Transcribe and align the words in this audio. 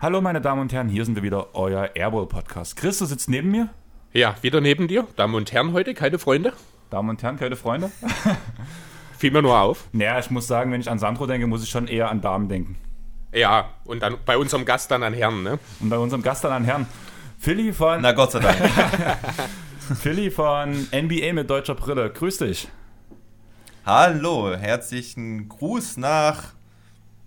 Hallo 0.00 0.20
meine 0.20 0.40
Damen 0.40 0.60
und 0.60 0.72
Herren, 0.72 0.88
hier 0.88 1.04
sind 1.04 1.16
wir 1.16 1.22
wieder, 1.24 1.54
euer 1.54 1.90
Airball 1.94 2.26
Podcast. 2.26 2.76
Chris, 2.76 2.98
du 2.98 3.06
sitzt 3.06 3.28
neben 3.28 3.50
mir. 3.50 3.68
Ja, 4.12 4.36
wieder 4.40 4.60
neben 4.60 4.86
dir. 4.86 5.08
Damen 5.16 5.34
und 5.34 5.50
Herren 5.52 5.72
heute, 5.72 5.94
keine 5.94 6.20
Freunde. 6.20 6.52
Damen 6.90 7.10
und 7.10 7.22
Herren, 7.22 7.38
keine 7.38 7.56
Freunde. 7.56 7.90
Fiel 9.18 9.32
mir 9.32 9.42
nur 9.42 9.58
auf. 9.58 9.88
Naja, 9.92 10.20
ich 10.20 10.30
muss 10.30 10.46
sagen, 10.46 10.70
wenn 10.70 10.80
ich 10.80 10.88
an 10.88 11.00
Sandro 11.00 11.26
denke, 11.26 11.48
muss 11.48 11.64
ich 11.64 11.70
schon 11.70 11.88
eher 11.88 12.08
an 12.08 12.20
Damen 12.20 12.48
denken. 12.48 12.76
Ja, 13.32 13.70
und 13.84 14.02
dann 14.02 14.16
bei 14.24 14.36
unserem 14.36 14.64
Gast 14.64 14.90
dann 14.90 15.02
an 15.02 15.14
Herren, 15.14 15.42
ne? 15.42 15.58
Und 15.80 15.88
bei 15.88 15.98
unserem 15.98 16.22
Gast 16.22 16.42
dann 16.44 16.52
an 16.52 16.64
Herrn. 16.64 16.86
Philly 17.38 17.72
von, 17.72 18.00
Na 18.02 18.12
Gott 18.12 18.32
sei 18.32 18.40
Dank. 18.40 18.58
Philly 20.00 20.30
von 20.30 20.88
NBA 20.92 21.32
mit 21.32 21.48
deutscher 21.48 21.74
Brille. 21.74 22.10
Grüß 22.10 22.38
dich. 22.38 22.68
Hallo, 23.86 24.54
herzlichen 24.54 25.48
Gruß 25.48 25.96
nach 25.96 26.52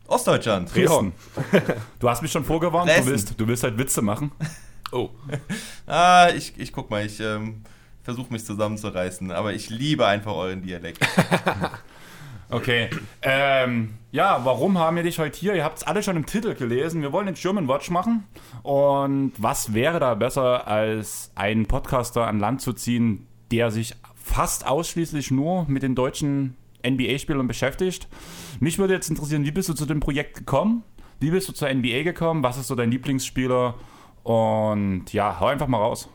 Ostdeutschland. 0.08 0.74
Dresden. 0.74 1.14
Du 2.00 2.10
hast 2.10 2.22
mich 2.22 2.32
schon 2.32 2.46
vorgewarnt, 2.46 2.92
du 2.96 3.06
willst, 3.06 3.40
du 3.40 3.48
willst 3.48 3.64
halt 3.64 3.78
Witze 3.78 4.02
machen. 4.02 4.32
Oh. 4.92 5.10
Ah, 5.88 6.30
ich, 6.36 6.54
ich 6.58 6.72
guck 6.72 6.90
mal, 6.90 7.06
ich 7.06 7.20
ähm, 7.20 7.62
versuche 8.04 8.32
mich 8.32 8.46
zusammenzureißen, 8.46 9.32
aber 9.32 9.54
ich 9.54 9.70
liebe 9.70 10.06
einfach 10.06 10.34
euren 10.34 10.62
Dialekt. 10.62 11.06
Okay. 12.50 12.90
Ähm, 13.22 13.96
ja, 14.14 14.46
warum 14.46 14.78
haben 14.78 14.96
wir 14.96 15.02
dich 15.02 15.18
heute 15.18 15.40
hier? 15.40 15.56
Ihr 15.56 15.64
habt 15.64 15.80
es 15.80 15.84
alle 15.84 16.04
schon 16.04 16.16
im 16.16 16.28
Titel 16.28 16.54
gelesen. 16.54 17.02
Wir 17.02 17.12
wollen 17.12 17.26
den 17.26 17.34
German 17.34 17.68
Watch 17.68 17.90
machen. 17.90 18.26
Und 18.62 19.34
was 19.40 19.74
wäre 19.74 20.00
da 20.00 20.14
besser, 20.14 20.68
als 20.68 21.32
einen 21.34 21.66
Podcaster 21.66 22.28
an 22.28 22.40
Land 22.40 22.62
zu 22.62 22.74
ziehen, 22.74 23.26
der 23.50 23.72
sich 23.72 23.96
fast 24.14 24.68
ausschließlich 24.68 25.32
nur 25.32 25.66
mit 25.68 25.82
den 25.82 25.96
deutschen 25.96 26.56
NBA-Spielern 26.86 27.48
beschäftigt? 27.48 28.08
Mich 28.60 28.78
würde 28.78 28.94
jetzt 28.94 29.10
interessieren, 29.10 29.46
wie 29.46 29.52
bist 29.52 29.70
du 29.70 29.74
zu 29.74 29.88
dem 29.88 30.00
Projekt 30.00 30.38
gekommen? 30.38 30.84
Wie 31.20 31.32
bist 31.32 31.50
du 31.50 31.54
zur 31.54 31.74
NBA 31.74 32.04
gekommen? 32.04 32.44
Was 32.44 32.60
ist 32.60 32.68
so 32.68 32.76
dein 32.76 32.92
Lieblingsspieler? 32.92 33.74
Und 34.22 35.12
ja, 35.12 35.40
hau 35.40 35.48
einfach 35.48 35.68
mal 35.68 35.80
raus. 35.80 36.08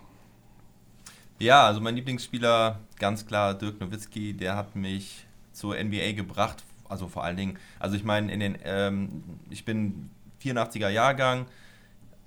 Ja, 1.41 1.67
also 1.67 1.81
mein 1.81 1.97
Lieblingsspieler, 1.97 2.78
ganz 3.00 3.27
klar 3.27 3.55
Dirk 3.55 3.81
Nowitzki, 3.81 4.34
der 4.34 4.55
hat 4.55 4.77
mich 4.77 5.27
zur 5.50 5.75
NBA 5.83 6.12
gebracht. 6.12 6.62
Also 6.89 7.08
vor 7.08 7.25
allen 7.25 7.36
Dingen, 7.36 7.58
also 7.78 7.97
ich 7.97 8.05
meine, 8.05 8.33
in 8.33 8.41
den, 8.41 8.58
ähm, 8.64 9.22
ich 9.50 9.64
bin 9.64 10.11
84er 10.42 10.89
Jahrgang. 10.89 11.47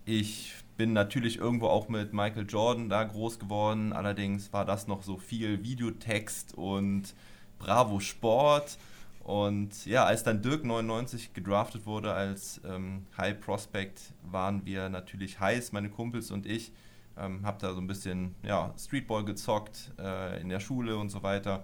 Ich 0.05 0.53
bin 0.77 0.93
natürlich 0.93 1.37
irgendwo 1.37 1.67
auch 1.67 1.89
mit 1.89 2.13
Michael 2.13 2.45
Jordan 2.47 2.89
da 2.89 3.03
groß 3.03 3.39
geworden. 3.39 3.93
Allerdings 3.93 4.51
war 4.53 4.65
das 4.65 4.87
noch 4.87 5.03
so 5.03 5.17
viel 5.17 5.63
Videotext 5.63 6.55
und 6.55 7.13
Bravo 7.59 7.99
Sport. 7.99 8.77
Und 9.23 9.85
ja, 9.85 10.05
als 10.05 10.23
dann 10.23 10.41
Dirk 10.41 10.65
99 10.65 11.33
gedraftet 11.33 11.85
wurde 11.85 12.13
als 12.13 12.59
ähm, 12.65 13.05
High 13.17 13.39
Prospect, 13.39 14.01
waren 14.23 14.65
wir 14.65 14.89
natürlich 14.89 15.39
heiß, 15.39 15.71
meine 15.71 15.89
Kumpels 15.89 16.31
und 16.31 16.45
ich. 16.45 16.71
Ähm, 17.17 17.45
hab 17.45 17.59
da 17.59 17.73
so 17.73 17.81
ein 17.81 17.87
bisschen 17.87 18.33
ja, 18.41 18.73
Streetball 18.79 19.23
gezockt 19.23 19.91
äh, 19.99 20.41
in 20.41 20.49
der 20.49 20.59
Schule 20.59 20.97
und 20.97 21.09
so 21.09 21.21
weiter. 21.21 21.63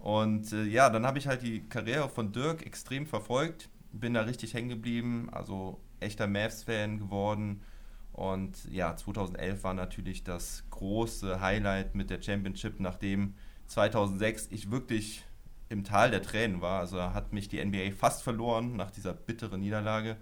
Und 0.00 0.52
äh, 0.52 0.64
ja, 0.64 0.88
dann 0.88 1.06
habe 1.06 1.18
ich 1.18 1.26
halt 1.26 1.42
die 1.42 1.60
Karriere 1.68 2.08
von 2.08 2.32
Dirk 2.32 2.64
extrem 2.66 3.06
verfolgt, 3.06 3.68
bin 3.92 4.14
da 4.14 4.22
richtig 4.22 4.54
hängen 4.54 4.70
geblieben, 4.70 5.28
also 5.30 5.78
echter 6.00 6.26
Mavs-Fan 6.26 6.98
geworden. 6.98 7.60
Und 8.12 8.64
ja, 8.70 8.96
2011 8.96 9.62
war 9.62 9.74
natürlich 9.74 10.24
das 10.24 10.64
große 10.70 11.40
Highlight 11.40 11.94
mit 11.94 12.10
der 12.10 12.20
Championship, 12.22 12.80
nachdem 12.80 13.34
2006 13.66 14.48
ich 14.50 14.70
wirklich 14.70 15.22
im 15.68 15.84
Tal 15.84 16.10
der 16.10 16.22
Tränen 16.22 16.62
war. 16.62 16.80
Also 16.80 17.00
hat 17.00 17.34
mich 17.34 17.48
die 17.48 17.62
NBA 17.62 17.92
fast 17.96 18.22
verloren 18.22 18.76
nach 18.76 18.90
dieser 18.90 19.12
bitteren 19.12 19.60
Niederlage. 19.60 20.16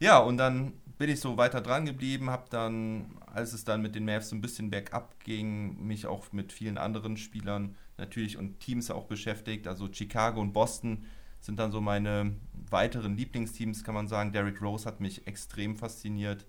Ja, 0.00 0.18
und 0.18 0.36
dann 0.36 0.72
bin 0.98 1.08
ich 1.08 1.20
so 1.20 1.36
weiter 1.36 1.60
dran 1.60 1.86
geblieben, 1.86 2.30
habe 2.30 2.46
dann, 2.50 3.06
als 3.32 3.52
es 3.52 3.64
dann 3.64 3.80
mit 3.80 3.94
den 3.94 4.04
Mavs 4.04 4.30
so 4.30 4.36
ein 4.36 4.40
bisschen 4.40 4.70
bergab 4.70 5.20
ging, 5.20 5.86
mich 5.86 6.06
auch 6.06 6.32
mit 6.32 6.52
vielen 6.52 6.78
anderen 6.78 7.16
Spielern 7.16 7.76
natürlich 7.98 8.36
und 8.36 8.60
Teams 8.60 8.90
auch 8.90 9.04
beschäftigt. 9.04 9.66
Also 9.66 9.92
Chicago 9.92 10.40
und 10.40 10.52
Boston 10.52 11.06
sind 11.40 11.58
dann 11.58 11.72
so 11.72 11.80
meine 11.80 12.36
weiteren 12.52 13.16
Lieblingsteams, 13.16 13.84
kann 13.84 13.94
man 13.94 14.08
sagen. 14.08 14.32
Derrick 14.32 14.62
Rose 14.62 14.86
hat 14.86 15.00
mich 15.00 15.26
extrem 15.26 15.76
fasziniert. 15.76 16.46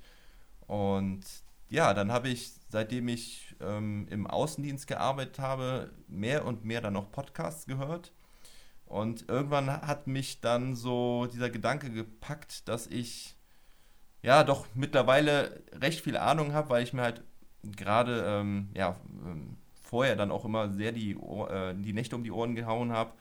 Und 0.67 1.25
ja, 1.69 1.93
dann 1.93 2.11
habe 2.11 2.29
ich, 2.29 2.51
seitdem 2.69 3.07
ich 3.07 3.55
ähm, 3.59 4.07
im 4.09 4.27
Außendienst 4.27 4.87
gearbeitet 4.87 5.39
habe, 5.39 5.91
mehr 6.07 6.45
und 6.45 6.63
mehr 6.63 6.81
dann 6.81 6.93
noch 6.93 7.11
Podcasts 7.11 7.65
gehört. 7.65 8.13
Und 8.85 9.27
irgendwann 9.27 9.71
hat 9.71 10.05
mich 10.05 10.41
dann 10.41 10.75
so 10.75 11.25
dieser 11.25 11.49
Gedanke 11.49 11.89
gepackt, 11.89 12.67
dass 12.67 12.85
ich 12.85 13.35
ja 14.21 14.43
doch 14.43 14.67
mittlerweile 14.75 15.63
recht 15.73 16.01
viel 16.01 16.17
Ahnung 16.17 16.53
habe, 16.53 16.69
weil 16.69 16.83
ich 16.83 16.93
mir 16.93 17.01
halt 17.01 17.23
gerade 17.63 18.23
ähm, 18.27 18.69
ja, 18.75 18.95
ähm, 19.25 19.57
vorher 19.93 20.15
dann 20.15 20.31
auch 20.31 20.43
immer 20.43 20.71
sehr 20.71 20.91
die, 20.91 21.11
äh, 21.11 21.75
die 21.75 21.93
Nächte 21.93 22.15
um 22.15 22.23
die 22.23 22.31
Ohren 22.31 22.55
gehauen 22.55 22.91
habe. 22.91 23.11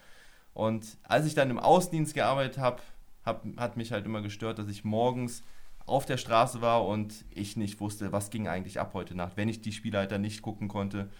Und 0.54 0.96
als 1.02 1.26
ich 1.26 1.34
dann 1.34 1.50
im 1.50 1.58
Außendienst 1.58 2.14
gearbeitet 2.14 2.56
habe, 2.56 2.80
hab, 3.26 3.44
hat 3.58 3.76
mich 3.76 3.92
halt 3.92 4.06
immer 4.06 4.22
gestört, 4.22 4.58
dass 4.58 4.68
ich 4.68 4.82
morgens 4.82 5.44
auf 5.84 6.06
der 6.06 6.16
Straße 6.16 6.62
war 6.62 6.86
und 6.86 7.26
ich 7.28 7.58
nicht 7.58 7.78
wusste, 7.80 8.10
was 8.10 8.30
ging 8.30 8.48
eigentlich 8.48 8.80
ab 8.80 8.94
heute 8.94 9.14
Nacht, 9.14 9.36
wenn 9.36 9.50
ich 9.50 9.60
die 9.60 9.72
Spiele 9.72 9.98
halt 9.98 10.18
nicht 10.18 10.40
gucken 10.40 10.68
konnte. 10.68 11.10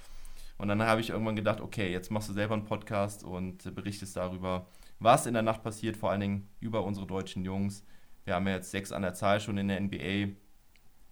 Und 0.57 0.69
dann 0.69 0.81
habe 0.81 1.03
ich 1.03 1.11
irgendwann 1.11 1.37
gedacht, 1.37 1.61
okay, 1.61 1.93
jetzt 1.93 2.11
machst 2.11 2.31
du 2.31 2.33
selber 2.33 2.55
einen 2.55 2.65
Podcast 2.65 3.23
und 3.23 3.75
berichtest 3.75 4.17
darüber, 4.17 4.69
was 5.01 5.27
in 5.27 5.34
der 5.34 5.43
Nacht 5.43 5.63
passiert, 5.63 5.99
vor 5.99 6.11
allen 6.11 6.21
Dingen 6.23 6.49
über 6.61 6.83
unsere 6.83 7.07
deutschen 7.07 7.45
Jungs. 7.45 7.84
Wir 8.25 8.37
haben 8.37 8.47
ja 8.47 8.55
jetzt 8.55 8.71
sechs 8.71 8.91
an 8.91 9.03
der 9.03 9.13
Zahl 9.13 9.39
schon 9.39 9.59
in 9.59 9.69
der 9.69 9.83
NBA 9.83 10.33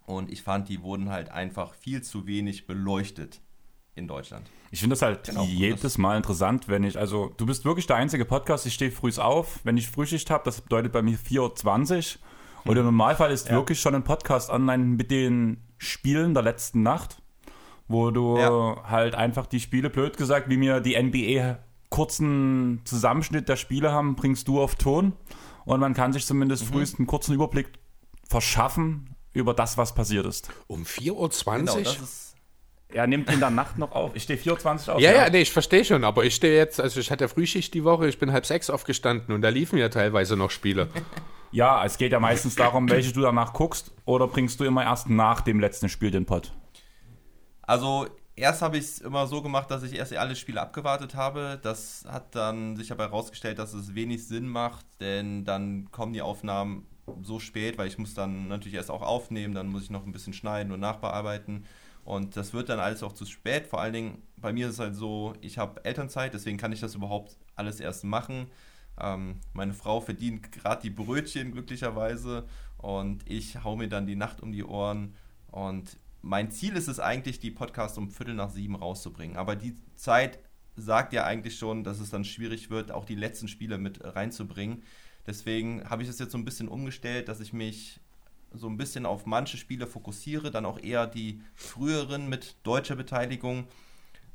und 0.06 0.32
ich 0.32 0.42
fand, 0.42 0.70
die 0.70 0.80
wurden 0.80 1.10
halt 1.10 1.30
einfach 1.30 1.74
viel 1.74 2.02
zu 2.02 2.26
wenig 2.26 2.66
beleuchtet 2.66 3.42
in 3.94 4.06
Deutschland. 4.08 4.46
Ich 4.70 4.80
finde 4.80 4.94
das 4.94 5.02
halt 5.02 5.24
Genau, 5.24 5.44
jedes 5.44 5.98
Mal 5.98 6.16
interessant, 6.16 6.68
wenn 6.68 6.84
ich, 6.84 6.96
also 6.98 7.32
du 7.36 7.44
bist 7.46 7.64
wirklich 7.64 7.86
der 7.86 7.96
einzige 7.96 8.24
Podcast, 8.24 8.64
ich 8.66 8.74
stehe 8.74 8.90
früh 8.92 9.10
auf, 9.18 9.58
wenn 9.64 9.76
ich 9.76 9.88
Frühschicht 9.88 10.30
habe, 10.30 10.44
das 10.44 10.60
bedeutet 10.60 10.92
bei 10.92 11.02
mir 11.02 11.18
4.20 11.18 12.16
Uhr. 12.16 12.70
Und 12.70 12.76
im 12.76 12.84
Normalfall 12.84 13.30
ist 13.32 13.48
Ja. 13.48 13.54
wirklich 13.54 13.80
schon 13.80 13.94
ein 13.94 14.04
Podcast 14.04 14.50
online 14.50 14.84
mit 14.84 15.10
den 15.10 15.62
Spielen 15.78 16.34
der 16.34 16.42
letzten 16.42 16.82
Nacht, 16.82 17.20
wo 17.88 18.10
du 18.10 18.36
Ja. 18.38 18.82
halt 18.88 19.14
einfach 19.14 19.46
die 19.46 19.60
Spiele, 19.60 19.90
blöd 19.90 20.16
gesagt, 20.16 20.48
wie 20.48 20.56
mir 20.56 20.80
die 20.80 20.94
NBA 20.94 21.58
kurzen 21.88 22.82
Zusammenschnitt 22.84 23.48
der 23.48 23.56
Spiele 23.56 23.90
haben, 23.92 24.14
bringst 24.14 24.46
du 24.46 24.60
auf 24.60 24.76
Ton. 24.76 25.14
Und 25.64 25.80
man 25.80 25.94
kann 25.94 26.12
sich 26.12 26.24
zumindest 26.26 26.64
Mhm. 26.64 26.68
frühest 26.74 26.98
einen 26.98 27.06
kurzen 27.08 27.34
Überblick 27.34 27.70
verschaffen 28.28 29.14
über 29.32 29.54
das, 29.54 29.76
was 29.76 29.94
passiert 29.94 30.26
ist. 30.26 30.50
Um 30.66 30.84
4.20 30.84 31.58
Genau, 31.58 31.76
Uhr? 31.78 31.82
das 31.82 32.00
ist 32.00 32.29
Er 32.92 33.06
nimmt 33.06 33.32
in 33.32 33.40
der 33.40 33.50
Nacht 33.50 33.78
noch 33.78 33.92
auf. 33.92 34.12
Ich 34.14 34.24
stehe 34.24 34.38
4.20 34.38 34.88
Uhr 34.88 34.94
auf. 34.94 35.00
ja, 35.00 35.12
ja, 35.12 35.30
nee, 35.30 35.42
ich 35.42 35.52
verstehe 35.52 35.84
schon, 35.84 36.04
aber 36.04 36.24
ich 36.24 36.34
stehe 36.34 36.56
jetzt, 36.56 36.80
also 36.80 37.00
ich 37.00 37.10
hatte 37.10 37.28
Frühschicht 37.28 37.72
die 37.74 37.84
Woche, 37.84 38.08
ich 38.08 38.18
bin 38.18 38.32
halb 38.32 38.46
sechs 38.46 38.70
aufgestanden 38.70 39.34
und 39.34 39.42
da 39.42 39.48
liefen 39.48 39.78
ja 39.78 39.88
teilweise 39.88 40.36
noch 40.36 40.50
Spiele. 40.50 40.88
Ja, 41.52 41.84
es 41.84 41.98
geht 41.98 42.12
ja 42.12 42.20
meistens 42.20 42.54
darum, 42.54 42.88
welche 42.88 43.12
du 43.12 43.22
danach 43.22 43.52
guckst 43.52 43.90
oder 44.04 44.28
bringst 44.28 44.60
du 44.60 44.64
immer 44.64 44.84
erst 44.84 45.10
nach 45.10 45.40
dem 45.40 45.58
letzten 45.58 45.88
Spiel 45.88 46.12
den 46.12 46.24
Pod? 46.24 46.52
Also 47.62 48.06
erst 48.36 48.62
habe 48.62 48.78
ich 48.78 48.84
es 48.84 48.98
immer 49.00 49.26
so 49.26 49.42
gemacht, 49.42 49.70
dass 49.70 49.82
ich 49.82 49.94
erst 49.94 50.16
alle 50.16 50.36
Spiele 50.36 50.60
abgewartet 50.60 51.16
habe. 51.16 51.58
Das 51.60 52.04
hat 52.08 52.36
dann 52.36 52.76
sich 52.76 52.92
aber 52.92 53.04
herausgestellt, 53.04 53.58
dass 53.58 53.74
es 53.74 53.96
wenig 53.96 54.28
Sinn 54.28 54.46
macht, 54.48 54.86
denn 55.00 55.44
dann 55.44 55.90
kommen 55.90 56.12
die 56.12 56.22
Aufnahmen 56.22 56.86
so 57.22 57.40
spät, 57.40 57.78
weil 57.78 57.88
ich 57.88 57.98
muss 57.98 58.14
dann 58.14 58.46
natürlich 58.46 58.74
erst 58.74 58.90
auch 58.90 59.02
aufnehmen, 59.02 59.54
dann 59.54 59.66
muss 59.66 59.82
ich 59.82 59.90
noch 59.90 60.06
ein 60.06 60.12
bisschen 60.12 60.32
schneiden 60.32 60.72
und 60.72 60.78
nachbearbeiten. 60.80 61.64
Und 62.04 62.36
das 62.36 62.52
wird 62.52 62.68
dann 62.68 62.80
alles 62.80 63.02
auch 63.02 63.12
zu 63.12 63.26
spät. 63.26 63.66
Vor 63.66 63.80
allen 63.80 63.92
Dingen, 63.92 64.22
bei 64.36 64.52
mir 64.52 64.68
ist 64.68 64.74
es 64.74 64.80
halt 64.80 64.94
so, 64.94 65.34
ich 65.40 65.58
habe 65.58 65.84
Elternzeit, 65.84 66.34
deswegen 66.34 66.58
kann 66.58 66.72
ich 66.72 66.80
das 66.80 66.94
überhaupt 66.94 67.36
alles 67.56 67.80
erst 67.80 68.04
machen. 68.04 68.46
Ähm, 68.98 69.40
meine 69.52 69.74
Frau 69.74 70.00
verdient 70.00 70.52
gerade 70.52 70.82
die 70.82 70.90
Brötchen 70.90 71.52
glücklicherweise 71.52 72.46
und 72.78 73.28
ich 73.30 73.62
hau 73.62 73.76
mir 73.76 73.88
dann 73.88 74.06
die 74.06 74.16
Nacht 74.16 74.40
um 74.40 74.52
die 74.52 74.64
Ohren. 74.64 75.14
Und 75.50 75.98
mein 76.22 76.50
Ziel 76.50 76.76
ist 76.76 76.88
es 76.88 77.00
eigentlich, 77.00 77.40
die 77.40 77.50
Podcasts 77.50 77.98
um 77.98 78.10
Viertel 78.10 78.34
nach 78.34 78.50
sieben 78.50 78.76
rauszubringen. 78.76 79.36
Aber 79.36 79.56
die 79.56 79.74
Zeit 79.96 80.38
sagt 80.76 81.12
ja 81.12 81.24
eigentlich 81.24 81.58
schon, 81.58 81.84
dass 81.84 82.00
es 82.00 82.10
dann 82.10 82.24
schwierig 82.24 82.70
wird, 82.70 82.92
auch 82.92 83.04
die 83.04 83.14
letzten 83.14 83.48
Spiele 83.48 83.78
mit 83.78 84.02
reinzubringen. 84.02 84.82
Deswegen 85.26 85.88
habe 85.88 86.02
ich 86.02 86.08
es 86.08 86.18
jetzt 86.18 86.32
so 86.32 86.38
ein 86.38 86.44
bisschen 86.44 86.68
umgestellt, 86.68 87.28
dass 87.28 87.40
ich 87.40 87.52
mich 87.52 88.00
so 88.52 88.68
ein 88.68 88.76
bisschen 88.76 89.06
auf 89.06 89.26
manche 89.26 89.56
Spiele 89.56 89.86
fokussiere, 89.86 90.50
dann 90.50 90.64
auch 90.64 90.78
eher 90.78 91.06
die 91.06 91.40
früheren 91.54 92.28
mit 92.28 92.56
deutscher 92.62 92.96
Beteiligung, 92.96 93.66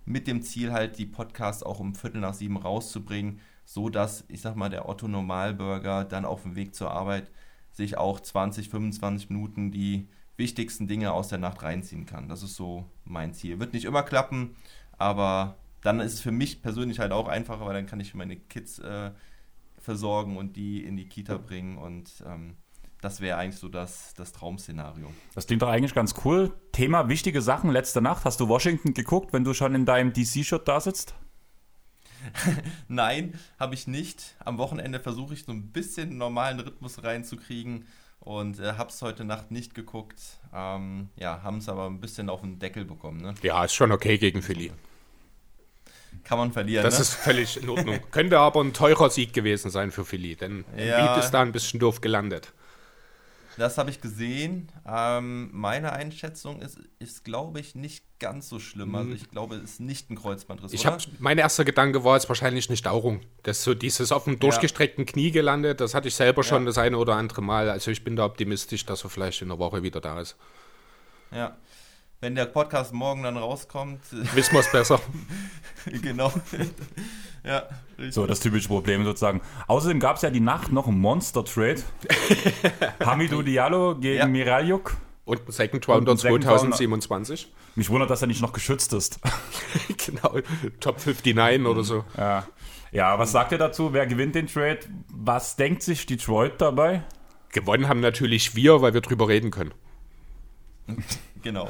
mit 0.06 0.28
dem 0.28 0.42
Ziel 0.42 0.72
halt 0.72 0.98
die 0.98 1.06
Podcasts 1.06 1.64
auch 1.64 1.80
um 1.80 1.96
Viertel 1.96 2.22
nach 2.22 2.34
sieben 2.34 2.58
rauszubringen, 2.58 3.40
so 3.66 3.90
dass, 3.90 4.24
ich 4.28 4.42
sag 4.42 4.56
mal, 4.56 4.70
der 4.70 4.88
Otto 4.88 5.08
Normalbürger 5.08 6.06
dann 6.06 6.26
auf 6.26 6.44
dem 6.44 6.56
Weg 6.56 6.76
zur 6.76 6.92
Arbeit 6.92 7.32
sich 7.72 7.98
auch 7.98 8.20
20, 8.20 8.70
25 8.70 9.30
Minuten 9.30 9.72
die 9.72 10.08
wichtigsten 10.38 10.88
Dinge 10.88 11.12
aus 11.12 11.30
der 11.30 11.40
Nacht 11.40 11.64
reinziehen 11.64 12.06
kann. 12.06 12.30
Das 12.30 12.44
ist 12.44 12.56
so 12.56 12.86
mein 13.04 13.34
Ziel. 13.34 13.60
Wird 13.60 13.74
nicht 13.74 13.86
immer 13.86 14.04
klappen, 14.04 14.56
aber 14.98 15.58
dann 15.82 16.00
ist 16.00 16.14
es 16.14 16.22
für 16.22 16.32
mich 16.32 16.62
persönlich 16.62 17.00
halt 17.00 17.12
auch 17.12 17.28
einfacher, 17.28 17.66
weil 17.66 17.74
dann 17.74 17.86
kann 17.86 18.00
ich 18.00 18.14
meine 18.14 18.36
Kids 18.36 18.80
äh, 18.80 19.12
versorgen 19.78 20.38
und 20.38 20.56
die 20.56 20.84
in 20.84 20.98
die 20.98 21.08
Kita 21.08 21.38
bringen 21.38 21.78
und 21.78 22.24
ähm, 22.26 22.56
das 23.06 23.22
wäre 23.22 23.38
eigentlich 23.38 23.60
so 23.60 23.70
das, 23.70 24.16
das 24.16 24.32
Traumszenario. 24.32 25.14
Das 25.36 25.46
klingt 25.46 25.62
doch 25.62 25.70
eigentlich 25.70 25.94
ganz 25.94 26.16
cool. 26.26 26.52
Thema 26.72 27.08
wichtige 27.08 27.40
Sachen 27.42 27.70
letzte 27.70 28.02
Nacht. 28.02 28.26
Hast 28.26 28.40
du 28.40 28.50
Washington 28.50 28.96
geguckt, 28.96 29.32
wenn 29.32 29.44
du 29.44 29.54
schon 29.54 29.76
in 29.76 29.86
deinem 29.86 30.12
DC-Shirt 30.12 30.68
da 30.68 30.82
sitzt? 30.82 31.14
Nein, 32.88 33.40
habe 33.60 33.76
ich 33.76 33.86
nicht. 33.86 34.36
Am 34.44 34.58
Wochenende 34.58 35.00
versuche 35.00 35.36
ich 35.36 35.46
so 35.46 35.52
ein 35.52 35.72
bisschen 35.72 36.18
normalen 36.18 36.60
Rhythmus 36.60 37.04
reinzukriegen 37.04 37.86
und 38.20 38.60
äh, 38.60 38.74
habe 38.74 38.90
es 38.90 39.00
heute 39.04 39.24
Nacht 39.24 39.52
nicht 39.52 39.76
geguckt. 39.76 40.20
Ähm, 40.52 41.10
ja, 41.16 41.44
haben 41.44 41.58
es 41.58 41.70
aber 41.70 41.86
ein 41.86 42.02
bisschen 42.02 42.28
auf 42.30 42.42
den 42.42 42.58
Deckel 42.58 42.86
bekommen. 42.86 43.22
Ne? 43.22 43.36
Ja, 43.44 43.64
ist 43.64 43.76
schon 43.76 43.92
okay 43.92 44.18
gegen 44.18 44.42
Philly. 44.42 44.72
Kann 46.24 46.40
man 46.40 46.52
verlieren. 46.52 46.84
Das 46.84 46.96
ne? 46.96 47.02
ist 47.02 47.14
völlig 47.14 47.62
in 47.62 47.70
Ordnung. 47.70 48.00
Könnte 48.10 48.40
aber 48.40 48.62
ein 48.62 48.74
teurer 48.74 49.12
Sieg 49.12 49.32
gewesen 49.32 49.70
sein 49.70 49.92
für 49.92 50.06
Philly, 50.06 50.36
denn 50.36 50.66
Ja. 50.76 50.98
Embiid 50.98 51.24
ist 51.24 51.32
da 51.32 51.42
ein 51.42 51.52
bisschen 51.52 51.80
doof 51.80 52.02
gelandet. 52.02 52.52
Das 53.58 53.78
habe 53.78 53.90
ich 53.90 54.02
gesehen. 54.02 54.70
Ähm, 54.88 55.50
meine 55.54 55.94
Einschätzung 55.94 56.62
ist, 56.62 56.78
ist 57.00 57.24
glaube 57.24 57.60
ich, 57.60 57.74
nicht 57.76 58.04
ganz 58.20 58.50
so 58.50 58.60
schlimm. 58.60 58.94
Also 58.96 59.12
ich 59.12 59.30
glaube, 59.32 59.56
es 59.56 59.64
ist 59.64 59.80
nicht 59.80 60.10
ein 60.10 60.16
Kreuzbandriss, 60.18 60.72
Mhm. 60.72 60.76
Ich 60.76 60.86
hab, 60.86 61.02
mein 61.20 61.38
erster 61.38 61.64
Gedanke 61.66 62.04
war 62.04 62.16
jetzt 62.16 62.28
wahrscheinlich 62.28 62.68
eine 62.70 62.78
Stauchung. 62.78 63.22
Das 63.44 63.60
ist 63.60 63.64
so 63.64 63.74
dieses 63.74 64.12
auf 64.12 64.26
dem 64.26 64.40
durchgestreckten 64.40 65.06
Knie 65.06 65.32
gelandet, 65.32 65.80
das 65.82 65.94
hatte 65.94 66.08
ich 66.08 66.16
selber 66.16 66.44
schon 66.44 66.64
Ja. 66.64 66.68
das 66.68 66.78
eine 66.78 66.98
oder 66.98 67.16
andere 67.16 67.42
Mal. 67.42 67.70
Also 67.70 67.92
ich 67.92 68.04
bin 68.04 68.16
da 68.16 68.26
optimistisch, 68.26 68.86
dass 68.86 69.04
er 69.04 69.10
vielleicht 69.10 69.42
in 69.42 69.50
der 69.50 69.60
Woche 69.60 69.84
wieder 69.84 70.02
da 70.02 70.20
ist. 70.20 70.36
Ja. 71.32 71.56
Wenn 72.26 72.34
der 72.34 72.48
Podcast 72.48 72.92
morgen 72.92 73.22
dann 73.22 73.38
rauskommt, 73.38 74.02
Wissen 74.34 74.54
wir 74.54 74.62
es 74.62 74.72
besser. 74.72 75.00
genau. 76.02 76.34
ja, 77.44 77.68
richtig. 78.00 78.16
So, 78.16 78.26
das 78.26 78.40
typische 78.40 78.68
Problem 78.68 79.06
sozusagen. 79.06 79.42
Außerdem 79.68 80.00
gab 80.00 80.16
es 80.16 80.24
ja 80.24 80.32
die 80.32 80.40
Nacht 80.40 80.72
noch 80.72 80.88
einen 80.88 81.00
Monster-Trade. 81.02 81.84
Hamidou 83.06 83.44
Diallo 83.44 83.96
gegen 84.00 84.18
Ja. 84.18 84.26
Miraljuk. 84.26 84.98
Und 85.26 85.48
ein 85.48 85.52
Second 85.52 85.88
Rounder. 85.88 86.18
2027. 86.18 87.54
Mich 87.76 87.92
wundert, 87.92 88.10
dass 88.10 88.24
er 88.24 88.28
nicht 88.28 88.42
noch 88.42 88.54
geschützt 88.54 88.94
ist. 88.94 89.20
genau, 90.08 90.40
Top 90.80 90.98
59 91.06 91.64
oder 91.68 91.84
so. 91.84 92.06
ja. 92.18 92.48
ja, 92.92 93.20
was 93.20 93.34
sagt 93.34 93.52
ihr 93.52 93.60
dazu? 93.60 93.94
Wer 93.94 94.08
gewinnt 94.08 94.34
den 94.34 94.48
Trade? 94.48 94.80
Was 95.10 95.58
denkt 95.58 95.84
sich 95.84 96.08
Detroit 96.08 96.60
dabei? 96.60 97.04
Gewonnen 97.52 97.88
haben 97.88 98.00
natürlich 98.00 98.56
wir, 98.56 98.82
weil 98.82 98.96
wir 98.96 99.02
drüber 99.02 99.28
reden 99.28 99.52
können. 99.52 99.76
Genau. 101.44 101.70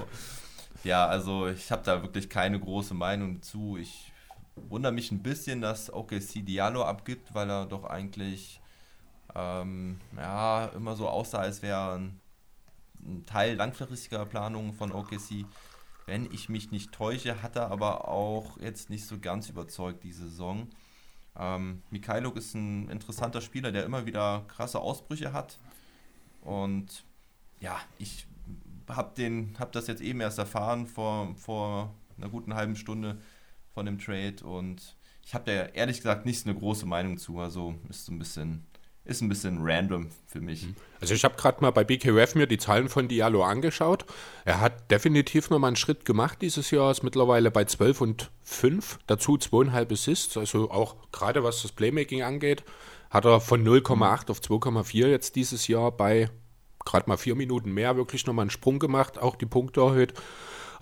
Ja, 0.85 1.07
also 1.07 1.47
ich 1.47 1.71
habe 1.71 1.81
da 1.83 2.03
wirklich 2.03 2.29
keine 2.29 2.59
große 2.59 2.93
Meinung 2.93 3.41
zu. 3.41 3.75
Ich 3.75 4.11
wundere 4.55 4.93
mich 4.93 5.11
ein 5.11 5.23
bisschen, 5.23 5.59
dass 5.59 5.91
OKC 5.91 6.45
Diallo 6.45 6.83
abgibt, 6.83 7.33
weil 7.33 7.49
er 7.49 7.65
doch 7.65 7.85
eigentlich 7.85 8.61
ähm, 9.33 9.99
ja, 10.15 10.65
immer 10.67 10.95
so 10.95 11.09
aussah, 11.09 11.39
als 11.39 11.63
wäre 11.63 11.95
ein, 11.95 12.21
ein 13.03 13.25
Teil 13.25 13.55
langfristiger 13.55 14.27
Planungen 14.27 14.73
von 14.73 14.91
OKC. 14.91 15.45
Wenn 16.05 16.31
ich 16.31 16.49
mich 16.49 16.69
nicht 16.69 16.91
täusche, 16.91 17.41
hat 17.41 17.55
er 17.55 17.71
aber 17.71 18.07
auch 18.07 18.59
jetzt 18.59 18.91
nicht 18.91 19.07
so 19.07 19.17
ganz 19.17 19.49
überzeugt 19.49 20.03
diese 20.03 20.29
Saison. 20.29 20.69
Ähm, 21.35 21.81
Mikhailuk 21.89 22.37
ist 22.37 22.53
ein 22.53 22.89
interessanter 22.89 23.41
Spieler, 23.41 23.71
der 23.71 23.85
immer 23.85 24.05
wieder 24.05 24.45
krasse 24.49 24.79
Ausbrüche 24.79 25.33
hat. 25.33 25.57
Und 26.41 27.05
ja, 27.59 27.75
ich 27.97 28.27
habe 28.89 29.47
hab 29.59 29.71
das 29.71 29.87
jetzt 29.87 30.01
eben 30.01 30.21
erst 30.21 30.39
erfahren 30.39 30.87
vor, 30.87 31.35
vor 31.35 31.93
einer 32.17 32.29
guten 32.29 32.55
halben 32.55 32.75
Stunde 32.75 33.19
von 33.73 33.85
dem 33.85 33.99
Trade 33.99 34.43
und 34.43 34.95
ich 35.25 35.33
habe 35.33 35.51
da 35.51 35.65
ehrlich 35.73 35.97
gesagt 35.97 36.25
nicht 36.25 36.45
eine 36.45 36.57
große 36.57 36.85
Meinung 36.85 37.17
zu. 37.17 37.39
Also 37.39 37.75
ist 37.89 38.05
so 38.05 38.11
ein 38.11 38.19
bisschen 38.19 38.65
ist 39.05 39.21
ein 39.21 39.29
bisschen 39.29 39.59
random 39.61 40.09
für 40.25 40.41
mich. 40.41 40.65
Also 40.99 41.13
ich 41.13 41.23
habe 41.23 41.35
gerade 41.35 41.61
mal 41.61 41.71
bei 41.71 41.83
BKUF 41.83 42.35
mir 42.35 42.47
die 42.47 42.57
Zahlen 42.57 42.89
von 42.89 43.07
Diallo 43.07 43.43
angeschaut. 43.43 44.05
Er 44.45 44.59
hat 44.59 44.89
definitiv 44.89 45.51
nochmal 45.51 45.69
einen 45.69 45.75
Schritt 45.75 46.05
gemacht 46.05 46.41
dieses 46.41 46.71
Jahr, 46.71 46.89
ist 46.89 47.03
mittlerweile 47.03 47.51
bei 47.51 47.65
12 47.65 48.01
und 48.01 48.31
5, 48.41 48.99
dazu 49.05 49.37
zweieinhalb 49.37 49.91
Assists, 49.91 50.37
also 50.37 50.71
auch 50.71 50.95
gerade 51.11 51.43
was 51.43 51.61
das 51.61 51.71
Playmaking 51.71 52.23
angeht, 52.23 52.63
hat 53.11 53.25
er 53.25 53.39
von 53.41 53.63
0,8 53.63 54.31
auf 54.31 54.39
2,4 54.39 55.07
jetzt 55.07 55.35
dieses 55.35 55.67
Jahr 55.67 55.91
bei 55.91 56.31
gerade 56.85 57.09
mal 57.09 57.17
vier 57.17 57.35
Minuten 57.35 57.71
mehr 57.71 57.97
wirklich 57.97 58.25
nochmal 58.25 58.43
einen 58.43 58.49
Sprung 58.51 58.79
gemacht, 58.79 59.17
auch 59.17 59.35
die 59.35 59.45
Punkte 59.45 59.81
erhöht. 59.81 60.13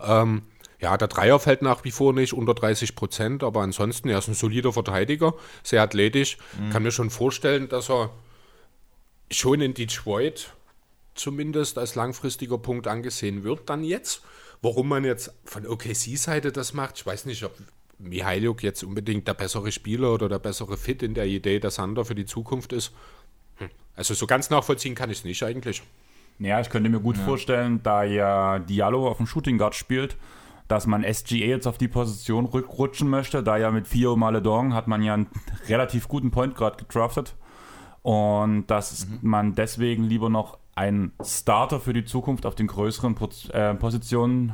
Ähm, 0.01 0.43
ja, 0.79 0.97
der 0.97 1.07
Dreier 1.07 1.39
fällt 1.39 1.61
nach 1.61 1.85
wie 1.85 1.91
vor 1.91 2.13
nicht 2.13 2.33
unter 2.33 2.53
30 2.53 2.95
Prozent, 2.95 3.43
aber 3.43 3.61
ansonsten, 3.61 4.09
er 4.09 4.17
ist 4.17 4.27
ein 4.27 4.33
solider 4.33 4.73
Verteidiger, 4.73 5.33
sehr 5.63 5.81
athletisch. 5.81 6.37
Kann 6.71 6.83
mir 6.83 6.91
schon 6.91 7.09
vorstellen, 7.09 7.69
dass 7.69 7.89
er 7.89 8.09
schon 9.31 9.61
in 9.61 9.73
Detroit 9.73 10.53
zumindest 11.15 11.77
als 11.77 11.95
langfristiger 11.95 12.57
Punkt 12.57 12.87
angesehen 12.87 13.43
wird 13.43 13.69
dann 13.69 13.83
jetzt. 13.83 14.23
Warum 14.61 14.89
man 14.89 15.05
jetzt 15.05 15.33
von 15.45 15.65
OKC-Seite 15.65 16.51
das 16.51 16.73
macht, 16.73 16.97
ich 16.97 17.05
weiß 17.05 17.25
nicht, 17.25 17.43
ob 17.43 17.53
Mihailuk 17.99 18.63
jetzt 18.63 18.83
unbedingt 18.83 19.27
der 19.27 19.33
bessere 19.33 19.71
Spieler 19.71 20.13
oder 20.13 20.29
der 20.29 20.39
bessere 20.39 20.77
Fit 20.77 21.03
in 21.03 21.13
der 21.13 21.25
Idee 21.25 21.59
der 21.59 21.71
Sander 21.71 22.05
für 22.05 22.15
die 22.15 22.25
Zukunft 22.25 22.73
ist. 22.73 22.91
Hm. 23.57 23.69
Also 23.95 24.13
so 24.13 24.27
ganz 24.27 24.49
nachvollziehen 24.49 24.95
kann 24.95 25.09
ich 25.09 25.19
es 25.19 25.23
nicht 25.23 25.43
eigentlich. 25.43 25.83
Ja, 26.39 26.59
ich 26.59 26.69
könnte 26.69 26.89
mir 26.89 26.99
gut 26.99 27.17
vorstellen, 27.17 27.81
da 27.83 28.03
ja 28.03 28.59
Diallo 28.59 29.07
auf 29.07 29.17
dem 29.17 29.27
Shooting 29.27 29.57
Guard 29.57 29.75
spielt, 29.75 30.17
dass 30.67 30.87
man 30.87 31.03
SGA 31.03 31.35
jetzt 31.35 31.67
auf 31.67 31.77
die 31.77 31.87
Position 31.87 32.45
rückrutschen 32.45 33.09
möchte. 33.09 33.43
Da 33.43 33.57
ja 33.57 33.69
mit 33.71 33.87
Fio 33.87 34.15
Maledon 34.15 34.73
hat 34.73 34.87
man 34.87 35.03
ja 35.03 35.13
einen 35.13 35.27
relativ 35.67 36.07
guten 36.07 36.31
Point 36.31 36.55
Guard 36.55 36.77
gedraftet. 36.77 37.35
Und 38.01 38.67
dass 38.67 39.07
man 39.21 39.53
deswegen 39.53 40.03
lieber 40.03 40.29
noch 40.29 40.57
einen 40.75 41.13
Starter 41.23 41.79
für 41.79 41.93
die 41.93 42.03
Zukunft 42.03 42.45
auf 42.45 42.55
den 42.55 42.67
größeren 42.67 43.15
äh, 43.51 43.75
Positionen 43.75 44.53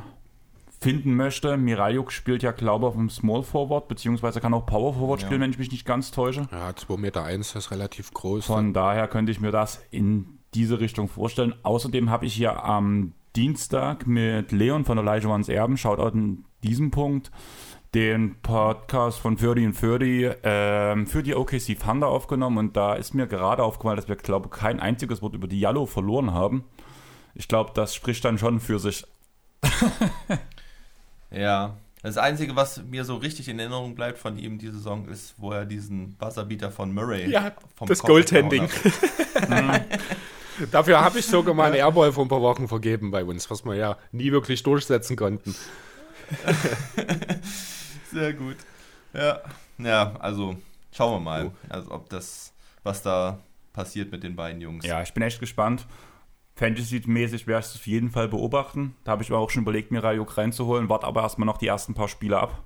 finden 0.80 1.14
möchte. 1.14 1.56
Miraljuk 1.56 2.10
spielt 2.12 2.42
ja, 2.42 2.52
glaube 2.52 2.86
ich, 2.86 2.88
auf 2.88 2.94
dem 2.94 3.10
Small 3.10 3.42
Forward, 3.42 3.88
beziehungsweise 3.88 4.40
kann 4.40 4.54
auch 4.54 4.64
Power 4.66 4.94
Forward 4.94 5.20
Ja. 5.20 5.26
spielen, 5.26 5.42
wenn 5.42 5.50
ich 5.50 5.58
mich 5.58 5.70
nicht 5.70 5.84
ganz 5.84 6.10
täusche. 6.10 6.48
Ja, 6.50 6.70
2,1 6.70 6.96
Meter 6.98 7.24
eins 7.24 7.54
ist 7.54 7.70
relativ 7.70 8.12
groß. 8.14 8.46
Von 8.46 8.72
daher 8.72 9.06
könnte 9.08 9.30
ich 9.32 9.40
mir 9.40 9.50
das 9.50 9.82
in 9.90 10.38
diese 10.54 10.80
Richtung 10.80 11.08
vorstellen. 11.08 11.54
Außerdem 11.62 12.10
habe 12.10 12.26
ich 12.26 12.34
hier 12.34 12.64
am 12.64 13.12
Dienstag 13.36 14.06
mit 14.06 14.50
Leon 14.52 14.84
von 14.84 14.98
Elijah 14.98 15.28
Ones 15.28 15.48
Erben, 15.48 15.76
Shoutout 15.76 16.16
in 16.16 16.44
diesem 16.64 16.90
Punkt, 16.90 17.30
den 17.94 18.36
Podcast 18.42 19.18
von 19.18 19.36
30 19.36 19.66
und 19.66 19.80
30 19.82 20.36
ähm, 20.42 21.06
für 21.06 21.22
die 21.22 21.34
OKC 21.34 21.78
Thunder 21.78 22.08
aufgenommen 22.08 22.58
und 22.58 22.76
da 22.76 22.94
ist 22.94 23.14
mir 23.14 23.26
gerade 23.26 23.62
aufgefallen, 23.62 23.96
dass 23.96 24.08
wir, 24.08 24.16
glaube 24.16 24.48
ich, 24.52 24.58
kein 24.58 24.80
einziges 24.80 25.22
Wort 25.22 25.34
über 25.34 25.46
die 25.46 25.60
Yellow 25.60 25.86
verloren 25.86 26.32
haben. 26.32 26.64
Ich 27.34 27.46
glaube, 27.48 27.70
das 27.74 27.94
spricht 27.94 28.24
dann 28.24 28.38
schon 28.38 28.58
für 28.60 28.78
sich. 28.78 29.04
Ja. 31.30 31.76
Das 32.02 32.16
Einzige, 32.16 32.56
was 32.56 32.82
mir 32.82 33.04
so 33.04 33.16
richtig 33.16 33.48
in 33.48 33.58
Erinnerung 33.58 33.94
bleibt 33.94 34.18
von 34.18 34.38
ihm 34.38 34.58
diese 34.58 34.72
Saison, 34.72 35.06
ist, 35.08 35.34
wo 35.36 35.52
er 35.52 35.66
diesen 35.66 36.14
Buzzerbeater 36.16 36.70
von 36.70 36.94
Murray 36.94 37.30
Ja, 37.30 37.52
vom 37.76 37.88
das 37.88 37.98
Kopf 37.98 38.08
Goaltending. 38.08 38.62
weggehauen 38.62 39.72
hat. 39.72 39.84
Dafür 40.72 41.00
habe 41.00 41.18
ich 41.18 41.26
sogar 41.26 41.54
mal 41.54 41.66
einen 41.66 41.76
Airball 41.76 42.12
vor 42.12 42.24
ein 42.24 42.28
paar 42.28 42.40
Wochen 42.40 42.68
vergeben 42.68 43.10
bei 43.10 43.24
uns, 43.24 43.50
was 43.50 43.64
wir 43.64 43.74
ja 43.74 43.96
nie 44.12 44.32
wirklich 44.32 44.62
durchsetzen 44.62 45.16
konnten. 45.16 45.54
Sehr 48.12 48.32
gut. 48.34 48.56
Ja. 49.12 49.40
Ja, 49.78 50.14
also 50.18 50.56
schauen 50.92 51.14
wir 51.16 51.20
mal, 51.20 51.50
also 51.68 51.90
ob 51.92 52.08
das, 52.10 52.52
was 52.82 53.02
da 53.02 53.38
passiert 53.72 54.12
mit 54.12 54.22
den 54.22 54.36
beiden 54.36 54.60
Jungs. 54.60 54.84
Ja, 54.84 55.02
ich 55.02 55.12
bin 55.14 55.22
echt 55.22 55.40
gespannt. 55.40 55.86
Fantasy-mäßig 56.60 57.46
werde 57.46 57.60
ich 57.66 57.70
es 57.72 57.76
auf 57.76 57.86
jeden 57.86 58.10
Fall 58.10 58.28
beobachten. 58.28 58.94
Da 59.04 59.12
habe 59.12 59.22
ich 59.22 59.30
mir 59.30 59.36
auch 59.36 59.50
schon 59.50 59.62
überlegt, 59.62 59.90
mir 59.90 60.04
Rayuk 60.04 60.36
reinzuholen, 60.36 60.88
warte 60.88 61.06
aber 61.06 61.22
erstmal 61.22 61.46
noch 61.46 61.56
die 61.58 61.66
ersten 61.66 61.94
paar 61.94 62.06
Spiele 62.08 62.38
ab. 62.38 62.62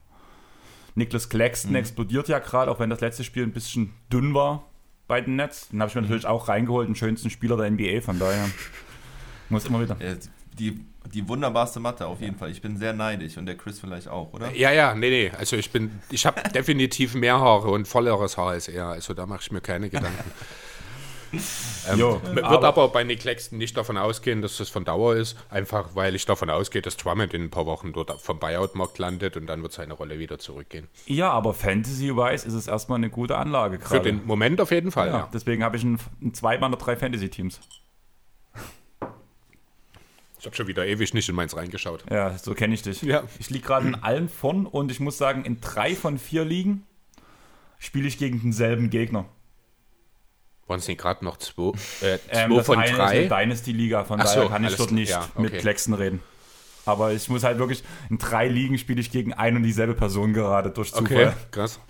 Niklas 0.96 1.28
Claxton 1.28 1.70
Mhm. 1.70 1.76
explodiert 1.76 2.28
ja 2.28 2.38
gerade, 2.40 2.70
auch 2.70 2.78
wenn 2.80 2.90
das 2.90 3.00
letzte 3.00 3.24
Spiel 3.24 3.42
ein 3.44 3.52
bisschen 3.52 3.92
dünn 4.12 4.34
war 4.34 4.64
bei 5.08 5.20
den 5.20 5.36
Nets. 5.36 5.68
Den 5.68 5.80
habe 5.80 5.88
ich 5.88 5.94
mir 5.94 6.02
natürlich 6.02 6.26
auch 6.26 6.48
reingeholt, 6.48 6.88
den 6.88 6.94
schönsten 6.96 7.30
Spieler 7.30 7.56
der 7.56 7.70
NBA, 7.70 8.00
von 8.00 8.18
daher 8.18 8.48
muss 9.48 9.64
immer 9.64 9.80
wieder. 9.80 9.96
Die, 10.58 10.84
die 11.12 11.28
wunderbarste 11.28 11.80
Matte 11.80 12.06
auf 12.06 12.20
jeden 12.20 12.36
Fall. 12.36 12.50
Ich 12.50 12.62
bin 12.62 12.76
sehr 12.76 12.92
neidisch 12.92 13.36
und 13.38 13.46
der 13.46 13.56
Chris 13.56 13.80
vielleicht 13.80 14.08
auch, 14.08 14.32
oder? 14.32 14.52
Ja, 14.54 14.70
ja, 14.72 14.94
nee, 14.94 15.10
nee. 15.10 15.32
Also 15.36 15.56
ich 15.56 15.70
bin, 15.70 15.90
ich 16.10 16.26
habe 16.26 16.40
definitiv 16.54 17.14
mehr 17.14 17.38
Haare 17.40 17.70
und 17.70 17.88
volleres 17.88 18.36
Haar 18.36 18.50
als 18.50 18.68
er. 18.68 18.86
Also 18.88 19.14
da 19.14 19.26
mache 19.26 19.40
ich 19.42 19.50
mir 19.52 19.60
keine 19.60 19.88
Gedanken. 19.90 20.30
ähm, 21.90 21.98
Jo, 21.98 22.20
wird 22.32 22.44
aber- 22.44 22.66
aber, 22.68 22.88
bei 22.88 23.04
Nick 23.04 23.20
Claxton 23.20 23.58
nicht 23.58 23.76
davon 23.76 23.96
ausgehen, 23.96 24.42
dass 24.42 24.56
das 24.56 24.68
von 24.68 24.84
Dauer 24.84 25.16
ist. 25.16 25.36
Einfach 25.50 25.94
weil 25.94 26.14
ich 26.14 26.26
davon 26.26 26.50
ausgehe, 26.50 26.82
dass 26.82 26.96
Drummond 26.96 27.34
in 27.34 27.42
ein 27.44 27.50
paar 27.50 27.66
Wochen 27.66 27.92
dort 27.92 28.20
vom 28.20 28.38
Buyout-Markt 28.38 28.98
landet 28.98 29.36
und 29.36 29.46
dann 29.46 29.62
wird 29.62 29.72
seine 29.72 29.94
Rolle 29.94 30.18
wieder 30.18 30.38
zurückgehen. 30.38 30.88
Ja, 31.06 31.30
aber 31.30 31.54
Fantasy-wise 31.54 32.46
ist 32.46 32.54
es 32.54 32.66
erstmal 32.66 32.96
eine 32.98 33.10
gute 33.10 33.36
Anlage 33.36 33.78
Für 33.78 33.88
gerade. 33.98 34.02
den 34.12 34.26
Moment 34.26 34.60
auf 34.60 34.70
jeden 34.70 34.90
Fall, 34.90 35.08
Ja, 35.08 35.18
ja. 35.18 35.28
deswegen 35.32 35.62
habe 35.64 35.76
ich 35.76 35.84
ein, 35.84 35.98
ein 36.22 36.34
zwei 36.34 36.58
meiner 36.58 36.76
drei 36.76 36.96
Fantasy-Teams. 36.96 37.60
Ich 40.40 40.46
habe 40.46 40.56
schon 40.56 40.66
wieder 40.66 40.86
ewig 40.86 41.14
nicht 41.14 41.26
in 41.28 41.34
meins 41.34 41.56
reingeschaut. 41.56 42.04
Ja, 42.10 42.36
so 42.36 42.54
kenne 42.54 42.74
ich 42.74 42.82
dich. 42.82 43.00
Ja. 43.00 43.22
Ich 43.38 43.48
liege 43.48 43.64
gerade 43.66 43.88
in 43.88 43.94
allen 43.94 44.28
von 44.28 44.66
und 44.66 44.90
ich 44.90 45.00
muss 45.00 45.16
sagen, 45.16 45.44
in 45.44 45.60
drei 45.62 45.94
von 45.94 46.18
vier 46.18 46.44
Ligen 46.44 46.84
spiele 47.78 48.06
ich 48.06 48.18
gegen 48.18 48.40
denselben 48.42 48.90
Gegner. 48.90 49.24
Waren 50.66 50.78
es 50.78 50.88
nicht 50.88 51.00
gerade 51.00 51.25
noch 51.25 51.37
zwei, 51.37 51.73
äh, 52.00 52.18
zwei 52.18 52.18
Ähm, 52.30 52.54
das 52.56 52.66
von 52.66 52.76
drei? 52.78 52.85
ist 52.88 53.00
eine 53.00 53.28
Dynasty-Liga, 53.28 54.04
von 54.04 54.21
Ach 54.21 54.25
daher 54.25 54.42
so, 54.44 54.49
kann 54.49 54.64
ich 54.64 54.76
dort 54.76 54.92
nicht 54.92 55.11
Ja, 55.11 55.28
mit 55.37 55.52
okay. 55.52 55.61
Klecksen 55.61 55.94
reden. 55.94 56.21
Aber 56.87 57.12
ich 57.12 57.28
muss 57.28 57.44
halt 57.44 57.59
wirklich, 57.59 57.83
in 58.11 58.18
drei 58.18 58.47
Ligen 58.49 58.76
spiele 58.78 59.00
ich 59.00 59.11
gegen 59.11 59.33
ein 59.33 59.56
und 59.56 59.62
dieselbe 59.62 59.94
Person 59.94 60.33
gerade 60.35 60.71
durch 60.71 60.92
Zufall. 60.92 61.28
Okay, 61.28 61.33
krass. 61.50 61.80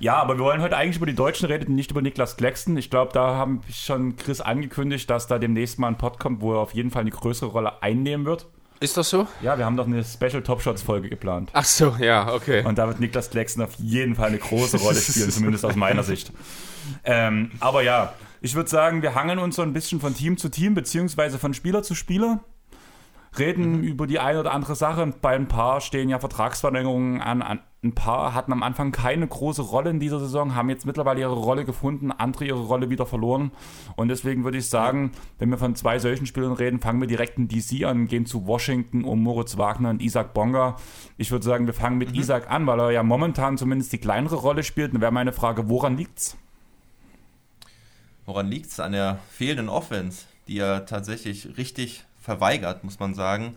Ja, 0.00 0.16
aber 0.16 0.38
wir 0.38 0.44
wollen 0.44 0.62
heute 0.62 0.76
eigentlich 0.76 0.96
über 0.96 1.06
die 1.06 1.14
Deutschen 1.14 1.46
reden, 1.46 1.74
nicht 1.74 1.90
über 1.90 2.02
Niklas 2.02 2.36
Klecksen. 2.36 2.76
Ich 2.76 2.88
glaube, 2.90 3.12
da 3.12 3.34
haben 3.36 3.60
schon 3.70 4.16
Chris 4.16 4.40
angekündigt, 4.40 5.08
dass 5.10 5.26
da 5.26 5.38
demnächst 5.38 5.78
mal 5.78 5.88
ein 5.88 5.98
Pod 5.98 6.18
kommt, 6.18 6.40
wo 6.40 6.54
er 6.54 6.60
auf 6.60 6.72
jeden 6.74 6.90
Fall 6.90 7.02
eine 7.02 7.10
größere 7.10 7.50
Rolle 7.50 7.82
einnehmen 7.82 8.24
wird. 8.26 8.46
Ist 8.80 8.96
das 8.96 9.10
so? 9.10 9.28
Ja, 9.40 9.56
wir 9.56 9.64
haben 9.66 9.76
doch 9.76 9.86
eine 9.86 10.02
Special 10.02 10.42
Top 10.42 10.62
Shots 10.62 10.82
Folge 10.82 11.08
geplant. 11.08 11.50
Ach 11.52 11.64
so, 11.64 11.94
ja, 12.00 12.32
okay. 12.32 12.64
Und 12.64 12.76
da 12.78 12.88
wird 12.88 12.98
Niklas 12.98 13.30
Klecksen 13.30 13.62
auf 13.62 13.74
jeden 13.78 14.14
Fall 14.16 14.28
eine 14.28 14.38
große 14.38 14.78
Rolle 14.78 14.98
spielen, 15.00 15.30
zumindest 15.30 15.64
aus 15.64 15.76
meiner 15.76 16.02
Sicht. 16.02 16.32
Ähm, 17.04 17.50
aber 17.60 17.82
ja, 17.82 18.14
ich 18.40 18.54
würde 18.54 18.68
sagen, 18.68 19.02
wir 19.02 19.14
hangeln 19.14 19.38
uns 19.38 19.56
so 19.56 19.62
ein 19.62 19.72
bisschen 19.72 20.00
von 20.00 20.14
Team 20.14 20.36
zu 20.36 20.48
Team, 20.48 20.74
beziehungsweise 20.74 21.38
von 21.38 21.54
Spieler 21.54 21.82
zu 21.82 21.94
Spieler. 21.94 22.40
Reden 23.38 23.82
über 23.82 24.06
die 24.06 24.20
eine 24.20 24.40
oder 24.40 24.52
andere 24.52 24.76
Sache. 24.76 25.12
Bei 25.20 25.34
ein 25.34 25.48
paar 25.48 25.80
stehen 25.80 26.08
ja 26.08 26.18
Vertragsverlängerungen 26.18 27.20
an. 27.20 27.42
an. 27.42 27.60
Ein 27.82 27.94
paar 27.94 28.32
hatten 28.32 28.52
am 28.52 28.62
Anfang 28.62 28.92
keine 28.92 29.26
große 29.26 29.60
Rolle 29.60 29.90
in 29.90 30.00
dieser 30.00 30.18
Saison, 30.18 30.54
haben 30.54 30.70
jetzt 30.70 30.86
mittlerweile 30.86 31.20
ihre 31.20 31.34
Rolle 31.34 31.66
gefunden, 31.66 32.12
andere 32.12 32.46
ihre 32.46 32.62
Rolle 32.62 32.88
wieder 32.88 33.04
verloren. 33.04 33.50
Und 33.96 34.08
deswegen 34.08 34.42
würde 34.42 34.56
ich 34.56 34.70
sagen, 34.70 35.12
wenn 35.38 35.50
wir 35.50 35.58
von 35.58 35.74
zwei 35.74 35.98
solchen 35.98 36.24
Spielern 36.24 36.52
reden, 36.52 36.80
fangen 36.80 37.00
wir 37.00 37.08
direkt 37.08 37.36
in 37.36 37.46
DC 37.46 37.84
an, 37.84 38.06
gehen 38.06 38.24
zu 38.24 38.46
Washington 38.46 39.04
um 39.04 39.22
Moritz 39.22 39.58
Wagner 39.58 39.90
und 39.90 40.00
Isaac 40.00 40.32
Bonga. 40.32 40.76
Ich 41.18 41.30
würde 41.30 41.44
sagen, 41.44 41.66
wir 41.66 41.74
fangen 41.74 41.98
mit 41.98 42.16
Isaac 42.16 42.50
an, 42.50 42.66
weil 42.66 42.80
er 42.80 42.90
ja 42.90 43.02
momentan 43.02 43.58
zumindest 43.58 43.92
die 43.92 43.98
kleinere 43.98 44.36
Rolle 44.36 44.62
spielt. 44.62 44.94
Dann 44.94 45.02
wäre 45.02 45.12
meine 45.12 45.32
Frage, 45.32 45.68
woran 45.68 45.98
liegt's? 45.98 46.38
Woran 48.26 48.48
liegt 48.48 48.66
es? 48.66 48.80
An 48.80 48.92
der 48.92 49.18
fehlenden 49.30 49.68
Offense, 49.68 50.26
die 50.48 50.58
er 50.58 50.86
tatsächlich 50.86 51.56
richtig 51.56 52.04
verweigert, 52.20 52.84
muss 52.84 52.98
man 52.98 53.14
sagen. 53.14 53.56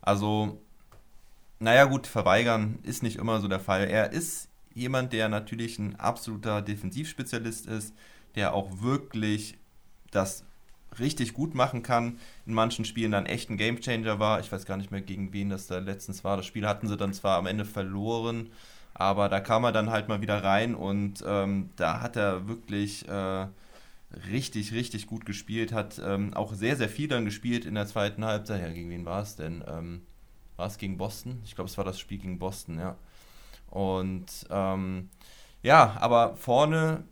Also, 0.00 0.58
naja 1.58 1.84
gut, 1.84 2.06
verweigern 2.06 2.78
ist 2.82 3.02
nicht 3.02 3.16
immer 3.16 3.40
so 3.40 3.48
der 3.48 3.60
Fall. 3.60 3.88
Er 3.88 4.12
ist 4.12 4.48
jemand, 4.74 5.12
der 5.12 5.28
natürlich 5.28 5.78
ein 5.78 5.96
absoluter 5.96 6.62
Defensivspezialist 6.62 7.66
ist, 7.66 7.94
der 8.34 8.54
auch 8.54 8.82
wirklich 8.82 9.56
das 10.10 10.44
richtig 10.98 11.34
gut 11.34 11.54
machen 11.54 11.82
kann. 11.82 12.18
In 12.46 12.54
manchen 12.54 12.84
Spielen 12.84 13.12
dann 13.12 13.26
echt 13.26 13.50
ein 13.50 13.56
Gamechanger 13.56 14.18
war. 14.18 14.40
Ich 14.40 14.52
weiß 14.52 14.66
gar 14.66 14.76
nicht 14.76 14.90
mehr, 14.90 15.00
gegen 15.00 15.32
wen 15.32 15.50
das 15.50 15.66
da 15.66 15.78
letztens 15.78 16.24
war. 16.24 16.36
Das 16.36 16.46
Spiel 16.46 16.66
hatten 16.66 16.88
sie 16.88 16.96
dann 16.96 17.12
zwar 17.12 17.38
am 17.38 17.46
Ende 17.46 17.64
verloren, 17.64 18.50
aber 18.94 19.28
da 19.28 19.40
kam 19.40 19.64
er 19.64 19.72
dann 19.72 19.90
halt 19.90 20.08
mal 20.08 20.20
wieder 20.20 20.42
rein 20.42 20.74
und 20.74 21.22
ähm, 21.26 21.70
da 21.76 22.00
hat 22.00 22.16
er 22.16 22.48
wirklich 22.48 23.06
äh, 23.08 23.46
richtig, 24.30 24.72
richtig 24.72 25.06
gut 25.06 25.26
gespielt. 25.26 25.72
Hat 25.72 26.00
ähm, 26.04 26.34
auch 26.34 26.54
sehr, 26.54 26.76
sehr 26.76 26.88
viel 26.88 27.08
dann 27.08 27.24
gespielt 27.24 27.64
in 27.64 27.74
der 27.74 27.86
zweiten 27.86 28.24
Halbzeit. 28.24 28.62
Ja, 28.62 28.68
gegen 28.68 28.90
wen 28.90 29.04
war 29.04 29.22
es 29.22 29.36
denn? 29.36 29.64
Ähm, 29.66 30.02
war 30.56 30.66
es 30.66 30.78
gegen 30.78 30.96
Boston? 30.96 31.40
Ich 31.44 31.54
glaube, 31.54 31.68
es 31.68 31.76
war 31.76 31.84
das 31.84 32.00
Spiel 32.00 32.18
gegen 32.18 32.38
Boston, 32.38 32.78
ja. 32.78 32.96
Und 33.70 34.46
ähm, 34.50 35.10
ja, 35.62 35.96
aber 36.00 36.36
vorne 36.36 37.04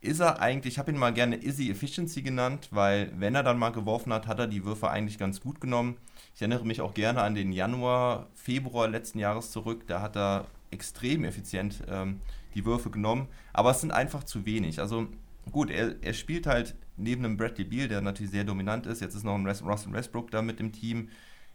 ist 0.00 0.20
er 0.20 0.40
eigentlich, 0.40 0.74
ich 0.74 0.78
habe 0.78 0.90
ihn 0.90 0.98
mal 0.98 1.12
gerne 1.12 1.42
Easy 1.42 1.70
Efficiency 1.70 2.22
genannt, 2.22 2.68
weil 2.72 3.12
wenn 3.16 3.34
er 3.34 3.42
dann 3.42 3.58
mal 3.58 3.70
geworfen 3.70 4.12
hat, 4.12 4.26
hat 4.26 4.38
er 4.38 4.48
die 4.48 4.64
Würfe 4.64 4.90
eigentlich 4.90 5.18
ganz 5.18 5.40
gut 5.40 5.60
genommen. 5.60 5.96
Ich 6.34 6.42
erinnere 6.42 6.64
mich 6.64 6.80
auch 6.80 6.94
gerne 6.94 7.22
an 7.22 7.34
den 7.34 7.52
Januar, 7.52 8.28
Februar 8.34 8.88
letzten 8.88 9.18
Jahres 9.18 9.50
zurück, 9.50 9.86
da 9.86 10.00
hat 10.00 10.16
er 10.16 10.46
extrem 10.70 11.24
effizient 11.24 11.84
ähm, 11.88 12.20
die 12.54 12.64
Würfe 12.64 12.90
genommen, 12.90 13.28
aber 13.52 13.70
es 13.70 13.80
sind 13.80 13.92
einfach 13.92 14.24
zu 14.24 14.44
wenig. 14.44 14.80
Also 14.80 15.06
gut, 15.50 15.70
er, 15.70 15.96
er 16.02 16.12
spielt 16.12 16.46
halt 16.46 16.74
neben 16.96 17.24
einem 17.24 17.36
Bradley 17.36 17.64
Beal, 17.64 17.88
der 17.88 18.00
natürlich 18.00 18.32
sehr 18.32 18.44
dominant 18.44 18.86
ist, 18.86 19.00
jetzt 19.00 19.14
ist 19.14 19.24
noch 19.24 19.34
ein 19.34 19.46
Russell 19.46 19.92
Westbrook 19.92 20.30
da 20.30 20.42
mit 20.42 20.60
dem 20.60 20.72
Team. 20.72 21.08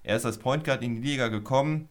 Er 0.04 0.18
ist 0.18 0.26
als 0.26 0.38
Point 0.38 0.64
Guard 0.64 0.84
in 0.84 0.96
die 0.96 1.08
Liga 1.08 1.28
gekommen. 1.28 1.90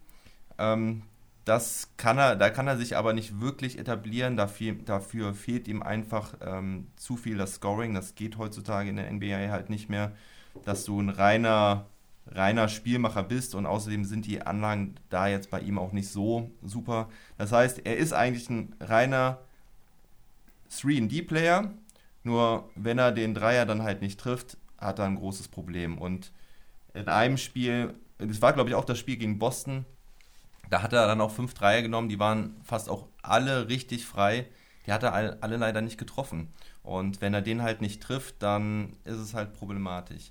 Ähm, 0.58 1.02
das 1.44 1.90
kann 1.96 2.18
er, 2.18 2.34
da 2.34 2.50
kann 2.50 2.66
er 2.66 2.76
sich 2.76 2.96
aber 2.96 3.12
nicht 3.12 3.40
wirklich 3.40 3.78
etablieren. 3.78 4.36
Dafür, 4.36 4.74
dafür 4.74 5.32
fehlt 5.32 5.68
ihm 5.68 5.82
einfach 5.82 6.34
ähm, 6.40 6.88
zu 6.96 7.16
viel 7.16 7.38
das 7.38 7.54
Scoring. 7.54 7.94
Das 7.94 8.16
geht 8.16 8.36
heutzutage 8.36 8.90
in 8.90 8.96
der 8.96 9.10
NBA 9.12 9.50
halt 9.50 9.70
nicht 9.70 9.88
mehr, 9.88 10.12
dass 10.64 10.84
du 10.84 11.00
ein 11.00 11.08
reiner, 11.08 11.86
reiner 12.26 12.68
Spielmacher 12.68 13.22
bist 13.22 13.54
und 13.54 13.64
außerdem 13.64 14.04
sind 14.04 14.26
die 14.26 14.42
Anlagen 14.42 14.96
da 15.08 15.28
jetzt 15.28 15.50
bei 15.50 15.60
ihm 15.60 15.78
auch 15.78 15.92
nicht 15.92 16.08
so 16.08 16.50
super. 16.64 17.08
Das 17.38 17.52
heißt, 17.52 17.86
er 17.86 17.96
ist 17.96 18.12
eigentlich 18.12 18.50
ein 18.50 18.74
reiner 18.80 19.38
3D-Player, 20.72 21.70
nur 22.26 22.68
wenn 22.74 22.98
er 22.98 23.12
den 23.12 23.34
Dreier 23.34 23.64
dann 23.64 23.82
halt 23.82 24.02
nicht 24.02 24.20
trifft, 24.20 24.58
hat 24.78 24.98
er 24.98 25.06
ein 25.06 25.16
großes 25.16 25.48
Problem. 25.48 25.96
Und 25.96 26.32
in 26.92 27.08
einem 27.08 27.38
Spiel, 27.38 27.94
das 28.18 28.42
war 28.42 28.52
glaube 28.52 28.68
ich 28.68 28.74
auch 28.74 28.84
das 28.84 28.98
Spiel 28.98 29.16
gegen 29.16 29.38
Boston, 29.38 29.86
da 30.68 30.82
hat 30.82 30.92
er 30.92 31.06
dann 31.06 31.20
auch 31.20 31.30
fünf 31.30 31.54
Dreier 31.54 31.82
genommen, 31.82 32.08
die 32.08 32.18
waren 32.18 32.56
fast 32.64 32.90
auch 32.90 33.06
alle 33.22 33.68
richtig 33.68 34.04
frei. 34.04 34.46
Die 34.86 34.92
hat 34.92 35.02
er 35.02 35.14
alle, 35.14 35.56
leider 35.56 35.80
nicht 35.80 35.98
getroffen. 35.98 36.48
Und 36.82 37.20
wenn 37.20 37.34
er 37.34 37.42
den 37.42 37.62
halt 37.62 37.80
nicht 37.80 38.02
trifft, 38.02 38.36
dann 38.40 38.96
ist 39.04 39.18
es 39.18 39.34
halt 39.34 39.52
problematisch. 39.52 40.30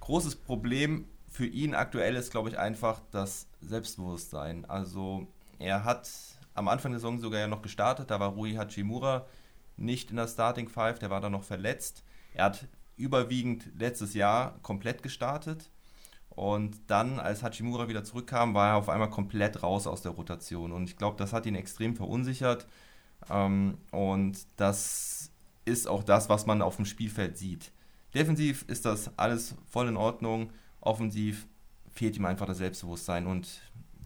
Großes 0.00 0.36
Problem 0.36 1.06
für 1.28 1.46
ihn 1.46 1.74
aktuell 1.74 2.16
ist, 2.16 2.30
glaube 2.30 2.48
ich, 2.48 2.58
einfach 2.58 3.00
das 3.10 3.46
Selbstbewusstsein. 3.60 4.64
Also 4.66 5.26
er 5.58 5.84
hat 5.84 6.10
am 6.54 6.68
Anfang 6.68 6.92
der 6.92 7.00
Saison 7.00 7.18
sogar 7.18 7.40
ja 7.40 7.46
noch 7.46 7.62
gestartet, 7.62 8.10
da 8.10 8.20
war 8.20 8.30
Rui 8.30 8.54
Hachimura 8.54 9.26
nicht 9.76 10.10
in 10.10 10.16
der 10.16 10.28
Starting 10.28 10.68
Five, 10.68 10.98
der 10.98 11.10
war 11.10 11.20
dann 11.20 11.32
noch 11.32 11.44
verletzt. 11.44 12.04
Er 12.34 12.46
hat 12.46 12.66
überwiegend 12.96 13.64
letztes 13.78 14.14
Jahr 14.14 14.58
komplett 14.62 15.02
gestartet. 15.02 15.70
Und 16.30 16.78
dann, 16.88 17.20
als 17.20 17.42
Hachimura 17.42 17.88
wieder 17.88 18.02
zurückkam, 18.02 18.54
war 18.54 18.70
er 18.70 18.76
auf 18.76 18.88
einmal 18.88 19.10
komplett 19.10 19.62
raus 19.62 19.86
aus 19.86 20.02
der 20.02 20.12
Rotation. 20.12 20.72
Und 20.72 20.88
ich 20.88 20.96
glaube, 20.96 21.16
das 21.16 21.32
hat 21.32 21.46
ihn 21.46 21.54
extrem 21.54 21.94
verunsichert. 21.94 22.66
Ähm, 23.30 23.78
und 23.92 24.38
das 24.56 25.30
ist 25.64 25.86
auch 25.86 26.02
das, 26.02 26.28
was 26.28 26.46
man 26.46 26.60
auf 26.60 26.76
dem 26.76 26.86
Spielfeld 26.86 27.38
sieht. 27.38 27.72
Defensiv 28.14 28.64
ist 28.68 28.84
das 28.84 29.16
alles 29.16 29.54
voll 29.70 29.88
in 29.88 29.96
Ordnung. 29.96 30.50
Offensiv 30.80 31.46
fehlt 31.92 32.16
ihm 32.16 32.26
einfach 32.26 32.46
das 32.46 32.58
Selbstbewusstsein. 32.58 33.26
Und 33.26 33.60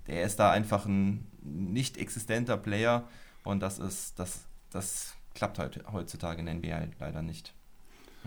er 0.06 0.24
ist 0.24 0.38
da 0.38 0.50
einfach 0.50 0.84
ein 0.84 1.26
nicht 1.42 1.96
existenter 1.96 2.58
Player. 2.58 3.08
Und 3.42 3.60
das 3.60 3.78
ist, 3.78 4.18
das, 4.18 4.46
das 4.70 5.14
klappt 5.38 5.58
halt 5.58 5.80
heutzutage 5.92 6.40
in 6.40 6.46
der 6.46 6.54
NBA 6.56 6.88
leider 6.98 7.22
nicht. 7.22 7.54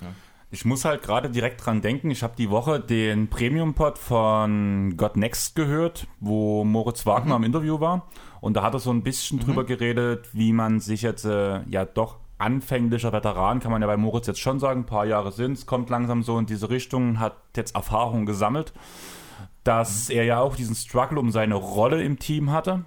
Ja. 0.02 0.08
Ich 0.54 0.66
muss 0.66 0.84
halt 0.84 1.02
gerade 1.02 1.30
direkt 1.30 1.66
dran 1.66 1.82
denken. 1.82 2.12
Ich 2.12 2.24
habe 2.24 2.34
die 2.38 2.50
Woche 2.50 2.80
den 2.80 3.30
Premium-Pod 3.30 3.98
von 3.98 4.96
God 4.98 5.16
Next 5.16 5.56
gehört, 5.56 6.08
wo 6.20 6.66
Moritz 6.66 7.06
Wagner 7.06 7.38
im 7.38 7.44
Interview 7.44 7.80
war. 7.80 8.08
Und 8.42 8.56
da 8.56 8.64
hat 8.64 8.74
er 8.74 8.80
so 8.80 8.92
ein 8.92 9.04
bisschen 9.04 9.40
drüber 9.40 9.64
geredet, 9.64 10.28
wie 10.34 10.52
man 10.52 10.82
sich 10.82 11.04
jetzt 11.04 11.24
äh, 11.24 11.62
ja 11.70 11.86
doch 11.86 12.18
anfänglicher 12.38 13.14
Veteran, 13.14 13.60
kann 13.60 13.72
man 13.72 13.82
ja 13.82 13.88
bei 13.88 13.98
Moritz 13.98 14.28
jetzt 14.28 14.40
schon 14.40 14.60
sagen, 14.60 14.82
ein 14.82 14.86
paar 14.86 15.06
Jahre 15.06 15.32
sind 15.32 15.54
es, 15.54 15.66
kommt 15.66 15.90
langsam 15.90 16.24
so 16.24 16.38
in 16.40 16.48
diese 16.48 16.70
Richtung, 16.70 17.20
hat 17.20 17.38
jetzt 17.56 17.76
Erfahrung 17.76 18.26
gesammelt, 18.26 18.74
dass 19.64 20.10
er 20.10 20.26
ja 20.26 20.40
auch 20.40 20.56
diesen 20.56 20.76
Struggle 20.76 21.20
um 21.20 21.32
seine 21.32 21.56
Rolle 21.56 22.04
im 22.04 22.18
Team 22.18 22.52
hatte. 22.52 22.84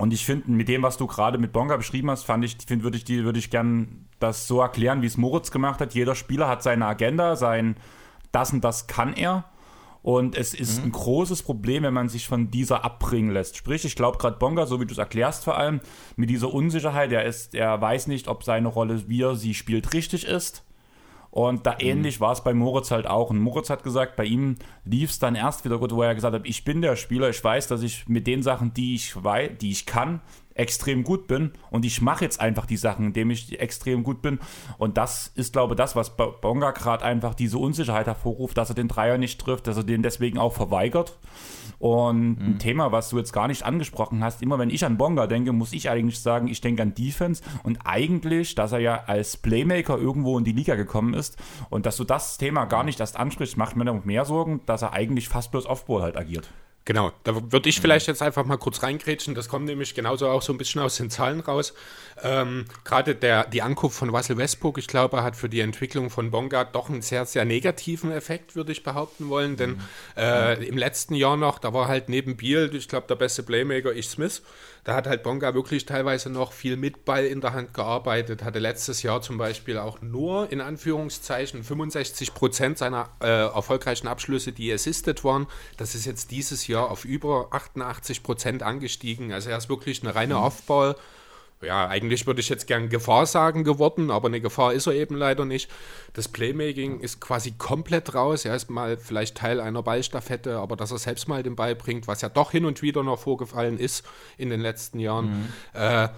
Und 0.00 0.12
ich 0.12 0.24
finde, 0.24 0.50
mit 0.50 0.68
dem, 0.68 0.82
was 0.82 0.96
du 0.96 1.06
gerade 1.06 1.36
mit 1.36 1.52
Bonga 1.52 1.76
beschrieben 1.76 2.10
hast, 2.10 2.24
fand 2.24 2.44
ich, 2.44 2.56
find, 2.66 2.82
würde 2.82 2.96
ich, 2.96 3.06
würde 3.08 3.38
ich 3.38 3.50
gern 3.50 4.06
das 4.18 4.46
so 4.46 4.60
erklären, 4.60 5.02
wie 5.02 5.06
es 5.06 5.16
Moritz 5.16 5.50
gemacht 5.50 5.80
hat. 5.80 5.94
Jeder 5.94 6.14
Spieler 6.14 6.48
hat 6.48 6.62
seine 6.62 6.86
Agenda, 6.86 7.36
sein 7.36 7.76
das 8.32 8.52
und 8.52 8.64
das 8.64 8.86
kann 8.86 9.12
er. 9.12 9.44
Und 10.02 10.34
es 10.34 10.54
ist 10.54 10.82
ein 10.82 10.92
großes 10.92 11.42
Problem, 11.42 11.82
wenn 11.82 11.92
man 11.92 12.08
sich 12.08 12.26
von 12.26 12.50
dieser 12.50 12.84
abbringen 12.84 13.32
lässt. 13.32 13.58
Sprich, 13.58 13.84
ich 13.84 13.96
glaube 13.96 14.16
gerade 14.16 14.38
Bonga, 14.38 14.64
so 14.64 14.80
wie 14.80 14.86
du 14.86 14.92
es 14.92 14.98
erklärst 14.98 15.44
vor 15.44 15.58
allem, 15.58 15.80
mit 16.16 16.30
dieser 16.30 16.54
Unsicherheit, 16.54 17.12
er 17.12 17.24
ist, 17.24 17.54
er 17.54 17.78
weiß 17.78 18.06
nicht, 18.06 18.26
ob 18.26 18.42
seine 18.42 18.68
Rolle, 18.68 19.06
wie 19.08 19.22
er 19.22 19.36
sie 19.36 19.52
spielt, 19.52 19.92
richtig 19.92 20.24
ist. 20.24 20.64
Und 21.30 21.64
da 21.66 21.76
ähnlich 21.78 22.20
war 22.20 22.32
es 22.32 22.42
bei 22.42 22.52
Moritz 22.54 22.90
halt 22.90 23.06
auch. 23.06 23.30
Und 23.30 23.38
Moritz 23.38 23.70
hat 23.70 23.84
gesagt, 23.84 24.16
bei 24.16 24.24
ihm 24.24 24.56
lief 24.84 25.10
es 25.10 25.18
dann 25.20 25.36
erst 25.36 25.64
wieder 25.64 25.78
gut, 25.78 25.92
wo 25.92 26.02
er 26.02 26.14
gesagt 26.14 26.34
hat, 26.34 26.42
ich 26.44 26.64
bin 26.64 26.82
der 26.82 26.96
Spieler, 26.96 27.30
ich 27.30 27.42
weiß, 27.42 27.68
dass 27.68 27.82
ich 27.82 28.08
mit 28.08 28.26
den 28.26 28.42
Sachen, 28.42 28.74
die 28.74 28.96
ich 28.96 29.22
weiß, 29.22 29.52
die 29.60 29.70
ich 29.70 29.86
kann, 29.86 30.20
extrem 30.54 31.04
gut 31.04 31.26
bin 31.26 31.52
und 31.70 31.84
ich 31.84 32.02
mache 32.02 32.24
jetzt 32.24 32.40
einfach 32.40 32.66
die 32.66 32.76
Sachen, 32.76 33.06
indem 33.06 33.30
ich 33.30 33.60
extrem 33.60 34.02
gut 34.02 34.22
bin. 34.22 34.38
Und 34.78 34.96
das 34.96 35.30
ist, 35.34 35.52
glaube 35.52 35.74
ich, 35.74 35.76
das, 35.76 35.96
was 35.96 36.16
Bonga 36.16 36.72
gerade 36.72 37.04
einfach 37.04 37.34
diese 37.34 37.58
Unsicherheit 37.58 38.06
hervorruft, 38.06 38.56
dass 38.56 38.70
er 38.70 38.74
den 38.74 38.88
Dreier 38.88 39.18
nicht 39.18 39.40
trifft, 39.40 39.66
dass 39.66 39.76
er 39.76 39.84
den 39.84 40.02
deswegen 40.02 40.38
auch 40.38 40.52
verweigert. 40.52 41.18
Und 41.78 42.38
mhm. 42.38 42.46
ein 42.46 42.58
Thema, 42.58 42.92
was 42.92 43.08
du 43.08 43.18
jetzt 43.18 43.32
gar 43.32 43.48
nicht 43.48 43.64
angesprochen 43.64 44.22
hast, 44.22 44.42
immer 44.42 44.58
wenn 44.58 44.68
ich 44.68 44.84
an 44.84 44.98
Bonga 44.98 45.26
denke, 45.26 45.52
muss 45.52 45.72
ich 45.72 45.88
eigentlich 45.88 46.20
sagen, 46.20 46.46
ich 46.48 46.60
denke 46.60 46.82
an 46.82 46.94
Defense 46.94 47.42
und 47.62 47.78
eigentlich, 47.84 48.54
dass 48.54 48.72
er 48.72 48.80
ja 48.80 49.04
als 49.06 49.38
Playmaker 49.38 49.96
irgendwo 49.96 50.36
in 50.36 50.44
die 50.44 50.52
Liga 50.52 50.74
gekommen 50.74 51.14
ist 51.14 51.38
und 51.70 51.86
dass 51.86 51.96
du 51.96 52.04
das 52.04 52.36
Thema 52.36 52.66
gar 52.66 52.84
nicht 52.84 53.00
erst 53.00 53.16
ansprichst, 53.16 53.56
macht 53.56 53.76
mir 53.76 53.86
noch 53.86 54.04
mehr 54.04 54.26
Sorgen, 54.26 54.60
dass 54.66 54.82
er 54.82 54.92
eigentlich 54.92 55.28
fast 55.28 55.52
bloß 55.52 55.64
Offball 55.66 56.02
halt 56.02 56.16
agiert. 56.18 56.50
Genau, 56.90 57.12
da 57.22 57.52
würde 57.52 57.68
ich 57.68 57.80
vielleicht 57.80 58.08
jetzt 58.08 58.20
einfach 58.20 58.44
mal 58.44 58.56
kurz 58.56 58.82
reingrätschen. 58.82 59.36
Das 59.36 59.48
kommt 59.48 59.66
nämlich 59.66 59.94
genauso 59.94 60.28
auch 60.28 60.42
so 60.42 60.52
ein 60.52 60.58
bisschen 60.58 60.80
aus 60.80 60.96
den 60.96 61.08
Zahlen 61.08 61.38
raus. 61.38 61.72
Ähm, 62.22 62.64
Gerade 62.84 63.14
die 63.52 63.62
Ankunft 63.62 63.96
von 63.96 64.10
Russell 64.10 64.36
Westbrook, 64.36 64.78
ich 64.78 64.86
glaube, 64.86 65.22
hat 65.22 65.36
für 65.36 65.48
die 65.48 65.60
Entwicklung 65.60 66.10
von 66.10 66.30
Bonga 66.30 66.64
doch 66.64 66.88
einen 66.88 67.02
sehr, 67.02 67.26
sehr 67.26 67.44
negativen 67.44 68.12
Effekt, 68.12 68.56
würde 68.56 68.72
ich 68.72 68.82
behaupten 68.82 69.28
wollen. 69.28 69.56
Denn 69.56 69.70
mhm. 69.70 69.80
äh, 70.16 70.54
im 70.64 70.76
letzten 70.76 71.14
Jahr 71.14 71.36
noch, 71.36 71.58
da 71.58 71.72
war 71.72 71.88
halt 71.88 72.08
neben 72.08 72.36
Biel, 72.36 72.70
ich 72.74 72.88
glaube, 72.88 73.06
der 73.08 73.16
beste 73.16 73.42
Playmaker 73.42 73.92
ich 73.92 74.08
Smith. 74.08 74.42
Da 74.84 74.94
hat 74.94 75.06
halt 75.06 75.22
Bonga 75.22 75.52
wirklich 75.54 75.84
teilweise 75.84 76.30
noch 76.30 76.52
viel 76.52 76.76
mit 76.76 77.04
Ball 77.04 77.26
in 77.26 77.40
der 77.40 77.52
Hand 77.52 77.74
gearbeitet. 77.74 78.42
Hatte 78.42 78.58
letztes 78.58 79.02
Jahr 79.02 79.20
zum 79.20 79.36
Beispiel 79.36 79.76
auch 79.76 80.00
nur 80.00 80.50
in 80.50 80.60
Anführungszeichen 80.60 81.62
65 81.62 82.32
Prozent 82.32 82.78
seiner 82.78 83.10
äh, 83.20 83.26
erfolgreichen 83.26 84.08
Abschlüsse, 84.08 84.52
die 84.52 84.72
assisted 84.72 85.22
waren. 85.22 85.46
Das 85.76 85.94
ist 85.94 86.06
jetzt 86.06 86.30
dieses 86.30 86.66
Jahr 86.66 86.90
auf 86.90 87.04
über 87.04 87.48
88 87.50 88.22
Prozent 88.22 88.62
angestiegen. 88.62 89.32
Also 89.32 89.50
er 89.50 89.58
ist 89.58 89.68
wirklich 89.68 90.02
eine 90.02 90.14
reine 90.14 90.34
mhm. 90.34 90.40
Ja, 91.62 91.88
eigentlich 91.88 92.26
würde 92.26 92.40
ich 92.40 92.48
jetzt 92.48 92.66
gern 92.66 92.88
Gefahr 92.88 93.26
sagen 93.26 93.64
geworden, 93.64 94.10
aber 94.10 94.28
eine 94.28 94.40
Gefahr 94.40 94.72
ist 94.72 94.86
er 94.86 94.94
eben 94.94 95.14
leider 95.14 95.44
nicht. 95.44 95.70
Das 96.14 96.26
Playmaking 96.26 97.00
ist 97.00 97.20
quasi 97.20 97.52
komplett 97.52 98.14
raus. 98.14 98.46
Er 98.46 98.56
ist 98.56 98.70
mal 98.70 98.96
vielleicht 98.96 99.36
Teil 99.36 99.60
einer 99.60 99.82
Ballstaffette, 99.82 100.56
aber 100.56 100.76
dass 100.76 100.90
er 100.90 100.98
selbst 100.98 101.28
mal 101.28 101.42
den 101.42 101.56
Ball 101.56 101.74
bringt, 101.74 102.08
was 102.08 102.22
ja 102.22 102.30
doch 102.30 102.50
hin 102.52 102.64
und 102.64 102.80
wieder 102.80 103.02
noch 103.02 103.18
vorgefallen 103.18 103.78
ist 103.78 104.06
in 104.38 104.48
den 104.48 104.60
letzten 104.60 105.00
Jahren, 105.00 105.26
mhm. 105.26 105.48
äh, 105.74 106.08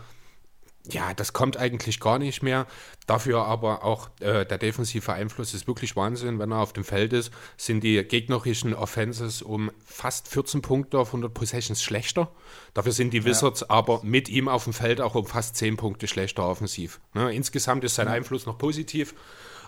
ja, 0.91 1.15
das 1.15 1.33
kommt 1.33 1.57
eigentlich 1.57 2.01
gar 2.01 2.19
nicht 2.19 2.43
mehr. 2.43 2.67
Dafür 3.07 3.45
aber 3.45 3.85
auch 3.85 4.11
äh, 4.21 4.45
der 4.45 4.59
defensive 4.59 5.13
Einfluss 5.13 5.55
ist 5.55 5.69
wirklich 5.69 5.95
Wahnsinn. 5.95 6.41
Wenn 6.41 6.51
er 6.51 6.59
auf 6.59 6.73
dem 6.73 6.85
Feld 6.85 7.13
ist, 7.13 7.33
sind 7.57 7.85
die 7.85 8.03
gegnerischen 8.03 8.75
Offenses 8.75 9.43
um 9.43 9.71
fast 9.85 10.29
14 10.29 10.61
Punkte 10.61 10.99
auf 10.99 11.09
100 11.09 11.33
Possessions 11.33 11.83
schlechter. 11.83 12.33
Dafür 12.75 12.93
sind 12.93 13.13
die 13.13 13.25
Wizards 13.25 13.61
ja. 13.61 13.71
aber 13.71 14.01
mit 14.03 14.29
ihm 14.29 14.49
auf 14.49 14.65
dem 14.65 14.73
Feld 14.73 15.01
auch 15.01 15.15
um 15.15 15.27
fast 15.27 15.57
10 15.57 15.77
Punkte 15.77 16.09
schlechter 16.09 16.49
offensiv. 16.49 17.01
Ne? 17.15 17.33
Insgesamt 17.33 17.85
ist 17.85 17.95
sein 17.95 18.09
Einfluss 18.09 18.47
noch 18.47 18.59
positiv, 18.59 19.15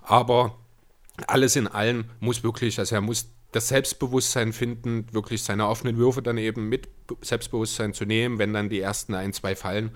aber 0.03 0.59
alles 1.29 1.55
in 1.55 1.69
allem 1.69 2.07
muss 2.19 2.43
wirklich, 2.43 2.81
also 2.81 2.97
er 2.97 3.01
muss 3.01 3.31
das 3.53 3.69
Selbstbewusstsein 3.69 4.53
finden, 4.53 5.07
wirklich 5.13 5.45
seine 5.45 5.69
offenen 5.69 5.97
Würfe 5.97 6.23
dann 6.23 6.39
eben 6.39 6.69
mit 6.69 6.89
Selbstbewusstsein 7.21 7.95
zu 7.95 8.05
nehmen, 8.05 8.41
wenn 8.41 8.53
dann 8.53 8.69
die 8.69 8.81
ersten 8.81 9.15
ein, 9.15 9.33
zwei 9.33 9.55
fallen 9.55 9.93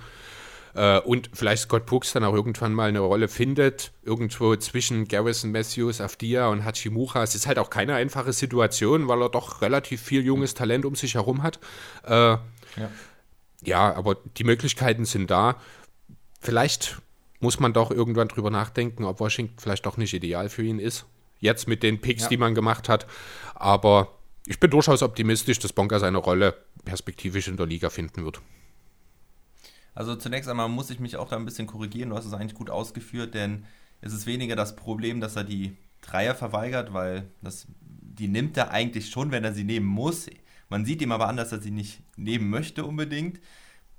äh, 0.79 1.01
und 1.01 1.29
vielleicht 1.33 1.65
Scott 1.65 1.87
Brooks 1.87 2.13
dann 2.13 2.23
auch 2.23 2.35
irgendwann 2.35 2.73
mal 2.73 2.89
eine 2.89 3.01
Rolle 3.01 3.27
findet, 3.27 3.91
irgendwo 4.05 4.55
zwischen 4.55 5.09
Garrison 5.09 5.51
Matthews, 5.51 6.01
Afdia 6.01 6.47
und 6.47 6.65
Hachimura. 6.65 7.25
Es 7.25 7.35
ist 7.35 7.49
halt 7.49 7.59
auch 7.59 7.69
keine 7.69 7.95
einfache 7.97 8.33
Situation, 8.33 9.09
weil 9.09 9.21
er 9.21 9.29
doch 9.29 9.61
relativ 9.61 10.01
viel 10.01 10.25
junges 10.25 10.55
Talent 10.55 10.85
um 10.85 10.95
sich 10.95 11.17
herum 11.17 11.43
hat. 11.43 11.59
Äh, 12.05 12.13
ja. 12.13 12.41
ja, 13.65 13.93
aber 13.93 14.19
die 14.37 14.45
Möglichkeiten 14.45 15.05
sind 15.05 15.33
da. 15.33 15.61
Vielleicht 16.41 16.99
muss 17.41 17.59
man 17.59 17.73
doch 17.73 17.91
irgendwann 17.91 18.29
drüber 18.29 18.51
nachdenken, 18.51 19.03
ob 19.03 19.19
Washington 19.19 19.59
vielleicht 19.59 19.85
doch 19.85 19.97
nicht 19.97 20.15
ideal 20.15 20.49
für 20.49 20.63
ihn 20.63 20.79
ist. 20.79 21.07
Jetzt 21.41 21.67
mit 21.67 21.83
den 21.83 22.01
Picks, 22.01 22.25
ja. 22.25 22.29
die 22.29 22.37
man 22.37 22.55
gemacht 22.55 22.89
hat. 22.89 23.09
Aber 23.57 24.17
ich 24.47 24.61
bin 24.61 24.71
durchaus 24.71 25.03
optimistisch, 25.03 25.59
dass 25.59 25.73
Bonka 25.73 25.99
seine 25.99 26.19
Rolle 26.19 26.57
perspektivisch 26.85 27.49
in 27.49 27.57
der 27.57 27.67
Liga 27.67 27.91
finden 27.91 28.25
wird. 28.25 28.41
Also 29.99 30.15
zunächst 30.15 30.49
einmal 30.49 30.69
muss 30.69 30.91
ich 30.91 31.01
mich 31.01 31.17
auch 31.17 31.29
da 31.29 31.35
ein 31.35 31.45
bisschen 31.45 31.67
korrigieren. 31.67 32.11
Du 32.11 32.17
hast 32.17 32.25
es 32.25 32.33
eigentlich 32.33 32.55
gut 32.55 32.71
ausgeführt, 32.71 33.35
denn 33.35 33.65
es 34.01 34.13
ist 34.13 34.27
weniger 34.27 34.55
das 34.55 34.77
Problem, 34.77 35.21
dass 35.21 35.35
er 35.35 35.43
die 35.43 35.77
Dreier 36.03 36.37
verweigert, 36.37 36.93
weil 36.93 37.29
das, 37.43 37.67
die 37.81 38.29
nimmt 38.29 38.57
er 38.57 38.71
eigentlich 38.71 39.11
schon, 39.11 39.33
wenn 39.33 39.43
er 39.43 39.53
sie 39.53 39.65
nehmen 39.65 39.87
muss. 39.87 40.31
Man 40.69 40.85
sieht 40.85 41.03
ihm 41.03 41.11
aber 41.11 41.27
an, 41.27 41.37
dass 41.37 41.51
er 41.51 41.61
sie 41.61 41.73
nicht 41.73 42.01
nehmen 42.17 42.49
möchte 42.49 42.85
unbedingt. 42.85 43.41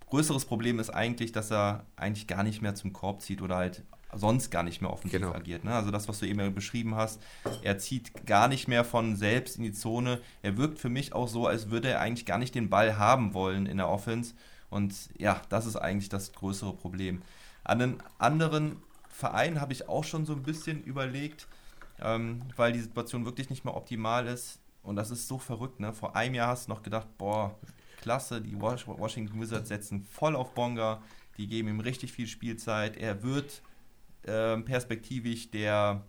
Größeres 0.09 0.45
Problem 0.45 0.79
ist 0.79 0.89
eigentlich, 0.89 1.33
dass 1.33 1.51
er 1.51 1.85
eigentlich 1.97 2.27
gar 2.27 2.43
nicht 2.43 2.61
mehr 2.61 2.75
zum 2.75 2.93
Korb 2.93 3.21
zieht 3.21 3.41
oder 3.41 3.57
halt 3.57 3.83
sonst 4.13 4.51
gar 4.51 4.63
nicht 4.63 4.81
mehr 4.81 4.93
offensiv 4.93 5.19
genau. 5.19 5.33
agiert. 5.33 5.65
Ne? 5.65 5.75
Also 5.75 5.91
das, 5.91 6.07
was 6.07 6.19
du 6.19 6.27
eben 6.27 6.55
beschrieben 6.55 6.95
hast, 6.95 7.21
er 7.61 7.77
zieht 7.77 8.25
gar 8.25 8.47
nicht 8.47 8.69
mehr 8.69 8.85
von 8.85 9.17
selbst 9.17 9.57
in 9.57 9.63
die 9.63 9.73
Zone. 9.73 10.21
Er 10.43 10.55
wirkt 10.55 10.79
für 10.79 10.87
mich 10.87 11.11
auch 11.11 11.27
so, 11.27 11.45
als 11.45 11.69
würde 11.71 11.89
er 11.89 11.99
eigentlich 11.99 12.25
gar 12.25 12.37
nicht 12.37 12.55
den 12.55 12.69
Ball 12.69 12.97
haben 12.97 13.33
wollen 13.33 13.65
in 13.65 13.75
der 13.75 13.89
Offense 13.89 14.33
und 14.69 14.93
ja, 15.17 15.41
das 15.49 15.65
ist 15.65 15.75
eigentlich 15.75 16.09
das 16.09 16.33
größere 16.33 16.73
Problem. 16.73 17.21
An 17.63 17.81
einen 17.81 18.03
anderen 18.17 18.77
Verein 19.09 19.59
habe 19.59 19.73
ich 19.73 19.89
auch 19.89 20.03
schon 20.03 20.25
so 20.25 20.33
ein 20.33 20.43
bisschen 20.43 20.83
überlegt, 20.83 21.47
ähm, 21.99 22.41
weil 22.55 22.71
die 22.71 22.79
Situation 22.79 23.25
wirklich 23.25 23.49
nicht 23.49 23.65
mehr 23.65 23.75
optimal 23.75 24.27
ist. 24.27 24.59
Und 24.83 24.95
das 24.95 25.11
ist 25.11 25.27
so 25.27 25.37
verrückt, 25.37 25.79
ne? 25.79 25.93
Vor 25.93 26.15
einem 26.15 26.35
Jahr 26.35 26.49
hast 26.49 26.67
du 26.67 26.71
noch 26.71 26.83
gedacht, 26.83 27.07
boah, 27.17 27.55
klasse, 28.01 28.41
die 28.41 28.59
Washington 28.59 29.41
Wizards 29.41 29.69
setzen 29.69 30.03
voll 30.03 30.35
auf 30.35 30.53
Bonga, 30.53 31.01
die 31.37 31.47
geben 31.47 31.67
ihm 31.67 31.79
richtig 31.79 32.13
viel 32.13 32.27
Spielzeit. 32.27 32.95
Er 32.95 33.23
wird 33.23 33.61
äh, 34.23 34.57
perspektivisch 34.57 35.51
der 35.51 36.03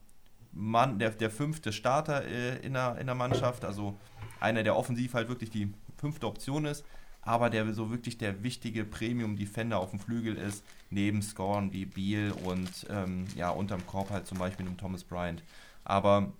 Mann, 0.53 0.99
der, 0.99 1.11
der 1.11 1.31
fünfte 1.31 1.73
Starter 1.73 2.25
äh, 2.25 2.59
in, 2.59 2.75
der, 2.75 2.99
in 2.99 3.07
der 3.07 3.15
Mannschaft, 3.15 3.65
also 3.65 3.99
einer, 4.39 4.63
der 4.63 4.77
offensiv 4.77 5.15
halt 5.15 5.29
wirklich 5.29 5.51
die 5.51 5.73
fünfte 5.99 6.27
Option 6.27 6.65
ist 6.65 6.85
aber 7.31 7.49
der 7.49 7.73
so 7.73 7.93
wirklich 7.93 8.19
der 8.19 8.43
wichtige 8.43 8.85
Premium-Defender 8.85 9.79
auf 9.79 9.91
dem 9.91 10.01
Flügel 10.01 10.37
ist, 10.37 10.65
neben 10.91 11.23
Scoren 11.23 11.73
wie 11.73 11.85
Beal 11.85 12.33
und 12.33 12.89
ähm, 12.91 13.27
ja, 13.37 13.51
unterm 13.51 13.87
Korb 13.87 14.11
halt 14.11 14.27
zum 14.27 14.39
Beispiel 14.39 14.67
einem 14.67 14.77
Thomas 14.77 15.05
Bryant. 15.05 15.41
Aber 15.85 16.33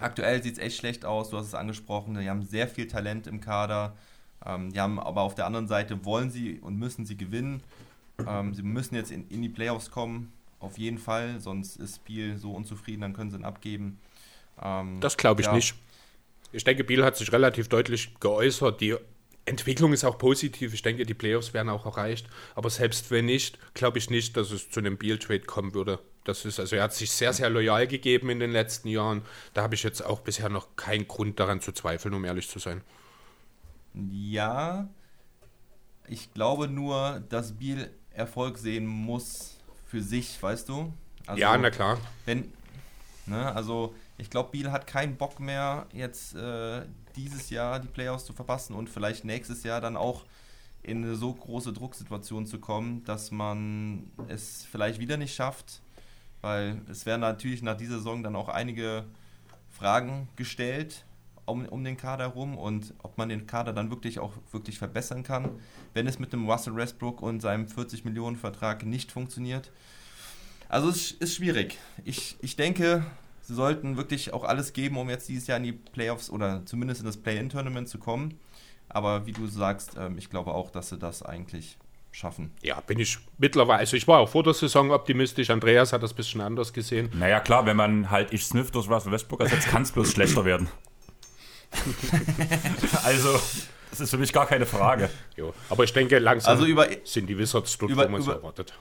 aktuell 0.00 0.42
sieht 0.42 0.54
es 0.54 0.58
echt 0.58 0.76
schlecht 0.76 1.04
aus, 1.04 1.30
du 1.30 1.36
hast 1.36 1.46
es 1.46 1.54
angesprochen, 1.54 2.18
die 2.18 2.28
haben 2.28 2.42
sehr 2.42 2.66
viel 2.66 2.88
Talent 2.88 3.28
im 3.28 3.40
Kader, 3.40 3.94
ähm, 4.44 4.72
die 4.72 4.80
haben 4.80 4.98
aber 4.98 5.20
auf 5.20 5.36
der 5.36 5.46
anderen 5.46 5.68
Seite 5.68 6.04
wollen 6.04 6.32
sie 6.32 6.58
und 6.58 6.76
müssen 6.80 7.06
sie 7.06 7.16
gewinnen. 7.16 7.62
Ähm, 8.26 8.54
sie 8.54 8.64
müssen 8.64 8.96
jetzt 8.96 9.12
in, 9.12 9.28
in 9.28 9.40
die 9.40 9.48
Playoffs 9.48 9.92
kommen, 9.92 10.32
auf 10.58 10.78
jeden 10.78 10.98
Fall, 10.98 11.38
sonst 11.38 11.76
ist 11.76 11.96
Spiel 11.96 12.38
so 12.38 12.50
unzufrieden, 12.50 13.02
dann 13.02 13.12
können 13.12 13.30
sie 13.30 13.36
ihn 13.36 13.44
abgeben. 13.44 14.00
Ähm, 14.60 14.98
das 15.00 15.16
glaube 15.16 15.42
ich 15.42 15.46
ja. 15.46 15.54
nicht. 15.54 15.76
Ich 16.50 16.64
denke, 16.64 16.82
Biel 16.82 17.04
hat 17.04 17.16
sich 17.16 17.32
relativ 17.32 17.68
deutlich 17.68 18.18
geäußert. 18.20 18.80
Die 18.80 18.96
Entwicklung 19.44 19.92
ist 19.92 20.04
auch 20.04 20.18
positiv. 20.18 20.72
Ich 20.72 20.82
denke, 20.82 21.04
die 21.04 21.14
Playoffs 21.14 21.52
werden 21.52 21.68
auch 21.68 21.86
erreicht. 21.86 22.28
Aber 22.54 22.70
selbst 22.70 23.10
wenn 23.10 23.26
nicht, 23.26 23.58
glaube 23.74 23.98
ich 23.98 24.08
nicht, 24.08 24.36
dass 24.36 24.50
es 24.50 24.70
zu 24.70 24.80
einem 24.80 24.96
Beal-Trade 24.96 25.40
kommen 25.40 25.74
würde. 25.74 25.98
Das 26.24 26.44
ist, 26.44 26.60
also 26.60 26.76
er 26.76 26.84
hat 26.84 26.94
sich 26.94 27.10
sehr, 27.10 27.32
sehr 27.32 27.50
loyal 27.50 27.88
gegeben 27.88 28.30
in 28.30 28.38
den 28.38 28.52
letzten 28.52 28.88
Jahren. 28.88 29.22
Da 29.54 29.62
habe 29.62 29.74
ich 29.74 29.82
jetzt 29.82 30.04
auch 30.04 30.20
bisher 30.20 30.48
noch 30.48 30.76
keinen 30.76 31.08
Grund 31.08 31.40
daran 31.40 31.60
zu 31.60 31.72
zweifeln, 31.72 32.14
um 32.14 32.24
ehrlich 32.24 32.48
zu 32.48 32.60
sein. 32.60 32.82
Ja, 33.94 34.88
ich 36.08 36.32
glaube 36.32 36.68
nur, 36.68 37.22
dass 37.28 37.58
Biel 37.58 37.90
Erfolg 38.12 38.58
sehen 38.58 38.86
muss 38.86 39.56
für 39.86 40.00
sich, 40.00 40.40
weißt 40.40 40.68
du? 40.68 40.92
Also, 41.26 41.40
ja, 41.40 41.56
na 41.58 41.70
klar. 41.70 41.98
Wenn, 42.24 42.52
ne, 43.26 43.54
also 43.54 43.94
ich 44.22 44.30
glaube, 44.30 44.50
Biel 44.52 44.70
hat 44.70 44.86
keinen 44.86 45.16
Bock 45.16 45.40
mehr, 45.40 45.86
jetzt 45.92 46.36
äh, 46.36 46.82
dieses 47.16 47.50
Jahr 47.50 47.80
die 47.80 47.88
Playoffs 47.88 48.24
zu 48.24 48.32
verpassen 48.32 48.72
und 48.72 48.88
vielleicht 48.88 49.24
nächstes 49.24 49.64
Jahr 49.64 49.80
dann 49.80 49.96
auch 49.96 50.24
in 50.84 50.98
eine 50.98 51.16
so 51.16 51.34
große 51.34 51.72
Drucksituation 51.72 52.46
zu 52.46 52.60
kommen, 52.60 53.02
dass 53.02 53.32
man 53.32 54.12
es 54.28 54.64
vielleicht 54.64 55.00
wieder 55.00 55.16
nicht 55.16 55.34
schafft, 55.34 55.82
weil 56.40 56.82
es 56.88 57.04
werden 57.04 57.20
natürlich 57.20 57.62
nach 57.62 57.76
dieser 57.76 57.96
Saison 57.96 58.22
dann 58.22 58.36
auch 58.36 58.48
einige 58.48 59.06
Fragen 59.70 60.28
gestellt 60.36 61.04
um, 61.44 61.66
um 61.66 61.82
den 61.82 61.96
Kader 61.96 62.28
herum 62.28 62.56
und 62.56 62.94
ob 63.02 63.18
man 63.18 63.28
den 63.28 63.48
Kader 63.48 63.72
dann 63.72 63.90
wirklich 63.90 64.20
auch 64.20 64.34
wirklich 64.52 64.78
verbessern 64.78 65.24
kann, 65.24 65.50
wenn 65.94 66.06
es 66.06 66.20
mit 66.20 66.32
dem 66.32 66.48
Russell 66.48 66.76
Westbrook 66.76 67.22
und 67.22 67.40
seinem 67.40 67.66
40 67.66 68.04
Millionen 68.04 68.36
Vertrag 68.36 68.86
nicht 68.86 69.10
funktioniert. 69.10 69.72
Also 70.68 70.90
es 70.90 71.10
ist 71.10 71.34
schwierig. 71.34 71.76
Ich, 72.04 72.36
ich 72.40 72.54
denke, 72.54 73.04
sie 73.42 73.54
sollten 73.54 73.96
wirklich 73.96 74.32
auch 74.32 74.44
alles 74.44 74.72
geben, 74.72 74.96
um 74.98 75.10
jetzt 75.10 75.28
dieses 75.28 75.46
Jahr 75.46 75.58
in 75.58 75.64
die 75.64 75.72
Playoffs 75.72 76.30
oder 76.30 76.62
zumindest 76.64 77.00
in 77.00 77.06
das 77.06 77.16
Play-In-Tournament 77.16 77.88
zu 77.88 77.98
kommen. 77.98 78.38
Aber 78.88 79.26
wie 79.26 79.32
du 79.32 79.46
sagst, 79.46 79.96
ähm, 79.98 80.18
ich 80.18 80.30
glaube 80.30 80.52
auch, 80.52 80.70
dass 80.70 80.88
sie 80.90 80.98
das 80.98 81.22
eigentlich 81.22 81.78
schaffen. 82.14 82.52
Ja, 82.62 82.78
bin 82.80 82.98
ich 83.00 83.18
mittlerweile. 83.38 83.78
Also 83.78 83.96
ich 83.96 84.06
war 84.06 84.18
auch 84.20 84.28
vor 84.28 84.42
der 84.42 84.52
Saison 84.52 84.90
optimistisch. 84.90 85.48
Andreas 85.48 85.92
hat 85.94 86.02
das 86.02 86.12
ein 86.12 86.16
bisschen 86.16 86.40
anders 86.42 86.72
gesehen. 86.74 87.08
Naja, 87.14 87.40
klar, 87.40 87.64
wenn 87.64 87.76
man 87.76 88.10
halt 88.10 88.32
ich 88.34 88.44
Sniff 88.44 88.70
durch 88.70 88.88
Russell 88.90 89.12
Westbrook 89.12 89.40
ersetzt, 89.40 89.68
kann 89.68 89.82
es 89.82 89.92
bloß 89.92 90.10
schlechter 90.12 90.44
werden. 90.44 90.68
also, 93.04 93.40
das 93.90 94.00
ist 94.00 94.10
für 94.10 94.18
mich 94.18 94.32
gar 94.32 94.46
keine 94.46 94.66
Frage. 94.66 95.08
Jo. 95.36 95.54
Aber 95.70 95.84
ich 95.84 95.92
denke, 95.94 96.18
langsam 96.18 96.52
Also 96.52 96.66
über, 96.66 96.86
sind 97.04 97.26
die 97.28 97.38
Wizards 97.38 97.76
dort, 97.78 97.90
über- 97.92 98.04
wo 98.04 98.10
man 98.10 98.20
es 98.20 98.26
erwartet. 98.26 98.74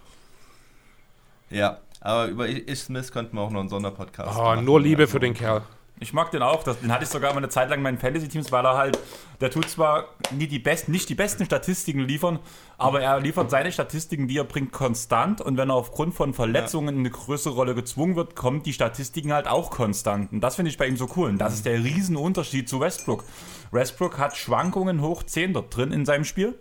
ja, 1.50 1.80
aber 2.02 2.28
über 2.28 2.48
Ish 2.50 2.80
Smith 2.82 3.12
könnten 3.12 3.38
wir 3.38 3.42
auch 3.42 3.52
noch 3.52 3.62
einen 3.62 3.70
Sonderpodcast 3.70 4.38
Ah, 4.38 4.56
machen. 4.56 4.66
nur 4.66 4.82
Liebe 4.82 5.08
für 5.08 5.20
den 5.20 5.34
Kerl. 5.34 5.62
Ich 6.04 6.14
mag 6.14 6.32
den 6.32 6.42
auch. 6.42 6.64
Das, 6.64 6.80
den 6.80 6.92
hatte 6.92 7.04
ich 7.04 7.12
sogar 7.12 7.30
mal 7.34 7.38
eine 7.38 7.50
Zeit 7.50 7.70
lang 7.70 7.78
in 7.78 7.84
meinen 7.84 8.00
Fantasy-Teams, 8.00 8.52
weil 8.52 8.66
er 8.66 8.76
halt, 8.76 8.98
der 9.40 9.52
tut 9.52 9.70
zwar 9.70 10.06
nie 10.32 10.48
die 10.48 10.58
besten, 10.58 10.92
nicht 10.92 11.08
die 11.10 11.14
besten 11.14 11.46
Statistiken 11.46 12.00
liefern, 12.00 12.40
aber 12.80 13.02
er 13.02 13.20
liefert 13.20 13.52
seine 13.52 13.72
Statistiken, 13.72 14.28
die 14.28 14.36
er 14.40 14.44
bringt, 14.44 14.72
konstant. 14.72 15.42
Und 15.42 15.58
wenn 15.58 15.70
er 15.70 15.76
aufgrund 15.76 16.16
von 16.16 16.34
Verletzungen 16.34 16.96
in 16.96 17.00
eine 17.02 17.12
größere 17.12 17.54
Rolle 17.54 17.76
gezwungen 17.76 18.16
wird, 18.16 18.36
kommen 18.36 18.64
die 18.64 18.74
Statistiken 18.74 19.32
halt 19.32 19.46
auch 19.48 19.70
konstant. 19.70 20.32
Und 20.32 20.42
das 20.42 20.56
finde 20.56 20.72
ich 20.72 20.80
bei 20.80 20.88
ihm 20.88 20.98
so 20.98 21.08
cool. 21.16 21.30
Und 21.30 21.38
das 21.38 21.54
ist 21.54 21.68
der 21.68 21.84
Riesenunterschied 21.84 22.68
zu 22.68 22.80
Westbrook. 22.80 23.24
Westbrook 23.72 24.18
hat 24.18 24.36
Schwankungen 24.36 25.04
hoch 25.04 25.22
10 25.22 25.54
dort 25.54 25.76
drin 25.78 25.92
in 25.92 26.08
seinem 26.08 26.24
Spiel. 26.26 26.58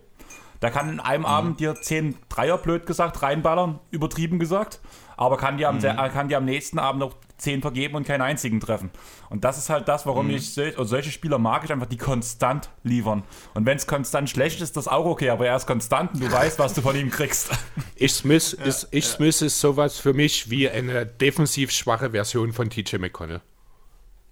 Da 0.59 0.69
kann 0.69 0.87
in 0.87 0.99
einem 0.99 1.25
Abend 1.25 1.59
dir 1.59 1.73
10 1.73 2.15
Dreier, 2.29 2.59
blöd 2.59 2.85
gesagt, 2.85 3.23
reinballern, 3.23 3.79
übertrieben 3.89 4.37
gesagt. 4.37 4.79
Aber 5.21 5.37
kann 5.37 5.57
dir 5.57 5.69
am, 5.69 5.79
se- 5.79 5.89
äh, 5.89 6.09
kann 6.09 6.29
dir 6.29 6.37
am 6.37 6.45
nächsten 6.45 6.79
Abend 6.79 6.99
noch 6.99 7.15
10 7.37 7.61
vergeben 7.61 7.93
und 7.95 8.07
keinen 8.07 8.21
einzigen 8.21 8.59
treffen. 8.59 8.89
Und 9.29 9.43
das 9.43 9.59
ist 9.59 9.69
halt 9.69 9.87
das, 9.87 10.07
warum 10.07 10.31
ich 10.31 10.51
sol- 10.51 10.73
oder 10.75 10.85
solche 10.85 11.11
Spieler 11.11 11.37
mag 11.37 11.63
ich 11.63 11.71
einfach, 11.71 11.85
die 11.85 11.97
konstant 11.97 12.71
liefern. 12.83 13.21
Und 13.53 13.67
wenn 13.67 13.77
es 13.77 13.85
konstant 13.85 14.31
schlecht 14.31 14.61
ist, 14.61 14.77
das 14.77 14.87
auch 14.87 15.05
okay, 15.05 15.29
aber 15.29 15.45
er 15.45 15.55
ist 15.55 15.67
konstant 15.67 16.15
und 16.15 16.23
du 16.23 16.31
weißt, 16.31 16.57
was 16.57 16.73
du 16.73 16.81
von 16.81 16.95
ihm 16.95 17.11
kriegst. 17.11 17.51
Ich 17.95 18.13
Smith, 18.13 18.53
ist, 18.65 18.87
ich 18.89 19.05
Smith 19.05 19.43
ist 19.43 19.59
sowas 19.61 19.99
für 19.99 20.13
mich 20.13 20.49
wie 20.49 20.67
eine 20.67 21.05
defensiv 21.05 21.69
schwache 21.71 22.09
Version 22.11 22.51
von 22.51 22.71
TJ 22.71 22.95
McConnell. 22.97 23.41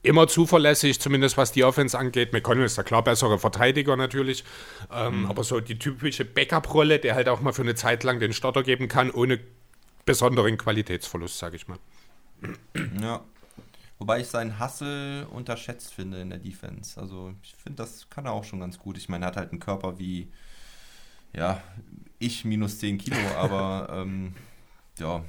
Immer 0.02 0.28
zuverlässig, 0.28 1.00
zumindest 1.00 1.38
was 1.38 1.52
die 1.52 1.64
Offense 1.66 1.96
angeht. 2.00 2.34
McConnell 2.34 2.66
ist 2.66 2.78
der 2.78 2.84
klar 2.86 3.04
bessere 3.04 3.38
Verteidiger 3.38 3.96
natürlich. 3.96 4.44
Ähm, 4.92 5.28
Aber 5.28 5.44
so 5.44 5.60
die 5.60 5.78
typische 5.78 6.26
Backup-Rolle, 6.26 6.98
der 7.00 7.14
halt 7.16 7.28
auch 7.30 7.42
mal 7.42 7.52
für 7.54 7.62
eine 7.64 7.76
Zeit 7.76 8.04
lang 8.04 8.20
den 8.20 8.34
Starter 8.34 8.64
geben 8.64 8.88
kann, 8.88 9.12
ohne 9.12 9.40
besonderen 10.06 10.58
Qualitätsverlust, 10.58 11.38
sage 11.38 11.56
ich 11.56 11.68
mal. 11.68 11.78
Ja. 13.02 13.22
Wobei 13.98 14.22
ich 14.22 14.28
seinen 14.28 14.60
Hustle 14.60 15.28
unterschätzt 15.28 15.94
finde 15.94 16.22
in 16.22 16.30
der 16.30 16.40
Defense. 16.40 17.00
Also 17.00 17.34
ich 17.44 17.54
finde, 17.62 17.84
das 17.84 18.10
kann 18.10 18.26
er 18.26 18.32
auch 18.32 18.46
schon 18.46 18.62
ganz 18.62 18.80
gut. 18.80 18.98
Ich 18.98 19.10
meine, 19.10 19.26
er 19.26 19.28
hat 19.28 19.38
halt 19.38 19.52
einen 19.52 19.60
Körper 19.60 20.00
wie, 20.00 20.30
ja, 21.34 21.62
ich 22.18 22.46
minus 22.46 22.80
10 22.80 22.98
Kilo, 22.98 23.18
aber 23.38 23.90
ähm, 23.92 24.34
ja. 25.00 25.24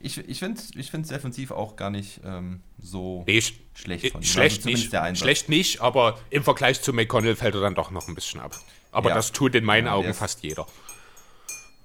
Ich, 0.00 0.18
ich 0.18 0.38
finde 0.40 0.60
es 0.60 0.70
ich 0.74 0.90
find's 0.90 1.08
defensiv 1.08 1.50
auch 1.50 1.76
gar 1.76 1.88
nicht 1.90 2.20
ähm, 2.24 2.60
so 2.78 3.22
Nee, 3.26 3.40
sch 3.40 3.54
schlecht 3.74 4.10
von 4.12 4.20
ihm. 4.20 4.24
schlecht 4.26 4.66
Also 4.66 4.68
nicht. 4.70 5.18
Schlecht 5.18 5.48
nicht, 5.48 5.80
aber 5.80 6.18
im 6.30 6.42
Vergleich 6.44 6.82
zu 6.82 6.92
McConnell 6.92 7.36
fällt 7.36 7.54
er 7.54 7.60
dann 7.62 7.74
doch 7.74 7.90
noch 7.90 8.08
ein 8.08 8.14
bisschen 8.14 8.40
ab. 8.40 8.58
Aber 8.92 9.10
Ja. 9.10 9.14
das 9.14 9.32
tut 9.32 9.54
in 9.54 9.64
meinen 9.64 9.86
Ja, 9.86 9.94
Augen 9.94 10.12
fast 10.12 10.42
jeder. 10.42 10.66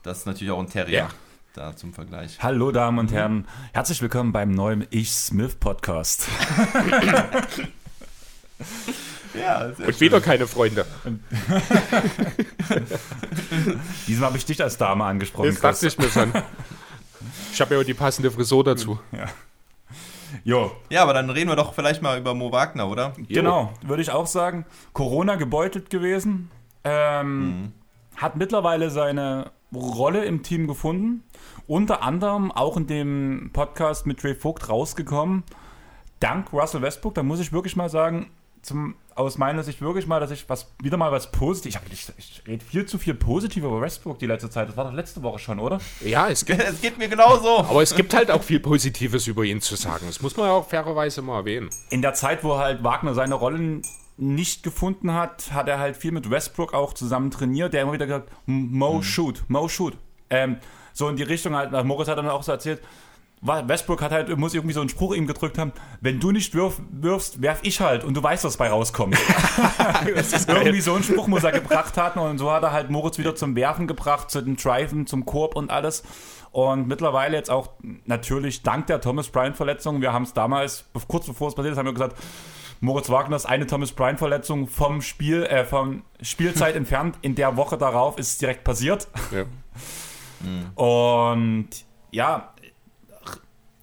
Das 0.03 0.19
ist 0.19 0.25
natürlich 0.25 0.51
auch 0.51 0.59
ein 0.59 0.69
Terrier 0.69 0.97
Ja. 0.97 1.09
Da 1.53 1.75
zum 1.75 1.93
Vergleich. 1.93 2.37
Hallo 2.41 2.71
Damen 2.71 2.99
und 2.99 3.11
Herren, 3.11 3.47
herzlich 3.73 4.01
willkommen 4.01 4.31
beim 4.31 4.51
neuen 4.51 4.85
Ich 4.89 5.11
Smith 5.11 5.55
Podcast. 5.55 6.27
Ja, 9.35 9.71
sehr 9.73 9.87
Und 9.87 10.01
wieder 10.01 10.19
keine 10.21 10.47
Freunde. 10.47 10.85
Diesmal 14.07 14.29
habe 14.29 14.37
ich 14.37 14.45
dich 14.45 14.61
als 14.61 14.77
Dame 14.77 15.05
angesprochen. 15.05 15.51
Das 15.51 15.59
dachte 15.61 15.87
ich 15.87 15.97
mir 15.99 16.09
schon. 16.09 16.33
Ich 17.53 17.61
habe 17.61 17.75
ja 17.75 17.79
auch 17.79 17.85
die 17.85 17.93
passende 17.93 18.31
Frisur 18.31 18.63
dazu. 18.63 18.99
Jo, 20.43 20.71
Ja, 20.89 21.03
aber 21.03 21.13
dann 21.13 21.29
reden 21.29 21.47
wir 21.47 21.55
doch 21.55 21.73
vielleicht 21.75 22.01
mal 22.01 22.17
über 22.17 22.33
Mo 22.33 22.51
Wagner, 22.51 22.89
oder? 22.89 23.13
Genau, 23.29 23.71
würde 23.83 24.01
ich 24.01 24.09
auch 24.11 24.27
sagen. 24.27 24.65
Corona 24.93 25.35
gebeutelt 25.35 25.91
gewesen. 25.91 26.49
Ähm, 26.83 27.71
Hat 28.19 28.35
mittlerweile 28.35 28.89
seine 28.89 29.51
Rolle 29.73 30.25
im 30.25 30.43
Team 30.43 30.67
gefunden. 30.67 31.23
Unter 31.67 32.03
anderem 32.03 32.51
auch 32.51 32.75
in 32.75 32.85
dem 32.85 33.51
Podcast 33.53 34.05
mit 34.05 34.21
Ray 34.25 34.35
Vogt 34.35 34.67
rausgekommen. 34.67 35.43
Dank 36.19 36.51
Russell 36.51 36.81
Westbrook, 36.81 37.13
da 37.15 37.23
muss 37.23 37.39
ich 37.39 37.53
wirklich 37.53 37.77
mal 37.77 37.87
sagen, 37.89 38.29
zum, 38.61 38.95
aus 39.15 39.37
meiner 39.37 39.63
Sicht 39.63 39.81
wirklich 39.81 40.05
mal, 40.05 40.19
dass 40.19 40.31
ich 40.31 40.49
was 40.49 40.73
wieder 40.83 40.97
mal 40.97 41.13
was 41.13 41.31
positiv. 41.31 41.79
Ich, 41.89 42.09
ich, 42.09 42.13
ich 42.17 42.43
rede 42.45 42.65
viel 42.65 42.85
zu 42.85 42.97
viel 42.97 43.13
positiv 43.13 43.63
über 43.63 43.79
Westbrook 43.79 44.19
die 44.19 44.25
letzte 44.25 44.49
Zeit. 44.49 44.67
Das 44.67 44.75
war 44.75 44.83
doch 44.83 44.91
letzte 44.93 45.23
Woche 45.23 45.39
schon, 45.39 45.59
oder? 45.59 45.79
Ja, 46.01 46.27
es 46.27 46.43
gibt, 46.43 46.61
Es 46.67 46.81
geht 46.81 46.97
mir 46.97 47.07
genauso. 47.07 47.59
aber 47.59 47.81
es 47.81 47.95
gibt 47.95 48.13
halt 48.13 48.31
auch 48.31 48.43
viel 48.43 48.59
Positives 48.59 49.27
über 49.27 49.45
ihn 49.45 49.61
zu 49.61 49.77
sagen. 49.77 50.07
Das 50.07 50.21
muss 50.21 50.35
man 50.35 50.47
ja 50.47 50.51
auch 50.51 50.67
fairerweise 50.67 51.21
mal 51.21 51.37
erwähnen. 51.37 51.69
in 51.89 52.01
der 52.01 52.13
Zeit, 52.15 52.43
wo 52.43 52.57
halt 52.57 52.83
Wagner 52.83 53.13
seine 53.13 53.35
Rollen 53.35 53.81
nicht 54.19 54.63
gefunden 54.63 55.13
hat, 55.13 55.51
hat 55.53 55.67
er 55.67 55.79
halt 55.79 55.97
viel 55.97 56.11
mit 56.11 56.29
Westbrook 56.29 56.73
auch 56.73 56.93
zusammen 56.93 57.31
trainiert, 57.31 57.73
der 57.73 57.83
immer 57.83 57.93
wieder 57.93 58.05
gesagt, 58.05 58.31
Mo 58.45 59.01
shoot, 59.01 59.43
Mo 59.47 59.67
shoot. 59.67 59.97
Ähm, 60.29 60.57
so 60.93 61.07
in 61.07 61.15
die 61.15 61.23
Richtung 61.23 61.55
halt, 61.55 61.71
Moritz 61.85 62.09
hat 62.09 62.17
dann 62.17 62.27
auch 62.29 62.43
so 62.43 62.51
erzählt, 62.51 62.81
Westbrook 63.41 64.01
hat 64.01 64.11
halt, 64.11 64.37
muss 64.37 64.53
irgendwie 64.53 64.73
so 64.73 64.81
einen 64.81 64.89
Spruch 64.89 65.15
ihm 65.15 65.25
gedrückt 65.25 65.57
haben, 65.57 65.71
wenn 66.01 66.19
du 66.19 66.31
nicht 66.31 66.53
wirf, 66.53 66.81
wirfst, 66.91 67.41
werf 67.41 67.59
ich 67.63 67.79
halt 67.79 68.03
und 68.03 68.15
du 68.15 68.21
weißt, 68.21 68.43
was 68.43 68.57
bei 68.57 68.69
rauskommt. 68.69 69.17
irgendwie 70.05 70.81
so 70.81 70.93
einen 70.93 71.03
Spruch 71.03 71.27
muss 71.27 71.45
er 71.45 71.53
gebracht 71.53 71.95
haben 71.95 72.19
und 72.19 72.37
so 72.37 72.51
hat 72.51 72.63
er 72.63 72.73
halt 72.73 72.89
Moritz 72.89 73.17
wieder 73.17 73.35
zum 73.35 73.55
Werfen 73.55 73.87
gebracht, 73.87 74.29
zu 74.29 74.41
den 74.41 74.57
Driven, 74.57 75.07
zum 75.07 75.25
Korb 75.25 75.55
und 75.55 75.71
alles. 75.71 76.03
Und 76.51 76.87
mittlerweile 76.87 77.37
jetzt 77.37 77.49
auch 77.49 77.69
natürlich 78.05 78.63
dank 78.63 78.87
der 78.87 78.99
Thomas 78.99 79.29
Bryant 79.29 79.55
Verletzung, 79.55 80.01
wir 80.01 80.11
haben 80.11 80.23
es 80.23 80.33
damals, 80.33 80.85
kurz 81.07 81.27
bevor 81.27 81.47
es 81.47 81.55
passiert 81.55 81.73
ist, 81.73 81.77
haben 81.77 81.85
wir 81.85 81.93
gesagt, 81.93 82.17
Moritz 82.81 83.09
Wagner 83.09 83.35
ist 83.35 83.45
eine 83.45 83.67
Thomas 83.67 83.91
Bryant 83.91 84.19
Verletzung 84.19 84.67
vom 84.67 85.01
Spiel, 85.01 85.43
äh, 85.43 85.65
vom 85.65 86.03
Spielzeit 86.21 86.75
entfernt. 86.77 87.17
In 87.21 87.35
der 87.35 87.57
Woche 87.57 87.77
darauf 87.77 88.17
ist 88.17 88.29
es 88.29 88.37
direkt 88.37 88.63
passiert. 88.63 89.07
Ja. 89.31 89.45
Und 90.75 91.69
ja, 92.11 92.53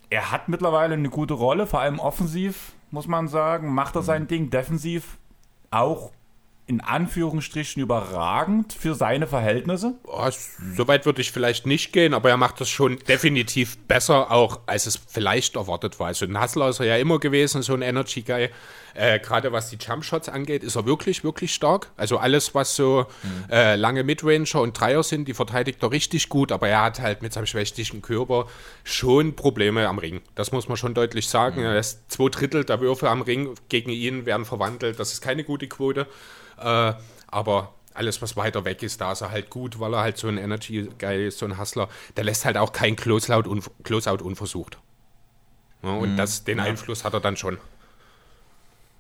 er 0.08 0.30
hat 0.32 0.48
mittlerweile 0.48 0.94
eine 0.94 1.10
gute 1.10 1.34
Rolle, 1.34 1.66
vor 1.66 1.80
allem 1.80 1.98
offensiv, 1.98 2.72
muss 2.90 3.06
man 3.06 3.28
sagen. 3.28 3.74
Macht 3.74 3.96
er 3.96 4.02
sein 4.02 4.26
Ding 4.26 4.48
defensiv 4.50 5.18
auch 5.70 6.12
in 6.68 6.80
Anführungsstrichen 6.80 7.80
überragend 7.80 8.72
für 8.72 8.96
seine 8.96 9.28
Verhältnisse. 9.28 9.94
Oh, 10.04 10.28
Soweit 10.74 11.06
würde 11.06 11.20
ich 11.20 11.30
vielleicht 11.30 11.64
nicht 11.64 11.92
gehen, 11.92 12.12
aber 12.12 12.28
er 12.28 12.36
macht 12.36 12.60
das 12.60 12.68
schon 12.68 12.98
definitiv 13.08 13.78
besser, 13.86 14.32
auch 14.32 14.60
als 14.66 14.86
es 14.86 14.98
vielleicht 15.06 15.54
erwartet 15.54 16.00
war. 16.00 16.08
Also 16.08 16.26
ein 16.26 16.40
Hustler 16.40 16.68
ist 16.68 16.80
er 16.80 16.86
ja 16.86 16.96
immer 16.96 17.20
gewesen, 17.20 17.62
so 17.62 17.72
ein 17.74 17.82
Energy-Guy. 17.82 18.50
Äh, 18.94 19.20
Gerade 19.20 19.52
was 19.52 19.70
die 19.70 19.76
Jumpshots 19.76 20.28
angeht, 20.28 20.64
ist 20.64 20.74
er 20.74 20.86
wirklich, 20.86 21.22
wirklich 21.22 21.54
stark. 21.54 21.92
Also 21.96 22.18
alles, 22.18 22.52
was 22.54 22.74
so 22.74 23.06
äh, 23.48 23.76
lange 23.76 24.02
Midranger 24.02 24.60
und 24.60 24.72
Dreier 24.72 25.04
sind, 25.04 25.28
die 25.28 25.34
verteidigt 25.34 25.80
er 25.84 25.92
richtig 25.92 26.28
gut, 26.28 26.50
aber 26.50 26.68
er 26.68 26.82
hat 26.82 26.98
halt 27.00 27.22
mit 27.22 27.32
seinem 27.32 27.46
schwächlichen 27.46 28.02
Körper 28.02 28.48
schon 28.82 29.36
Probleme 29.36 29.86
am 29.86 29.98
Ring. 29.98 30.20
Das 30.34 30.50
muss 30.50 30.66
man 30.66 30.76
schon 30.76 30.94
deutlich 30.94 31.28
sagen. 31.28 31.62
Er 31.62 31.74
lässt 31.74 32.10
zwei 32.10 32.28
Drittel 32.28 32.64
der 32.64 32.80
Würfe 32.80 33.08
am 33.08 33.22
Ring 33.22 33.54
gegen 33.68 33.90
ihn 33.90 34.26
werden 34.26 34.46
verwandelt. 34.46 34.98
Das 34.98 35.12
ist 35.12 35.20
keine 35.20 35.44
gute 35.44 35.68
Quote. 35.68 36.08
Äh, 36.58 36.94
aber 37.28 37.74
alles, 37.94 38.20
was 38.22 38.36
weiter 38.36 38.64
weg 38.64 38.82
ist, 38.82 39.00
da 39.00 39.12
ist 39.12 39.22
er 39.22 39.30
halt 39.30 39.50
gut, 39.50 39.80
weil 39.80 39.94
er 39.94 40.00
halt 40.00 40.18
so 40.18 40.28
ein 40.28 40.38
Energy-Guy 40.38 41.28
ist, 41.28 41.38
so 41.38 41.46
ein 41.46 41.58
Hustler. 41.58 41.88
Der 42.16 42.24
lässt 42.24 42.44
halt 42.44 42.56
auch 42.56 42.72
kein 42.72 42.96
Closeout, 42.96 43.48
unv 43.48 43.70
Closeout 43.82 44.22
unversucht. 44.22 44.78
Ja, 45.82 45.90
und 45.90 46.16
das, 46.16 46.44
den 46.44 46.60
Einfluss 46.60 47.04
hat 47.04 47.14
er 47.14 47.20
dann 47.20 47.36
schon. 47.36 47.58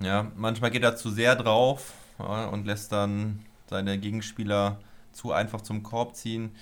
Ja, 0.00 0.30
manchmal 0.36 0.70
geht 0.70 0.82
er 0.82 0.96
zu 0.96 1.10
sehr 1.10 1.36
drauf 1.36 1.92
ja, 2.18 2.46
und 2.46 2.66
lässt 2.66 2.92
dann 2.92 3.44
seine 3.68 3.98
Gegenspieler 3.98 4.78
zu 5.12 5.32
einfach 5.32 5.62
zum 5.62 5.82
Korb 5.82 6.14
ziehen. 6.14 6.54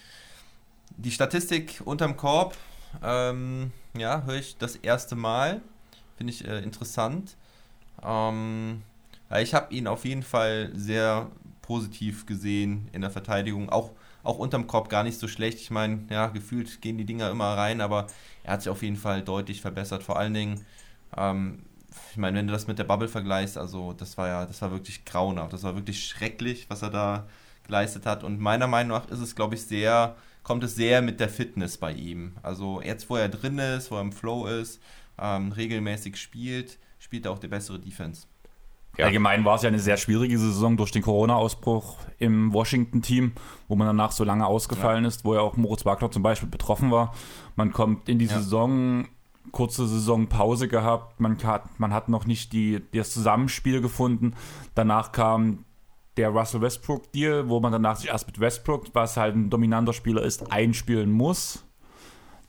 Die 0.97 1.11
Statistik 1.11 1.83
unterm 1.85 2.17
Korb, 2.17 2.57
ähm, 3.03 3.73
ja, 3.97 4.23
höre 4.23 4.37
ich 4.37 4.57
das 4.57 4.77
erste 4.77 5.17
Mal. 5.17 5.61
Finde 6.17 6.33
ich 6.33 6.47
äh, 6.47 6.61
interessant. 6.61 7.37
Ähm, 8.03 8.83
ja, 8.83 8.94
ich 9.43 9.55
habe 9.55 9.73
ihn 9.75 9.87
auf 9.87 10.05
jeden 10.05 10.23
Fall 10.23 10.71
sehr 10.75 11.31
positiv 11.63 12.27
gesehen 12.27 12.89
in 12.93 13.01
der 13.01 13.11
Verteidigung. 13.11 13.71
Auch, 13.71 13.93
auch 14.23 14.39
unterm 14.39 14.67
Korb 14.67 14.89
gar 14.89 15.03
nicht 15.03 15.19
so 15.19 15.29
schlecht. 15.29 15.61
Ich 15.61 15.71
meine, 15.71 16.07
ja, 16.11 16.27
gefühlt 16.29 16.81
gehen 16.83 16.99
die 16.99 17.07
Dinger 17.07 17.31
immer 17.31 17.57
rein, 17.57 17.81
aber 17.81 18.07
er 18.43 18.55
hat 18.55 18.63
sich 18.63 18.71
auf 18.71 18.83
jeden 18.83 18.97
Fall 18.97 19.23
deutlich 19.23 19.61
verbessert. 19.63 20.03
Vor 20.03 20.19
allen 20.19 20.35
Dingen, 20.35 20.65
ähm, 21.17 21.65
ich 22.11 22.17
meine, 22.17 22.39
wenn 22.39 22.47
du 22.47 22.53
das 22.53 22.67
mit 22.67 22.79
der 22.79 22.85
Bubble 22.85 23.09
vergleichst, 23.09 23.57
also 23.57 23.93
das 23.93 24.19
war 24.19 24.29
ja, 24.29 24.47
das 24.47 24.61
war 24.63 24.71
wirklich 24.73 25.05
grauenhaft, 25.05 25.53
das 25.53 25.63
war 25.63 25.75
wirklich 25.75 26.05
schrecklich, 26.05 26.69
was 26.69 26.83
er 26.83 26.91
da 26.91 27.27
geleistet 27.65 28.07
hat. 28.07 28.25
Und 28.25 28.41
meiner 28.41 28.67
Meinung 28.67 28.99
nach 28.99 29.09
ist 29.09 29.21
es, 29.21 29.35
glaube 29.35 29.55
ich, 29.55 29.63
sehr, 29.63 30.17
kommt 30.43 30.65
es 30.65 30.75
sehr 30.75 31.03
mit 31.03 31.21
der 31.21 31.29
Fitness 31.29 31.79
bei 31.79 31.93
ihm. 31.93 32.35
Also 32.43 32.83
jetzt, 32.83 33.09
wo 33.09 33.17
er 33.17 33.29
drin 33.29 33.59
ist, 33.59 33.91
wo 33.91 33.97
er 33.97 34.03
im 34.03 34.13
Flow 34.13 34.47
ist, 34.47 34.81
ähm, 35.19 35.53
regelmäßig 35.53 36.17
spielt, 36.17 36.79
spielt 36.99 37.27
er 37.27 37.33
auch 37.33 37.39
die 37.39 37.49
bessere 37.49 37.79
Defense. 37.79 38.27
Ja. 38.97 39.07
Allgemein 39.07 39.45
war 39.45 39.57
es 39.57 39.63
ja 39.63 39.69
eine 39.69 39.79
sehr 39.81 39.97
schwierige 39.97 40.39
Saison 40.39 40.77
durch 40.77 40.91
den 40.93 41.03
Corona-Ausbruch 41.03 41.97
im 42.19 42.53
Washington-Team, 42.53 43.33
wo 43.69 43.75
man 43.77 43.87
danach 43.87 44.13
so 44.13 44.25
lange 44.25 44.47
ausgefallen 44.47 45.05
ist, 45.05 45.25
wo 45.25 45.35
ja 45.35 45.41
auch 45.41 45.57
Moritz 45.57 45.85
Wagner 45.85 46.11
zum 46.11 46.23
Beispiel 46.23 46.49
betroffen 46.49 46.91
war. 46.91 47.13
Man 47.57 47.73
kommt 47.73 48.09
in 48.09 48.19
die 48.19 48.27
Ja. 48.27 48.37
Saison 48.39 49.09
kurze 49.53 49.87
Saisonpause 49.87 50.69
gehabt. 50.69 51.21
Man 51.21 51.43
hat, 51.43 51.79
man 51.79 51.93
hat 51.93 52.09
noch 52.09 52.25
nicht 52.27 52.53
die, 52.53 52.81
das 52.93 53.13
Zusammenspiel 53.13 53.81
gefunden. 53.81 54.35
Danach 54.75 55.13
kam 55.13 55.65
der 56.17 56.31
Russell 56.31 56.61
Westbrook-Deal, 56.61 57.49
wo 57.49 57.61
man 57.61 57.73
danach 57.73 57.97
sich 57.97 58.09
erst 58.09 58.27
mit 58.27 58.39
Westbrook, 58.41 58.87
was 58.95 59.17
halt 59.17 59.35
ein 59.35 59.51
dominanter 59.51 59.93
Spieler 59.93 60.23
ist, 60.23 60.53
einspielen 60.53 61.11
muss. 61.11 61.65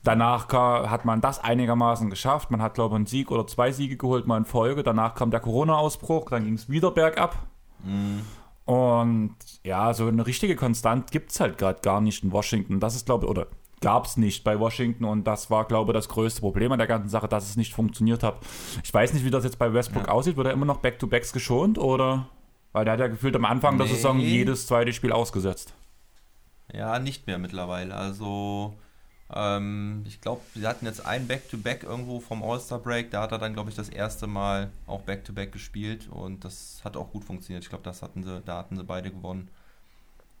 Danach 0.06 0.46
kam, 0.46 0.88
hat 0.88 1.04
man 1.04 1.20
das 1.20 1.42
einigermaßen 1.42 2.10
geschafft. 2.10 2.52
Man 2.52 2.62
hat, 2.62 2.74
glaube 2.74 2.94
ich, 2.94 2.96
einen 2.96 3.06
Sieg 3.06 3.32
oder 3.32 3.44
zwei 3.48 3.72
Siege 3.72 3.96
geholt, 3.96 4.28
mal 4.28 4.36
in 4.36 4.44
Folge. 4.44 4.84
Danach 4.84 5.16
kam 5.16 5.32
der 5.32 5.40
Corona-Ausbruch, 5.40 6.30
dann 6.30 6.44
ging 6.44 6.54
es 6.54 6.68
wieder 6.68 6.92
bergab. 6.92 7.36
Mhm. 7.82 8.22
Und 8.66 9.34
ja, 9.64 9.92
so 9.94 10.06
eine 10.06 10.24
richtige 10.24 10.54
Konstant 10.54 11.10
gibt 11.10 11.32
es 11.32 11.40
halt 11.40 11.58
gerade 11.58 11.80
gar 11.80 12.00
nicht 12.00 12.22
in 12.22 12.30
Washington. 12.30 12.78
Das 12.78 12.94
ist, 12.94 13.06
glaube 13.06 13.24
ich, 13.24 13.30
oder 13.30 13.48
gab 13.80 14.06
es 14.06 14.16
nicht 14.16 14.44
bei 14.44 14.60
Washington 14.60 15.04
und 15.06 15.24
das 15.24 15.50
war, 15.50 15.64
glaube 15.64 15.90
ich, 15.90 15.94
das 15.94 16.08
größte 16.08 16.40
Problem 16.40 16.70
an 16.70 16.78
der 16.78 16.86
ganzen 16.86 17.08
Sache, 17.08 17.26
dass 17.26 17.48
es 17.48 17.56
nicht 17.56 17.74
funktioniert 17.74 18.22
hat. 18.22 18.36
Ich 18.84 18.94
weiß 18.94 19.12
nicht, 19.12 19.24
wie 19.24 19.30
das 19.30 19.42
jetzt 19.42 19.58
bei 19.58 19.72
Westbrook 19.72 20.06
ja. 20.06 20.12
aussieht. 20.12 20.36
Wird 20.36 20.46
er 20.46 20.52
immer 20.52 20.66
noch 20.66 20.78
Back-to-Backs 20.78 21.32
geschont 21.32 21.78
oder? 21.78 22.28
Weil 22.72 22.84
der 22.84 22.92
hat 22.92 23.00
ja 23.00 23.08
gefühlt 23.08 23.34
am 23.34 23.44
Anfang 23.44 23.76
nee. 23.76 23.82
der 23.82 23.92
Saison 23.92 24.20
jedes 24.20 24.68
zweite 24.68 24.92
Spiel 24.92 25.10
ausgesetzt. 25.10 25.74
Ja, 26.72 27.00
nicht 27.00 27.26
mehr 27.26 27.38
mittlerweile. 27.38 27.94
Also 27.96 28.74
ähm, 29.34 30.04
ich 30.06 30.20
glaube, 30.20 30.42
sie 30.54 30.66
hatten 30.66 30.86
jetzt 30.86 31.04
ein 31.04 31.26
Back-to-Back 31.26 31.82
-Back 31.82 31.88
irgendwo 31.88 32.20
vom 32.20 32.42
All-Star-Break. 32.42 33.10
Da 33.10 33.22
hat 33.22 33.32
er 33.32 33.38
dann, 33.38 33.54
glaube 33.54 33.70
ich, 33.70 33.76
das 33.76 33.88
erste 33.88 34.26
Mal 34.26 34.70
auch 34.86 35.02
Back-to-Back 35.02 35.48
-Back 35.48 35.52
gespielt 35.52 36.08
und 36.10 36.44
das 36.44 36.80
hat 36.84 36.96
auch 36.96 37.10
gut 37.10 37.24
funktioniert. 37.24 37.64
Ich 37.64 37.68
glaube, 37.68 37.84
das 37.84 38.02
hatten 38.02 38.22
sie, 38.22 38.40
da 38.42 38.58
hatten 38.58 38.76
sie 38.76 38.84
beide 38.84 39.10
gewonnen. 39.10 39.48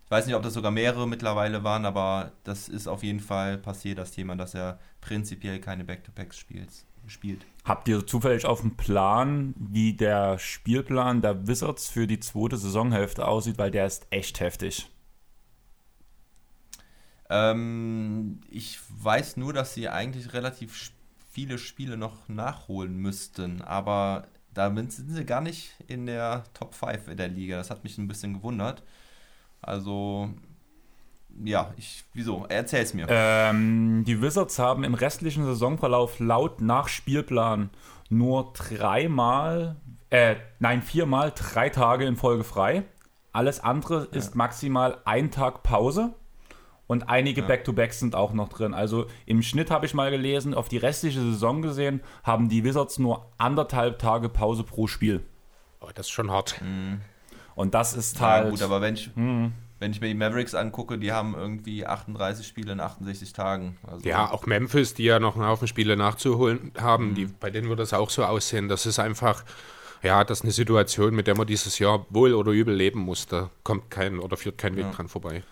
Ich 0.04 0.10
weiß 0.10 0.26
nicht, 0.26 0.36
ob 0.36 0.42
das 0.44 0.54
sogar 0.54 0.70
mehrere 0.70 1.08
mittlerweile 1.08 1.64
waren, 1.64 1.84
aber 1.84 2.30
das 2.44 2.68
ist 2.68 2.86
auf 2.86 3.02
jeden 3.02 3.18
Fall 3.18 3.58
passiert, 3.58 3.98
das 3.98 4.12
Thema, 4.12 4.36
dass 4.36 4.54
er 4.54 4.78
prinzipiell 5.00 5.58
keine 5.58 5.82
Back-to-Backs 5.82 6.38
spielt. 6.38 6.70
spielt. 7.08 7.44
Habt 7.64 7.88
ihr 7.88 8.06
zufällig 8.06 8.46
auf 8.46 8.60
dem 8.60 8.76
Plan, 8.76 9.52
wie 9.58 9.94
der 9.94 10.38
Spielplan 10.38 11.22
der 11.22 11.48
Wizards 11.48 11.88
für 11.88 12.06
die 12.06 12.20
zweite 12.20 12.56
Saisonhälfte 12.56 13.26
aussieht, 13.26 13.58
weil 13.58 13.72
der 13.72 13.86
ist 13.86 14.06
echt 14.10 14.38
heftig. 14.38 14.88
Ähm, 17.28 18.40
ich 18.50 18.78
weiß 19.02 19.36
nur, 19.36 19.52
dass 19.52 19.74
sie 19.74 19.88
eigentlich 19.88 20.32
relativ 20.32 20.92
viele 21.30 21.58
Spiele 21.58 21.96
noch 21.96 22.28
nachholen 22.28 22.96
müssten, 22.96 23.62
aber 23.62 24.26
damit 24.54 24.92
sind 24.92 25.10
sie 25.10 25.24
gar 25.24 25.40
nicht 25.40 25.74
in 25.86 26.06
der 26.06 26.44
Top 26.54 26.74
5 26.74 27.08
in 27.08 27.16
der 27.16 27.28
Liga. 27.28 27.56
Das 27.56 27.70
hat 27.70 27.84
mich 27.84 27.98
ein 27.98 28.08
bisschen 28.08 28.34
gewundert. 28.34 28.82
Also, 29.60 30.30
ja, 31.44 31.74
ich, 31.76 32.04
wieso? 32.14 32.46
Erzähl's 32.48 32.94
mir. 32.94 33.06
Ähm, 33.10 34.04
die 34.06 34.22
Wizards 34.22 34.58
haben 34.58 34.84
im 34.84 34.94
restlichen 34.94 35.44
Saisonverlauf 35.44 36.20
laut 36.20 36.60
nach 36.60 36.88
Spielplan 36.88 37.70
nur 38.08 38.52
dreimal, 38.54 39.76
äh, 40.10 40.36
nein, 40.58 40.82
viermal 40.82 41.32
drei 41.34 41.68
Tage 41.68 42.06
in 42.06 42.16
Folge 42.16 42.44
frei. 42.44 42.84
Alles 43.32 43.60
andere 43.60 44.08
ja. 44.10 44.16
ist 44.16 44.34
maximal 44.34 44.98
ein 45.04 45.30
Tag 45.30 45.62
Pause. 45.62 46.14
Und 46.86 47.08
einige 47.08 47.40
ja. 47.40 47.46
Back-to-Backs 47.46 48.00
sind 48.00 48.14
auch 48.14 48.32
noch 48.32 48.48
drin. 48.48 48.74
Also 48.74 49.06
im 49.26 49.42
Schnitt 49.42 49.70
habe 49.70 49.86
ich 49.86 49.94
mal 49.94 50.10
gelesen, 50.10 50.54
auf 50.54 50.68
die 50.68 50.78
restliche 50.78 51.20
Saison 51.20 51.62
gesehen, 51.62 52.00
haben 52.22 52.48
die 52.48 52.64
Wizards 52.64 52.98
nur 52.98 53.30
anderthalb 53.38 53.98
Tage 53.98 54.28
Pause 54.28 54.62
pro 54.62 54.86
Spiel. 54.86 55.24
Oh, 55.80 55.88
das 55.94 56.06
ist 56.06 56.12
schon 56.12 56.30
hart. 56.30 56.60
Mhm. 56.62 57.00
Und 57.54 57.74
das 57.74 57.94
ist 57.94 58.20
halt. 58.20 58.44
Ja, 58.44 58.50
gut, 58.50 58.62
aber 58.62 58.80
wenn 58.80 58.94
ich, 58.94 59.10
mhm. 59.16 59.52
wenn 59.80 59.90
ich 59.90 60.00
mir 60.00 60.08
die 60.08 60.14
Mavericks 60.14 60.54
angucke, 60.54 60.98
die 60.98 61.10
haben 61.10 61.34
irgendwie 61.34 61.86
38 61.86 62.46
Spiele 62.46 62.72
in 62.72 62.80
68 62.80 63.32
Tagen. 63.32 63.78
Also 63.86 64.08
ja, 64.08 64.30
auch 64.30 64.46
Memphis, 64.46 64.94
die 64.94 65.04
ja 65.04 65.18
noch 65.18 65.34
einen 65.34 65.46
Haufen 65.46 65.66
Spiele 65.66 65.96
nachzuholen 65.96 66.72
haben, 66.78 67.10
mhm. 67.10 67.14
die, 67.14 67.26
bei 67.26 67.50
denen 67.50 67.68
wird 67.68 67.80
das 67.80 67.92
auch 67.92 68.10
so 68.10 68.24
aussehen. 68.24 68.68
Das 68.68 68.86
ist 68.86 68.98
einfach. 68.98 69.44
Ja, 70.02 70.22
das 70.22 70.40
ist 70.40 70.44
eine 70.44 70.52
Situation, 70.52 71.14
mit 71.14 71.26
der 71.26 71.36
man 71.36 71.46
dieses 71.46 71.78
Jahr 71.78 72.06
wohl 72.10 72.34
oder 72.34 72.52
übel 72.52 72.74
leben 72.74 73.00
muss. 73.00 73.26
Da 73.26 73.50
kommt 73.64 73.90
kein 73.90 74.20
oder 74.20 74.36
führt 74.36 74.58
kein 74.58 74.76
Weg 74.76 74.84
ja. 74.84 74.92
dran 74.92 75.08
vorbei. 75.08 75.42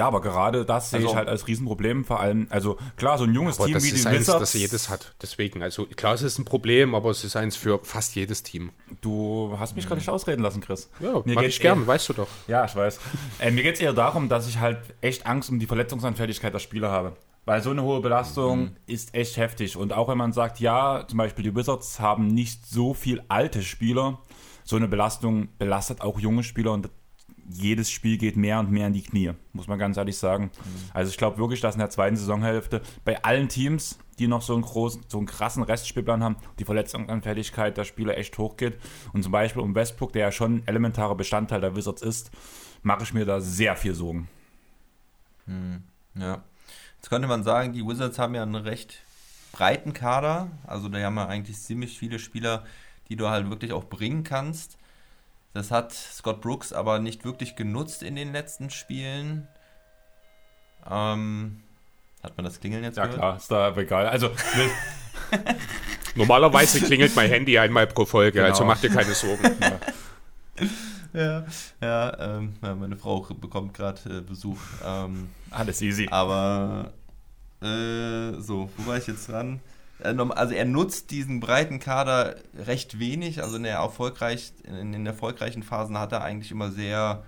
Ja, 0.00 0.06
aber 0.06 0.22
gerade 0.22 0.64
das 0.64 0.88
sehe 0.88 1.00
ich 1.00 1.04
also- 1.04 1.16
halt 1.16 1.28
als 1.28 1.46
Riesenproblem. 1.46 2.06
Vor 2.06 2.20
allem, 2.20 2.46
also 2.48 2.78
klar, 2.96 3.18
so 3.18 3.24
ein 3.24 3.34
junges 3.34 3.58
Team 3.58 3.74
das 3.74 3.84
wie 3.84 3.90
ist 3.90 4.04
die 4.04 4.08
eins, 4.08 4.20
Wizards. 4.20 4.40
das 4.40 4.54
jedes 4.54 4.88
hat. 4.88 5.14
Deswegen, 5.20 5.62
also 5.62 5.84
klar, 5.84 6.14
es 6.14 6.22
ist 6.22 6.38
ein 6.38 6.46
Problem, 6.46 6.94
aber 6.94 7.10
es 7.10 7.22
ist 7.22 7.36
eins 7.36 7.54
für 7.54 7.78
fast 7.80 8.14
jedes 8.14 8.42
Team. 8.42 8.70
Du 9.02 9.54
hast 9.58 9.76
mich 9.76 9.86
gerade 9.86 9.98
nicht 9.98 10.08
ausreden 10.08 10.40
lassen, 10.40 10.62
Chris. 10.62 10.88
Ja, 11.00 11.20
mir 11.26 11.36
geht 11.36 11.50
ich 11.50 11.60
gern, 11.60 11.86
weißt 11.86 12.08
du 12.08 12.12
doch. 12.14 12.28
Ja, 12.48 12.64
ich 12.64 12.74
weiß. 12.74 12.98
äh, 13.40 13.50
mir 13.50 13.62
geht 13.62 13.74
es 13.74 13.80
eher 13.82 13.92
darum, 13.92 14.30
dass 14.30 14.48
ich 14.48 14.58
halt 14.58 14.78
echt 15.02 15.26
Angst 15.26 15.50
um 15.50 15.58
die 15.58 15.66
Verletzungsanfälligkeit 15.66 16.54
der 16.54 16.60
Spieler 16.60 16.90
habe. 16.90 17.12
Weil 17.44 17.62
so 17.62 17.68
eine 17.68 17.82
hohe 17.82 18.00
Belastung 18.00 18.58
mhm. 18.58 18.76
ist 18.86 19.14
echt 19.14 19.36
heftig. 19.36 19.76
Und 19.76 19.92
auch 19.92 20.08
wenn 20.08 20.16
man 20.16 20.32
sagt, 20.32 20.60
ja, 20.60 21.04
zum 21.06 21.18
Beispiel 21.18 21.44
die 21.44 21.54
Wizards 21.54 22.00
haben 22.00 22.26
nicht 22.28 22.66
so 22.66 22.94
viel 22.94 23.22
alte 23.28 23.60
Spieler, 23.62 24.18
so 24.64 24.76
eine 24.76 24.88
Belastung 24.88 25.50
belastet 25.58 26.00
auch 26.00 26.18
junge 26.18 26.42
Spieler 26.42 26.72
und 26.72 26.88
jedes 27.52 27.90
Spiel 27.90 28.18
geht 28.18 28.36
mehr 28.36 28.58
und 28.58 28.70
mehr 28.70 28.86
in 28.86 28.92
die 28.92 29.02
Knie, 29.02 29.32
muss 29.52 29.66
man 29.66 29.78
ganz 29.78 29.96
ehrlich 29.96 30.16
sagen. 30.16 30.44
Mhm. 30.44 30.90
Also 30.92 31.10
ich 31.10 31.18
glaube 31.18 31.38
wirklich, 31.38 31.60
dass 31.60 31.74
in 31.74 31.80
der 31.80 31.90
zweiten 31.90 32.16
Saisonhälfte 32.16 32.82
bei 33.04 33.22
allen 33.22 33.48
Teams, 33.48 33.98
die 34.18 34.28
noch 34.28 34.42
so 34.42 34.54
einen 34.54 34.62
großen, 34.62 35.02
so 35.08 35.18
einen 35.18 35.26
krassen 35.26 35.62
Restspielplan 35.62 36.22
haben, 36.22 36.36
die 36.58 36.64
Verletzungsanfälligkeit 36.64 37.76
der 37.76 37.84
Spieler 37.84 38.18
echt 38.18 38.36
hochgeht. 38.38 38.78
Und 39.12 39.22
zum 39.22 39.32
Beispiel 39.32 39.62
um 39.62 39.74
Westbrook, 39.74 40.12
der 40.12 40.26
ja 40.26 40.32
schon 40.32 40.62
elementarer 40.66 41.14
Bestandteil 41.14 41.60
der 41.60 41.76
Wizards 41.76 42.02
ist, 42.02 42.30
mache 42.82 43.02
ich 43.02 43.14
mir 43.14 43.24
da 43.24 43.40
sehr 43.40 43.76
viel 43.76 43.94
Sorgen. 43.94 44.28
Mhm. 45.46 45.82
Ja. 46.14 46.42
Jetzt 46.96 47.08
könnte 47.08 47.28
man 47.28 47.42
sagen, 47.42 47.72
die 47.72 47.86
Wizards 47.86 48.18
haben 48.18 48.34
ja 48.34 48.42
einen 48.42 48.56
recht 48.56 49.00
breiten 49.52 49.92
Kader. 49.92 50.48
Also 50.66 50.88
da 50.88 50.98
haben 51.00 51.14
wir 51.14 51.28
eigentlich 51.28 51.58
ziemlich 51.58 51.98
viele 51.98 52.18
Spieler, 52.18 52.64
die 53.08 53.16
du 53.16 53.28
halt 53.28 53.48
wirklich 53.48 53.72
auch 53.72 53.84
bringen 53.84 54.22
kannst. 54.22 54.76
Das 55.52 55.70
hat 55.70 55.92
Scott 55.92 56.40
Brooks 56.40 56.72
aber 56.72 56.98
nicht 56.98 57.24
wirklich 57.24 57.56
genutzt 57.56 58.02
in 58.02 58.14
den 58.16 58.32
letzten 58.32 58.70
Spielen. 58.70 59.48
Ähm, 60.88 61.62
hat 62.22 62.36
man 62.36 62.44
das 62.44 62.60
Klingeln 62.60 62.84
jetzt 62.84 62.96
Ja 62.96 63.04
gehört? 63.04 63.20
klar, 63.20 63.36
ist 63.36 63.50
da 63.50 63.76
egal. 63.76 64.06
Also 64.08 64.30
Normalerweise 66.14 66.80
klingelt 66.80 67.14
mein 67.14 67.30
Handy 67.30 67.58
einmal 67.58 67.86
pro 67.86 68.04
Folge, 68.04 68.44
also 68.44 68.62
genau. 68.62 68.70
also 68.70 68.88
mach 68.88 68.90
dir 68.90 68.90
keine 68.90 69.14
Sorgen. 69.14 69.56
ja, 71.12 71.44
ja, 71.80 72.36
ähm, 72.36 72.54
ja, 72.62 72.74
meine 72.74 72.96
Frau 72.96 73.20
bekommt 73.20 73.74
gerade 73.74 74.18
äh, 74.18 74.20
Besuch. 74.20 74.58
Ähm, 74.84 75.30
Alles 75.50 75.80
easy. 75.82 76.08
Aber 76.10 76.92
äh, 77.62 78.32
so, 78.40 78.70
wo 78.76 78.86
war 78.86 78.96
ich 78.96 79.06
jetzt 79.06 79.28
dran? 79.28 79.60
Äh, 80.02 80.14
also 80.30 80.54
er 80.54 80.64
nutzt 80.64 81.10
diesen 81.10 81.40
breiten 81.40 81.78
Kader 81.78 82.36
recht 82.56 82.98
wenig. 82.98 83.42
Also 83.42 83.56
in 83.56 83.62
der, 83.62 83.76
erfolgreich, 83.76 84.52
in 84.64 84.92
den 84.92 85.06
erfolgreichen 85.06 85.62
Phasen 85.62 85.98
hat 85.98 86.12
er 86.12 86.22
eigentlich 86.22 86.50
immer 86.50 86.70
sehr 86.70 87.24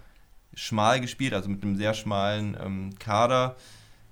schmal 0.54 1.00
gespielt, 1.00 1.32
also 1.32 1.48
mit 1.48 1.62
einem 1.62 1.76
sehr 1.76 1.94
schmalen 1.94 2.56
ähm, 2.62 2.90
Kader. 2.98 3.56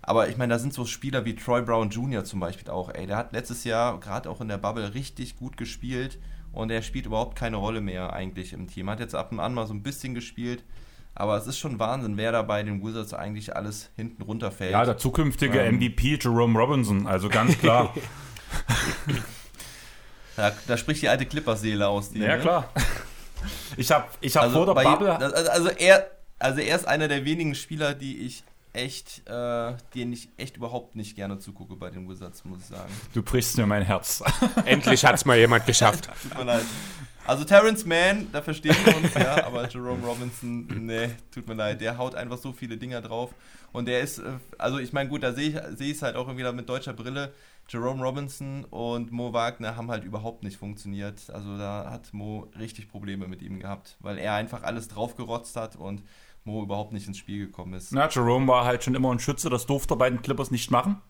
Aber 0.03 0.29
ich 0.29 0.37
meine, 0.37 0.55
da 0.55 0.59
sind 0.59 0.73
so 0.73 0.87
Spieler 0.87 1.25
wie 1.25 1.35
Troy 1.35 1.63
Brown 1.63 1.91
Jr. 1.91 2.25
zum 2.25 2.41
Beispiel 2.41 2.71
auch. 2.71 2.89
Ey, 2.89 3.07
der 3.07 3.17
hat 3.17 3.33
letztes 3.33 3.65
Jahr 3.65 4.01
gerade 4.01 4.31
auch 4.31 4.41
in 4.41 4.49
der 4.49 4.59
Bubble 4.59 4.95
richtig 4.95 5.37
gut 5.37 5.57
gespielt 5.57 6.19
und 6.53 6.71
er 6.71 6.83
spielt 6.83 7.07
überhaupt 7.07 7.37
keine 7.37 7.57
Rolle 7.57 7.81
mehr 7.81 8.13
eigentlich 8.13 8.53
im 8.53 8.67
Team. 8.67 8.89
Hat 8.89 9.01
jetzt 9.01 9.15
ab 9.15 9.31
und 9.31 9.41
an 9.41 9.53
mal 9.55 9.67
so 9.67 9.75
ein 9.75 9.83
bisschen 9.83 10.15
gespielt. 10.15 10.65
Aber 11.15 11.37
es 11.37 11.47
ist 11.47 11.59
schon 11.59 11.79
Wahnsinn, 11.79 12.17
wer 12.17 12.33
da 12.33 12.43
bei 12.43 12.63
den 12.63 12.83
Wizards 12.83 13.13
eigentlich 13.13 13.55
alles 13.55 13.91
hinten 13.97 14.23
runterfällt. 14.23 14.73
Ja, 14.73 14.85
der 14.85 14.97
zukünftige 14.97 15.61
ähm, 15.61 15.77
MVP 15.77 16.19
Jerome 16.21 16.59
Robinson, 16.59 17.07
also 17.07 17.29
ganz 17.29 17.59
klar. 17.59 17.93
da, 20.37 20.53
da, 20.67 20.77
spricht 20.77 21.03
die 21.03 21.09
alte 21.09 21.27
Clippers-Seele 21.27 21.87
aus 21.87 22.11
dir. 22.11 22.27
Ja, 22.27 22.37
ne? 22.37 22.43
klar. 22.43 22.73
Ich 23.77 23.91
habe 23.91 24.07
ich 24.21 24.37
hab 24.37 24.45
also 24.45 24.65
vor 24.65 24.75
der 24.75 24.83
Bubble. 24.83 25.17
Also 25.51 25.69
er, 25.71 26.11
also 26.39 26.61
er 26.61 26.77
ist 26.77 26.87
einer 26.87 27.09
der 27.09 27.25
wenigen 27.25 27.55
Spieler, 27.55 27.95
die 27.95 28.19
ich 28.19 28.45
echt, 28.73 29.29
äh, 29.29 29.73
denen 29.95 30.13
ich 30.13 30.29
echt 30.37 30.57
überhaupt 30.57 30.95
nicht 30.95 31.17
gerne 31.17 31.39
zugucke 31.39 31.77
bei 31.77 31.91
den 31.91 32.09
Wizards, 32.09 32.45
muss 32.45 32.61
ich 32.61 32.67
sagen. 32.67 32.93
Du 33.13 33.23
brichst 33.23 33.57
mir 33.57 33.67
mein 33.67 33.83
Herz. 33.83 34.23
Endlich 34.65 35.05
hat 35.05 35.15
es 35.15 35.25
mal 35.25 35.37
jemand 35.37 35.67
geschafft. 35.67 36.09
Tut 36.23 36.39
mir 36.39 36.45
leid. 36.45 36.65
Also 37.27 37.45
Terrence 37.45 37.85
Mann, 37.85 38.29
da 38.33 38.43
verstehen 38.43 38.75
wir 38.85 38.97
uns, 38.97 39.15
ja, 39.15 39.45
aber 39.45 39.69
Jerome 39.69 40.05
Robinson, 40.05 40.67
nee, 40.87 41.11
tut 41.33 41.47
mir 41.47 41.55
leid, 41.55 41.81
der 41.81 41.97
haut 41.97 42.15
einfach 42.15 42.39
so 42.39 42.53
viele 42.53 42.77
Dinger 42.77 43.03
drauf. 43.03 43.31
Und 43.73 43.87
der 43.87 44.01
ist, 44.01 44.19
äh, 44.19 44.33
also 44.59 44.79
ich 44.79 44.93
meine, 44.93 45.09
gut, 45.09 45.23
da 45.23 45.33
sehe 45.33 45.51
ich 45.51 45.55
es 45.55 45.79
seh 45.79 45.95
halt 46.05 46.17
auch 46.17 46.27
irgendwie 46.27 46.51
mit 46.53 46.69
deutscher 46.69 46.93
Brille. 46.93 47.33
Jerome 47.71 48.03
Robinson 48.03 48.65
und 48.65 49.13
Mo 49.13 49.33
Wagner 49.33 49.77
haben 49.77 49.93
halt 49.93 50.03
überhaupt 50.03 50.43
nicht 50.43 50.57
funktioniert. 50.57 51.31
Also 51.31 51.57
da 51.57 51.89
hat 51.89 52.13
Mo 52.13 52.49
richtig 52.59 52.89
Probleme 52.89 53.29
mit 53.29 53.43
ihm 53.43 53.61
gehabt, 53.61 53.97
weil 54.01 54.19
er 54.19 54.35
einfach 54.35 54.65
alles 54.65 54.89
draufgerotzt 54.89 55.55
hat 55.55 55.77
und 55.77 56.03
Mo 56.43 56.65
überhaupt 56.65 56.93
nicht 56.93 57.07
ins 57.07 57.19
Spiel 57.19 57.47
gekommen 57.47 57.75
ist. 57.75 57.93
Na, 57.93 58.09
Jerome 58.09 58.49
war 58.49 58.65
halt 58.65 58.83
schon 58.83 58.97
immer 58.97 59.13
ein 59.13 59.21
Schütze, 59.21 59.51
das 59.51 59.67
durfte 59.67 59.95
er 59.95 59.99
bei 59.99 60.11
den 60.11 60.21
Clippers 60.21 60.51
nicht 60.51 60.73
machen. 60.73 61.01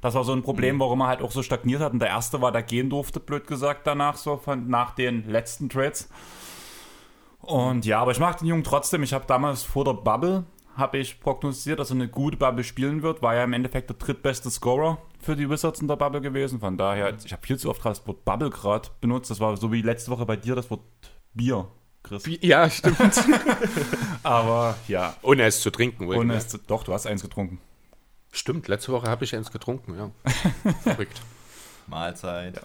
Das 0.00 0.14
war 0.14 0.24
so 0.24 0.32
ein 0.32 0.42
Problem, 0.42 0.76
mhm. 0.76 0.80
warum 0.80 1.00
er 1.02 1.06
halt 1.06 1.22
auch 1.22 1.30
so 1.30 1.44
stagniert 1.44 1.80
hat. 1.80 1.92
Und 1.92 2.00
der 2.00 2.08
erste 2.08 2.40
war, 2.40 2.50
der 2.50 2.64
gehen 2.64 2.90
durfte, 2.90 3.20
blöd 3.20 3.46
gesagt, 3.46 3.86
danach 3.86 4.16
so, 4.16 4.36
von, 4.36 4.66
nach 4.66 4.96
den 4.96 5.28
letzten 5.28 5.68
Trades. 5.68 6.08
Und 7.38 7.86
ja, 7.86 8.00
aber 8.00 8.10
ich 8.10 8.18
mag 8.18 8.38
den 8.38 8.48
Jungen 8.48 8.64
trotzdem. 8.64 9.04
Ich 9.04 9.12
habe 9.12 9.26
damals 9.26 9.62
vor 9.62 9.84
der 9.84 9.94
Bubble 9.94 10.44
habe 10.80 10.98
ich 10.98 11.20
prognostiziert, 11.20 11.78
dass 11.78 11.90
er 11.90 11.96
eine 11.96 12.08
gute 12.08 12.36
Bubble 12.36 12.64
spielen 12.64 13.02
wird. 13.02 13.22
War 13.22 13.36
ja 13.36 13.44
im 13.44 13.52
Endeffekt 13.52 13.90
der 13.90 13.96
drittbeste 13.96 14.50
Scorer 14.50 14.98
für 15.20 15.36
die 15.36 15.48
Wizards 15.48 15.80
in 15.80 15.88
der 15.88 15.96
Bubble 15.96 16.20
gewesen. 16.20 16.58
Von 16.58 16.76
daher, 16.76 17.16
ich 17.24 17.32
habe 17.32 17.46
viel 17.46 17.58
zu 17.58 17.70
oft 17.70 17.84
das 17.84 18.06
Wort 18.06 18.24
Bubble 18.24 18.50
gerade 18.50 18.88
benutzt. 19.00 19.30
Das 19.30 19.38
war 19.38 19.56
so 19.56 19.70
wie 19.70 19.82
letzte 19.82 20.10
Woche 20.10 20.26
bei 20.26 20.36
dir 20.36 20.56
das 20.56 20.70
Wort 20.70 20.82
Bier, 21.34 21.68
Chris. 22.02 22.24
Ja, 22.40 22.68
stimmt. 22.68 22.98
Aber 24.24 24.76
ja. 24.88 25.14
Ohne 25.22 25.44
es 25.44 25.60
zu 25.60 25.70
trinken, 25.70 26.08
wohl. 26.08 26.16
Ohne 26.16 26.34
es 26.34 26.48
zu, 26.48 26.58
doch, 26.58 26.82
du 26.82 26.92
hast 26.92 27.06
eins 27.06 27.22
getrunken. 27.22 27.60
Stimmt, 28.32 28.68
letzte 28.68 28.92
Woche 28.92 29.08
habe 29.08 29.24
ich 29.24 29.34
eins 29.34 29.50
getrunken, 29.50 29.96
ja. 29.96 30.10
Verrückt. 30.82 31.20
Mahlzeit. 31.86 32.56
Ja. 32.56 32.62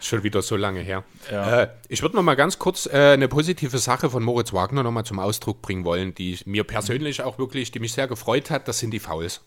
Schon 0.00 0.22
wieder 0.22 0.42
so 0.42 0.56
lange 0.56 0.80
her. 0.80 1.04
Ja. 1.30 1.62
Äh, 1.62 1.68
ich 1.88 2.02
würde 2.02 2.16
noch 2.16 2.22
mal 2.22 2.36
ganz 2.36 2.58
kurz 2.58 2.86
äh, 2.86 3.12
eine 3.12 3.28
positive 3.28 3.78
Sache 3.78 4.10
von 4.10 4.22
Moritz 4.22 4.52
Wagner 4.52 4.82
noch 4.82 4.92
mal 4.92 5.04
zum 5.04 5.18
Ausdruck 5.18 5.60
bringen 5.60 5.84
wollen, 5.84 6.14
die 6.14 6.38
mir 6.44 6.64
persönlich 6.64 7.22
auch 7.22 7.38
wirklich, 7.38 7.72
die 7.72 7.80
mich 7.80 7.92
sehr 7.92 8.06
gefreut 8.06 8.50
hat, 8.50 8.68
das 8.68 8.78
sind 8.78 8.92
die 8.92 9.00
Fouls. 9.00 9.42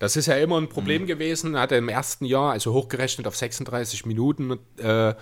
Das 0.00 0.16
ist 0.16 0.26
ja 0.26 0.36
immer 0.36 0.58
ein 0.58 0.70
Problem 0.70 1.02
mhm. 1.02 1.06
gewesen. 1.06 1.54
Er 1.54 1.62
hatte 1.62 1.76
im 1.76 1.90
ersten 1.90 2.24
Jahr, 2.24 2.52
also 2.52 2.72
hochgerechnet 2.72 3.26
auf 3.26 3.36
36 3.36 4.06
Minuten, 4.06 4.58
äh, 4.78 5.14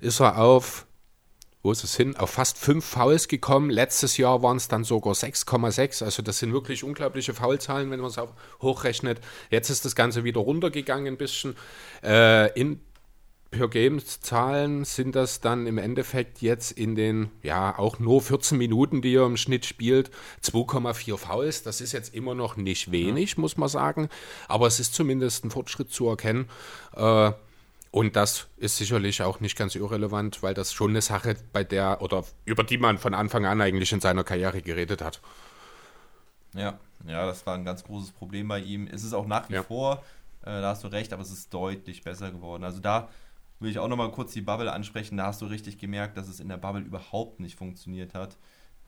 ist 0.00 0.20
er 0.20 0.38
auf, 0.38 0.86
wo 1.62 1.70
ist 1.70 1.84
es 1.84 1.94
hin, 1.94 2.16
auf 2.16 2.30
fast 2.30 2.56
fünf 2.56 2.86
Fouls 2.86 3.28
gekommen. 3.28 3.68
Letztes 3.68 4.16
Jahr 4.16 4.42
waren 4.42 4.56
es 4.56 4.68
dann 4.68 4.84
sogar 4.84 5.12
6,6. 5.12 6.02
Also 6.02 6.22
das 6.22 6.38
sind 6.38 6.54
wirklich 6.54 6.84
unglaubliche 6.84 7.34
Foulzahlen, 7.34 7.90
wenn 7.90 8.00
man 8.00 8.08
es 8.08 8.16
auch 8.16 8.32
hochrechnet. 8.62 9.20
Jetzt 9.50 9.68
ist 9.68 9.84
das 9.84 9.94
Ganze 9.94 10.24
wieder 10.24 10.40
runtergegangen 10.40 11.08
ein 11.08 11.16
bisschen. 11.18 11.54
Äh, 12.02 12.58
in 12.58 12.80
Per 13.54 13.68
Games 13.68 14.20
Zahlen 14.20 14.84
sind 14.84 15.14
das 15.14 15.40
dann 15.40 15.68
im 15.68 15.78
Endeffekt 15.78 16.42
jetzt 16.42 16.72
in 16.72 16.96
den, 16.96 17.30
ja, 17.40 17.78
auch 17.78 18.00
nur 18.00 18.20
14 18.20 18.58
Minuten, 18.58 19.00
die 19.00 19.14
er 19.14 19.26
im 19.26 19.36
Schnitt 19.36 19.64
spielt, 19.64 20.10
2,4 20.42 21.16
Fouls. 21.16 21.62
Das 21.62 21.80
ist 21.80 21.92
jetzt 21.92 22.12
immer 22.16 22.34
noch 22.34 22.56
nicht 22.56 22.90
wenig, 22.90 23.34
ja. 23.36 23.40
muss 23.40 23.56
man 23.56 23.68
sagen. 23.68 24.08
Aber 24.48 24.66
es 24.66 24.80
ist 24.80 24.92
zumindest 24.92 25.44
ein 25.44 25.52
Fortschritt 25.52 25.92
zu 25.92 26.08
erkennen. 26.08 26.48
Äh, 26.96 27.30
und 27.92 28.16
das 28.16 28.48
ist 28.56 28.76
sicherlich 28.76 29.22
auch 29.22 29.38
nicht 29.38 29.56
ganz 29.56 29.76
irrelevant, 29.76 30.42
weil 30.42 30.54
das 30.54 30.72
schon 30.72 30.90
eine 30.90 31.00
Sache, 31.00 31.36
bei 31.52 31.62
der 31.62 32.02
oder 32.02 32.24
über 32.44 32.64
die 32.64 32.78
man 32.78 32.98
von 32.98 33.14
Anfang 33.14 33.46
an 33.46 33.60
eigentlich 33.60 33.92
in 33.92 34.00
seiner 34.00 34.24
Karriere 34.24 34.62
geredet 34.62 35.00
hat. 35.00 35.20
Ja, 36.54 36.80
ja, 37.06 37.24
das 37.24 37.46
war 37.46 37.54
ein 37.54 37.64
ganz 37.64 37.84
großes 37.84 38.10
Problem 38.10 38.48
bei 38.48 38.58
ihm. 38.58 38.88
Es 38.88 39.04
ist 39.04 39.12
auch 39.12 39.28
nach 39.28 39.48
wie 39.48 39.54
ja. 39.54 39.62
vor, 39.62 40.02
äh, 40.42 40.60
da 40.60 40.70
hast 40.70 40.82
du 40.82 40.88
recht, 40.88 41.12
aber 41.12 41.22
es 41.22 41.30
ist 41.30 41.54
deutlich 41.54 42.02
besser 42.02 42.32
geworden. 42.32 42.64
Also 42.64 42.80
da 42.80 43.08
will 43.60 43.70
ich 43.70 43.78
auch 43.78 43.88
nochmal 43.88 44.10
kurz 44.10 44.32
die 44.32 44.40
Bubble 44.40 44.72
ansprechen. 44.72 45.16
Da 45.16 45.26
hast 45.26 45.42
du 45.42 45.46
richtig 45.46 45.78
gemerkt, 45.78 46.16
dass 46.16 46.28
es 46.28 46.40
in 46.40 46.48
der 46.48 46.56
Bubble 46.56 46.82
überhaupt 46.82 47.40
nicht 47.40 47.56
funktioniert 47.56 48.14
hat, 48.14 48.36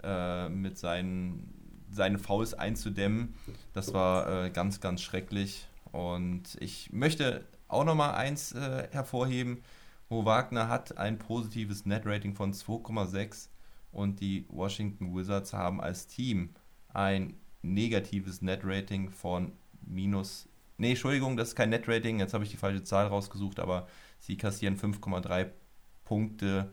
äh, 0.02 0.48
mit 0.48 0.79
seinen, 0.79 1.85
seinen 1.90 2.18
Fouls 2.18 2.55
einzudämmen. 2.55 3.35
Das 3.72 3.94
war 3.94 4.44
äh, 4.44 4.50
ganz, 4.50 4.81
ganz 4.81 5.02
schrecklich. 5.02 5.66
Und 5.92 6.57
ich 6.61 6.92
möchte 6.92 7.44
auch 7.68 7.85
nochmal 7.85 8.14
eins 8.14 8.52
äh, 8.52 8.88
hervorheben, 8.90 9.62
wo 10.09 10.24
Wagner 10.24 10.68
hat 10.68 10.98
ein 10.98 11.18
positives 11.18 11.87
Net-Rating 11.87 12.35
von 12.35 12.52
2,6 12.52 13.48
und 13.92 14.20
die 14.20 14.46
Washington 14.48 15.16
Wizards 15.16 15.52
haben 15.52 15.81
als 15.81 16.07
Team 16.07 16.50
ein 16.92 17.35
negatives 17.62 18.42
Net-Rating 18.42 19.11
von 19.11 19.52
minus. 19.83 20.48
Nee, 20.79 20.90
Entschuldigung, 20.90 21.37
das 21.37 21.48
ist 21.48 21.57
kein 21.57 21.70
Net-Rating, 21.70 22.20
jetzt 22.20 22.35
habe 22.35 22.44
ich 22.44 22.50
die 22.50 22.57
falsche 22.57 22.85
Zahl 22.85 23.07
rausgesucht, 23.07 23.59
aber 23.59 23.88
Sie 24.18 24.37
kassieren 24.37 24.76
5,3 24.76 25.50
Punkte 26.05 26.72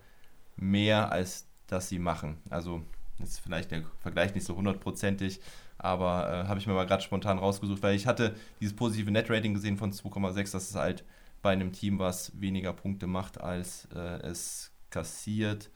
mehr, 0.56 1.12
als 1.12 1.48
dass 1.68 1.90
sie 1.90 2.00
machen. 2.00 2.38
Also 2.50 2.84
ist 3.20 3.40
vielleicht 3.40 3.72
der 3.72 3.84
Vergleich 4.00 4.34
nicht 4.36 4.46
so 4.46 4.56
hundertprozentig, 4.56 5.40
aber 5.78 6.30
äh, 6.30 6.48
habe 6.48 6.60
ich 6.60 6.68
mir 6.68 6.74
mal 6.74 6.86
gerade 6.86 7.04
spontan 7.04 7.38
rausgesucht, 7.38 7.82
weil 7.84 7.96
ich 7.96 8.08
hatte 8.08 8.36
dieses 8.60 8.76
positive 8.76 9.12
Net-Rating 9.12 9.54
gesehen 9.54 9.78
von 9.78 9.92
2,6, 9.92 10.52
das 10.52 10.70
ist 10.70 10.76
halt 10.76 11.04
bei 11.42 11.52
einem 11.52 11.72
Team, 11.72 12.00
was 12.00 12.40
weniger 12.40 12.74
Punkte 12.74 13.08
macht, 13.08 13.40
als 13.42 13.88
äh, 13.94 14.20
es 14.22 14.72
kassiert 14.90 15.70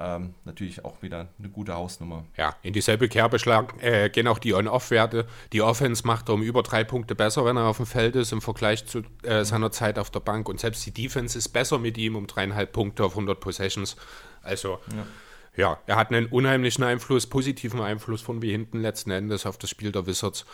ähm, 0.00 0.34
natürlich 0.44 0.84
auch 0.84 1.02
wieder 1.02 1.28
eine 1.38 1.50
gute 1.50 1.74
Hausnummer. 1.74 2.24
Ja, 2.36 2.56
in 2.62 2.72
dieselbe 2.72 3.08
Kerbe 3.08 3.38
schlagen, 3.38 3.78
äh, 3.80 4.08
gehen 4.08 4.26
auch 4.26 4.38
die 4.38 4.54
On-Off-Werte. 4.54 5.26
Die 5.52 5.60
Offense 5.60 6.06
macht 6.06 6.30
er 6.30 6.34
um 6.34 6.42
über 6.42 6.62
drei 6.62 6.84
Punkte 6.84 7.14
besser, 7.14 7.44
wenn 7.44 7.58
er 7.58 7.66
auf 7.66 7.76
dem 7.76 7.86
Feld 7.86 8.16
ist, 8.16 8.32
im 8.32 8.40
Vergleich 8.40 8.86
zu 8.86 9.02
äh, 9.22 9.44
seiner 9.44 9.70
Zeit 9.70 9.98
auf 9.98 10.10
der 10.10 10.20
Bank. 10.20 10.48
Und 10.48 10.58
selbst 10.58 10.86
die 10.86 10.92
Defense 10.92 11.36
ist 11.36 11.50
besser 11.50 11.78
mit 11.78 11.98
ihm 11.98 12.16
um 12.16 12.26
dreieinhalb 12.26 12.72
Punkte 12.72 13.04
auf 13.04 13.12
100 13.12 13.38
Possessions. 13.38 13.96
Also, 14.42 14.78
ja. 14.96 15.06
ja, 15.56 15.78
er 15.86 15.96
hat 15.96 16.10
einen 16.10 16.26
unheimlichen 16.26 16.82
Einfluss, 16.82 17.26
positiven 17.26 17.82
Einfluss 17.82 18.22
von 18.22 18.40
wie 18.40 18.52
hinten 18.52 18.80
letzten 18.80 19.10
Endes 19.10 19.44
auf 19.44 19.58
das 19.58 19.68
Spiel 19.68 19.92
der 19.92 20.06
Wizards. 20.06 20.46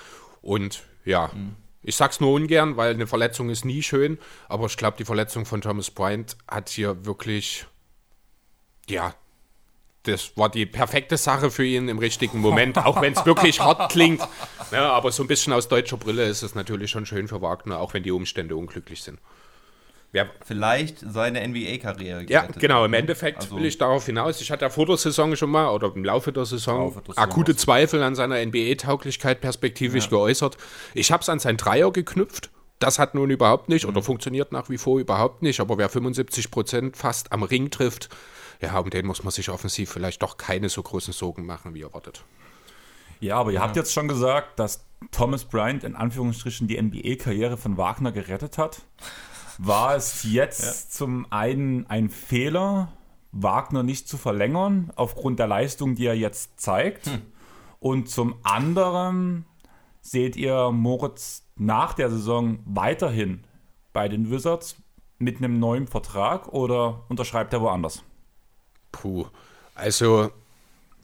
Und 0.42 0.82
ja, 1.04 1.30
mhm. 1.32 1.54
Ich 1.88 1.94
sag's 1.94 2.18
nur 2.18 2.32
ungern, 2.32 2.76
weil 2.76 2.94
eine 2.94 3.06
Verletzung 3.06 3.48
ist 3.48 3.64
nie 3.64 3.80
schön, 3.80 4.18
aber 4.48 4.66
ich 4.66 4.76
glaube, 4.76 4.96
die 4.96 5.04
Verletzung 5.04 5.46
von 5.46 5.61
Thomas 5.61 5.92
Bryant 5.92 6.37
hat 6.48 6.68
hier 6.68 7.06
wirklich, 7.06 7.64
ja, 8.88 9.14
das 10.07 10.37
war 10.37 10.49
die 10.49 10.66
perfekte 10.66 11.16
Sache 11.16 11.51
für 11.51 11.64
ihn 11.64 11.88
im 11.88 11.99
richtigen 11.99 12.40
Moment, 12.40 12.79
auch 12.79 13.01
wenn 13.01 13.12
es 13.12 13.27
wirklich 13.27 13.61
hart 13.61 13.90
klingt. 13.90 14.21
Ja, 14.71 14.90
aber 14.92 15.12
so 15.12 15.23
ein 15.23 15.27
bisschen 15.27 15.53
aus 15.53 15.69
deutscher 15.69 15.97
Brille 15.97 16.25
ist 16.25 16.42
es 16.42 16.55
natürlich 16.55 16.90
schon 16.90 17.07
schön 17.07 17.29
für 17.29 17.42
Wagner, 17.42 17.79
auch 17.79 17.95
wenn 17.95 18.03
die 18.03 18.11
Umstände 18.11 18.57
unglücklich 18.57 19.03
sind. 19.03 19.19
Ja. 20.12 20.27
Vielleicht 20.45 20.99
seine 21.01 21.47
NBA-Karriere. 21.47 22.25
Ja, 22.29 22.47
genau. 22.59 22.85
Im 22.85 22.95
Endeffekt 22.95 23.42
also, 23.42 23.57
will 23.57 23.66
ich 23.66 23.77
darauf 23.77 24.07
hinaus. 24.07 24.40
Ich 24.40 24.51
hatte 24.51 24.64
ja 24.64 24.71
vor 24.71 24.87
der 24.87 24.97
Saison 24.97 25.37
schon 25.37 25.51
mal 25.51 25.69
oder 25.69 25.92
im 25.95 26.05
Laufe 26.05 26.33
der 26.33 26.47
Saison 26.47 26.87
Laufe 26.87 27.03
der 27.03 27.19
akute 27.19 27.53
Saison. 27.53 27.64
Zweifel 27.66 28.03
an 28.03 28.14
seiner 28.14 28.45
NBA-Tauglichkeit 28.45 29.40
perspektivisch 29.40 30.05
ja. 30.05 30.11
geäußert. 30.11 30.57
Ich 30.95 31.12
habe 31.12 31.23
es 31.23 31.29
an 31.29 31.38
sein 31.38 31.57
Dreier 31.57 31.92
geknüpft. 31.92 32.51
Das 32.79 32.99
hat 32.99 33.14
nun 33.14 33.31
überhaupt 33.31 33.69
nicht 33.69 33.85
mhm. 33.85 33.90
oder 33.90 34.03
funktioniert 34.03 34.53
nach 34.53 34.71
wie 34.71 34.79
vor 34.79 34.99
überhaupt 35.01 35.42
nicht. 35.42 35.61
Aber 35.61 35.77
wer 35.77 35.88
75 35.88 36.51
Prozent 36.51 36.97
fast 36.97 37.33
am 37.33 37.42
Ring 37.42 37.71
trifft, 37.71 38.09
ja, 38.61 38.79
um 38.79 38.90
den 38.90 39.07
muss 39.07 39.23
man 39.23 39.31
sich 39.31 39.51
offensiv 39.51 39.90
vielleicht 39.90 40.23
doch 40.23 40.37
keine 40.37 40.69
so 40.69 40.83
großen 40.83 41.12
Sorgen 41.12 41.47
machen, 41.47 41.75
wie 41.75 41.83
erwartet. 41.83 42.25
Ja, 43.21 43.38
aber 43.38 43.51
ihr 43.51 43.57
ja. 43.57 43.61
habt 43.62 43.77
jetzt 43.77 43.92
schon 43.92 44.09
gesagt, 44.09 44.59
dass 44.59 44.85
Thomas 45.11 45.45
Bryant 45.45 45.85
in 45.85 45.95
Anführungsstrichen 45.95 46.69
die 46.69 46.81
NBA-Karriere 46.81 47.57
von 47.57 47.77
Wagner 47.77 48.12
gerettet 48.12 48.59
hat. 48.59 48.83
War 49.59 49.97
es 49.97 50.25
jetzt 50.25 50.85
ja. 50.85 50.90
zum 50.90 51.27
einen 51.31 51.87
ein 51.87 52.11
Fehler, 52.11 52.92
Wagner 53.33 53.83
nicht 53.83 54.09
zu 54.09 54.19
verlängern, 54.19 54.92
aufgrund 54.97 55.38
der 55.38 55.47
Leistung, 55.47 55.95
die 55.95 56.07
er 56.07 56.16
jetzt 56.16 56.61
zeigt? 56.61 57.07
Hm. 57.07 57.23
Und 57.79 58.09
zum 58.11 58.37
anderen 58.42 59.47
seht 60.01 60.37
ihr 60.37 60.71
Moritz 60.71 61.45
nach 61.57 61.95
der 61.95 62.11
Saison 62.11 62.59
weiterhin 62.64 63.45
bei 63.92 64.09
den 64.09 64.31
Wizards 64.31 64.77
mit 65.19 65.38
einem 65.38 65.59
neuen 65.59 65.87
Vertrag 65.87 66.49
oder 66.49 67.05
unterschreibt 67.09 67.53
er 67.53 67.62
woanders? 67.62 68.03
Puh, 69.00 69.26
also 69.74 70.30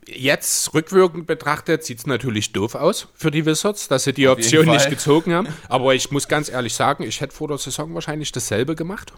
jetzt 0.06 0.72
rückwirkend 0.74 1.26
betrachtet 1.26 1.84
sieht 1.84 1.98
es 1.98 2.06
natürlich 2.06 2.52
doof 2.52 2.74
aus 2.74 3.08
für 3.14 3.30
die 3.30 3.44
Wizards, 3.46 3.88
dass 3.88 4.04
sie 4.04 4.12
die 4.12 4.28
Auf 4.28 4.38
Option 4.38 4.66
nicht 4.66 4.88
gezogen 4.88 5.32
haben. 5.34 5.48
Aber 5.68 5.94
ich 5.94 6.10
muss 6.10 6.26
ganz 6.26 6.48
ehrlich 6.48 6.74
sagen, 6.74 7.02
ich 7.04 7.20
hätte 7.20 7.34
vor 7.34 7.48
der 7.48 7.58
Saison 7.58 7.94
wahrscheinlich 7.94 8.32
dasselbe 8.32 8.74
gemacht, 8.74 9.12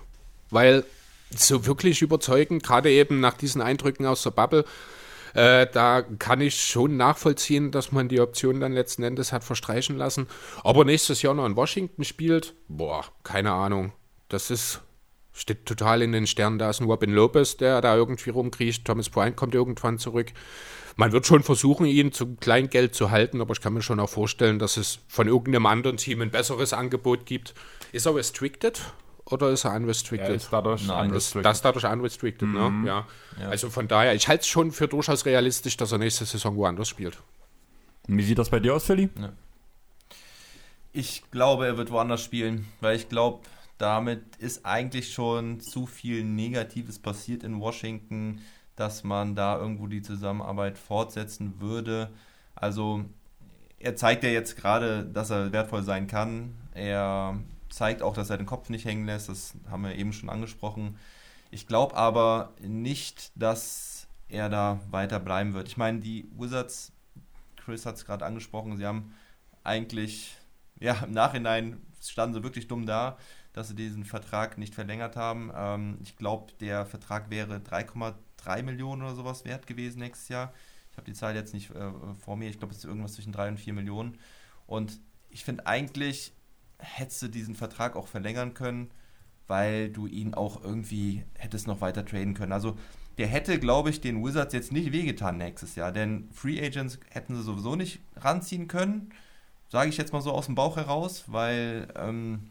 weil 0.51 0.85
so 1.35 1.67
wirklich 1.67 2.03
überzeugend, 2.03 2.63
gerade 2.63 2.91
eben 2.91 3.21
nach 3.21 3.35
diesen 3.35 3.63
Eindrücken 3.63 4.07
aus 4.07 4.23
der 4.23 4.31
Bubble, 4.31 4.65
äh, 5.35 5.67
da 5.73 6.03
kann 6.03 6.41
ich 6.41 6.63
schon 6.63 6.97
nachvollziehen, 6.97 7.71
dass 7.71 7.93
man 7.93 8.09
die 8.09 8.21
Option 8.21 8.61
dann 8.61 8.73
letzten 8.73 9.03
Endes 9.03 9.33
hat 9.33 9.43
verstreichen 9.45 9.97
lassen. 9.97 10.29
Aber 10.63 10.85
nächstes 10.85 11.23
Jahr 11.23 11.35
noch 11.35 11.47
in 11.47 11.57
Washington 11.57 12.05
spielt, 12.05 12.55
boah, 12.69 13.05
keine 13.23 13.53
Ahnung. 13.53 13.93
Das 14.29 14.51
ist 14.51 14.81
Steht 15.37 15.67
total 15.67 16.01
in 16.01 16.13
den 16.13 16.29
Sternen. 16.29 16.59
Da 16.59 16.71
ist 16.71 16.81
ein 16.81 16.87
Robin 16.87 17.11
Lopez, 17.11 17.57
der 17.57 17.81
da 17.81 17.97
irgendwie 17.97 18.31
rumkriecht. 18.31 18.85
Thomas 18.85 19.11
Bryant 19.11 19.37
kommt 19.37 19.55
irgendwann 19.55 19.99
zurück. 19.99 20.33
Man 20.97 21.11
wird 21.11 21.27
schon 21.27 21.43
versuchen, 21.43 21.87
ihn 21.87 22.13
zu 22.13 22.37
Kleingeld 22.37 22.95
zu 22.95 23.11
halten, 23.11 23.41
aber 23.41 23.53
ich 23.53 23.61
kann 23.61 23.75
mir 23.75 23.83
schon 23.83 23.99
auch 23.99 24.09
vorstellen, 24.09 24.61
dass 24.61 24.77
es 24.77 25.01
von 25.09 25.27
irgendeinem 25.27 25.67
anderen 25.67 25.97
Team 25.97 26.21
ein 26.21 26.31
besseres 26.31 26.73
Angebot 26.73 27.27
gibt. 27.27 27.53
Ist 27.91 28.07
er 28.07 28.15
restricted 28.15 28.81
oder 29.25 29.51
ist 29.51 29.65
er 29.65 29.75
unrestricted? 29.75 30.29
Ja, 30.29 30.35
ist 30.35 30.49
dadurch 30.53 30.87
Nein, 30.87 31.09
unrestricted. 31.09 31.47
Das 31.47 31.59
ist 31.59 31.65
dadurch 31.65 31.85
unrestricted, 31.85 32.49
ne? 32.49 32.71
mhm. 32.71 32.83
ne? 32.83 32.89
Ja. 32.89 33.07
ja. 33.41 33.49
Also 33.49 33.71
von 33.71 33.89
daher, 33.89 34.15
ich 34.15 34.29
halte 34.29 34.43
es 34.43 34.47
schon 34.47 34.71
für 34.71 34.87
durchaus 34.87 35.27
realistisch, 35.27 35.77
dass 35.77 35.91
er 35.91 35.99
nächste 35.99 36.27
Saison 36.27 36.55
woanders 36.55 36.89
spielt. 36.89 37.19
Wie 38.07 38.23
sieht 38.23 38.39
das 38.39 38.51
bei 38.51 38.61
dir 38.61 38.77
aus, 38.77 38.85
Philly? 38.85 39.09
Ja. 39.21 39.33
Ich 40.93 41.25
glaube, 41.33 41.67
er 41.67 41.77
wird 41.77 41.91
woanders 41.91 42.23
spielen, 42.23 42.69
weil 42.81 42.95
ich 42.95 43.09
glaube, 43.09 43.41
damit 43.79 44.37
ist 44.37 44.65
eigentlich 44.65 45.13
schon 45.13 45.61
zu 45.61 45.87
viel 45.87 46.25
Negatives 46.25 46.99
passiert 46.99 47.43
in 47.43 47.61
Washington, 47.61 48.41
dass 48.77 49.05
man 49.05 49.35
da 49.35 49.59
irgendwo 49.59 49.87
die 49.87 50.03
Zusammenarbeit 50.03 50.79
fortsetzen 50.79 51.61
würde. 51.61 52.11
Also 52.55 53.05
er 53.79 53.97
zeigt 53.97 54.25
ja 54.25 54.31
jetzt 54.31 54.57
gerade, 54.57 55.05
dass 55.05 55.31
er 55.31 55.53
wertvoll 55.53 55.83
sein 55.83 56.07
kann. 56.07 56.55
Er 56.73 57.39
zeigt 57.69 58.03
auch, 58.03 58.15
dass 58.15 58.31
er 58.31 58.39
den 58.39 58.47
Kopf 58.47 58.69
nicht 58.71 58.85
hängen 58.85 59.07
lässt. 59.07 59.29
Das 59.29 59.55
haben 59.71 59.85
wir 59.85 59.97
eben 59.97 60.13
schon 60.13 60.31
angesprochen. 60.31 60.97
Ich 61.51 61.67
glaube 61.67 61.97
aber 61.97 62.53
nicht, 62.61 63.33
dass 63.35 64.07
er 64.29 64.49
da 64.49 64.81
weiter 64.91 65.21
bleiben 65.21 65.55
wird. 65.55 65.69
Ich 65.69 65.77
meine, 65.77 66.01
die 66.01 66.29
Wizards, 66.37 66.93
Chris 67.57 67.87
hat 67.87 67.97
es 67.97 68.05
gerade 68.05 68.25
angesprochen, 68.25 68.77
sie 68.77 68.87
haben 68.87 69.15
eigentlich 69.63 70.37
ja, 70.81 70.95
im 71.05 71.13
Nachhinein 71.13 71.81
standen 72.03 72.35
sie 72.35 72.43
wirklich 72.43 72.69
dumm 72.69 72.87
da, 72.87 73.17
dass 73.55 73.69
sie 73.69 73.75
diesen 73.75 74.05
Vertrag 74.05 74.59
nicht 74.59 74.75
verlängert 74.75 75.17
haben. 75.17 75.51
Ähm, 75.57 75.99
ich 76.03 76.17
glaube, 76.17 76.53
der 76.61 76.85
Vertrag 76.85 77.31
wäre 77.31 77.57
3,3 77.57 78.63
Millionen 78.63 79.03
oder 79.03 79.15
sowas 79.15 79.47
wert 79.47 79.67
gewesen 79.67 80.01
nächstes 80.01 80.29
Jahr. 80.29 80.53
Ich 80.91 80.99
habe 80.99 81.07
die 81.07 81.15
Zahl 81.15 81.35
jetzt 81.35 81.55
nicht 81.55 81.71
äh, 81.71 81.91
vor 82.21 82.37
mir. 82.37 82.51
Ich 82.51 82.59
glaube, 82.59 82.73
es 82.73 82.79
ist 82.79 82.85
irgendwas 82.85 83.15
zwischen 83.15 83.33
3 83.33 83.49
und 83.49 83.59
4 83.59 83.73
Millionen. 83.73 84.19
Und 84.67 85.01
ich 85.31 85.45
finde 85.45 85.67
eigentlich, 85.67 86.33
hättest 86.79 87.23
du 87.23 87.29
diesen 87.29 87.55
Vertrag 87.55 87.97
auch 87.97 88.09
verlängern 88.09 88.55
können, 88.55 88.91
weil 89.47 89.89
du 89.89 90.07
ihn 90.07 90.35
auch 90.35 90.63
irgendwie 90.63 91.25
hättest 91.35 91.67
noch 91.67 91.81
weiter 91.81 92.05
traden 92.05 92.35
können. 92.35 92.53
Also 92.53 92.77
der 93.19 93.29
hätte, 93.29 93.59
glaube 93.61 93.91
ich, 93.91 94.01
den 94.01 94.25
Wizards 94.25 94.53
jetzt 94.53 94.73
nicht 94.73 94.93
wehgetan 94.93 95.39
nächstes 95.39 95.77
Jahr, 95.77 95.93
denn 95.93 96.29
Free 96.33 96.65
Agents 96.65 96.99
hätten 97.11 97.37
sie 97.37 97.43
sowieso 97.43 97.77
nicht 97.77 98.01
ranziehen 98.17 98.67
können, 98.67 99.11
sage 99.69 99.91
ich 99.91 99.97
jetzt 99.97 100.13
mal 100.13 100.21
so 100.21 100.33
aus 100.33 100.47
dem 100.47 100.57
Bauch 100.57 100.77
heraus, 100.77 101.25
weil 101.29 101.89
ähm, 101.97 102.51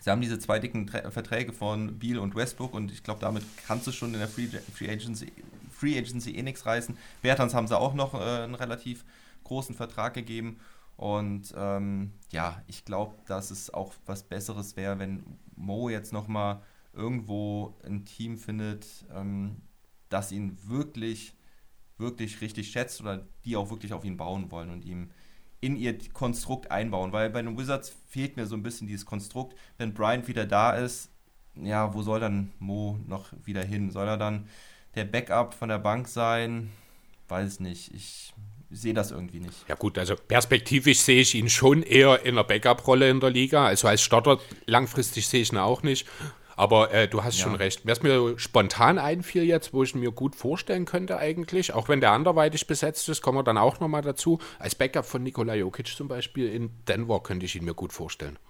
sie 0.00 0.10
haben 0.10 0.20
diese 0.20 0.38
zwei 0.38 0.58
dicken 0.58 0.86
Tra 0.86 1.10
Verträge 1.10 1.52
von 1.52 1.98
Beal 1.98 2.18
und 2.18 2.34
Westbrook 2.34 2.74
und 2.74 2.92
ich 2.92 3.02
glaube, 3.02 3.20
damit 3.20 3.44
kannst 3.66 3.86
du 3.86 3.92
schon 3.92 4.12
in 4.12 4.20
der 4.20 4.28
Free, 4.28 4.48
Free, 4.74 4.90
Agency, 4.90 5.32
Free 5.70 5.98
Agency 5.98 6.36
eh 6.36 6.42
nichts 6.42 6.66
reißen. 6.66 6.96
Bertans 7.22 7.54
haben 7.54 7.66
sie 7.66 7.78
auch 7.78 7.94
noch 7.94 8.14
äh, 8.14 8.44
einen 8.44 8.54
relativ 8.54 9.04
großen 9.44 9.74
Vertrag 9.74 10.14
gegeben 10.14 10.58
und 10.96 11.54
ähm, 11.56 12.12
ja, 12.32 12.60
ich 12.66 12.84
glaube, 12.84 13.14
dass 13.26 13.52
es 13.52 13.72
auch 13.72 13.94
was 14.04 14.24
Besseres 14.24 14.76
wäre, 14.76 14.98
wenn 14.98 15.22
Mo 15.54 15.88
jetzt 15.88 16.12
nochmal 16.12 16.60
irgendwo 16.92 17.76
ein 17.84 18.04
Team 18.04 18.36
findet, 18.36 19.06
ähm, 19.14 19.62
das 20.08 20.32
ihn 20.32 20.58
wirklich, 20.66 21.34
wirklich 21.98 22.40
richtig 22.40 22.72
schätzt 22.72 23.00
oder 23.00 23.24
die 23.44 23.56
auch 23.56 23.70
wirklich 23.70 23.92
auf 23.92 24.04
ihn 24.04 24.16
bauen 24.16 24.50
wollen 24.50 24.70
und 24.70 24.84
ihm 24.84 25.10
in 25.60 25.76
ihr 25.76 25.98
Konstrukt 26.12 26.70
einbauen. 26.70 27.12
Weil 27.12 27.30
bei 27.30 27.42
den 27.42 27.58
Wizards 27.58 27.96
fehlt 28.08 28.36
mir 28.36 28.46
so 28.46 28.56
ein 28.56 28.62
bisschen 28.62 28.86
dieses 28.86 29.06
Konstrukt. 29.06 29.56
Wenn 29.76 29.94
Bryant 29.94 30.28
wieder 30.28 30.46
da 30.46 30.72
ist, 30.72 31.10
ja, 31.54 31.92
wo 31.94 32.02
soll 32.02 32.20
dann 32.20 32.52
Mo 32.58 32.98
noch 33.06 33.32
wieder 33.44 33.64
hin? 33.64 33.90
Soll 33.90 34.06
er 34.06 34.16
dann 34.16 34.48
der 34.94 35.04
Backup 35.04 35.54
von 35.54 35.68
der 35.68 35.78
Bank 35.78 36.08
sein? 36.08 36.70
Weiß 37.28 37.60
nicht. 37.60 37.92
Ich 37.94 38.32
sehe 38.70 38.94
das 38.94 39.10
irgendwie 39.10 39.40
nicht. 39.40 39.68
Ja 39.68 39.74
gut, 39.74 39.98
also 39.98 40.14
perspektivisch 40.14 41.00
sehe 41.00 41.22
ich 41.22 41.34
ihn 41.34 41.48
schon 41.48 41.82
eher 41.82 42.24
in 42.24 42.36
der 42.36 42.44
Backup-Rolle 42.44 43.08
in 43.10 43.20
der 43.20 43.30
Liga. 43.30 43.66
Also 43.66 43.88
als 43.88 44.02
Starter 44.02 44.38
langfristig 44.66 45.26
sehe 45.26 45.42
ich 45.42 45.52
ihn 45.52 45.58
auch 45.58 45.82
nicht. 45.82 46.06
Aber 46.58 46.92
äh, 46.92 47.06
du 47.06 47.22
hast 47.22 47.38
ja. 47.38 47.44
schon 47.44 47.54
recht. 47.54 47.82
Es 47.86 48.02
mir 48.02 48.36
spontan 48.36 48.98
einfiel 48.98 49.44
jetzt, 49.44 49.72
wo 49.72 49.84
ich 49.84 49.94
mir 49.94 50.10
gut 50.10 50.34
vorstellen 50.34 50.86
könnte 50.86 51.16
eigentlich, 51.16 51.72
auch 51.72 51.88
wenn 51.88 52.00
der 52.00 52.10
anderweitig 52.10 52.66
besetzt 52.66 53.08
ist, 53.08 53.22
kommen 53.22 53.38
wir 53.38 53.44
dann 53.44 53.56
auch 53.56 53.78
nochmal 53.78 54.02
dazu. 54.02 54.40
Als 54.58 54.74
Backup 54.74 55.06
von 55.06 55.22
Nikola 55.22 55.54
Jokic 55.54 55.86
zum 55.86 56.08
Beispiel 56.08 56.52
in 56.52 56.70
Denver 56.88 57.22
könnte 57.22 57.46
ich 57.46 57.54
ihn 57.54 57.64
mir 57.64 57.74
gut 57.74 57.92
vorstellen. 57.92 58.40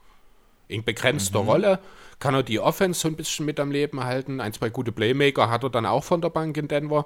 In 0.69 0.85
begrenzter 0.85 1.43
mhm. 1.43 1.49
Rolle 1.51 1.79
kann 2.19 2.33
er 2.33 2.43
die 2.43 2.61
Offense 2.61 2.99
so 2.99 3.09
ein 3.09 3.17
bisschen 3.17 3.45
mit 3.45 3.61
am 3.61 3.71
Leben 3.71 4.03
halten. 4.03 4.41
Ein, 4.41 4.55
zwei 4.55 4.71
gute 4.71 4.91
Playmaker 4.91 5.51
hat 5.51 5.65
er 5.65 5.71
dann 5.71 5.85
auch 5.85 6.05
von 6.05 6.23
der 6.23 6.31
Bank 6.31 6.57
in 6.57 6.67
Denver 6.67 7.05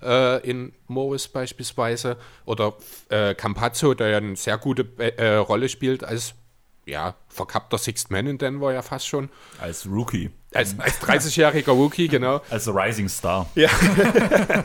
äh, 0.00 0.40
in 0.48 0.72
Morris 0.86 1.28
beispielsweise. 1.28 2.16
Oder 2.46 2.78
äh, 3.10 3.34
Campazzo, 3.34 3.92
der 3.92 4.08
ja 4.08 4.16
eine 4.16 4.36
sehr 4.36 4.56
gute 4.56 4.86
äh, 4.96 5.34
Rolle 5.36 5.68
spielt 5.68 6.02
als 6.02 6.34
ja, 6.90 7.14
verkappter 7.28 7.78
Sixth 7.78 8.10
Man 8.10 8.26
in 8.26 8.36
Denver 8.36 8.72
ja 8.72 8.82
fast 8.82 9.06
schon. 9.06 9.30
Als 9.60 9.86
Rookie. 9.86 10.30
Als, 10.52 10.78
als 10.78 11.00
30-jähriger 11.00 11.70
Rookie, 11.70 12.08
genau. 12.08 12.42
Als 12.50 12.68
Rising 12.68 13.08
Star. 13.08 13.48
Ja. 13.54 13.70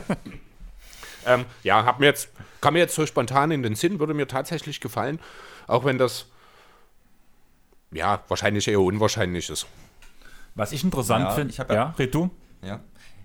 ähm, 1.26 1.44
ja, 1.62 1.84
hab 1.84 2.00
mir 2.00 2.06
jetzt, 2.06 2.28
kam 2.60 2.74
mir 2.74 2.80
jetzt 2.80 2.94
so 2.94 3.06
spontan 3.06 3.52
in 3.52 3.62
den 3.62 3.76
Sinn, 3.76 4.00
würde 4.00 4.12
mir 4.12 4.26
tatsächlich 4.26 4.80
gefallen, 4.80 5.20
auch 5.68 5.84
wenn 5.84 5.98
das 5.98 6.26
ja 7.92 8.22
wahrscheinlich 8.28 8.66
eher 8.66 8.80
unwahrscheinlich 8.80 9.48
ist. 9.48 9.66
Was 10.56 10.72
ich 10.72 10.82
interessant 10.82 11.26
ja, 11.26 11.30
finde, 11.30 11.54
ja, 11.54 11.72
ja, 11.72 11.94
red 11.98 12.14
du? 12.14 12.30
Ja, 12.62 12.80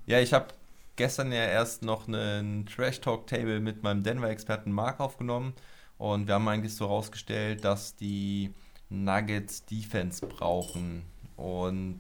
ja 0.06 0.20
ich 0.20 0.34
habe 0.34 0.48
gestern 0.96 1.32
ja 1.32 1.46
erst 1.46 1.82
noch 1.82 2.08
einen 2.08 2.68
Trash 2.68 3.02
Talk 3.02 3.26
Table 3.26 3.60
mit 3.60 3.82
meinem 3.82 4.04
Denver-Experten 4.04 4.72
Mark 4.72 5.00
aufgenommen 5.00 5.54
und 5.98 6.28
wir 6.28 6.36
haben 6.36 6.48
eigentlich 6.48 6.76
so 6.76 6.86
rausgestellt, 6.86 7.64
dass 7.64 7.96
die 7.96 8.54
Nuggets 8.92 9.66
Defense 9.66 10.26
brauchen. 10.26 11.04
Und 11.38 12.00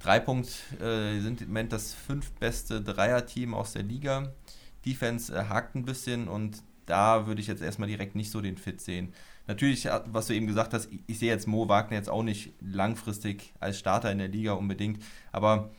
Dreipunkt 0.00 0.48
äh, 0.80 1.20
sind 1.20 1.42
im 1.42 1.48
Moment 1.48 1.72
das 1.72 1.94
fünf 1.94 2.32
beste 2.32 2.80
Dreier-Team 2.80 3.54
aus 3.54 3.74
der 3.74 3.82
Liga. 3.82 4.32
Defense 4.84 5.32
äh, 5.32 5.44
hakt 5.44 5.74
ein 5.76 5.84
bisschen 5.84 6.26
und 6.26 6.62
da 6.86 7.26
würde 7.26 7.40
ich 7.40 7.46
jetzt 7.46 7.62
erstmal 7.62 7.88
direkt 7.88 8.16
nicht 8.16 8.30
so 8.30 8.40
den 8.40 8.56
Fit 8.56 8.80
sehen. 8.80 9.12
Natürlich, 9.46 9.86
äh, 9.86 10.00
was 10.06 10.26
du 10.26 10.34
eben 10.34 10.46
gesagt 10.46 10.72
hast, 10.72 10.90
ich, 10.90 11.00
ich 11.06 11.18
sehe 11.18 11.30
jetzt 11.30 11.46
Mo 11.46 11.68
Wagner 11.68 11.98
jetzt 11.98 12.08
auch 12.08 12.22
nicht 12.22 12.52
langfristig 12.60 13.52
als 13.60 13.78
Starter 13.78 14.10
in 14.10 14.18
der 14.18 14.28
Liga 14.28 14.52
unbedingt, 14.52 15.02
aber 15.32 15.70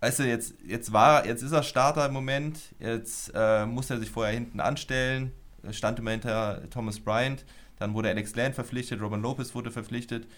weißt 0.00 0.20
du, 0.20 0.22
jetzt, 0.24 0.54
jetzt 0.66 0.92
war, 0.92 1.26
jetzt 1.26 1.42
ist 1.42 1.52
er 1.52 1.62
Starter 1.62 2.06
im 2.06 2.14
Moment, 2.14 2.58
jetzt 2.80 3.30
äh, 3.34 3.66
muss 3.66 3.90
er 3.90 4.00
sich 4.00 4.10
vorher 4.10 4.32
hinten 4.32 4.58
anstellen, 4.58 5.32
stand 5.70 5.98
immer 5.98 6.10
hinter 6.12 6.68
Thomas 6.70 6.98
Bryant 6.98 7.44
dann 7.82 7.94
wurde 7.94 8.08
Alex 8.08 8.34
Land 8.36 8.54
verpflichtet, 8.54 9.00
Robin 9.00 9.20
Lopez 9.20 9.54
wurde 9.54 9.70
verpflichtet. 9.70 10.28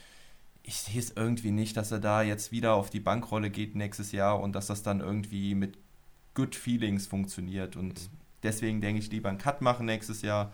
Ich 0.62 0.76
sehe 0.76 0.98
es 0.98 1.12
irgendwie 1.14 1.50
nicht, 1.50 1.76
dass 1.76 1.92
er 1.92 2.00
da 2.00 2.22
jetzt 2.22 2.52
wieder 2.52 2.74
auf 2.74 2.88
die 2.88 3.00
Bankrolle 3.00 3.50
geht 3.50 3.76
nächstes 3.76 4.12
Jahr 4.12 4.40
und 4.40 4.54
dass 4.54 4.66
das 4.66 4.82
dann 4.82 5.00
irgendwie 5.00 5.54
mit 5.54 5.76
Good 6.32 6.54
Feelings 6.54 7.06
funktioniert. 7.06 7.76
Und 7.76 8.08
deswegen 8.42 8.80
denke 8.80 8.98
ich 8.98 9.10
lieber 9.10 9.28
einen 9.28 9.38
Cut 9.38 9.60
machen 9.60 9.84
nächstes 9.84 10.22
Jahr 10.22 10.52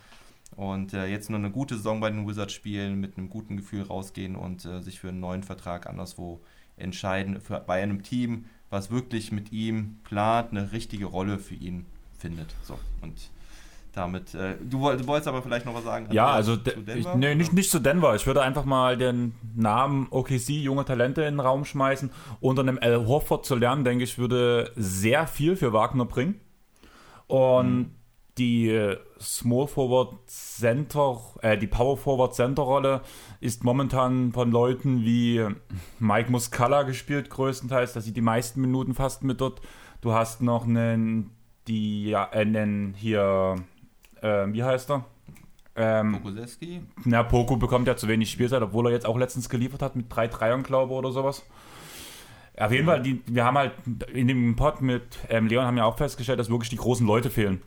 und 0.56 0.92
äh, 0.94 1.06
jetzt 1.06 1.30
nur 1.30 1.38
eine 1.38 1.52
gute 1.52 1.76
Saison 1.76 2.00
bei 2.00 2.10
den 2.10 2.26
Wizards 2.26 2.52
spielen, 2.52 3.00
mit 3.00 3.16
einem 3.16 3.30
guten 3.30 3.56
Gefühl 3.56 3.82
rausgehen 3.82 4.34
und 4.34 4.64
äh, 4.64 4.82
sich 4.82 4.98
für 4.98 5.10
einen 5.10 5.20
neuen 5.20 5.44
Vertrag 5.44 5.86
anderswo 5.86 6.40
entscheiden. 6.76 7.40
Für, 7.40 7.60
bei 7.60 7.80
einem 7.80 8.02
Team, 8.02 8.46
was 8.68 8.90
wirklich 8.90 9.30
mit 9.30 9.52
ihm 9.52 10.00
plant, 10.02 10.50
eine 10.50 10.72
richtige 10.72 11.06
Rolle 11.06 11.38
für 11.38 11.54
ihn 11.54 11.86
findet. 12.18 12.52
So, 12.64 12.78
und 13.00 13.30
damit. 13.92 14.34
Äh, 14.34 14.56
du, 14.60 14.78
du, 14.78 15.06
wolltest 15.06 15.28
aber 15.28 15.42
vielleicht 15.42 15.66
noch 15.66 15.74
was 15.74 15.84
sagen. 15.84 16.08
Ja, 16.10 16.26
also 16.26 16.56
ich, 16.94 17.06
nee, 17.14 17.34
nicht, 17.34 17.52
nicht 17.52 17.70
zu 17.70 17.78
Denver. 17.78 18.14
Ich 18.14 18.26
würde 18.26 18.42
einfach 18.42 18.64
mal 18.64 18.96
den 18.96 19.34
Namen 19.54 20.08
OKC, 20.10 20.50
junge 20.50 20.84
Talente, 20.84 21.22
in 21.22 21.34
den 21.34 21.40
Raum 21.40 21.64
schmeißen. 21.64 22.10
Unter 22.40 22.62
einem 22.62 22.78
Al 22.80 23.06
Horford 23.06 23.44
zu 23.44 23.56
lernen, 23.56 23.84
denke 23.84 24.04
ich, 24.04 24.18
würde 24.18 24.72
sehr 24.76 25.26
viel 25.26 25.56
für 25.56 25.72
Wagner 25.72 26.04
bringen. 26.04 26.40
Und 27.26 27.78
mhm. 27.78 27.90
die 28.38 28.96
Small 29.20 29.66
Forward 29.66 30.14
Center, 30.26 31.20
äh, 31.42 31.58
die 31.58 31.66
Power 31.66 31.96
Forward 31.96 32.34
Center 32.34 32.62
Rolle 32.62 33.02
ist 33.40 33.64
momentan 33.64 34.32
von 34.32 34.50
Leuten 34.50 35.04
wie 35.04 35.46
Mike 35.98 36.30
Muscala 36.30 36.82
gespielt, 36.82 37.30
größtenteils. 37.30 37.92
Da 37.92 38.00
sieht 38.00 38.16
die 38.16 38.20
meisten 38.20 38.60
Minuten 38.60 38.94
fast 38.94 39.24
mit 39.24 39.40
dort. 39.40 39.60
Du 40.00 40.12
hast 40.12 40.40
noch 40.40 40.66
einen 40.66 41.30
die 41.70 42.06
ja, 42.06 42.28
einen 42.30 42.94
hier 42.94 43.56
äh, 44.22 44.52
wie 44.52 44.62
heißt 44.62 44.90
er? 44.90 45.04
Ähm, 45.76 46.12
Pokuseski? 46.12 46.82
Na, 47.04 47.22
Poku 47.22 47.56
bekommt 47.56 47.86
ja 47.86 47.96
zu 47.96 48.08
wenig 48.08 48.30
Spielzeit, 48.30 48.62
obwohl 48.62 48.86
er 48.86 48.92
jetzt 48.92 49.06
auch 49.06 49.16
letztens 49.16 49.48
geliefert 49.48 49.82
hat 49.82 49.96
mit 49.96 50.06
drei 50.08 50.28
Dreiern, 50.28 50.62
glaube 50.62 50.92
ich, 50.92 50.98
oder 50.98 51.12
sowas. 51.12 51.44
Auf 52.58 52.72
jeden 52.72 52.86
Fall, 52.86 53.00
die, 53.00 53.22
wir 53.26 53.44
haben 53.44 53.56
halt 53.56 53.72
in 54.12 54.28
dem 54.28 54.56
Pod 54.56 54.82
mit 54.82 55.18
ähm, 55.28 55.46
Leon 55.46 55.64
haben 55.64 55.78
ja 55.78 55.84
auch 55.84 55.96
festgestellt, 55.96 56.38
dass 56.38 56.50
wirklich 56.50 56.68
die 56.68 56.76
großen 56.76 57.06
Leute 57.06 57.30
fehlen. 57.30 57.62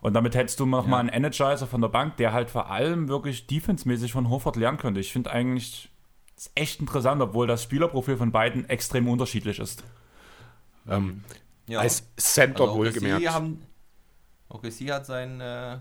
Und 0.00 0.14
damit 0.14 0.36
hättest 0.36 0.60
du 0.60 0.66
noch 0.66 0.84
ja. 0.84 0.90
mal 0.90 1.00
einen 1.00 1.08
Energizer 1.08 1.66
von 1.66 1.80
der 1.80 1.88
Bank, 1.88 2.16
der 2.16 2.32
halt 2.32 2.48
vor 2.48 2.70
allem 2.70 3.08
wirklich 3.08 3.46
defensemäßig 3.46 4.12
von 4.12 4.30
Hofert 4.30 4.56
lernen 4.56 4.78
könnte. 4.78 5.00
Ich 5.00 5.12
finde 5.12 5.30
eigentlich 5.30 5.90
das 6.38 6.46
ist 6.46 6.52
echt 6.54 6.78
interessant, 6.78 7.20
obwohl 7.20 7.48
das 7.48 7.64
Spielerprofil 7.64 8.16
von 8.16 8.30
beiden 8.30 8.68
extrem 8.70 9.08
unterschiedlich 9.08 9.58
ist. 9.58 9.82
Ähm, 10.88 11.24
ja. 11.66 11.80
Als 11.80 12.04
Center 12.16 12.62
also 12.62 12.76
wohlgemerkt. 12.76 13.28
Haben, 13.28 13.66
OKC 14.48 14.88
hat 14.92 15.04
seinen 15.04 15.40
äh, 15.40 15.78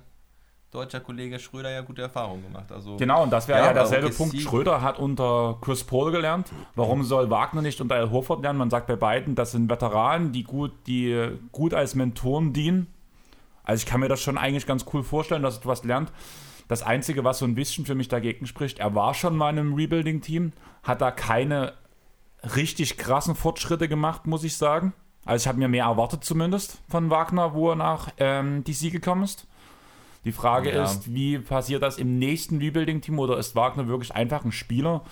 deutscher 0.71 0.99
Kollege 0.99 1.39
Schröder 1.39 1.71
ja 1.71 1.81
gute 1.81 2.01
Erfahrungen 2.01 2.43
gemacht. 2.43 2.71
Also, 2.71 2.97
genau, 2.97 3.23
und 3.23 3.31
das 3.31 3.47
wäre 3.47 3.59
ja, 3.59 3.65
ja 3.67 3.73
derselbe 3.73 4.09
Punkt. 4.09 4.37
Schröder 4.37 4.81
hat 4.81 4.99
unter 4.99 5.57
Chris 5.61 5.83
Paul 5.83 6.11
gelernt. 6.11 6.51
Warum 6.75 7.03
soll 7.03 7.29
Wagner 7.29 7.61
nicht 7.61 7.79
unter 7.79 7.95
Al 7.95 8.11
Horford 8.11 8.41
lernen? 8.41 8.59
Man 8.59 8.69
sagt 8.69 8.87
bei 8.87 8.95
beiden, 8.95 9.35
das 9.35 9.51
sind 9.51 9.69
Veteranen, 9.69 10.31
die 10.31 10.43
gut, 10.43 10.73
die 10.87 11.31
gut 11.51 11.73
als 11.73 11.95
Mentoren 11.95 12.53
dienen. 12.53 12.87
Also 13.63 13.81
ich 13.81 13.85
kann 13.85 13.99
mir 13.99 14.07
das 14.07 14.21
schon 14.21 14.37
eigentlich 14.37 14.65
ganz 14.65 14.85
cool 14.93 15.03
vorstellen, 15.03 15.43
dass 15.43 15.55
er 15.55 15.61
etwas 15.61 15.83
lernt. 15.83 16.11
Das 16.67 16.83
Einzige, 16.83 17.23
was 17.23 17.39
so 17.39 17.45
ein 17.45 17.55
bisschen 17.55 17.85
für 17.85 17.95
mich 17.95 18.09
dagegen 18.09 18.45
spricht, 18.45 18.79
er 18.79 18.93
war 18.93 19.13
schon 19.13 19.37
mal 19.37 19.49
in 19.51 19.59
einem 19.59 19.73
Rebuilding-Team, 19.73 20.51
hat 20.83 21.01
da 21.01 21.11
keine 21.11 21.73
richtig 22.55 22.97
krassen 22.97 23.35
Fortschritte 23.35 23.87
gemacht, 23.87 24.27
muss 24.27 24.43
ich 24.43 24.57
sagen. 24.57 24.93
Also 25.25 25.43
ich 25.43 25.47
habe 25.47 25.59
mir 25.59 25.67
mehr 25.67 25.85
erwartet 25.85 26.23
zumindest 26.23 26.81
von 26.89 27.09
Wagner, 27.09 27.53
wo 27.53 27.71
er 27.71 27.75
nach 27.75 28.09
ähm, 28.17 28.63
DC 28.63 28.91
gekommen 28.91 29.23
ist. 29.23 29.47
Die 30.27 30.33
Frage 30.33 30.73
ja. 30.73 30.83
ist, 30.83 31.13
wie 31.13 31.39
passiert 31.39 31.81
das 31.81 31.97
im 31.97 32.19
nächsten 32.19 32.57
Rebuilding-Team 32.57 33.17
oder 33.17 33.37
ist 33.37 33.55
Wagner 33.55 33.87
wirklich 33.87 34.13
einfach 34.13 34.43
ein 34.43 34.51
Spieler, 34.51 35.05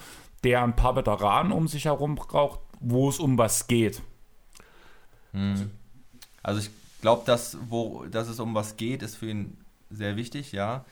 der 0.43 0.61
ein 0.61 0.75
paar 0.75 0.97
Veteranen 0.97 1.53
um 1.53 1.69
sich 1.69 1.85
herum 1.85 2.15
braucht, 2.15 2.59
wo 2.81 3.07
es 3.07 3.17
um 3.17 3.37
was 3.37 3.67
geht? 3.67 4.01
Hm. 5.31 5.71
Also 6.43 6.59
ich 6.59 6.69
glaube, 6.99 7.23
dass, 7.25 7.57
dass 8.11 8.27
es 8.27 8.41
um 8.41 8.53
was 8.55 8.75
geht, 8.75 9.03
ist 9.03 9.15
für 9.15 9.29
ihn 9.29 9.55
sehr 9.89 10.17
wichtig, 10.17 10.51
ja. 10.51 10.83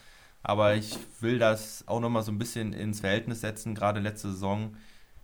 Aber 0.42 0.74
ich 0.74 0.96
will 1.20 1.38
das 1.38 1.86
auch 1.86 2.00
nochmal 2.00 2.22
so 2.22 2.32
ein 2.32 2.38
bisschen 2.38 2.72
ins 2.72 3.00
Verhältnis 3.00 3.42
setzen. 3.42 3.74
Gerade 3.74 4.00
letzte 4.00 4.30
Saison, 4.30 4.74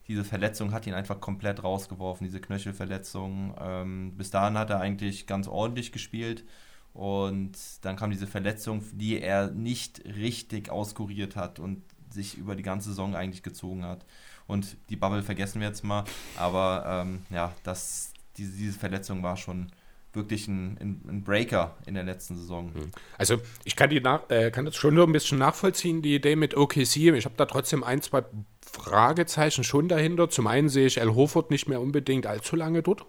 diese 0.08 0.24
Verletzung 0.24 0.72
hat 0.72 0.86
ihn 0.86 0.92
einfach 0.92 1.22
komplett 1.22 1.64
rausgeworfen, 1.64 2.26
diese 2.26 2.40
Knöchelverletzung. 2.40 3.54
Ähm, 3.58 4.12
bis 4.18 4.30
dahin 4.30 4.58
hat 4.58 4.68
er 4.68 4.80
eigentlich 4.80 5.26
ganz 5.26 5.48
ordentlich 5.48 5.90
gespielt. 5.90 6.44
Und 6.92 7.52
dann 7.82 7.96
kam 7.96 8.10
diese 8.10 8.26
Verletzung, 8.26 8.82
die 8.92 9.20
er 9.20 9.50
nicht 9.50 10.04
richtig 10.04 10.70
auskuriert 10.70 11.36
hat 11.36 11.58
und 11.58 11.82
sich 12.10 12.36
über 12.36 12.56
die 12.56 12.62
ganze 12.62 12.90
Saison 12.90 13.14
eigentlich 13.14 13.42
gezogen 13.42 13.84
hat. 13.84 14.04
Und 14.46 14.76
die 14.88 14.96
Bubble 14.96 15.22
vergessen 15.22 15.60
wir 15.60 15.68
jetzt 15.68 15.84
mal. 15.84 16.04
Aber 16.36 17.04
ähm, 17.06 17.22
ja, 17.30 17.52
das, 17.62 18.12
diese, 18.36 18.52
diese 18.52 18.78
Verletzung 18.78 19.22
war 19.22 19.36
schon 19.36 19.70
wirklich 20.12 20.48
ein, 20.48 21.00
ein, 21.08 21.22
Breaker 21.22 21.76
in 21.86 21.94
der 21.94 22.02
letzten 22.02 22.36
Saison. 22.36 22.74
Hm. 22.74 22.90
Also 23.16 23.40
ich 23.64 23.76
kann, 23.76 23.90
die 23.90 24.00
nach, 24.00 24.28
äh, 24.28 24.50
kann 24.50 24.64
das 24.64 24.74
schon 24.74 24.94
nur 24.94 25.06
ein 25.06 25.12
bisschen 25.12 25.38
nachvollziehen, 25.38 26.02
die 26.02 26.16
Idee 26.16 26.34
mit 26.34 26.56
OKC. 26.56 26.96
Ich 26.96 27.24
habe 27.24 27.36
da 27.36 27.46
trotzdem 27.46 27.84
ein, 27.84 28.02
zwei 28.02 28.24
Fragezeichen 28.60 29.62
schon 29.62 29.88
dahinter. 29.88 30.28
Zum 30.28 30.48
einen 30.48 30.68
sehe 30.68 30.86
ich 30.86 30.98
El 30.98 31.14
Hofert 31.14 31.50
nicht 31.50 31.68
mehr 31.68 31.80
unbedingt 31.80 32.26
allzu 32.26 32.56
lange 32.56 32.82
dort. 32.82 33.06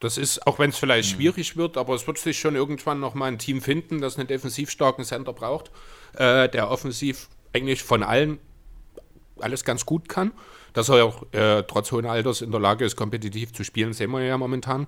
Das 0.00 0.16
ist, 0.16 0.46
auch 0.46 0.58
wenn 0.58 0.70
es 0.70 0.78
vielleicht 0.78 1.12
mhm. 1.12 1.16
schwierig 1.16 1.56
wird, 1.56 1.76
aber 1.76 1.94
es 1.94 2.06
wird 2.06 2.18
sich 2.18 2.38
schon 2.38 2.56
irgendwann 2.56 3.00
nochmal 3.00 3.28
ein 3.28 3.38
Team 3.38 3.60
finden, 3.60 4.00
das 4.00 4.18
einen 4.18 4.26
defensiv 4.26 4.70
starken 4.70 5.04
Center 5.04 5.32
braucht, 5.32 5.70
äh, 6.14 6.48
der 6.48 6.70
offensiv 6.70 7.28
eigentlich 7.52 7.82
von 7.82 8.02
allen 8.02 8.38
alles 9.38 9.64
ganz 9.64 9.86
gut 9.86 10.08
kann. 10.08 10.32
Dass 10.72 10.88
er 10.88 11.04
auch 11.04 11.24
äh, 11.32 11.64
trotz 11.64 11.90
hohen 11.90 12.06
Alters 12.06 12.42
in 12.42 12.52
der 12.52 12.60
Lage 12.60 12.84
ist, 12.84 12.96
kompetitiv 12.96 13.52
zu 13.52 13.64
spielen, 13.64 13.92
sehen 13.92 14.10
wir 14.12 14.22
ja 14.22 14.38
momentan. 14.38 14.86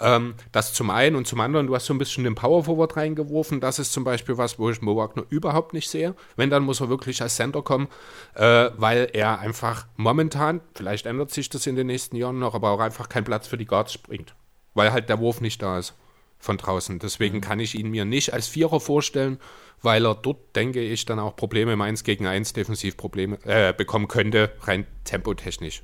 Ähm, 0.00 0.34
das 0.52 0.72
zum 0.72 0.90
einen 0.90 1.16
und 1.16 1.26
zum 1.26 1.40
anderen, 1.40 1.66
du 1.66 1.74
hast 1.74 1.86
so 1.86 1.94
ein 1.94 1.98
bisschen 1.98 2.24
den 2.24 2.34
Power 2.34 2.64
Forward 2.64 2.96
reingeworfen. 2.96 3.60
Das 3.60 3.78
ist 3.78 3.92
zum 3.92 4.04
Beispiel 4.04 4.38
was, 4.38 4.58
wo 4.58 4.70
ich 4.70 4.82
Mo 4.82 4.96
Wagner 4.96 5.24
überhaupt 5.28 5.72
nicht 5.72 5.88
sehe. 5.88 6.14
Wenn, 6.36 6.50
dann 6.50 6.64
muss 6.64 6.80
er 6.80 6.88
wirklich 6.88 7.22
als 7.22 7.36
Center 7.36 7.62
kommen, 7.62 7.88
äh, 8.34 8.70
weil 8.76 9.08
er 9.12 9.38
einfach 9.38 9.86
momentan, 9.96 10.60
vielleicht 10.74 11.06
ändert 11.06 11.30
sich 11.30 11.48
das 11.48 11.66
in 11.66 11.76
den 11.76 11.86
nächsten 11.86 12.16
Jahren 12.16 12.38
noch, 12.38 12.54
aber 12.54 12.70
auch 12.70 12.80
einfach 12.80 13.08
keinen 13.08 13.24
Platz 13.24 13.46
für 13.46 13.56
die 13.56 13.66
Guards 13.66 13.98
bringt. 13.98 14.34
Weil 14.74 14.92
halt 14.92 15.08
der 15.08 15.20
Wurf 15.20 15.40
nicht 15.40 15.62
da 15.62 15.78
ist 15.78 15.94
von 16.38 16.58
draußen. 16.58 16.98
Deswegen 16.98 17.36
mhm. 17.36 17.42
kann 17.42 17.60
ich 17.60 17.74
ihn 17.74 17.90
mir 17.90 18.04
nicht 18.04 18.32
als 18.32 18.48
Vierer 18.48 18.80
vorstellen, 18.80 19.38
weil 19.82 20.06
er 20.06 20.14
dort, 20.14 20.56
denke 20.56 20.80
ich, 20.80 21.04
dann 21.04 21.18
auch 21.18 21.36
Probleme 21.36 21.72
im 21.72 21.80
1 21.80 22.04
gegen 22.04 22.26
1 22.26 22.52
Defensivprobleme 22.52 23.38
äh, 23.44 23.72
bekommen 23.72 24.08
könnte, 24.08 24.52
rein 24.62 24.86
tempotechnisch. 25.04 25.82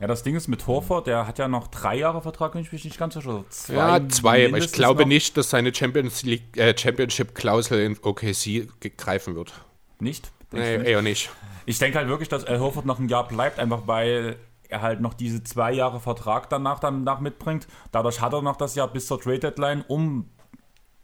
Ja, 0.00 0.06
das 0.06 0.22
Ding 0.22 0.34
ist 0.34 0.48
mit 0.48 0.66
Horford, 0.66 1.06
der 1.06 1.26
hat 1.26 1.38
ja 1.38 1.46
noch 1.46 1.68
drei 1.68 1.96
Jahre 1.96 2.22
Vertrag, 2.22 2.54
wenn 2.54 2.62
ich 2.62 2.72
mich 2.72 2.84
nicht 2.84 2.98
ganz 2.98 3.14
sicher. 3.14 3.44
Zwei 3.50 3.74
ja, 3.74 4.08
zwei. 4.08 4.46
Aber 4.46 4.56
ich 4.56 4.72
glaube 4.72 5.02
noch. 5.02 5.08
nicht, 5.08 5.36
dass 5.36 5.50
seine 5.50 5.74
Champions 5.74 6.22
League, 6.22 6.56
äh, 6.56 6.76
Championship-Klausel 6.76 7.80
in 7.80 7.98
OKC 8.00 8.66
greifen 8.96 9.34
wird. 9.34 9.52
Nicht? 9.98 10.32
Nee, 10.52 10.78
nicht? 10.78 10.88
eher 10.88 11.02
nicht. 11.02 11.30
Ich 11.66 11.78
denke 11.78 11.98
halt 11.98 12.08
wirklich, 12.08 12.30
dass 12.30 12.44
Al 12.44 12.60
Horford 12.60 12.86
noch 12.86 12.98
ein 12.98 13.08
Jahr 13.10 13.28
bleibt, 13.28 13.58
einfach 13.58 13.82
weil 13.86 14.36
er 14.70 14.80
halt 14.80 15.00
noch 15.00 15.12
diese 15.12 15.44
zwei 15.44 15.72
Jahre 15.72 16.00
Vertrag 16.00 16.48
danach, 16.48 16.78
danach 16.78 17.20
mitbringt. 17.20 17.66
Dadurch 17.92 18.22
hat 18.22 18.32
er 18.32 18.40
noch 18.40 18.56
das 18.56 18.74
Jahr 18.74 18.88
bis 18.88 19.06
zur 19.06 19.20
Trade 19.20 19.40
Deadline, 19.40 19.84
um 19.86 20.30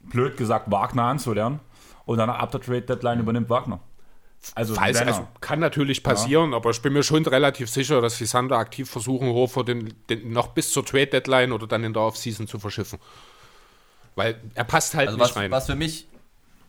blöd 0.00 0.38
gesagt 0.38 0.70
Wagner 0.70 1.04
anzulernen. 1.04 1.60
Und 2.06 2.18
dann 2.18 2.30
ab 2.30 2.50
der 2.50 2.60
Trade 2.62 2.82
Deadline 2.82 3.20
übernimmt 3.20 3.50
Wagner. 3.50 3.80
Also, 4.54 4.74
Falls, 4.74 4.98
also 4.98 5.26
kann 5.40 5.60
natürlich 5.60 6.02
passieren, 6.02 6.50
ja. 6.50 6.56
aber 6.56 6.70
ich 6.70 6.80
bin 6.80 6.92
mir 6.92 7.02
schon 7.02 7.24
relativ 7.26 7.68
sicher, 7.68 8.00
dass 8.00 8.18
die 8.18 8.26
Sander 8.26 8.58
aktiv 8.58 8.88
versuchen, 8.88 9.28
Hofer 9.28 9.64
den, 9.64 9.94
den 10.08 10.30
noch 10.30 10.48
bis 10.48 10.72
zur 10.72 10.84
Trade 10.84 11.08
Deadline 11.08 11.52
oder 11.52 11.66
dann 11.66 11.84
in 11.84 11.92
der 11.92 12.02
Offseason 12.02 12.46
zu 12.46 12.58
verschiffen. 12.58 12.98
Weil 14.14 14.40
er 14.54 14.64
passt 14.64 14.94
halt 14.94 15.08
also 15.08 15.18
nicht 15.18 15.30
was, 15.30 15.36
rein. 15.36 15.50
Was 15.50 15.66
für 15.66 15.74
mich, 15.74 16.08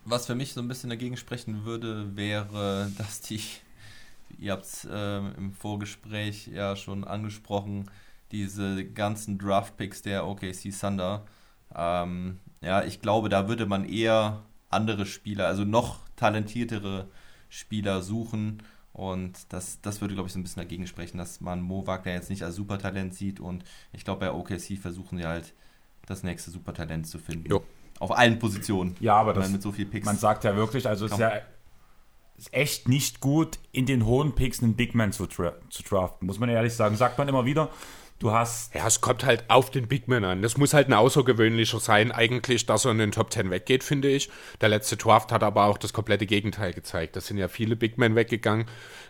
was 0.04 0.26
für 0.26 0.34
mich 0.34 0.52
so 0.52 0.60
ein 0.60 0.68
bisschen 0.68 0.90
dagegen 0.90 1.16
sprechen 1.16 1.64
würde, 1.64 2.16
wäre, 2.16 2.90
dass 2.98 3.20
die, 3.20 3.40
ihr 4.38 4.52
habt 4.52 4.64
es 4.64 4.84
äh, 4.84 5.18
im 5.18 5.52
Vorgespräch 5.52 6.48
ja 6.48 6.76
schon 6.76 7.04
angesprochen, 7.04 7.90
diese 8.32 8.84
ganzen 8.84 9.38
Draft-Picks 9.38 10.02
der 10.02 10.26
OKC 10.26 10.72
Thunder. 10.78 11.24
Ähm, 11.74 12.40
ja, 12.60 12.84
ich 12.84 13.00
glaube, 13.00 13.28
da 13.28 13.48
würde 13.48 13.66
man 13.66 13.88
eher 13.88 14.42
andere 14.68 15.06
Spieler, 15.06 15.46
also 15.46 15.64
noch 15.64 16.00
talentiertere 16.16 17.04
Spieler 17.04 17.27
suchen. 18.02 18.62
Und 18.92 19.52
das, 19.52 19.80
das 19.80 20.00
würde, 20.00 20.14
glaube 20.14 20.26
ich, 20.26 20.32
so 20.32 20.38
ein 20.38 20.42
bisschen 20.42 20.62
dagegen 20.62 20.86
sprechen, 20.86 21.18
dass 21.18 21.40
man 21.40 21.60
Mo 21.60 21.86
Wagner 21.86 22.12
jetzt 22.12 22.30
nicht 22.30 22.42
als 22.42 22.56
Supertalent 22.56 23.14
sieht. 23.14 23.38
Und 23.38 23.64
ich 23.92 24.04
glaube, 24.04 24.20
bei 24.20 24.32
OKC 24.32 24.78
versuchen 24.80 25.18
sie 25.18 25.24
halt, 25.24 25.54
das 26.06 26.22
nächste 26.22 26.50
Supertalent 26.50 27.06
zu 27.06 27.18
finden. 27.18 27.48
Jo. 27.50 27.62
Auf 28.00 28.16
allen 28.16 28.38
Positionen. 28.38 28.96
Ja, 28.98 29.16
aber 29.16 29.34
das, 29.34 29.50
mit 29.50 29.60
so 29.60 29.72
viel 29.72 29.84
Picks. 29.84 30.06
Man 30.06 30.16
sagt 30.16 30.44
ja 30.44 30.56
wirklich, 30.56 30.86
also 30.86 31.06
es 31.06 31.12
ist 31.12 31.18
ja 31.18 31.42
ist 32.38 32.54
echt 32.54 32.88
nicht 32.88 33.20
gut, 33.20 33.58
in 33.72 33.84
den 33.84 34.06
hohen 34.06 34.34
Picks 34.34 34.62
einen 34.62 34.76
Big 34.76 34.94
Man 34.94 35.12
zu, 35.12 35.26
tra 35.26 35.54
zu 35.70 35.82
draften, 35.82 36.26
muss 36.26 36.38
man 36.38 36.48
ehrlich 36.48 36.72
sagen. 36.72 36.96
Sagt 36.96 37.18
man 37.18 37.28
immer 37.28 37.44
wieder. 37.44 37.68
Du 38.18 38.32
hast. 38.32 38.74
Ja, 38.74 38.86
es 38.86 39.00
kommt 39.00 39.24
halt 39.24 39.44
auf 39.48 39.70
den 39.70 39.86
Big 39.86 40.08
Man 40.08 40.24
an. 40.24 40.42
Das 40.42 40.56
muss 40.56 40.74
halt 40.74 40.88
ein 40.88 40.92
außergewöhnlicher 40.92 41.78
sein, 41.78 42.10
eigentlich, 42.10 42.66
dass 42.66 42.84
er 42.84 42.90
in 42.90 42.98
den 42.98 43.12
Top 43.12 43.32
10 43.32 43.50
weggeht, 43.50 43.84
finde 43.84 44.08
ich. 44.08 44.28
Der 44.60 44.68
letzte 44.68 44.96
Draft 44.96 45.30
hat 45.30 45.44
aber 45.44 45.66
auch 45.66 45.78
das 45.78 45.92
komplette 45.92 46.26
Gegenteil 46.26 46.72
gezeigt. 46.72 47.14
Da 47.14 47.20
sind 47.20 47.38
ja 47.38 47.46
viele 47.46 47.76
Big 47.76 47.96
Men 47.96 48.16
weggegangen. 48.16 48.66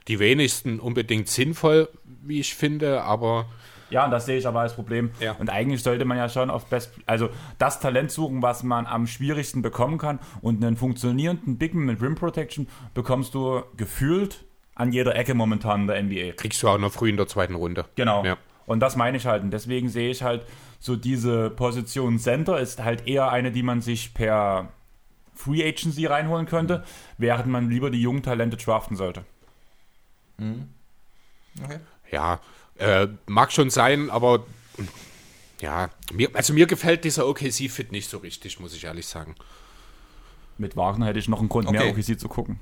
Die 0.09 0.18
wenigsten 0.18 0.78
unbedingt 0.78 1.28
sinnvoll, 1.28 1.88
wie 2.04 2.40
ich 2.40 2.54
finde, 2.54 3.02
aber. 3.02 3.46
Ja, 3.88 4.04
und 4.04 4.11
das 4.11 4.26
sehe 4.26 4.36
ich 4.36 4.46
aber 4.46 4.61
als 4.61 4.74
Problem. 4.74 5.11
Ja. 5.20 5.32
Und 5.32 5.48
eigentlich 5.48 5.82
sollte 5.82 6.04
man 6.04 6.18
ja 6.18 6.28
schon 6.28 6.50
auf 6.50 6.66
Best, 6.66 6.92
also 7.06 7.30
das 7.59 7.80
Talent 7.80 8.11
suchen, 8.11 8.42
was 8.42 8.62
man 8.62 8.86
am 8.86 9.06
schwierigsten 9.06 9.62
bekommen 9.62 9.96
kann. 9.96 10.18
Und 10.42 10.62
einen 10.62 10.76
funktionierenden 10.76 11.56
Big 11.56 11.72
Man 11.72 11.86
mit 11.86 12.02
Rim 12.02 12.14
Protection 12.14 12.68
bekommst 12.92 13.32
du 13.32 13.62
gefühlt 13.78 14.44
an 14.74 14.92
jeder 14.92 15.16
Ecke 15.16 15.32
momentan 15.32 15.82
in 15.82 15.86
der 15.86 16.02
NBA. 16.02 16.32
Kriegst 16.36 16.62
du 16.62 16.68
auch 16.68 16.78
noch 16.78 16.92
früh 16.92 17.09
in 17.09 17.16
der 17.16 17.26
zweiten 17.26 17.54
Runde. 17.54 17.86
Genau. 17.96 18.24
Ja. 18.24 18.36
Und 18.68 18.80
das 18.80 18.96
meine 18.96 19.16
ich 19.16 19.26
halt. 19.26 19.42
Und 19.42 19.50
deswegen 19.50 19.88
sehe 19.88 20.10
ich 20.10 20.22
halt 20.22 20.44
so 20.78 20.94
diese 20.94 21.50
Position 21.50 22.18
Center 22.18 22.60
ist 22.60 22.84
halt 22.84 23.06
eher 23.08 23.30
eine, 23.30 23.50
die 23.50 23.62
man 23.62 23.80
sich 23.80 24.14
per 24.14 24.68
Free 25.34 25.66
Agency 25.66 26.06
reinholen 26.06 26.46
könnte, 26.46 26.84
während 27.16 27.48
man 27.48 27.70
lieber 27.70 27.90
die 27.90 28.02
jungen 28.02 28.22
Talente 28.22 28.56
draften 28.56 28.96
sollte. 28.96 29.24
Mhm. 30.36 30.68
Okay. 31.64 31.78
Ja, 32.10 32.40
äh, 32.76 33.08
mag 33.26 33.52
schon 33.52 33.70
sein, 33.70 34.10
aber 34.10 34.44
ja, 35.60 35.90
mir, 36.12 36.28
also 36.34 36.52
mir 36.52 36.66
gefällt 36.66 37.04
dieser 37.04 37.26
OKC-Fit 37.26 37.90
nicht 37.90 38.08
so 38.08 38.18
richtig, 38.18 38.60
muss 38.60 38.74
ich 38.74 38.84
ehrlich 38.84 39.06
sagen. 39.06 39.34
Mit 40.58 40.76
Wagner 40.76 41.06
hätte 41.06 41.18
ich 41.18 41.28
noch 41.28 41.40
einen 41.40 41.48
Grund 41.48 41.68
okay. 41.68 41.78
mehr 41.78 41.88
OKC 41.88 42.20
zu 42.20 42.28
gucken. 42.28 42.60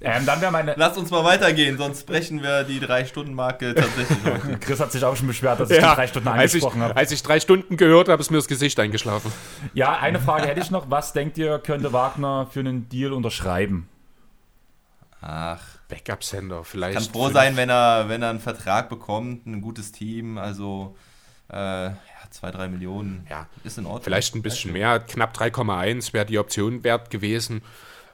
Ähm, 0.00 0.26
dann 0.26 0.40
wäre 0.40 0.50
meine. 0.50 0.74
Lass 0.76 0.96
uns 0.96 1.10
mal 1.10 1.24
weitergehen, 1.24 1.78
sonst 1.78 2.06
brechen 2.06 2.42
wir 2.42 2.64
die 2.64 2.80
Drei-Stunden-Marke 2.80 3.74
tatsächlich. 3.74 4.18
Chris 4.60 4.80
hat 4.80 4.92
sich 4.92 5.04
auch 5.04 5.16
schon 5.16 5.28
beschwert, 5.28 5.60
dass 5.60 5.70
ich 5.70 5.76
ja, 5.78 5.90
die 5.90 5.96
drei 5.96 6.06
Stunden 6.06 6.28
angesprochen 6.28 6.82
habe. 6.82 6.96
Als 6.96 7.12
ich 7.12 7.22
drei 7.22 7.40
Stunden 7.40 7.76
gehört 7.76 8.08
habe, 8.08 8.20
ist 8.20 8.30
mir 8.30 8.38
das 8.38 8.48
Gesicht 8.48 8.78
eingeschlafen. 8.80 9.32
Ja, 9.74 9.98
eine 9.98 10.20
Frage 10.20 10.48
hätte 10.48 10.60
ich 10.60 10.70
noch. 10.70 10.90
Was 10.90 11.12
denkt 11.12 11.38
ihr, 11.38 11.58
könnte 11.58 11.92
Wagner 11.92 12.46
für 12.50 12.60
einen 12.60 12.88
Deal 12.88 13.12
unterschreiben? 13.12 13.88
Ach. 15.20 15.60
Backup-Sender, 15.88 16.64
vielleicht. 16.64 16.96
Kann 16.96 17.04
froh 17.04 17.28
sein, 17.28 17.56
wenn 17.56 17.68
er, 17.68 18.08
wenn 18.08 18.22
er 18.22 18.30
einen 18.30 18.40
Vertrag 18.40 18.88
bekommt, 18.88 19.46
ein 19.46 19.60
gutes 19.60 19.92
Team, 19.92 20.38
also 20.38 20.96
äh, 21.52 21.56
ja, 21.56 21.94
zwei, 22.30 22.50
drei 22.50 22.68
Millionen. 22.68 23.26
Ja, 23.28 23.46
ist 23.62 23.76
in 23.76 23.84
Ordnung. 23.84 24.04
Vielleicht 24.04 24.34
ein 24.34 24.40
bisschen 24.40 24.72
mehr, 24.72 25.00
knapp 25.00 25.36
3,1 25.36 26.14
wäre 26.14 26.24
die 26.24 26.38
Option 26.38 26.82
wert 26.82 27.10
gewesen 27.10 27.60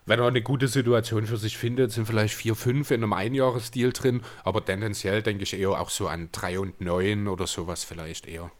wenn 0.08 0.20
er 0.20 0.26
eine 0.26 0.42
gute 0.42 0.68
Situation 0.68 1.26
für 1.26 1.36
sich 1.36 1.58
findet, 1.58 1.92
sind 1.92 2.06
vielleicht 2.06 2.34
vier, 2.34 2.54
fünf 2.54 2.90
in 2.90 3.02
einem 3.02 3.12
Einjahresdeal 3.12 3.92
drin, 3.92 4.22
aber 4.42 4.64
tendenziell 4.64 5.22
denke 5.22 5.42
ich 5.42 5.58
eher 5.58 5.70
auch 5.70 5.90
so 5.90 6.08
an 6.08 6.30
drei 6.32 6.58
und 6.58 6.80
neun 6.80 7.28
oder 7.28 7.46
sowas 7.46 7.84
vielleicht 7.84 8.26
eher. 8.26 8.50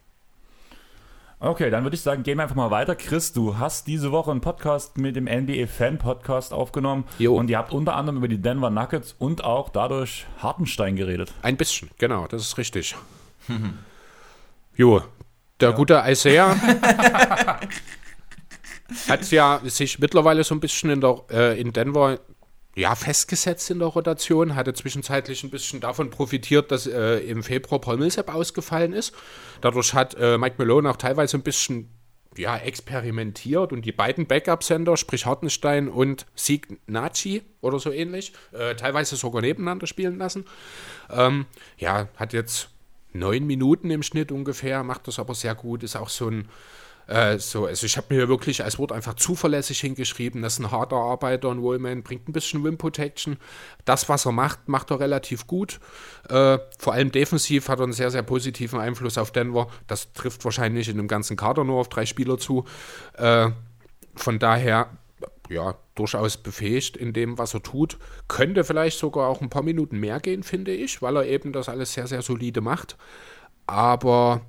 Okay, 1.41 1.69
dann 1.69 1.83
würde 1.83 1.95
ich 1.95 2.01
sagen, 2.01 2.23
gehen 2.23 2.37
wir 2.37 2.43
einfach 2.43 2.55
mal 2.55 2.69
weiter. 2.69 2.95
Chris, 2.95 3.31
du 3.31 3.57
hast 3.57 3.87
diese 3.87 4.11
Woche 4.11 4.29
einen 4.29 4.41
Podcast 4.41 4.97
mit 4.97 5.15
dem 5.15 5.23
NBA 5.23 5.67
Fan 5.67 5.97
Podcast 5.97 6.53
aufgenommen 6.53 7.05
jo. 7.17 7.33
und 7.33 7.49
ihr 7.49 7.57
habt 7.57 7.71
unter 7.71 7.95
anderem 7.95 8.17
über 8.17 8.27
die 8.27 8.41
Denver 8.41 8.69
Nuggets 8.69 9.15
und 9.17 9.43
auch 9.45 9.69
dadurch 9.69 10.25
Hartenstein 10.39 10.97
geredet. 10.97 11.33
Ein 11.41 11.55
bisschen, 11.55 11.89
genau, 11.97 12.27
das 12.27 12.41
ist 12.41 12.57
richtig. 12.57 12.95
jo, 14.75 15.01
der 15.61 15.69
ja. 15.69 15.75
gute 15.75 16.03
Isaiah 16.05 16.57
hat 19.07 19.29
ja 19.31 19.61
sich 19.65 19.99
mittlerweile 19.99 20.43
so 20.43 20.55
ein 20.55 20.59
bisschen 20.59 20.89
in, 20.89 21.01
der, 21.01 21.23
äh, 21.31 21.59
in 21.59 21.73
Denver 21.73 22.19
ja, 22.75 22.95
festgesetzt 22.95 23.69
in 23.71 23.79
der 23.79 23.89
Rotation, 23.89 24.55
hatte 24.55 24.73
zwischenzeitlich 24.73 25.43
ein 25.43 25.49
bisschen 25.49 25.81
davon 25.81 26.09
profitiert, 26.09 26.71
dass 26.71 26.87
äh, 26.87 27.17
im 27.17 27.43
Februar 27.43 27.81
Paul 27.81 27.97
Millsap 27.97 28.33
ausgefallen 28.33 28.93
ist. 28.93 29.13
Dadurch 29.61 29.93
hat 29.93 30.15
äh, 30.15 30.37
Mike 30.37 30.55
Malone 30.57 30.89
auch 30.89 30.95
teilweise 30.95 31.37
ein 31.37 31.43
bisschen 31.43 31.89
ja, 32.37 32.57
experimentiert 32.57 33.73
und 33.73 33.83
die 33.83 33.91
beiden 33.91 34.27
Backup-Sender, 34.27 34.97
sprich 34.97 35.25
Hartenstein 35.25 35.89
und 35.89 36.25
Sieg 36.35 36.79
Nachi 36.87 37.41
oder 37.59 37.79
so 37.79 37.91
ähnlich, 37.91 38.33
äh, 38.53 38.75
teilweise 38.75 39.15
sogar 39.15 39.41
nebeneinander 39.41 39.87
spielen 39.87 40.17
lassen. 40.17 40.45
Ähm, 41.09 41.47
ja, 41.77 42.07
hat 42.15 42.33
jetzt 42.33 42.69
neun 43.11 43.45
Minuten 43.45 43.89
im 43.89 44.03
Schnitt 44.03 44.31
ungefähr, 44.31 44.83
macht 44.83 45.07
das 45.07 45.19
aber 45.19 45.33
sehr 45.35 45.55
gut, 45.55 45.83
ist 45.83 45.95
auch 45.95 46.09
so 46.09 46.29
ein 46.29 46.47
Äh, 47.09 47.39
so, 47.39 47.65
also 47.65 47.87
ich 47.87 47.97
habe 47.97 48.13
mir 48.13 48.29
wirklich 48.29 48.63
als 48.63 48.77
Wort 48.77 48.91
einfach 48.91 49.15
zuverlässig 49.15 49.79
hingeschrieben, 49.79 50.43
das 50.43 50.53
ist 50.53 50.59
ein 50.59 50.69
harter 50.69 50.97
Arbeiter 50.97 51.49
und 51.49 51.63
Wallman 51.63 52.03
bringt 52.03 52.29
ein 52.29 52.33
bisschen 52.33 52.63
Wim 52.63 52.77
Protection. 52.77 53.37
Das, 53.83 54.09
was 54.09 54.25
er 54.25 54.31
macht, 54.31 54.69
macht 54.69 54.91
er 54.91 54.99
relativ 54.99 55.47
gut. 55.47 55.79
Äh, 56.29 56.59
vor 56.77 56.93
allem 56.93 57.11
defensiv 57.11 57.67
hat 57.67 57.79
er 57.79 57.85
einen 57.85 57.93
sehr, 57.93 58.11
sehr 58.11 58.21
positiven 58.21 58.79
Einfluss 58.79 59.17
auf 59.17 59.31
Denver. 59.31 59.69
Das 59.87 60.13
trifft 60.13 60.45
wahrscheinlich 60.45 60.87
in 60.87 60.97
dem 60.97 61.07
ganzen 61.07 61.35
Kader 61.35 61.63
nur 61.63 61.79
auf 61.79 61.89
drei 61.89 62.05
Spieler 62.05 62.37
zu. 62.37 62.65
Äh, 63.13 63.49
von 64.15 64.37
daher 64.37 64.91
ja, 65.49 65.73
durchaus 65.95 66.37
befähigt 66.37 66.95
in 66.95 67.11
dem, 67.11 67.39
was 67.39 67.55
er 67.55 67.63
tut. 67.63 67.97
Könnte 68.27 68.63
vielleicht 68.63 68.99
sogar 68.99 69.29
auch 69.29 69.41
ein 69.41 69.49
paar 69.49 69.63
Minuten 69.63 69.99
mehr 69.99 70.19
gehen, 70.19 70.43
finde 70.43 70.73
ich, 70.73 71.01
weil 71.01 71.15
er 71.15 71.25
eben 71.25 71.53
das 71.53 71.69
alles 71.69 71.93
sehr, 71.93 72.05
sehr 72.05 72.21
solide 72.21 72.61
macht. 72.61 72.97
Aber 73.65 74.41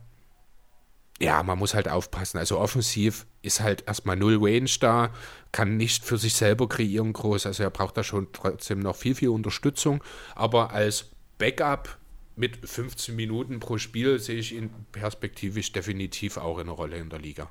ja, 1.21 1.43
man 1.43 1.59
muss 1.59 1.75
halt 1.75 1.89
aufpassen. 1.89 2.39
Also 2.39 2.59
offensiv 2.59 3.27
ist 3.43 3.61
halt 3.61 3.87
erstmal 3.87 4.17
null 4.17 4.39
Range 4.41 4.71
da, 4.81 5.11
kann 5.53 5.77
nicht 5.77 6.05
für 6.05 6.17
sich 6.17 6.35
selber 6.35 6.69
kreieren 6.69 7.13
groß. 7.13 7.47
Also 7.47 7.63
er 7.63 7.71
braucht 7.71 7.97
da 7.97 8.03
schon 8.03 8.29
trotzdem 8.33 8.81
noch 8.81 8.97
viel, 8.97 9.15
viel 9.15 9.29
Unterstützung. 9.29 10.03
Aber 10.35 10.71
als 10.73 11.11
Backup 11.39 11.99
mit 12.37 12.57
15 12.67 13.15
Minuten 13.15 13.61
pro 13.61 13.77
Spiel 13.77 14.19
sehe 14.19 14.39
ich 14.39 14.55
ihn 14.55 14.71
perspektivisch 14.93 15.73
definitiv 15.73 16.39
auch 16.39 16.59
in 16.59 16.67
der 16.67 16.75
Rolle 16.75 16.97
in 16.97 17.11
der 17.11 17.19
Liga. 17.19 17.51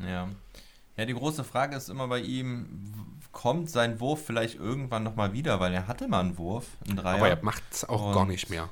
Ja. 0.00 0.28
Ja, 0.96 1.04
die 1.06 1.14
große 1.14 1.44
Frage 1.44 1.76
ist 1.76 1.88
immer 1.88 2.06
bei 2.08 2.20
ihm, 2.20 2.66
kommt 3.32 3.70
sein 3.70 3.98
Wurf 4.00 4.24
vielleicht 4.26 4.56
irgendwann 4.56 5.02
nochmal 5.02 5.32
wieder, 5.32 5.58
weil 5.58 5.72
er 5.72 5.88
hatte 5.88 6.06
mal 6.08 6.20
einen 6.20 6.38
Wurf, 6.38 6.66
einen 6.86 6.96
Dreier. 6.96 7.16
Aber 7.16 7.28
er 7.28 7.42
macht 7.42 7.62
es 7.70 7.88
auch 7.88 8.12
gar 8.14 8.26
nicht 8.26 8.50
mehr. 8.50 8.70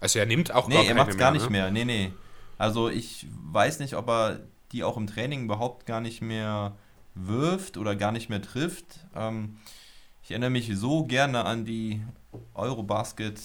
Also 0.00 0.18
er 0.18 0.26
nimmt 0.26 0.52
auch 0.52 0.68
nee, 0.68 0.74
gar 0.74 0.84
er 0.84 0.94
macht 0.94 1.10
es 1.10 1.16
gar 1.16 1.32
nicht 1.32 1.46
ne? 1.46 1.50
mehr. 1.50 1.70
Nee, 1.70 1.84
nee. 1.84 2.12
Also 2.58 2.88
ich 2.88 3.26
weiß 3.30 3.80
nicht, 3.80 3.94
ob 3.94 4.08
er 4.08 4.40
die 4.72 4.84
auch 4.84 4.96
im 4.96 5.06
Training 5.06 5.44
überhaupt 5.44 5.86
gar 5.86 6.00
nicht 6.00 6.20
mehr 6.20 6.76
wirft 7.14 7.76
oder 7.76 7.94
gar 7.94 8.12
nicht 8.12 8.28
mehr 8.28 8.42
trifft. 8.42 9.06
Ähm, 9.14 9.56
ich 10.22 10.30
erinnere 10.30 10.50
mich 10.50 10.70
so 10.74 11.04
gerne 11.04 11.44
an 11.44 11.64
die 11.64 12.02
Eurobasket 12.54 13.40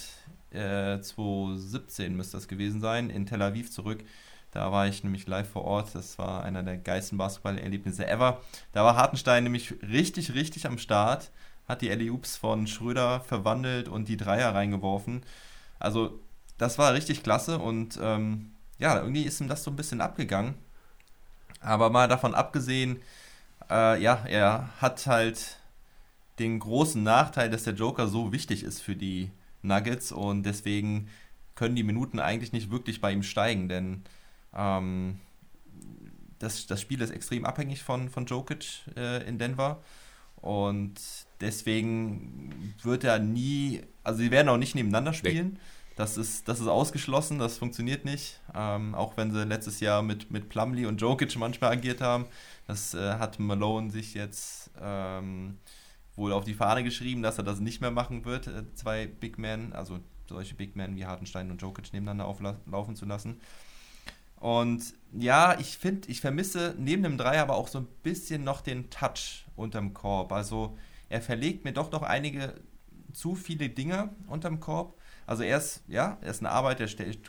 äh, 0.51 0.99
2017 0.99 2.15
müsste 2.15 2.37
das 2.37 2.47
gewesen 2.47 2.81
sein, 2.81 3.09
in 3.09 3.25
Tel 3.25 3.41
Aviv 3.41 3.71
zurück. 3.71 4.03
Da 4.51 4.71
war 4.71 4.87
ich 4.87 5.03
nämlich 5.03 5.27
live 5.27 5.49
vor 5.49 5.63
Ort. 5.63 5.93
Das 5.93 6.17
war 6.17 6.43
einer 6.43 6.63
der 6.63 6.77
geilsten 6.77 7.17
Basketball-Erlebnisse 7.17 8.07
ever. 8.07 8.41
Da 8.71 8.83
war 8.83 8.95
Hartenstein 8.95 9.43
nämlich 9.43 9.75
richtig, 9.83 10.33
richtig 10.33 10.65
am 10.65 10.79
Start. 10.79 11.31
Hat 11.67 11.83
die 11.83 11.91
Alley 11.91 12.09
Oops 12.09 12.35
von 12.35 12.65
Schröder 12.65 13.19
verwandelt 13.21 13.87
und 13.87 14.07
die 14.07 14.17
Dreier 14.17 14.55
reingeworfen. 14.55 15.21
Also, 15.77 16.19
das 16.57 16.79
war 16.79 16.93
richtig 16.93 17.21
klasse 17.21 17.59
und 17.59 17.99
ähm, 18.01 18.51
ja, 18.79 18.97
irgendwie 18.99 19.23
ist 19.23 19.39
ihm 19.41 19.47
das 19.47 19.63
so 19.63 19.71
ein 19.71 19.75
bisschen 19.75 20.01
abgegangen. 20.01 20.55
Aber 21.61 21.89
mal 21.89 22.07
davon 22.07 22.33
abgesehen, 22.33 23.01
äh, 23.69 24.01
ja, 24.01 24.23
er 24.25 24.69
hat 24.81 25.05
halt 25.07 25.57
den 26.39 26.59
großen 26.59 27.03
Nachteil, 27.03 27.49
dass 27.49 27.63
der 27.63 27.73
Joker 27.73 28.07
so 28.07 28.31
wichtig 28.31 28.63
ist 28.63 28.81
für 28.81 28.95
die 28.95 29.31
Nuggets 29.61 30.11
und 30.11 30.43
deswegen 30.43 31.09
können 31.55 31.75
die 31.75 31.83
Minuten 31.83 32.19
eigentlich 32.19 32.53
nicht 32.53 32.71
wirklich 32.71 33.01
bei 33.01 33.11
ihm 33.11 33.23
steigen, 33.23 33.67
denn 33.67 34.03
ähm, 34.55 35.19
das, 36.39 36.65
das 36.67 36.79
Spiel 36.79 37.01
ist 37.01 37.11
extrem 37.11 37.45
abhängig 37.45 37.83
von, 37.83 38.09
von 38.09 38.25
Jokic 38.25 38.83
äh, 38.95 39.27
in 39.27 39.37
Denver. 39.37 39.81
Und 40.37 40.95
deswegen 41.41 42.73
wird 42.81 43.03
er 43.03 43.19
nie, 43.19 43.81
also 44.05 44.19
sie 44.19 44.31
werden 44.31 44.47
auch 44.47 44.57
nicht 44.57 44.73
nebeneinander 44.73 45.13
spielen. 45.13 45.53
Nee. 45.53 45.59
Das 45.99 46.15
ist, 46.15 46.47
das 46.47 46.61
ist 46.61 46.67
ausgeschlossen, 46.67 47.39
das 47.39 47.57
funktioniert 47.57 48.05
nicht. 48.05 48.39
Ähm, 48.55 48.95
auch 48.95 49.17
wenn 49.17 49.31
sie 49.31 49.43
letztes 49.43 49.81
Jahr 49.81 50.01
mit, 50.01 50.31
mit 50.31 50.47
Plumlee 50.47 50.85
und 50.85 51.01
Jokic 51.01 51.35
manchmal 51.35 51.73
agiert 51.73 51.99
haben. 51.99 52.25
Das 52.67 52.93
äh, 52.93 53.15
hat 53.15 53.37
Malone 53.37 53.91
sich 53.91 54.13
jetzt 54.13 54.71
ähm, 54.81 55.57
wohl 56.15 56.31
auf 56.31 56.45
die 56.45 56.53
Fahne 56.53 56.85
geschrieben, 56.85 57.21
dass 57.21 57.37
er 57.37 57.43
das 57.43 57.59
nicht 57.59 57.81
mehr 57.81 57.91
machen 57.91 58.23
wird, 58.23 58.47
äh, 58.47 58.63
zwei 58.75 59.07
Big 59.07 59.37
Men, 59.37 59.73
also 59.73 59.99
solche 60.29 60.55
Big 60.55 60.77
Men 60.77 60.95
wie 60.95 61.05
Hartenstein 61.05 61.51
und 61.51 61.61
Jokic 61.61 61.91
nebeneinander 61.91 62.27
auflaufen 62.27 62.95
zu 62.95 63.05
lassen. 63.05 63.41
Und 64.37 64.93
ja, 65.11 65.59
ich 65.59 65.77
finde, 65.77 66.07
ich 66.07 66.21
vermisse 66.21 66.75
neben 66.77 67.03
dem 67.03 67.17
Dreier 67.17 67.41
aber 67.41 67.55
auch 67.55 67.67
so 67.67 67.79
ein 67.79 67.87
bisschen 68.03 68.45
noch 68.45 68.61
den 68.61 68.89
Touch 68.89 69.45
unterm 69.57 69.93
Korb. 69.93 70.31
Also 70.31 70.77
er 71.09 71.21
verlegt 71.21 71.65
mir 71.65 71.73
doch 71.73 71.91
noch 71.91 72.03
einige 72.03 72.53
zu 73.11 73.35
viele 73.35 73.67
Dinge 73.67 74.11
unterm 74.27 74.61
Korb. 74.61 74.98
Also 75.29 75.43
er 75.43 75.59
ist, 75.59 75.83
ja, 75.87 76.17
er 76.21 76.31
ist 76.31 76.39
eine 76.39 76.49
Arbeit, 76.49 76.79
der 76.79 76.87
stellt 76.87 77.19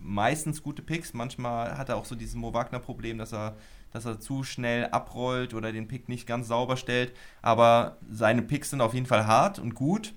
meistens 0.00 0.60
gute 0.60 0.82
Picks. 0.82 1.14
Manchmal 1.14 1.78
hat 1.78 1.88
er 1.88 1.96
auch 1.96 2.04
so 2.04 2.16
dieses 2.16 2.34
Mo 2.34 2.52
Wagner-Problem, 2.52 3.16
dass 3.16 3.32
er, 3.32 3.54
dass 3.92 4.06
er 4.06 4.18
zu 4.18 4.42
schnell 4.42 4.86
abrollt 4.86 5.54
oder 5.54 5.70
den 5.70 5.86
Pick 5.86 6.08
nicht 6.08 6.26
ganz 6.26 6.48
sauber 6.48 6.76
stellt. 6.76 7.12
Aber 7.42 7.96
seine 8.10 8.42
Picks 8.42 8.70
sind 8.70 8.80
auf 8.80 8.92
jeden 8.92 9.06
Fall 9.06 9.28
hart 9.28 9.60
und 9.60 9.76
gut. 9.76 10.14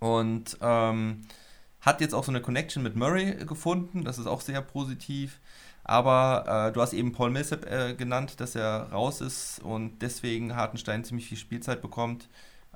Und 0.00 0.58
ähm, 0.60 1.20
hat 1.80 2.00
jetzt 2.00 2.16
auch 2.16 2.24
so 2.24 2.32
eine 2.32 2.40
Connection 2.40 2.82
mit 2.82 2.96
Murray 2.96 3.36
gefunden, 3.46 4.02
das 4.02 4.18
ist 4.18 4.26
auch 4.26 4.40
sehr 4.40 4.60
positiv. 4.60 5.38
Aber 5.84 6.66
äh, 6.68 6.72
du 6.72 6.82
hast 6.82 6.94
eben 6.94 7.12
Paul 7.12 7.30
Millsap 7.30 7.64
äh, 7.70 7.94
genannt, 7.94 8.40
dass 8.40 8.56
er 8.56 8.90
raus 8.90 9.20
ist 9.20 9.60
und 9.62 10.02
deswegen 10.02 10.56
Hartenstein 10.56 11.04
ziemlich 11.04 11.28
viel 11.28 11.38
Spielzeit 11.38 11.80
bekommt. 11.80 12.28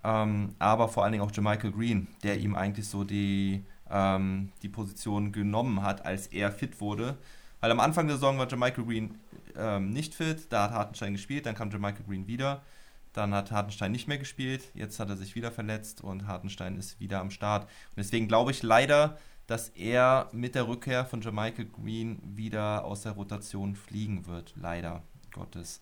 Ähm, 0.09 0.55
aber 0.59 0.89
vor 0.89 1.05
allen 1.05 1.13
Dingen 1.13 1.25
auch 1.25 1.33
Jermichael 1.33 1.73
Green, 1.73 2.09
der 2.23 2.39
ihm 2.39 2.55
eigentlich 2.55 2.89
so 2.89 3.05
die, 3.05 3.63
ähm, 3.91 4.51
die 4.63 4.69
Position 4.69 5.33
genommen 5.33 5.83
hat, 5.83 6.07
als 6.07 6.29
er 6.29 6.51
fit 6.51 6.81
wurde. 6.81 7.19
Weil 7.61 7.71
am 7.71 7.81
Anfang 7.81 8.07
der 8.07 8.17
Saison 8.17 8.39
war 8.39 8.49
Jermichael 8.49 8.85
Green 8.85 9.19
ähm, 9.57 9.91
nicht 9.91 10.15
fit, 10.15 10.47
da 10.51 10.65
hat 10.65 10.71
Hartenstein 10.73 11.13
gespielt, 11.13 11.45
dann 11.45 11.55
kam 11.55 11.71
Jermichael 11.71 12.05
Green 12.07 12.27
wieder. 12.27 12.63
Dann 13.13 13.35
hat 13.35 13.51
Hartenstein 13.51 13.91
nicht 13.93 14.07
mehr 14.07 14.19
gespielt. 14.19 14.71
Jetzt 14.75 15.01
hat 15.01 15.11
er 15.11 15.17
sich 15.17 15.35
wieder 15.35 15.51
verletzt 15.51 16.03
und 16.03 16.27
Hartenstein 16.27 16.77
ist 16.77 17.01
wieder 17.01 17.21
am 17.21 17.31
Start. 17.31 17.65
Und 17.65 17.97
deswegen 17.97 18.29
glaube 18.29 18.53
ich 18.53 18.63
leider, 18.63 19.19
dass 19.47 19.71
er 19.71 20.29
mit 20.33 20.55
der 20.55 20.69
Rückkehr 20.69 21.05
von 21.05 21.21
Jermichael 21.21 21.67
Green 21.67 22.21
wieder 22.23 22.85
aus 22.85 23.03
der 23.03 23.13
Rotation 23.13 23.75
fliegen 23.75 24.27
wird. 24.27 24.55
Leider 24.57 25.03
Gottes. 25.33 25.81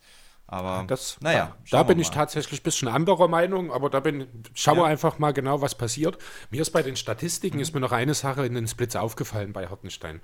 Aber 0.49 0.85
das, 0.87 1.17
naja, 1.19 1.57
da, 1.69 1.79
da 1.79 1.83
bin 1.83 1.99
ich 1.99 2.09
tatsächlich 2.09 2.61
ein 2.61 2.63
bisschen 2.63 2.87
anderer 2.87 3.27
Meinung, 3.27 3.69
aber 3.69 3.89
da 3.89 3.99
bin, 3.99 4.27
schauen 4.53 4.77
wir 4.77 4.85
einfach 4.85 5.19
mal 5.19 5.33
genau, 5.33 5.59
was 5.59 5.75
passiert. 5.75 6.17
Mir 6.51 6.61
ist 6.61 6.69
bei 6.69 6.81
den 6.81 6.95
Statistiken 6.95 7.57
mhm. 7.57 7.63
ist 7.63 7.73
mir 7.73 7.81
noch 7.81 7.91
eine 7.91 8.13
Sache 8.13 8.45
in 8.45 8.53
den 8.53 8.65
Splits 8.65 8.95
aufgefallen 8.95 9.51
bei 9.51 9.67
Hartenstein, 9.67 10.21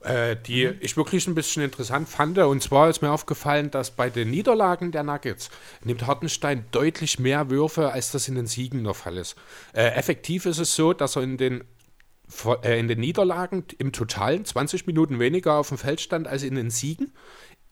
äh, 0.00 0.36
die 0.36 0.66
mhm. 0.66 0.76
ich 0.80 0.98
wirklich 0.98 1.26
ein 1.26 1.34
bisschen 1.34 1.62
interessant 1.62 2.06
fand. 2.10 2.36
Und 2.36 2.62
zwar 2.62 2.90
ist 2.90 3.00
mir 3.00 3.10
aufgefallen, 3.10 3.70
dass 3.70 3.90
bei 3.92 4.10
den 4.10 4.30
Niederlagen 4.30 4.92
der 4.92 5.04
Nuggets 5.04 5.48
nimmt 5.82 6.06
Hartenstein 6.06 6.66
deutlich 6.70 7.18
mehr 7.18 7.48
Würfe, 7.48 7.92
als 7.92 8.12
das 8.12 8.28
in 8.28 8.34
den 8.34 8.46
Siegen 8.46 8.84
der 8.84 8.94
Fall 8.94 9.16
ist. 9.16 9.36
Äh, 9.72 9.86
effektiv 9.94 10.44
ist 10.44 10.58
es 10.58 10.76
so, 10.76 10.92
dass 10.92 11.16
er 11.16 11.22
in 11.22 11.38
den 11.38 11.64
äh, 12.62 12.78
in 12.78 12.88
den 12.88 13.00
Niederlagen 13.00 13.64
im 13.78 13.92
Totalen 13.92 14.44
20 14.44 14.86
Minuten 14.86 15.18
weniger 15.18 15.54
auf 15.54 15.68
dem 15.68 15.78
Feld 15.78 16.00
stand 16.00 16.28
als 16.28 16.42
in 16.42 16.54
den 16.54 16.70
Siegen 16.70 17.12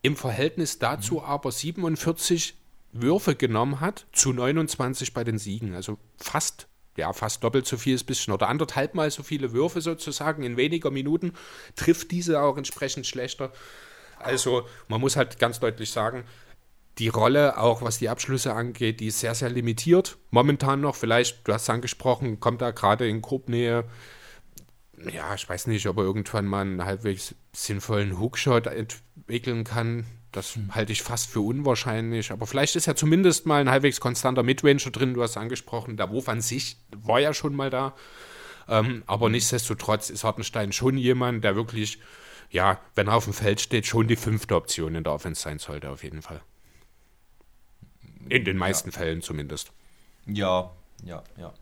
im 0.03 0.17
Verhältnis 0.17 0.79
dazu 0.79 1.17
mhm. 1.17 1.25
aber 1.25 1.53
47 1.53 2.57
Würfe 2.93 3.35
genommen 3.37 3.81
hat 3.81 4.07
zu 4.13 4.33
29 4.33 5.15
bei 5.15 5.25
den 5.25 5.39
Siegen. 5.39 5.75
Also 5.75 5.99
fast, 6.17 6.67
ja, 6.97 7.13
fast 7.13 7.45
doppelt 7.45 7.67
so 7.67 7.77
viel 7.77 7.95
ist 7.95 8.05
bisschen 8.05 8.35
oder 8.35 8.49
anderthalb 8.49 8.95
Mal 8.95 9.11
so 9.11 9.23
viele 9.23 9.53
Würfe 9.53 9.81
sozusagen 9.81 10.43
in 10.43 10.57
weniger 10.57 10.91
Minuten, 10.91 11.33
trifft 11.77 12.11
diese 12.11 12.41
auch 12.41 12.57
entsprechend 12.57 13.07
schlechter. 13.07 13.53
Also 14.19 14.67
man 14.89 15.01
muss 15.01 15.17
halt 15.17 15.39
ganz 15.39 15.61
deutlich 15.61 15.91
sagen, 15.91 16.25
die 16.99 17.09
Rolle, 17.09 17.57
auch 17.59 17.81
was 17.81 17.99
die 17.99 18.09
Abschlüsse 18.09 18.53
angeht, 18.53 19.01
die 19.01 19.07
ist 19.07 19.21
sehr, 19.21 19.35
sehr 19.35 19.49
limitiert. 19.49 20.19
Momentan 20.31 20.81
noch, 20.81 20.97
vielleicht, 20.97 21.47
du 21.47 21.55
hast 21.55 21.63
es 21.63 21.71
angesprochen, 21.71 22.41
kommt 22.41 22.61
da 22.61 22.73
gerade 22.73 23.09
in 23.09 23.23
Grobnähe 23.23 23.85
ja, 25.09 25.35
ich 25.35 25.49
weiß 25.49 25.67
nicht, 25.67 25.87
ob 25.87 25.99
er 25.99 26.05
irgendwann 26.05 26.47
mal 26.47 26.63
einen 26.63 26.85
halbwegs 26.85 27.35
sinnvollen 27.53 28.19
Hookshot 28.19 28.69
entwickeln 29.31 29.65
kann. 29.65 30.05
Das 30.33 30.57
hm. 30.57 30.75
halte 30.75 30.93
ich 30.93 31.03
fast 31.03 31.31
für 31.31 31.41
unwahrscheinlich. 31.41 32.33
Aber 32.33 32.47
vielleicht 32.47 32.77
ist 32.77 32.87
ja 32.87 32.95
zumindest 32.95 33.47
mal 33.47 33.61
ein 33.61 33.71
halbwegs 33.71 34.01
konstanter 34.01 34.43
Midranger 34.43 34.91
drin. 34.91 35.15
Du 35.15 35.23
hast 35.23 35.37
angesprochen, 35.37 35.97
der 35.97 36.11
Wurf 36.11 36.29
an 36.29 36.41
sich 36.41 36.77
war 36.91 37.21
ja 37.21 37.33
schon 37.33 37.55
mal 37.55 37.71
da. 37.71 37.95
Ähm, 38.69 39.03
aber 39.07 39.27
hm. 39.27 39.33
nichtsdestotrotz 39.33 40.11
ist 40.11 40.25
Hartenstein 40.25 40.73
schon 40.73 40.97
jemand, 40.97 41.45
der 41.45 41.57
wirklich, 41.57 41.99
ja, 42.51 42.81
wenn 42.95 43.09
er 43.09 43.15
auf 43.15 43.25
dem 43.25 43.33
Feld 43.33 43.61
steht, 43.61 43.87
schon 43.87 44.09
die 44.09 44.17
fünfte 44.17 44.57
Option 44.57 44.95
in 44.95 45.05
der 45.05 45.13
Offense 45.13 45.41
sein 45.41 45.59
sollte, 45.59 45.91
auf 45.91 46.03
jeden 46.03 46.23
Fall. 46.23 46.41
In 48.29 48.45
den 48.45 48.57
meisten 48.57 48.91
ja. 48.91 48.99
Fällen 48.99 49.23
zumindest. 49.23 49.73
Ja, 50.27 50.71
ja, 51.05 51.23
ja. 51.37 51.53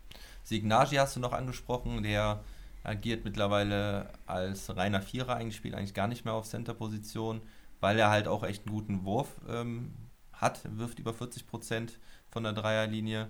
Signagi 0.43 0.95
hast 0.95 1.15
du 1.15 1.19
noch 1.19 1.33
angesprochen, 1.33 2.03
der 2.03 2.43
agiert 2.83 3.25
mittlerweile 3.25 4.09
als 4.25 4.75
reiner 4.75 5.01
Vierer 5.01 5.35
eigentlich, 5.35 5.55
spielt 5.55 5.75
eigentlich 5.75 5.93
gar 5.93 6.07
nicht 6.07 6.25
mehr 6.25 6.33
auf 6.33 6.47
Center-Position, 6.47 7.41
weil 7.79 7.97
er 7.99 8.09
halt 8.09 8.27
auch 8.27 8.43
echt 8.43 8.65
einen 8.65 8.75
guten 8.75 9.05
Wurf 9.05 9.29
ähm, 9.47 9.93
hat, 10.33 10.61
wirft 10.77 10.99
über 10.99 11.13
40 11.13 11.47
Prozent 11.47 11.99
von 12.29 12.43
der 12.43 12.53
Dreierlinie. 12.53 13.29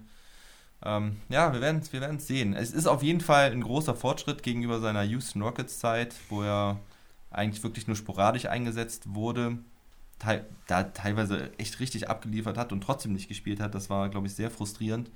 Ähm, 0.84 1.18
ja, 1.30 1.54
wir 1.54 1.62
werden 1.62 1.82
es 1.82 1.92
wir 1.92 2.20
sehen. 2.20 2.54
Es 2.54 2.72
ist 2.72 2.88
auf 2.88 3.04
jeden 3.04 3.22
Fall 3.22 3.52
ein 3.52 3.62
großer 3.62 3.96
Fortschritt 3.96 4.44
gegenüber 4.44 4.80
seiner 4.80 5.04
Houston 5.04 5.42
Rockets 5.42 5.80
Zeit, 5.80 6.16
wo 6.30 6.42
er 6.42 6.80
eigentlich 7.32 7.64
wirklich 7.64 7.88
nur 7.88 7.96
sporadisch 7.96 8.46
eingesetzt 8.46 9.14
wurde. 9.14 9.60
te 10.20 10.46
da 10.68 10.84
teilweise 10.84 11.52
echt 11.58 11.80
richtig 11.80 12.10
abgeliefert 12.10 12.58
hat 12.58 12.72
und 12.72 12.82
trotzdem 12.82 13.14
nicht 13.14 13.28
gespielt 13.28 13.60
hat. 13.60 13.76
Das 13.76 13.90
war, 13.90 14.10
glaube 14.10 14.28
ich, 14.28 14.36
sehr 14.36 14.52
frustrierend. 14.52 15.12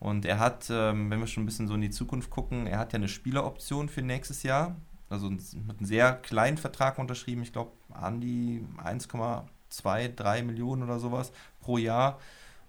Und 0.00 0.26
er 0.26 0.38
hat, 0.38 0.68
ähm, 0.70 1.10
wenn 1.10 1.20
wir 1.20 1.26
schon 1.26 1.44
ein 1.44 1.46
bisschen 1.46 1.68
so 1.68 1.74
in 1.74 1.80
die 1.80 1.90
Zukunft 1.90 2.30
gucken, 2.30 2.66
er 2.66 2.78
hat 2.78 2.92
ja 2.92 2.98
eine 2.98 3.08
Spieleroption 3.08 3.88
für 3.88 4.02
nächstes 4.02 4.42
Jahr. 4.42 4.76
Also 5.14 5.30
mit 5.30 5.78
einem 5.78 5.86
sehr 5.86 6.12
kleinen 6.12 6.58
Vertrag 6.58 6.98
unterschrieben. 6.98 7.42
Ich 7.42 7.52
glaube, 7.52 7.70
an 7.92 8.20
die 8.20 8.66
1,2, 8.82 10.14
3 10.14 10.42
Millionen 10.42 10.82
oder 10.82 10.98
sowas 10.98 11.32
pro 11.60 11.78
Jahr. 11.78 12.18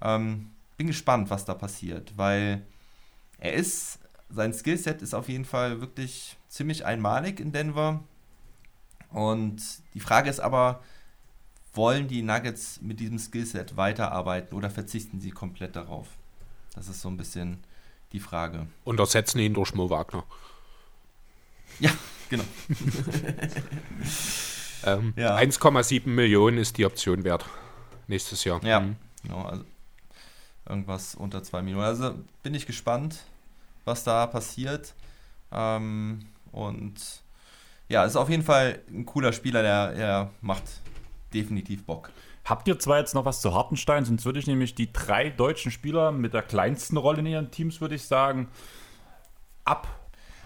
Ähm, 0.01 0.51
bin 0.77 0.87
gespannt, 0.87 1.29
was 1.29 1.45
da 1.45 1.55
passiert, 1.55 2.13
weil 2.17 2.61
er 3.39 3.53
ist, 3.53 3.99
sein 4.29 4.53
Skillset 4.53 5.01
ist 5.01 5.13
auf 5.13 5.27
jeden 5.27 5.45
Fall 5.45 5.81
wirklich 5.81 6.37
ziemlich 6.49 6.85
einmalig 6.85 7.39
in 7.39 7.51
Denver. 7.51 8.03
Und 9.09 9.61
die 9.93 9.99
Frage 9.99 10.29
ist 10.29 10.39
aber, 10.39 10.83
wollen 11.73 12.07
die 12.07 12.21
Nuggets 12.21 12.79
mit 12.81 12.99
diesem 12.99 13.17
Skillset 13.17 13.77
weiterarbeiten 13.77 14.55
oder 14.55 14.69
verzichten 14.69 15.19
sie 15.19 15.31
komplett 15.31 15.75
darauf? 15.75 16.07
Das 16.75 16.87
ist 16.87 17.01
so 17.01 17.09
ein 17.09 17.17
bisschen 17.17 17.63
die 18.11 18.19
Frage. 18.19 18.67
Und 18.83 18.99
ersetzen 18.99 19.39
ihn 19.39 19.53
durch 19.53 19.73
Mo 19.73 19.89
Wagner. 19.89 20.23
Ja, 21.79 21.91
genau. 22.29 22.43
ähm, 24.85 25.13
ja. 25.15 25.37
1,7 25.37 26.07
Millionen 26.07 26.57
ist 26.57 26.77
die 26.77 26.85
Option 26.85 27.23
wert. 27.23 27.45
Nächstes 28.07 28.43
Jahr. 28.43 28.63
Ja, 28.63 28.79
mhm. 28.79 28.95
genau. 29.23 29.43
Also 29.43 29.65
irgendwas 30.67 31.15
unter 31.15 31.43
2 31.43 31.61
Millionen. 31.61 31.85
Also 31.85 32.15
bin 32.43 32.53
ich 32.53 32.65
gespannt, 32.65 33.23
was 33.83 34.03
da 34.03 34.27
passiert. 34.27 34.93
Ähm, 35.51 36.25
und 36.51 36.95
ja, 37.87 38.03
ist 38.03 38.15
auf 38.15 38.29
jeden 38.29 38.43
Fall 38.43 38.79
ein 38.89 39.05
cooler 39.05 39.33
Spieler, 39.33 39.61
der, 39.61 39.93
der 39.93 40.31
macht 40.41 40.63
definitiv 41.33 41.85
Bock. 41.85 42.11
Habt 42.45 42.67
ihr 42.67 42.77
zwar 42.79 42.99
jetzt 42.99 43.15
noch 43.15 43.25
was 43.25 43.41
zu 43.41 43.53
Hartenstein, 43.53 44.05
sonst 44.05 44.25
würde 44.25 44.39
ich 44.39 44.47
nämlich 44.47 44.75
die 44.75 44.93
drei 44.93 45.29
deutschen 45.29 45.71
Spieler 45.71 46.11
mit 46.11 46.33
der 46.33 46.43
kleinsten 46.43 46.97
Rolle 46.97 47.19
in 47.19 47.25
ihren 47.25 47.51
Teams, 47.51 47.81
würde 47.81 47.95
ich 47.95 48.05
sagen, 48.05 48.47
ab. 49.63 49.87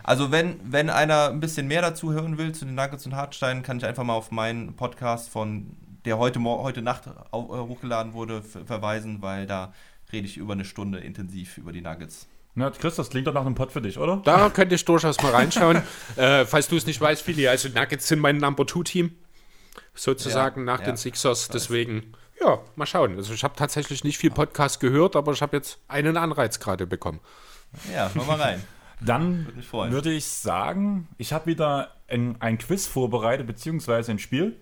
Also 0.10 0.32
wenn, 0.32 0.60
wenn 0.64 0.90
einer 0.90 1.30
ein 1.30 1.40
bisschen 1.40 1.68
mehr 1.68 1.84
dazu 1.84 2.12
hören 2.12 2.40
will 2.40 2.52
zu 2.52 2.66
den 2.66 2.74
Nuggets 2.74 3.06
und 3.06 3.16
Hartenstein, 3.16 3.62
kann 3.62 3.78
ich 3.78 3.86
einfach 3.86 4.04
mal 4.04 4.16
auf 4.16 4.32
meinen 4.32 4.76
Podcast 4.76 5.30
von 5.30 5.78
der 6.04 6.18
heute, 6.18 6.44
heute 6.44 6.82
Nacht 6.82 7.06
äh, 7.06 7.12
hochgeladen 7.32 8.14
wurde, 8.14 8.42
verweisen, 8.42 9.22
weil 9.22 9.46
da 9.46 9.72
rede 10.12 10.26
ich 10.26 10.38
über 10.38 10.54
eine 10.54 10.66
Stunde 10.66 10.98
intensiv 10.98 11.60
über 11.60 11.72
die 11.72 11.82
Nuggets. 11.82 12.28
Na, 12.56 12.72
Chris, 12.72 12.96
das 12.96 13.12
klingt 13.12 13.28
doch 13.28 13.36
nach 13.36 13.46
einem 13.46 13.54
Pod 13.54 13.72
für 13.72 13.84
dich, 13.84 14.00
oder? 14.00 14.20
Da 14.26 14.50
könnte 14.50 14.74
ich 14.74 14.84
durchaus 14.84 15.22
mal 15.22 15.32
reinschauen. 15.32 15.84
äh, 16.16 16.44
falls 16.44 16.68
du 16.68 16.76
es 16.76 16.88
nicht 16.88 17.00
weißt, 17.00 17.22
Philly, 17.22 17.48
also 17.48 17.70
Nuggets 17.70 18.08
sind 18.08 18.18
mein 18.18 18.38
Number 18.38 18.66
Two 18.66 18.82
Team 18.82 19.12
sozusagen 19.94 20.62
ja, 20.62 20.74
nach 20.74 20.80
ja, 20.80 20.88
den 20.88 20.98
Sixers. 20.98 21.50
Deswegen, 21.50 22.14
ja, 22.42 22.58
mal 22.76 22.88
schauen. 22.88 23.16
Also 23.16 23.32
ich 23.32 23.44
habe 23.44 23.54
tatsächlich 23.56 24.04
nicht 24.04 24.18
viel 24.18 24.32
Podcast 24.32 24.80
gehört, 24.80 25.16
aber 25.16 25.34
ich 25.34 25.44
habe 25.44 25.56
jetzt 25.56 25.78
einen 25.88 26.18
Anreiz 26.18 26.60
gerade 26.60 26.88
bekommen. 26.88 27.20
Ja, 27.94 28.10
hör 28.12 28.24
mal 28.24 28.42
rein. 28.42 28.64
Dann 29.02 29.48
würde 29.64 30.12
ich 30.12 30.26
sagen, 30.26 31.08
ich 31.18 31.32
habe 31.32 31.46
wieder 31.46 31.96
ein, 32.08 32.36
ein, 32.42 32.58
Quiz 32.58 32.88
vorbereitet, 32.88 33.48
beziehungsweise 33.48 34.12
ein 34.12 34.20
Spiel. 34.20 34.58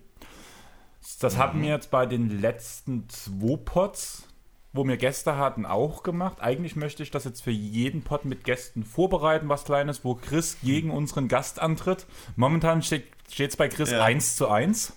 Das 1.20 1.36
mhm. 1.36 1.40
haben 1.40 1.62
wir 1.62 1.70
jetzt 1.70 1.90
bei 1.90 2.06
den 2.06 2.42
letzten 2.42 3.10
zwei 3.10 3.58
Pods, 3.58 4.28
wo 4.74 4.86
wir 4.86 4.98
Gäste 4.98 5.38
hatten, 5.38 5.66
auch 5.66 6.04
gemacht. 6.04 6.38
Eigentlich 6.40 6.76
möchte 6.76 7.02
ich 7.02 7.10
das 7.10 7.24
jetzt 7.24 7.42
für 7.42 7.52
jeden 7.52 8.04
Pod 8.04 8.26
mit 8.26 8.44
Gästen 8.44 8.84
vorbereiten, 8.84 9.50
was 9.50 9.64
Kleines, 9.64 10.04
wo 10.04 10.16
Chris 10.16 10.58
gegen 10.62 10.92
unseren 10.92 11.28
Gast 11.28 11.60
antritt. 11.60 12.06
Momentan 12.36 12.84
steht 12.84 13.08
es 13.40 13.58
bei 13.58 13.70
Chris 13.70 13.92
ja. 13.92 14.04
1 14.04 14.36
zu 14.36 14.50
1. 14.50 14.94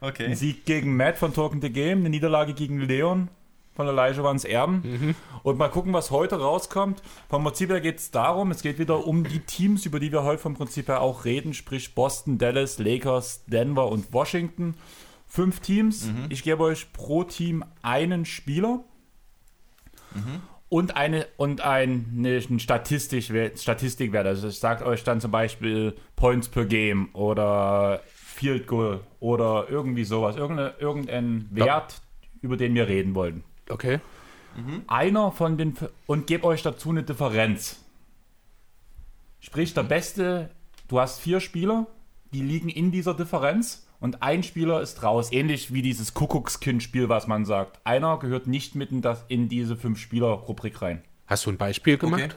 Okay. 0.00 0.26
Ein 0.26 0.36
Sieg 0.36 0.64
gegen 0.64 0.96
Matt 0.96 1.16
von 1.16 1.32
Talking 1.32 1.60
the 1.60 1.70
Game, 1.70 2.00
eine 2.00 2.10
Niederlage 2.10 2.54
gegen 2.54 2.80
Leon 2.80 3.28
von 3.74 3.88
Elijah 3.88 4.22
Vans 4.22 4.44
Erben. 4.44 4.82
Mhm. 4.84 5.14
Und 5.42 5.58
mal 5.58 5.68
gucken, 5.68 5.92
was 5.92 6.10
heute 6.10 6.38
rauskommt. 6.40 7.02
Vom 7.28 7.44
Prinzip 7.44 7.70
her 7.70 7.80
geht 7.80 7.98
es 7.98 8.10
darum, 8.10 8.50
es 8.50 8.62
geht 8.62 8.78
wieder 8.78 9.06
um 9.06 9.24
die 9.24 9.40
Teams, 9.40 9.86
über 9.86 10.00
die 10.00 10.12
wir 10.12 10.22
heute 10.22 10.42
vom 10.42 10.54
Prinzip 10.54 10.88
her 10.88 11.00
auch 11.00 11.24
reden, 11.24 11.54
sprich 11.54 11.94
Boston, 11.94 12.38
Dallas, 12.38 12.78
Lakers, 12.78 13.44
Denver 13.46 13.88
und 13.88 14.12
Washington. 14.12 14.74
Fünf 15.26 15.60
Teams. 15.60 16.06
Mhm. 16.06 16.26
Ich 16.28 16.42
gebe 16.42 16.62
euch 16.62 16.92
pro 16.92 17.24
Team 17.24 17.64
einen 17.80 18.24
Spieler. 18.24 18.84
Mhm. 20.14 20.42
Und 20.68 20.96
eine 20.96 21.26
und 21.36 21.60
ein, 21.60 22.08
ne, 22.14 22.38
ein 22.48 22.58
Statistik, 22.58 23.24
Statistikwert. 23.58 24.26
Also 24.26 24.48
ich 24.48 24.58
sage 24.58 24.86
euch 24.86 25.04
dann 25.04 25.20
zum 25.20 25.30
Beispiel 25.30 25.94
Points 26.16 26.48
per 26.48 26.64
Game 26.64 27.10
oder 27.14 28.00
Field 28.06 28.66
Goal 28.66 29.00
oder 29.20 29.66
irgendwie 29.68 30.04
sowas, 30.04 30.36
irgendein, 30.36 30.72
irgendein 30.78 31.48
Wert, 31.50 31.66
ja. 31.66 32.38
über 32.40 32.56
den 32.56 32.74
wir 32.74 32.88
reden 32.88 33.14
wollten. 33.14 33.44
Okay. 33.68 34.00
Mhm. 34.56 34.82
Einer 34.86 35.32
von 35.32 35.56
den 35.56 35.76
und 36.06 36.26
gebe 36.26 36.44
euch 36.44 36.62
dazu 36.62 36.90
eine 36.90 37.02
Differenz. 37.02 37.80
Sprich, 39.40 39.74
der 39.74 39.82
beste, 39.82 40.50
du 40.88 41.00
hast 41.00 41.20
vier 41.20 41.40
Spieler, 41.40 41.86
die 42.32 42.42
liegen 42.42 42.68
in 42.68 42.92
dieser 42.92 43.14
Differenz 43.14 43.86
und 43.98 44.22
ein 44.22 44.42
Spieler 44.42 44.80
ist 44.80 45.02
raus. 45.02 45.32
Ähnlich 45.32 45.72
wie 45.72 45.82
dieses 45.82 46.14
Kuckuckskind-Spiel, 46.14 47.08
was 47.08 47.26
man 47.26 47.44
sagt. 47.44 47.80
Einer 47.84 48.18
gehört 48.18 48.46
nicht 48.46 48.74
mit 48.74 48.92
in, 48.92 49.02
das, 49.02 49.24
in 49.28 49.48
diese 49.48 49.76
fünf-Spieler-Rubrik 49.76 50.82
rein. 50.82 51.02
Hast 51.26 51.46
du 51.46 51.50
ein 51.50 51.56
Beispiel 51.56 51.98
gemacht? 51.98 52.22
Okay. 52.22 52.34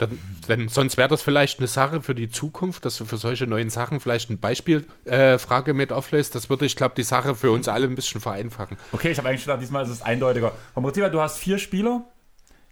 Dann, 0.00 0.18
wenn, 0.46 0.68
sonst 0.68 0.96
wäre 0.96 1.08
das 1.08 1.20
vielleicht 1.20 1.58
eine 1.58 1.68
Sache 1.68 2.00
für 2.00 2.14
die 2.14 2.30
Zukunft, 2.30 2.86
dass 2.86 2.96
du 2.96 3.04
für 3.04 3.18
solche 3.18 3.46
neuen 3.46 3.68
Sachen 3.68 4.00
vielleicht 4.00 4.30
eine 4.30 4.38
Beispielfrage 4.38 5.70
äh, 5.70 5.74
mit 5.74 5.92
auflässt. 5.92 6.34
Das 6.34 6.48
würde, 6.48 6.64
ich 6.64 6.74
glaube, 6.74 6.94
die 6.96 7.02
Sache 7.02 7.34
für 7.34 7.50
uns 7.50 7.68
alle 7.68 7.86
ein 7.86 7.96
bisschen 7.96 8.18
vereinfachen. 8.22 8.78
Okay, 8.92 9.10
ich 9.10 9.18
habe 9.18 9.28
eigentlich 9.28 9.42
gedacht, 9.42 9.60
diesmal 9.60 9.84
ist 9.84 9.90
es 9.90 10.00
eindeutiger. 10.00 10.52
Vom 10.72 10.84
Prinzip 10.84 11.02
her, 11.02 11.10
du 11.10 11.20
hast 11.20 11.36
vier 11.36 11.58
Spieler, 11.58 12.06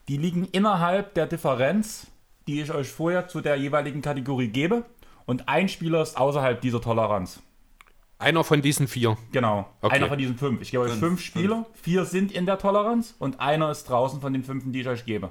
die 0.08 0.16
liegen 0.16 0.46
innerhalb 0.46 1.12
der 1.12 1.26
Differenz, 1.26 2.06
die 2.46 2.62
ich 2.62 2.72
euch 2.72 2.88
vorher 2.88 3.28
zu 3.28 3.42
der 3.42 3.56
jeweiligen 3.56 4.00
Kategorie 4.00 4.48
gebe. 4.48 4.86
Und 5.26 5.50
ein 5.50 5.68
Spieler 5.68 6.00
ist 6.00 6.16
außerhalb 6.16 6.62
dieser 6.62 6.80
Toleranz. 6.80 7.42
Einer 8.18 8.42
von 8.42 8.62
diesen 8.62 8.88
vier. 8.88 9.18
Genau, 9.32 9.68
okay. 9.82 9.96
einer 9.96 10.08
von 10.08 10.16
diesen 10.16 10.38
fünf. 10.38 10.62
Ich 10.62 10.70
gebe 10.70 10.84
euch 10.84 10.92
fünf, 10.92 11.00
fünf 11.00 11.20
Spieler, 11.20 11.66
fünf. 11.66 11.80
vier 11.82 12.04
sind 12.06 12.32
in 12.32 12.46
der 12.46 12.58
Toleranz 12.58 13.14
und 13.18 13.38
einer 13.38 13.70
ist 13.70 13.84
draußen 13.84 14.22
von 14.22 14.32
den 14.32 14.44
fünf, 14.44 14.64
die 14.66 14.80
ich 14.80 14.88
euch 14.88 15.04
gebe. 15.04 15.30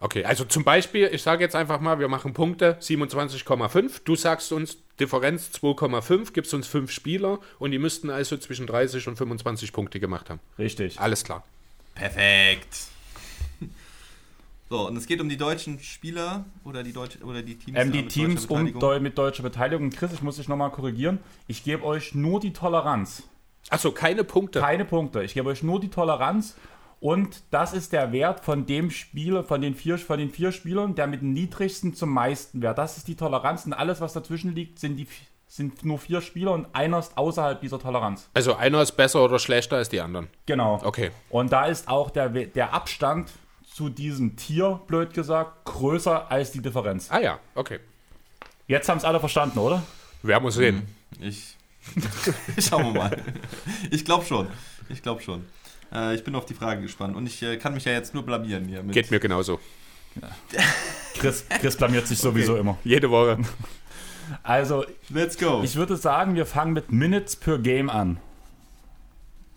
Okay, 0.00 0.24
also 0.24 0.44
zum 0.44 0.64
Beispiel, 0.64 1.08
ich 1.12 1.22
sage 1.22 1.42
jetzt 1.42 1.56
einfach 1.56 1.80
mal, 1.80 1.98
wir 1.98 2.08
machen 2.08 2.34
Punkte 2.34 2.76
27,5. 2.80 4.02
Du 4.04 4.16
sagst 4.16 4.52
uns 4.52 4.76
Differenz 5.00 5.50
2,5, 5.54 6.32
gibst 6.32 6.52
uns 6.52 6.66
fünf 6.66 6.90
Spieler 6.90 7.38
und 7.58 7.70
die 7.70 7.78
müssten 7.78 8.10
also 8.10 8.36
zwischen 8.36 8.66
30 8.66 9.08
und 9.08 9.16
25 9.16 9.72
Punkte 9.72 10.00
gemacht 10.00 10.30
haben. 10.30 10.40
Richtig. 10.58 11.00
Alles 11.00 11.24
klar. 11.24 11.44
Perfekt. 11.94 12.76
So, 14.70 14.88
und 14.88 14.96
es 14.96 15.06
geht 15.06 15.20
um 15.20 15.28
die 15.28 15.36
deutschen 15.36 15.78
Spieler 15.78 16.46
oder 16.64 16.82
die, 16.82 16.94
Deutsch, 16.94 17.18
oder 17.22 17.42
die 17.42 17.54
Teams? 17.54 17.78
Ähm, 17.78 17.92
die 17.92 18.08
Teams 18.08 18.46
um, 18.46 18.76
Deu 18.80 18.98
mit 18.98 19.16
deutscher 19.16 19.42
Beteiligung. 19.42 19.90
Chris, 19.90 20.10
ich 20.14 20.22
muss 20.22 20.36
dich 20.36 20.48
nochmal 20.48 20.70
korrigieren. 20.70 21.20
Ich 21.46 21.62
gebe 21.62 21.84
euch 21.84 22.14
nur 22.14 22.40
die 22.40 22.52
Toleranz. 22.52 23.24
Achso, 23.68 23.92
keine 23.92 24.24
Punkte. 24.24 24.60
Keine 24.60 24.86
Punkte. 24.86 25.22
Ich 25.22 25.34
gebe 25.34 25.50
euch 25.50 25.62
nur 25.62 25.80
die 25.80 25.90
Toleranz 25.90 26.56
und 27.00 27.42
das 27.50 27.72
ist 27.72 27.92
der 27.92 28.12
Wert 28.12 28.40
von 28.40 28.66
dem 28.66 28.90
Spieler, 28.90 29.44
von 29.44 29.60
den 29.60 29.74
vier, 29.74 29.98
von 29.98 30.18
den 30.18 30.30
vier 30.30 30.52
Spielern, 30.52 30.94
der 30.94 31.06
mit 31.06 31.20
dem 31.20 31.32
niedrigsten 31.32 31.94
zum 31.94 32.10
meisten 32.10 32.62
Wert. 32.62 32.78
Das 32.78 32.96
ist 32.96 33.08
die 33.08 33.16
Toleranz 33.16 33.66
und 33.66 33.72
alles, 33.72 34.00
was 34.00 34.12
dazwischen 34.12 34.54
liegt, 34.54 34.78
sind, 34.78 34.96
die, 34.96 35.06
sind 35.46 35.84
nur 35.84 35.98
vier 35.98 36.20
Spieler 36.20 36.52
und 36.52 36.66
einer 36.72 36.98
ist 36.98 37.16
außerhalb 37.16 37.60
dieser 37.60 37.78
Toleranz. 37.78 38.28
Also 38.34 38.54
einer 38.54 38.80
ist 38.82 38.92
besser 38.92 39.22
oder 39.22 39.38
schlechter 39.38 39.76
als 39.76 39.88
die 39.88 40.00
anderen. 40.00 40.28
Genau. 40.46 40.80
Okay. 40.82 41.10
Und 41.30 41.52
da 41.52 41.66
ist 41.66 41.88
auch 41.88 42.10
der, 42.10 42.28
der 42.28 42.72
Abstand 42.72 43.30
zu 43.74 43.88
diesem 43.88 44.36
Tier, 44.36 44.80
blöd 44.86 45.14
gesagt, 45.14 45.64
größer 45.64 46.30
als 46.30 46.52
die 46.52 46.62
Differenz. 46.62 47.10
Ah 47.10 47.20
ja, 47.20 47.38
okay. 47.54 47.80
Jetzt 48.66 48.88
haben 48.88 48.98
es 48.98 49.04
alle 49.04 49.20
verstanden, 49.20 49.58
oder? 49.58 49.82
Werden 50.22 50.44
wir 50.44 50.52
sehen. 50.52 50.88
Hm, 51.18 51.28
ich. 51.28 51.56
Schauen 52.58 52.94
wir 52.94 53.00
mal. 53.00 53.22
Ich 53.90 54.04
glaube 54.04 54.24
schon. 54.24 54.48
Ich 54.88 55.02
glaube 55.02 55.20
schon. 55.20 55.44
Äh, 55.92 56.14
ich 56.14 56.24
bin 56.24 56.34
auf 56.34 56.46
die 56.46 56.54
Frage 56.54 56.82
gespannt 56.82 57.16
und 57.16 57.26
ich 57.26 57.42
äh, 57.42 57.56
kann 57.56 57.74
mich 57.74 57.84
ja 57.84 57.92
jetzt 57.92 58.14
nur 58.14 58.24
blamieren 58.24 58.66
hier. 58.66 58.82
Geht 58.82 59.10
mir 59.10 59.20
genauso. 59.20 59.60
Ja. 60.20 60.28
Chris, 61.14 61.44
Chris 61.48 61.76
blamiert 61.76 62.06
sich 62.06 62.18
sowieso 62.18 62.52
okay. 62.52 62.60
immer. 62.60 62.78
Jede 62.84 63.10
Woche. 63.10 63.38
Also, 64.42 64.84
let's 65.10 65.38
go. 65.38 65.62
Ich 65.62 65.76
würde 65.76 65.96
sagen, 65.96 66.34
wir 66.34 66.46
fangen 66.46 66.72
mit 66.72 66.90
Minutes 66.90 67.36
per 67.36 67.58
Game 67.58 67.90
an. 67.90 68.18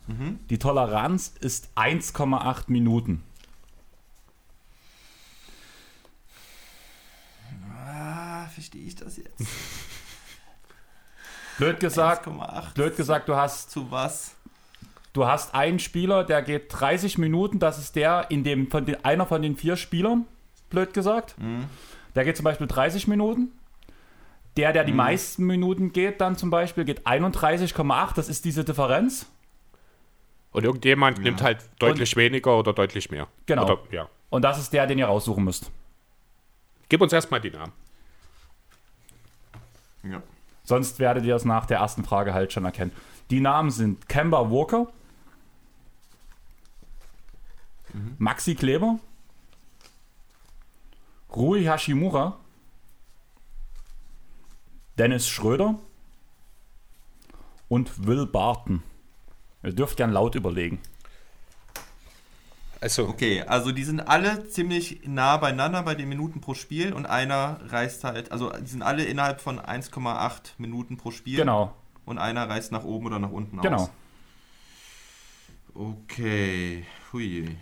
Mhm. 0.06 0.38
Die 0.50 0.58
Toleranz 0.58 1.34
ist 1.40 1.70
1,8 1.76 2.64
Minuten. 2.68 3.22
Ah, 7.74 8.46
verstehe 8.48 8.86
ich 8.86 8.96
das 8.96 9.16
jetzt? 9.16 9.34
blöd 11.58 11.80
gesagt, 11.80 12.28
blöd 12.74 12.96
gesagt, 12.96 13.28
du 13.28 13.34
hast 13.34 13.70
zu 13.70 13.90
was? 13.90 14.34
Du 15.12 15.26
hast 15.26 15.54
einen 15.54 15.78
Spieler, 15.78 16.24
der 16.24 16.42
geht 16.42 16.66
30 16.70 17.18
Minuten, 17.18 17.58
das 17.58 17.78
ist 17.78 17.96
der 17.96 18.26
in 18.30 18.44
dem 18.44 18.70
von 18.70 18.84
den, 18.84 19.04
einer 19.04 19.26
von 19.26 19.42
den 19.42 19.56
vier 19.56 19.76
Spielern, 19.76 20.26
blöd 20.70 20.94
gesagt. 20.94 21.34
Mhm. 21.38 21.64
Der 22.14 22.24
geht 22.24 22.36
zum 22.36 22.44
Beispiel 22.44 22.66
30 22.66 23.08
Minuten. 23.08 23.52
der, 24.56 24.72
der 24.72 24.82
die 24.84 24.92
meisten 24.92 25.46
Minuten 25.46 25.92
geht, 25.92 26.20
dann 26.20 26.36
zum 26.36 26.50
Beispiel, 26.50 26.84
geht 26.84 27.06
31,8. 27.06 28.14
Das 28.16 28.28
ist 28.28 28.44
diese 28.44 28.64
Differenz. 28.64 29.26
Und 30.50 30.64
irgendjemand 30.64 31.18
nimmt 31.20 31.42
halt 31.42 31.58
deutlich 31.78 32.16
weniger 32.16 32.58
oder 32.58 32.72
deutlich 32.72 33.10
mehr. 33.10 33.28
Genau. 33.46 33.64
Oder, 33.64 33.78
ja. 33.92 34.08
Und 34.30 34.42
das 34.42 34.58
ist 34.58 34.72
der, 34.72 34.86
den 34.86 34.98
ihr 34.98 35.06
raussuchen 35.06 35.44
müsst. 35.44 35.70
Gib 36.88 37.00
uns 37.00 37.12
erstmal 37.12 37.40
die 37.40 37.50
Namen. 37.50 37.72
Ja. 40.02 40.22
Sonst 40.64 40.98
werdet 40.98 41.24
ihr 41.24 41.36
es 41.36 41.44
nach 41.44 41.66
der 41.66 41.78
ersten 41.78 42.04
Frage 42.04 42.34
halt 42.34 42.52
schon 42.52 42.64
erkennen. 42.64 42.92
Die 43.30 43.40
Namen 43.40 43.70
sind 43.70 44.08
Kemba 44.08 44.50
Walker, 44.50 44.88
Maxi 48.18 48.54
Kleber, 48.54 48.98
Rui 51.34 51.64
Hashimura, 51.64 52.38
Dennis 54.98 55.28
Schröder 55.28 55.78
und 57.68 58.06
Will 58.06 58.26
Barton. 58.26 58.82
Ihr 59.62 59.72
dürft 59.72 59.96
gern 59.96 60.10
laut 60.10 60.34
überlegen. 60.34 60.80
Also, 62.80 63.08
Okay, 63.08 63.42
also 63.42 63.72
die 63.72 63.82
sind 63.82 64.00
alle 64.00 64.48
ziemlich 64.48 65.00
nah 65.04 65.36
beieinander 65.36 65.82
bei 65.82 65.94
den 65.96 66.08
Minuten 66.08 66.40
pro 66.40 66.54
Spiel 66.54 66.92
und 66.92 67.06
einer 67.06 67.58
reißt 67.70 68.04
halt, 68.04 68.30
also 68.30 68.50
die 68.50 68.68
sind 68.68 68.82
alle 68.82 69.04
innerhalb 69.04 69.40
von 69.40 69.58
1,8 69.58 70.52
Minuten 70.58 70.96
pro 70.96 71.10
Spiel. 71.10 71.36
Genau, 71.36 71.74
Und 72.04 72.18
einer 72.18 72.48
reißt 72.48 72.70
nach 72.70 72.84
oben 72.84 73.06
oder 73.06 73.18
nach 73.18 73.30
unten 73.32 73.60
genau. 73.60 73.82
aus. 73.82 73.90
Okay, 75.74 76.86
hui. 77.12 77.56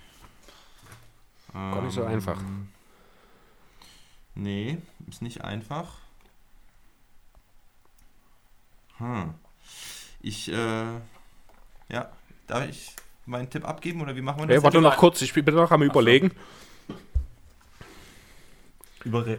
Gar 1.53 1.83
nicht 1.83 1.95
so 1.95 2.03
Ähm, 2.03 2.09
einfach. 2.09 2.41
Nee, 4.35 4.79
ist 5.09 5.23
nicht 5.23 5.43
einfach. 5.43 5.99
Hm. 8.99 9.35
Ich, 10.21 10.51
äh, 10.51 10.85
ja, 11.89 12.11
darf 12.47 12.69
ich 12.69 12.95
meinen 13.27 13.51
Tipp 13.51 13.67
abgeben 13.67 14.01
oder 14.01 14.17
wie 14.17 14.23
machen 14.23 14.41
wir 14.41 14.47
das? 14.47 14.57
Hey, 14.57 14.63
warte 14.63 14.81
noch 14.81 14.97
kurz, 14.97 15.23
ich 15.23 15.33
bin 15.33 15.55
noch 15.55 15.71
am 15.71 15.83
überlegen. 15.83 16.33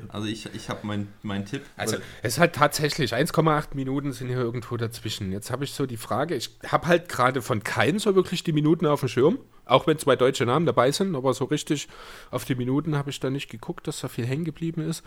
Also 0.09 0.27
ich, 0.27 0.45
ich 0.53 0.69
habe 0.69 0.87
meinen 0.87 1.13
mein 1.23 1.45
Tipp. 1.45 1.61
Also, 1.75 1.97
es 2.21 2.35
ist 2.35 2.39
halt 2.39 2.55
tatsächlich 2.55 3.13
1,8 3.13 3.75
Minuten 3.75 4.13
sind 4.13 4.27
hier 4.29 4.37
irgendwo 4.37 4.77
dazwischen. 4.77 5.31
Jetzt 5.31 5.51
habe 5.51 5.65
ich 5.65 5.73
so 5.73 5.85
die 5.85 5.97
Frage, 5.97 6.35
ich 6.35 6.57
habe 6.67 6.87
halt 6.87 7.09
gerade 7.09 7.41
von 7.41 7.63
keinem 7.63 7.99
so 7.99 8.15
wirklich 8.15 8.43
die 8.43 8.53
Minuten 8.53 8.85
auf 8.85 9.01
dem 9.01 9.09
Schirm, 9.09 9.39
auch 9.67 9.87
wenn 9.87 9.97
zwei 9.99 10.15
deutsche 10.15 10.45
Namen 10.45 10.65
dabei 10.65 10.91
sind, 10.91 11.15
aber 11.15 11.33
so 11.33 11.45
richtig 11.45 11.87
auf 12.31 12.45
die 12.45 12.55
Minuten 12.55 12.95
habe 12.97 13.09
ich 13.09 13.19
da 13.19 13.29
nicht 13.29 13.49
geguckt, 13.49 13.87
dass 13.87 13.99
da 14.01 14.07
viel 14.07 14.25
hängen 14.25 14.45
geblieben 14.45 14.81
ist. 14.81 15.03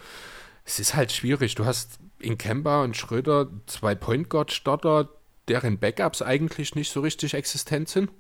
Es 0.65 0.79
ist 0.79 0.95
halt 0.95 1.11
schwierig. 1.13 1.55
Du 1.55 1.65
hast 1.65 1.99
in 2.19 2.39
Kemba 2.39 2.83
und 2.85 2.97
Schröder 2.97 3.49
zwei 3.67 3.95
Point 3.95 4.29
Guard 4.29 4.53
Starter, 4.53 5.09
deren 5.49 5.79
Backups 5.79 6.23
eigentlich 6.23 6.75
nicht 6.75 6.93
so 6.93 7.01
richtig 7.01 7.35
existent 7.35 7.89
sind, 7.89 8.11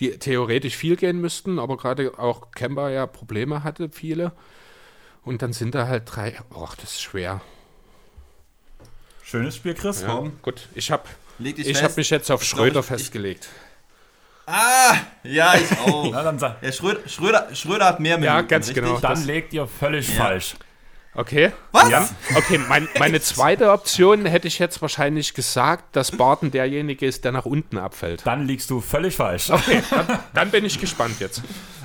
die 0.00 0.18
theoretisch 0.18 0.76
viel 0.76 0.96
gehen 0.96 1.20
müssten, 1.20 1.58
aber 1.58 1.76
gerade 1.76 2.18
auch 2.18 2.52
Kemba 2.52 2.90
ja 2.90 3.06
Probleme 3.06 3.64
hatte, 3.64 3.88
viele. 3.90 4.32
Und 5.24 5.42
dann 5.42 5.52
sind 5.52 5.74
da 5.74 5.88
halt 5.88 6.04
drei. 6.06 6.38
Och, 6.54 6.76
das 6.76 6.92
ist 6.92 7.00
schwer. 7.02 7.40
Schönes 9.22 9.56
Spiel, 9.56 9.74
Chris. 9.74 10.02
Ja, 10.02 10.24
gut, 10.42 10.68
ich 10.74 10.90
habe 10.90 11.04
ich 11.38 11.54
fest. 11.66 11.82
hab 11.82 11.96
mich 11.96 12.10
jetzt 12.10 12.30
auf 12.30 12.42
Ich 12.42 12.48
Schröder 12.48 12.80
ich- 12.80 12.86
festgelegt. 12.86 13.48
Ah, 14.50 14.96
ja, 15.24 15.54
ich 15.56 15.78
auch. 15.86 16.10
Na, 16.10 16.22
dann, 16.22 16.38
Ja, 16.60 16.72
Schröder, 16.72 17.00
Schröder, 17.06 17.48
Schröder 17.54 17.84
hat 17.86 18.00
mehr 18.00 18.16
Minuten. 18.16 18.34
Ja, 18.36 18.42
ganz 18.42 18.68
richtig? 18.68 18.82
genau. 18.84 18.98
dann 18.98 19.12
das- 19.14 19.24
legt 19.24 19.52
ihr 19.52 19.66
völlig 19.66 20.08
Ja. 20.16 20.24
falsch. 20.24 20.56
Okay. 21.14 21.52
Was? 21.72 21.90
Ja. 21.90 22.08
Okay, 22.36 22.58
mein, 22.68 22.88
meine 22.98 23.20
zweite 23.20 23.72
Option 23.72 24.24
hätte 24.24 24.46
ich 24.46 24.58
jetzt 24.60 24.80
wahrscheinlich 24.80 25.34
gesagt, 25.34 25.96
dass 25.96 26.12
Barton 26.12 26.50
derjenige 26.52 27.06
ist, 27.06 27.24
der 27.24 27.32
nach 27.32 27.44
unten 27.44 27.76
abfällt. 27.76 28.24
Dann 28.24 28.46
liegst 28.46 28.70
du 28.70 28.80
völlig 28.80 29.16
falsch. 29.16 29.50
Dann 30.32 30.50
bin 30.50 30.64
ich 30.64 30.78
gespannt 30.80 31.16
jetzt. 31.20 31.42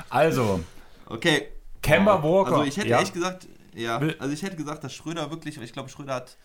Also, 0.09 0.59
Okay. 1.07 1.47
Kemba 1.81 2.15
Ja. 2.15 2.23
Walker. 2.23 2.51
Also 2.53 2.63
ich 2.65 2.77
hätte 2.77 2.87
ja? 2.89 3.01
echt 3.01 3.13
gesagt, 3.13 3.47
ja, 3.75 3.99
also 4.19 4.31
ich 4.33 4.43
hätte 4.43 4.55
gesagt, 4.55 4.83
dass 4.83 4.93
Schröder 4.93 5.29
wirklich, 5.31 5.59
ich 5.59 5.73
glaube, 5.73 5.89
Schröder 5.89 6.13
hat 6.15 6.37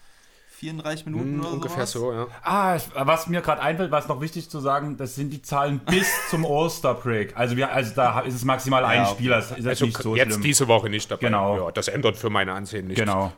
34 0.58 1.06
Minuten 1.06 1.34
Hm, 1.34 1.40
oder 1.40 1.50
ungefähr 1.52 1.86
sowas. 1.86 1.92
so, 1.92 2.12
ja. 2.12 2.26
Ah, 2.42 2.76
ich- 2.76 2.88
was 2.94 3.26
mir 3.28 3.40
gerade 3.42 3.62
einfällt, 3.62 3.90
was 3.92 4.08
noch 4.08 4.20
wichtig 4.20 4.50
zu 4.50 4.58
sagen, 4.60 4.96
das 4.96 5.14
sind 5.14 5.30
die 5.32 5.40
Zahlen 5.40 5.78
bis 5.86 6.08
zum 6.30 6.44
All-Star-Break. 6.44 7.36
Also, 7.36 7.56
wir, 7.56 7.72
also 7.72 7.94
da 7.94 8.20
ist 8.20 8.34
es 8.34 8.44
maximal 8.44 8.84
ein 8.84 9.02
okay. 9.02 9.10
Spieler. 9.12 9.36
Das 9.36 9.50
ist 9.52 9.56
jetzt 9.58 9.66
Also 9.68 9.84
nicht 9.86 9.98
so 10.02 10.16
jetzt 10.16 10.30
schlimm. 10.32 10.42
diese 10.42 10.66
Woche 10.68 10.90
nicht 10.90 11.10
dabei. 11.10 11.26
Genau. 11.26 11.56
Ja, 11.66 11.70
das 11.70 11.88
ändert 11.88 12.16
für 12.16 12.28
meine 12.30 12.52
Ansehen 12.54 12.88
nichts. 12.88 13.00
Genau. 13.00 13.32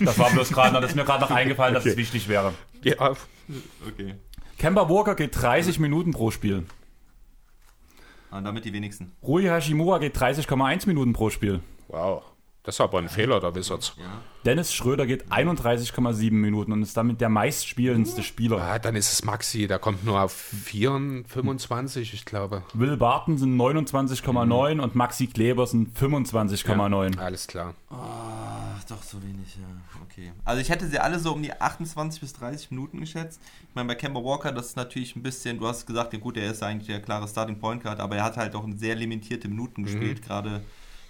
Das 0.00 0.18
war 0.18 0.30
bloß 0.30 0.50
gerade 0.50 0.72
noch, 0.72 0.80
das 0.80 0.90
ist 0.90 0.96
mir 0.96 1.04
gerade 1.04 1.20
noch 1.22 1.30
eingefallen, 1.32 1.74
dass 1.74 1.84
es 1.84 1.96
wichtig 1.96 2.28
wäre. 2.28 2.54
Ja, 2.82 3.12
Okay. 3.88 4.14
Kemba 4.58 4.88
Walker 4.88 5.16
geht 5.16 5.40
30 5.42 5.80
Minuten 5.80 6.12
pro 6.12 6.30
Spiel. 6.30 6.58
Und 6.58 6.66
Ah, 8.30 8.40
damit 8.40 8.64
die 8.64 8.72
wenigsten. 8.72 9.12
Rui 9.22 9.42
Hashimura 9.42 9.98
geht 9.98 10.16
30,1 10.16 10.86
Minuten 10.86 11.12
pro 11.12 11.28
Spiel. 11.28 11.60
wow. 11.88 12.22
Das 12.64 12.76
ist 12.76 12.80
aber 12.80 12.98
ein 12.98 13.08
Fehler 13.08 13.40
der 13.40 13.54
Wizards. 13.56 13.94
Ja. 13.98 14.04
Dennis 14.44 14.72
Schröder 14.72 15.04
geht 15.06 15.32
31,7 15.32 16.32
Minuten 16.32 16.72
und 16.72 16.82
ist 16.82 16.96
damit 16.96 17.20
der 17.20 17.28
meistspielendste 17.28 18.22
Spieler. 18.22 18.60
Ah, 18.60 18.78
dann 18.78 18.94
ist 18.94 19.12
es 19.12 19.24
Maxi, 19.24 19.66
der 19.66 19.80
kommt 19.80 20.04
nur 20.04 20.20
auf 20.20 20.32
4, 20.32 21.24
25, 21.26 22.14
ich 22.14 22.24
glaube. 22.24 22.62
Will 22.74 22.96
Barton 22.96 23.36
sind 23.36 23.56
29,9 23.56 24.80
und 24.80 24.94
Maxi 24.94 25.26
Kleber 25.26 25.66
sind 25.66 25.96
25,9. 25.96 27.18
Alles 27.18 27.48
klar. 27.48 27.74
Ach, 27.90 28.84
doch, 28.88 29.02
so 29.02 29.20
wenig, 29.22 29.56
ja. 29.56 29.66
Okay. 30.04 30.32
Also 30.44 30.60
ich 30.60 30.70
hätte 30.70 30.86
sie 30.86 31.00
alle 31.00 31.18
so 31.18 31.32
um 31.32 31.42
die 31.42 31.52
28 31.52 32.20
bis 32.20 32.32
30 32.34 32.70
Minuten 32.70 33.00
geschätzt. 33.00 33.40
Ich 33.68 33.74
meine, 33.74 33.88
bei 33.88 33.94
Kemba 33.96 34.22
Walker, 34.22 34.52
das 34.52 34.66
ist 34.66 34.76
natürlich 34.76 35.16
ein 35.16 35.22
bisschen, 35.22 35.58
du 35.58 35.66
hast 35.66 35.86
gesagt, 35.86 36.12
ja 36.12 36.18
gut, 36.20 36.36
er 36.36 36.50
ist 36.50 36.62
eigentlich 36.62 36.88
der 36.88 37.00
klare 37.00 37.26
Starting 37.26 37.58
Point 37.58 37.82
Guard, 37.82 37.98
aber 37.98 38.16
er 38.16 38.24
hat 38.24 38.36
halt 38.36 38.54
auch 38.54 38.66
sehr 38.76 38.94
limitierte 38.94 39.48
Minuten 39.48 39.82
gespielt, 39.84 40.22
gerade 40.22 40.62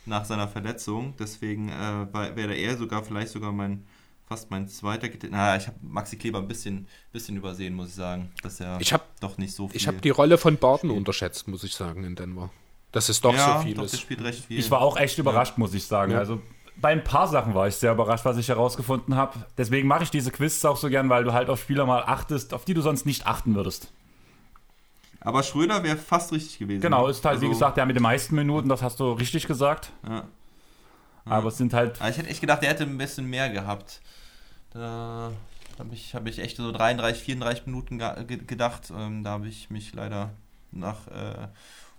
nach 0.06 0.24
seiner 0.24 0.48
Verletzung. 0.48 1.14
Deswegen 1.18 1.68
äh, 1.68 2.06
war- 2.12 2.36
wäre 2.36 2.54
er 2.54 2.76
sogar 2.76 3.02
vielleicht 3.04 3.28
sogar 3.32 3.52
mein, 3.52 3.84
fast 4.26 4.50
mein 4.50 4.68
zweiter. 4.68 5.08
Naja, 5.30 5.56
ich 5.56 5.66
habe 5.66 5.76
Maxi 5.82 6.16
Kleber 6.16 6.38
ein 6.38 6.48
bisschen, 6.48 6.86
bisschen 7.12 7.36
übersehen, 7.36 7.74
muss 7.74 7.88
ich 7.88 7.94
sagen. 7.94 8.30
Dass 8.42 8.60
er 8.60 8.80
Ich 8.80 8.92
hab- 8.92 9.20
doch 9.20 9.38
nicht 9.38 9.54
so 9.54 9.68
viel. 9.68 9.76
Ich 9.76 9.86
habe 9.86 9.98
die 10.00 10.10
Rolle 10.10 10.38
von 10.38 10.56
Barton 10.56 10.90
unterschätzt, 10.90 11.48
muss 11.48 11.64
ich 11.64 11.74
sagen, 11.74 12.04
in 12.04 12.14
Denver. 12.16 12.50
Das 12.90 13.08
ist 13.08 13.24
doch 13.24 13.34
ja, 13.34 13.58
so 13.58 13.64
viel 13.64 13.74
doch, 13.74 13.84
ist. 13.84 13.98
spielt 14.00 14.22
recht 14.22 14.44
viel. 14.44 14.58
Ich 14.58 14.70
war 14.70 14.80
auch 14.82 14.96
echt 14.98 15.18
überrascht, 15.18 15.56
muss 15.58 15.72
ich 15.72 15.84
sagen. 15.86 16.12
Ja. 16.12 16.18
Also 16.18 16.42
bei 16.76 16.90
ein 16.90 17.04
paar 17.04 17.28
Sachen 17.28 17.54
war 17.54 17.68
ich 17.68 17.74
sehr 17.76 17.92
überrascht, 17.92 18.24
was 18.24 18.36
ich 18.36 18.48
herausgefunden 18.48 19.14
habe. 19.14 19.46
Deswegen 19.56 19.86
mache 19.88 20.02
ich 20.02 20.10
diese 20.10 20.30
Quizzes 20.30 20.64
auch 20.64 20.76
so 20.76 20.88
gern, 20.90 21.08
weil 21.08 21.24
du 21.24 21.32
halt 21.32 21.48
auf 21.48 21.60
Spieler 21.60 21.86
mal 21.86 22.02
achtest, 22.02 22.52
auf 22.52 22.64
die 22.64 22.74
du 22.74 22.80
sonst 22.82 23.06
nicht 23.06 23.26
achten 23.26 23.54
würdest. 23.54 23.92
Aber 25.24 25.42
Schröder 25.42 25.82
wäre 25.82 25.96
fast 25.96 26.32
richtig 26.32 26.58
gewesen. 26.58 26.80
Genau, 26.80 27.08
ist 27.08 27.24
halt 27.24 27.40
wie 27.40 27.46
Also, 27.46 27.54
gesagt 27.58 27.76
der 27.76 27.86
mit 27.86 27.96
den 27.96 28.02
meisten 28.02 28.34
Minuten, 28.34 28.68
das 28.68 28.82
hast 28.82 29.00
du 29.00 29.12
richtig 29.12 29.46
gesagt. 29.46 29.90
Ja. 30.08 30.24
Aber 31.24 31.48
es 31.48 31.56
sind 31.58 31.72
halt 31.72 32.00
Aber 32.00 32.10
ich 32.10 32.18
hätte 32.18 32.28
echt 32.28 32.40
gedacht, 32.40 32.62
er 32.62 32.70
hätte 32.70 32.82
ein 32.84 32.98
bisschen 32.98 33.26
mehr 33.30 33.48
gehabt. 33.50 34.00
Da 34.72 35.30
habe 35.78 35.94
ich, 35.94 36.14
hab 36.14 36.26
ich 36.26 36.38
echt 36.38 36.56
so 36.56 36.72
33, 36.72 37.22
34 37.22 37.66
Minuten 37.66 37.98
ge 37.98 38.24
ge- 38.26 38.44
gedacht. 38.44 38.92
Ähm, 38.96 39.22
da 39.22 39.30
habe 39.30 39.48
ich 39.48 39.70
mich 39.70 39.94
leider 39.94 40.30
nach 40.70 41.06
äh, 41.08 41.48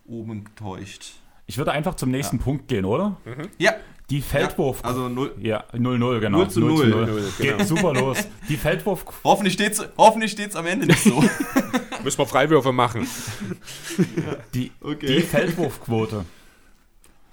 oben 0.05 0.43
getäuscht. 0.43 1.13
Ich 1.45 1.57
würde 1.57 1.71
einfach 1.71 1.95
zum 1.95 2.09
nächsten 2.11 2.39
Punkt 2.39 2.67
gehen, 2.67 2.86
oder? 2.86 3.17
Ja, 3.57 3.74
Die 4.09 4.21
Feldwurf. 4.21 4.81
Ja, 4.81 4.85
also 4.89 5.09
null. 5.09 5.33
Ja, 5.39 5.63
0-0, 5.73 6.19
genau. 6.19 6.39
0 6.39 6.49
zu 6.49 6.59
0. 6.59 6.87
0, 6.89 7.31
Geht 7.37 7.51
genau. 7.57 7.63
super 7.63 7.93
los. 7.93 8.17
Die 8.49 8.57
Feldwurf. 8.57 9.05
Hoffentlich 9.23 9.53
steht's, 9.53 9.81
hoffentlich 9.97 10.31
steht's 10.33 10.55
am 10.55 10.65
Ende 10.65 10.85
nicht 10.87 11.03
so. 11.03 11.23
Müssen 12.03 12.17
wir 12.17 12.25
Freiwürfe 12.25 12.73
machen. 12.73 13.07
Die, 14.53 14.71
Okay. 14.81 15.07
die 15.07 15.21
Feldwurfquote. 15.21 16.25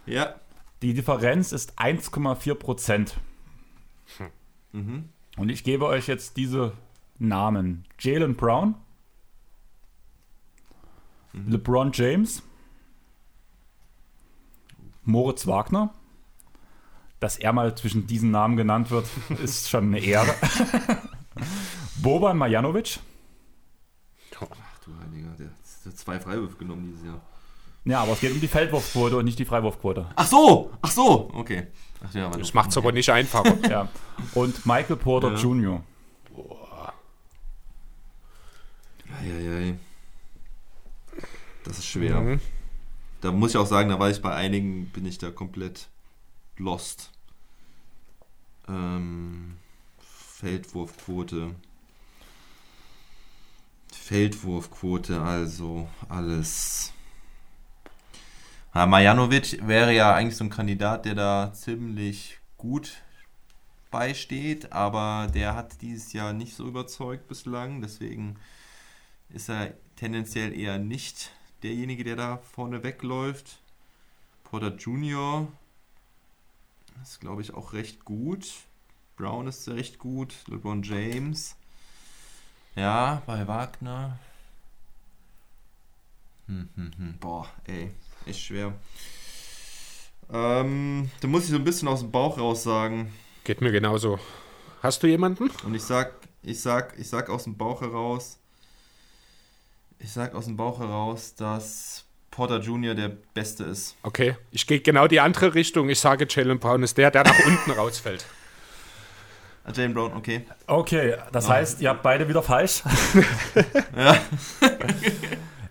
ja. 0.07 0.35
Die 0.83 0.95
Differenz 0.95 1.53
ist 1.53 1.79
1,4 1.79 2.55
Prozent. 2.55 3.17
Mhm. 4.73 5.11
Und 5.37 5.49
ich 5.51 5.63
gebe 5.63 5.85
euch 5.85 6.07
jetzt 6.07 6.39
diese 6.39 6.73
Namen: 7.19 7.85
Jalen 7.99 8.35
Brown, 8.35 8.77
LeBron 11.35 11.91
James, 11.93 12.43
Moritz 15.05 15.47
Wagner. 15.47 15.93
Dass 17.21 17.37
er 17.37 17.53
mal 17.53 17.75
zwischen 17.77 18.07
diesen 18.07 18.31
Namen 18.31 18.57
genannt 18.57 18.91
wird, 18.91 19.07
ist 19.43 19.69
schon 19.69 19.85
eine 19.85 20.01
Ehre. 20.01 20.35
Boban 21.97 22.37
Marjanovic. 22.39 22.99
Ach 24.41 24.47
du 24.85 24.93
Heiliger, 24.99 25.31
der 25.39 25.49
hat 25.49 25.99
zwei 25.99 26.19
Freiwürfe 26.19 26.57
genommen 26.57 26.85
dieses 26.91 27.05
Jahr. 27.07 27.21
Ja, 27.85 28.03
aber 28.03 28.13
es 28.13 28.21
geht 28.21 28.33
um 28.33 28.41
die 28.41 28.49
Feldwurfquote 28.49 29.17
und 29.17 29.25
nicht 29.25 29.39
die 29.39 29.45
Freiwurfquote. 29.45 30.07
Ach 30.17 30.27
so, 30.27 30.71
ach 30.83 30.91
so, 30.91 31.31
okay. 31.35 31.69
Ach 32.07 32.15
ja, 32.15 32.31
Das 32.31 32.55
macht 32.55 32.71
es 32.71 32.77
aber 32.79 32.93
nicht 32.93 33.11
einfacher. 33.11 33.57
Ja. 33.69 33.89
Und 34.35 34.65
Michael 34.67 34.97
Porter 34.97 35.33
Ja. 35.33 35.39
Jr. 35.39 35.83
Eieiei. 39.23 39.79
Das 41.65 41.79
ist 41.79 41.87
schwer. 41.87 42.21
Mhm. 42.21 42.41
Da 43.21 43.33
muss 43.33 43.51
ich 43.51 43.57
auch 43.57 43.67
sagen, 43.67 43.89
da 43.91 43.99
war 43.99 44.09
ich 44.11 44.23
bei 44.23 44.35
einigen, 44.35 44.87
bin 44.91 45.05
ich 45.05 45.19
da 45.19 45.31
komplett 45.31 45.89
lost. 46.57 47.10
Ähm, 48.71 49.57
Feldwurfquote. 49.99 51.57
Feldwurfquote, 53.93 55.21
also 55.21 55.89
alles. 56.09 56.93
Ja, 58.73 58.87
Marjanovic 58.87 59.67
wäre 59.67 59.93
ja 59.93 60.15
eigentlich 60.15 60.37
so 60.37 60.45
ein 60.45 60.51
Kandidat, 60.51 61.05
der 61.05 61.17
da 61.17 61.53
ziemlich 61.53 62.39
gut 62.57 63.03
beisteht, 63.91 64.73
aber 64.73 65.27
der 65.35 65.57
hat 65.57 65.83
dieses 65.83 66.13
Jahr 66.13 66.33
nicht 66.33 66.55
so 66.55 66.67
überzeugt 66.67 67.27
bislang, 67.27 67.81
deswegen 67.81 68.37
ist 69.31 69.49
er 69.49 69.75
tendenziell 69.97 70.57
eher 70.57 70.79
nicht 70.79 71.33
derjenige, 71.65 72.05
der 72.05 72.17
da 72.17 72.37
vorne 72.39 72.85
wegläuft. 72.85 73.59
Porter 74.45 74.77
Jr. 74.77 75.49
ist, 77.03 77.21
glaube 77.21 77.43
ich, 77.43 77.55
auch 77.55 77.73
recht 77.73 78.05
gut. 78.05 78.47
Brown 79.17 79.47
ist 79.47 79.69
recht 79.69 79.99
gut. 79.99 80.35
LeBron 80.49 80.83
James. 80.83 81.57
Ja, 82.77 83.23
bei 83.27 83.47
Wagner. 83.47 84.19
Hm, 86.47 86.69
hm, 86.75 86.91
hm. 86.97 87.19
Boah, 87.19 87.49
ey, 87.67 87.91
echt 88.27 88.41
schwer. 88.41 88.75
Ähm, 90.33 91.11
da 91.21 91.29
muss 91.29 91.45
ich 91.45 91.51
so 91.51 91.57
ein 91.57 91.65
bisschen 91.65 91.89
aus 91.89 92.01
dem 92.01 92.11
Bauch 92.11 92.39
raus 92.39 92.63
sagen. 92.63 93.13
Geht 93.45 93.61
mir 93.61 93.73
genauso. 93.73 94.19
Hast 94.83 95.03
du 95.03 95.07
jemanden? 95.07 95.51
Und 95.65 95.75
ich 95.75 95.83
sag, 95.83 96.15
ich 96.43 96.61
sag, 96.61 96.99
ich 96.99 97.09
sag 97.09 97.29
aus 97.29 97.45
dem 97.45 97.57
Bauch 97.57 97.81
heraus, 97.83 98.39
ich 99.99 100.13
sag 100.13 100.35
aus 100.35 100.47
dem 100.47 100.57
Bauch 100.57 100.79
heraus, 100.79 101.35
dass 101.35 102.05
Porter 102.31 102.61
Jr. 102.61 102.95
der 102.95 103.11
Beste 103.35 103.65
ist. 103.65 103.97
Okay, 104.03 104.37
ich 104.53 104.67
gehe 104.67 104.81
genau 104.81 105.07
die 105.09 105.21
andere 105.21 105.55
Richtung. 105.55 105.89
Ich 105.89 105.99
sage, 106.01 106.27
Jalen 106.29 106.59
Brown 106.59 106.83
ist 106.83 106.97
der, 106.99 107.11
der 107.11 107.25
nach 107.25 107.39
unten 107.47 107.71
rausfällt. 107.73 108.25
Ah, 109.65 109.73
Jalen 109.75 109.93
Brown, 109.95 110.13
okay. 110.15 110.43
Okay, 110.67 111.17
das 111.33 111.49
Ja. 111.49 111.55
heißt, 111.55 111.81
ihr 111.81 111.91
habt 111.91 112.03
beide 112.03 112.29
wieder 112.29 112.43
falsch. 112.43 112.83
Ja. 113.97 114.17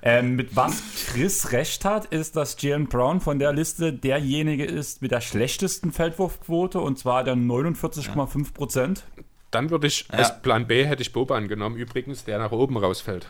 Ähm, 0.01 0.38
mit 0.38 0.55
was 0.55 0.82
Chris 1.07 1.51
recht 1.51 1.84
hat, 1.84 2.05
ist, 2.05 2.38
dass 2.38 2.55
Jalen 2.62 2.88
Brown 2.88 3.20
von 3.20 3.38
der 3.38 3.51
Liste 3.51 3.91
derjenige 3.91 4.64
ist 4.64 5.01
mit 5.01 5.12
der 5.12 5.20
schlechtesten 5.20 5.91
Feldwurfquote 5.91 6.80
und 6.80 6.97
zwar 6.97 7.26
der 7.26 7.36
49,5 7.36 8.53
Prozent. 8.53 9.03
Dann 9.51 9.70
würde 9.72 9.88
ich, 9.88 10.07
Ja. 10.10 10.20
als 10.20 10.41
Plan 10.41 10.68
B 10.68 10.86
hätte 10.86 11.01
ich 11.01 11.12
Boba 11.12 11.36
angenommen, 11.36 11.76
übrigens, 11.76 12.24
der 12.24 12.39
nach 12.39 12.53
oben 12.53 12.78
rausfällt. 12.78 13.28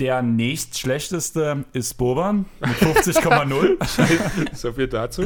Der 0.00 0.22
nächstschlechteste 0.22 1.64
ist 1.72 1.94
Boban 1.98 2.46
mit 2.60 2.70
50,0. 2.70 4.54
So 4.54 4.72
viel 4.72 4.88
dazu. 4.88 5.24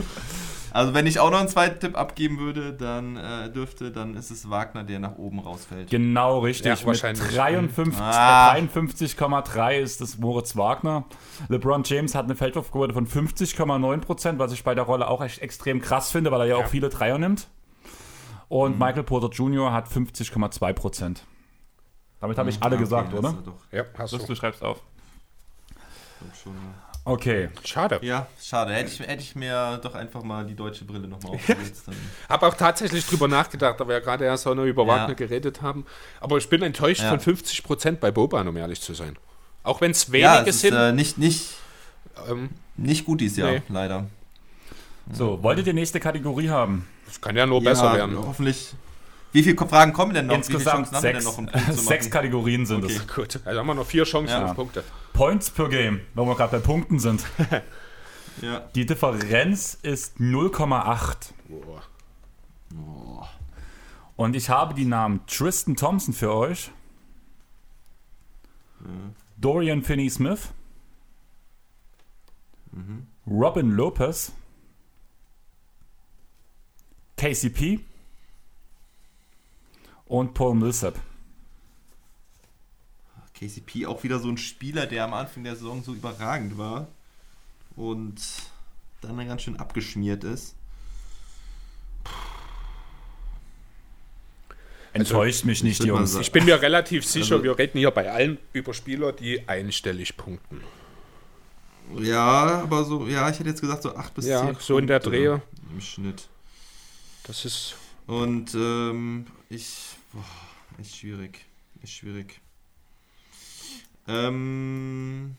Also 0.71 0.93
wenn 0.93 1.07
ich 1.07 1.19
auch 1.19 1.31
noch 1.31 1.39
einen 1.41 1.49
zweiten 1.49 1.81
Tipp 1.81 1.97
abgeben 1.97 2.39
würde, 2.39 2.75
dann 2.75 3.17
äh, 3.17 3.51
dürfte, 3.51 3.91
dann 3.91 4.15
ist 4.15 4.31
es 4.31 4.51
Wagner, 4.51 4.85
der 4.85 4.99
nach 4.99 5.17
oben 5.17 5.39
rausfällt. 5.39 5.89
genau 5.89 6.41
richtig. 6.41 6.67
Ja, 6.67 6.75
mit 6.75 6.87
wahrscheinlich. 6.87 7.35
53 7.35 7.99
Ah. 7.99 8.53
53,3 8.55 9.79
ist 9.79 10.03
es 10.03 10.19
Moritz 10.19 10.57
Wagner. 10.57 11.05
LeBron 11.49 11.83
James 11.85 12.15
hat 12.15 12.27
eine 12.27 12.35
Feldwurfquote 12.37 12.93
von 12.93 13.07
50,9 13.07 13.99
Prozent, 14.01 14.39
was 14.39 14.53
ich 14.53 14.63
bei 14.63 14.75
der 14.75 14.85
Rolle 14.85 15.09
auch 15.09 15.23
echt 15.25 15.41
extrem 15.41 15.81
krass 15.81 16.11
finde, 16.11 16.31
weil 16.31 16.43
er 16.43 16.47
ja, 16.47 16.59
Ja. 16.59 16.65
auch 16.65 16.69
viele 16.69 16.91
Dreier 16.91 17.17
nimmt. 17.19 17.49
Und 18.49 18.79
Michael 18.79 19.03
Porter 19.05 19.31
Jr. 19.31 19.73
hat 19.73 19.89
50,2 19.89 20.73
Prozent. 20.75 21.25
Damit 22.21 22.37
habe 22.39 22.51
ich 22.51 22.61
alle 22.63 22.75
Ja, 22.77 22.81
okay, 22.81 22.85
gesagt, 22.85 23.15
oder? 23.15 23.35
Doch, 23.45 23.55
Ja, 23.73 23.85
hast 23.97 24.13
du. 24.13 24.19
du 24.19 24.35
schreibst 24.35 24.63
auf. 24.63 24.81
glaub 26.21 26.37
schon, 26.43 26.53
ja. 26.55 26.61
Okay. 27.05 27.49
Schade. 27.65 28.01
ja, 28.03 28.27
schade. 28.43 28.75
Hätte 28.75 28.91
ich, 28.91 28.99
hätte 29.01 29.23
ich 29.23 29.35
mir 29.35 29.79
doch 29.83 29.95
einfach 29.95 30.23
mal 30.23 30.45
die 30.45 30.55
deutsche 30.55 30.85
Brille 30.85 31.09
nochmal 31.09 31.33
aufgesetzt. 31.37 31.85
Habe 32.29 32.47
auch 32.47 32.55
tatsächlich 32.55 33.07
drüber 33.07 33.29
nachgedacht, 33.29 33.81
da 33.81 33.87
wir 33.89 33.95
ja 33.95 34.01
gerade 34.01 34.25
erst 34.27 34.47
auch 34.47 34.55
noch 34.55 34.65
über 34.65 34.83
Ja. 34.83 34.89
Wagner 34.89 35.15
geredet 35.15 35.63
haben. 35.63 35.87
Aber 36.21 36.37
ich 36.37 36.49
bin 36.51 36.61
enttäuscht 36.63 37.01
Ja. 37.03 37.09
von 37.17 37.21
50% 37.21 37.93
bei 38.01 38.11
Boban, 38.11 38.47
um 38.47 38.57
ehrlich 38.59 38.81
zu 38.83 38.93
sein. 38.95 39.17
Auch 39.63 39.81
wenn 39.81 39.93
es 39.93 40.11
wenige 40.13 40.25
Ja, 40.25 40.41
es 40.43 40.49
ist 40.49 40.61
sind. 40.63 40.75
äh, 40.75 40.93
nicht, 40.93 41.17
nicht, 41.19 41.55
ähm, 42.29 42.51
nicht 42.77 43.05
gut 43.07 43.21
dieses 43.23 43.39
Jahr, 43.39 43.53
Nee. 43.53 43.63
leider. 43.69 44.07
So, 45.11 45.43
wolltet 45.43 45.67
ihr 45.67 45.73
nächste 45.75 46.01
Kategorie 46.01 46.51
haben? 46.51 46.87
das 47.07 47.19
kann 47.23 47.35
ja 47.37 47.47
nur 47.47 47.63
besser 47.63 47.95
werden. 47.95 48.19
Hoffentlich. 48.19 48.75
Wie 49.33 49.43
viele 49.43 49.57
Fragen 49.57 49.93
kommen 49.93 50.15
denn 50.15 50.27
noch? 50.27 50.39
Wie 50.39 50.43
viele 50.43 50.59
Insgesamt 50.59 50.89
sechs, 50.89 51.25
noch, 51.25 51.37
zu 51.37 51.73
sechs? 51.83 52.11
Kategorien 52.11 52.65
sind 52.67 52.85
Okay. 52.85 52.95
es. 52.97 53.07
Gut, 53.15 53.41
also 53.45 53.61
haben 53.61 53.67
wir 53.67 53.75
noch 53.75 53.87
vier 53.87 54.05
Chancen 54.05 54.31
Ja. 54.33 54.47
auf 54.47 54.55
Punkte. 54.57 54.83
Points 55.13 55.51
per 55.51 55.69
Game, 55.69 56.01
wenn 56.15 56.27
wir 56.27 56.35
gerade 56.35 56.59
bei 56.59 56.65
Punkten 56.65 56.99
sind. 56.99 57.25
Ja. 58.41 58.61
Die 58.77 58.87
Differenz 58.87 59.77
ist 59.83 60.19
0,8. 60.21 61.33
Boah. 61.49 61.83
Oh. 62.73 63.25
Und 64.15 64.37
ich 64.37 64.49
habe 64.49 64.75
die 64.75 64.85
Namen 64.85 65.27
Tristan 65.27 65.75
Thompson 65.75 66.15
für 66.15 66.33
euch, 66.33 66.71
Dorian 69.39 69.83
Finney-Smith, 69.83 70.51
Robin 73.27 73.71
Lopez, 73.73 74.31
KCP 77.17 77.81
und 80.09 80.35
Paul 80.35 80.55
Millsap. 80.55 80.99
KCP 83.35 83.87
auch 83.87 84.03
wieder 84.03 84.19
so 84.19 84.29
ein 84.29 84.37
Spieler, 84.39 84.87
der 84.87 85.05
am 85.05 85.15
Anfang 85.15 85.45
der 85.45 85.55
Saison 85.55 85.83
so 85.85 85.93
überragend 85.95 86.59
war 86.59 86.89
und 87.77 88.17
dann 89.01 89.17
ganz 89.29 89.43
schön 89.43 89.59
abgeschmiert 89.61 90.25
ist. 90.25 90.57
Enttäuscht 94.93 95.45
mich 95.45 95.63
nicht, 95.63 95.85
Jungs. 95.85 96.17
Ich 96.17 96.33
bin 96.33 96.45
mir 96.45 96.61
relativ 96.61 97.05
sicher, 97.05 97.35
Also- 97.37 97.45
wir 97.45 97.59
reden 97.59 97.79
hier 97.79 97.91
bei 97.91 98.11
allen 98.11 98.39
über 98.53 98.75
Spieler, 98.75 99.13
die 99.13 99.47
einstellig 99.49 100.17
punkten. 100.17 100.63
Ja, 101.99 102.63
aber 102.63 102.85
so, 102.85 103.07
ja, 103.07 103.31
ich 103.31 103.39
hätte 103.39 103.49
jetzt 103.51 103.61
gesagt 103.61 103.83
so 103.83 103.95
8 103.95 104.15
bis 104.15 104.25
10 104.25 104.33
Ja, 104.33 104.55
so 104.59 104.79
in 104.79 104.87
der 104.87 104.99
Punkte 104.99 105.19
Drehe. 105.19 105.43
im 105.71 105.81
Schnitt. 105.81 106.29
Das 107.23 107.45
ist. 107.45 107.77
Und 108.07 108.55
ähm, 108.55 109.27
ich, 109.49 109.88
boah, 110.13 110.25
ist 110.79 110.97
schwierig, 110.97 111.45
ist 111.83 111.93
schwierig. 111.93 112.41
Ähm, 114.07 115.37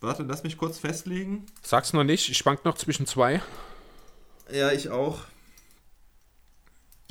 warte, 0.00 0.22
lass 0.22 0.42
mich 0.44 0.56
kurz 0.56 0.78
festlegen. 0.78 1.46
Sag's 1.62 1.92
noch 1.92 2.04
nicht, 2.04 2.28
ich 2.28 2.38
schwank 2.38 2.64
noch 2.64 2.76
zwischen 2.76 3.06
zwei. 3.06 3.42
Ja, 4.50 4.70
ich 4.72 4.90
auch. 4.90 5.20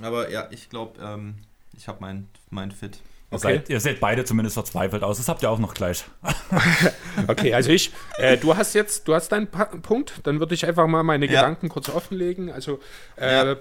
Aber 0.02 0.30
ja, 0.30 0.48
ich 0.52 0.70
glaube, 0.70 1.00
ähm, 1.02 1.36
ich 1.76 1.88
habe 1.88 1.98
mein, 2.02 2.30
mein 2.50 2.72
Fit. 2.72 2.96
Ihr, 2.96 3.02
Okay. 3.30 3.40
seid, 3.58 3.70
ihr 3.70 3.80
seht 3.82 4.00
beide 4.00 4.24
zumindest 4.24 4.54
verzweifelt 4.54 5.04
aus. 5.04 5.18
Das 5.18 5.28
habt 5.28 5.44
ihr 5.44 5.50
auch 5.50 5.60
noch 5.60 5.74
gleich. 5.74 6.06
Okay, 7.28 7.52
also 7.54 7.72
ich, 7.72 7.92
äh, 8.20 8.38
du 8.38 8.56
hast 8.56 8.74
jetzt, 8.76 9.08
du 9.08 9.16
hast 9.16 9.30
deinen 9.30 9.48
pa 9.48 9.66
Punkt, 9.66 10.22
dann 10.24 10.40
würde 10.40 10.54
ich 10.54 10.66
einfach 10.68 10.86
mal 10.88 11.02
meine 11.04 11.26
Ja. 11.26 11.32
Gedanken 11.42 11.68
kurz 11.68 11.90
offenlegen. 11.90 12.52
Also, 12.52 12.80
äh, 13.18 13.34
Ja. 13.48 13.56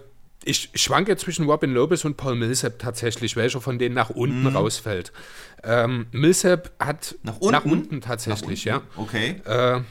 Ich 0.45 0.71
schwanke 0.75 1.17
zwischen 1.17 1.47
Robin 1.49 1.73
Lopez 1.73 2.05
und 2.05 2.17
Paul 2.17 2.37
Millsap 2.37 2.79
tatsächlich, 2.79 3.35
welcher 3.37 3.61
von 3.61 3.79
denen 3.79 3.95
nach 3.95 4.11
unten 4.11 4.47
rausfällt. 4.47 5.13
Ähm, 5.65 6.07
Millsap 6.13 6.71
hat 6.79 7.17
Mhm. 7.23 7.51
Nach 7.51 7.65
unten? 7.65 8.01
tatsächlich, 8.01 8.67
Nach 8.67 8.77
unten? 8.77 9.01
Okay. 9.01 9.43
ja. 9.45 9.79
Äh, 9.79 9.83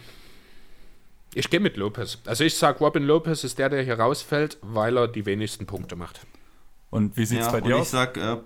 ich 1.33 1.49
gehe 1.49 1.59
mit 1.59 1.75
Lopez. 1.75 2.19
Also 2.25 2.45
ich 2.45 2.55
sage, 2.55 2.79
Robin 2.79 3.03
Lopez 3.03 3.43
ist 3.43 3.59
der, 3.59 3.67
der 3.69 3.83
hier 3.83 3.99
rausfällt, 3.99 4.57
weil 4.61 4.97
er 4.97 5.07
die 5.09 5.25
wenigsten 5.25 5.65
Punkte 5.65 5.97
macht. 5.97 6.21
Und 6.89 7.17
wie 7.17 7.25
sieht 7.25 7.39
es 7.41 7.47
Ja, 7.47 7.51
bei 7.51 7.57
und 7.57 7.65
dir 7.65 7.75
ich 7.75 7.81
aus? 7.81 7.91
sag, 7.91 8.15
äh, 8.15 8.37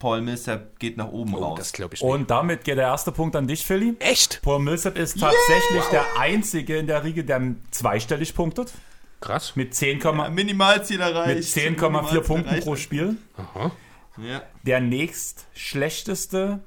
Paul 0.00 0.20
Millsap 0.22 0.78
geht 0.80 0.96
nach 0.96 1.08
oben 1.08 1.34
Oh, 1.36 1.38
raus. 1.44 1.58
das 1.58 1.72
glaube 1.72 1.94
ich 1.94 2.02
nicht. 2.02 2.10
Und 2.10 2.28
damit 2.30 2.64
geht 2.64 2.78
der 2.78 2.86
erste 2.88 3.12
Punkt 3.12 3.36
an 3.36 3.46
dich, 3.46 3.64
Philly. 3.64 3.94
Echt? 4.00 4.42
Paul 4.42 4.58
Millsap 4.58 4.98
ist 4.98 5.20
tatsächlich 5.20 5.84
der 5.92 6.04
einzige 6.18 6.76
in 6.76 6.88
der 6.88 7.04
Riege, 7.04 7.22
der 7.24 7.40
zweistellig 7.70 8.34
punktet. 8.34 8.72
Krass. 9.20 9.56
Mit 9.56 9.74
10, 9.74 10.00
ja, 10.00 10.28
Minimalziel 10.30 11.00
erreicht. 11.00 11.36
mit 11.36 11.44
10,4 11.44 11.80
Minimalziel 11.80 12.20
Punkten 12.20 12.48
erreicht. 12.48 12.66
pro 12.66 12.76
Spiel. 12.76 13.16
Aha. 13.36 13.72
Ja. 14.18 14.42
Der 14.62 14.80
nächst 14.80 15.46
schlechteste, 15.54 16.60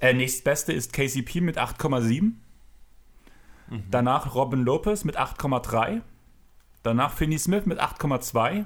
äh, 0.00 0.12
nächstbeste 0.12 0.72
ist 0.72 0.92
KCP 0.92 1.40
mit 1.40 1.58
8,7. 1.58 2.32
Danach 3.90 4.34
Robin 4.34 4.62
Lopez 4.64 5.02
mit 5.04 5.16
8,3. 5.18 6.00
Danach 6.84 7.12
Finney 7.12 7.38
Smith 7.38 7.66
mit 7.66 7.80
8,2. 7.80 8.64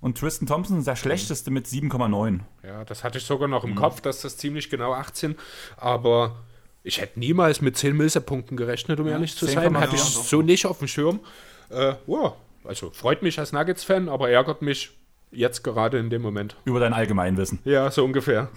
Und 0.00 0.16
Tristan 0.18 0.46
Thompson 0.46 0.78
ist 0.78 0.86
der 0.86 0.96
schlechteste 0.96 1.50
mit 1.50 1.66
7,9. 1.66 2.40
Ja, 2.62 2.84
das 2.86 3.04
hatte 3.04 3.18
ich 3.18 3.24
sogar 3.24 3.48
noch 3.48 3.64
Mhm. 3.64 3.70
im 3.70 3.76
Kopf, 3.76 4.00
dass 4.00 4.22
das 4.22 4.38
ziemlich 4.38 4.70
genau 4.70 4.94
18, 4.94 5.36
aber 5.76 6.36
ich 6.82 7.02
hätte 7.02 7.20
niemals 7.20 7.60
mit 7.60 7.76
10 7.76 7.94
Milser-Punkten 7.94 8.56
gerechnet, 8.56 8.98
um 8.98 9.06
ehrlich 9.08 9.36
zu 9.36 9.44
10,4 9.46 9.54
sein. 9.74 9.78
Hatte 9.82 9.96
ich 9.96 10.02
so 10.02 10.40
nicht 10.40 10.64
auf 10.64 10.78
dem 10.78 10.88
Schirm. 10.88 11.20
Äh, 11.68 11.96
wow. 12.06 12.32
Also 12.64 12.90
freut 12.90 13.22
mich 13.22 13.38
als 13.38 13.52
Nuggets-Fan, 13.52 14.08
aber 14.08 14.30
ärgert 14.30 14.62
mich 14.62 14.90
jetzt 15.30 15.62
gerade 15.64 15.98
in 15.98 16.10
dem 16.10 16.22
Moment. 16.22 16.56
Über 16.64 16.80
dein 16.80 16.92
Allgemeinwissen. 16.92 17.58
Ja, 17.64 17.90
so 17.90 18.04
ungefähr. 18.04 18.48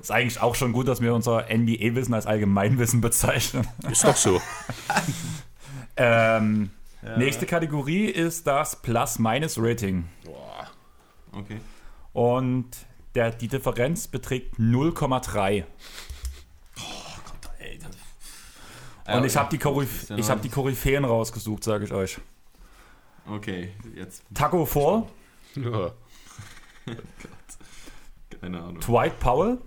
Ist 0.00 0.10
eigentlich 0.10 0.40
auch 0.40 0.54
schon 0.54 0.72
gut, 0.72 0.88
dass 0.88 1.00
wir 1.00 1.14
unser 1.14 1.46
NBA-Wissen 1.48 2.12
als 2.14 2.26
Allgemeinwissen 2.26 3.00
bezeichnen. 3.00 3.66
Ist 3.90 4.04
doch 4.04 4.16
so. 4.16 4.40
Ähm, 5.98 6.70
Nächste 7.16 7.46
Kategorie 7.46 8.06
ist 8.06 8.46
das 8.46 8.76
Plus-Minus-Rating. 8.82 10.04
Okay. 11.32 11.60
Und 12.12 12.66
der, 13.14 13.30
die 13.30 13.48
Differenz 13.48 14.06
beträgt 14.08 14.58
0,3. 14.58 15.64
Ey, 17.58 17.78
das- 17.78 17.86
Und 17.86 19.20
Ja, 19.20 19.24
ich 19.24 19.36
habe 19.36 19.56
die, 19.56 19.62
ja- 20.08 20.16
ich 20.16 20.28
hab 20.30 20.42
die 20.42 20.48
Koryphäen 20.48 21.04
rausgesucht, 21.04 21.62
sage 21.64 21.84
ich 21.84 21.92
euch. 21.92 22.18
Okay, 23.28 23.72
jetzt. 23.94 24.22
Taco 24.34 24.64
Fall, 24.66 25.04
Ja. 25.56 25.92
Keine 28.40 28.62
Ahnung. 28.62 28.80
Dwight 28.80 29.18
Powell. 29.18 29.58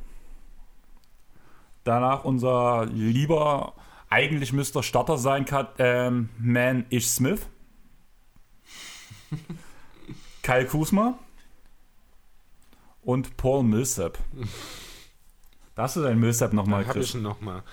Danach 1.84 2.24
unser 2.24 2.86
lieber, 2.86 3.74
eigentlich 4.10 4.54
müsste 4.54 4.80
er 4.80 4.84
Starter 4.84 5.18
sein, 5.18 5.46
Kat, 5.46 5.74
ähm, 5.80 6.30
Man 6.38 6.86
Ish 6.90 7.08
Smith. 7.10 7.48
Kyle 10.44 10.66
Kuzma. 10.68 11.18
Und 13.02 13.38
Paul 13.38 13.64
Millsap. 13.64 14.20
Da 15.74 15.84
hast 15.84 15.96
du 15.96 16.02
deinen 16.02 16.20
Millsap 16.20 16.54
nochmal, 16.54 16.86
Habe 16.86 17.00
ich 17.00 17.06
Chris. 17.08 17.16
ihn 17.16 17.22
nochmal. 17.24 17.64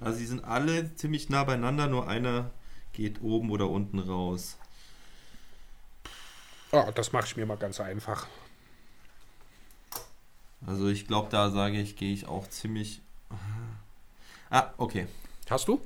Also, 0.00 0.18
sie 0.18 0.26
sind 0.26 0.44
alle 0.44 0.94
ziemlich 0.94 1.28
nah 1.28 1.44
beieinander, 1.44 1.86
nur 1.88 2.06
einer 2.08 2.50
geht 2.94 3.20
oben 3.22 3.50
oder 3.50 3.68
unten 3.68 3.98
raus. 3.98 4.56
Oh, 6.72 6.90
das 6.94 7.12
mache 7.12 7.26
ich 7.26 7.36
mir 7.36 7.44
mal 7.46 7.56
ganz 7.56 7.78
einfach. 7.80 8.26
Also, 10.66 10.88
ich 10.88 11.06
glaube, 11.06 11.28
da 11.30 11.50
sage 11.50 11.78
ich, 11.80 11.96
gehe 11.96 12.12
ich 12.12 12.26
auch 12.26 12.48
ziemlich. 12.48 13.02
Ah, 14.50 14.68
okay. 14.78 15.06
Hast 15.50 15.68
du? 15.68 15.80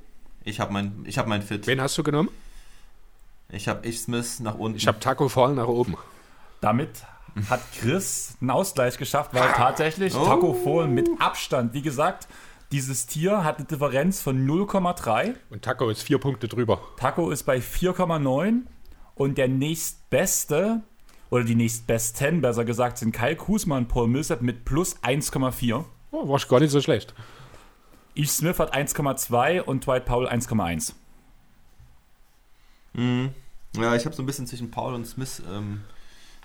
Ich 0.45 0.61
habe 0.61 0.73
mein, 0.73 1.05
ich 1.05 1.19
hab 1.19 1.27
mein 1.27 1.43
Fit. 1.43 1.67
Wen 1.67 1.81
hast 1.81 1.99
du 1.99 2.03
genommen? 2.03 2.31
Ich 3.51 3.67
habe 3.67 3.87
Ich 3.87 4.01
Smith 4.01 4.41
nach 4.41 4.55
unten. 4.55 4.79
Ich 4.79 4.87
habe 4.87 5.01
Taco 5.01 5.29
Fall 5.29 5.55
nach 5.55 5.67
oben. 5.67 5.97
Damit 6.61 6.91
hat 7.49 7.61
Chris 7.73 8.37
einen 8.41 8.51
Ausgleich 8.51 8.99
geschafft, 8.99 9.33
weil 9.35 9.51
tatsächlich 9.53 10.15
Oh. 10.15 10.25
Taco 10.25 10.55
Fall 10.55 10.89
mit 10.89 11.09
Abstand, 11.19 11.73
wie 11.73 11.83
gesagt, 11.83 12.29
dieses 12.73 13.07
Tier 13.07 13.45
hat 13.45 13.59
eine 13.59 13.67
Differenz 13.67 14.21
von 14.21 14.47
0,3. 14.47 15.35
Und 15.51 15.63
Taco 15.63 15.89
ist 15.89 16.03
vier 16.03 16.19
Punkte 16.19 16.49
drüber. 16.49 16.81
Taco 16.97 17.31
ist 17.31 17.45
bei 17.45 17.59
4,9 17.59 18.63
und 19.15 19.39
der 19.39 19.49
nächstbeste, 19.49 20.83
oder 21.31 21.45
die 21.45 21.55
nächstbesten, 21.55 22.41
besser 22.41 22.65
gesagt, 22.65 22.99
sind 22.99 23.13
Kyle 23.13 23.37
Kuzma 23.37 23.77
und 23.77 23.89
Paul 23.89 24.09
Millsap 24.09 24.43
mit 24.43 24.65
plus 24.65 24.97
1,4. 25.03 25.85
Oh, 26.11 26.29
war 26.29 26.39
gar 26.41 26.61
nicht 26.61 26.71
so 26.71 26.81
schlecht. 26.81 27.15
Ish 28.15 28.31
Smith 28.31 28.59
hat 28.59 28.75
1,2 28.75 29.63
und 29.63 29.87
Dwight 29.87 30.05
Powell 30.05 30.29
1,1. 30.29 30.95
Mhm. 32.95 33.31
Ja, 33.77 33.95
ich 33.95 34.05
habe 34.05 34.15
so 34.15 34.23
ein 34.23 34.27
bisschen 34.27 34.47
zwischen 34.47 34.71
Paul 34.71 34.95
und 34.95 35.07
Smith 35.07 35.43
ähm, 35.49 35.83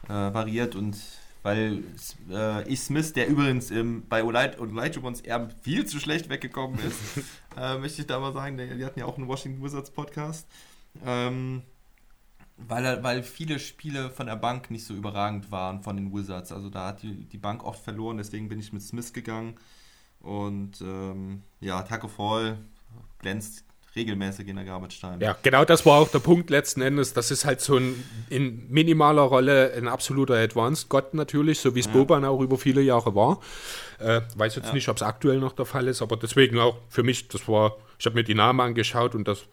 äh, 0.08 0.10
variiert 0.10 0.76
und 0.76 0.98
weil 1.44 1.84
äh, 2.32 2.68
ich 2.68 2.80
Smith, 2.80 3.14
der 3.14 3.28
übrigens 3.28 3.70
ähm, 3.70 4.06
bei 4.08 4.24
Olaj 4.24 4.58
und 4.58 4.72
Olajuwons 4.72 5.22
Erben 5.22 5.50
viel 5.62 5.86
zu 5.86 6.00
schlecht 6.00 6.30
weggekommen 6.30 6.80
ist, 6.80 7.00
äh, 7.58 7.78
möchte 7.78 8.02
ich 8.02 8.08
da 8.08 8.20
mal 8.20 8.34
sagen, 8.34 8.58
die, 8.58 8.76
die 8.78 8.86
hatten 8.86 9.00
ja 9.00 9.06
auch 9.06 9.18
einen 9.18 9.28
Washington 9.28 9.62
Wizards 9.62 9.92
Podcast, 9.92 10.48
ähm, 11.06 11.62
weil, 12.58 13.04
weil 13.04 13.24
viele 13.24 13.60
Spiele 13.60 14.10
von 14.10 14.28
der 14.28 14.38
Bank 14.38 14.72
nicht 14.72 14.86
so 14.86 14.94
überragend 14.94 15.52
waren 15.52 15.84
von 15.84 15.98
den 15.98 16.14
Wizards. 16.14 16.54
Also 16.54 16.70
da 16.70 16.88
hat 16.88 17.04
die, 17.04 17.26
die 17.26 17.38
Bank 17.38 17.64
oft 17.66 17.84
verloren, 17.84 18.18
deswegen 18.18 18.48
bin 18.48 18.60
ich 18.60 18.72
mit 18.72 18.82
Smith 18.82 19.12
gegangen 19.12 19.56
und 20.22 20.80
ähm, 20.82 21.44
ja, 21.60 21.82
Taco 21.82 22.08
Fall 22.08 22.58
glänzt 23.20 23.66
regelmäßig 23.96 24.48
in 24.48 24.56
der 24.56 24.66
Garbage 24.66 25.00
Time. 25.00 25.18
Ja, 25.20 25.38
genau 25.42 25.66
das 25.66 25.86
war 25.86 26.00
auch 26.00 26.10
der 26.10 26.20
Punkt 26.20 26.50
letzten 26.50 26.82
Endes. 26.82 27.14
Das 27.14 27.32
ist 27.32 27.46
halt 27.46 27.62
so 27.62 27.78
ein 27.78 28.04
in 28.30 28.68
minimaler 28.70 29.22
Rolle 29.24 29.74
ein 29.76 29.88
absoluter 29.88 30.36
Advanced 30.36 30.90
Gott 30.90 31.14
natürlich, 31.14 31.60
so 31.60 31.76
wie 31.76 31.80
es 31.80 31.88
Boban 31.88 32.26
auch 32.26 32.42
über 32.42 32.58
viele 32.58 32.82
Jahre 32.82 33.16
war. 33.16 33.40
Äh, 34.00 34.22
weiß 34.36 34.56
jetzt 34.56 34.74
nicht, 34.74 34.90
ob 34.90 34.98
es 34.98 35.04
aktuell 35.04 35.40
noch 35.40 35.54
der 35.54 35.66
Fall 35.66 35.88
ist, 35.88 36.02
aber 36.02 36.18
deswegen 36.18 36.60
auch 36.60 36.78
für 36.90 37.04
mich, 37.04 37.28
das 37.28 37.48
war, 37.48 37.78
ich 38.00 38.06
habe 38.06 38.16
mir 38.16 38.24
die 38.24 38.36
Namen 38.36 38.60
angeschaut 38.60 39.16
und 39.16 39.28
das 39.28 39.46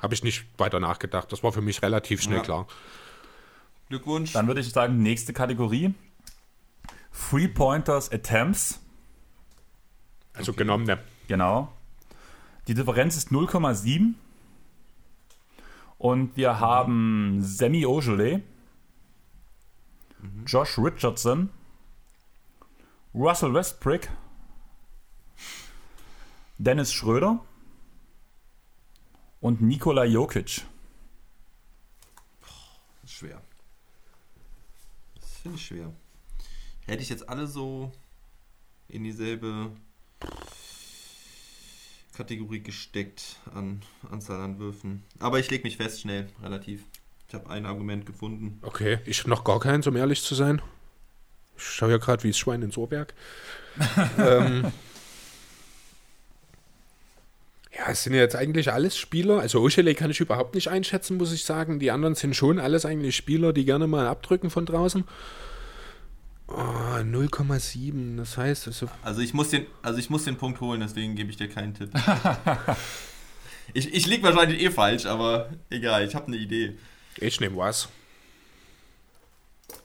habe 0.00 0.14
ich 0.14 0.22
nicht 0.22 0.44
weiter 0.58 0.78
nachgedacht. 0.78 1.32
Das 1.32 1.42
war 1.42 1.52
für 1.52 1.62
mich 1.62 1.82
relativ 1.82 2.22
schnell 2.22 2.38
Ja. 2.38 2.42
klar. 2.44 2.66
Glückwunsch. 3.88 4.32
Dann 4.32 4.46
würde 4.46 4.60
ich 4.60 4.68
sagen, 4.70 5.02
nächste 5.02 5.32
Kategorie. 5.32 5.94
Three 7.30 7.48
Pointers 7.48 8.12
Attempts. 8.12 8.80
Also 10.34 10.52
genommen, 10.52 10.84
ne. 10.84 10.98
Genau. 11.28 11.72
Die 12.66 12.74
Differenz 12.74 13.16
ist 13.16 13.30
0,7. 13.30 14.14
Und 15.98 16.36
wir 16.36 16.60
haben 16.60 17.42
Semi 17.42 17.86
Ogilvy, 17.86 18.42
Josh 20.46 20.78
Richardson, 20.78 21.50
Russell 23.14 23.54
Westbrook, 23.54 24.08
Dennis 26.58 26.92
Schröder 26.92 27.44
und 29.40 29.62
Nikola 29.62 30.04
Jokic. 30.04 30.62
Schwer. 33.06 33.40
Das 35.14 35.30
finde 35.38 35.56
ich 35.56 35.66
schwer. 35.66 35.92
Hätte 36.86 37.02
ich 37.02 37.08
jetzt 37.08 37.28
alle 37.28 37.46
so 37.46 37.92
in 38.88 39.04
dieselbe 39.04 39.70
Kategorie 42.16 42.60
gesteckt 42.60 43.36
an 43.54 43.82
Anzahl 44.10 44.40
an 44.40 44.58
Würfen. 44.58 45.02
Aber 45.18 45.38
ich 45.38 45.50
lege 45.50 45.64
mich 45.64 45.76
fest, 45.76 46.00
schnell, 46.00 46.28
relativ. 46.42 46.82
Ich 47.28 47.34
habe 47.34 47.50
ein 47.50 47.66
Argument 47.66 48.06
gefunden. 48.06 48.58
Okay, 48.62 49.00
ich 49.04 49.20
habe 49.20 49.30
noch 49.30 49.44
gar 49.44 49.60
keins, 49.60 49.86
um 49.86 49.96
ehrlich 49.96 50.22
zu 50.22 50.34
sein. 50.34 50.62
Ich 51.56 51.64
schaue 51.64 51.90
ja 51.90 51.96
gerade 51.98 52.22
wie 52.22 52.28
das 52.28 52.38
Schwein 52.38 52.62
ins 52.62 52.76
Ohrwerk. 52.78 53.14
ähm, 54.18 54.72
ja, 57.76 57.90
es 57.90 58.04
sind 58.04 58.14
ja 58.14 58.20
jetzt 58.20 58.36
eigentlich 58.36 58.72
alles 58.72 58.96
Spieler. 58.96 59.40
Also 59.40 59.60
Oshele 59.60 59.94
kann 59.94 60.10
ich 60.10 60.20
überhaupt 60.20 60.54
nicht 60.54 60.68
einschätzen, 60.68 61.18
muss 61.18 61.32
ich 61.32 61.44
sagen. 61.44 61.78
Die 61.78 61.90
anderen 61.90 62.14
sind 62.14 62.34
schon 62.34 62.58
alles 62.58 62.86
eigentlich 62.86 63.16
Spieler, 63.16 63.52
die 63.52 63.64
gerne 63.64 63.86
mal 63.86 64.06
abdrücken 64.06 64.48
von 64.48 64.64
draußen. 64.64 65.04
Oh, 66.48 66.52
0,7. 66.54 68.16
Das 68.16 68.36
heißt, 68.36 68.66
also, 68.68 68.88
Also 69.02 69.20
ich 69.20 69.34
muss 69.34 69.50
den, 69.50 69.66
also 69.82 69.98
ich 69.98 70.10
muss 70.10 70.24
den 70.24 70.36
Punkt 70.36 70.60
holen, 70.60 70.80
deswegen 70.80 71.16
gebe 71.16 71.30
ich 71.30 71.36
dir 71.36 71.48
keinen 71.48 71.74
Tipp. 71.74 71.90
ich 73.74 73.92
ich 73.92 74.06
liege 74.06 74.22
wahrscheinlich 74.22 74.60
eh 74.62 74.70
falsch, 74.70 75.06
aber 75.06 75.50
egal, 75.70 76.06
ich 76.06 76.14
habe 76.14 76.28
eine 76.28 76.36
Idee. 76.36 76.76
ich 77.16 77.40
nehme 77.40 77.56
was. 77.56 77.88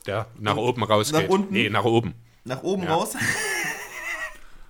Der 0.05 0.27
nach 0.39 0.55
oben 0.57 0.83
rausgeht. 0.83 1.23
nach 1.23 1.29
unten? 1.29 1.53
Nee, 1.53 1.69
nach 1.69 1.83
oben. 1.85 2.13
Nach 2.43 2.63
oben 2.63 2.83
Ja. 2.83 2.93
raus. 2.93 3.15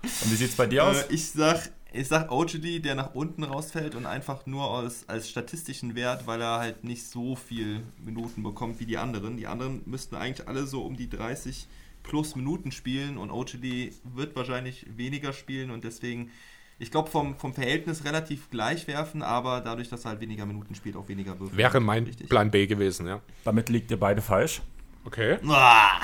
Und 0.03 0.31
wie 0.31 0.35
sieht 0.35 0.49
es 0.49 0.55
bei 0.55 0.65
dir 0.67 0.85
aus? 0.85 1.03
Äh, 1.03 1.13
ich 1.13 1.29
sag, 1.31 1.71
ich 1.93 2.07
sag 2.07 2.31
OGD, 2.31 2.79
der 2.79 2.95
nach 2.95 3.13
unten 3.13 3.43
rausfällt 3.43 3.95
und 3.95 4.05
einfach 4.05 4.45
nur 4.45 4.69
aus, 4.69 5.03
als 5.07 5.29
statistischen 5.29 5.95
Wert, 5.95 6.25
weil 6.27 6.41
er 6.41 6.59
halt 6.59 6.83
nicht 6.83 7.05
so 7.07 7.35
viel 7.35 7.83
Minuten 8.03 8.43
bekommt 8.43 8.79
wie 8.79 8.85
die 8.85 8.97
anderen. 8.97 9.37
Die 9.37 9.47
anderen 9.47 9.81
müssten 9.85 10.15
eigentlich 10.15 10.47
alle 10.47 10.65
so 10.65 10.81
um 10.83 10.95
die 10.97 11.09
30 11.09 11.67
plus 12.03 12.35
Minuten 12.35 12.71
spielen 12.71 13.17
und 13.17 13.31
OGD 13.31 13.93
wird 14.03 14.35
wahrscheinlich 14.35 14.85
weniger 14.95 15.33
spielen 15.33 15.71
und 15.71 15.83
deswegen, 15.83 16.31
ich 16.79 16.91
glaube, 16.91 17.09
vom, 17.09 17.35
vom 17.35 17.53
Verhältnis 17.53 18.05
relativ 18.05 18.49
gleich 18.49 18.87
werfen, 18.87 19.21
aber 19.21 19.61
dadurch, 19.61 19.89
dass 19.89 20.05
er 20.05 20.11
halt 20.11 20.21
weniger 20.21 20.45
Minuten 20.45 20.75
spielt, 20.75 20.95
auch 20.95 21.07
weniger 21.07 21.39
würfeln. 21.39 21.57
Wäre 21.57 21.79
mein 21.79 22.05
Richtig. 22.05 22.29
Plan 22.29 22.51
B 22.51 22.67
gewesen, 22.67 23.07
ja. 23.07 23.21
Damit 23.43 23.69
liegt 23.69 23.91
ihr 23.91 23.99
beide 23.99 24.21
falsch. 24.21 24.61
Okay. 25.05 25.37
Ah! 25.47 26.01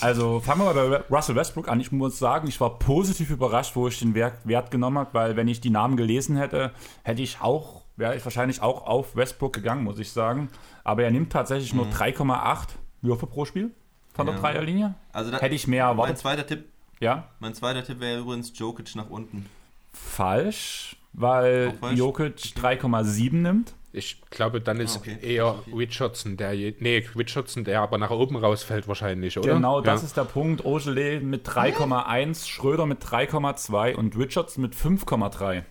Also 0.00 0.40
fangen 0.40 0.62
wir 0.62 0.74
mal 0.74 0.88
bei 0.88 1.16
Russell 1.16 1.36
Westbrook 1.36 1.68
an. 1.68 1.80
Ich 1.80 1.92
muss 1.92 2.18
sagen, 2.18 2.48
ich 2.48 2.60
war 2.60 2.78
positiv 2.78 3.30
überrascht, 3.30 3.76
wo 3.76 3.86
ich 3.86 3.98
den 4.00 4.14
Wert, 4.14 4.44
Wert 4.44 4.72
genommen 4.72 4.98
habe, 4.98 5.14
weil 5.14 5.36
wenn 5.36 5.46
ich 5.46 5.60
die 5.60 5.70
Namen 5.70 5.96
gelesen 5.96 6.36
hätte, 6.36 6.72
hätte 7.04 7.22
ich 7.22 7.40
auch, 7.40 7.84
wäre 7.96 8.16
ich 8.16 8.24
wahrscheinlich 8.24 8.60
auch 8.60 8.86
auf 8.86 9.14
Westbrook 9.14 9.52
gegangen, 9.52 9.84
muss 9.84 10.00
ich 10.00 10.10
sagen. 10.10 10.48
Aber 10.82 11.04
er 11.04 11.12
nimmt 11.12 11.32
tatsächlich 11.32 11.74
nur 11.74 11.86
3,8 11.86 12.70
Würfe 13.02 13.26
pro 13.26 13.44
Spiel 13.44 13.70
von 14.18 14.26
der 14.26 14.34
Ja. 14.34 14.40
Dreierlinie. 14.40 14.94
Also 15.12 15.30
da, 15.30 15.38
Hätte 15.38 15.54
ich 15.54 15.66
mehr 15.68 15.84
mein 15.86 15.92
erwartet. 15.94 16.18
zweiter 16.18 16.46
Tipp, 16.46 16.64
Ja, 17.00 17.28
mein 17.38 17.54
zweiter 17.54 17.84
Tipp 17.84 18.00
wäre 18.00 18.18
übrigens 18.20 18.52
Jokic 18.58 18.94
nach 18.96 19.08
unten. 19.08 19.46
falsch, 19.92 20.96
weil 21.12 21.72
falsch? 21.80 21.98
Jokic 21.98 22.34
3,7 22.56 23.34
nimmt. 23.42 23.74
Ich 23.90 24.20
glaube, 24.30 24.60
dann 24.60 24.80
ist 24.80 24.96
Ah, 24.96 25.00
okay. 25.00 25.18
eher 25.22 25.54
Richardson, 25.74 26.36
der 26.36 26.52
nee, 26.52 27.06
Richardson, 27.16 27.64
der 27.64 27.80
aber 27.80 27.96
nach 27.96 28.10
oben 28.10 28.36
rausfällt 28.36 28.86
wahrscheinlich, 28.86 29.38
oder? 29.38 29.54
Genau, 29.54 29.80
das 29.80 30.02
ja. 30.02 30.06
ist 30.08 30.16
der 30.16 30.24
Punkt. 30.24 30.64
Ogele 30.66 31.20
mit 31.20 31.48
3,1, 31.48 32.46
Schröder 32.46 32.84
mit 32.84 33.02
3,2 33.02 33.94
und 33.96 34.14
Richardson 34.16 34.60
mit 34.62 34.74
5,3. 34.74 35.62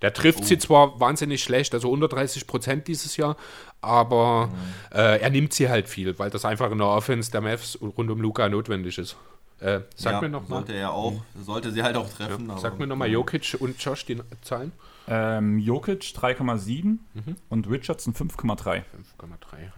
Der 0.00 0.12
trifft 0.14 0.46
sie 0.46 0.56
zwar 0.58 0.98
wahnsinnig 0.98 1.42
schlecht, 1.42 1.74
also 1.74 1.90
unter 1.90 2.08
30 2.08 2.46
Prozent 2.46 2.88
dieses 2.88 3.18
Jahr, 3.18 3.36
aber 3.82 4.48
äh, 4.92 5.20
er 5.20 5.30
nimmt 5.30 5.52
sie 5.52 5.68
halt 5.68 5.88
viel, 5.88 6.18
weil 6.18 6.30
das 6.30 6.44
einfach 6.44 6.70
in 6.70 6.78
der 6.78 6.86
Offense 6.86 7.30
der 7.30 7.40
Mavs 7.42 7.78
rund 7.80 8.10
um 8.10 8.20
Luca 8.20 8.48
notwendig 8.48 8.96
ist. 8.98 9.16
Äh, 9.60 9.80
sag 9.94 10.14
ja, 10.14 10.20
mir 10.22 10.28
noch 10.28 10.48
mal. 10.48 10.56
Sollte 10.56 10.72
er 10.72 10.92
auch, 10.92 11.12
sollte 11.40 11.70
sie 11.70 11.82
halt 11.82 11.96
auch 11.96 12.08
treffen. 12.08 12.46
Ja, 12.46 12.52
aber- 12.52 12.60
sag 12.60 12.78
mir 12.78 12.86
nochmal 12.86 13.08
Jokic 13.10 13.56
und 13.60 13.78
Josh 13.82 14.06
die 14.06 14.20
Zahlen. 14.42 14.72
Ähm, 15.08 15.58
Jokic 15.58 16.00
3,7 16.14 16.98
und 17.48 17.68
Richardson 17.68 18.14
5,3. 18.14 18.56
5,3, 18.56 18.82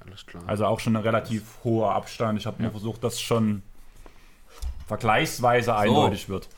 alles 0.07 0.27
klar. 0.27 0.43
Also 0.47 0.67
auch 0.67 0.81
schon 0.81 0.97
ein 0.97 1.03
relativ 1.03 1.43
hoher 1.65 1.95
Abstand. 1.95 2.39
Ich 2.39 2.47
habe 2.47 2.63
nur 2.63 2.71
versucht, 2.71 3.03
dass 3.03 3.15
es 3.15 3.21
schon 3.23 3.63
vergleichsweise 4.87 5.75
eindeutig 5.77 6.29
wird. 6.29 6.49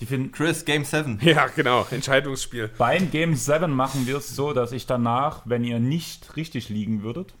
Die 0.00 0.06
finden, 0.06 0.32
Chris, 0.32 0.64
Game 0.64 0.84
7. 0.84 1.18
ja, 1.22 1.46
genau, 1.48 1.86
Entscheidungsspiel. 1.90 2.70
beim 2.78 3.10
Game 3.10 3.34
7 3.34 3.70
machen 3.70 4.06
wir 4.06 4.16
es 4.16 4.34
so, 4.34 4.52
dass 4.52 4.72
ich 4.72 4.86
danach, 4.86 5.42
wenn 5.44 5.62
ihr 5.62 5.78
nicht 5.78 6.36
richtig 6.36 6.70
liegen 6.70 7.02
würdet, 7.02 7.34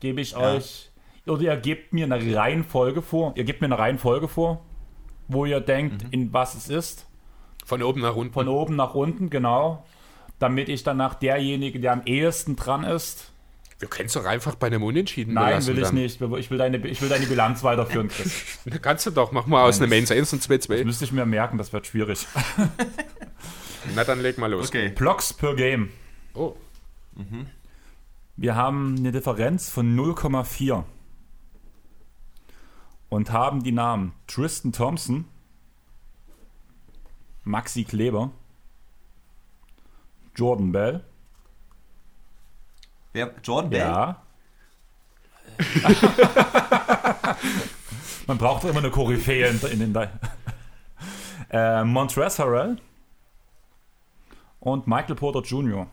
gebe 0.00 0.20
ich 0.20 0.36
euch, 0.36 0.90
oder 1.26 1.42
ihr 1.42 1.56
gebt 1.56 1.92
mir 1.92 2.04
eine 2.04 2.36
Reihenfolge 2.36 3.02
vor, 3.02 3.32
ihr 3.36 3.44
gebt 3.44 3.60
mir 3.60 3.66
eine 3.66 3.78
Reihenfolge 3.78 4.28
vor, 4.28 4.64
wo 5.28 5.44
ihr 5.44 5.60
denkt, 5.60 6.06
in 6.10 6.32
was 6.32 6.54
es 6.54 6.68
ist. 6.68 7.06
Von 7.64 7.82
oben 7.82 8.00
nach 8.00 8.16
unten. 8.16 8.32
Von 8.32 8.48
oben 8.48 8.76
nach 8.76 8.94
unten, 8.94 9.30
genau. 9.30 9.84
Damit 10.38 10.68
ich 10.68 10.82
danach 10.82 11.14
derjenige, 11.14 11.80
der 11.80 11.92
am 11.92 12.02
ehesten 12.04 12.56
dran 12.56 12.84
ist. 12.84 13.32
Wir 13.78 13.88
können 13.88 14.06
es 14.06 14.12
doch 14.12 14.24
einfach 14.24 14.54
bei 14.54 14.68
einem 14.68 14.82
Unentschieden 14.82 15.34
Nein, 15.34 15.66
will 15.66 15.78
ich 15.78 15.84
dann. 15.84 15.94
nicht. 15.94 16.20
Ich 16.20 16.50
will 16.50 16.58
deine, 16.58 16.78
ich 16.86 17.02
will 17.02 17.08
deine 17.08 17.26
Bilanz 17.26 17.62
weiterführen, 17.64 18.08
Chris. 18.08 18.58
Kannst 18.82 19.04
du 19.06 19.10
doch, 19.10 19.32
mach 19.32 19.46
mal 19.46 19.64
aus 19.64 19.80
einem 19.80 19.92
1-1 19.92 20.32
und 20.32 20.42
2-2. 20.42 20.84
Müsste 20.84 21.04
ich 21.04 21.12
mir 21.12 21.26
merken, 21.26 21.58
das 21.58 21.72
wird 21.72 21.86
schwierig. 21.86 22.26
Na, 23.94 24.04
dann 24.04 24.20
leg 24.20 24.38
mal 24.38 24.50
los. 24.50 24.68
Okay. 24.68 24.90
Blocks 24.90 25.32
per 25.32 25.54
Game. 25.54 25.90
Oh, 26.34 26.56
Wir 28.36 28.54
haben 28.54 28.96
eine 28.98 29.12
Differenz 29.12 29.68
von 29.68 29.96
0,4 29.96 30.84
und 33.08 33.30
haben 33.30 33.62
die 33.62 33.72
Namen 33.72 34.12
Tristan 34.26 34.72
Thompson, 34.72 35.26
Maxi 37.44 37.84
Kleber, 37.84 38.30
Jordan 40.34 40.72
Bell, 40.72 41.04
Wer, 43.14 43.32
Jordan 43.42 43.70
Bell? 43.70 43.80
ja. 43.80 44.20
Man 48.26 48.38
braucht 48.38 48.64
immer 48.64 48.80
eine 48.80 48.90
Koryphäe 48.90 49.46
in, 49.46 49.60
in 49.70 49.78
den. 49.92 50.08
äh, 51.50 51.84
Montrezl 51.84 52.42
Harrell 52.42 52.76
und 54.58 54.88
Michael 54.88 55.14
Porter 55.14 55.42
Jr. 55.42 55.86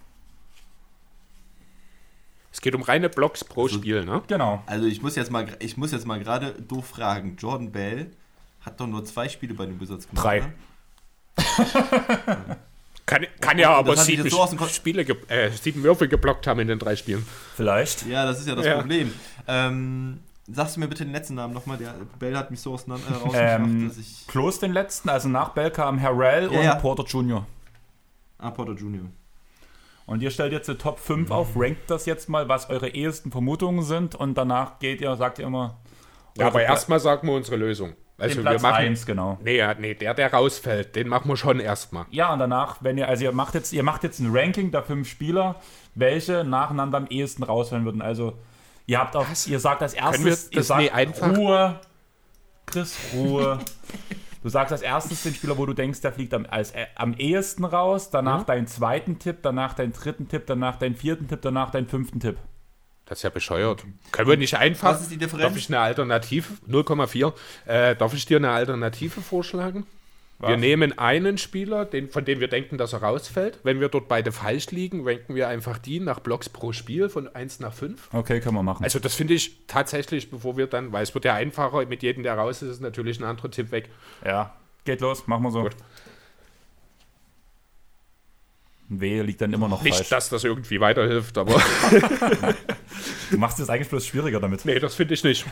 es 2.51 2.59
geht 2.59 2.73
um 2.73 2.81
reine 2.81 3.07
Blocks 3.09 3.43
pro 3.43 3.63
Also 3.63 3.77
Spiel, 3.77 4.03
ne? 4.03 4.23
Genau. 4.25 4.63
Also 4.65 4.87
ich 4.87 5.03
muss 5.03 5.15
jetzt 5.15 5.29
mal, 5.29 5.45
ich 5.59 5.77
muss 5.77 5.91
jetzt 5.91 6.07
mal 6.07 6.17
gerade 6.19 6.53
doof 6.53 6.87
fragen. 6.87 7.35
Jordan 7.37 7.71
Bell 7.71 8.09
hat 8.61 8.79
doch 8.79 8.87
nur 8.87 9.05
zwei 9.05 9.29
Spiele 9.29 9.53
bei 9.53 9.67
den 9.67 9.79
Wizards 9.79 10.07
gemacht. 10.07 10.25
Drei. 10.25 10.51
Kann, 13.11 13.27
kann 13.41 13.59
ja 13.59 13.71
aber 13.73 13.97
sieben, 13.97 14.29
so 14.29 14.39
aus 14.41 14.51
dem 14.51 14.59
Kon- 14.59 14.69
Spiele 14.69 15.03
ge 15.03 15.17
äh, 15.27 15.49
sieben 15.51 15.83
Würfel 15.83 16.07
geblockt 16.07 16.47
haben 16.47 16.61
in 16.61 16.67
den 16.69 16.79
drei 16.79 16.95
Spielen. 16.95 17.25
Vielleicht. 17.55 18.05
Ja, 18.07 18.25
das 18.25 18.39
ist 18.39 18.47
ja 18.47 18.55
das 18.55 18.65
Ja. 18.65 18.75
Problem. 18.77 19.13
Ähm, 19.47 20.19
sagst 20.49 20.77
du 20.77 20.79
mir 20.79 20.87
bitte 20.87 21.03
den 21.03 21.11
letzten 21.11 21.35
Namen 21.35 21.53
nochmal? 21.53 21.77
Der 21.77 21.93
Bell 22.19 22.37
hat 22.37 22.51
mich 22.51 22.61
so 22.61 22.73
auseinander 22.73 23.05
äh, 23.09 23.13
rausgebracht, 23.13 23.59
Ähm, 23.59 23.87
dass 23.89 23.97
ich. 23.97 24.25
Close 24.27 24.61
den 24.61 24.71
letzten, 24.71 25.09
also 25.09 25.27
nach 25.27 25.49
Bell 25.49 25.71
kam 25.71 26.01
Harrell 26.01 26.43
Ja, 26.53 26.57
und 26.59 26.63
ja. 26.65 26.75
Porter 26.75 27.03
Jr. 27.03 27.45
Ah, 28.37 28.51
Porter 28.51 28.73
Jr. 28.73 29.01
Und 30.05 30.21
ihr 30.21 30.31
stellt 30.31 30.51
jetzt 30.53 30.67
die 30.67 30.75
Top 30.75 30.99
5 30.99 31.31
auf, 31.31 31.49
rankt 31.55 31.89
das 31.91 32.05
jetzt 32.05 32.27
mal, 32.29 32.47
was 32.49 32.69
eure 32.69 32.89
ehesten 32.89 33.29
Vermutungen 33.31 33.83
sind 33.83 34.15
und 34.15 34.35
danach 34.37 34.79
geht 34.79 34.99
ihr, 35.01 35.15
sagt 35.15 35.37
ihr 35.39 35.45
immer. 35.47 35.77
Ja, 36.37 36.47
aber 36.47 36.63
erstmal 36.63 36.99
sagen 36.99 37.27
wir 37.27 37.35
unsere 37.35 37.57
Lösung. 37.57 37.93
Also 38.21 38.35
den 38.35 38.43
wir 38.43 38.49
Platz 38.51 38.61
machen. 38.61 38.75
1, 38.85 39.05
genau. 39.05 39.37
Nee, 39.43 39.61
nee, 39.79 39.93
der, 39.93 40.13
der 40.13 40.31
rausfällt, 40.33 40.95
den 40.95 41.07
machen 41.07 41.27
wir 41.29 41.37
schon 41.37 41.59
erstmal. 41.59 42.05
Ja, 42.11 42.31
und 42.33 42.39
danach, 42.39 42.77
wenn 42.81 42.97
ihr, 42.97 43.07
also 43.07 43.23
ihr 43.23 43.31
macht 43.31 43.53
jetzt, 43.55 43.73
ihr 43.73 43.83
macht 43.83 44.03
jetzt 44.03 44.19
ein 44.19 44.29
Ranking 44.31 44.71
der 44.71 44.83
fünf 44.83 45.09
Spieler, 45.09 45.55
welche 45.95 46.43
nacheinander 46.43 46.97
am 46.97 47.07
ehesten 47.07 47.43
rausfallen 47.43 47.85
würden. 47.85 48.01
Also, 48.01 48.33
ihr 48.85 48.99
habt 48.99 49.15
auch, 49.15 49.25
ihr 49.47 49.59
sagt 49.59 49.81
als 49.81 49.93
erstes, 49.93 50.23
wir 50.49 50.53
ihr 50.53 50.59
das 50.59 50.67
sagt 50.67 50.93
einfach- 50.93 51.35
Ruhe, 51.37 51.79
Chris, 52.65 52.95
Ruhe. 53.13 53.59
Du 54.43 54.49
sagst 54.49 54.71
als 54.71 54.81
erstes 54.81 55.21
den 55.23 55.35
Spieler, 55.35 55.57
wo 55.57 55.65
du 55.67 55.73
denkst, 55.73 56.01
der 56.01 56.13
fliegt 56.13 56.33
am, 56.33 56.47
als, 56.49 56.71
äh, 56.71 56.87
am 56.95 57.13
ehesten 57.13 57.63
raus, 57.63 58.09
danach 58.09 58.43
deinen 58.43 58.65
zweiten 58.65 59.19
Tipp, 59.19 59.37
danach 59.43 59.73
deinen 59.73 59.93
dritten 59.93 60.27
Tipp, 60.27 60.43
danach 60.47 60.77
deinen 60.77 60.95
vierten 60.95 61.27
Tipp, 61.27 61.41
danach 61.43 61.69
deinen 61.69 61.87
fünften 61.87 62.19
Tipp. 62.19 62.37
Das 63.11 63.19
ist 63.19 63.23
ja 63.23 63.29
bescheuert. 63.29 63.83
Können 64.13 64.29
wir 64.29 64.37
nicht 64.37 64.55
einfach. 64.55 64.93
Was 64.93 65.01
ist 65.01 65.11
die 65.11 65.17
Differenz? 65.17 65.49
Darf 65.49 65.57
ich 65.57 65.67
eine 65.67 65.81
Alternative? 65.81 66.47
0,4. 66.65 67.33
Äh, 67.65 67.93
darf 67.97 68.13
ich 68.13 68.25
dir 68.25 68.37
eine 68.37 68.51
Alternative 68.51 69.19
vorschlagen? 69.19 69.85
Wir 70.39 70.55
nehmen 70.55 70.97
einen 70.97 71.37
Spieler, 71.37 71.83
den, 71.83 72.09
von 72.09 72.23
dem 72.23 72.39
wir 72.39 72.47
denken, 72.47 72.77
dass 72.77 72.93
er 72.93 73.03
rausfällt. 73.03 73.59
Wenn 73.63 73.81
wir 73.81 73.89
dort 73.89 74.07
beide 74.07 74.31
falsch 74.31 74.71
liegen, 74.71 75.05
ranken 75.05 75.35
wir 75.35 75.49
einfach 75.49 75.77
die 75.77 75.99
nach 75.99 76.21
Blocks 76.21 76.47
pro 76.47 76.71
Spiel 76.71 77.09
von 77.09 77.27
1 77.27 77.59
nach 77.59 77.73
5. 77.73 78.13
Okay, 78.13 78.39
können 78.39 78.55
wir 78.55 78.63
machen. 78.63 78.85
Also 78.85 78.99
das 78.99 79.13
finde 79.13 79.33
ich 79.33 79.67
tatsächlich, 79.67 80.31
bevor 80.31 80.55
wir 80.55 80.67
dann, 80.67 80.93
weil 80.93 81.03
es 81.03 81.13
wird 81.13 81.25
ja 81.25 81.33
einfacher, 81.33 81.85
mit 81.87 82.03
jedem, 82.03 82.23
der 82.23 82.35
raus 82.35 82.61
ist, 82.61 82.69
ist 82.69 82.81
natürlich 82.81 83.19
ein 83.19 83.25
anderer 83.25 83.51
Tipp 83.51 83.71
weg. 83.71 83.89
Ja, 84.25 84.55
geht 84.85 85.01
los, 85.01 85.27
machen 85.27 85.43
wir 85.43 85.51
so. 85.51 85.63
Gut. 85.63 85.75
Wehe 88.99 89.23
liegt 89.23 89.39
dann 89.41 89.53
immer 89.53 89.67
noch 89.69 89.81
Nicht, 89.83 89.95
falsch. 89.95 90.09
dass 90.09 90.29
das 90.29 90.43
irgendwie 90.43 90.79
weiterhilft, 90.81 91.37
aber 91.37 91.53
Du 93.31 93.37
machst 93.37 93.59
es 93.59 93.69
eigentlich 93.69 93.87
bloß 93.89 94.05
schwieriger 94.05 94.39
damit. 94.41 94.65
nee, 94.65 94.79
das 94.79 94.95
finde 94.95 95.13
ich 95.13 95.23
nicht. 95.23 95.45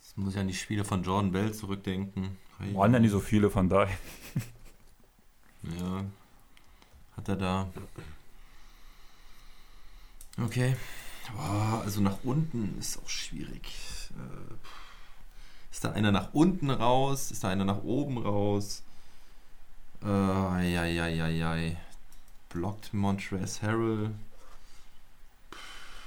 Jetzt 0.00 0.16
muss 0.16 0.34
ich 0.34 0.38
an 0.40 0.46
die 0.46 0.54
Spiele 0.54 0.84
von 0.84 1.02
Jordan 1.02 1.32
Bell 1.32 1.52
zurückdenken. 1.52 2.36
Waren 2.72 2.92
ja 2.92 3.00
nicht 3.00 3.10
so 3.10 3.18
viele 3.20 3.50
von 3.50 3.68
daher. 3.68 3.96
Ja. 5.80 6.04
Hat 7.16 7.28
er 7.28 7.36
da. 7.36 7.68
Okay. 10.40 10.76
Boah, 11.34 11.82
also 11.84 12.00
nach 12.00 12.18
unten 12.22 12.76
ist 12.78 12.98
auch 13.02 13.08
schwierig. 13.08 13.72
Äh, 14.16 14.54
Ist 15.72 15.84
da 15.84 15.90
einer 15.92 16.12
nach 16.12 16.32
unten 16.34 16.70
raus? 16.70 17.30
Ist 17.32 17.42
da 17.42 17.48
einer 17.48 17.64
nach 17.64 17.82
oben 17.82 18.18
raus? 18.18 18.83
Äh, 20.04 20.08
ei, 20.08 21.76
Blockt 22.50 22.92
Montrezl 22.94 23.66
Harrell. 23.66 24.10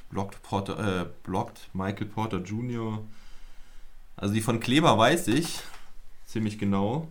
Blockt, 0.09 0.41
Porter, 0.43 1.01
äh, 1.01 1.05
blockt 1.23 1.69
Michael 1.73 2.05
Porter 2.07 2.37
Jr. 2.37 3.03
Also 4.15 4.33
die 4.33 4.41
von 4.41 4.59
Kleber 4.59 4.97
weiß 4.97 5.27
ich 5.27 5.59
ziemlich 6.25 6.57
genau. 6.57 7.07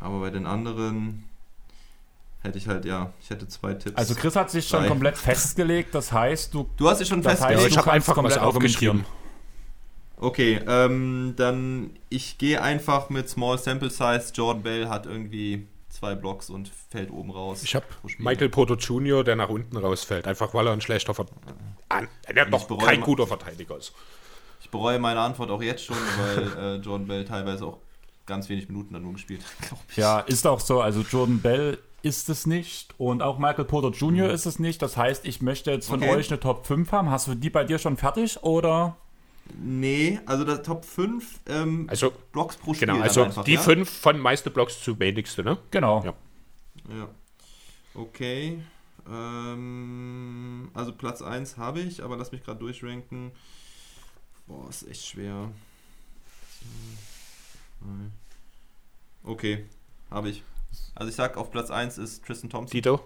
Aber 0.00 0.20
bei 0.20 0.30
den 0.30 0.46
anderen 0.46 1.24
hätte 2.42 2.58
ich 2.58 2.68
halt, 2.68 2.84
ja, 2.84 3.12
ich 3.20 3.30
hätte 3.30 3.46
zwei 3.48 3.74
Tipps. 3.74 3.96
Also 3.96 4.14
Chris 4.14 4.34
hat 4.34 4.50
sich 4.50 4.66
schon 4.66 4.80
Drei. 4.80 4.88
komplett 4.88 5.18
festgelegt, 5.18 5.94
das 5.94 6.10
heißt, 6.12 6.54
du 6.54 6.68
du 6.76 6.88
hast 6.88 6.98
dich 7.00 7.08
schon 7.08 7.22
Das 7.22 7.32
heißt, 7.32 7.42
festgelegt. 7.42 7.68
ich 7.68 7.74
du 7.74 7.80
habe 7.80 7.92
einfach 7.92 8.14
komplett 8.14 8.38
aufgeschrieben. 8.38 9.04
Okay, 10.22 10.60
ähm, 10.68 11.34
dann 11.36 11.90
ich 12.08 12.38
gehe 12.38 12.62
einfach 12.62 13.10
mit 13.10 13.28
Small 13.28 13.58
Sample 13.58 13.90
Size. 13.90 14.32
Jordan 14.34 14.62
Bell 14.62 14.88
hat 14.88 15.06
irgendwie 15.06 15.66
zwei 15.88 16.14
Blocks 16.14 16.48
und 16.48 16.70
fällt 16.90 17.10
oben 17.10 17.30
raus. 17.30 17.62
Ich 17.62 17.74
habe. 17.74 17.84
Michael 18.18 18.48
Porter 18.48 18.76
Jr., 18.76 19.24
der 19.24 19.36
nach 19.36 19.48
unten 19.48 19.76
rausfällt, 19.76 20.26
einfach 20.26 20.54
weil 20.54 20.66
er 20.66 20.72
ein 20.72 20.80
schlechter 20.80 21.12
Ver 21.14 21.26
an, 21.88 22.08
der 22.34 22.46
ich 22.48 22.64
doch 22.64 22.78
kein 22.78 23.00
guter 23.00 23.26
Verteidiger 23.26 23.76
ist. 23.76 23.92
Ich 24.60 24.70
bereue 24.70 24.98
meine 24.98 25.20
Antwort 25.20 25.50
auch 25.50 25.62
jetzt 25.62 25.84
schon, 25.84 25.96
weil 26.18 26.52
äh, 26.58 26.76
Jordan 26.76 27.06
Bell 27.08 27.24
teilweise 27.24 27.66
auch 27.66 27.78
ganz 28.24 28.48
wenig 28.48 28.68
Minuten 28.68 28.94
dann 28.94 29.02
nur 29.02 29.12
gespielt 29.14 29.42
hat, 29.44 29.68
glaube 29.68 29.82
ich. 29.90 29.96
Ja, 29.96 30.20
ist 30.20 30.46
auch 30.46 30.60
so. 30.60 30.80
Also 30.80 31.00
Jordan 31.02 31.40
Bell 31.40 31.78
ist 32.02 32.28
es 32.28 32.46
nicht 32.46 32.94
und 32.98 33.22
auch 33.22 33.38
Michael 33.38 33.64
Porter 33.64 33.90
Jr. 33.90 34.30
ist 34.30 34.46
es 34.46 34.58
nicht. 34.58 34.80
Das 34.82 34.96
heißt, 34.96 35.24
ich 35.26 35.42
möchte 35.42 35.70
jetzt 35.72 35.88
von 35.88 36.02
Okay. 36.02 36.10
euch 36.14 36.30
eine 36.30 36.40
Top 36.40 36.66
5 36.66 36.90
haben. 36.92 37.10
Hast 37.10 37.26
du 37.28 37.34
die 37.34 37.50
bei 37.50 37.64
dir 37.64 37.78
schon 37.78 37.96
fertig 37.96 38.42
oder? 38.42 38.96
Nee, 39.58 40.18
also 40.26 40.44
der 40.44 40.62
Top 40.62 40.84
5 40.84 41.40
ähm, 41.46 41.86
Also, 41.90 42.12
Blocks 42.32 42.56
pro 42.56 42.74
Spiel. 42.74 42.88
Genau, 42.88 43.00
also 43.02 43.22
einfach, 43.24 43.44
die 43.44 43.54
ja? 43.54 43.60
fünf 43.60 43.90
von 43.90 44.18
meiste 44.18 44.50
Blocks 44.50 44.80
zu 44.82 44.98
wenigste, 44.98 45.42
ne? 45.44 45.58
Genau. 45.70 46.02
Ja. 46.04 46.14
Ja. 46.96 47.08
Okay. 47.94 48.62
Ähm, 49.10 50.70
also 50.74 50.92
Platz 50.92 51.22
1 51.22 51.56
habe 51.58 51.80
ich, 51.80 52.02
aber 52.02 52.16
lass 52.16 52.32
mich 52.32 52.42
gerade 52.44 52.60
durchranken. 52.60 53.32
Boah, 54.46 54.68
ist 54.68 54.88
echt 54.88 55.06
schwer. 55.06 55.50
Okay, 59.24 59.66
habe 60.10 60.28
ich. 60.30 60.42
Also 60.94 61.10
ich 61.10 61.16
sag, 61.16 61.36
auf 61.36 61.50
Platz 61.50 61.70
1 61.70 61.98
ist 61.98 62.24
Tristan 62.24 62.48
Thompson. 62.50 62.72
Dito, 62.72 63.00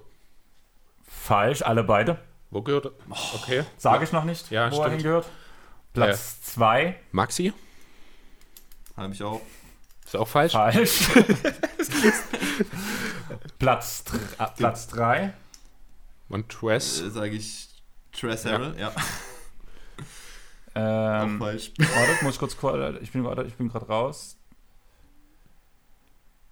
Falsch, 1.02 1.62
alle 1.62 1.82
beide. 1.84 2.18
wo 2.50 2.62
gehört 2.62 2.86
er? 2.86 2.92
Okay. 3.34 3.64
Sage 3.76 4.04
ich 4.04 4.12
noch 4.12 4.24
nicht, 4.24 4.50
Ja, 4.50 4.70
wo 4.70 4.76
er 4.76 4.84
stimmt. 4.86 4.96
hingehört. 5.02 5.26
Platz 5.96 6.40
2, 6.42 6.96
Maxi, 7.12 7.52
Habe 8.96 9.12
ich 9.12 9.22
auch. 9.22 9.40
ist 10.04 10.16
auch 10.16 10.28
falsch. 10.28 10.52
falsch. 10.52 11.08
Platz 13.58 14.04
3, 14.04 14.16
äh, 14.44 14.48
Platz 14.56 14.86
3, 14.88 15.32
Und 16.28 16.62
Wes, 16.62 17.00
Äh, 17.00 17.10
sage 17.10 17.30
ich 17.30 17.68
Tres 18.12 18.44
Harrell, 18.46 18.78
ja. 18.78 18.92
Ähm, 20.78 21.38
falsch. 21.38 21.72
warte, 21.78 22.22
muss 22.24 22.34
ich 22.34 22.38
kurz, 22.38 22.54
ko- 22.56 22.76
ich 23.00 23.10
bin, 23.10 23.24
ich 23.46 23.54
bin 23.54 23.68
gerade 23.70 23.86
raus. 23.86 24.36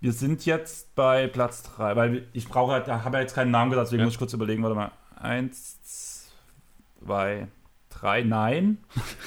Wir 0.01 0.13
sind 0.15 0.47
jetzt 0.47 0.95
bei 0.95 1.27
Platz 1.27 1.63
3, 1.63 1.95
weil 1.97 2.29
ich 2.33 2.49
brauche 2.49 2.73
halt, 2.73 2.89
da 2.89 3.05
habe 3.05 3.17
ja 3.19 3.23
jetzt 3.23 3.35
keinen 3.35 3.51
Namen 3.51 3.71
gesagt, 3.71 3.89
deswegen 3.89 4.01
Ja. 4.01 4.05
muss 4.07 4.15
ich 4.15 4.19
kurz 4.19 4.33
überlegen, 4.33 4.63
warte 4.63 4.77
mal. 4.77 4.93
Eins, 5.17 5.79
zwei, 7.05 7.49
drei, 8.05 8.23
nein. 8.23 8.79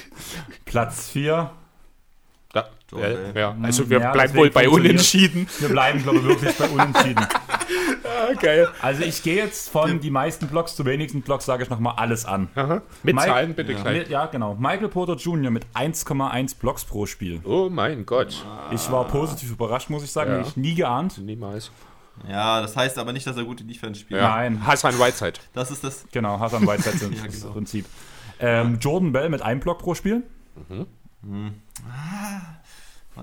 Platz 0.64 1.10
4. 1.10 1.50
Da, 2.52 2.68
Jordan. 2.90 3.10
äh, 3.34 3.40
ja. 3.40 3.56
Also 3.62 3.90
wir 3.90 3.98
Ja, 4.00 4.12
bleiben 4.12 4.34
wohl 4.36 4.50
bei 4.50 4.68
Unentschieden. 4.68 5.48
Wir 5.58 5.68
bleiben, 5.68 6.02
glaube 6.02 6.18
ich, 6.18 6.24
wirklich 6.24 6.56
bei 6.56 6.68
Unentschieden. 6.68 7.26
Ah, 8.30 8.32
geil. 8.34 8.68
Also 8.82 9.02
ich 9.04 9.22
gehe 9.22 9.36
jetzt 9.36 9.68
von 9.68 10.00
die 10.00 10.10
meisten 10.10 10.48
Blocks 10.48 10.74
zu 10.74 10.84
wenigsten 10.84 11.20
Blocks, 11.22 11.44
sage 11.44 11.62
ich 11.62 11.70
nochmal 11.70 11.94
alles 11.96 12.24
an. 12.24 12.48
Aha. 12.54 12.82
Mit 13.02 13.14
Mike- 13.14 13.26
Zahlen 13.28 13.54
bitte 13.54 13.72
Ja. 13.72 13.80
gleich. 13.82 14.08
Ja, 14.08 14.26
genau. 14.26 14.54
Michael 14.54 14.88
Porter 14.88 15.14
Jr. 15.14 15.50
mit 15.50 15.66
1,1 15.74 16.58
Blocks 16.58 16.84
pro 16.84 17.06
Spiel. 17.06 17.40
Oh 17.44 17.68
mein 17.70 18.04
Gott. 18.06 18.44
Ich 18.72 18.90
war 18.90 19.04
positiv 19.06 19.50
überrascht, 19.52 19.88
muss 19.90 20.02
ich 20.02 20.10
sagen. 20.10 20.32
Ja. 20.32 20.40
Ich 20.40 20.56
nie 20.56 20.74
geahnt. 20.74 21.18
Niemals. 21.18 21.70
Ja, 22.28 22.60
das 22.60 22.76
heißt 22.76 22.98
aber 22.98 23.12
nicht, 23.12 23.26
dass 23.26 23.36
er 23.36 23.44
gute 23.44 23.64
Defense 23.64 24.00
spielt. 24.00 24.20
Ja. 24.20 24.28
Nein. 24.30 24.66
Hassan 24.66 24.98
Whiteside. 24.98 25.34
Das 25.52 25.70
ist 25.70 25.84
das. 25.84 26.04
Genau, 26.10 26.40
Hassan 26.40 26.66
Whiteside 26.66 26.96
sind 26.98 27.16
Ja, 27.16 27.24
das 27.26 27.40
genau. 27.40 27.52
Prinzip. 27.52 27.86
Ähm, 28.40 28.78
Jordan 28.80 29.12
Bell 29.12 29.28
mit 29.28 29.42
einem 29.42 29.60
Block 29.60 29.78
pro 29.78 29.94
Spiel. 29.94 30.22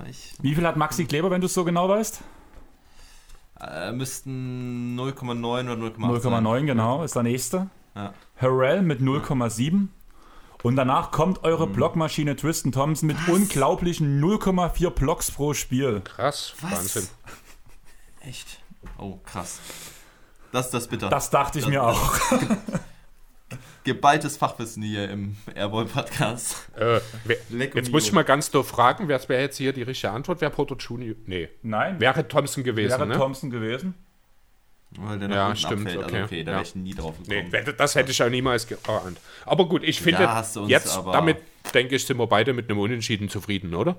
Ich, 0.09 0.33
Wie 0.41 0.55
viel 0.55 0.65
hat 0.67 0.75
Maxi 0.75 1.05
Kleber, 1.05 1.31
wenn 1.31 1.41
du 1.41 1.47
es 1.47 1.53
so 1.53 1.63
genau 1.63 1.87
weißt? 1.89 2.21
äh, 3.61 3.91
müssten 3.93 4.99
0,9 4.99 5.71
oder 5.71 5.73
0,8 5.81 6.21
sein. 6.21 6.45
0,9, 6.45 6.65
genau, 6.65 7.03
ist 7.03 7.15
der 7.15 7.23
nächste. 7.23 7.69
Ja. 7.95 8.13
Harrell 8.35 8.81
mit 8.81 8.99
0,7. 8.99 9.87
Und 10.63 10.75
danach 10.75 11.11
kommt 11.11 11.43
eure 11.43 11.67
Blockmaschine 11.67 12.35
Tristan 12.35 12.71
Thompson 12.73 13.07
mit 13.07 13.17
unglaublichen 13.29 14.19
0,4 14.21 14.89
Blocks 14.89 15.31
pro 15.31 15.53
Spiel. 15.53 16.01
Krass. 16.01 16.55
Was? 16.61 16.71
Wahnsinn. 16.71 17.07
Echt? 18.21 18.59
Oh, 18.97 19.19
krass. 19.23 19.59
Das 20.51 20.65
ist 20.65 20.73
das 20.73 20.87
bitter. 20.87 21.09
Das 21.09 21.29
dachte 21.29 21.59
ich 21.59 21.65
Das- 21.65 21.71
mir 21.71 21.83
auch. 21.83 22.13
Geballtes 23.85 24.35
Fachwissen 24.35 24.81
hier 24.83 25.09
im 25.11 25.37
Airball-Podcast. 25.53 26.69
Äh, 26.77 26.99
jetzt 27.75 27.91
muss 27.91 28.05
ich 28.07 28.11
mal 28.11 28.23
ganz 28.23 28.49
doof 28.49 28.67
fragen, 28.67 29.07
wer 29.07 29.21
wäre 29.29 29.43
jetzt 29.43 29.57
hier 29.57 29.73
die 29.73 29.83
richtige 29.83 30.11
Antwort? 30.11 30.41
Wäre 30.41 30.49
Porter 30.51 30.75
Junior? 30.77 31.15
Nee. 31.27 31.49
Nein, 31.61 31.99
Wäre 31.99 32.27
Thompson 32.27 32.63
gewesen, 32.63 32.89
wäre 32.99 33.05
ne? 33.07 33.15
Thompson 33.15 33.51
gewesen. 33.51 33.93
Weil 34.97 35.19
der 35.19 35.27
nach 35.27 35.35
Ja, 35.35 35.45
unten 35.47 35.57
stimmt, 35.59 35.87
abfällt. 35.87 36.03
okay. 36.05 36.15
Also 36.15 36.25
okay, 36.25 36.43
da 36.43 36.51
Ja. 36.51 36.57
wäre 36.57 36.65
ich 36.67 36.75
nie 36.75 36.93
drauf 36.95 37.15
gekommen. 37.19 37.49
Nee, 37.51 37.73
das 37.77 37.93
hätte 37.95 38.11
ich 38.11 38.23
auch 38.23 38.29
niemals 38.29 38.65
geahnt. 38.65 39.19
Aber 39.45 39.67
gut, 39.67 39.83
ich 39.83 40.01
finde, 40.01 40.27
uns 40.27 40.57
jetzt 40.67 40.97
aber- 40.97 41.11
damit, 41.11 41.37
denke 41.73 41.95
ich, 41.95 42.05
sind 42.05 42.17
wir 42.17 42.27
beide 42.27 42.53
mit 42.53 42.69
einem 42.69 42.79
Unentschieden 42.79 43.29
zufrieden, 43.29 43.75
oder? 43.75 43.97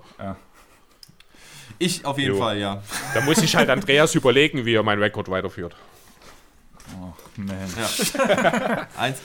Ich 1.79 2.05
auf 2.05 2.19
jeden 2.19 2.33
Jo. 2.35 2.39
Fall, 2.41 2.59
ja. 2.59 2.83
Da 3.15 3.21
muss 3.21 3.39
ich 3.39 3.55
halt 3.55 3.69
Andreas 3.71 4.15
überlegen, 4.17 4.65
wie 4.65 4.75
er 4.75 4.83
meinen 4.83 5.03
Rekord 5.03 5.29
weiterführt. 5.31 5.77
Man. 7.37 7.57
ja. 7.77 8.87
Eins. 8.97 9.19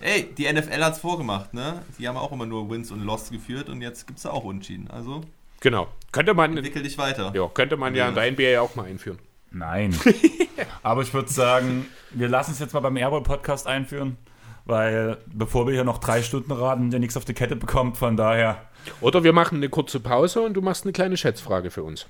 Ey, 0.00 0.32
die 0.36 0.50
NFL 0.52 0.82
hat's 0.84 1.00
vorgemacht, 1.00 1.54
ne? 1.54 1.82
Die 1.98 2.06
haben 2.06 2.16
auch 2.16 2.30
immer 2.32 2.46
nur 2.46 2.70
Wins 2.70 2.90
und 2.92 3.02
Loss 3.04 3.30
geführt 3.30 3.68
und 3.68 3.82
jetzt 3.82 4.06
gibt's 4.06 4.22
da 4.22 4.30
auch 4.30 4.44
Unentschieden. 4.44 4.88
Also 4.90 5.22
Genau. 5.60 5.88
Könnte 6.12 6.34
man, 6.34 6.56
entwickel 6.56 6.82
dich 6.82 6.98
weiter. 6.98 7.32
ja, 7.34 7.48
könnte 7.48 7.76
man 7.76 7.94
ja 7.94 8.08
in 8.08 8.14
der 8.14 8.30
NBA 8.30 8.60
auch 8.60 8.74
mal 8.76 8.86
einführen. 8.86 9.18
Nein. 9.50 9.98
Aber 10.82 11.02
ich 11.02 11.12
würde 11.12 11.30
sagen, 11.30 11.86
wir 12.10 12.28
lassen 12.28 12.52
es 12.52 12.58
jetzt 12.58 12.74
mal 12.74 12.80
beim 12.80 12.96
Airball-Podcast 12.96 13.66
einführen, 13.66 14.18
weil 14.66 15.18
bevor 15.26 15.66
wir 15.66 15.74
hier 15.74 15.84
noch 15.84 15.98
drei 15.98 16.22
Stunden 16.22 16.52
raten, 16.52 16.90
der 16.90 17.00
nichts 17.00 17.16
auf 17.16 17.24
die 17.24 17.34
Kette 17.34 17.56
bekommt, 17.56 17.96
von 17.96 18.16
daher. 18.16 18.62
Oder 19.00 19.24
wir 19.24 19.32
machen 19.32 19.56
eine 19.56 19.68
kurze 19.68 20.00
Pause 20.00 20.42
und 20.42 20.54
du 20.54 20.62
machst 20.62 20.84
eine 20.84 20.92
kleine 20.92 21.16
Schätzfrage 21.16 21.70
für 21.70 21.82
uns. 21.82 22.06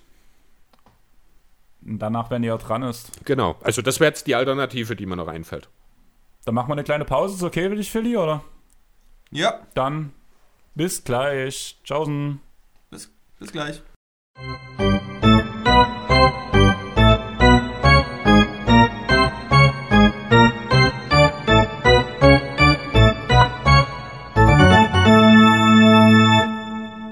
Danach, 1.80 2.30
wenn 2.30 2.42
ihr 2.42 2.56
dran 2.58 2.82
ist. 2.82 3.24
Genau. 3.24 3.56
Also 3.62 3.82
das 3.82 3.98
wäre 4.00 4.10
jetzt 4.10 4.26
die 4.26 4.34
Alternative, 4.34 4.94
die 4.94 5.06
mir 5.06 5.16
noch 5.16 5.28
einfällt. 5.28 5.68
Dann 6.48 6.54
machen 6.54 6.70
wir 6.70 6.72
eine 6.72 6.84
kleine 6.84 7.04
Pause. 7.04 7.34
Ist 7.34 7.42
okay 7.42 7.68
für 7.68 7.76
dich, 7.76 7.90
Philly, 7.90 8.16
oder? 8.16 8.42
Ja, 9.30 9.60
Dann 9.74 10.14
bis 10.74 11.04
gleich. 11.04 11.78
Tschaußen. 11.84 12.40
bis, 12.88 13.12
bis 13.38 13.52
gleich. 13.52 13.82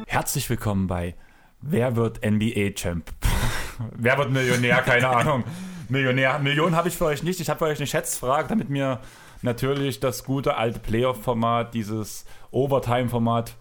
Herzlich 0.06 0.48
willkommen 0.48 0.86
bei 0.86 1.14
Wer 1.60 1.94
wird 1.94 2.24
NBA 2.24 2.70
Champ? 2.70 3.10
Wer 3.96 4.16
wird 4.16 4.30
Millionär? 4.30 4.76
Keine 4.80 5.08
Ahnung. 5.10 5.44
Millionär. 5.90 6.38
Millionen 6.38 6.74
habe 6.74 6.88
ich 6.88 6.96
für 6.96 7.04
euch 7.04 7.22
nicht. 7.22 7.38
Ich 7.38 7.50
habe 7.50 7.58
für 7.58 7.66
euch 7.66 7.78
eine 7.78 7.86
Schätzfrage, 7.86 8.48
damit 8.48 8.70
wir 8.70 9.02
natürlich 9.42 10.00
das 10.00 10.24
gute 10.24 10.56
alte 10.56 10.78
Playoff-Format, 10.80 11.74
dieses 11.74 12.24
Overtime-Format 12.50 13.54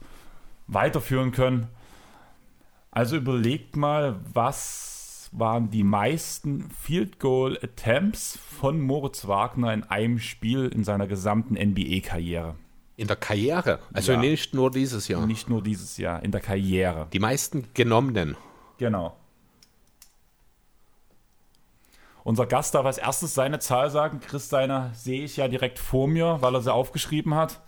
weiterführen 0.68 1.32
können. 1.32 1.68
Also 2.92 3.18
überlegt 3.18 3.76
mal, 3.76 4.16
was 4.34 5.30
waren 5.32 5.70
die 5.70 5.84
meisten 5.84 6.70
Field 6.70 7.20
Goal 7.20 7.60
Attempts 7.62 8.40
von 8.60 8.80
Moritz 8.80 9.28
Wagner 9.28 9.74
in 9.74 9.84
einem 9.84 10.20
Spiel 10.20 10.68
in 10.68 10.84
seiner 10.84 11.08
gesamten 11.08 11.56
NBA-Karriere? 11.56 12.56
In 12.98 13.08
der 13.08 13.18
Karriere. 13.18 13.80
Also 13.92 14.14
Ja. 14.14 14.20
nicht 14.20 14.54
nur 14.54 14.72
dieses 14.72 15.10
Jahr. 15.10 15.26
Nicht 15.26 15.50
nur 15.50 15.62
dieses 15.62 15.98
Jahr, 15.98 16.24
in 16.24 16.32
der 16.32 16.40
Karriere. 16.40 17.08
Die 17.12 17.20
meisten 17.20 17.68
genommenen. 17.74 18.38
Genau. 18.78 19.18
Unser 22.26 22.48
Gast 22.48 22.74
darf 22.74 22.88
als 22.88 22.98
erstes 22.98 23.36
seine 23.36 23.60
Zahl 23.60 23.92
sagen. 23.92 24.20
Chris, 24.20 24.50
seine 24.50 24.92
sehe 24.96 25.24
ich 25.24 25.38
ja 25.38 25.48
direkt 25.48 25.78
vor 25.78 26.08
mir, 26.08 26.40
weil 26.42 26.56
er 26.56 26.62
sie 26.62 26.74
aufgeschrieben 26.74 27.36
hat. 27.36 27.62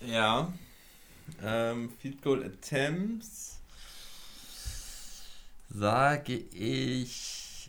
Ja. 0.00 0.50
Ähm, 1.44 1.92
Field 2.00 2.22
Goal 2.22 2.42
Attempts. 2.42 3.58
Sage 5.68 6.36
ich 6.54 7.68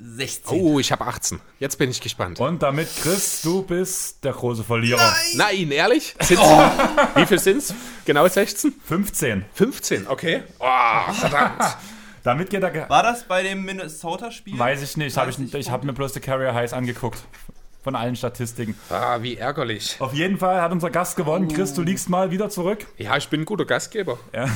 16. 0.00 0.60
Oh, 0.60 0.80
ich 0.80 0.90
habe 0.90 1.06
18. 1.06 1.38
Jetzt 1.60 1.78
bin 1.78 1.90
ich 1.90 2.00
gespannt. 2.00 2.40
Und 2.40 2.60
damit, 2.60 2.88
Chris, 3.02 3.42
du 3.42 3.62
bist 3.62 4.24
der 4.24 4.32
große 4.32 4.64
Verlierer. 4.64 5.14
Nein, 5.36 5.70
ehrlich? 5.70 6.16
Sind's, 6.18 6.42
Wie 7.14 7.26
viel 7.26 7.38
sind's? 7.38 7.72
Genau 8.04 8.26
16? 8.26 8.74
15. 8.84 9.44
15, 9.54 10.08
okay. 10.08 10.42
Oh, 10.58 11.12
verdammt. 11.12 11.76
Damit 12.24 12.48
geht 12.48 12.62
er. 12.62 12.88
War 12.88 13.02
das 13.02 13.24
bei 13.24 13.42
dem 13.42 13.64
Minnesota-Spiel? 13.66 14.58
Weiß 14.58 14.82
ich 14.82 14.96
nicht. 14.96 15.16
Hab 15.16 15.28
ich 15.28 15.36
30 15.36 15.54
ich 15.54 15.70
habe 15.70 15.86
mir 15.86 15.92
bloß 15.92 16.14
die 16.14 16.20
Carrier 16.20 16.54
Highs 16.54 16.72
angeguckt. 16.72 17.22
Von 17.82 17.94
allen 17.94 18.16
Statistiken. 18.16 18.74
Ah, 18.88 19.18
wie 19.20 19.36
ärgerlich. 19.36 19.96
Auf 20.00 20.14
jeden 20.14 20.38
Fall 20.38 20.62
hat 20.62 20.72
unser 20.72 20.88
Gast 20.88 21.16
gewonnen. 21.16 21.48
Chris, 21.48 21.74
du 21.74 21.82
liegst 21.82 22.08
mal 22.08 22.30
wieder 22.30 22.48
zurück. 22.48 22.86
Ja, 22.96 23.14
ich 23.18 23.28
bin 23.28 23.42
ein 23.42 23.44
guter 23.44 23.66
Gastgeber. 23.66 24.18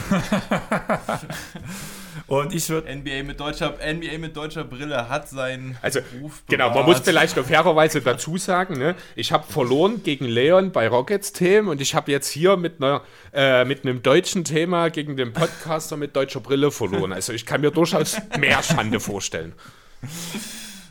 Und 2.28 2.55
ich 2.55 2.68
würde. 2.68 2.94
NBA 2.94 3.22
mit 3.24 3.40
deutscher 3.40 3.74
NBA 3.82 4.18
mit 4.18 4.36
deutscher 4.36 4.62
Brille 4.62 5.09
hat 5.09 5.28
seinen 5.30 5.78
Also, 5.80 6.00
Ruf 6.20 6.42
genau, 6.46 6.70
man 6.70 6.84
muss 6.84 7.00
vielleicht 7.00 7.36
noch 7.36 7.46
fairerweise 7.46 8.02
dazu 8.02 8.36
sagen, 8.36 8.78
ne, 8.78 8.94
ich 9.16 9.32
habe 9.32 9.50
verloren 9.50 10.02
gegen 10.02 10.26
Leon 10.26 10.70
bei 10.70 10.88
Rockets 10.88 11.32
Themen 11.32 11.68
und 11.68 11.80
ich 11.80 11.94
habe 11.94 12.12
jetzt 12.12 12.28
hier 12.28 12.59
mit, 12.59 12.82
einer, 12.82 13.02
äh, 13.32 13.64
mit 13.64 13.84
einem 13.84 14.02
deutschen 14.02 14.44
Thema 14.44 14.90
gegen 14.90 15.16
den 15.16 15.32
Podcaster 15.32 15.96
mit 15.96 16.14
deutscher 16.14 16.40
Brille 16.40 16.70
verloren. 16.70 17.14
Also 17.14 17.32
ich 17.32 17.46
kann 17.46 17.62
mir 17.62 17.70
durchaus 17.70 18.18
mehr 18.38 18.62
Schande 18.62 19.00
vorstellen. 19.00 19.55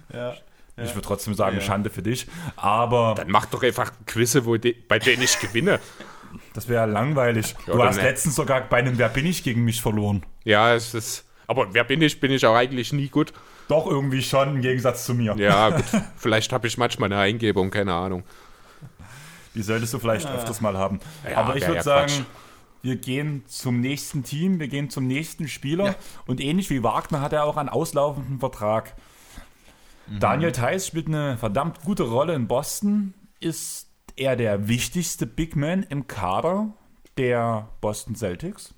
Ich 0.10 0.94
würde 0.96 1.02
trotzdem 1.02 1.34
sagen, 1.36 1.58
Ja. 1.58 1.62
Schande 1.62 1.90
für 1.90 2.02
dich. 2.02 2.28
Aber 2.56 3.14
Dann 3.16 3.30
mach 3.30 3.46
doch 3.46 3.62
einfach 3.64 3.92
Quizze, 4.06 4.46
wo 4.46 4.58
de, 4.58 4.74
bei 4.88 5.00
denen 5.00 5.22
ich 5.24 5.40
gewinne. 5.40 5.80
das 6.54 6.68
wäre 6.68 6.86
langweilig. 6.88 7.56
Ja, 7.68 7.74
du 7.74 7.84
hast 7.84 7.98
ne. 7.98 8.04
letztens 8.04 8.36
sogar 8.36 8.62
bei 8.62 8.78
einem 8.78 8.98
Wer 8.98 9.10
bin 9.10 9.26
ich 9.26 9.44
gegen 9.44 9.64
mich 9.64 9.82
verloren. 9.82 10.26
Ja, 10.44 10.74
es 10.74 10.94
ist. 10.94 11.26
Aber 11.48 11.74
wer 11.74 11.86
bin 11.86 12.02
ich? 12.02 12.20
Bin 12.20 12.32
ich 12.32 12.46
auch 12.46 12.56
eigentlich 12.56 12.94
nie 12.94 13.08
gut. 13.08 13.34
Doch, 13.70 13.88
irgendwie 13.88 14.22
schon, 14.22 14.56
im 14.56 14.62
Gegensatz 14.62 15.06
zu 15.06 15.14
mir. 15.14 15.36
Ja, 15.38 15.70
gut. 15.76 15.86
Vielleicht 16.18 16.52
habe 16.52 16.68
ich 16.68 16.78
manchmal 16.78 17.12
eine 17.12 17.22
Eingebung, 17.22 17.72
keine 17.72 17.94
Ahnung. 17.94 18.24
Die 19.56 19.64
solltest 19.64 19.94
du 19.94 20.00
vielleicht 20.00 20.28
öfters 20.30 20.62
mal 20.62 20.78
haben. 20.78 21.00
Ja, 21.28 21.38
Aber 21.38 21.56
ich 21.56 21.64
würde 21.64 21.78
ja 21.78 21.84
sagen, 21.84 22.12
Quatsch. 22.12 22.26
wir 22.84 22.96
gehen 22.98 23.44
zum 23.48 23.80
nächsten 23.82 24.24
Team, 24.24 24.60
wir 24.60 24.68
gehen 24.68 24.90
zum 24.90 25.08
nächsten 25.08 25.48
Spieler. 25.48 25.86
Ja. 25.86 25.96
Und 26.28 26.42
ähnlich 26.42 26.70
wie 26.70 26.84
Wagner 26.84 27.22
hat 27.22 27.34
er 27.34 27.46
auch 27.46 27.58
einen 27.58 27.70
auslaufenden 27.70 28.40
Vertrag. 28.40 28.94
Mhm. 30.08 30.20
Daniel 30.20 30.52
Theiss 30.52 30.86
spielt 30.88 31.08
eine 31.08 31.38
verdammt 31.38 31.82
gute 31.82 32.04
Rolle 32.04 32.36
in 32.36 32.48
Boston. 32.48 33.14
Ist 33.40 33.88
er 34.16 34.36
der 34.36 34.68
wichtigste 34.68 35.26
Big 35.26 35.56
Man 35.56 35.84
im 35.84 36.08
Kader 36.08 36.74
der 37.18 37.70
Boston 37.82 38.16
Celtics? 38.16 38.74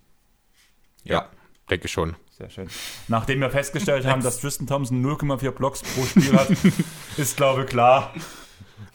Ja. 1.03 1.29
Denke 1.69 1.87
schon. 1.87 2.15
Sehr 2.39 2.49
schön. 2.49 2.69
Nachdem 3.09 3.41
wir 3.41 3.49
festgestellt 3.49 4.05
haben, 4.05 4.23
dass 4.23 4.39
Tristan 4.39 4.65
Thompson 4.65 5.05
0,4 5.05 5.51
Blocks 5.51 5.83
pro 5.83 6.05
Spiel 6.05 6.31
hat, 6.33 6.49
ist, 7.17 7.35
glaube 7.35 7.63
ich, 7.63 7.67
klar, 7.67 8.13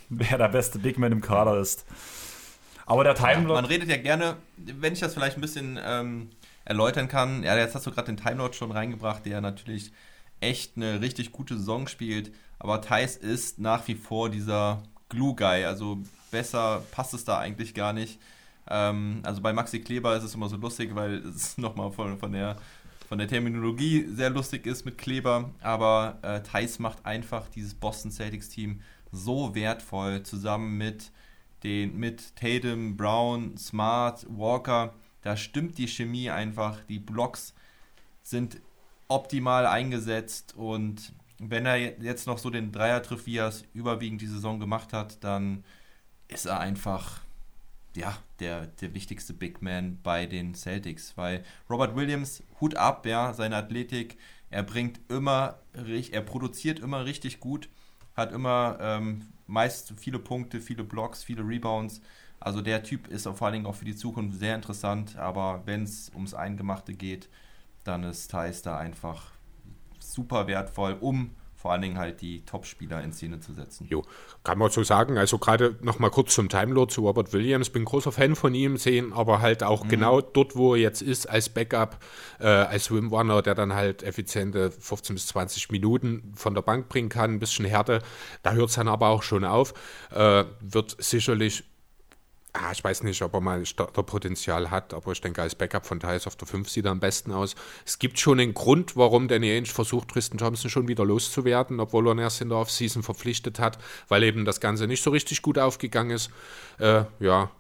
wer 0.09 0.39
der 0.39 0.49
beste 0.49 0.79
Big 0.79 0.99
Man 0.99 1.12
im 1.12 1.21
Kader 1.21 1.59
ist. 1.59 1.85
Aber 2.87 3.05
der 3.05 3.15
Time 3.15 3.43
Man 3.43 3.66
redet 3.66 3.91
ja 3.91 3.99
gerne, 3.99 4.39
wenn 4.57 4.95
ich 4.95 5.01
das 5.01 5.12
vielleicht 5.12 5.37
ein 5.37 5.43
bisschen 5.43 5.79
ähm, 5.85 6.31
erläutern 6.65 7.07
kann. 7.07 7.43
Ja, 7.43 7.55
jetzt 7.55 7.75
hast 7.75 7.87
du 7.87 7.91
gerade 7.91 8.07
den 8.07 8.16
Time 8.16 8.37
Lord 8.37 8.55
schon 8.55 8.73
reingebracht, 8.73 9.27
der 9.27 9.43
natürlich 9.43 9.93
echt 10.41 10.77
eine 10.77 11.03
richtig 11.03 11.31
gute 11.31 11.59
Saison 11.59 11.87
spielt. 11.87 12.33
Aber 12.59 12.81
Thais 12.81 13.16
ist 13.16 13.59
nach 13.59 13.87
wie 13.89 13.95
vor 13.95 14.31
dieser 14.31 14.83
Glue 15.11 15.35
Guy. 15.35 15.65
Also 15.65 15.99
besser 16.31 16.83
passt 16.93 17.12
es 17.12 17.27
da 17.27 17.39
eigentlich 17.39 17.75
gar 17.75 17.93
nicht. 17.93 18.19
Ähm, 18.71 19.21
also 19.23 19.43
bei 19.43 19.53
Maxi 19.53 19.81
Kleber 19.81 20.16
ist 20.16 20.25
es 20.25 20.35
immer 20.35 20.49
so 20.49 20.57
lustig, 20.57 20.95
weil 20.95 21.16
es 21.27 21.59
nochmal 21.59 21.93
von, 21.93 22.19
von, 22.19 22.33
der, 22.33 22.57
von 23.09 23.18
der 23.18 23.28
Terminologie 23.28 24.06
sehr 24.09 24.31
lustig 24.31 24.66
ist 24.66 24.85
mit 24.85 24.98
Kleber. 24.98 25.51
Aber 25.60 26.18
äh, 26.22 26.43
Thais 26.43 26.78
macht 26.78 27.05
einfach 27.05 27.48
dieses 27.48 27.74
Boston 27.74 28.10
Celtics 28.10 28.48
Team 28.48 28.81
so 29.12 29.55
wertvoll 29.55 30.22
zusammen 30.22 30.76
mit, 30.76 31.10
den, 31.62 31.97
mit 31.98 32.35
Tatum, 32.36 32.97
Brown, 32.97 33.56
Smart, 33.56 34.26
Walker. 34.28 34.94
Da 35.22 35.36
stimmt 35.36 35.78
die 35.78 35.89
Chemie 35.89 36.31
einfach. 36.31 36.81
Die 36.89 36.98
Blocks 36.98 37.55
sind 38.22 38.60
optimal 39.09 39.66
eingesetzt 39.66 40.55
und 40.56 41.12
wenn 41.39 41.66
er 41.66 41.76
jetzt 41.76 42.26
noch 42.26 42.39
so 42.39 42.48
den 42.51 42.72
Dreier 42.72 43.02
trifft, 43.02 43.26
wie 43.26 43.36
er 43.36 43.48
es 43.48 43.64
überwiegend 43.74 44.20
die 44.20 44.26
Saison 44.26 44.60
gemacht 44.60 44.93
hat, 44.93 45.22
dann 45.22 45.64
ist 46.28 46.47
er 46.47 46.60
einfach 46.60 47.24
ja, 47.97 48.16
der, 48.41 48.66
der 48.66 48.95
wichtigste 48.95 49.33
Big 49.33 49.62
Man 49.62 49.99
bei 50.03 50.27
den 50.27 50.55
Celtics, 50.55 51.16
weil 51.16 51.45
Robert 51.71 51.95
Williams, 51.97 52.43
Hut 52.61 52.77
ab, 52.77 53.07
ja, 53.07 53.33
seine 53.33 53.57
Athletik, 53.57 54.19
er 54.51 54.62
bringt 54.62 55.01
immer, 55.09 55.59
er 55.73 56.21
produziert 56.23 56.79
immer 56.79 57.05
richtig 57.05 57.41
gut, 57.41 57.69
hat 58.15 58.33
immer 58.33 58.79
ähm, 58.81 59.27
meist 59.47 59.95
viele 59.97 60.19
Punkte, 60.19 60.61
viele 60.61 60.85
Blocks, 60.85 61.25
viele 61.25 61.47
Rebounds. 61.47 62.01
Also 62.41 62.61
der 62.61 62.83
Typ 62.83 63.09
ist 63.09 63.27
vor 63.27 63.43
allen 63.43 63.55
Dingen 63.55 63.66
auch 63.66 63.75
für 63.75 63.85
die 63.85 63.97
Zukunft 63.97 64.39
sehr 64.39 64.55
interessant, 64.55 65.16
aber 65.16 65.62
wenn 65.65 65.85
es 65.85 66.11
ums 66.15 66.35
Eingemachte 66.35 66.95
geht, 66.95 67.29
dann 67.85 68.05
ist 68.05 68.31
Thais 68.31 68.62
da 68.62 68.79
einfach 68.79 69.33
super 69.99 70.47
wertvoll, 70.47 70.97
um 71.01 71.31
vor 71.65 71.73
allen 71.73 71.81
Dingen 71.81 71.97
halt 71.97 72.20
die 72.20 72.45
Top-Spieler 72.45 73.03
in 73.03 73.15
Szene 73.15 73.41
zu 73.41 73.55
setzen. 73.55 73.86
Jo, 73.89 74.05
kann 74.43 74.59
man 74.59 74.70
so 74.70 74.82
sagen. 74.82 75.16
Also 75.16 75.39
gerade 75.39 75.74
noch 75.81 75.99
mal 75.99 76.11
kurz 76.11 76.35
zum 76.35 76.51
Time 76.51 76.74
Lord 76.74 76.91
zu 76.91 77.07
Robert 77.07 77.32
Williams. 77.32 77.70
Bin 77.70 77.86
großer 77.86 78.12
Fan 78.12 78.36
von 78.36 78.55
ihm, 78.55 78.77
sehen 78.77 79.15
aber 79.15 79.41
halt 79.41 79.62
auch 79.62 79.82
mhm. 79.85 79.89
genau 79.89 80.20
dort, 80.20 80.57
wo 80.57 80.74
er 80.74 80.82
jetzt 80.82 81.01
ist, 81.01 81.24
als 81.24 81.49
Backup, 81.49 82.05
äh, 82.39 82.49
als 82.49 82.85
Swim 82.85 83.09
Runner, 83.09 83.41
der 83.41 83.55
dann 83.55 83.73
halt 83.73 84.03
effiziente 84.03 84.73
15 84.73 85.15
bis 85.15 85.27
20 85.28 85.70
Minuten 85.70 86.35
von 86.35 86.55
der 86.55 86.61
Bank 86.61 86.91
bringen 86.91 87.09
kann, 87.09 87.32
ein 87.32 87.39
bisschen 87.39 87.65
Härte. 87.65 88.01
Da 88.43 88.53
hört 88.53 88.69
es 88.69 88.74
dann 88.74 88.89
aber 88.89 89.09
auch 89.09 89.23
schon 89.23 89.47
auf. 89.47 89.73
Äh, 90.11 90.45
wird 90.61 90.95
sicherlich 90.99 91.65
Ah, 92.56 92.70
ich 92.70 92.85
weiß 92.85 93.02
nicht, 93.02 93.20
ob 93.22 93.35
er 93.35 93.40
mal 93.40 93.66
Starterpotenzial 93.66 94.70
hat, 94.70 94.94
aber 94.94 95.10
ich 95.10 95.20
denke, 95.20 95.43
als 95.43 95.56
Backup 95.56 95.86
von 95.86 95.98
Thais 95.98 96.28
auf 96.28 96.36
der 96.36 96.47
5 96.47 96.70
sieht 96.70 96.85
er 96.85 96.93
am 96.93 97.01
besten 97.01 97.32
aus. 97.32 97.56
Es 97.85 97.98
gibt 97.98 98.20
schon 98.20 98.39
einen 98.39 98.55
Grund, 98.55 98.97
warum 98.97 99.26
Danny 99.26 99.51
Ainge 99.51 99.66
versucht, 99.66 100.10
Tristan 100.10 100.39
Thompson 100.39 100.70
schon 100.70 100.86
wieder 100.86 101.05
loszuwerden, 101.05 101.81
obwohl 101.81 102.06
er 102.06 102.12
ihn 102.12 102.20
erst 102.20 102.40
in 102.40 102.51
der 102.51 102.59
Offseason 102.59 103.02
verpflichtet 103.02 103.59
hat, 103.59 103.78
weil 104.06 104.22
eben 104.22 104.44
das 104.44 104.60
Ganze 104.60 104.86
nicht 104.86 105.02
so 105.02 105.10
richtig 105.10 105.43
gut 105.43 105.59
aufgegangen 105.59 106.12
ist. 106.12 106.31
Äh, 106.78 107.06
ja, 107.18 107.51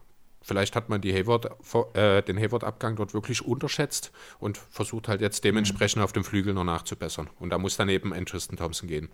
vielleicht 0.42 0.76
hat 0.76 0.88
man 0.88 1.02
Hayward, 1.02 1.50
äh, 1.96 2.22
den 2.22 2.38
Hayward-Abgang 2.38 2.94
dort 2.94 3.14
wirklich 3.14 3.44
unterschätzt 3.44 4.12
und 4.38 4.58
versucht 4.58 5.08
halt 5.08 5.20
jetzt 5.20 5.42
dementsprechend 5.42 6.04
auf 6.04 6.12
dem 6.12 6.22
Flügel 6.22 6.54
noch 6.54 6.62
nachzubessern. 6.62 7.28
Und 7.40 7.50
da 7.50 7.58
muss 7.58 7.76
dann 7.76 7.88
eben 7.88 8.12
ein 8.12 8.26
Tristan 8.26 8.56
Thompson 8.56 8.88
gehen. 8.88 9.08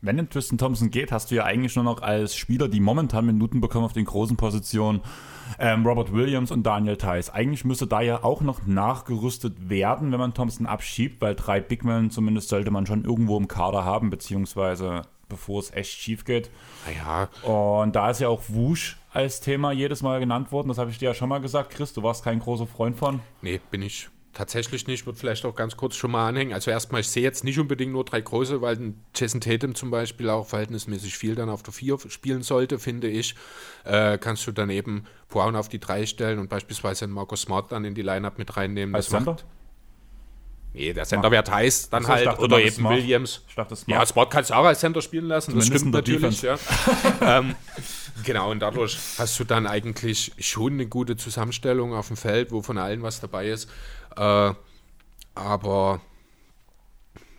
Wenn 0.00 0.16
denn 0.16 0.30
Tristan 0.30 0.58
Thompson 0.58 0.90
geht, 0.90 1.10
hast 1.10 1.30
du 1.30 1.34
ja 1.34 1.44
eigentlich 1.44 1.74
nur 1.74 1.84
noch 1.84 2.02
als 2.02 2.36
Spieler, 2.36 2.68
die 2.68 2.78
momentan 2.78 3.26
Minuten 3.26 3.60
bekommen 3.60 3.84
auf 3.84 3.92
den 3.92 4.04
großen 4.04 4.36
Positionen, 4.36 5.00
ähm, 5.58 5.84
Robert 5.84 6.12
Williams 6.12 6.52
und 6.52 6.64
Daniel 6.64 6.96
Theiss. 6.96 7.30
Eigentlich 7.30 7.64
müsste 7.64 7.88
da 7.88 8.00
ja 8.00 8.22
auch 8.22 8.40
noch 8.40 8.64
nachgerüstet 8.66 9.68
werden, 9.68 10.12
wenn 10.12 10.20
man 10.20 10.34
Thompson 10.34 10.66
abschiebt, 10.66 11.20
weil 11.20 11.34
drei 11.34 11.60
Bigmen 11.60 12.10
zumindest 12.10 12.48
sollte 12.48 12.70
man 12.70 12.86
schon 12.86 13.04
irgendwo 13.04 13.36
im 13.36 13.48
Kader 13.48 13.84
haben, 13.84 14.10
beziehungsweise 14.10 15.02
bevor 15.28 15.60
es 15.60 15.72
echt 15.72 15.98
schief 15.98 16.24
geht. 16.24 16.50
Naja. 16.86 17.28
Und 17.42 17.96
da 17.96 18.10
ist 18.10 18.20
ja 18.20 18.28
auch 18.28 18.42
Wusch 18.48 18.98
als 19.12 19.40
Thema 19.40 19.72
jedes 19.72 20.02
Mal 20.02 20.20
genannt 20.20 20.52
worden. 20.52 20.68
Das 20.68 20.78
habe 20.78 20.90
ich 20.90 20.98
dir 20.98 21.06
ja 21.06 21.14
schon 21.14 21.28
mal 21.28 21.40
gesagt. 21.40 21.70
Chris, 21.70 21.92
du 21.92 22.02
warst 22.02 22.24
kein 22.24 22.38
großer 22.38 22.66
Freund 22.66 22.96
von. 22.96 23.20
Nee, 23.42 23.60
bin 23.70 23.82
ich 23.82 24.08
tatsächlich 24.32 24.86
nicht. 24.86 25.06
Wird 25.06 25.16
vielleicht 25.16 25.44
auch 25.44 25.54
ganz 25.54 25.76
kurz 25.76 25.96
schon 25.96 26.10
mal 26.10 26.28
anhängen. 26.28 26.52
Also 26.52 26.70
erstmal, 26.70 27.00
ich 27.00 27.08
sehe 27.08 27.22
jetzt 27.22 27.44
nicht 27.44 27.58
unbedingt 27.58 27.92
nur 27.92 28.04
drei 28.04 28.20
große, 28.20 28.60
weil 28.60 28.76
ein 28.76 29.04
Jason 29.14 29.40
Tatum 29.40 29.74
zum 29.74 29.90
Beispiel 29.90 30.30
auch 30.30 30.46
verhältnismäßig 30.46 31.16
viel 31.16 31.34
dann 31.34 31.48
auf 31.48 31.62
der 31.62 31.72
4 31.72 31.98
spielen 32.08 32.42
sollte, 32.42 32.78
finde 32.78 33.08
ich. 33.08 33.34
Äh, 33.84 34.18
kannst 34.18 34.46
du 34.46 34.52
dann 34.52 34.70
eben 34.70 35.04
Brown 35.28 35.56
auf 35.56 35.68
die 35.68 35.80
3 35.80 36.06
stellen 36.06 36.38
und 36.38 36.48
beispielsweise 36.48 37.04
einen 37.04 37.14
Marcus 37.14 37.42
Smart 37.42 37.72
dann 37.72 37.84
in 37.84 37.94
die 37.94 38.02
Lineup 38.02 38.38
mit 38.38 38.56
reinnehmen. 38.56 38.94
Als 38.94 39.08
Center? 39.08 39.36
Nee, 40.74 40.92
der 40.92 41.04
Center 41.04 41.30
wäre 41.30 41.42
Thais 41.42 41.88
dann 41.88 42.06
halt 42.06 42.26
dachte, 42.26 42.42
oder 42.42 42.60
eben 42.60 42.70
Smart. 42.70 42.96
Williams. 42.96 43.42
Ja, 43.86 44.04
Smart 44.04 44.30
kannst 44.30 44.50
du 44.50 44.54
auch 44.54 44.64
als 44.64 44.80
Center 44.80 45.00
spielen 45.00 45.24
lassen, 45.24 45.50
Zumindest 45.50 45.72
das 45.72 45.80
stimmt 45.80 45.94
natürlich. 45.94 46.42
Ja. 46.42 46.58
ähm, 47.38 47.54
genau, 48.24 48.50
und 48.50 48.60
dadurch 48.60 48.98
hast 49.16 49.40
du 49.40 49.44
dann 49.44 49.66
eigentlich 49.66 50.32
schon 50.38 50.74
eine 50.74 50.86
gute 50.86 51.16
Zusammenstellung 51.16 51.94
auf 51.94 52.08
dem 52.08 52.16
Feld, 52.16 52.52
wo 52.52 52.62
von 52.62 52.78
allen 52.78 53.02
was 53.02 53.20
dabei 53.20 53.48
ist. 53.48 53.68
Äh, 54.18 54.54
aber 55.34 56.00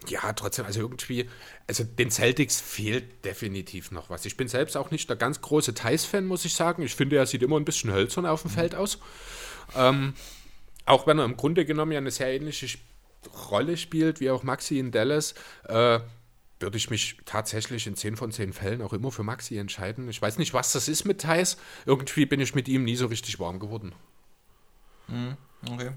ja, 0.07 0.33
trotzdem, 0.33 0.65
also 0.65 0.79
irgendwie, 0.79 1.29
also 1.67 1.83
den 1.83 2.09
Celtics 2.09 2.61
fehlt 2.61 3.25
definitiv 3.25 3.91
noch 3.91 4.09
was. 4.09 4.25
Ich 4.25 4.37
bin 4.37 4.47
selbst 4.47 4.77
auch 4.77 4.89
nicht 4.91 5.09
der 5.09 5.17
ganz 5.17 5.41
große 5.41 5.73
Thais-Fan, 5.73 6.25
muss 6.25 6.45
ich 6.45 6.53
sagen. 6.53 6.81
Ich 6.81 6.95
finde, 6.95 7.17
er 7.17 7.25
sieht 7.25 7.43
immer 7.43 7.57
ein 7.57 7.65
bisschen 7.65 7.91
hölzern 7.91 8.25
auf 8.25 8.41
dem 8.41 8.51
mhm. 8.51 8.55
Feld 8.55 8.75
aus. 8.75 8.99
Ähm, 9.75 10.13
auch 10.85 11.05
wenn 11.05 11.19
er 11.19 11.25
im 11.25 11.37
Grunde 11.37 11.65
genommen 11.65 11.91
ja 11.91 11.99
eine 11.99 12.11
sehr 12.11 12.33
ähnliche 12.33 12.79
Rolle 13.51 13.77
spielt 13.77 14.21
wie 14.21 14.31
auch 14.31 14.43
Maxi 14.43 14.79
in 14.79 14.91
Dallas, 14.91 15.35
äh, 15.67 15.99
würde 16.59 16.77
ich 16.77 16.89
mich 16.89 17.17
tatsächlich 17.25 17.85
in 17.85 17.95
10 17.95 18.15
von 18.15 18.31
10 18.31 18.53
Fällen 18.53 18.81
auch 18.81 18.93
immer 18.93 19.11
für 19.11 19.23
Maxi 19.23 19.57
entscheiden. 19.57 20.09
Ich 20.09 20.21
weiß 20.21 20.37
nicht, 20.37 20.53
was 20.53 20.71
das 20.71 20.87
ist 20.87 21.05
mit 21.05 21.21
Thais. 21.21 21.57
Irgendwie 21.85 22.25
bin 22.25 22.39
ich 22.39 22.55
mit 22.55 22.67
ihm 22.67 22.83
nie 22.83 22.95
so 22.95 23.07
richtig 23.07 23.39
warm 23.39 23.59
geworden. 23.59 23.93
Mhm, 25.07 25.37
okay. 25.71 25.91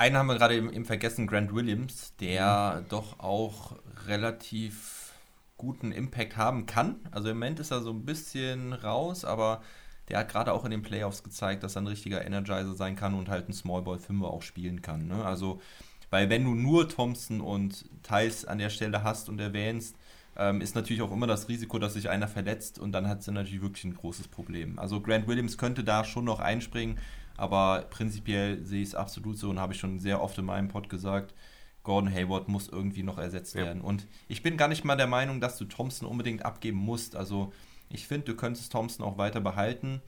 Einen 0.00 0.16
haben 0.16 0.28
wir 0.28 0.38
gerade 0.38 0.56
eben, 0.56 0.72
eben, 0.72 0.86
vergessen, 0.86 1.26
Grant 1.26 1.54
Williams, 1.54 2.14
der 2.20 2.80
mhm. 2.80 2.88
doch 2.88 3.20
auch 3.20 3.76
relativ 4.06 5.12
guten 5.58 5.92
Impact 5.92 6.38
haben 6.38 6.64
kann. 6.64 7.00
Also 7.10 7.28
im 7.28 7.36
Moment 7.36 7.60
ist 7.60 7.70
er 7.70 7.82
so 7.82 7.90
ein 7.90 8.06
bisschen 8.06 8.72
raus, 8.72 9.26
aber 9.26 9.60
der 10.08 10.20
hat 10.20 10.30
gerade 10.30 10.54
auch 10.54 10.64
in 10.64 10.70
den 10.70 10.80
Playoffs 10.80 11.22
gezeigt, 11.22 11.64
dass 11.64 11.76
er 11.76 11.82
ein 11.82 11.86
richtiger 11.86 12.24
Energizer 12.24 12.72
sein 12.72 12.96
kann 12.96 13.12
und 13.12 13.28
halt 13.28 13.50
ein 13.50 13.52
Smallball 13.52 13.98
5 13.98 14.24
auch 14.24 14.40
spielen 14.40 14.80
kann. 14.80 15.06
Ne? 15.06 15.22
Also, 15.22 15.60
weil 16.08 16.30
wenn 16.30 16.44
du 16.44 16.54
nur 16.54 16.88
Thompson 16.88 17.42
und 17.42 17.84
Thais 18.02 18.46
an 18.46 18.56
der 18.56 18.70
Stelle 18.70 19.02
hast 19.02 19.28
und 19.28 19.38
erwähnst, 19.38 19.96
ähm, 20.34 20.62
ist 20.62 20.74
natürlich 20.74 21.02
auch 21.02 21.12
immer 21.12 21.26
das 21.26 21.50
Risiko, 21.50 21.78
dass 21.78 21.92
sich 21.92 22.08
einer 22.08 22.26
verletzt 22.26 22.78
und 22.78 22.92
dann 22.92 23.06
hat 23.06 23.22
sie 23.22 23.32
natürlich 23.32 23.60
wirklich 23.60 23.84
ein 23.84 23.94
großes 23.94 24.28
Problem. 24.28 24.78
Also 24.78 25.02
Grant 25.02 25.28
Williams 25.28 25.58
könnte 25.58 25.84
da 25.84 26.04
schon 26.04 26.24
noch 26.24 26.40
einspringen, 26.40 26.96
aber 27.40 27.86
prinzipiell 27.88 28.62
sehe 28.64 28.82
ich 28.82 28.88
es 28.88 28.94
absolut 28.94 29.38
so 29.38 29.48
und 29.48 29.58
habe 29.58 29.72
ich 29.72 29.80
schon 29.80 29.98
sehr 29.98 30.20
oft 30.20 30.36
in 30.36 30.44
meinem 30.44 30.68
Pod 30.68 30.90
gesagt, 30.90 31.34
Gordon 31.82 32.12
Hayward 32.12 32.48
muss 32.48 32.68
irgendwie 32.68 33.02
noch 33.02 33.16
ersetzt 33.16 33.54
ja. 33.54 33.62
werden. 33.62 33.80
Und 33.80 34.06
ich 34.28 34.42
bin 34.42 34.58
gar 34.58 34.68
nicht 34.68 34.84
mal 34.84 34.96
der 34.96 35.06
Meinung, 35.06 35.40
dass 35.40 35.56
du 35.56 35.64
Thompson 35.64 36.06
unbedingt 36.06 36.44
abgeben 36.44 36.76
musst. 36.76 37.16
Also 37.16 37.52
ich 37.88 38.06
finde, 38.06 38.26
du 38.26 38.36
könntest 38.36 38.70
Thompson 38.70 39.06
auch 39.06 39.16
weiter 39.16 39.40
behalten. 39.40 40.02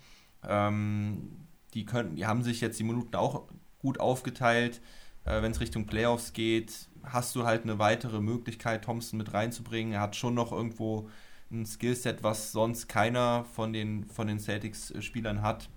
Ähm, 0.47 1.47
die, 1.73 1.87
können, 1.87 2.17
die 2.17 2.27
haben 2.27 2.43
sich 2.43 2.61
jetzt 2.61 2.79
die 2.79 2.85
Minuten 2.85 3.17
auch 3.17 3.49
gut 3.79 3.99
aufgeteilt. 3.99 4.83
Äh, 5.25 5.41
Wenn 5.41 5.53
es 5.53 5.61
Richtung 5.61 5.87
Playoffs 5.87 6.35
geht, 6.35 6.91
hast 7.03 7.35
du 7.35 7.45
halt 7.45 7.63
eine 7.63 7.79
weitere 7.79 8.21
Möglichkeit, 8.21 8.85
Thompson 8.85 9.17
mit 9.17 9.33
reinzubringen. 9.33 9.95
Er 9.95 10.01
hat 10.03 10.17
schon 10.17 10.35
noch 10.35 10.53
irgendwo 10.53 11.09
ein 11.51 11.65
Skillset, 11.65 12.23
was 12.23 12.53
sonst 12.53 12.89
keiner 12.89 13.47
von 13.47 13.73
den, 13.73 14.05
von 14.05 14.27
den 14.27 14.39
Celtics-Spielern 14.39 15.41
hat. 15.41 15.71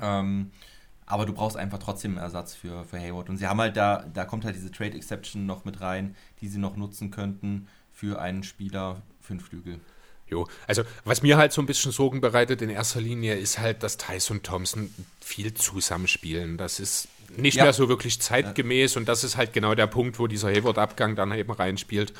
Ähm, 0.00 0.50
aber 1.06 1.26
du 1.26 1.32
brauchst 1.32 1.56
einfach 1.56 1.78
trotzdem 1.78 2.12
einen 2.12 2.20
Ersatz 2.20 2.54
für, 2.54 2.84
für 2.84 2.98
Hayward. 2.98 3.28
Und 3.28 3.36
sie 3.36 3.46
haben 3.46 3.60
halt 3.60 3.76
da, 3.76 4.04
da 4.12 4.24
kommt 4.24 4.44
halt 4.44 4.54
diese 4.54 4.70
Trade 4.70 4.96
Exception 4.96 5.44
noch 5.44 5.64
mit 5.64 5.80
rein, 5.80 6.14
die 6.40 6.48
sie 6.48 6.58
noch 6.58 6.76
nutzen 6.76 7.10
könnten 7.10 7.66
für 7.92 8.20
einen 8.20 8.44
Spieler, 8.44 9.02
für 9.20 9.32
einen 9.32 9.40
Flügel. 9.40 9.80
Jo, 10.30 10.46
also 10.66 10.84
was 11.04 11.22
mir 11.22 11.36
halt 11.36 11.52
so 11.52 11.60
ein 11.60 11.66
bisschen 11.66 11.90
Sorgen 11.90 12.20
bereitet 12.20 12.62
in 12.62 12.70
erster 12.70 13.00
Linie 13.00 13.34
ist 13.34 13.58
halt, 13.58 13.82
dass 13.82 13.96
Tyson 13.96 14.38
und 14.38 14.44
Thompson 14.44 14.94
viel 15.20 15.54
zusammenspielen. 15.54 16.56
Das 16.56 16.78
ist 16.78 17.08
nicht 17.36 17.56
ja. 17.56 17.64
mehr 17.64 17.72
so 17.72 17.88
wirklich 17.88 18.20
zeitgemäß 18.20 18.94
ja. 18.94 19.00
und 19.00 19.08
das 19.08 19.24
ist 19.24 19.36
halt 19.36 19.52
genau 19.52 19.74
der 19.74 19.86
Punkt, 19.86 20.18
wo 20.18 20.26
dieser 20.26 20.48
Hayward-Abgang 20.48 21.16
dann 21.16 21.32
eben 21.32 21.50
reinspielt. 21.50 22.12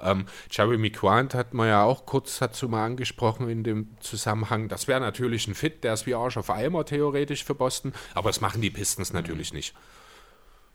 Ähm, 0.00 0.26
Jeremy 0.50 0.90
Quant 0.90 1.34
hat 1.34 1.54
man 1.54 1.68
ja 1.68 1.82
auch 1.82 2.06
kurz 2.06 2.38
dazu 2.38 2.68
mal 2.68 2.84
angesprochen 2.84 3.48
in 3.48 3.64
dem 3.64 3.88
Zusammenhang. 4.00 4.68
Das 4.68 4.88
wäre 4.88 5.00
natürlich 5.00 5.48
ein 5.48 5.54
Fit, 5.54 5.84
der 5.84 5.94
ist 5.94 6.06
wie 6.06 6.14
Arsch 6.14 6.36
auf 6.36 6.50
Eimer 6.50 6.84
theoretisch 6.84 7.44
für 7.44 7.54
Boston, 7.54 7.92
aber 8.14 8.28
das 8.28 8.40
machen 8.40 8.60
die 8.60 8.70
Pistons 8.70 9.12
mhm. 9.12 9.20
natürlich 9.20 9.52
nicht. 9.52 9.74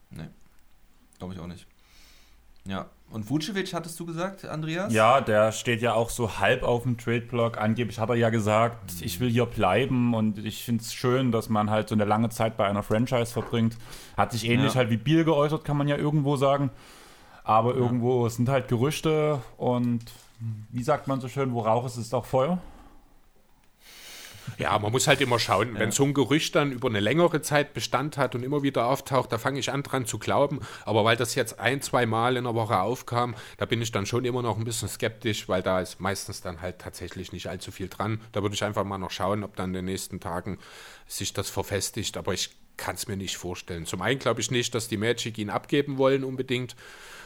Nee, 0.09 0.27
glaube 1.19 1.33
ich 1.33 1.39
auch 1.39 1.47
nicht. 1.47 1.67
Ja. 2.65 2.85
Und 3.11 3.29
Vucevic 3.29 3.73
hattest 3.73 3.99
du 3.99 4.05
gesagt, 4.05 4.45
Andreas? 4.45 4.93
Ja, 4.93 5.19
der 5.19 5.51
steht 5.51 5.81
ja 5.81 5.93
auch 5.93 6.09
so 6.09 6.39
halb 6.39 6.63
auf 6.63 6.83
dem 6.83 6.97
Trade-Block. 6.97 7.57
Angeblich 7.57 7.99
hat 7.99 8.07
er 8.07 8.15
ja 8.15 8.29
gesagt, 8.29 8.93
ich 9.01 9.19
will 9.19 9.29
hier 9.29 9.45
bleiben 9.45 10.13
und 10.13 10.37
ich 10.37 10.63
finde 10.63 10.81
es 10.81 10.93
schön, 10.93 11.33
dass 11.33 11.49
man 11.49 11.69
halt 11.69 11.89
so 11.89 11.95
eine 11.95 12.05
lange 12.05 12.29
Zeit 12.29 12.55
bei 12.55 12.65
einer 12.67 12.83
Franchise 12.83 13.33
verbringt. 13.33 13.75
Hat 14.15 14.31
sich 14.31 14.47
ähnlich 14.47 14.73
Ja. 14.73 14.79
halt 14.79 14.89
wie 14.91 14.97
Biel 14.97 15.25
geäußert, 15.25 15.65
kann 15.65 15.75
man 15.75 15.89
ja 15.89 15.97
irgendwo 15.97 16.37
sagen. 16.37 16.69
Aber 17.43 17.75
irgendwo 17.75 18.29
sind 18.29 18.47
halt 18.47 18.69
Gerüchte 18.69 19.41
und 19.57 19.99
wie 20.69 20.83
sagt 20.83 21.07
man 21.07 21.19
so 21.19 21.27
schön, 21.27 21.53
wo 21.53 21.61
Rauch 21.61 21.85
ist, 21.85 21.97
ist 21.97 22.13
auch 22.13 22.25
Feuer. 22.25 22.59
Ja, 24.57 24.77
man 24.79 24.91
muss 24.91 25.07
halt 25.07 25.21
immer 25.21 25.39
schauen, 25.39 25.77
wenn 25.77 25.91
so 25.91 26.03
ein 26.03 26.13
Gerücht 26.13 26.55
dann 26.55 26.71
über 26.71 26.89
eine 26.89 26.99
längere 26.99 27.41
Zeit 27.41 27.73
Bestand 27.73 28.17
hat 28.17 28.35
und 28.35 28.43
immer 28.43 28.63
wieder 28.63 28.87
auftaucht, 28.87 29.31
da 29.31 29.37
fange 29.37 29.59
ich 29.59 29.71
an 29.71 29.83
dran 29.83 30.05
zu 30.05 30.19
glauben. 30.19 30.59
Aber 30.85 31.03
weil 31.03 31.15
das 31.17 31.35
jetzt 31.35 31.59
ein, 31.59 31.81
zwei 31.81 32.05
Mal 32.05 32.37
in 32.37 32.43
der 32.43 32.55
Woche 32.55 32.79
aufkam, 32.79 33.35
da 33.57 33.65
bin 33.65 33.81
ich 33.81 33.91
dann 33.91 34.05
schon 34.05 34.25
immer 34.25 34.41
noch 34.41 34.57
ein 34.57 34.63
bisschen 34.63 34.89
skeptisch, 34.89 35.47
weil 35.47 35.61
da 35.61 35.79
ist 35.79 35.99
meistens 35.99 36.41
dann 36.41 36.61
halt 36.61 36.79
tatsächlich 36.79 37.31
nicht 37.31 37.47
allzu 37.47 37.71
viel 37.71 37.87
dran. 37.87 38.21
Da 38.31 38.41
würde 38.41 38.55
ich 38.55 38.63
einfach 38.63 38.83
mal 38.83 38.97
noch 38.97 39.11
schauen, 39.11 39.43
ob 39.43 39.55
dann 39.55 39.71
in 39.71 39.73
den 39.75 39.85
nächsten 39.85 40.19
Tagen 40.19 40.57
sich 41.07 41.33
das 41.33 41.49
verfestigt. 41.49 42.17
Aber 42.17 42.33
ich 42.33 42.51
kann 42.77 42.95
es 42.95 43.07
mir 43.07 43.17
nicht 43.17 43.37
vorstellen. 43.37 43.85
Zum 43.85 44.01
einen 44.01 44.19
glaube 44.19 44.41
ich 44.41 44.49
nicht, 44.51 44.73
dass 44.73 44.87
die 44.87 44.97
Magic 44.97 45.37
ihn 45.37 45.49
abgeben 45.49 45.97
wollen 45.97 46.23
unbedingt. 46.23 46.75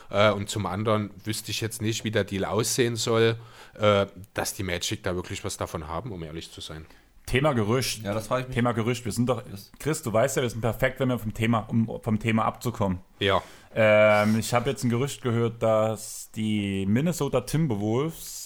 Äh, 0.09 0.31
Und 0.31 0.49
zum 0.49 0.65
anderen 0.65 1.11
wüsste 1.23 1.51
ich 1.51 1.61
jetzt 1.61 1.81
nicht, 1.81 2.03
wie 2.03 2.11
der 2.11 2.23
Deal 2.23 2.45
aussehen 2.45 2.95
soll, 2.95 3.37
äh, 3.79 4.05
dass 4.33 4.53
die 4.53 4.63
Magic 4.63 5.03
da 5.03 5.15
wirklich 5.15 5.43
was 5.43 5.57
davon 5.57 5.87
haben, 5.87 6.11
um 6.11 6.21
ehrlich 6.23 6.51
zu 6.51 6.61
sein. 6.61 6.85
Thema 7.25 7.53
Gerücht. 7.53 8.03
Ja, 8.03 8.13
das 8.13 8.27
frage 8.27 8.43
ich 8.43 8.47
mich. 8.49 8.55
Thema 8.55 8.71
Gerücht. 8.71 9.05
Wir 9.05 9.11
sind 9.11 9.27
doch, 9.27 9.43
Chris, 9.79 10.01
du 10.01 10.13
weißt 10.13 10.37
ja, 10.37 10.43
wir 10.43 10.49
sind 10.49 10.61
perfekt, 10.61 10.99
wenn 10.99 11.09
wir 11.09 11.19
vom 11.19 11.33
Thema, 11.33 11.59
um 11.69 11.99
vom 12.01 12.19
Thema 12.19 12.45
abzukommen. 12.45 12.99
Ja. 13.19 13.41
Ähm, 13.73 14.39
ich 14.39 14.53
habe 14.53 14.69
jetzt 14.69 14.83
ein 14.83 14.89
Gerücht 14.89 15.21
gehört, 15.21 15.61
dass 15.61 16.31
die 16.31 16.85
Minnesota 16.85 17.41
Timberwolves 17.41 18.44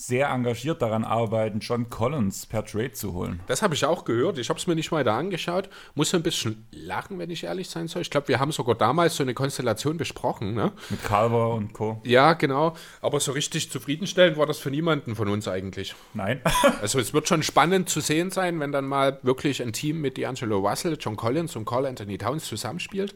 sehr 0.00 0.28
engagiert 0.28 0.80
daran 0.80 1.02
arbeiten, 1.02 1.58
John 1.58 1.90
Collins 1.90 2.46
per 2.46 2.64
Trade 2.64 2.92
zu 2.92 3.14
holen. 3.14 3.40
Das 3.48 3.62
habe 3.62 3.74
ich 3.74 3.84
auch 3.84 4.04
gehört. 4.04 4.38
Ich 4.38 4.48
habe 4.48 4.56
es 4.56 4.68
mir 4.68 4.76
nicht 4.76 4.92
weiter 4.92 5.12
angeschaut. 5.12 5.68
Muss 5.96 6.14
ein 6.14 6.22
bisschen 6.22 6.68
lachen, 6.70 7.18
wenn 7.18 7.30
ich 7.30 7.42
ehrlich 7.42 7.68
sein 7.68 7.88
soll. 7.88 8.02
Ich 8.02 8.10
glaube, 8.10 8.28
wir 8.28 8.38
haben 8.38 8.52
sogar 8.52 8.76
damals 8.76 9.16
so 9.16 9.24
eine 9.24 9.34
Konstellation 9.34 9.96
besprochen. 9.96 10.54
Ne? 10.54 10.70
Mit 10.88 11.02
Carver 11.02 11.52
und 11.52 11.72
Co. 11.72 12.00
Ja, 12.04 12.34
genau. 12.34 12.76
Aber 13.00 13.18
so 13.18 13.32
richtig 13.32 13.72
zufriedenstellend 13.72 14.36
war 14.36 14.46
das 14.46 14.58
für 14.58 14.70
niemanden 14.70 15.16
von 15.16 15.26
uns 15.26 15.48
eigentlich. 15.48 15.96
Nein. 16.14 16.40
Also 16.80 17.00
es 17.00 17.12
wird 17.12 17.26
schon 17.26 17.42
spannend 17.42 17.88
zu 17.88 18.00
sehen 18.00 18.30
sein, 18.30 18.60
wenn 18.60 18.70
dann 18.70 18.84
mal 18.84 19.18
wirklich 19.22 19.62
ein 19.62 19.72
Team 19.72 20.00
mit 20.00 20.16
D'Angelo 20.16 20.56
Russell, 20.68 20.96
John 21.00 21.16
Collins 21.16 21.56
und 21.56 21.64
Carl 21.64 21.86
Anthony 21.86 22.18
Towns 22.18 22.44
zusammenspielt. 22.44 23.14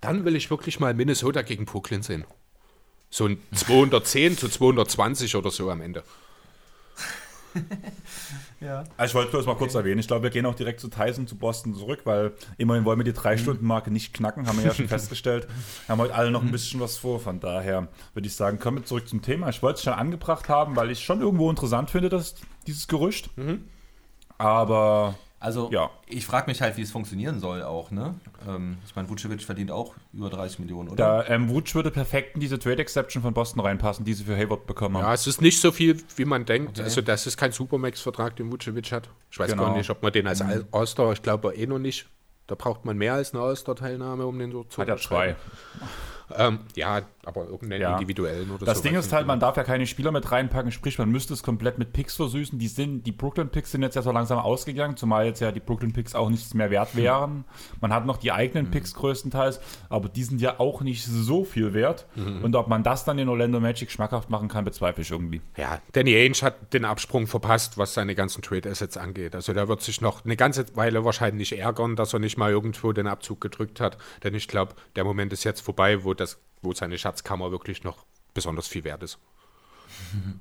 Dann 0.00 0.24
will 0.24 0.34
ich 0.34 0.50
wirklich 0.50 0.80
mal 0.80 0.94
Minnesota 0.94 1.42
gegen 1.42 1.66
Brooklyn 1.66 2.02
sehen. 2.02 2.24
So 3.10 3.26
ein 3.26 3.38
210 3.54 4.36
zu 4.36 4.48
220 4.48 5.36
oder 5.36 5.50
so 5.50 5.70
am 5.70 5.80
Ende. 5.80 6.02
Ja. 8.60 8.84
Also 8.96 9.10
ich 9.10 9.14
wollte 9.14 9.30
bloß 9.32 9.44
mal 9.46 9.54
kurz 9.54 9.74
erwähnen, 9.74 9.98
ich 9.98 10.06
glaube, 10.06 10.22
wir 10.22 10.30
gehen 10.30 10.46
auch 10.46 10.54
direkt 10.54 10.80
zu 10.80 10.88
Tyson, 10.88 11.26
zu 11.26 11.36
Boston 11.36 11.74
zurück, 11.74 12.00
weil 12.04 12.32
immerhin 12.56 12.86
wollen 12.86 12.98
wir 12.98 13.04
die 13.04 13.12
Drei-Stunden-Marke 13.12 13.90
nicht 13.90 14.14
knacken, 14.14 14.46
haben 14.46 14.56
wir 14.58 14.64
ja 14.64 14.74
schon 14.74 14.88
festgestellt. 14.88 15.46
Wir 15.86 15.92
haben 15.92 16.00
heute 16.00 16.14
alle 16.14 16.30
noch 16.30 16.42
ein 16.42 16.50
bisschen 16.50 16.80
was 16.80 16.96
vor, 16.96 17.20
von 17.20 17.38
daher 17.38 17.88
würde 18.14 18.26
ich 18.26 18.34
sagen, 18.34 18.58
kommen 18.58 18.78
wir 18.78 18.84
zurück 18.84 19.08
zum 19.08 19.20
Thema. 19.20 19.50
Ich 19.50 19.62
wollte 19.62 19.76
es 19.76 19.84
schon 19.84 19.92
angebracht 19.92 20.48
haben, 20.48 20.74
weil 20.74 20.90
ich 20.90 21.04
schon 21.04 21.20
irgendwo 21.20 21.50
interessant 21.50 21.90
finde, 21.90 22.08
dass 22.08 22.34
dieses 22.66 22.88
Gerücht. 22.88 23.28
Aber 24.38 25.18
Also, 25.38 25.68
Ja. 25.70 25.90
ich 26.06 26.24
frage 26.24 26.46
mich 26.50 26.62
halt, 26.62 26.76
wie 26.78 26.82
es 26.82 26.90
funktionieren 26.90 27.40
soll 27.40 27.62
auch, 27.62 27.90
ne? 27.90 28.14
Ähm, 28.48 28.78
ich 28.86 28.96
meine, 28.96 29.08
Vucevic 29.10 29.42
verdient 29.42 29.70
auch 29.70 29.94
über 30.14 30.30
30 30.30 30.58
Millionen, 30.60 30.88
oder? 30.88 30.96
da 31.22 31.28
ähm, 31.28 31.50
Wutsch 31.50 31.74
würde 31.74 31.90
perfekt 31.90 32.34
in 32.36 32.40
diese 32.40 32.58
Trade-Exception 32.58 33.22
von 33.22 33.34
Boston 33.34 33.60
reinpassen, 33.60 34.04
die 34.06 34.14
sie 34.14 34.24
für 34.24 34.34
Hayward 34.36 34.66
bekommen 34.66 34.96
haben. 34.96 35.04
Ja, 35.04 35.12
es 35.14 35.26
ist 35.26 35.42
nicht 35.42 35.60
so 35.60 35.72
viel, 35.72 36.02
wie 36.16 36.24
man 36.24 36.46
denkt. 36.46 36.80
Also 36.80 37.02
das 37.02 37.26
ist 37.26 37.36
kein 37.36 37.52
Supermax-Vertrag, 37.52 38.34
den 38.36 38.50
Vucevic 38.50 38.90
hat. 38.92 39.10
Ich 39.30 39.38
weiß 39.38 39.50
Genau. 39.50 39.64
gar 39.64 39.76
nicht, 39.76 39.90
ob 39.90 40.02
man 40.02 40.10
den 40.12 40.26
als 40.26 40.42
All-Star, 40.72 41.12
ich 41.12 41.22
glaube 41.22 41.54
eh 41.54 41.66
noch 41.66 41.78
nicht. 41.78 42.06
Da 42.46 42.54
braucht 42.54 42.84
man 42.84 42.96
mehr 42.96 43.14
als 43.14 43.34
eine 43.34 43.42
All-Star-Teilnahme, 43.42 44.24
um 44.24 44.38
den 44.38 44.52
so 44.52 44.64
zu 44.64 44.80
Hat 44.80 44.88
er 44.88 44.96
zwei. 44.96 45.36
Ähm, 46.36 46.60
ja, 46.74 47.02
aber 47.24 47.46
irgendeinen 47.46 47.82
Ja. 47.82 47.92
individuellen 47.94 48.50
oder 48.50 48.64
Das 48.66 48.78
so. 48.78 48.84
Ding 48.84 48.94
ist 48.94 49.12
halt, 49.12 49.26
man 49.26 49.40
darf 49.40 49.56
ja 49.56 49.64
keine 49.64 49.86
Spieler 49.86 50.12
mit 50.12 50.30
reinpacken, 50.30 50.70
sprich, 50.72 50.98
man 50.98 51.10
müsste 51.10 51.34
es 51.34 51.42
komplett 51.42 51.78
mit 51.78 51.92
Picks 51.92 52.16
versüßen. 52.16 52.58
Die 52.58 52.68
sind, 52.68 53.04
die 53.06 53.12
Brooklyn 53.12 53.48
Picks 53.48 53.72
sind 53.72 53.82
jetzt 53.82 53.94
ja 53.96 54.02
so 54.02 54.12
langsam 54.12 54.38
ausgegangen, 54.38 54.96
zumal 54.96 55.26
jetzt 55.26 55.40
ja 55.40 55.52
die 55.52 55.60
Brooklyn 55.60 55.92
Picks 55.92 56.14
auch 56.14 56.28
nichts 56.30 56.54
mehr 56.54 56.70
wert 56.70 56.94
wären. 56.96 57.44
Man 57.80 57.92
hat 57.92 58.06
noch 58.06 58.16
die 58.16 58.32
eigenen 58.32 58.70
Picks 58.70 58.94
größtenteils, 58.94 59.60
aber 59.88 60.08
die 60.08 60.22
sind 60.24 60.40
ja 60.40 60.58
auch 60.60 60.80
nicht 60.82 61.04
so 61.04 61.44
viel 61.44 61.74
wert. 61.74 62.06
Und 62.42 62.54
ob 62.56 62.68
man 62.68 62.82
das 62.82 63.04
dann 63.04 63.18
in 63.18 63.28
Orlando 63.28 63.60
Magic 63.60 63.90
schmackhaft 63.90 64.30
machen 64.30 64.48
kann, 64.48 64.64
bezweifle 64.64 65.02
ich 65.02 65.10
irgendwie. 65.10 65.40
Ja, 65.56 65.80
Danny 65.92 66.14
Ainge 66.16 66.36
hat 66.42 66.72
den 66.72 66.84
Absprung 66.84 67.26
verpasst, 67.26 67.78
was 67.78 67.94
seine 67.94 68.14
ganzen 68.14 68.42
Trade-Assets 68.42 68.96
angeht. 68.96 69.34
Also 69.34 69.52
der 69.52 69.68
wird 69.68 69.80
sich 69.82 70.00
noch 70.00 70.24
eine 70.24 70.36
ganze 70.36 70.64
Weile 70.76 71.04
wahrscheinlich 71.04 71.58
ärgern, 71.58 71.96
dass 71.96 72.12
er 72.12 72.18
nicht 72.20 72.36
mal 72.36 72.50
irgendwo 72.50 72.92
den 72.92 73.06
Abzug 73.06 73.40
gedrückt 73.40 73.80
hat. 73.80 73.96
Denn 74.24 74.34
ich 74.34 74.48
glaube, 74.48 74.74
der 74.96 75.04
Moment 75.04 75.32
ist 75.32 75.44
jetzt 75.44 75.60
vorbei, 75.60 76.04
wo, 76.04 76.14
das, 76.16 76.38
wo 76.62 76.72
seine 76.72 76.98
Schatzkammer 76.98 77.50
wirklich 77.50 77.84
noch 77.84 78.04
besonders 78.34 78.68
viel 78.68 78.84
wert 78.84 79.02
ist. 79.02 79.18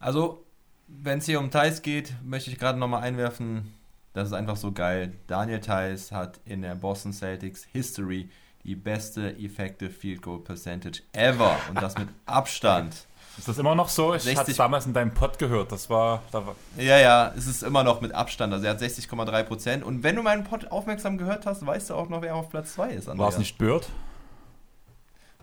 Also, 0.00 0.44
wenn 0.86 1.20
es 1.20 1.24
hier 1.24 1.40
um 1.40 1.50
Thais 1.50 1.80
geht, 1.80 2.12
möchte 2.22 2.50
ich 2.50 2.58
gerade 2.58 2.78
nochmal 2.78 3.02
einwerfen, 3.02 3.72
das 4.12 4.28
ist 4.28 4.34
einfach 4.34 4.56
so 4.56 4.70
geil. 4.70 5.14
Daniel 5.28 5.60
Theiss 5.60 6.12
hat 6.12 6.40
in 6.44 6.60
der 6.60 6.74
Boston 6.74 7.14
Celtics 7.14 7.64
History 7.72 8.28
die 8.64 8.76
beste 8.76 9.34
Effective 9.38 9.88
Field 9.90 10.20
Goal 10.20 10.40
Percentage 10.40 11.00
ever 11.12 11.58
und 11.70 11.80
das 11.80 11.96
mit 11.96 12.08
Abstand. 12.26 13.06
Ist 13.36 13.48
das 13.48 13.58
immer 13.58 13.74
noch 13.74 13.88
so? 13.88 14.14
Ich 14.14 14.22
60 14.22 14.38
hatte 14.38 14.50
es 14.52 14.56
damals 14.56 14.86
in 14.86 14.92
deinem 14.92 15.12
Pod 15.12 15.38
gehört. 15.38 15.72
Das 15.72 15.90
war, 15.90 16.22
da 16.30 16.46
war 16.46 16.54
Ja, 16.76 16.98
ja, 16.98 17.32
es 17.36 17.46
ist 17.46 17.62
immer 17.62 17.82
noch 17.82 18.00
mit 18.00 18.12
Abstand. 18.12 18.52
Also 18.52 18.66
er 18.66 18.72
hat 18.72 18.80
60,3 18.80 19.42
Prozent. 19.42 19.84
Und 19.84 20.02
wenn 20.02 20.14
du 20.14 20.22
meinen 20.22 20.44
Pod 20.44 20.70
aufmerksam 20.70 21.18
gehört 21.18 21.44
hast, 21.44 21.66
weißt 21.66 21.90
du 21.90 21.94
auch 21.94 22.08
noch, 22.08 22.22
wer 22.22 22.36
auf 22.36 22.50
Platz 22.50 22.74
2 22.74 22.90
ist. 22.90 23.06
war 23.08 23.28
es 23.28 23.38
nicht 23.38 23.58
Bird? 23.58 23.88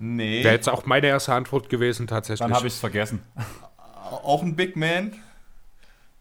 Nee. 0.04 0.44
Wäre 0.44 0.56
jetzt 0.56 0.68
auch 0.68 0.88
meine 0.88 1.06
erste 1.08 1.32
Antwort 1.34 1.70
gewesen, 1.70 2.08
tatsächlich. 2.08 2.40
Dann 2.40 2.56
habe 2.56 2.66
ich 2.68 2.74
es 2.74 2.80
vergessen. 2.80 3.22
Auch 4.24 4.42
ein 4.42 4.56
Big 4.56 4.76
Man, 4.76 5.14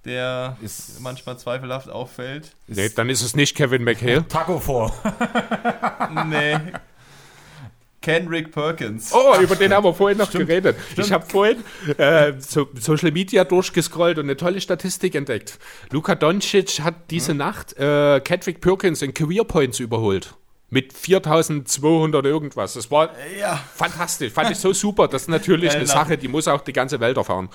der 0.05 0.57
Ist- 0.61 1.01
manchmal 1.01 1.39
zweifelhaft 1.39 1.89
auffällt. 1.89 2.55
nee, 2.69 2.89
dann 2.91 3.09
ist 3.11 3.23
es 3.23 3.35
nicht 3.35 3.57
Kevin 3.57 3.83
McHale. 3.83 4.25
Taco 4.29 4.61
vor. 4.61 4.95
Nee. 6.27 6.57
Kenrick 8.03 8.53
Perkins. 8.53 9.13
Oh, 9.13 9.35
über 9.41 9.57
den 9.57 9.73
haben 9.73 9.85
wir 9.85 9.93
vorhin 9.95 10.19
noch 10.19 10.31
geredet. 10.31 10.77
Ich 10.97 11.11
habe 11.13 11.27
vorhin 11.27 11.59
äh, 11.99 12.33
so 12.39 12.69
Social 12.79 13.11
Media 13.13 13.45
durchgescrollt 13.45 14.19
und 14.19 14.25
eine 14.25 14.37
tolle 14.37 14.61
Statistik 14.61 15.15
entdeckt. 15.15 15.59
Luka 15.91 16.15
Doncic 16.15 16.81
hat 16.81 17.11
diese 17.11 17.35
Nacht 17.35 17.75
äh, 17.79 18.21
Kedrick 18.21 18.61
Perkins 18.61 19.03
in 19.03 19.13
Career 19.15 19.45
Points 19.45 19.81
überholt. 19.81 20.35
Mit 20.71 20.93
4200 20.93 22.25
irgendwas. 22.25 22.75
Das 22.75 22.91
war 22.91 23.11
Ja. 23.39 23.57
fantastisch. 23.75 24.33
Fand 24.33 24.51
ich 24.51 24.59
so 24.59 24.73
super. 24.73 25.09
Das 25.09 25.23
ist 25.23 25.29
natürlich 25.29 25.73
eine 25.75 25.87
Sache, 25.87 26.17
die 26.17 26.29
muss 26.29 26.47
auch 26.49 26.61
die 26.63 26.73
ganze 26.73 27.01
Welt 27.01 27.17
erfahren. 27.17 27.49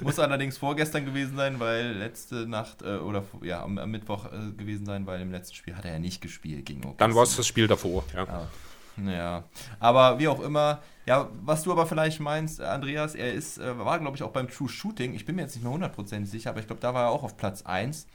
Muss 0.00 0.18
allerdings 0.18 0.56
vorgestern 0.58 1.04
gewesen 1.04 1.36
sein, 1.36 1.60
weil 1.60 1.92
letzte 1.92 2.46
Nacht 2.48 2.82
äh, 2.82 2.96
oder 2.96 3.22
ja, 3.42 3.62
am, 3.62 3.78
am 3.78 3.90
Mittwoch 3.90 4.24
äh, 4.26 4.52
gewesen 4.56 4.86
sein, 4.86 5.06
weil 5.06 5.20
im 5.20 5.30
letzten 5.30 5.54
Spiel 5.54 5.76
hat 5.76 5.84
er 5.84 5.92
ja 5.92 5.98
nicht 5.98 6.20
gespielt 6.20 6.64
gegen 6.66 6.84
OKC. 6.84 6.98
Dann 6.98 7.14
war 7.14 7.22
es 7.22 7.36
das 7.36 7.46
Spiel 7.46 7.66
davor. 7.68 8.02
Ja. 8.14 8.24
Ja. 8.24 8.48
Ja, 8.96 9.44
aber 9.80 10.20
wie 10.20 10.28
auch 10.28 10.40
immer, 10.40 10.80
ja, 11.04 11.28
was 11.42 11.64
du 11.64 11.72
aber 11.72 11.84
vielleicht 11.84 12.20
meinst, 12.20 12.60
Andreas, 12.60 13.16
er 13.16 13.32
ist, 13.32 13.58
äh, 13.58 13.76
war 13.76 13.98
glaube 13.98 14.16
ich 14.16 14.22
auch 14.22 14.30
beim 14.30 14.48
True 14.48 14.68
Shooting, 14.68 15.14
ich 15.14 15.24
bin 15.24 15.34
mir 15.34 15.42
jetzt 15.42 15.56
nicht 15.56 15.64
mehr 15.64 15.72
hundertprozentig 15.72 16.30
sicher, 16.30 16.50
aber 16.50 16.60
ich 16.60 16.68
glaube, 16.68 16.80
da 16.80 16.94
war 16.94 17.06
er 17.06 17.10
auch 17.10 17.24
auf 17.24 17.36
Platz 17.36 17.62
1. 17.62 18.06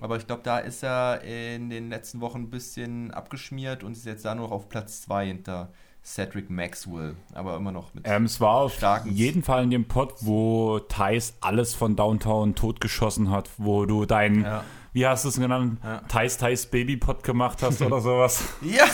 Aber 0.00 0.16
ich 0.16 0.26
glaube, 0.26 0.42
da 0.44 0.58
ist 0.58 0.82
er 0.84 1.22
in 1.22 1.70
den 1.70 1.88
letzten 1.90 2.20
Wochen 2.20 2.38
ein 2.42 2.50
bisschen 2.50 3.10
abgeschmiert 3.10 3.82
und 3.82 3.92
ist 3.96 4.06
jetzt 4.06 4.24
da 4.24 4.34
nur 4.34 4.46
noch 4.46 4.52
auf 4.54 4.68
Platz 4.68 5.02
2 5.02 5.26
hinter 5.26 5.70
Cedric 6.04 6.48
Maxwell. 6.50 7.16
Aber 7.34 7.56
immer 7.56 7.72
noch 7.72 7.92
mit. 7.94 8.04
Ähm, 8.06 8.24
es 8.24 8.40
war 8.40 8.54
auf 8.56 8.78
jeden 9.04 9.42
Fall 9.42 9.64
in 9.64 9.70
dem 9.70 9.86
Pod, 9.88 10.14
wo 10.20 10.78
Thais 10.78 11.34
alles 11.40 11.74
von 11.74 11.96
Downtown 11.96 12.54
totgeschossen 12.54 13.30
hat, 13.30 13.50
wo 13.58 13.86
du 13.86 14.06
dein, 14.06 14.42
Ja. 14.42 14.64
wie 14.92 15.04
hast 15.06 15.24
du 15.24 15.28
es 15.30 15.36
genannt, 15.40 15.80
Ja. 15.82 15.98
Thais 16.08 16.38
Thais 16.38 16.66
Baby 16.66 16.96
Pod 16.96 17.24
gemacht 17.24 17.60
hast 17.62 17.82
oder 17.82 18.00
sowas. 18.00 18.44
Ja, 18.62 18.86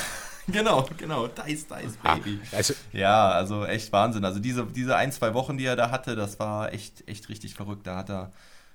genau, 0.49 0.87
genau. 0.97 1.27
Dice, 1.27 1.67
Dice, 1.67 1.99
Ah, 2.03 2.15
Baby. 2.17 2.41
also, 2.51 2.73
Ja, 2.93 3.31
also 3.31 3.65
echt 3.67 3.93
Wahnsinn. 3.93 4.25
Also 4.25 4.41
diese, 4.41 4.65
diese 4.67 4.97
ein, 4.97 5.13
zwei 5.13 5.35
Wochen, 5.35 5.59
die 5.59 5.67
er 5.67 5.77
da 5.77 5.91
hatte, 5.91 6.17
das 6.17 6.39
war 6.41 6.73
echt, 6.73 7.07
echt 7.07 7.29
richtig 7.29 7.55
verrückt. 7.55 7.87
Da 7.87 7.97
hat 7.97 8.09
er 8.11 8.33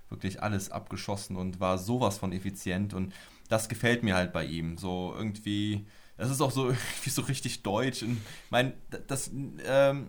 wirklich 0.09 0.41
alles 0.41 0.71
abgeschossen 0.71 1.35
und 1.35 1.59
war 1.59 1.77
sowas 1.77 2.17
von 2.17 2.31
effizient 2.31 2.93
und 2.93 3.13
das 3.47 3.67
gefällt 3.67 4.03
mir 4.03 4.15
halt 4.15 4.31
bei 4.31 4.45
ihm. 4.45 4.77
So 4.77 5.13
irgendwie, 5.15 5.85
das 6.17 6.29
ist 6.29 6.41
auch 6.41 6.51
so 6.51 6.65
irgendwie 6.69 7.09
so 7.09 7.23
richtig 7.23 7.63
deutsch. 7.63 8.03
Und 8.03 8.13
ich 8.13 8.51
meine, 8.51 8.73
das 9.07 9.31
ähm, 9.65 10.07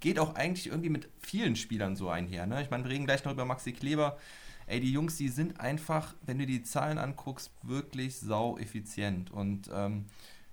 geht 0.00 0.18
auch 0.18 0.34
eigentlich 0.34 0.66
irgendwie 0.66 0.90
mit 0.90 1.08
vielen 1.20 1.56
Spielern 1.56 1.96
so 1.96 2.08
einher. 2.08 2.46
Ne? 2.46 2.62
Ich 2.62 2.70
meine, 2.70 2.84
wir 2.84 2.90
reden 2.90 3.06
gleich 3.06 3.24
noch 3.24 3.32
über 3.32 3.44
Maxi 3.44 3.72
Kleber. 3.72 4.18
Ey, 4.66 4.80
die 4.80 4.92
Jungs, 4.92 5.16
die 5.16 5.28
sind 5.28 5.60
einfach, 5.60 6.14
wenn 6.22 6.38
du 6.38 6.46
die 6.46 6.64
Zahlen 6.64 6.98
anguckst, 6.98 7.52
wirklich 7.62 8.16
sau 8.18 8.58
effizient. 8.58 9.30
Und 9.30 9.70
ähm, 9.72 10.06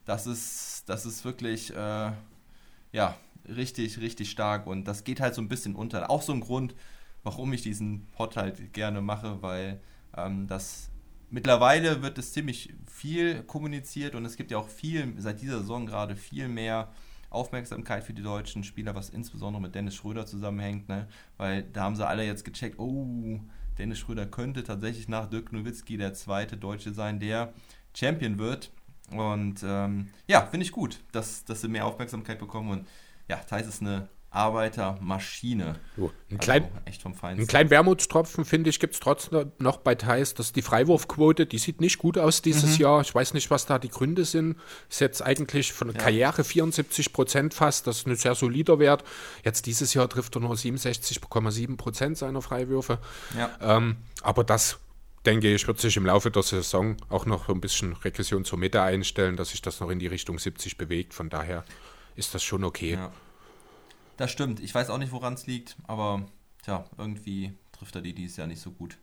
das 0.05 0.27
ist, 0.27 0.84
das 0.88 1.07
ist 1.07 1.26
wirklich, 1.26 1.72
äh, 1.76 2.11
ja, 2.91 3.18
richtig, 3.47 3.99
richtig 3.99 4.30
stark 4.30 4.68
und 4.68 4.85
das 4.85 5.03
geht 5.03 5.19
halt 5.19 5.34
so 5.35 5.41
ein 5.41 5.49
bisschen 5.49 5.76
unter. 5.76 6.10
Auch 6.10 6.22
so 6.22 6.31
ein 6.31 6.41
Grund, 6.41 6.76
warum 7.24 7.54
ich 7.54 7.62
diesen 7.62 8.08
Pod 8.08 8.36
halt 8.38 8.74
gerne 8.74 9.02
mache, 9.02 9.41
weil 9.41 9.82
ähm, 10.16 10.48
das 10.48 10.91
mittlerweile 11.30 12.02
wird 12.02 12.18
es 12.18 12.32
ziemlich 12.32 12.74
viel 12.86 13.44
kommuniziert 13.44 14.16
und 14.16 14.26
es 14.26 14.36
gibt 14.36 14.52
ja 14.52 14.58
auch 14.58 14.70
viel, 14.70 15.14
seit 15.18 15.41
dieser 15.41 15.60
Saison 15.60 15.86
gerade 15.86 16.16
viel 16.16 16.48
mehr 16.48 16.91
Aufmerksamkeit 17.30 18.04
für 18.04 18.14
die 18.14 18.22
deutschen 18.22 18.64
Spieler, 18.64 18.94
was 18.94 19.10
insbesondere 19.10 19.62
mit 19.62 19.74
Dennis 19.74 19.95
Schröder 19.95 20.26
zusammenhängt, 20.26 20.88
ne? 20.88 21.08
weil 21.38 21.64
da 21.64 21.84
haben 21.84 21.95
sie 21.95 22.08
alle 22.08 22.24
jetzt 22.26 22.45
gecheckt, 22.45 22.78
oh, 22.78 23.40
Dennis 23.78 24.00
Schröder 24.00 24.28
könnte 24.28 24.64
tatsächlich 24.64 25.08
nach 25.08 25.28
Dirk 25.28 25.52
Nowitzki 25.52 25.98
der 25.98 26.14
zweite 26.14 26.58
Deutsche 26.58 26.94
sein, 26.94 27.20
der 27.20 27.54
Champion 27.95 28.38
wird. 28.38 28.72
Und 29.12 29.64
ähm, 29.64 30.10
ja, 30.28 30.45
finde 30.45 30.66
ich 30.66 30.72
gut, 30.72 31.00
dass, 31.12 31.44
dass 31.45 31.62
sie 31.62 31.68
mehr 31.68 31.86
Aufmerksamkeit 31.86 32.38
bekommen. 32.38 32.70
Und 32.70 32.88
ja, 33.28 33.38
Thais 33.38 33.68
ist 33.68 33.82
eine 33.82 34.10
Arbeitermaschine. 34.34 35.76
So, 35.95 36.11
ein, 36.31 36.39
klein, 36.39 36.64
also 36.64 36.76
echt 36.85 37.01
vom 37.03 37.14
Feinsten. 37.14 37.41
Einen 37.41 37.47
kleinen 37.47 37.69
Wermutstropfen, 37.69 38.45
finde 38.45 38.72
ich, 38.72 38.80
gibt 38.80 38.95
es 38.95 38.99
trotzdem 38.99 39.51
noch 39.60 39.77
bei 39.77 39.93
Thais, 39.93 40.34
dass 40.34 40.51
die 40.51 40.64
Freiwurfquote, 40.64 41.45
die 41.45 41.60
sieht 41.60 41.80
nicht 41.80 41.99
gut 41.99 42.18
aus 42.18 42.41
dieses 42.41 42.77
mhm. 42.77 42.84
Jahr. 42.84 43.01
Ich 43.01 43.14
weiß 43.14 43.35
nicht, 43.35 43.51
was 43.51 43.68
da 43.68 43.77
die 43.77 43.89
Gründe 43.89 44.26
sind. 44.26 44.57
Ist 44.89 45.01
jetzt 45.01 45.22
eigentlich 45.22 45.72
von 45.72 45.88
der 45.89 45.97
ja. 45.97 46.01
Karriere 46.01 46.43
74 46.43 47.14
Prozent 47.14 47.53
fast, 47.53 47.85
das 47.85 47.97
ist 47.99 48.07
ein 48.07 48.15
sehr 48.15 48.34
solider 48.34 48.80
Wert. 48.80 49.03
Jetzt 49.45 49.68
dieses 49.68 49.93
Jahr 49.93 50.10
trifft 50.10 50.35
er 50.35 50.41
nur 50.41 50.55
67,7 50.55 51.77
Prozent 51.77 52.18
seiner 52.18 52.41
Freiwürfe. 52.41 52.97
Ja. 53.38 53.51
Ähm, 53.61 53.97
aber 54.23 54.43
das 54.43 54.80
denke 55.27 55.53
ich, 55.53 55.68
wird 55.68 55.80
sich 55.80 55.95
im 55.95 56.07
Laufe 56.07 56.31
der 56.31 56.43
Saison 56.43 56.97
auch 57.10 57.27
noch 57.27 57.49
ein 57.49 57.61
bisschen 57.61 57.93
Regression 57.93 58.45
zur 58.45 58.57
Mitte 58.57 58.81
einstellen, 58.81 59.38
dass 59.38 59.49
sich 59.49 59.61
das 59.61 59.80
noch 59.80 59.89
in 59.89 59.99
die 59.99 60.07
Richtung 60.07 60.39
70 60.39 60.77
bewegt. 60.77 61.14
Von 61.14 61.30
daher 61.30 61.64
ist 62.15 62.34
das 62.34 62.43
schon 62.43 62.64
okay. 62.64 62.93
Ja. 62.93 63.11
Das 64.18 64.31
stimmt. 64.31 64.60
Ich 64.60 64.73
weiß 64.73 64.90
auch 64.90 64.98
nicht, 64.98 65.11
woran 65.11 65.34
es 65.34 65.48
liegt, 65.48 65.76
aber 65.84 66.26
tja, 66.64 66.85
irgendwie 66.98 67.53
trifft 67.72 67.95
er 67.95 68.02
die 68.02 68.14
dieses 68.14 68.38
Jahr 68.38 68.48
nicht 68.48 68.61
so 68.61 68.72
gut. 68.72 68.98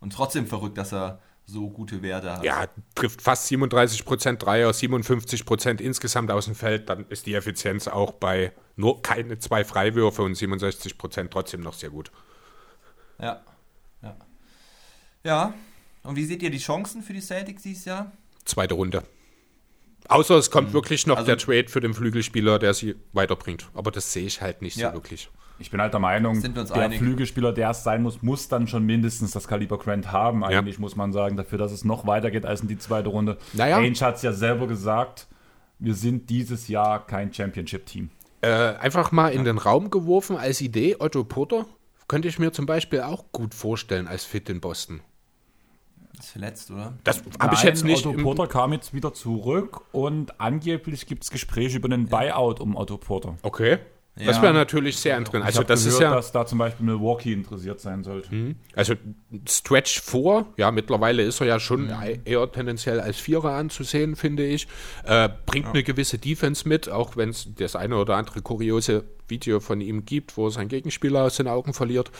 Und 0.00 0.12
trotzdem 0.12 0.46
verrückt, 0.46 0.78
dass 0.78 0.92
er 0.92 1.20
so 1.44 1.70
gute 1.70 2.02
Werte 2.02 2.32
hat. 2.32 2.44
Ja, 2.44 2.66
trifft 2.94 3.22
fast 3.22 3.46
37 3.48 4.04
Prozent 4.04 4.42
Dreier, 4.42 4.72
57 4.72 5.44
Prozent 5.44 5.80
insgesamt 5.80 6.30
aus 6.30 6.46
dem 6.46 6.54
Feld, 6.54 6.88
dann 6.88 7.06
ist 7.08 7.26
die 7.26 7.34
Effizienz 7.34 7.88
auch 7.88 8.12
bei 8.12 8.52
nur 8.76 9.02
keine 9.02 9.38
zwei 9.38 9.64
Freiwürfe 9.64 10.22
und 10.22 10.34
67 10.34 10.98
Prozent 10.98 11.30
trotzdem 11.30 11.60
noch 11.60 11.74
sehr 11.74 11.90
gut. 11.90 12.10
Ja, 13.18 13.42
ja. 14.02 14.16
Ja, 15.24 15.54
und 16.02 16.16
wie 16.16 16.24
seht 16.24 16.42
ihr 16.42 16.50
die 16.50 16.58
Chancen 16.58 17.02
für 17.02 17.12
die 17.12 17.20
Celtics 17.20 17.62
dieses 17.62 17.84
Jahr? 17.84 18.12
Zweite 18.44 18.74
Runde. 18.74 19.04
Außer 20.08 20.36
es 20.36 20.50
kommt 20.50 20.70
mhm. 20.70 20.74
wirklich 20.74 21.06
noch 21.06 21.16
also, 21.16 21.26
der 21.26 21.38
Trade 21.38 21.68
für 21.68 21.80
den 21.80 21.94
Flügelspieler, 21.94 22.58
der 22.58 22.74
sie 22.74 22.96
weiterbringt. 23.12 23.68
Aber 23.74 23.90
das 23.90 24.12
sehe 24.12 24.26
ich 24.26 24.40
halt 24.40 24.62
nicht 24.62 24.76
ja. 24.76 24.90
so 24.90 24.94
wirklich. 24.94 25.30
Ich 25.58 25.70
bin 25.70 25.80
halt 25.80 25.92
der 25.92 26.00
Meinung, 26.00 26.42
der 26.42 26.72
einig? 26.72 26.98
Flügelspieler, 26.98 27.52
der 27.52 27.70
es 27.70 27.84
sein 27.84 28.02
muss, 28.02 28.20
muss 28.22 28.48
dann 28.48 28.66
schon 28.66 28.84
mindestens 28.84 29.30
das 29.30 29.46
Kaliber 29.46 29.78
Grant 29.78 30.10
haben. 30.10 30.44
Eigentlich 30.44 30.76
ja. 30.76 30.80
muss 30.80 30.96
man 30.96 31.12
sagen, 31.12 31.36
dafür, 31.36 31.58
dass 31.58 31.70
es 31.70 31.84
noch 31.84 32.06
weitergeht 32.06 32.44
als 32.44 32.62
in 32.62 32.68
die 32.68 32.78
zweite 32.78 33.10
Runde. 33.10 33.38
Naja. 33.52 33.76
Ainge 33.76 34.00
hat 34.00 34.16
es 34.16 34.22
ja 34.22 34.32
selber 34.32 34.66
gesagt, 34.66 35.28
wir 35.78 35.94
sind 35.94 36.30
dieses 36.30 36.68
Jahr 36.68 37.06
kein 37.06 37.32
Championship-Team. 37.32 38.10
Äh, 38.40 38.48
einfach 38.48 39.12
mal 39.12 39.28
in 39.28 39.44
den 39.44 39.58
Raum 39.58 39.90
geworfen 39.90 40.36
als 40.36 40.60
Idee, 40.60 40.96
Otto 40.98 41.22
Porter 41.22 41.66
könnte 42.12 42.28
ich 42.28 42.38
mir 42.38 42.52
zum 42.52 42.66
Beispiel 42.66 43.00
auch 43.00 43.32
gut 43.32 43.54
vorstellen 43.54 44.06
als 44.06 44.24
Fit 44.24 44.50
in 44.50 44.60
Boston 44.60 45.00
ist 46.24 46.30
verletzt, 46.30 46.70
oder? 46.70 46.94
Das 47.04 47.22
habe 47.38 47.54
ich 47.54 47.62
jetzt 47.62 47.84
nicht. 47.84 48.06
Otto 48.06 48.22
Porter 48.22 48.46
kam 48.46 48.72
jetzt 48.72 48.94
wieder 48.94 49.12
zurück 49.12 49.82
und 49.92 50.40
angeblich 50.40 51.06
gibt 51.06 51.24
es 51.24 51.30
Gespräche 51.30 51.78
über 51.78 51.92
einen 51.92 52.08
Buyout 52.08 52.60
um 52.60 52.76
Otto 52.76 52.96
Porter. 52.96 53.36
Okay. 53.42 53.78
Ja. 54.14 54.26
Das 54.26 54.42
wäre 54.42 54.52
natürlich 54.52 54.98
sehr 54.98 55.16
interessant. 55.16 55.46
Also 55.46 55.62
das 55.62 55.84
gehört, 55.84 55.94
ist 55.94 56.00
ja, 56.00 56.14
dass 56.14 56.32
da 56.32 56.44
zum 56.44 56.58
Beispiel 56.58 56.84
Milwaukee 56.84 57.32
interessiert 57.32 57.80
sein 57.80 58.04
sollte. 58.04 58.34
Mhm. 58.34 58.56
Also 58.76 58.92
Stretch 59.48 60.02
vor, 60.02 60.52
ja, 60.58 60.70
mittlerweile 60.70 61.22
ist 61.22 61.40
er 61.40 61.46
ja 61.46 61.58
schon 61.58 61.86
mhm. 61.86 62.20
eher 62.26 62.52
tendenziell 62.52 63.00
als 63.00 63.18
Vierer 63.18 63.52
anzusehen, 63.52 64.14
finde 64.14 64.44
ich. 64.44 64.68
Äh, 65.04 65.30
bringt 65.46 65.64
ja. 65.66 65.72
eine 65.72 65.82
gewisse 65.82 66.18
Defense 66.18 66.68
mit, 66.68 66.90
auch 66.90 67.16
wenn 67.16 67.30
es 67.30 67.48
das 67.56 67.74
eine 67.74 67.96
oder 67.96 68.16
andere 68.16 68.42
kuriose 68.42 69.04
Video 69.28 69.60
von 69.60 69.80
ihm 69.80 70.04
gibt, 70.04 70.36
wo 70.36 70.48
er 70.48 70.50
seinen 70.50 70.68
Gegenspieler 70.68 71.22
aus 71.22 71.36
den 71.36 71.48
Augen 71.48 71.72
verliert. 71.72 72.10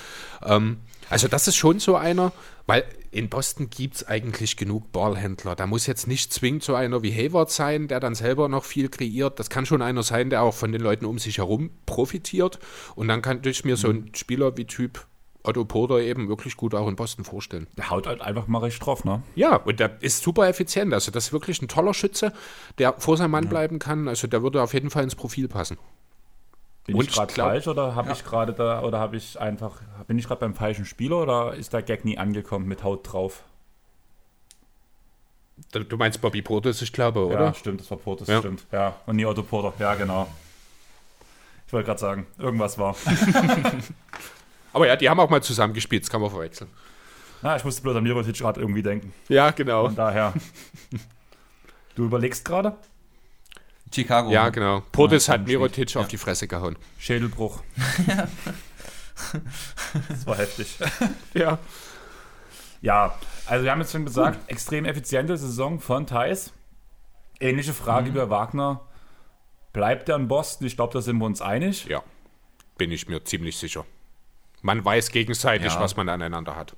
Ähm, 0.43 0.79
also 1.13 1.29
das 1.29 1.47
ist 1.47 1.57
schon 1.57 1.79
so 1.79 1.97
einer, 1.97 2.33
weil 2.67 2.85
in 3.11 3.29
Boston 3.29 3.69
gibt 3.69 3.97
es 3.97 4.09
eigentlich 4.09 4.57
genug 4.57 4.91
Ballhändler. 4.93 5.55
Da 5.55 5.67
muss 5.67 5.87
jetzt 5.87 6.09
nicht 6.09 6.33
zwingend 6.33 6.63
so 6.63 6.75
einer 6.75 7.03
wie 7.03 7.13
Hayward 7.13 7.51
sein, 7.51 7.87
der 7.87 8.01
dann 8.01 8.15
selber 8.15 8.49
noch 8.49 8.65
viel 8.65 8.89
kreiert. 8.89 9.39
Das 9.39 9.51
kann 9.51 9.67
schon 9.67 9.83
einer 9.83 10.03
sein, 10.03 10.31
der 10.31 10.43
auch 10.43 10.55
von 10.55 10.73
den 10.73 10.81
Leuten 10.81 11.05
um 11.05 11.19
sich 11.19 11.39
herum 11.39 11.71
profitiert. 11.85 12.59
Und 12.95 13.09
dann 13.09 13.21
kann 13.21 13.43
ich 13.45 13.65
mir 13.65 13.77
so 13.77 13.89
einen 13.89 14.05
mhm. 14.05 14.15
Spieler 14.15 14.57
wie 14.57 14.65
Typ 14.65 15.07
Otto 15.45 15.65
Porter 15.65 16.01
eben 16.01 16.29
wirklich 16.29 16.57
gut 16.57 16.75
auch 16.75 16.89
in 16.89 16.97
Boston 16.97 17.25
vorstellen. 17.25 17.67
Der 17.77 17.91
haut 17.91 18.07
halt 18.07 18.21
einfach 18.21 18.47
mal 18.47 18.61
recht 18.61 18.85
drauf, 18.85 19.05
ne? 19.05 19.23
Ja, 19.35 19.57
und 19.57 19.81
der 19.81 20.01
ist 20.01 20.23
super 20.23 20.49
effizient. 20.49 20.95
Also 20.95 21.11
das 21.11 21.27
ist 21.27 21.33
wirklich 21.33 21.61
ein 21.61 21.69
toller 21.69 21.95
Schütze, 21.95 22.33
der 22.79 22.95
vor 22.99 23.17
seinem 23.17 23.33
Mann 23.33 23.45
ja. 23.45 23.51
bleiben 23.51 23.79
kann. 23.79 24.09
Also 24.09 24.27
der 24.29 24.43
würde 24.43 24.63
auf 24.63 24.73
jeden 24.73 24.91
Fall 24.91 25.03
ins 25.03 25.17
Profil 25.17 25.49
passen. 25.49 25.79
Bin 26.85 26.97
und 26.97 27.05
ich 27.09 27.15
gerade 27.15 27.33
falsch 27.33 27.69
oder 27.69 27.95
habe 27.95 28.09
ja. 28.09 28.15
ich 28.15 28.25
gerade 28.25 28.53
da 28.53 28.83
oder 28.83 28.99
habe 28.99 29.17
ich 29.17 29.41
einfach 29.41 29.81
bin 30.07 30.19
ich 30.19 30.27
gerade 30.27 30.41
beim 30.41 30.55
falschen 30.55 30.85
Spieler 30.85 31.23
oder 31.23 31.55
ist 31.55 31.73
der 31.73 31.83
Gag 31.83 32.05
nie 32.05 32.19
angekommen 32.19 32.67
mit 32.67 32.83
Haut 32.83 33.13
drauf? 33.13 33.45
Du 35.71 35.97
meinst 35.97 36.21
Bobby 36.21 36.43
Portis, 36.43 36.83
ich 36.83 36.93
glaube, 36.93 37.25
oder? 37.25 37.41
Ja, 37.41 37.55
stimmt, 37.55 37.81
das 37.81 37.91
war 37.91 37.99
Portis, 37.99 38.27
ja. 38.27 38.41
stimmt. 38.41 38.67
Ja, 38.73 38.97
und 39.07 39.17
nie 39.17 39.25
Otto 39.25 39.43
Porter, 39.43 39.73
ja, 39.79 39.95
genau. 39.95 40.27
Ich 41.67 41.73
wollte 41.73 41.87
gerade 41.87 42.01
sagen, 42.01 42.27
irgendwas 42.39 42.79
war. 42.79 42.97
Aber 44.73 44.87
ja, 44.87 44.97
die 44.97 45.09
haben 45.09 45.21
auch 45.21 45.31
mal 45.31 45.43
zusammen 45.43 45.75
gespielt, 45.75 46.03
das 46.03 46.11
kann 46.11 46.21
man 46.21 46.31
verwechseln. 46.31 46.69
Ja, 47.43 47.57
ich 47.57 47.65
musste 47.65 47.83
bloß 47.83 47.97
an 47.97 48.05
Mirotic 48.05 48.39
gerade 48.39 48.61
irgendwie 48.61 48.83
denken. 48.83 49.13
Ja, 49.29 49.51
genau. 49.51 49.87
Von 49.87 49.97
daher. 49.97 50.33
Du 51.95 52.07
überlegst 52.07 52.47
gerade? 52.47 52.75
Chicago. 53.95 54.31
Ja, 54.31 54.49
genau. 54.49 54.83
Portis 54.93 55.27
ja, 55.27 55.35
hat 55.35 55.47
Mirotic 55.47 55.95
ja. 55.95 56.01
auf 56.01 56.09
die 56.09 56.17
Fresse 56.19 56.49
gehauen. 56.49 56.77
Schädelbruch. 56.99 57.63
das 60.09 60.27
war 60.27 60.37
heftig. 60.37 60.79
ja. 61.35 61.59
Ja, 62.81 63.15
also 63.47 63.65
wir 63.65 63.71
haben 63.71 63.81
jetzt 63.81 63.93
schon 63.93 64.05
gesagt, 64.05 64.41
Gut. 64.41 64.51
extrem 64.51 64.85
effiziente 64.85 65.37
Saison 65.37 65.81
von 65.81 66.07
Thais. 66.07 66.53
Ähnliche 67.39 67.73
Frage 67.73 68.11
mhm. 68.11 68.17
über 68.17 68.31
Wagner. 68.31 68.81
Bleibt 69.73 70.09
er 70.09 70.17
in 70.17 70.29
Boston? 70.29 70.67
Ich 70.67 70.77
glaube, 70.77 70.93
da 70.93 71.01
sind 71.01 71.19
wir 71.19 71.25
uns 71.25 71.41
einig. 71.41 71.87
Ja, 71.87 72.03
bin 72.77 72.91
ich 72.91 73.09
mir 73.09 73.25
ziemlich 73.25 73.57
sicher. 73.57 73.87
Man 74.61 74.85
weiß 74.85 75.11
gegenseitig, 75.11 75.73
ja. 75.75 75.81
was 75.81 75.97
man 75.97 76.09
aneinander 76.09 76.57
hat. 76.57 76.77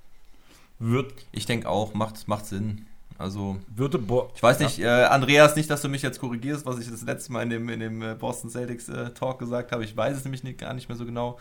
Wird 0.78 1.12
ich 1.32 1.46
denke 1.46 1.68
auch, 1.68 1.94
macht, 1.94 2.28
macht 2.28 2.46
Sinn. 2.46 2.86
Also, 3.16 3.58
würde 3.74 3.98
Bo 3.98 4.30
ich 4.34 4.42
weiß 4.42 4.58
nicht, 4.58 4.78
ja. 4.78 5.02
äh, 5.02 5.04
Andreas, 5.04 5.54
nicht, 5.54 5.70
dass 5.70 5.82
du 5.82 5.88
mich 5.88 6.02
jetzt 6.02 6.18
korrigierst, 6.18 6.66
was 6.66 6.80
ich 6.80 6.90
das 6.90 7.02
letzte 7.02 7.32
Mal 7.32 7.42
in 7.42 7.50
dem, 7.50 7.68
in 7.68 7.80
dem 7.80 8.02
äh, 8.02 8.14
Boston 8.14 8.50
Celtics 8.50 8.88
äh, 8.88 9.10
Talk 9.10 9.38
gesagt 9.38 9.72
habe. 9.72 9.84
Ich 9.84 9.96
weiß 9.96 10.16
es 10.16 10.24
nämlich 10.24 10.42
nicht, 10.42 10.58
gar 10.58 10.74
nicht 10.74 10.88
mehr 10.88 10.98
so 10.98 11.04
genau. 11.04 11.38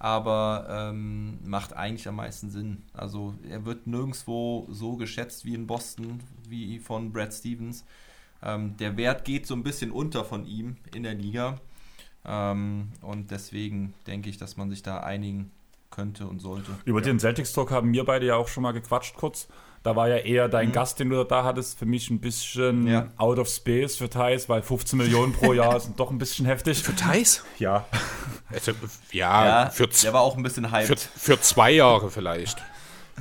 Aber 0.00 0.66
ähm, 0.68 1.38
macht 1.44 1.76
eigentlich 1.76 2.08
am 2.08 2.16
meisten 2.16 2.50
Sinn. 2.50 2.82
Also, 2.92 3.34
er 3.48 3.64
wird 3.64 3.86
nirgendwo 3.86 4.66
so 4.68 4.96
geschätzt 4.96 5.44
wie 5.44 5.54
in 5.54 5.68
Boston, 5.68 6.20
wie 6.48 6.80
von 6.80 7.12
Brad 7.12 7.32
Stevens. 7.32 7.84
Ähm, 8.42 8.76
der 8.78 8.96
Wert 8.96 9.24
geht 9.24 9.46
so 9.46 9.54
ein 9.54 9.62
bisschen 9.62 9.92
unter 9.92 10.24
von 10.24 10.44
ihm 10.44 10.76
in 10.92 11.04
der 11.04 11.14
Liga. 11.14 11.60
Ähm, 12.24 12.88
und 13.00 13.30
deswegen 13.30 13.94
denke 14.08 14.28
ich, 14.28 14.38
dass 14.38 14.56
man 14.56 14.70
sich 14.70 14.82
da 14.82 14.98
einigen 15.00 15.52
könnte 15.90 16.26
und 16.26 16.40
sollte. 16.40 16.72
Über 16.84 17.00
ja. 17.00 17.04
den 17.04 17.20
Celtics 17.20 17.52
Talk 17.52 17.70
haben 17.70 17.92
wir 17.92 18.04
beide 18.04 18.26
ja 18.26 18.36
auch 18.36 18.48
schon 18.48 18.64
mal 18.64 18.72
gequatscht 18.72 19.14
kurz. 19.14 19.46
Da 19.82 19.96
war 19.96 20.08
ja 20.08 20.18
eher 20.18 20.48
dein 20.48 20.68
mhm. 20.68 20.72
Gast, 20.72 21.00
den 21.00 21.10
du 21.10 21.24
da 21.24 21.42
hattest, 21.42 21.78
für 21.78 21.86
mich 21.86 22.08
ein 22.10 22.20
bisschen 22.20 22.86
ja. 22.86 23.08
out 23.16 23.38
of 23.38 23.48
space 23.48 23.96
für 23.96 24.08
Thais, 24.08 24.48
weil 24.48 24.62
15 24.62 24.96
Millionen 24.96 25.32
pro 25.32 25.52
Jahr 25.54 25.80
sind 25.80 25.98
doch 25.98 26.10
ein 26.10 26.18
bisschen 26.18 26.46
heftig. 26.46 26.82
Für 26.82 26.94
Thais? 26.94 27.44
Ja. 27.58 27.84
Also, 28.52 28.72
ja, 29.10 29.44
ja 29.64 29.70
für 29.70 29.88
der 29.88 30.12
war 30.12 30.20
auch 30.20 30.36
ein 30.36 30.42
bisschen 30.42 30.70
hyped. 30.70 31.00
Für, 31.00 31.18
für 31.18 31.40
zwei 31.40 31.72
Jahre 31.72 32.10
vielleicht. 32.10 32.62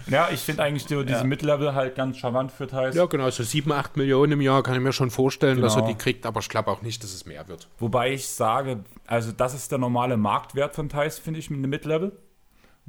Ja, 0.08 0.30
ich 0.32 0.40
finde 0.40 0.64
eigentlich 0.64 0.86
die, 0.86 0.96
diese 1.06 1.20
ja. 1.20 1.24
Mid-Level 1.24 1.74
halt 1.74 1.96
ganz 1.96 2.18
charmant 2.18 2.52
für 2.52 2.68
Thais. 2.68 2.96
Ja, 2.96 3.06
genau, 3.06 3.30
so 3.30 3.44
7, 3.44 3.72
8 3.72 3.98
Millionen 3.98 4.34
im 4.34 4.42
Jahr 4.42 4.64
kann 4.64 4.76
ich 4.76 4.82
mir 4.82 4.94
schon 4.94 5.12
vorstellen, 5.12 5.56
genau. 5.56 5.68
dass 5.68 5.76
er 5.76 5.84
die 5.84 5.96
kriegt, 5.96 6.26
aber 6.26 6.40
ich 6.40 6.50
glaube 6.50 6.72
auch 6.72 6.82
nicht, 6.82 7.04
dass 7.04 7.14
es 7.14 7.26
mehr 7.26 7.48
wird. 7.48 7.68
Wobei 7.80 8.12
ich 8.14 8.28
sage, 8.28 8.84
also 9.06 9.32
das 9.32 9.54
ist 9.54 9.72
der 9.72 9.80
normale 9.80 10.18
Marktwert 10.18 10.76
von 10.76 10.90
Thais, 10.90 11.20
finde 11.20 11.40
ich, 11.40 11.50
mit 11.50 11.60
einem 11.60 11.70
Mid-Level. 11.70 12.12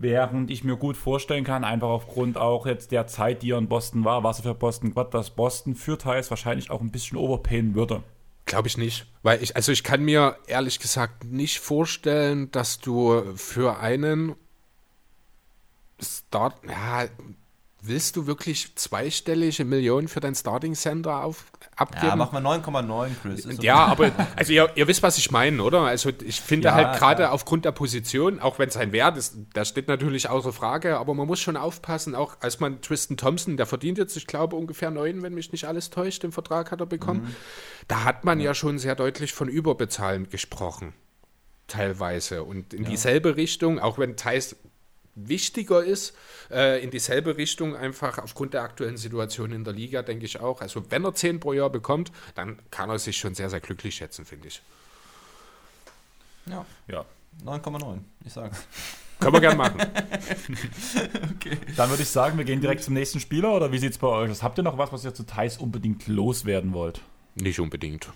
Während 0.02 0.50
ich 0.50 0.64
mir 0.64 0.74
gut 0.74 0.96
vorstellen 0.96 1.44
kann, 1.44 1.62
einfach 1.62 1.86
aufgrund 1.86 2.36
auch 2.36 2.66
jetzt 2.66 2.90
der 2.90 3.06
Zeit, 3.06 3.40
die 3.44 3.52
er 3.52 3.58
in 3.58 3.68
Boston 3.68 4.04
war, 4.04 4.24
was 4.24 4.40
er 4.40 4.42
für 4.42 4.54
Boston 4.56 4.94
Gott, 4.94 5.14
dass 5.14 5.30
Boston 5.30 5.76
für 5.76 5.96
Thais 5.96 6.28
wahrscheinlich 6.28 6.72
auch 6.72 6.80
ein 6.80 6.90
bisschen 6.90 7.16
overpayen 7.16 7.76
würde. 7.76 8.02
Glaube 8.44 8.66
ich 8.66 8.76
nicht. 8.76 9.06
Weil 9.22 9.40
ich, 9.40 9.54
also 9.54 9.70
ich 9.70 9.84
kann 9.84 10.02
mir 10.02 10.38
ehrlich 10.48 10.80
gesagt 10.80 11.22
nicht 11.26 11.60
vorstellen, 11.60 12.50
dass 12.50 12.80
du 12.80 13.22
für 13.36 13.78
einen 13.78 14.34
Start, 16.00 16.56
ja, 16.68 17.04
willst 17.84 18.16
du 18.16 18.26
wirklich 18.26 18.76
zweistellige 18.76 19.64
Millionen 19.64 20.06
für 20.06 20.20
dein 20.20 20.34
Starting 20.34 20.74
Center 20.74 21.24
auf, 21.24 21.46
abgeben? 21.74 22.06
Ja, 22.06 22.16
mach 22.16 22.30
mal 22.30 22.44
9,9, 22.44 23.10
Chris. 23.20 23.46
Okay. 23.46 23.56
Ja, 23.60 23.86
aber 23.86 24.12
also 24.36 24.52
ihr, 24.52 24.70
ihr, 24.76 24.86
wisst, 24.86 25.02
was 25.02 25.18
ich 25.18 25.30
meine, 25.32 25.62
oder? 25.62 25.80
Also 25.80 26.10
ich 26.24 26.40
finde 26.40 26.68
Ja, 26.68 26.74
halt 26.74 26.98
gerade 26.98 27.22
klar. 27.22 27.32
aufgrund 27.32 27.64
der 27.64 27.72
Position, 27.72 28.40
auch 28.40 28.58
wenn 28.60 28.70
sein 28.70 28.92
Wert 28.92 29.16
ist, 29.16 29.34
der 29.56 29.64
steht 29.64 29.88
natürlich 29.88 30.28
außer 30.28 30.52
Frage, 30.52 30.98
aber 30.98 31.12
man 31.14 31.26
muss 31.26 31.40
schon 31.40 31.56
aufpassen, 31.56 32.14
auch 32.14 32.36
als 32.40 32.60
man 32.60 32.80
Tristan 32.80 33.16
Thompson, 33.16 33.56
der 33.56 33.66
verdient 33.66 33.98
jetzt, 33.98 34.16
ich 34.16 34.28
glaube, 34.28 34.54
ungefähr 34.54 34.90
neun, 34.90 35.22
wenn 35.22 35.34
mich 35.34 35.50
nicht 35.50 35.64
alles 35.66 35.90
täuscht, 35.90 36.22
den 36.22 36.32
Vertrag 36.32 36.70
hat 36.70 36.80
er 36.80 36.86
bekommen. 36.86 37.22
Mhm. 37.22 37.36
Da 37.88 38.04
hat 38.04 38.24
man 38.24 38.38
ja. 38.38 38.54
schon 38.54 38.78
sehr 38.78 38.94
deutlich 38.94 39.32
von 39.32 39.48
Überbezahlen 39.48 40.30
gesprochen, 40.30 40.92
teilweise. 41.66 42.44
Und 42.44 42.72
in 42.74 42.84
dieselbe 42.84 43.36
Richtung, 43.36 43.80
auch 43.80 43.98
wenn 43.98 44.16
Thais 44.16 44.56
wichtiger 45.14 45.84
ist, 45.84 46.14
äh, 46.50 46.82
in 46.82 46.90
dieselbe 46.90 47.36
Richtung 47.36 47.76
einfach 47.76 48.18
aufgrund 48.18 48.54
der 48.54 48.62
aktuellen 48.62 48.96
Situation 48.96 49.52
in 49.52 49.64
der 49.64 49.72
Liga, 49.74 50.02
denke 50.02 50.24
ich 50.24 50.40
auch. 50.40 50.60
Also 50.60 50.90
wenn 50.90 51.04
er 51.04 51.14
10 51.14 51.40
pro 51.40 51.52
Jahr 51.52 51.70
bekommt, 51.70 52.12
dann 52.34 52.58
kann 52.70 52.88
er 52.90 52.98
sich 52.98 53.18
schon 53.18 53.34
sehr, 53.34 53.50
sehr 53.50 53.60
glücklich 53.60 53.94
schätzen, 53.94 54.24
finde 54.24 54.48
ich. 54.48 54.62
Ja, 56.46 56.64
Ja. 56.88 57.04
9,9, 57.44 57.98
ich 58.26 58.32
sag's. 58.32 58.66
Können 59.18 59.32
wir 59.34 59.40
gerne 59.40 59.56
machen. 59.56 59.78
Dann 61.76 61.90
würde 61.90 62.02
ich 62.02 62.08
sagen, 62.08 62.36
wir 62.36 62.44
gehen 62.44 62.60
direkt 62.60 62.82
zum 62.82 62.92
nächsten 62.94 63.20
Spieler 63.20 63.54
oder 63.54 63.70
wie 63.70 63.78
sieht 63.78 63.92
es 63.92 63.98
bei 63.98 64.08
euch 64.08 64.30
aus? 64.30 64.42
Habt 64.42 64.58
ihr 64.58 64.64
noch 64.64 64.76
was, 64.78 64.92
was 64.92 65.04
ihr 65.04 65.14
zu 65.14 65.22
Thais 65.22 65.58
unbedingt 65.58 66.08
loswerden 66.08 66.72
wollt? 66.74 67.00
Nicht 67.36 67.60
unbedingt. 67.60 68.10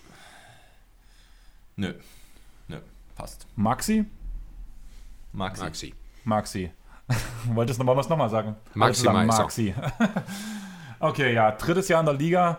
Nö. 1.77 1.95
Nö, 2.69 2.79
passt. 3.15 3.47
Maxi? 3.55 4.05
Maxi. 5.33 5.63
Maxi. 5.65 5.95
Maxi. 6.25 6.71
Wolltest 7.55 7.79
du 7.81 7.85
noch 7.85 7.97
was 7.97 8.09
nochmal 8.09 8.29
sagen? 8.31 8.57
Maxi 8.75 9.03
sagen 9.03 9.27
Meiser. 9.27 9.43
Maxi. 9.43 9.75
okay, 11.01 11.33
ja, 11.35 11.53
drittes 11.53 11.89
Jahr 11.89 12.01
in 12.01 12.07
der 12.07 12.15
Liga. 12.15 12.59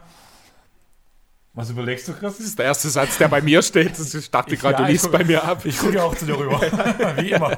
Was 1.53 1.69
überlegst 1.71 2.07
du, 2.07 2.13
Chris? 2.13 2.37
Das 2.37 2.45
ist 2.45 2.59
der 2.59 2.65
erste 2.67 2.87
Satz, 2.89 3.17
der 3.17 3.27
bei 3.29 3.41
mir 3.41 3.61
steht. 3.63 3.97
Das- 3.97 4.13
Ich 4.13 4.29
dachte 4.29 4.55
gerade, 4.55 4.73
Ja, 4.73 4.77
du 4.79 4.83
ich 4.85 4.89
liest 4.91 5.05
gucke- 5.05 5.17
bei 5.17 5.23
mir 5.23 5.43
ab. 5.43 5.65
Ich 5.65 5.77
gucke 5.79 5.95
ja 5.95 6.03
auch 6.03 6.15
zu 6.15 6.25
dir 6.25 6.37
rüber. 6.37 6.61
Wie 7.17 7.31
immer. 7.31 7.57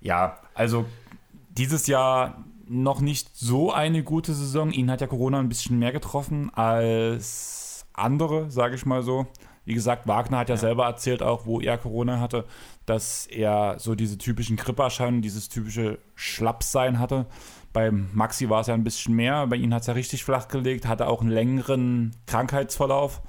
Ja, 0.00 0.38
also 0.54 0.86
dieses 1.50 1.86
Jahr 1.86 2.42
noch 2.66 3.00
nicht 3.00 3.36
so 3.36 3.72
eine 3.72 4.02
gute 4.02 4.34
Saison. 4.34 4.70
Ihn 4.72 4.90
hat 4.90 5.00
ja 5.02 5.06
Corona 5.06 5.38
ein 5.38 5.48
bisschen 5.48 5.78
mehr 5.78 5.92
getroffen 5.92 6.52
als 6.54 7.84
andere, 7.92 8.50
sage 8.50 8.74
ich 8.74 8.86
mal 8.86 9.02
so. 9.02 9.26
Wie 9.66 9.74
gesagt, 9.74 10.06
Wagner 10.06 10.38
hat 10.38 10.48
ja, 10.48 10.56
selber 10.56 10.86
erzählt, 10.86 11.22
auch 11.22 11.46
wo 11.46 11.60
er 11.60 11.78
Corona 11.78 12.20
hatte, 12.20 12.44
dass 12.86 13.26
er 13.26 13.76
so 13.78 13.94
diese 13.94 14.18
typischen 14.18 14.56
Grippeerscheinungen, 14.56 15.22
dieses 15.22 15.48
typische 15.48 15.98
Schlappsein 16.14 16.98
hatte. 16.98 17.26
Beim 17.72 18.08
Maxi 18.12 18.48
war 18.48 18.60
es 18.60 18.66
ja 18.66 18.74
ein 18.74 18.84
bisschen 18.84 19.14
mehr. 19.14 19.46
Bei 19.46 19.56
ihm 19.56 19.72
hat 19.74 19.82
es 19.82 19.86
ja 19.88 19.94
richtig 19.94 20.24
flach 20.24 20.48
gelegt, 20.48 20.86
hatte 20.86 21.08
auch 21.08 21.20
einen 21.20 21.30
längeren 21.30 22.14
Krankheitsverlauf. 22.26 23.22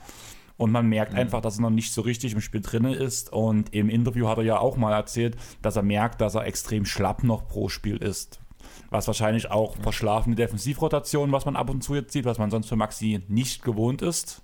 Und 0.57 0.71
man 0.71 0.87
merkt 0.87 1.13
einfach, 1.15 1.41
dass 1.41 1.57
er 1.57 1.63
noch 1.63 1.69
nicht 1.69 1.91
so 1.91 2.01
richtig 2.01 2.33
im 2.33 2.41
Spiel 2.41 2.61
drin 2.61 2.85
ist. 2.85 3.31
Und 3.33 3.73
im 3.73 3.89
Interview 3.89 4.27
hat 4.27 4.37
er 4.37 4.43
ja 4.43 4.59
auch 4.59 4.77
mal 4.77 4.93
erzählt, 4.93 5.35
dass 5.61 5.75
er 5.75 5.83
merkt, 5.83 6.21
dass 6.21 6.35
er 6.35 6.45
extrem 6.45 6.85
schlapp 6.85 7.23
noch 7.23 7.47
pro 7.47 7.67
Spiel 7.67 7.97
ist. 7.97 8.39
Was 8.89 9.07
wahrscheinlich 9.07 9.51
auch 9.51 9.75
verschlafene 9.77 10.35
Defensivrotation, 10.35 11.31
was 11.31 11.45
man 11.45 11.55
ab 11.55 11.69
und 11.69 11.83
zu 11.83 11.95
jetzt 11.95 12.13
sieht, 12.13 12.25
was 12.25 12.37
man 12.37 12.51
sonst 12.51 12.69
für 12.69 12.75
Maxi 12.75 13.21
nicht 13.27 13.63
gewohnt 13.63 14.01
ist, 14.01 14.43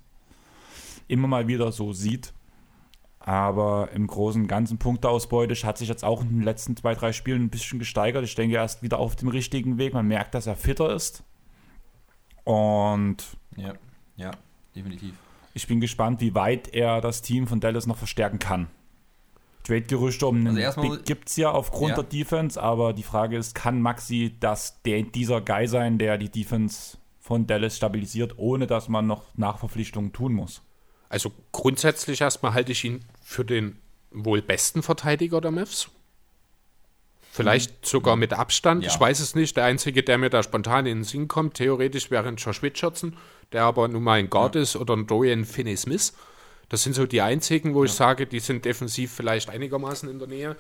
immer 1.08 1.28
mal 1.28 1.48
wieder 1.48 1.72
so 1.72 1.94
sieht. 1.94 2.34
Aber 3.24 3.90
im 3.94 4.08
Großen 4.08 4.42
und 4.42 4.48
Ganzen 4.48 4.80
Punkteausbeute 4.80 5.54
hat 5.66 5.78
sich 5.78 5.88
jetzt 5.88 6.04
auch 6.04 6.22
in 6.24 6.30
den 6.30 6.42
letzten 6.42 6.76
zwei, 6.76 6.96
drei 6.96 7.14
Spielen 7.14 7.44
ein 7.44 7.50
bisschen 7.50 7.78
gesteigert. 7.78 8.24
Ich 8.24 8.34
denke, 8.36 8.58
er 8.58 8.66
ist 8.66 8.82
wieder 8.82 8.98
auf 8.98 9.16
dem 9.16 9.28
richtigen 9.30 9.78
Weg. 9.78 9.94
Man 9.94 10.08
merkt, 10.08 10.34
dass 10.34 10.48
er 10.48 10.56
fitter 10.56 10.94
ist. 10.94 11.24
Und 12.44 13.18
Ja, 13.56 13.74
ja, 14.16 14.32
definitiv. 14.76 15.14
ich 15.54 15.68
bin 15.68 15.80
gespannt, 15.80 16.20
wie 16.22 16.34
weit 16.34 16.74
er 16.74 17.02
das 17.02 17.22
Team 17.22 17.46
von 17.48 17.60
Dallas 17.60 17.86
noch 17.86 17.98
verstärken 17.98 18.40
kann. 18.40 18.68
Trade-Gerüchte 19.64 20.26
um 20.26 20.38
einen 20.38 20.58
Also 20.58 20.82
Big 20.82 21.06
gibt 21.06 21.30
es 21.30 21.36
ja 21.36 21.52
aufgrund 21.52 21.90
Ja. 21.92 21.96
der 21.98 22.06
Defense, 22.06 22.62
aber 22.62 22.94
die 22.94 23.04
Frage 23.04 23.38
ist, 23.38 23.54
kann 23.54 23.80
Maxi 23.80 24.36
das, 24.40 24.82
der, 24.82 25.04
dieser 25.04 25.42
Guy 25.42 25.68
sein, 25.68 26.00
der 26.00 26.18
die 26.18 26.30
Defense 26.30 26.98
von 27.20 27.46
Dallas 27.46 27.78
stabilisiert, 27.78 28.40
ohne 28.40 28.66
dass 28.66 28.90
man 28.90 29.06
noch 29.06 29.26
Nachverpflichtungen 29.38 30.12
tun 30.12 30.34
muss? 30.34 30.64
Also 31.12 31.34
grundsätzlich 31.52 32.22
erstmal 32.22 32.54
halte 32.54 32.72
ich 32.72 32.86
ihn 32.86 33.04
für 33.22 33.44
den 33.44 33.78
wohl 34.12 34.42
besten 34.42 34.82
Verteidiger 34.82 35.42
der 35.42 35.52
Mavs. 35.52 35.90
Vielleicht 37.34 37.86
sogar 37.86 38.16
mit 38.16 38.32
Abstand. 38.32 38.86
Ja. 38.86 38.90
Ich 38.90 38.98
weiß 38.98 39.20
es 39.20 39.36
nicht. 39.36 39.58
Der 39.58 39.66
Einzige, 39.66 40.04
der 40.04 40.18
mir 40.18 40.30
da 40.30 40.42
spontan 40.42 40.86
in 40.86 41.00
den 41.00 41.04
Sinn 41.04 41.28
kommt, 41.28 41.56
theoretisch 41.56 42.12
wäre 42.12 42.30
ein 42.30 42.38
Josh 42.38 42.64
Richardson, 42.64 43.18
der 43.52 43.64
aber 43.64 43.90
nun 43.90 44.04
mal 44.04 44.20
ein 44.20 44.30
Guard 44.30 44.56
ist, 44.56 44.78
oder 44.78 44.96
ein 44.96 45.06
Dorian 45.06 45.44
Finney-Smith. 45.44 46.14
Das 46.70 46.84
sind 46.84 46.94
so 46.94 47.06
die 47.06 47.20
einzigen, 47.20 47.74
wo 47.74 47.84
ich 47.84 47.92
sage, 47.92 48.26
die 48.26 48.40
sind 48.40 48.64
defensiv 48.64 49.12
vielleicht 49.12 49.50
einigermaßen 49.50 50.10
in 50.10 50.18
der 50.18 50.30
Nähe. 50.30 50.56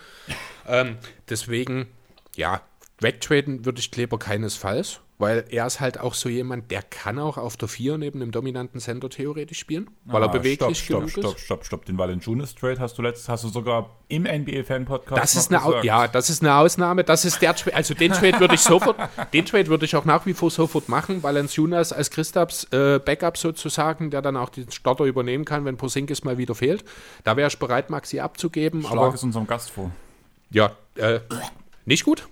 Ähm, 0.67 0.97
deswegen, 1.29 1.87
ja, 2.35 2.61
wegtraden 3.01 3.65
würde 3.65 3.79
ich 3.79 3.91
Kleber 3.91 4.17
keinesfalls, 4.19 4.99
weil 5.17 5.45
er 5.49 5.67
ist 5.67 5.79
halt 5.79 5.99
auch 5.99 6.13
so 6.13 6.29
jemand, 6.29 6.71
der 6.71 6.81
kann 6.81 7.19
auch 7.19 7.37
auf 7.37 7.57
der 7.57 7.67
4 7.67 7.97
neben 7.97 8.19
dem 8.19 8.31
dominanten 8.31 8.79
Center 8.79 9.09
theoretisch 9.09 9.59
spielen, 9.59 9.89
weil 10.05 10.21
er 10.23 10.29
Ah, 10.29 10.31
beweglich 10.31 10.79
stopp, 10.83 11.09
stopp. 11.09 11.23
Stopp, 11.23 11.39
stopp, 11.39 11.65
stopp. 11.65 11.85
Den 11.85 11.97
Valanciunas 11.97 12.55
Trade 12.55 12.79
hast 12.79 12.97
du 12.97 13.01
letzt, 13.01 13.27
hast 13.29 13.43
du 13.43 13.49
sogar 13.49 13.89
im 14.07 14.23
NBA-Fan-Podcast 14.23 15.21
Das 15.21 15.35
ist 15.35 15.51
eine, 15.53 15.63
gesagt. 15.63 15.83
ja, 15.83 16.07
das 16.07 16.29
ist 16.29 16.41
eine 16.43 16.55
Ausnahme. 16.55 17.03
Das 17.03 17.25
ist 17.25 17.41
der, 17.41 17.55
Tra- 17.55 17.71
also 17.71 17.93
den 17.93 18.11
Trade 18.13 18.39
würde 18.39 18.55
ich 18.55 18.61
sofort, 18.61 18.97
den 19.33 19.45
Trade 19.45 19.67
würde 19.67 19.85
ich 19.85 19.95
auch 19.95 20.05
nach 20.05 20.25
wie 20.25 20.33
vor 20.33 20.49
sofort 20.51 20.89
machen, 20.89 21.21
Valanciunas 21.23 21.93
als 21.93 22.09
Christaps 22.11 22.65
äh, 22.71 22.99
Backup 23.03 23.37
sozusagen, 23.37 24.09
der 24.11 24.21
dann 24.21 24.37
auch 24.37 24.49
den 24.49 24.71
Starter 24.71 25.05
übernehmen 25.05 25.45
kann, 25.45 25.65
wenn 25.65 25.77
Porzingis 25.77 26.23
mal 26.23 26.37
wieder 26.37 26.55
fehlt. 26.55 26.83
Da 27.23 27.35
wäre 27.37 27.47
ich 27.49 27.57
bereit, 27.59 27.89
Maxi 27.89 28.19
abzugeben, 28.19 28.81
Schlag 28.81 28.91
aber 28.93 29.13
es 29.13 29.23
unserem 29.23 29.45
Gast 29.47 29.69
vor. 29.71 29.91
ja, 30.51 30.71
äh, 30.95 31.19
nicht 31.85 32.03
gut. 32.03 32.27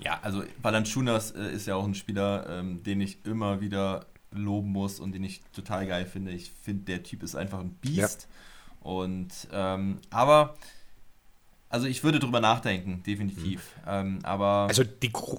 Ja, 0.00 0.18
also 0.22 0.44
Valanciunas 0.62 1.32
äh, 1.32 1.52
ist 1.52 1.66
ja 1.66 1.74
auch 1.74 1.84
ein 1.84 1.94
Spieler, 1.94 2.46
ähm, 2.48 2.82
den 2.82 3.00
ich 3.00 3.24
immer 3.26 3.60
wieder 3.60 4.06
loben 4.30 4.70
muss 4.70 5.00
und 5.00 5.12
den 5.12 5.24
ich 5.24 5.40
total 5.52 5.86
geil 5.86 6.06
finde. 6.06 6.32
Ich 6.32 6.50
finde, 6.50 6.84
der 6.84 7.02
Typ 7.02 7.22
ist 7.22 7.34
einfach 7.34 7.58
ein 7.60 7.70
Biest. 7.80 8.28
Und 8.80 9.32
ähm, 9.52 9.98
aber, 10.10 10.56
also 11.68 11.86
ich 11.86 12.04
würde 12.04 12.20
drüber 12.20 12.40
nachdenken, 12.40 13.02
definitiv. 13.02 13.72
Ähm, 13.86 14.20
aber 14.22 14.66
Also 14.68 14.84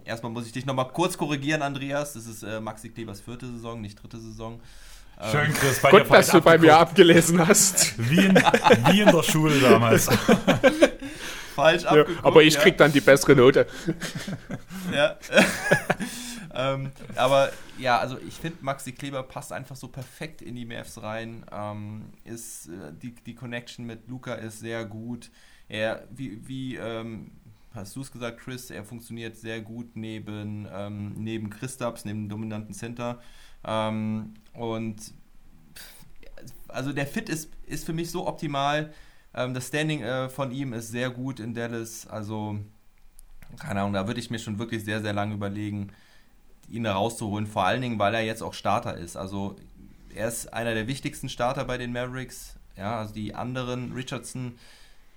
erstmal 0.06 0.32
muss 0.32 0.46
ich 0.46 0.52
dich 0.52 0.66
nochmal 0.66 0.90
kurz 0.90 1.18
korrigieren, 1.18 1.62
Andreas. 1.62 2.14
Das 2.14 2.26
ist 2.26 2.44
äh, 2.44 2.60
Maxi 2.60 2.90
Klebers 2.90 3.22
vierte 3.22 3.48
Saison, 3.48 3.80
nicht 3.80 4.02
dritte 4.02 4.20
Saison. 4.20 4.60
Ähm, 5.22 5.32
Schön, 5.32 5.54
Chris. 5.54 5.82
Bei 5.82 5.92
dir 5.92 6.00
gut, 6.04 6.12
dass 6.12 6.28
du 6.28 6.42
bei 6.42 6.58
mir 6.58 6.78
abgeguckt. 6.78 6.92
abgelesen 6.92 7.48
hast. 7.48 7.98
Wie 8.10 8.26
in, 8.26 8.36
wie 8.36 9.02
in 9.02 9.12
der 9.12 9.24
Schule 9.24 9.60
damals. 9.60 10.08
Falsch 11.62 11.84
Ja, 11.84 11.90
abgeguckt. 11.90 12.26
aber 12.26 12.44
ich 12.44 12.56
ja. 12.56 12.62
krieg 12.62 12.78
dann 12.78 12.92
die 12.92 13.02
bessere 13.02 13.36
Note. 13.36 13.68
Ja. 14.94 15.18
ähm, 16.56 16.92
aber 17.16 17.52
ja, 17.78 18.00
also 18.00 18.18
ich 18.28 18.36
finde, 18.36 18.58
Maxi 18.62 18.92
Kleber 18.92 19.22
passt 19.22 19.54
einfach 19.54 19.76
so 19.76 19.88
perfekt 19.88 20.42
in 20.42 20.56
die 20.56 20.66
Mavs 20.66 21.02
rein. 21.02 21.46
Ähm, 21.52 22.06
ist, 22.24 22.70
äh, 22.70 22.92
die, 23.00 23.14
die 23.14 23.36
Connection 23.36 23.86
mit 23.86 24.08
Luca 24.08 24.34
ist 24.34 24.60
sehr 24.62 24.86
gut. 24.86 25.30
Er, 25.68 26.08
wie, 26.10 26.48
wie 26.48 26.76
ähm, 26.78 27.32
hast 27.74 27.96
du 27.96 28.02
es 28.02 28.12
gesagt, 28.12 28.40
Chris, 28.40 28.72
er 28.72 28.84
funktioniert 28.84 29.38
sehr 29.38 29.62
gut 29.62 29.96
neben, 29.96 30.68
ähm, 30.74 31.14
neben 31.18 31.50
Christaps, 31.50 32.06
neben 32.06 32.24
dem 32.24 32.30
dominanten 32.30 32.74
Center. 32.74 33.20
Ähm, 33.64 34.34
und 34.54 35.14
also 36.68 36.94
der 36.94 37.08
Fit 37.08 37.30
ist, 37.30 37.52
ist 37.66 37.86
für 37.86 37.94
mich 37.94 38.12
so 38.12 38.28
optimal. 38.28 38.94
Ähm, 39.34 39.54
das 39.54 39.68
Standing 39.68 40.02
äh, 40.02 40.30
von 40.30 40.52
ihm 40.52 40.74
ist 40.74 40.90
sehr 40.90 41.10
gut 41.10 41.40
in 41.40 41.54
Dallas. 41.54 42.08
Also 42.08 42.60
keine 43.58 43.82
Ahnung, 43.82 43.94
da 43.94 44.08
würde 44.08 44.20
ich 44.20 44.30
mir 44.30 44.40
schon 44.40 44.60
wirklich 44.60 44.84
sehr, 44.84 45.02
sehr 45.02 45.14
lange 45.14 45.34
überlegen, 45.34 45.92
ihn 46.70 46.86
rauszuholen. 46.86 47.48
Vor 47.48 47.66
allen 47.66 47.82
Dingen, 47.82 48.00
weil 48.00 48.14
er 48.14 48.22
jetzt 48.22 48.44
auch 48.44 48.54
Starter 48.54 48.96
ist. 48.98 49.16
Also 49.16 49.56
er 50.14 50.28
ist 50.28 50.54
einer 50.54 50.74
der 50.74 50.88
wichtigsten 50.88 51.30
Starter 51.30 51.66
bei 51.66 51.78
den 51.78 51.92
Mavericks. 51.92 52.56
Ja, 52.78 53.00
also 53.00 53.14
die 53.14 53.36
anderen, 53.36 53.92
Richardson, 53.94 54.54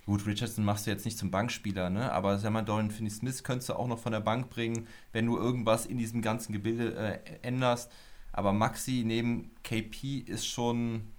gut, 0.07 0.27
Richardson 0.27 0.65
machst 0.65 0.87
du 0.87 0.91
jetzt 0.91 1.05
nicht 1.05 1.19
zum 1.19 1.31
Bankspieler, 1.31 1.91
ne? 1.91 2.11
Aber 2.13 2.39
sag 2.39 2.53
mal, 2.53 2.63
Dorian 2.63 2.91
Finney-Smith 2.91 3.45
könntest 3.45 3.69
du 3.69 3.75
auch 3.75 3.87
noch 3.87 3.99
von 3.99 4.13
der 4.13 4.21
Bank 4.21 4.51
bringen, 4.51 4.89
wenn 5.13 5.27
du 5.27 5.37
irgendwas 5.37 5.87
in 5.87 5.99
diesem 5.99 6.23
ganzen 6.23 6.53
Gebilde 6.53 6.95
äh, 6.97 7.19
änderst. 7.43 7.91
Aber 8.33 8.53
Maxi 8.53 9.05
neben 9.07 9.51
KP 9.63 10.19
ist 10.27 10.47
schon, 10.47 11.12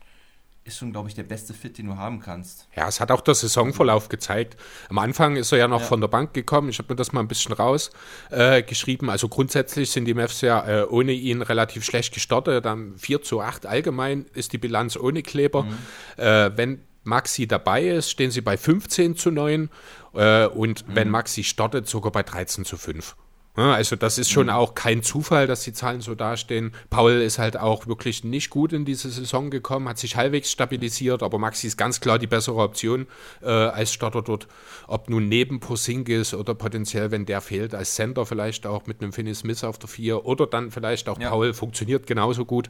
ist 0.66 0.78
schon, 0.78 0.92
glaube 0.92 1.10
ich, 1.10 1.16
der 1.16 1.24
beste 1.24 1.54
Fit, 1.54 1.78
den 1.78 1.88
du 1.88 1.98
haben 1.98 2.20
kannst. 2.20 2.68
Ja, 2.76 2.88
es 2.88 3.00
hat 3.02 3.12
auch 3.12 3.22
der 3.22 3.36
Saisonverlauf 3.36 4.08
gezeigt. 4.08 4.56
Am 4.90 4.98
Anfang 4.98 5.36
ist 5.36 5.52
er 5.52 5.58
ja 5.58 5.68
noch 5.68 5.82
Ja. 5.82 5.88
von 5.88 6.00
der 6.00 6.08
Bank 6.08 6.34
gekommen. 6.34 6.70
Ich 6.70 6.78
habe 6.80 6.94
mir 6.94 6.96
das 6.96 7.12
mal 7.12 7.20
ein 7.20 7.28
bisschen 7.28 7.52
rausgeschrieben. 7.54 9.10
Äh, 9.10 9.12
also 9.12 9.28
grundsätzlich 9.28 9.92
sind 9.92 10.06
die 10.06 10.14
Mavs 10.14 10.42
ja 10.42 10.66
äh, 10.66 10.86
ohne 10.86 11.12
ihn 11.12 11.42
relativ 11.42 11.84
schlecht 11.84 12.14
gestartet. 12.14 12.64
Dann 12.64 12.98
4 12.98 13.22
zu 13.22 13.42
8 13.42 13.66
allgemein 13.66 14.26
ist 14.34 14.54
die 14.54 14.58
Bilanz 14.58 14.96
ohne 14.96 15.22
Kleber. 15.22 15.68
Äh, 16.16 16.52
wenn 16.56 16.82
Maxi 17.04 17.48
dabei 17.48 17.84
ist, 17.86 18.10
stehen 18.10 18.32
sie 18.32 18.42
bei 18.42 18.56
15 18.56 19.18
zu 19.18 19.32
9. 19.32 19.70
Äh, 20.14 20.46
und 20.48 20.88
mhm. 20.88 20.96
wenn 20.96 21.10
Maxi 21.10 21.44
startet, 21.44 21.88
sogar 21.88 22.14
bei 22.14 22.24
13 22.24 22.64
zu 22.64 22.78
5. 22.78 23.16
Also 23.56 23.96
das 23.96 24.18
ist 24.18 24.32
schon 24.32 24.48
mhm. 24.48 24.54
auch 24.54 24.74
kein 24.74 25.04
Zufall, 25.04 25.46
dass 25.46 25.62
die 25.62 25.74
Zahlen 25.74 26.02
so 26.02 26.16
dastehen. 26.16 26.74
Paul 26.90 27.12
ist 27.12 27.38
halt 27.38 27.56
auch 27.56 27.86
wirklich 27.86 28.24
nicht 28.24 28.50
gut 28.50 28.74
in 28.74 28.84
diese 28.84 29.12
Saison 29.12 29.52
gekommen, 29.52 29.88
hat 29.88 30.00
sich 30.00 30.16
halbwegs 30.16 30.52
stabilisiert, 30.52 31.22
aber 31.22 31.38
Maxi 31.38 31.68
ist 31.68 31.78
ganz 31.78 32.00
klar 32.00 32.18
die 32.18 32.26
bessere 32.26 32.58
Option 32.58 33.06
äh, 33.44 33.50
als 33.50 33.94
Starter 33.94 34.24
dort. 34.24 34.48
Ob 34.88 35.08
nun 35.08 35.30
neben 35.30 35.60
Porzingis 35.60 36.34
oder 36.34 36.56
potenziell, 36.56 37.12
wenn 37.12 37.28
der 37.28 37.42
fehlt, 37.42 37.76
als 37.76 37.94
Center 37.94 38.26
vielleicht 38.26 38.66
auch 38.66 38.88
mit 38.88 39.02
einem 39.02 39.14
Finney 39.14 39.36
Smith 39.36 39.64
auf 39.64 39.78
der 39.78 39.90
4 39.90 40.26
oder 40.26 40.48
dann 40.48 40.72
vielleicht 40.72 41.08
auch 41.08 41.20
ja. 41.20 41.30
Paul, 41.30 41.54
funktioniert 41.54 42.08
genauso 42.08 42.46
gut. 42.46 42.70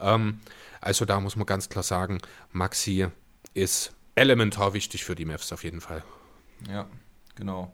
Ähm, 0.00 0.38
also 0.80 1.04
da 1.04 1.18
muss 1.18 1.34
man 1.34 1.46
ganz 1.46 1.68
klar 1.68 1.82
sagen, 1.82 2.18
Maxi 2.52 3.08
ist 3.52 3.92
elementar 4.14 4.74
wichtig 4.74 5.04
für 5.04 5.16
die 5.16 5.24
Mavs 5.24 5.52
auf 5.52 5.64
jeden 5.64 5.80
Fall. 5.80 6.04
Ja, 6.68 6.86
genau. 7.34 7.72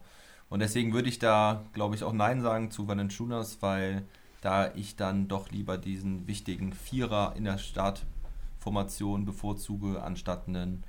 Und 0.49 0.59
deswegen 0.59 0.93
würde 0.93 1.09
ich 1.09 1.19
da, 1.19 1.65
glaube 1.73 1.95
ich, 1.95 2.03
auch 2.03 2.13
Nein 2.13 2.41
sagen 2.41 2.71
zu 2.71 2.87
Valanciunas, 2.87 3.61
weil 3.61 4.05
da 4.41 4.73
ich 4.75 4.95
dann 4.95 5.27
doch 5.27 5.51
lieber 5.51 5.77
diesen 5.77 6.27
wichtigen 6.27 6.71
Vierer 6.73 7.33
in 7.35 7.43
der 7.43 7.57
Startformation 7.57 9.25
bevorzuge, 9.25 10.01
anstatt 10.01 10.47
einen 10.47 10.83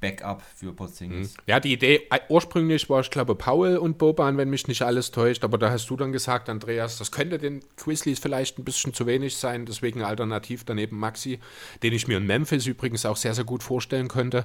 Backup 0.00 0.42
für 0.54 0.72
Porzingis. 0.72 1.34
Mhm. 1.34 1.42
Ja, 1.46 1.60
die 1.60 1.72
Idee 1.72 2.06
äh, 2.10 2.18
ursprünglich 2.28 2.88
war, 2.90 3.00
ich 3.00 3.10
glaube, 3.10 3.34
Paul 3.34 3.76
und 3.76 3.98
Boban, 3.98 4.36
wenn 4.36 4.50
mich 4.50 4.68
nicht 4.68 4.82
alles 4.82 5.10
täuscht, 5.10 5.42
aber 5.42 5.56
da 5.56 5.70
hast 5.70 5.88
du 5.88 5.96
dann 5.96 6.12
gesagt, 6.12 6.48
Andreas, 6.48 6.98
das 6.98 7.10
könnte 7.10 7.38
den 7.38 7.60
Grizzlies 7.76 8.18
vielleicht 8.18 8.58
ein 8.58 8.64
bisschen 8.64 8.92
zu 8.92 9.06
wenig 9.06 9.36
sein, 9.36 9.64
deswegen 9.64 10.02
alternativ 10.02 10.64
daneben 10.64 10.98
Maxi, 10.98 11.40
den 11.82 11.94
ich 11.94 12.08
mir 12.08 12.18
in 12.18 12.26
Memphis 12.26 12.66
übrigens 12.66 13.06
auch 13.06 13.16
sehr, 13.16 13.34
sehr 13.34 13.44
gut 13.44 13.62
vorstellen 13.62 14.08
könnte, 14.08 14.44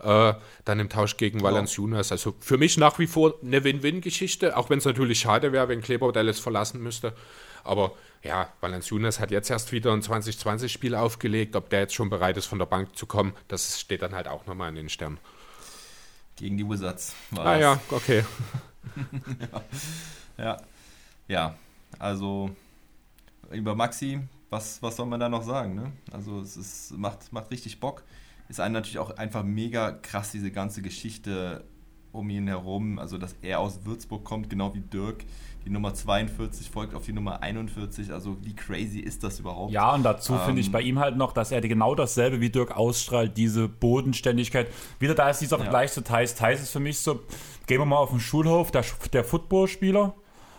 äh, 0.00 0.34
dann 0.64 0.80
im 0.80 0.88
Tausch 0.90 1.16
gegen 1.16 1.42
Valanciunas. 1.42 2.12
Also 2.12 2.34
für 2.40 2.58
mich 2.58 2.76
nach 2.76 2.98
wie 2.98 3.06
vor 3.06 3.34
eine 3.42 3.64
Win-Win-Geschichte, 3.64 4.56
auch 4.56 4.68
wenn 4.68 4.78
es 4.78 4.84
natürlich 4.84 5.20
schade 5.20 5.52
wäre, 5.52 5.68
wenn 5.68 5.80
Kleber 5.80 6.12
Dallas 6.12 6.40
verlassen 6.40 6.82
müsste, 6.82 7.14
aber 7.64 7.92
ja, 8.22 8.48
Valanciunas 8.60 9.18
hat 9.18 9.30
jetzt 9.30 9.50
erst 9.50 9.72
wieder 9.72 9.92
ein 9.92 10.02
2020-Spiel 10.02 10.94
aufgelegt. 10.94 11.56
Ob 11.56 11.70
der 11.70 11.80
jetzt 11.80 11.94
schon 11.94 12.10
bereit 12.10 12.36
ist, 12.36 12.46
von 12.46 12.58
der 12.58 12.66
Bank 12.66 12.96
zu 12.96 13.06
kommen, 13.06 13.34
das 13.48 13.80
steht 13.80 14.02
dann 14.02 14.14
halt 14.14 14.28
auch 14.28 14.46
nochmal 14.46 14.68
in 14.68 14.74
den 14.74 14.88
Sternen. 14.88 15.18
Gegen 16.36 16.56
die 16.56 16.68
Wizards 16.68 17.14
war 17.30 17.46
Ah 17.46 17.52
das. 17.52 17.60
ja, 17.60 17.80
okay. 17.90 18.24
ja. 19.52 20.44
ja. 20.44 20.56
Ja, 21.28 21.54
also 22.00 22.50
über 23.52 23.76
Maxi, 23.76 24.20
was, 24.50 24.82
was 24.82 24.96
soll 24.96 25.06
man 25.06 25.20
da 25.20 25.28
noch 25.28 25.44
sagen? 25.44 25.76
Ne? 25.76 25.92
Also 26.10 26.40
es 26.40 26.56
ist, 26.56 26.98
macht, 26.98 27.32
macht 27.32 27.50
richtig 27.52 27.78
Bock. 27.78 28.02
Ist 28.48 28.58
einem 28.58 28.74
natürlich 28.74 28.98
auch 28.98 29.16
einfach 29.16 29.44
mega 29.44 29.92
krass, 29.92 30.32
diese 30.32 30.50
ganze 30.50 30.82
Geschichte 30.82 31.64
um 32.10 32.28
ihn 32.30 32.48
herum. 32.48 32.98
Also 32.98 33.16
dass 33.16 33.36
er 33.42 33.60
aus 33.60 33.84
Würzburg 33.84 34.24
kommt, 34.24 34.50
genau 34.50 34.74
wie 34.74 34.80
Dirk 34.80 35.24
die 35.64 35.70
Nummer 35.70 35.92
42 35.92 36.70
folgt 36.70 36.94
auf 36.94 37.04
die 37.04 37.12
Nummer 37.12 37.42
41. 37.42 38.12
Also 38.12 38.36
wie 38.42 38.54
crazy 38.54 39.00
ist 39.00 39.22
das 39.22 39.40
überhaupt? 39.40 39.72
Ja, 39.72 39.94
und 39.94 40.02
dazu 40.02 40.32
ähm, 40.32 40.40
finde 40.40 40.60
ich 40.60 40.72
bei 40.72 40.80
ihm 40.80 40.98
halt 40.98 41.16
noch, 41.16 41.32
dass 41.32 41.52
er 41.52 41.60
genau 41.60 41.94
dasselbe 41.94 42.40
wie 42.40 42.50
Dirk 42.50 42.76
ausstrahlt, 42.76 43.36
diese 43.36 43.68
Bodenständigkeit. 43.68 44.68
Wieder 44.98 45.14
da 45.14 45.30
ist 45.30 45.40
dieser 45.40 45.58
Vergleich 45.58 45.90
ja. 45.90 45.94
zu 45.94 46.04
Thais. 46.04 46.34
Thais 46.34 46.60
ist 46.62 46.72
für 46.72 46.80
mich 46.80 46.98
so, 47.00 47.20
gehen 47.66 47.80
wir 47.80 47.86
mal 47.86 47.98
auf 47.98 48.10
den 48.10 48.20
Schulhof, 48.20 48.70
der, 48.70 48.84
der 49.12 49.24
Footballspieler, 49.24 50.14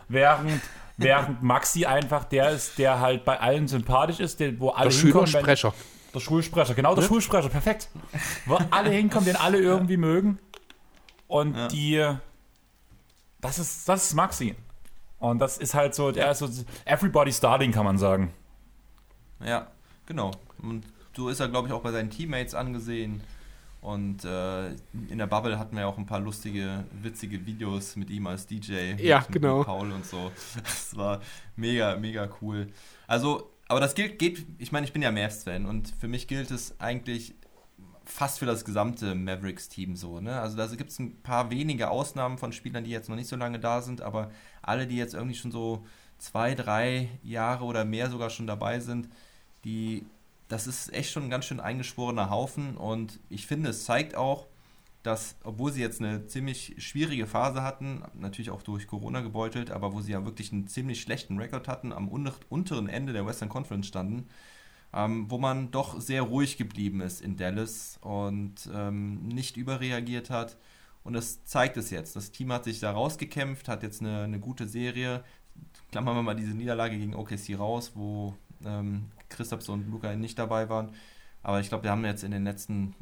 während 0.07 0.61
während 0.97 1.41
Maxi 1.43 1.85
einfach 1.85 2.25
der 2.25 2.51
ist, 2.51 2.77
der 2.77 2.99
halt 2.99 3.25
bei 3.25 3.39
allen 3.39 3.67
sympathisch 3.67 4.19
ist, 4.19 4.39
der, 4.39 4.59
wo 4.59 4.69
alle 4.69 4.89
der. 4.89 4.97
Schulsprecher. 4.97 5.73
Der 6.13 6.19
Schulsprecher, 6.19 6.73
genau, 6.73 6.93
der 6.93 7.03
ja? 7.03 7.07
Schulsprecher, 7.07 7.49
perfekt. 7.49 7.89
Wo 8.45 8.59
alle 8.69 8.89
hinkommen, 8.89 9.25
den 9.25 9.35
alle 9.35 9.57
irgendwie 9.61 9.93
ja. 9.93 9.99
mögen. 9.99 10.39
Und 11.27 11.55
ja. 11.55 11.67
die. 11.67 12.15
Das 13.39 13.57
ist, 13.57 13.89
das 13.89 14.05
ist 14.05 14.13
Maxi. 14.13 14.55
Und 15.21 15.37
das 15.39 15.59
ist 15.59 15.75
halt 15.75 15.93
so, 15.93 16.11
der 16.11 16.31
ist 16.31 16.39
so 16.39 16.49
Everybody 16.83 17.31
Starting, 17.31 17.71
kann 17.71 17.85
man 17.85 17.99
sagen. 17.99 18.33
Ja, 19.45 19.67
genau. 20.07 20.31
Und 20.63 20.83
so 21.15 21.29
ist 21.29 21.39
er, 21.39 21.47
glaube 21.47 21.67
ich, 21.67 21.73
auch 21.73 21.81
bei 21.81 21.91
seinen 21.91 22.09
Teammates 22.09 22.55
angesehen. 22.55 23.21
Und 23.81 24.25
äh, 24.25 24.69
in 25.09 25.19
der 25.19 25.27
Bubble 25.27 25.59
hatten 25.59 25.77
wir 25.77 25.87
auch 25.87 25.97
ein 25.99 26.07
paar 26.07 26.19
lustige, 26.19 26.85
witzige 27.03 27.45
Videos 27.45 27.95
mit 27.95 28.09
ihm 28.09 28.25
als 28.25 28.47
DJ. 28.47 28.93
Ja, 28.97 29.19
mit 29.19 29.31
genau. 29.31 29.63
Paul 29.63 29.91
und 29.91 30.05
so. 30.05 30.31
Das 30.63 30.95
war 30.95 31.21
mega, 31.55 31.95
mega 31.97 32.27
cool. 32.41 32.67
Also, 33.05 33.51
aber 33.67 33.79
das 33.79 33.93
gilt, 33.93 34.17
geht, 34.17 34.43
ich 34.57 34.71
meine, 34.71 34.87
ich 34.87 34.93
bin 34.93 35.03
ja 35.03 35.11
Mavs-Fan 35.11 35.67
und 35.67 35.93
für 35.99 36.07
mich 36.07 36.27
gilt 36.27 36.49
es 36.49 36.79
eigentlich 36.79 37.35
fast 38.11 38.39
für 38.39 38.45
das 38.45 38.65
gesamte 38.65 39.15
Mavericks-Team 39.15 39.95
so. 39.95 40.19
Ne? 40.19 40.39
Also 40.39 40.57
da 40.57 40.67
gibt 40.67 40.91
es 40.91 40.99
ein 40.99 41.21
paar 41.21 41.49
wenige 41.49 41.89
Ausnahmen 41.89 42.37
von 42.37 42.51
Spielern, 42.51 42.83
die 42.83 42.91
jetzt 42.91 43.09
noch 43.09 43.15
nicht 43.15 43.29
so 43.29 43.35
lange 43.35 43.59
da 43.59 43.81
sind, 43.81 44.01
aber 44.01 44.31
alle, 44.61 44.85
die 44.85 44.97
jetzt 44.97 45.13
irgendwie 45.13 45.35
schon 45.35 45.51
so 45.51 45.85
zwei, 46.17 46.53
drei 46.53 47.09
Jahre 47.23 47.63
oder 47.63 47.85
mehr 47.85 48.09
sogar 48.09 48.29
schon 48.29 48.47
dabei 48.47 48.79
sind, 48.79 49.09
die, 49.63 50.05
das 50.49 50.67
ist 50.67 50.93
echt 50.93 51.11
schon 51.11 51.23
ein 51.23 51.29
ganz 51.29 51.45
schön 51.45 51.59
eingeschworener 51.59 52.29
Haufen 52.29 52.75
und 52.75 53.19
ich 53.29 53.47
finde, 53.47 53.69
es 53.69 53.85
zeigt 53.85 54.15
auch, 54.15 54.47
dass, 55.03 55.35
obwohl 55.43 55.71
sie 55.71 55.81
jetzt 55.81 55.99
eine 55.99 56.27
ziemlich 56.27 56.75
schwierige 56.77 57.25
Phase 57.25 57.63
hatten, 57.63 58.03
natürlich 58.13 58.51
auch 58.51 58.61
durch 58.61 58.85
Corona 58.87 59.21
gebeutelt, 59.21 59.71
aber 59.71 59.93
wo 59.93 60.01
sie 60.01 60.11
ja 60.11 60.25
wirklich 60.25 60.51
einen 60.51 60.67
ziemlich 60.67 61.01
schlechten 61.01 61.39
Rekord 61.39 61.67
hatten, 61.67 61.91
am 61.91 62.07
unteren 62.07 62.87
Ende 62.87 63.13
der 63.13 63.25
Western 63.25 63.49
Conference 63.49 63.87
standen, 63.87 64.27
ähm, 64.93 65.29
wo 65.29 65.37
man 65.37 65.71
doch 65.71 65.99
sehr 65.99 66.23
ruhig 66.23 66.57
geblieben 66.57 67.01
ist 67.01 67.21
in 67.21 67.37
Dallas 67.37 67.97
und 68.01 68.69
ähm, 68.73 69.27
nicht 69.27 69.57
überreagiert 69.57 70.29
hat. 70.29 70.57
Und 71.03 71.13
das 71.13 71.43
zeigt 71.45 71.77
es 71.77 71.89
jetzt. 71.89 72.15
Das 72.15 72.31
Team 72.31 72.51
hat 72.51 72.63
sich 72.63 72.79
da 72.79 72.91
rausgekämpft, 72.91 73.67
hat 73.67 73.83
jetzt 73.83 74.01
eine, 74.01 74.23
eine 74.23 74.39
gute 74.39 74.67
Serie. 74.67 75.23
Klammern 75.91 76.15
wir 76.15 76.23
mal 76.23 76.35
diese 76.35 76.51
Niederlage 76.51 76.97
gegen 76.97 77.15
OKC 77.15 77.57
raus, 77.57 77.93
wo 77.95 78.35
ähm, 78.63 79.07
Christophs 79.29 79.69
und 79.69 79.89
Luca 79.89 80.15
nicht 80.15 80.37
dabei 80.37 80.69
waren. 80.69 80.91
Aber 81.43 81.59
ich 81.59 81.69
glaube, 81.69 81.85
wir 81.85 81.91
haben 81.91 82.05
jetzt 82.05 82.23
in 82.23 82.31
den 82.31 82.43
letzten, 82.43 82.93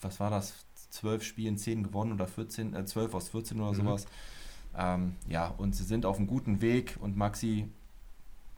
was 0.00 0.18
war 0.18 0.30
das, 0.30 0.64
zwölf 0.92 1.24
Spielen 1.24 1.56
zehn 1.58 1.82
gewonnen 1.82 2.12
oder 2.12 2.26
14, 2.26 2.74
äh, 2.74 2.84
12 2.84 3.14
aus 3.14 3.28
14 3.30 3.60
oder 3.60 3.72
mhm. 3.72 3.76
sowas. 3.76 4.06
Ähm, 4.76 5.16
ja, 5.26 5.48
und 5.48 5.74
sie 5.74 5.84
sind 5.84 6.06
auf 6.06 6.18
einem 6.18 6.26
guten 6.26 6.60
Weg 6.60 6.96
und 7.00 7.16
Maxi 7.16 7.68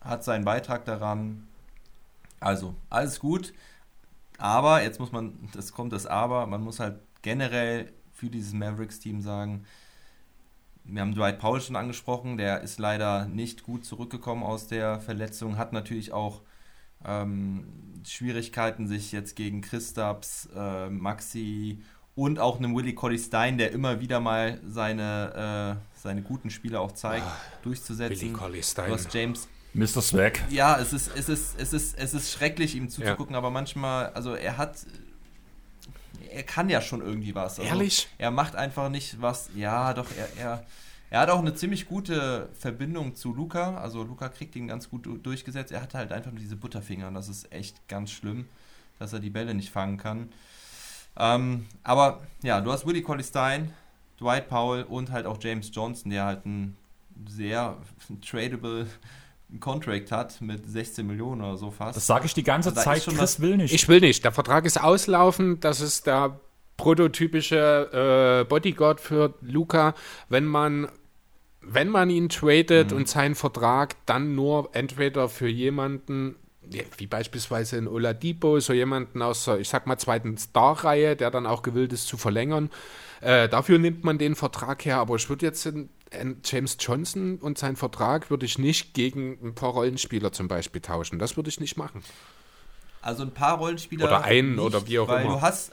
hat 0.01 0.23
seinen 0.23 0.44
Beitrag 0.44 0.85
daran. 0.85 1.47
Also, 2.40 2.74
alles 2.90 3.20
gut. 3.20 3.52
Aber, 4.39 4.82
jetzt 4.82 4.98
muss 5.01 5.12
man, 5.12 5.48
das 5.52 5.73
kommt 5.73 5.93
das 5.93 6.06
Aber, 6.06 6.47
man 6.47 6.62
muss 6.62 6.81
halt 6.81 6.98
generell 7.23 7.93
für 8.12 8.31
dieses 8.31 8.52
Mavericks-Team 8.52 9.20
sagen, 9.20 9.65
wir 10.85 11.01
haben 11.01 11.15
Dwight 11.15 11.39
Powell 11.39 11.61
schon 11.61 11.77
angesprochen, 11.77 12.36
der 12.36 12.61
ist 12.61 12.78
leider 12.78 13.27
nicht 13.27 13.62
gut 13.62 13.85
zurückgekommen 13.85 14.43
aus 14.43 14.66
der 14.66 15.01
Verletzung, 15.01 15.56
hat 15.56 15.73
natürlich 15.73 16.12
auch 16.12 16.43
ähm, 17.05 17.65
Schwierigkeiten, 18.06 18.86
sich 18.86 19.12
jetzt 19.12 19.35
gegen 19.36 19.62
Christaps, 19.62 20.48
äh, 20.55 20.90
Maxi 20.90 21.82
und 22.15 22.39
auch 22.39 22.59
einem 22.59 22.77
Willie 22.77 22.94
Collie 22.94 23.19
Stein, 23.19 23.59
der 23.59 23.73
immer 23.73 24.01
wieder 24.01 24.20
mal 24.20 24.61
seine, 24.66 25.78
äh, 25.81 25.98
seine 25.98 26.23
guten 26.23 26.51
Spiele 26.51 26.81
auch 26.81 26.93
zeigt, 26.93 27.27
ah, 27.27 27.40
durchzusetzen. 27.62 28.20
Willie 28.20 28.32
Collie 28.32 28.62
Stein. 28.62 28.89
Du 28.89 28.94
hast 28.94 29.12
James 29.12 29.48
Mr. 29.75 30.01
Swag. 30.01 30.41
Ja, 30.51 30.79
es 30.79 30.93
ist, 30.93 31.11
es 31.17 31.29
ist, 31.29 31.59
es 31.59 31.73
ist, 31.73 31.99
es 31.99 32.15
ist 32.15 32.33
schrecklich, 32.33 32.77
ihm 32.77 32.89
zuzugucken, 32.89 33.35
ja. 33.35 33.39
aber 33.39 33.51
manchmal, 33.51 34.09
also 34.11 34.35
er 34.35 34.57
hat. 34.57 34.87
Er 36.31 36.43
kann 36.43 36.69
ja 36.69 36.81
schon 36.81 37.01
irgendwie 37.01 37.35
was. 37.35 37.61
Also 37.61 37.71
Ehrlich? 37.71 38.09
Er 38.19 38.31
macht 38.31 38.57
einfach 38.57 38.89
nicht 38.89 39.21
was. 39.21 39.51
Ja, 39.55 39.95
doch, 39.95 40.07
er, 40.17 40.43
er, 40.43 40.65
er 41.11 41.21
hat 41.21 41.31
auch 41.31 41.39
eine 41.39 41.55
ziemlich 41.55 41.87
gute 41.87 42.49
Verbindung 42.59 43.15
zu 43.15 43.33
Luca. 43.33 43.77
Also 43.77 44.03
Luca 44.03 44.29
kriegt 44.29 44.57
ihn 44.57 44.67
ganz 44.67 44.91
gut 44.91 45.07
durchgesetzt. 45.25 45.71
Er 45.71 45.81
hat 45.81 45.95
halt 45.95 46.11
einfach 46.11 46.33
nur 46.33 46.41
diese 46.41 46.57
Butterfinger 46.57 47.07
und 47.07 47.15
das 47.15 47.29
ist 47.29 47.53
echt 47.53 47.87
ganz 47.87 48.11
schlimm, 48.11 48.49
dass 48.99 49.13
er 49.13 49.21
die 49.21 49.31
Bälle 49.31 49.55
nicht 49.55 49.71
fangen 49.71 49.97
kann. 49.97 50.33
Ähm, 51.17 51.67
aber 51.85 52.23
ja, 52.43 52.61
du 52.61 52.73
hast 52.73 52.87
Willie 52.87 53.03
Colley 53.03 53.23
Stein, 53.23 53.73
Dwight 54.19 54.49
Powell 54.49 54.83
und 54.85 55.13
halt 55.13 55.27
auch 55.27 55.39
James 55.41 55.71
Johnson, 55.73 56.11
der 56.11 56.25
halt 56.25 56.47
ein 56.47 56.77
sehr 57.29 57.77
tradable 58.21 58.89
einen 59.55 59.60
Contract 59.60 60.10
hat 60.10 60.40
mit 60.40 60.68
16 60.68 61.06
Millionen 61.06 61.40
oder 61.40 61.56
so 61.56 61.70
fast. 61.70 61.97
Das 61.97 62.06
sage 62.06 62.26
ich 62.26 62.35
die 62.35 62.43
ganze 62.43 62.70
also 62.70 62.82
Zeit, 62.82 63.06
Chris 63.06 63.40
will 63.40 63.56
nicht. 63.56 63.72
Ich 63.72 63.89
will 63.89 64.01
nicht. 64.01 64.24
Der 64.24 64.32
Vertrag 64.32 64.64
ist 64.66 64.82
auslaufen, 64.82 65.60
das 65.60 65.81
ist 65.81 66.06
der 66.06 66.40
prototypische 66.76 68.43
äh, 68.43 68.48
Bodyguard 68.48 69.01
für 69.01 69.35
Luca. 69.40 69.94
Wenn 70.28 70.44
man 70.44 70.89
wenn 71.66 71.89
man 71.89 72.10
ihn 72.10 72.28
tradet 72.28 72.90
mhm. 72.90 72.97
und 72.98 73.09
seinen 73.09 73.35
Vertrag 73.35 73.97
dann 74.05 74.35
nur 74.35 74.68
entweder 74.72 75.31
für 75.31 75.48
jemanden, 75.48 76.36
wie 76.98 77.06
beispielsweise 77.06 77.78
in 77.78 77.89
Oladipo, 77.89 78.60
so 78.60 78.74
jemanden 78.74 79.22
aus 79.22 79.47
der, 79.47 79.60
ich 79.60 79.70
sag 79.70 79.86
mal, 79.86 79.97
zweiten 79.97 80.36
Star-Reihe, 80.36 81.16
der 81.16 81.31
dann 81.31 81.47
auch 81.47 81.62
gewillt 81.62 81.94
ist 81.94 82.06
zu 82.06 82.18
verlängern, 82.18 82.68
äh, 83.22 83.48
dafür 83.48 83.78
nimmt 83.78 84.05
man 84.05 84.18
den 84.18 84.35
Vertrag 84.35 84.85
her. 84.85 84.98
Aber 84.98 85.16
ich 85.16 85.26
würde 85.31 85.47
jetzt 85.47 85.64
in, 85.64 85.89
James 86.45 86.77
Johnson 86.81 87.39
und 87.39 87.59
seinen 87.59 87.77
Vertrag 87.77 88.31
würde 88.31 88.47
ich 88.47 88.59
nicht 88.59 88.95
gegen 88.95 89.39
ein 89.43 89.55
paar 89.55 89.70
Rollenspieler 89.70 90.32
zum 90.32 90.49
Beispiel 90.49 90.81
tauschen. 90.81 91.19
Das 91.19 91.36
würde 91.36 91.49
ich 91.49 91.61
nicht 91.61 91.77
machen. 91.77 92.03
Also 93.03 93.23
ein 93.23 93.32
paar 93.32 93.59
Rollenspieler. 93.59 94.07
Oder 94.07 94.24
einen 94.24 94.53
nicht, 94.53 94.61
oder 94.61 94.86
wie 94.86 94.99
auch 94.99 95.09
weil 95.09 95.24
immer. 95.24 95.35
Du 95.35 95.43
hast. 95.43 95.73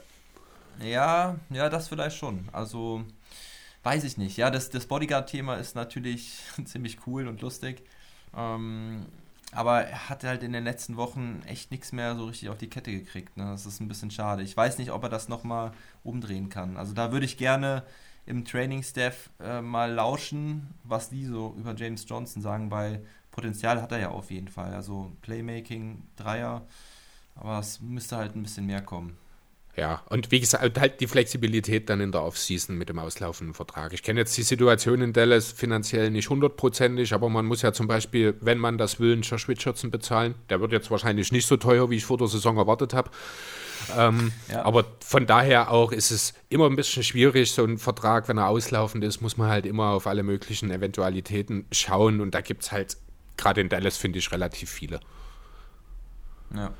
Ja, 0.82 1.36
ja, 1.50 1.68
das 1.68 1.88
vielleicht 1.88 2.16
schon. 2.16 2.48
Also 2.52 3.04
weiß 3.82 4.04
ich 4.04 4.16
nicht. 4.16 4.36
Ja, 4.36 4.50
das, 4.50 4.70
das 4.70 4.86
Bodyguard-Thema 4.86 5.56
ist 5.56 5.74
natürlich 5.74 6.38
ziemlich 6.64 6.98
cool 7.06 7.28
und 7.28 7.40
lustig. 7.40 7.82
Ähm, 8.36 9.06
aber 9.52 9.82
er 9.82 10.08
hat 10.08 10.24
halt 10.24 10.42
in 10.42 10.52
den 10.52 10.64
letzten 10.64 10.96
Wochen 10.96 11.42
echt 11.46 11.70
nichts 11.70 11.92
mehr 11.92 12.16
so 12.16 12.26
richtig 12.26 12.48
auf 12.48 12.56
die 12.56 12.68
Kette 12.68 12.90
gekriegt. 12.90 13.36
Ne? 13.36 13.44
Das 13.44 13.66
ist 13.66 13.80
ein 13.80 13.88
bisschen 13.88 14.10
schade. 14.10 14.42
Ich 14.42 14.56
weiß 14.56 14.78
nicht, 14.78 14.92
ob 14.92 15.02
er 15.02 15.10
das 15.10 15.28
nochmal 15.28 15.72
umdrehen 16.04 16.48
kann. 16.48 16.76
Also 16.76 16.94
da 16.94 17.12
würde 17.12 17.26
ich 17.26 17.36
gerne 17.36 17.82
im 18.26 18.44
Training-Staff 18.44 19.30
äh, 19.40 19.60
mal 19.60 19.92
lauschen, 19.92 20.74
was 20.84 21.10
die 21.10 21.24
so 21.24 21.54
über 21.58 21.74
James 21.74 22.04
Johnson 22.08 22.42
sagen, 22.42 22.70
weil 22.70 23.04
Potenzial 23.30 23.80
hat 23.82 23.92
er 23.92 23.98
ja 23.98 24.10
auf 24.10 24.30
jeden 24.30 24.48
Fall. 24.48 24.74
Also 24.74 25.12
Playmaking, 25.22 26.02
Dreier, 26.16 26.66
aber 27.34 27.58
es 27.58 27.80
müsste 27.80 28.16
halt 28.16 28.36
ein 28.36 28.42
bisschen 28.42 28.66
mehr 28.66 28.82
kommen. 28.82 29.16
Ja, 29.74 30.02
und 30.10 30.30
wie 30.30 30.40
gesagt, 30.40 30.78
halt 30.78 31.00
die 31.00 31.06
Flexibilität 31.06 31.88
dann 31.88 32.02
in 32.02 32.12
der 32.12 32.22
Offseason 32.22 32.76
mit 32.76 32.90
dem 32.90 32.98
auslaufenden 32.98 33.54
Vertrag. 33.54 33.94
Ich 33.94 34.02
kenne 34.02 34.20
jetzt 34.20 34.36
die 34.36 34.42
Situation 34.42 35.00
in 35.00 35.14
Dallas 35.14 35.50
finanziell 35.50 36.10
nicht 36.10 36.28
hundertprozentig, 36.28 37.14
aber 37.14 37.30
man 37.30 37.46
muss 37.46 37.62
ja 37.62 37.72
zum 37.72 37.86
Beispiel, 37.86 38.34
wenn 38.42 38.58
man 38.58 38.76
das 38.76 39.00
will, 39.00 39.14
einen 39.14 39.22
Josh 39.22 39.48
Richardson 39.48 39.90
bezahlen. 39.90 40.34
Der 40.50 40.60
wird 40.60 40.72
jetzt 40.72 40.90
wahrscheinlich 40.90 41.32
nicht 41.32 41.46
so 41.46 41.56
teuer, 41.56 41.88
wie 41.88 41.96
ich 41.96 42.04
vor 42.04 42.18
der 42.18 42.28
Saison 42.28 42.58
erwartet 42.58 42.92
habe. 42.92 43.10
Ähm, 43.96 44.32
ja. 44.50 44.62
Aber 44.62 44.84
von 45.00 45.26
daher 45.26 45.70
auch 45.70 45.90
ist 45.90 46.10
es 46.10 46.34
immer 46.50 46.66
ein 46.66 46.76
bisschen 46.76 47.02
schwierig, 47.02 47.52
so 47.52 47.64
ein 47.64 47.78
Vertrag, 47.78 48.28
wenn 48.28 48.36
er 48.36 48.48
auslaufend 48.48 49.02
ist, 49.04 49.22
muss 49.22 49.38
man 49.38 49.48
halt 49.48 49.64
immer 49.64 49.88
auf 49.88 50.06
alle 50.06 50.22
möglichen 50.22 50.70
Eventualitäten 50.70 51.64
schauen. 51.72 52.20
Und 52.20 52.34
da 52.34 52.42
gibt 52.42 52.64
es 52.64 52.72
halt, 52.72 52.98
gerade 53.38 53.62
in 53.62 53.70
Dallas, 53.70 53.96
finde 53.96 54.18
ich, 54.18 54.30
relativ 54.32 54.70
viele. 54.70 55.00
Ja. 56.54 56.74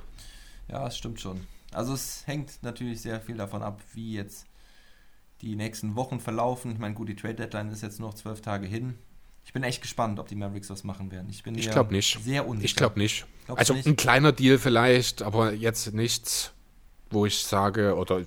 ja, 0.68 0.84
das 0.84 0.98
stimmt 0.98 1.22
schon. 1.22 1.46
Also 1.72 1.94
es 1.94 2.26
hängt 2.26 2.62
natürlich 2.62 3.00
sehr 3.00 3.20
viel 3.20 3.36
davon 3.36 3.62
ab, 3.62 3.80
wie 3.94 4.14
jetzt 4.14 4.46
die 5.40 5.56
nächsten 5.56 5.96
Wochen 5.96 6.20
verlaufen. 6.20 6.72
Ich 6.72 6.78
meine, 6.78 6.94
gut, 6.94 7.08
die 7.08 7.16
Trade 7.16 7.34
Deadline 7.34 7.70
ist 7.70 7.82
jetzt 7.82 8.00
noch 8.00 8.14
zwölf 8.14 8.40
Tage 8.40 8.66
hin. 8.66 8.98
Ich 9.44 9.52
bin 9.52 9.64
echt 9.64 9.82
gespannt, 9.82 10.20
ob 10.20 10.28
die 10.28 10.36
Mavericks 10.36 10.70
was 10.70 10.84
machen 10.84 11.10
werden. 11.10 11.28
Ich 11.28 11.42
bin 11.42 11.56
ich 11.56 11.68
glaube 11.70 11.92
nicht. 11.92 12.22
Sehr 12.22 12.46
unsicher. 12.46 12.64
Ich 12.64 12.76
glaube 12.76 12.98
nicht. 12.98 13.26
Glaubst 13.46 13.58
also 13.58 13.74
nicht? 13.74 13.86
ein 13.86 13.96
kleiner 13.96 14.32
Deal 14.32 14.58
vielleicht, 14.58 15.22
aber 15.22 15.52
jetzt 15.52 15.92
nichts, 15.92 16.52
wo 17.10 17.26
ich 17.26 17.42
sage, 17.42 17.96
oder 17.96 18.22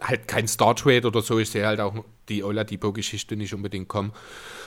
halt 0.00 0.26
kein 0.26 0.48
Star 0.48 0.74
Trade 0.74 1.06
oder 1.06 1.22
so. 1.22 1.38
Ich 1.38 1.50
sehe 1.50 1.66
halt 1.66 1.80
auch 1.80 2.04
die 2.28 2.42
Oladipo-Geschichte 2.42 3.36
nicht 3.36 3.54
unbedingt 3.54 3.88
kommen. 3.88 4.12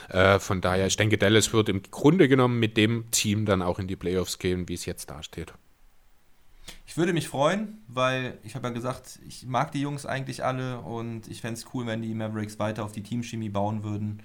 Äh, 0.08 0.38
von 0.38 0.62
daher, 0.62 0.86
ich 0.86 0.96
denke, 0.96 1.18
Dallas 1.18 1.52
wird 1.52 1.68
im 1.68 1.82
Grunde 1.82 2.26
genommen 2.26 2.58
mit 2.58 2.76
dem 2.76 3.10
Team 3.10 3.44
dann 3.44 3.60
auch 3.60 3.78
in 3.78 3.86
die 3.86 3.96
Playoffs 3.96 4.38
gehen, 4.38 4.68
wie 4.68 4.74
es 4.74 4.86
jetzt 4.86 5.10
dasteht. 5.10 5.52
Ich 6.92 6.98
würde 6.98 7.14
mich 7.14 7.26
freuen, 7.26 7.82
weil 7.88 8.36
ich 8.42 8.54
habe 8.54 8.68
ja 8.68 8.74
gesagt, 8.74 9.18
ich 9.26 9.46
mag 9.46 9.72
die 9.72 9.80
Jungs 9.80 10.04
eigentlich 10.04 10.44
alle 10.44 10.80
und 10.80 11.26
ich 11.26 11.40
fände 11.40 11.58
es 11.58 11.64
cool, 11.72 11.86
wenn 11.86 12.02
die 12.02 12.12
Mavericks 12.12 12.58
weiter 12.58 12.84
auf 12.84 12.92
die 12.92 13.02
Teamchemie 13.02 13.48
bauen 13.48 13.82
würden 13.82 14.22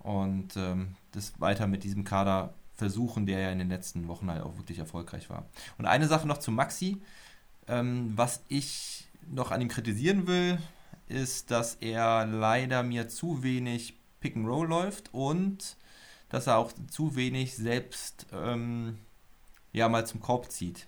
und 0.00 0.54
ähm, 0.58 0.96
das 1.12 1.40
weiter 1.40 1.66
mit 1.66 1.84
diesem 1.84 2.04
Kader 2.04 2.52
versuchen, 2.76 3.24
der 3.24 3.38
ja 3.38 3.50
in 3.50 3.58
den 3.58 3.70
letzten 3.70 4.06
Wochen 4.06 4.30
halt 4.30 4.42
auch 4.42 4.58
wirklich 4.58 4.78
erfolgreich 4.78 5.30
war. 5.30 5.46
Und 5.78 5.86
eine 5.86 6.08
Sache 6.08 6.28
noch 6.28 6.36
zu 6.36 6.50
Maxi, 6.50 7.00
ähm, 7.68 8.12
was 8.14 8.42
ich 8.48 9.08
noch 9.26 9.50
an 9.50 9.62
ihm 9.62 9.68
kritisieren 9.68 10.26
will, 10.26 10.58
ist, 11.06 11.50
dass 11.50 11.76
er 11.76 12.26
leider 12.26 12.82
mir 12.82 13.08
zu 13.08 13.42
wenig 13.42 13.94
Pick 14.20 14.36
and 14.36 14.46
Roll 14.46 14.68
läuft 14.68 15.14
und 15.14 15.78
dass 16.28 16.48
er 16.48 16.58
auch 16.58 16.70
zu 16.90 17.16
wenig 17.16 17.56
selbst 17.56 18.26
ähm, 18.30 18.98
ja 19.72 19.88
mal 19.88 20.06
zum 20.06 20.20
Korb 20.20 20.52
zieht. 20.52 20.86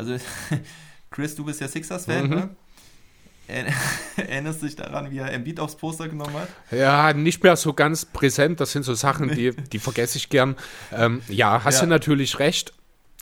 Also, 0.00 0.16
Chris, 1.10 1.34
du 1.34 1.44
bist 1.44 1.60
ja 1.60 1.68
Sixers-Fan, 1.68 2.24
mhm. 2.24 2.34
ne? 2.34 2.50
Erinnerst 4.16 4.62
du 4.62 4.66
dich 4.66 4.76
daran, 4.76 5.10
wie 5.10 5.18
er 5.18 5.32
Embiid 5.32 5.58
aufs 5.60 5.76
Poster 5.76 6.08
genommen 6.08 6.34
hat? 6.34 6.48
Ja, 6.70 7.12
nicht 7.12 7.42
mehr 7.42 7.56
so 7.56 7.74
ganz 7.74 8.04
präsent. 8.04 8.60
Das 8.60 8.70
sind 8.70 8.84
so 8.84 8.94
Sachen, 8.94 9.28
die, 9.28 9.50
die 9.50 9.80
vergesse 9.80 10.18
ich 10.18 10.28
gern. 10.28 10.56
Ähm, 10.92 11.20
ja, 11.28 11.64
hast 11.64 11.80
ja. 11.80 11.82
du 11.82 11.88
natürlich 11.88 12.38
recht. 12.38 12.72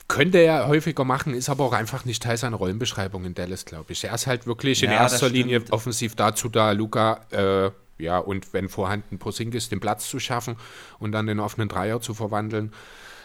Könnte 0.07 0.37
er 0.37 0.67
häufiger 0.67 1.03
machen, 1.03 1.33
ist 1.33 1.49
aber 1.49 1.65
auch 1.65 1.73
einfach 1.73 2.05
nicht 2.05 2.21
Teil 2.21 2.37
seiner 2.37 2.57
Rollenbeschreibung 2.57 3.25
in 3.25 3.33
Dallas, 3.33 3.65
glaube 3.65 3.91
ich. 3.91 4.03
Er 4.03 4.13
ist 4.13 4.27
halt 4.27 4.45
wirklich 4.45 4.83
in 4.83 4.91
ja, 4.91 4.97
erster 4.97 5.29
Linie 5.29 5.63
offensiv 5.71 6.15
dazu 6.15 6.47
da, 6.47 6.71
Luca, 6.71 7.21
äh, 7.31 7.71
ja, 7.97 8.19
und 8.19 8.53
wenn 8.53 8.69
vorhanden 8.69 9.17
Posingis 9.17 9.69
den 9.69 9.79
Platz 9.79 10.07
zu 10.07 10.19
schaffen 10.19 10.57
und 10.99 11.11
dann 11.11 11.25
den 11.25 11.39
offenen 11.39 11.69
Dreier 11.69 12.01
zu 12.01 12.13
verwandeln. 12.13 12.71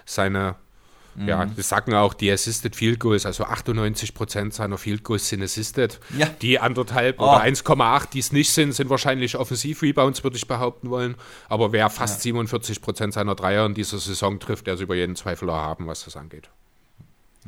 Seine 0.07 0.57
Mhm. 1.17 1.29
Ja, 1.29 1.45
das 1.45 1.69
sagen 1.69 1.95
auch 1.95 2.15
die 2.15 2.31
Assisted 2.31 2.75
Field 2.75 2.99
Goals, 3.01 3.27
also 3.27 3.45
98% 3.45 4.53
seiner 4.53 4.79
Field 4.79 5.05
Goals 5.05 5.29
sind 5.29 5.43
Assisted. 5.43 6.01
Ja. 6.17 6.27
Die 6.43 6.59
anderthalb 6.59 7.21
oh. 7.21 7.25
oder 7.25 7.43
1,8, 7.43 8.11
die 8.11 8.19
es 8.19 8.33
nicht 8.33 8.51
sind, 8.51 8.73
sind 8.73 8.91
wahrscheinlich 8.91 9.37
Offensiv-Rebounds, 9.37 10.25
würde 10.25 10.37
ich 10.37 10.49
behaupten 10.49 10.91
wollen. 10.91 11.15
Aber 11.49 11.73
wer 11.73 11.91
fast 11.91 12.25
ja. 12.25 12.33
47% 12.35 13.13
seiner 13.13 13.35
Dreier 13.35 13.67
in 13.67 13.75
dieser 13.75 13.99
Saison 13.99 14.41
trifft, 14.41 14.67
der 14.67 14.75
ist 14.75 14.81
über 14.81 14.95
jeden 14.95 15.17
Zweifel 15.17 15.49
erhaben, 15.49 15.87
was 15.87 16.05
das 16.05 16.17
angeht. 16.17 16.51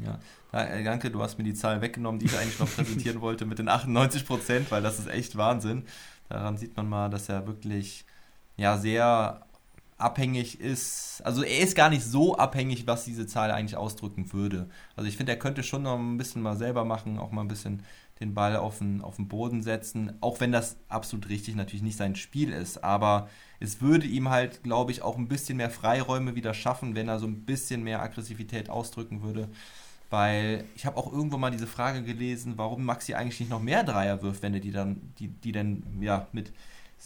Ja, 0.05 0.18
äh, 0.52 0.84
danke, 0.84 1.10
du 1.10 1.22
hast 1.22 1.38
mir 1.38 1.44
die 1.44 1.55
Zahl 1.55 1.80
weggenommen, 1.80 2.18
die 2.18 2.26
ich 2.26 2.38
eigentlich 2.38 2.59
noch 2.59 2.70
präsentieren 2.72 3.20
wollte 3.20 3.47
mit 3.47 3.59
den 3.59 3.68
98% 3.68 4.64
weil 4.70 4.82
das 4.82 4.98
ist 4.98 5.09
echt 5.09 5.36
Wahnsinn. 5.36 5.84
Daran 6.28 6.56
sieht 6.56 6.76
man 6.76 6.88
mal, 6.88 7.09
dass 7.09 7.28
er 7.28 7.47
wirklich 7.47 8.05
ja 8.56 8.78
sehr 8.78 9.45
abhängig 9.98 10.60
ist. 10.60 11.23
Also 11.24 11.43
er 11.43 11.60
ist 11.60 11.74
gar 11.74 11.89
nicht 11.89 12.05
so 12.05 12.36
abhängig, 12.36 12.86
was 12.86 13.05
diese 13.05 13.27
Zahl 13.27 13.51
eigentlich 13.51 13.77
ausdrücken 13.77 14.32
würde. 14.32 14.68
Also 14.94 15.09
ich 15.09 15.16
finde, 15.16 15.32
er 15.32 15.39
könnte 15.39 15.62
schon 15.62 15.82
noch 15.82 15.98
ein 15.98 16.18
bisschen 16.18 16.43
mal 16.43 16.56
selber 16.56 16.85
machen, 16.85 17.18
auch 17.18 17.31
mal 17.31 17.40
ein 17.43 17.48
bisschen 17.48 17.82
den 18.20 18.35
Ball 18.35 18.56
auf 18.56 18.78
den, 18.78 19.02
auf 19.02 19.16
den 19.16 19.28
Boden 19.28 19.62
setzen, 19.62 20.12
auch 20.20 20.40
wenn 20.40 20.52
das 20.52 20.77
absolut 20.89 21.28
richtig 21.28 21.55
natürlich 21.55 21.82
nicht 21.82 21.97
sein 21.98 22.16
Spiel 22.16 22.52
ist. 22.52 22.82
Aber 22.82 23.28
es 23.60 23.81
würde 23.81 24.06
ihm 24.06 24.31
halt, 24.31 24.62
glaube 24.62 24.93
ich, 24.93 25.02
auch 25.02 25.16
ein 25.16 25.28
bisschen 25.28 25.59
mehr 25.59 25.70
Freiräume 25.70 26.35
wieder 26.35 26.55
schaffen, 26.55 26.94
wenn 26.94 27.09
er 27.09 27.18
so 27.18 27.27
ein 27.27 27.44
bisschen 27.44 27.82
mehr 27.82 28.02
Aggressivität 28.02 28.70
ausdrücken 28.70 29.23
würde. 29.23 29.48
Weil 30.09 30.64
ich 30.77 30.86
habe 30.86 30.97
auch 30.98 31.12
irgendwo 31.12 31.36
mal 31.36 31.51
diese 31.51 31.66
Frage 31.66 32.02
gelesen, 32.02 32.55
warum 32.56 32.85
Maxi 32.85 33.14
eigentlich 33.14 33.40
nicht 33.40 33.51
noch 33.51 33.62
mehr 33.62 33.82
Dreier 33.82 34.23
wirft, 34.23 34.43
wenn 34.43 34.55
er 34.55 34.60
die 34.60 34.70
dann, 34.70 35.12
die, 35.18 35.28
die 35.28 35.52
dann 35.52 35.82
ja 36.01 36.28
mit 36.32 36.52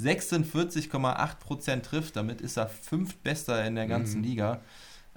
46,8% 0.02 1.82
trifft. 1.82 2.16
Damit 2.16 2.40
ist 2.40 2.56
er 2.56 2.68
fünftbester 2.68 3.64
in 3.64 3.74
der 3.74 3.86
ganzen 3.86 4.18
mhm. 4.18 4.24
Liga. 4.24 4.60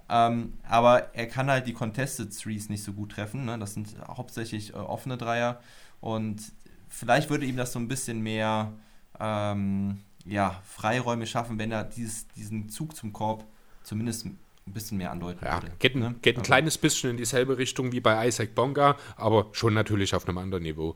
Ähm, 0.10 0.54
aber 0.68 1.16
er 1.16 1.28
kann 1.28 1.50
halt 1.50 1.68
die 1.68 1.74
Contested 1.74 2.38
Threes 2.38 2.70
nicht 2.70 2.84
so 2.84 2.94
gut 2.94 3.14
treffen. 3.14 3.46
Ne? 3.46 3.58
Das 3.58 3.74
sind 3.74 3.96
hauptsächlich 4.08 4.74
äh, 4.74 4.78
offene 4.78 5.18
Dreier. 5.18 5.62
Und 6.02 6.42
vielleicht 6.90 7.30
würde 7.30 7.46
ihm 7.46 7.58
das 7.58 7.74
so 7.74 7.80
ein 7.80 7.88
bisschen 7.88 8.22
mehr 8.22 8.74
ähm, 9.20 10.02
ja, 10.26 10.62
Freiräume 10.66 11.26
schaffen, 11.26 11.58
wenn 11.58 11.72
er 11.72 11.84
dieses, 11.84 12.28
diesen 12.30 12.70
Zug 12.70 12.96
zum 12.96 13.14
Korb 13.14 13.46
zumindest 13.84 14.26
ein 14.26 14.38
bisschen 14.66 14.98
mehr 14.98 15.12
andeuten 15.12 15.44
ja, 15.44 15.62
würde. 15.62 15.74
Geht 15.80 15.96
ein, 15.96 16.00
ne? 16.00 16.16
geht 16.22 16.36
ein 16.36 16.40
also. 16.40 16.48
kleines 16.48 16.78
bisschen 16.78 17.12
in 17.12 17.18
dieselbe 17.18 17.58
Richtung 17.58 17.92
wie 17.92 18.00
bei 18.00 18.28
Isaac 18.28 18.56
Bonga, 18.56 18.98
aber 19.18 19.48
schon 19.52 19.74
natürlich 19.74 20.16
auf 20.16 20.28
einem 20.28 20.38
anderen 20.38 20.64
Niveau. 20.64 20.96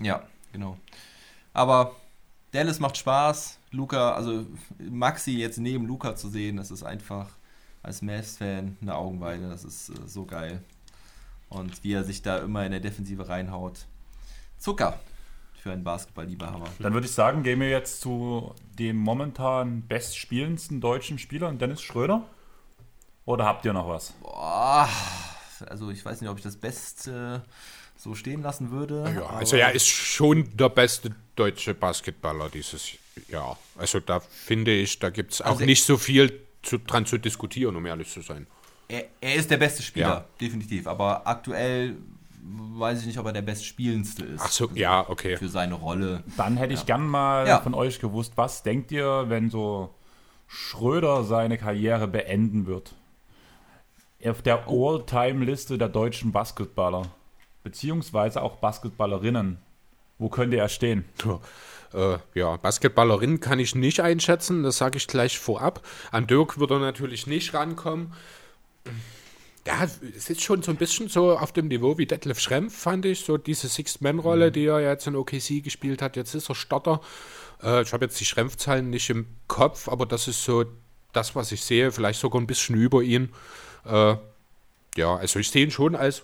Ja, 0.00 0.22
genau. 0.52 0.76
Aber 1.54 1.96
Dallas 2.52 2.78
macht 2.78 2.96
Spaß. 2.96 3.58
Luca, 3.70 4.12
also 4.12 4.46
Maxi 4.78 5.32
jetzt 5.32 5.58
neben 5.58 5.86
Luca 5.86 6.14
zu 6.14 6.28
sehen, 6.28 6.58
das 6.58 6.70
ist 6.70 6.82
einfach 6.82 7.28
als 7.82 8.02
Mavs-Fan 8.02 8.76
eine 8.80 8.94
Augenweide. 8.94 9.48
Das 9.48 9.64
ist 9.64 9.90
äh, 9.90 10.06
so 10.06 10.24
geil. 10.24 10.62
Und 11.48 11.82
wie 11.82 11.92
er 11.92 12.04
sich 12.04 12.22
da 12.22 12.38
immer 12.38 12.64
in 12.64 12.70
der 12.70 12.80
Defensive 12.80 13.28
reinhaut. 13.28 13.86
Zucker 14.58 14.98
für 15.54 15.72
einen 15.72 15.84
Basketball-Liebhaber. 15.84 16.64
Dann 16.78 16.92
würde 16.92 17.06
ich 17.06 17.12
sagen, 17.12 17.42
gehen 17.42 17.60
wir 17.60 17.68
jetzt 17.68 18.00
zu 18.00 18.54
dem 18.78 18.96
momentan 18.96 19.82
bestspielendsten 19.86 20.80
deutschen 20.80 21.18
Spieler, 21.18 21.52
Dennis 21.52 21.82
Schröder. 21.82 22.24
Oder 23.24 23.44
habt 23.44 23.64
ihr 23.64 23.72
noch 23.72 23.88
was? 23.88 24.12
Boah, 24.20 24.88
also 25.68 25.90
ich 25.90 26.04
weiß 26.04 26.20
nicht, 26.20 26.30
ob 26.30 26.38
ich 26.38 26.42
das 26.42 26.56
Beste 26.56 27.44
so 28.02 28.16
stehen 28.16 28.42
lassen 28.42 28.72
würde. 28.72 29.04
Ja, 29.14 29.26
also 29.26 29.56
er 29.56 29.72
ist 29.72 29.86
schon 29.86 30.56
der 30.56 30.68
beste 30.68 31.14
deutsche 31.36 31.72
Basketballer 31.72 32.48
dieses 32.48 32.92
Jahr. 33.28 33.56
Also 33.78 34.00
da 34.00 34.18
finde 34.18 34.72
ich, 34.72 34.98
da 34.98 35.10
gibt 35.10 35.34
es 35.34 35.40
auch 35.40 35.52
also 35.52 35.64
nicht 35.64 35.84
so 35.84 35.96
viel 35.96 36.40
zu, 36.62 36.78
dran 36.78 37.06
zu 37.06 37.18
diskutieren, 37.18 37.76
um 37.76 37.86
ehrlich 37.86 38.10
zu 38.10 38.20
sein. 38.20 38.48
Er, 38.88 39.04
er 39.20 39.36
ist 39.36 39.50
der 39.52 39.56
beste 39.56 39.84
Spieler, 39.84 40.08
ja. 40.08 40.24
definitiv. 40.40 40.88
Aber 40.88 41.26
aktuell 41.28 41.96
weiß 42.42 43.00
ich 43.02 43.06
nicht, 43.06 43.18
ob 43.18 43.26
er 43.26 43.32
der 43.32 43.42
bestspielendste 43.42 44.24
ist. 44.24 44.42
Ach 44.42 44.50
so, 44.50 44.68
ja, 44.74 45.08
okay. 45.08 45.36
Für 45.36 45.48
seine 45.48 45.74
Rolle. 45.74 46.24
Dann 46.36 46.56
hätte 46.56 46.74
ich 46.74 46.84
gern 46.86 47.06
mal 47.06 47.46
ja. 47.46 47.60
von 47.60 47.72
euch 47.72 48.00
gewusst, 48.00 48.32
was 48.34 48.64
denkt 48.64 48.90
ihr, 48.90 49.26
wenn 49.28 49.48
so 49.48 49.94
Schröder 50.48 51.22
seine 51.22 51.56
Karriere 51.56 52.08
beenden 52.08 52.66
wird? 52.66 52.94
Auf 54.24 54.42
der 54.42 54.68
oh. 54.68 54.96
All-Time-Liste 54.96 55.78
der 55.78 55.88
deutschen 55.88 56.32
Basketballer 56.32 57.06
beziehungsweise 57.62 58.42
auch 58.42 58.56
Basketballerinnen. 58.56 59.58
Wo 60.18 60.28
könnte 60.28 60.56
er 60.56 60.68
stehen? 60.68 61.04
Äh, 61.94 62.18
ja, 62.34 62.56
Basketballerinnen 62.56 63.40
kann 63.40 63.58
ich 63.58 63.74
nicht 63.74 64.00
einschätzen, 64.00 64.62
das 64.62 64.78
sage 64.78 64.96
ich 64.96 65.06
gleich 65.06 65.38
vorab. 65.38 65.86
An 66.10 66.26
Dirk 66.26 66.58
wird 66.58 66.70
er 66.70 66.78
natürlich 66.78 67.26
nicht 67.26 67.52
rankommen. 67.52 68.14
Ja, 69.66 69.84
es 69.84 70.28
ist 70.28 70.42
schon 70.42 70.62
so 70.62 70.72
ein 70.72 70.76
bisschen 70.76 71.08
so 71.08 71.38
auf 71.38 71.52
dem 71.52 71.68
Niveau 71.68 71.96
wie 71.98 72.06
Detlef 72.06 72.40
Schrempf, 72.40 72.76
fand 72.76 73.04
ich. 73.04 73.24
So 73.24 73.36
diese 73.36 73.68
Sixth-Man-Rolle, 73.68 74.48
mhm. 74.48 74.52
die 74.54 74.64
er 74.64 74.80
jetzt 74.80 75.06
in 75.06 75.14
OKC 75.14 75.62
gespielt 75.62 76.02
hat. 76.02 76.16
Jetzt 76.16 76.34
ist 76.34 76.48
er 76.48 76.54
Stotter. 76.54 77.00
Äh, 77.62 77.82
ich 77.82 77.92
habe 77.92 78.04
jetzt 78.04 78.18
die 78.18 78.24
Schrempf-Zahlen 78.24 78.90
nicht 78.90 79.08
im 79.10 79.26
Kopf, 79.46 79.88
aber 79.88 80.06
das 80.06 80.26
ist 80.26 80.42
so 80.42 80.64
das, 81.12 81.36
was 81.36 81.52
ich 81.52 81.62
sehe. 81.62 81.92
Vielleicht 81.92 82.20
sogar 82.20 82.40
ein 82.40 82.46
bisschen 82.46 82.74
über 82.74 83.02
ihn. 83.02 83.32
Äh, 83.84 84.16
ja, 84.96 85.16
also 85.16 85.38
ich 85.38 85.50
sehe 85.50 85.64
ihn 85.64 85.70
schon 85.70 85.94
als 85.94 86.22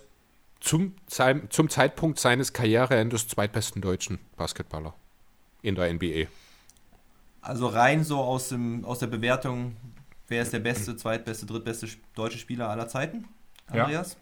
zum, 0.59 0.95
zum 1.49 1.69
Zeitpunkt 1.69 2.19
seines 2.19 2.53
Karriereendes 2.53 3.27
zweitbesten 3.27 3.81
deutschen 3.81 4.19
Basketballer 4.35 4.93
in 5.61 5.75
der 5.75 5.93
NBA. 5.93 6.27
Also 7.41 7.67
rein 7.67 8.03
so 8.03 8.19
aus, 8.19 8.49
dem, 8.49 8.83
aus 8.85 8.99
der 8.99 9.07
Bewertung, 9.07 9.77
wer 10.27 10.41
ist 10.41 10.53
der 10.53 10.59
beste, 10.59 10.97
zweitbeste, 10.97 11.45
drittbeste 11.45 11.87
deutsche 12.15 12.37
Spieler 12.37 12.69
aller 12.69 12.87
Zeiten? 12.87 13.25
Andreas? 13.67 14.17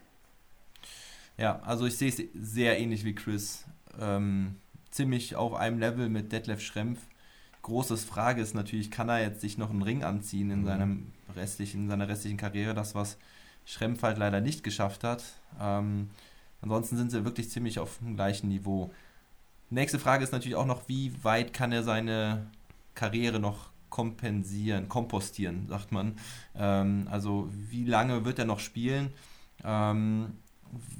Ja, 1.36 1.44
ja 1.44 1.62
also 1.64 1.86
ich 1.86 1.96
sehe 1.96 2.08
es 2.08 2.22
sehr 2.34 2.78
ähnlich 2.78 3.04
wie 3.04 3.14
Chris. 3.14 3.64
Ähm, 4.00 4.56
ziemlich 4.90 5.36
auf 5.36 5.54
einem 5.54 5.78
Level 5.78 6.08
mit 6.08 6.32
Detlef 6.32 6.60
Schrempf. 6.60 7.00
Großes 7.62 8.04
Frage 8.04 8.40
ist 8.40 8.54
natürlich, 8.54 8.90
kann 8.90 9.08
er 9.08 9.20
jetzt 9.20 9.40
sich 9.40 9.58
noch 9.58 9.70
einen 9.70 9.82
Ring 9.82 10.04
anziehen 10.04 10.50
in, 10.50 10.60
mhm. 10.60 10.66
seinem 10.66 11.12
restlichen, 11.36 11.82
in 11.82 11.88
seiner 11.88 12.08
restlichen 12.08 12.36
Karriere? 12.36 12.72
Das, 12.72 12.94
was 12.94 13.18
Schrempf 13.64 14.02
halt 14.02 14.16
leider 14.16 14.40
nicht 14.40 14.62
geschafft 14.62 15.04
hat. 15.04 15.24
Ähm, 15.60 16.08
ansonsten 16.62 16.96
sind 16.96 17.10
sie 17.10 17.24
wirklich 17.24 17.50
ziemlich 17.50 17.78
auf 17.78 17.98
dem 17.98 18.16
gleichen 18.16 18.48
Niveau. 18.48 18.90
Nächste 19.70 19.98
Frage 19.98 20.24
ist 20.24 20.32
natürlich 20.32 20.56
auch 20.56 20.66
noch, 20.66 20.88
wie 20.88 21.12
weit 21.22 21.52
kann 21.52 21.72
er 21.72 21.82
seine 21.82 22.46
Karriere 22.94 23.38
noch 23.38 23.70
kompensieren, 23.90 24.88
kompostieren, 24.88 25.66
sagt 25.68 25.92
man. 25.92 26.16
Ähm, 26.56 27.08
also 27.10 27.48
wie 27.52 27.84
lange 27.84 28.24
wird 28.24 28.38
er 28.38 28.44
noch 28.44 28.60
spielen? 28.60 29.12
Ähm, 29.64 30.34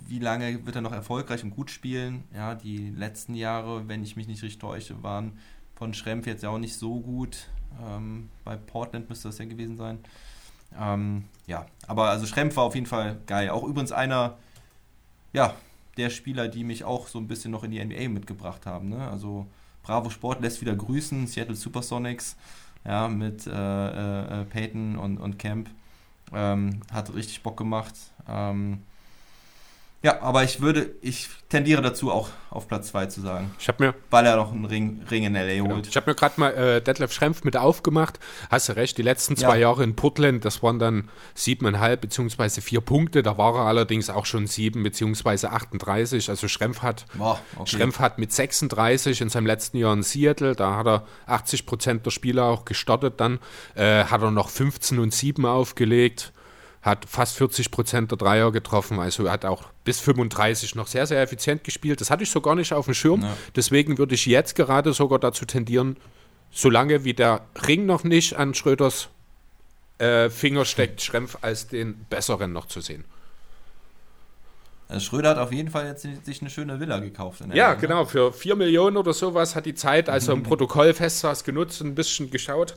wie 0.07 0.19
lange 0.19 0.65
wird 0.67 0.77
er 0.77 0.83
noch 0.83 0.93
erfolgreich 0.93 1.45
und 1.45 1.51
gut 1.51 1.71
spielen? 1.71 2.25
Ja, 2.35 2.55
die 2.55 2.91
letzten 2.91 3.35
Jahre, 3.35 3.89
wenn 3.89 4.03
ich 4.03 4.17
mich 4.17 4.27
nicht 4.27 4.43
richtig 4.43 4.59
täusche, 4.59 5.03
waren 5.03 5.39
von 5.75 5.95
Schrempf 5.95 6.27
jetzt 6.27 6.43
ja 6.43 6.49
auch 6.49 6.59
nicht 6.59 6.77
so 6.77 7.01
gut. 7.01 7.49
Ähm, 7.83 8.31
bei 8.45 8.57
Portland 8.57 9.09
müsste 9.09 9.29
das 9.29 9.39
ja 9.39 9.45
gewesen 9.45 9.77
sein. 9.77 9.99
Ähm, 10.79 11.25
ja, 11.47 11.67
aber 11.87 12.11
also 12.11 12.27
Schrempf 12.27 12.57
war 12.57 12.65
auf 12.65 12.75
jeden 12.75 12.87
Fall 12.87 13.19
geil. 13.27 13.51
Auch 13.51 13.65
übrigens 13.65 13.93
einer, 13.93 14.39
ja, 15.33 15.55
der 15.97 16.11
Spieler, 16.11 16.49
die 16.49 16.65
mich 16.65 16.85
auch 16.85 17.09
so 17.09 17.19
ein 17.19 17.29
bisschen 17.29 17.51
noch 17.51 17.65
in 17.65 17.71
die 17.71 17.85
NBA 17.85 18.09
mitgebracht 18.09 18.67
haben. 18.67 18.89
Ne? 18.89 19.09
Also 19.09 19.47
Bravo 19.83 20.11
Sport 20.11 20.41
lässt 20.41 20.61
wieder 20.61 20.77
grüßen, 20.77 21.27
Seattle 21.27 21.57
Supersonics, 21.57 22.37
ja, 22.85 23.09
mit 23.09 23.47
äh, 23.47 23.51
äh, 24.41 24.45
Peyton 24.45 24.97
und, 24.97 25.19
und 25.19 25.39
Camp. 25.39 25.69
Ähm, 26.33 26.81
hat 26.93 27.13
richtig 27.15 27.43
Bock 27.43 27.57
gemacht. 27.57 27.95
Ähm, 28.29 28.83
ja, 30.01 30.23
aber 30.23 30.45
ich 30.45 30.61
würde, 30.61 30.95
ich 31.01 31.29
tendiere 31.49 31.83
dazu 31.83 32.13
auch 32.13 32.29
auf 32.51 32.69
Platz 32.69 32.89
2 32.89 33.07
zu 33.07 33.21
sagen. 33.21 33.51
Ich 33.59 33.67
habe 33.67 33.87
mir, 33.87 33.95
weil 34.11 34.27
er 34.27 34.37
noch 34.37 34.53
einen 34.53 34.65
Ring, 34.65 35.03
Ring 35.11 35.25
in 35.25 35.35
LA 35.35 35.47
genau. 35.47 35.75
holt. 35.75 35.89
Ich 35.89 35.97
habe 35.97 36.09
mir 36.09 36.15
gerade 36.15 36.39
mal 36.39 36.51
äh, 36.55 36.81
Detlef 36.81 37.13
Schrempf 37.13 37.43
mit 37.43 37.57
aufgemacht. 37.57 38.21
Hast 38.49 38.69
du 38.69 38.77
recht, 38.77 38.97
die 38.97 39.03
letzten 39.03 39.37
zwei 39.37 39.57
ja. 39.57 39.63
Jahre 39.63 39.83
in 39.83 39.97
Portland, 39.97 40.45
das 40.45 40.63
waren 40.63 40.79
dann 40.79 41.09
siebeneinhalb 41.35 42.01
beziehungsweise 42.01 42.61
vier 42.61 42.81
Punkte. 42.81 43.25
Da 43.25 43.39
war 43.39 43.57
er 43.57 43.63
allerdings 43.63 44.09
auch 44.09 44.25
schon 44.25 44.47
sieben 44.47 44.85
beziehungsweise 44.85 45.51
38. 45.51 46.31
Also 46.31 46.47
Schrempf 46.47 46.83
hat, 46.83 47.07
Boah, 47.15 47.41
okay. 47.57 47.77
Schrempf 47.77 47.99
hat 47.99 48.19
mit 48.19 48.33
36 48.33 49.21
in 49.21 49.31
seinem 49.31 49.47
letzten 49.47 49.79
Jahr 49.79 49.95
in 49.95 50.05
Seattle, 50.05 50.55
da 50.55 50.77
hat 50.77 50.87
er 50.87 51.07
80 51.27 51.67
Prozent 51.67 52.07
der 52.07 52.13
Spieler 52.13 52.45
auch 52.45 52.65
gestartet. 52.65 53.15
Dann 53.21 53.41
äh, 53.75 54.05
hat 54.05 54.23
er 54.23 54.31
noch 54.31 54.49
15 54.49 55.01
und 55.01 55.13
7 55.13 55.45
aufgelegt 55.45 56.33
hat 56.83 57.07
fast 57.07 57.37
40 57.37 57.71
Prozent 57.71 58.11
der 58.11 58.19
Dreier 58.19 58.53
getroffen, 58.53 58.99
also 59.01 59.31
hat 59.31 59.45
auch 59.45 59.65
bis 59.85 60.01
35 60.01 60.75
noch 60.75 60.87
sehr, 60.87 61.07
sehr 61.07 61.21
effizient 61.21 61.65
gespielt. 61.65 62.01
Das 62.01 62.11
hatte 62.11 62.23
ich 62.23 62.31
so 62.31 62.41
gar 62.41 62.55
nicht 62.55 62.73
auf 62.73 62.85
dem 62.85 62.95
Schirm. 62.95 63.23
Ja. 63.23 63.37
Deswegen 63.57 63.99
würde 63.99 64.15
ich 64.15 64.27
jetzt 64.27 64.55
gerade 64.55 64.93
sogar 64.93 65.19
dazu 65.19 65.45
tendieren, 65.45 65.97
solange 66.51 67.05
wie 67.05 67.15
der 67.15 67.43
Ring 67.67 67.87
noch 67.87 68.05
nicht 68.05 68.37
an 68.37 68.55
Schröders 68.55 69.09
äh, 69.99 70.31
Finger 70.31 70.65
steckt, 70.65 71.03
Schrempf 71.03 71.39
als 71.41 71.67
den 71.67 71.95
besseren 72.09 72.53
noch 72.53 72.67
zu 72.67 72.81
sehen. 72.81 73.05
Also 74.89 75.05
Schröder 75.05 75.31
hat 75.31 75.39
auf 75.39 75.53
jeden 75.53 75.71
Fall 75.71 75.87
jetzt 75.87 76.07
sich 76.25 76.41
eine 76.41 76.49
schöne 76.49 76.81
Villa 76.81 76.99
gekauft. 76.99 77.43
ja, 77.53 77.73
Welt, 77.73 77.81
genau. 77.81 78.07
Für 78.07 78.33
4 78.33 78.57
Millionen 78.57 78.97
oder 78.97 79.13
sowas 79.13 79.55
hat 79.55 79.67
die 79.67 79.75
Zeit, 79.75 80.09
als 80.09 80.29
er 80.29 80.35
im 80.35 80.43
Protokoll 80.45 80.95
fest 80.95 81.21
saß, 81.21 81.45
genutzt 81.45 81.83
und 81.83 81.89
ein 81.89 81.95
bisschen 81.95 82.31
geschaut. 82.31 82.75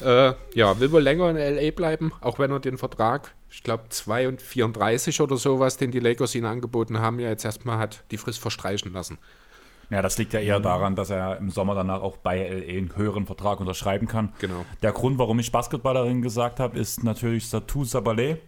Äh, 0.00 0.32
ja, 0.54 0.80
will 0.80 0.90
wohl 0.90 1.02
länger 1.02 1.30
in 1.30 1.36
L.A. 1.36 1.70
bleiben, 1.70 2.12
auch 2.20 2.40
wenn 2.40 2.50
er 2.50 2.58
den 2.58 2.78
Vertrag, 2.78 3.32
ich 3.52 3.62
glaube 3.62 3.84
2 3.90 4.28
und 4.28 4.42
34 4.42 5.20
oder 5.20 5.36
sowas, 5.36 5.76
den 5.76 5.90
die 5.90 6.00
Lakers 6.00 6.34
ihn 6.34 6.46
angeboten 6.46 6.98
haben, 7.00 7.20
ja 7.20 7.28
jetzt 7.28 7.44
erstmal 7.44 7.78
hat 7.78 8.02
die 8.10 8.16
Frist 8.16 8.40
verstreichen 8.40 8.92
lassen. 8.92 9.18
Ja, 9.90 10.00
das 10.00 10.16
liegt 10.16 10.32
ja 10.32 10.40
eher 10.40 10.58
daran, 10.58 10.96
dass 10.96 11.10
er 11.10 11.36
im 11.36 11.50
Sommer 11.50 11.74
danach 11.74 12.00
auch 12.00 12.16
bei 12.16 12.48
LA 12.48 12.78
einen 12.78 12.96
höheren 12.96 13.26
Vertrag 13.26 13.60
unterschreiben 13.60 14.08
kann. 14.08 14.32
Genau. 14.38 14.64
Der 14.80 14.92
Grund, 14.92 15.18
warum 15.18 15.38
ich 15.38 15.52
Basketballerin 15.52 16.22
gesagt 16.22 16.60
habe, 16.60 16.78
ist 16.78 17.04
natürlich 17.04 17.46
Satu 17.46 17.82
Sabalé, 17.82 18.38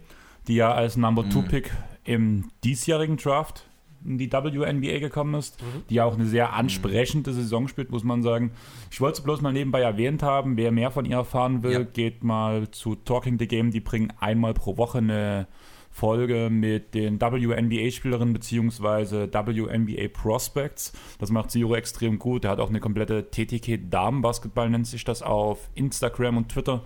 die 0.47 0.55
ja 0.55 0.73
als 0.73 0.97
Number 0.97 1.23
2 1.29 1.39
mhm. 1.39 1.47
Pick 1.49 1.71
im 2.03 2.49
diesjährigen 2.63 3.17
Draft 3.17 3.67
in 4.05 4.17
die 4.17 4.31
WNBA 4.31 4.99
gekommen 4.99 5.35
ist, 5.35 5.61
mhm. 5.61 5.83
die 5.89 6.01
auch 6.01 6.15
eine 6.15 6.25
sehr 6.25 6.53
ansprechende 6.53 7.33
Saison 7.33 7.67
spielt, 7.67 7.91
muss 7.91 8.03
man 8.03 8.23
sagen. 8.23 8.51
Ich 8.91 9.01
wollte 9.01 9.17
es 9.19 9.23
bloß 9.23 9.41
mal 9.41 9.53
nebenbei 9.53 9.81
erwähnt 9.81 10.23
haben. 10.23 10.57
Wer 10.57 10.71
mehr 10.71 10.91
von 10.91 11.05
ihr 11.05 11.17
erfahren 11.17 11.63
will, 11.63 11.71
ja. 11.71 11.83
geht 11.83 12.23
mal 12.23 12.69
zu 12.71 12.95
Talking 12.95 13.39
the 13.39 13.47
Game. 13.47 13.71
Die 13.71 13.79
bringen 13.79 14.13
einmal 14.19 14.53
pro 14.53 14.77
Woche 14.77 14.99
eine 14.99 15.47
Folge 15.95 16.49
mit 16.51 16.93
den 16.93 17.21
WNBA-Spielerinnen 17.21 18.33
bzw. 18.33 19.27
WNBA 19.31 20.09
Prospects. 20.09 20.91
Das 21.19 21.31
macht 21.31 21.51
Zero 21.51 21.73
extrem 21.73 22.19
gut. 22.19 22.43
Er 22.43 22.51
hat 22.51 22.59
auch 22.59 22.67
eine 22.67 22.81
komplette 22.81 23.31
TTK 23.31 23.89
Damenbasketball, 23.89 24.69
nennt 24.69 24.87
sich 24.87 25.05
das, 25.05 25.21
auf 25.21 25.69
Instagram 25.73 26.35
und 26.35 26.49
Twitter. 26.49 26.83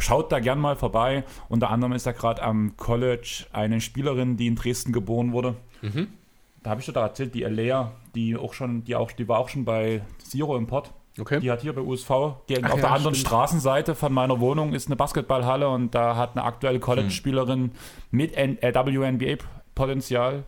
Schaut 0.00 0.32
da 0.32 0.40
gern 0.40 0.58
mal 0.58 0.74
vorbei. 0.74 1.22
Unter 1.48 1.70
anderem 1.70 1.92
ist 1.92 2.06
da 2.06 2.12
gerade 2.12 2.42
am 2.42 2.76
College 2.76 3.46
eine 3.52 3.80
Spielerin, 3.80 4.36
die 4.36 4.48
in 4.48 4.56
Dresden 4.56 4.92
geboren 4.92 5.32
wurde. 5.32 5.54
Mhm. 5.80 6.08
Da 6.62 6.70
habe 6.70 6.80
ich 6.80 6.86
dir 6.86 6.92
da 6.92 7.02
erzählt, 7.02 7.34
die 7.34 7.44
Alea, 7.44 7.92
die 8.14 8.36
auch 8.36 8.52
schon, 8.52 8.84
die 8.84 8.94
auch, 8.94 9.12
die 9.12 9.28
war 9.28 9.38
auch 9.38 9.48
schon 9.48 9.64
bei 9.64 10.02
Zero 10.18 10.56
im 10.56 10.66
Pod. 10.66 10.92
Okay. 11.18 11.40
Die 11.40 11.50
hat 11.50 11.62
hier 11.62 11.72
bei 11.72 11.80
USV, 11.80 12.10
die 12.48 12.62
Ach 12.62 12.70
auf 12.70 12.76
ja, 12.76 12.82
der 12.82 12.92
anderen 12.92 13.14
stimmt. 13.14 13.28
Straßenseite 13.28 13.94
von 13.94 14.12
meiner 14.12 14.40
Wohnung 14.40 14.74
ist 14.74 14.86
eine 14.86 14.96
Basketballhalle 14.96 15.68
und 15.68 15.94
da 15.94 16.16
hat 16.16 16.36
eine 16.36 16.44
aktuelle 16.44 16.78
College-Spielerin 16.78 17.62
hm. 17.62 17.70
mit 18.10 18.36
äh, 18.36 18.74
WNBA-Potenzial 18.74 20.44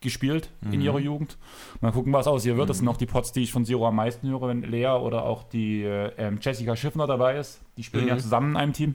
gespielt 0.00 0.50
mhm. 0.60 0.74
in 0.74 0.80
ihrer 0.82 0.98
Jugend. 0.98 1.36
Mal 1.80 1.90
gucken, 1.90 2.12
was 2.12 2.26
aus 2.26 2.44
ihr 2.44 2.56
wird. 2.56 2.68
Das 2.70 2.78
sind 2.78 2.86
noch 2.86 2.96
die 2.96 3.06
Pots, 3.06 3.32
die 3.32 3.42
ich 3.42 3.52
von 3.52 3.64
Zero 3.64 3.88
am 3.88 3.96
meisten 3.96 4.28
höre, 4.28 4.48
wenn 4.48 4.62
Lea 4.62 4.88
oder 4.88 5.24
auch 5.24 5.42
die 5.42 5.82
äh, 5.82 6.12
ähm, 6.18 6.38
Jessica 6.40 6.76
Schiffner 6.76 7.06
dabei 7.06 7.38
ist. 7.38 7.60
Die 7.76 7.82
spielen 7.82 8.04
mhm. 8.04 8.10
ja 8.10 8.18
zusammen 8.18 8.50
in 8.50 8.56
einem 8.56 8.72
Team. 8.72 8.94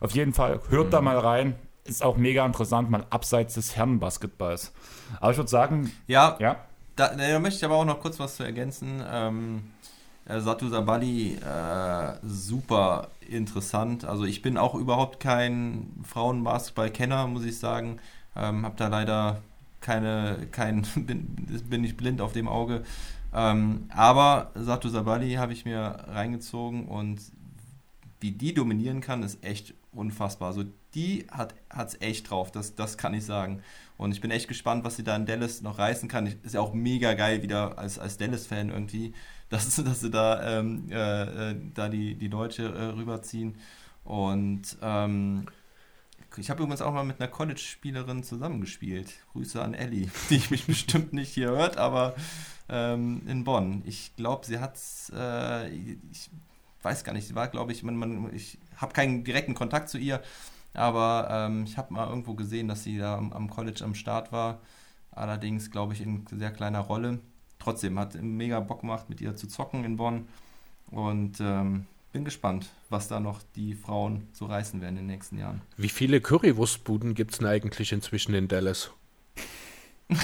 Auf 0.00 0.12
jeden 0.12 0.32
Fall, 0.32 0.60
hört 0.68 0.86
mhm. 0.86 0.90
da 0.90 1.00
mal 1.00 1.18
rein. 1.18 1.54
Ist 1.88 2.02
auch 2.02 2.16
mega 2.16 2.44
interessant, 2.44 2.90
mal 2.90 3.06
abseits 3.10 3.54
des 3.54 3.76
Herrenbasketballs. 3.76 4.72
Aber 5.20 5.30
ich 5.30 5.36
würde 5.38 5.50
sagen, 5.50 5.90
ja, 6.06 6.36
ja. 6.38 6.56
Da, 6.96 7.14
da, 7.14 7.38
möchte 7.38 7.58
ich 7.58 7.64
aber 7.64 7.76
auch 7.76 7.84
noch 7.84 8.00
kurz 8.00 8.18
was 8.18 8.36
zu 8.36 8.42
ergänzen. 8.42 9.02
Ähm, 9.10 9.70
äh, 10.26 10.40
Satu 10.40 10.68
Sabali, 10.68 11.36
äh, 11.36 12.14
super 12.22 13.08
interessant. 13.28 14.04
Also 14.04 14.24
ich 14.24 14.42
bin 14.42 14.58
auch 14.58 14.74
überhaupt 14.74 15.20
kein 15.20 15.88
Frauenbasketball-Kenner, 16.04 17.26
muss 17.26 17.44
ich 17.44 17.58
sagen. 17.58 17.98
Ähm, 18.36 18.64
habe 18.64 18.74
da 18.76 18.88
leider 18.88 19.40
keine, 19.80 20.46
kein, 20.50 20.82
bin, 20.96 21.26
bin 21.70 21.84
ich 21.84 21.96
blind 21.96 22.20
auf 22.20 22.32
dem 22.32 22.48
Auge. 22.48 22.82
Ähm, 23.34 23.88
aber 23.94 24.50
Satu 24.54 24.88
Sabali 24.88 25.34
habe 25.34 25.52
ich 25.52 25.64
mir 25.64 26.04
reingezogen 26.08 26.86
und 26.86 27.20
wie 28.20 28.32
die 28.32 28.52
dominieren 28.52 29.00
kann, 29.00 29.22
ist 29.22 29.42
echt 29.44 29.74
unfassbar. 29.92 30.48
Also 30.48 30.64
die 30.94 31.26
hat 31.30 31.54
es 31.70 32.00
echt 32.00 32.30
drauf, 32.30 32.50
das, 32.50 32.74
das 32.74 32.96
kann 32.96 33.14
ich 33.14 33.24
sagen. 33.24 33.62
Und 33.96 34.12
ich 34.12 34.20
bin 34.20 34.30
echt 34.30 34.48
gespannt, 34.48 34.84
was 34.84 34.96
sie 34.96 35.04
da 35.04 35.16
in 35.16 35.26
Dallas 35.26 35.60
noch 35.60 35.78
reißen 35.78 36.08
kann. 36.08 36.26
Ist 36.26 36.54
ja 36.54 36.60
auch 36.60 36.72
mega 36.72 37.14
geil 37.14 37.42
wieder 37.42 37.78
als, 37.78 37.98
als 37.98 38.16
Dallas-Fan 38.16 38.70
irgendwie, 38.70 39.12
dass, 39.48 39.76
dass 39.76 40.00
sie 40.00 40.10
da, 40.10 40.58
ähm, 40.58 40.86
äh, 40.90 41.50
äh, 41.50 41.56
da 41.74 41.88
die, 41.88 42.14
die 42.14 42.28
Deutsche 42.28 42.64
äh, 42.64 42.84
rüberziehen. 42.84 43.56
Und 44.04 44.78
ähm, 44.82 45.46
ich 46.36 46.50
habe 46.50 46.62
übrigens 46.62 46.82
auch 46.82 46.92
mal 46.92 47.04
mit 47.04 47.20
einer 47.20 47.28
College-Spielerin 47.28 48.22
zusammengespielt. 48.22 49.12
Grüße 49.32 49.60
an 49.60 49.74
Ellie, 49.74 50.08
die 50.30 50.36
ich 50.36 50.50
mich 50.50 50.66
bestimmt 50.66 51.12
nicht 51.12 51.34
hier 51.34 51.50
hört, 51.50 51.76
aber 51.76 52.14
ähm, 52.68 53.22
in 53.26 53.44
Bonn. 53.44 53.82
Ich 53.84 54.14
glaube, 54.16 54.46
sie 54.46 54.58
hat 54.58 54.78
äh, 55.12 55.68
ich 55.68 56.30
weiß 56.82 57.04
gar 57.04 57.12
nicht, 57.12 57.26
sie 57.26 57.34
war, 57.34 57.48
glaube 57.48 57.72
ich, 57.72 57.82
man, 57.82 57.96
man, 57.96 58.34
ich 58.34 58.58
habe 58.76 58.92
keinen 58.92 59.24
direkten 59.24 59.54
Kontakt 59.54 59.88
zu 59.88 59.98
ihr, 59.98 60.22
aber 60.74 61.28
ähm, 61.30 61.64
ich 61.64 61.76
habe 61.76 61.92
mal 61.92 62.08
irgendwo 62.08 62.34
gesehen, 62.34 62.68
dass 62.68 62.84
sie 62.84 62.98
da 62.98 63.16
am, 63.16 63.32
am 63.32 63.50
College 63.50 63.84
am 63.84 63.94
Start 63.94 64.32
war. 64.32 64.60
Allerdings, 65.10 65.70
glaube 65.70 65.94
ich, 65.94 66.00
in 66.00 66.24
sehr 66.30 66.52
kleiner 66.52 66.80
Rolle. 66.80 67.18
Trotzdem 67.58 67.98
hat 67.98 68.14
mega 68.20 68.60
Bock 68.60 68.82
gemacht, 68.82 69.08
mit 69.08 69.20
ihr 69.20 69.34
zu 69.34 69.48
zocken 69.48 69.84
in 69.84 69.96
Bonn. 69.96 70.28
Und 70.90 71.40
ähm, 71.40 71.86
bin 72.12 72.24
gespannt, 72.24 72.70
was 72.88 73.08
da 73.08 73.20
noch 73.20 73.40
die 73.56 73.74
Frauen 73.74 74.28
so 74.32 74.46
reißen 74.46 74.80
werden 74.80 74.96
in 74.96 75.06
den 75.06 75.14
nächsten 75.14 75.38
Jahren. 75.38 75.60
Wie 75.76 75.88
viele 75.88 76.20
Currywurstbuden 76.20 77.14
gibt 77.14 77.32
es 77.32 77.38
denn 77.38 77.48
eigentlich 77.48 77.92
inzwischen 77.92 78.34
in 78.34 78.48
Dallas? 78.48 78.90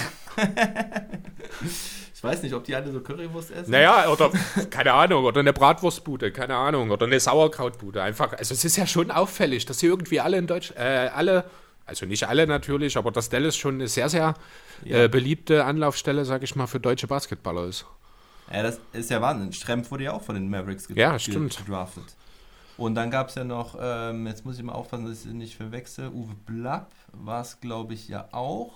ich 2.25 2.31
weiß 2.31 2.43
nicht, 2.43 2.53
ob 2.53 2.63
die 2.63 2.75
alle 2.75 2.91
so 2.91 2.99
Currywurst 2.99 3.51
essen. 3.51 3.71
Naja, 3.71 4.09
oder 4.09 4.31
keine 4.69 4.93
Ahnung, 4.93 5.25
oder 5.25 5.39
eine 5.39 5.53
Bratwurstbude, 5.53 6.31
keine 6.31 6.55
Ahnung, 6.55 6.91
oder 6.91 7.05
eine 7.05 7.19
Sauerkrautbude. 7.19 8.01
Einfach, 8.01 8.33
also 8.33 8.53
es 8.53 8.65
ist 8.65 8.75
ja 8.75 8.87
schon 8.87 9.11
auffällig, 9.11 9.65
dass 9.65 9.79
sie 9.79 9.87
irgendwie 9.87 10.19
alle 10.19 10.37
in 10.37 10.47
Deutsch, 10.47 10.71
äh, 10.75 11.09
alle, 11.13 11.45
also 11.85 12.05
nicht 12.05 12.27
alle 12.27 12.47
natürlich, 12.47 12.97
aber 12.97 13.11
dass 13.11 13.29
Dallas 13.29 13.55
schon 13.55 13.75
eine 13.75 13.87
sehr, 13.87 14.09
sehr 14.09 14.33
ja. 14.83 15.03
äh, 15.03 15.07
beliebte 15.07 15.65
Anlaufstelle, 15.65 16.25
sag 16.25 16.43
ich 16.43 16.55
mal, 16.55 16.67
für 16.67 16.79
deutsche 16.79 17.07
Basketballer 17.07 17.65
ist. 17.65 17.85
Ja, 18.51 18.63
das 18.63 18.79
ist 18.93 19.09
ja 19.09 19.21
Wahnsinn. 19.21 19.53
Stremp 19.53 19.89
wurde 19.89 20.05
ja 20.05 20.13
auch 20.13 20.21
von 20.21 20.35
den 20.35 20.49
Mavericks 20.49 20.87
gedraftet. 20.87 21.11
Ja, 21.11 21.19
stimmt. 21.19 21.57
gedraftet. 21.57 22.15
Und 22.77 22.95
dann 22.95 23.09
gab 23.09 23.29
es 23.29 23.35
ja 23.35 23.43
noch, 23.43 23.77
ähm, 23.79 24.27
jetzt 24.27 24.45
muss 24.45 24.57
ich 24.57 24.63
mal 24.63 24.73
aufpassen, 24.73 25.05
dass 25.05 25.25
ich 25.25 25.31
nicht 25.31 25.55
verwechsel, 25.55 26.09
Uwe 26.09 26.35
Blapp 26.45 26.91
war 27.13 27.41
es, 27.41 27.61
glaube 27.61 27.93
ich, 27.93 28.09
ja 28.09 28.27
auch. 28.31 28.73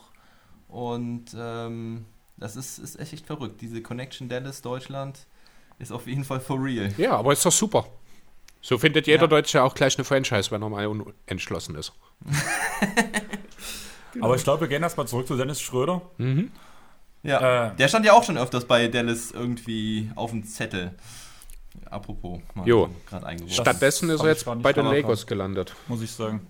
Und 0.70 1.36
ähm, 1.38 2.06
das 2.40 2.56
ist, 2.56 2.80
ist 2.80 3.00
echt 3.00 3.26
verrückt. 3.26 3.62
Diese 3.62 3.82
Connection 3.82 4.30
Dallas 4.30 4.62
Deutschland 4.62 5.28
ist 5.78 5.92
auf 5.92 6.08
jeden 6.08 6.24
Fall 6.24 6.40
for 6.40 6.62
real. 6.62 6.92
Ja, 6.98 7.18
aber 7.18 7.34
ist 7.34 7.46
doch 7.46 7.52
super. 7.52 7.86
So 8.62 8.78
findet 8.78 9.08
jeder 9.08 9.24
ja. 9.24 9.28
Deutsche 9.28 9.64
auch 9.64 9.74
gleich 9.74 9.98
eine 9.98 10.04
Franchise, 10.04 10.52
wenn 10.52 10.62
er 10.62 10.70
mal 10.70 10.88
unentschlossen 10.88 11.76
ist. 11.76 11.94
genau. 14.14 14.26
Aber 14.26 14.36
ich 14.36 14.44
glaube, 14.44 14.62
wir 14.62 14.68
gehen 14.68 14.84
erstmal 14.84 15.08
zurück 15.08 15.28
zu 15.28 15.38
Dennis 15.38 15.62
Schröder. 15.62 16.02
Mhm. 16.18 16.52
Ja, 17.24 17.70
äh, 17.70 17.76
der 17.78 17.88
stand 17.88 18.06
ja 18.06 18.14
auch 18.14 18.24
schon 18.24 18.38
öfters 18.38 18.66
bei 18.66 18.90
Dallas 18.90 19.32
irgendwie 19.32 20.12
auf 20.16 20.32
dem 20.32 20.44
Zettel. 20.44 20.94
Apropos, 21.86 22.40
jo. 22.66 22.90
Stattdessen 23.48 24.10
ist 24.10 24.22
er 24.22 24.30
jetzt 24.30 24.46
bei 24.62 24.74
den 24.74 24.86
Lakers 24.86 25.26
gelandet. 25.26 25.74
Muss 25.88 26.02
ich 26.02 26.12
sagen. 26.12 26.48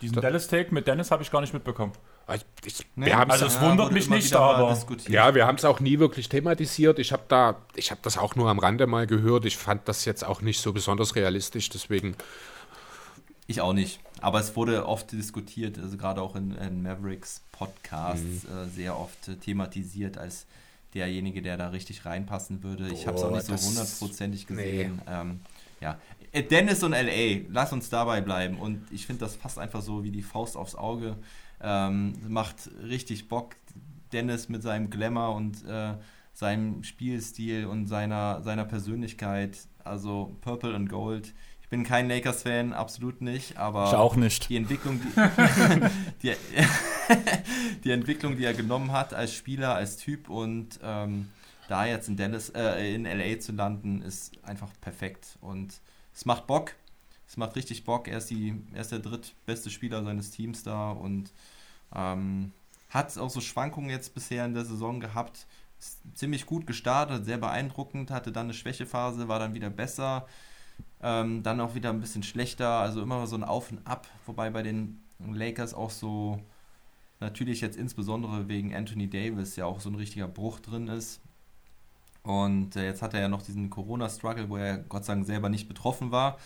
Diesen 0.00 0.20
Dallas-Take 0.20 0.72
mit 0.74 0.86
Dennis 0.86 1.10
habe 1.10 1.22
ich 1.22 1.30
gar 1.30 1.40
nicht 1.40 1.52
mitbekommen. 1.52 1.92
Ich, 2.34 2.44
ich, 2.64 2.86
nee, 2.94 3.12
also 3.12 3.46
es 3.46 3.60
wundert 3.60 3.88
ja, 3.88 3.94
mich 3.94 4.08
nicht, 4.08 4.34
aber 4.34 4.76
ja, 5.08 5.34
wir 5.34 5.46
haben 5.46 5.56
es 5.56 5.64
auch 5.64 5.80
nie 5.80 5.98
wirklich 5.98 6.28
thematisiert. 6.28 6.98
Ich 6.98 7.12
habe 7.12 7.24
da, 7.28 7.56
ich 7.74 7.90
habe 7.90 8.00
das 8.02 8.16
auch 8.16 8.36
nur 8.36 8.48
am 8.48 8.58
Rande 8.58 8.86
mal 8.86 9.06
gehört. 9.06 9.44
Ich 9.44 9.56
fand 9.56 9.88
das 9.88 10.04
jetzt 10.04 10.24
auch 10.24 10.40
nicht 10.40 10.60
so 10.60 10.72
besonders 10.72 11.16
realistisch, 11.16 11.68
deswegen. 11.68 12.16
Ich 13.46 13.60
auch 13.60 13.72
nicht. 13.72 14.00
Aber 14.20 14.38
es 14.38 14.54
wurde 14.54 14.86
oft 14.86 15.10
diskutiert, 15.12 15.78
also 15.78 15.96
gerade 15.96 16.22
auch 16.22 16.36
in, 16.36 16.52
in 16.56 16.82
Mavericks 16.82 17.42
Podcasts 17.50 18.22
mhm. 18.22 18.56
äh, 18.56 18.68
sehr 18.68 18.98
oft 18.98 19.28
äh, 19.28 19.36
thematisiert 19.36 20.16
als 20.16 20.46
derjenige, 20.94 21.42
der 21.42 21.56
da 21.56 21.68
richtig 21.68 22.04
reinpassen 22.04 22.62
würde. 22.62 22.88
Ich 22.88 23.06
habe 23.06 23.16
es 23.16 23.24
auch 23.24 23.30
nicht 23.30 23.46
so 23.46 23.68
hundertprozentig 23.68 24.46
gesehen. 24.46 25.00
Nee. 25.04 25.12
Ähm, 25.12 25.40
ja, 25.80 25.98
äh, 26.32 26.42
Dennis 26.42 26.82
und 26.82 26.92
LA, 26.92 27.42
lass 27.50 27.72
uns 27.72 27.90
dabei 27.90 28.20
bleiben. 28.20 28.58
Und 28.58 28.86
ich 28.90 29.06
finde, 29.06 29.20
das 29.20 29.36
passt 29.36 29.58
einfach 29.58 29.82
so 29.82 30.04
wie 30.04 30.10
die 30.10 30.22
Faust 30.22 30.56
aufs 30.56 30.74
Auge. 30.74 31.16
Ähm, 31.62 32.14
macht 32.28 32.70
richtig 32.82 33.28
Bock. 33.28 33.56
Dennis 34.12 34.48
mit 34.48 34.62
seinem 34.62 34.90
Glamour 34.90 35.34
und 35.34 35.64
äh, 35.66 35.94
seinem 36.34 36.82
Spielstil 36.84 37.66
und 37.66 37.86
seiner, 37.86 38.42
seiner 38.42 38.64
Persönlichkeit. 38.64 39.58
Also 39.84 40.36
Purple 40.42 40.74
and 40.74 40.90
Gold 40.90 41.32
bin 41.72 41.84
kein 41.84 42.06
Lakers-Fan, 42.06 42.74
absolut 42.74 43.22
nicht, 43.22 43.56
aber 43.56 43.86
ich 43.88 43.94
auch 43.94 44.14
nicht. 44.14 44.50
die 44.50 44.56
Entwicklung, 44.56 45.00
die, 46.22 46.22
die, 46.34 46.34
die, 47.82 47.90
Entwicklung, 47.90 48.36
die 48.36 48.44
er 48.44 48.52
genommen 48.52 48.92
hat 48.92 49.14
als 49.14 49.32
Spieler, 49.32 49.74
als 49.74 49.96
Typ 49.96 50.28
und 50.28 50.78
ähm, 50.82 51.30
da 51.68 51.86
jetzt 51.86 52.08
in 52.08 52.18
Dallas, 52.18 52.50
äh, 52.50 52.94
in 52.94 53.04
LA 53.04 53.40
zu 53.40 53.52
landen, 53.52 54.02
ist 54.02 54.32
einfach 54.44 54.68
perfekt. 54.82 55.38
Und 55.40 55.80
es 56.14 56.26
macht 56.26 56.46
Bock. 56.46 56.74
Es 57.26 57.38
macht 57.38 57.56
richtig 57.56 57.84
Bock. 57.84 58.06
Er 58.06 58.18
ist, 58.18 58.28
die, 58.28 58.54
er 58.74 58.82
ist 58.82 58.92
der 58.92 58.98
drittbeste 58.98 59.70
Spieler 59.70 60.04
seines 60.04 60.30
Teams 60.30 60.64
da 60.64 60.90
und 60.90 61.32
ähm, 61.94 62.52
hat 62.88 63.16
auch 63.18 63.30
so 63.30 63.40
Schwankungen 63.40 63.90
jetzt 63.90 64.14
bisher 64.14 64.44
in 64.44 64.54
der 64.54 64.64
Saison 64.64 65.00
gehabt. 65.00 65.46
Ist 65.78 66.00
ziemlich 66.14 66.46
gut 66.46 66.66
gestartet, 66.66 67.24
sehr 67.24 67.38
beeindruckend, 67.38 68.10
hatte 68.10 68.32
dann 68.32 68.46
eine 68.46 68.54
Schwächephase, 68.54 69.28
war 69.28 69.38
dann 69.38 69.54
wieder 69.54 69.70
besser. 69.70 70.26
Ähm, 71.02 71.42
dann 71.42 71.60
auch 71.60 71.74
wieder 71.74 71.90
ein 71.90 72.00
bisschen 72.00 72.22
schlechter, 72.22 72.68
also 72.68 73.02
immer 73.02 73.26
so 73.26 73.36
ein 73.36 73.44
Auf 73.44 73.72
und 73.72 73.84
Ab, 73.86 74.06
wobei 74.26 74.50
bei 74.50 74.62
den 74.62 75.00
Lakers 75.18 75.74
auch 75.74 75.90
so 75.90 76.40
natürlich 77.18 77.60
jetzt 77.60 77.76
insbesondere 77.76 78.48
wegen 78.48 78.74
Anthony 78.74 79.08
Davis 79.08 79.56
ja 79.56 79.64
auch 79.64 79.80
so 79.80 79.88
ein 79.88 79.94
richtiger 79.94 80.28
Bruch 80.28 80.60
drin 80.60 80.88
ist. 80.88 81.20
Und 82.22 82.76
äh, 82.76 82.84
jetzt 82.84 83.02
hat 83.02 83.14
er 83.14 83.20
ja 83.20 83.28
noch 83.28 83.42
diesen 83.42 83.70
Corona-Struggle, 83.70 84.48
wo 84.48 84.56
er 84.56 84.78
Gott 84.78 85.04
sei 85.04 85.14
Dank 85.14 85.26
selber 85.26 85.48
nicht 85.48 85.66
betroffen 85.66 86.12
war, 86.12 86.38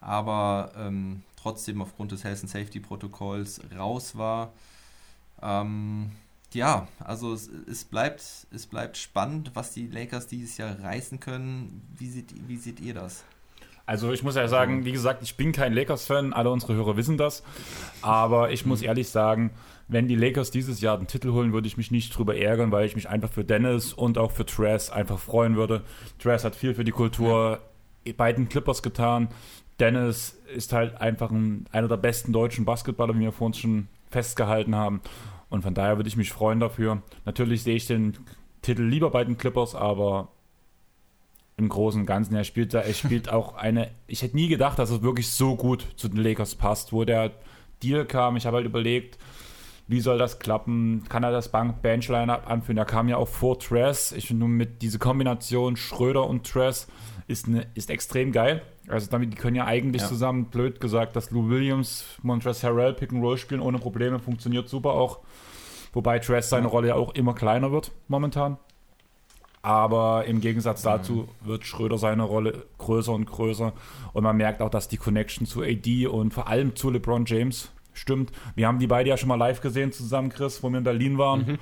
aber 0.00 0.72
ähm, 0.76 1.22
trotzdem 1.36 1.80
aufgrund 1.80 2.12
des 2.12 2.24
Health 2.24 2.40
and 2.40 2.50
Safety 2.50 2.80
Protokolls 2.80 3.60
raus 3.76 4.16
war. 4.16 4.52
Ähm, 5.42 6.12
ja, 6.52 6.86
also 6.98 7.32
es, 7.32 7.50
es, 7.70 7.84
bleibt, 7.84 8.22
es 8.52 8.66
bleibt 8.66 8.96
spannend, 8.96 9.52
was 9.54 9.72
die 9.72 9.86
Lakers 9.86 10.26
dieses 10.26 10.58
Jahr 10.58 10.78
reißen 10.80 11.20
können. 11.20 11.82
Wie 11.96 12.08
seht, 12.08 12.34
wie 12.46 12.56
seht 12.56 12.80
ihr 12.80 12.94
das? 12.94 13.24
Also 13.84 14.12
ich 14.12 14.22
muss 14.22 14.36
ja 14.36 14.46
sagen, 14.46 14.84
wie 14.84 14.92
gesagt, 14.92 15.22
ich 15.22 15.36
bin 15.36 15.52
kein 15.52 15.72
Lakers-Fan, 15.72 16.32
alle 16.32 16.50
unsere 16.50 16.74
Hörer 16.74 16.96
wissen 16.96 17.16
das. 17.16 17.42
Aber 18.00 18.52
ich 18.52 18.64
muss 18.64 18.80
ehrlich 18.80 19.08
sagen, 19.08 19.50
wenn 19.88 20.08
die 20.08 20.14
Lakers 20.14 20.50
dieses 20.50 20.80
Jahr 20.80 20.98
den 20.98 21.08
Titel 21.08 21.32
holen, 21.32 21.52
würde 21.52 21.66
ich 21.66 21.76
mich 21.76 21.90
nicht 21.90 22.16
drüber 22.16 22.36
ärgern, 22.36 22.70
weil 22.70 22.86
ich 22.86 22.94
mich 22.94 23.08
einfach 23.08 23.30
für 23.30 23.44
Dennis 23.44 23.92
und 23.92 24.18
auch 24.18 24.30
für 24.30 24.46
Tress 24.46 24.90
einfach 24.90 25.18
freuen 25.18 25.56
würde. 25.56 25.82
Tress 26.18 26.44
hat 26.44 26.54
viel 26.54 26.74
für 26.74 26.84
die 26.84 26.92
Kultur 26.92 27.60
beiden 28.16 28.48
Clippers 28.48 28.82
getan. 28.82 29.28
Dennis 29.80 30.38
ist 30.54 30.72
halt 30.72 31.00
einfach 31.00 31.30
ein, 31.30 31.66
einer 31.72 31.88
der 31.88 31.96
besten 31.96 32.32
deutschen 32.32 32.64
Basketballer, 32.64 33.14
wie 33.14 33.20
wir 33.20 33.32
vorhin 33.32 33.54
schon 33.54 33.88
festgehalten 34.12 34.76
haben. 34.76 35.00
Und 35.48 35.62
von 35.62 35.74
daher 35.74 35.96
würde 35.96 36.08
ich 36.08 36.16
mich 36.16 36.30
freuen 36.30 36.60
dafür. 36.60 37.02
Natürlich 37.24 37.62
sehe 37.62 37.76
ich 37.76 37.86
den 37.86 38.16
Titel 38.62 38.82
lieber 38.82 39.10
bei 39.10 39.24
den 39.24 39.36
Clippers, 39.36 39.74
aber 39.74 40.28
im 41.56 41.68
Großen 41.68 42.00
und 42.00 42.06
Ganzen. 42.06 42.34
Er 42.34 42.44
spielt 42.44 42.74
da, 42.74 42.80
er 42.80 42.94
spielt 42.94 43.28
auch 43.28 43.54
eine. 43.54 43.90
Ich 44.06 44.22
hätte 44.22 44.36
nie 44.36 44.48
gedacht, 44.48 44.78
dass 44.78 44.90
es 44.90 45.02
wirklich 45.02 45.28
so 45.28 45.56
gut 45.56 45.86
zu 45.96 46.08
den 46.08 46.22
Lakers 46.22 46.54
passt, 46.54 46.92
wo 46.92 47.04
der 47.04 47.32
Deal 47.82 48.04
kam. 48.04 48.36
Ich 48.36 48.46
habe 48.46 48.58
halt 48.58 48.66
überlegt, 48.66 49.18
wie 49.88 50.00
soll 50.00 50.18
das 50.18 50.38
klappen? 50.38 51.04
Kann 51.08 51.22
er 51.22 51.32
das 51.32 51.50
Benchline 51.50 52.46
anführen? 52.46 52.78
Er 52.78 52.84
kam 52.84 53.08
ja 53.08 53.16
auch 53.16 53.28
vor 53.28 53.58
Tress. 53.58 54.12
Ich 54.12 54.28
finde 54.28 54.40
nur 54.40 54.48
mit 54.48 54.82
dieser 54.82 54.98
Kombination 54.98 55.76
Schröder 55.76 56.26
und 56.26 56.46
Tress 56.46 56.86
ist, 57.26 57.48
ne, 57.48 57.66
ist 57.74 57.90
extrem 57.90 58.32
geil. 58.32 58.62
Also 58.88 59.10
damit, 59.10 59.32
die 59.32 59.36
können 59.36 59.56
ja 59.56 59.66
eigentlich 59.66 60.02
ja. 60.02 60.08
zusammen, 60.08 60.46
blöd 60.46 60.80
gesagt, 60.80 61.16
dass 61.16 61.30
Lou 61.30 61.48
Williams, 61.48 62.04
Montrezl 62.22 62.66
Harrell 62.66 62.94
Pick 62.94 63.12
and 63.12 63.22
Roll 63.22 63.38
spielen 63.38 63.60
ohne 63.60 63.78
Probleme, 63.78 64.18
funktioniert 64.18 64.68
super 64.68 64.92
auch. 64.92 65.20
Wobei 65.92 66.18
Tress 66.18 66.48
seine 66.48 66.68
Rolle 66.68 66.88
ja 66.88 66.94
auch 66.94 67.14
immer 67.14 67.34
kleiner 67.34 67.70
wird 67.70 67.92
momentan. 68.08 68.58
Aber 69.60 70.24
im 70.24 70.40
Gegensatz 70.40 70.82
dazu 70.82 71.28
wird 71.42 71.64
Schröder 71.64 71.96
seine 71.96 72.24
Rolle 72.24 72.66
größer 72.78 73.12
und 73.12 73.26
größer. 73.26 73.72
Und 74.12 74.24
man 74.24 74.36
merkt 74.36 74.60
auch, 74.60 74.70
dass 74.70 74.88
die 74.88 74.96
Connection 74.96 75.46
zu 75.46 75.62
AD 75.62 76.08
und 76.08 76.34
vor 76.34 76.48
allem 76.48 76.74
zu 76.74 76.90
LeBron 76.90 77.26
James 77.26 77.70
stimmt. 77.92 78.32
Wir 78.54 78.66
haben 78.66 78.78
die 78.78 78.86
beide 78.86 79.10
ja 79.10 79.16
schon 79.16 79.28
mal 79.28 79.36
live 79.36 79.60
gesehen 79.60 79.92
zusammen, 79.92 80.30
Chris, 80.30 80.62
wo 80.62 80.70
wir 80.70 80.78
in 80.78 80.84
Berlin 80.84 81.18
waren. 81.18 81.46
Mhm. 81.46 81.58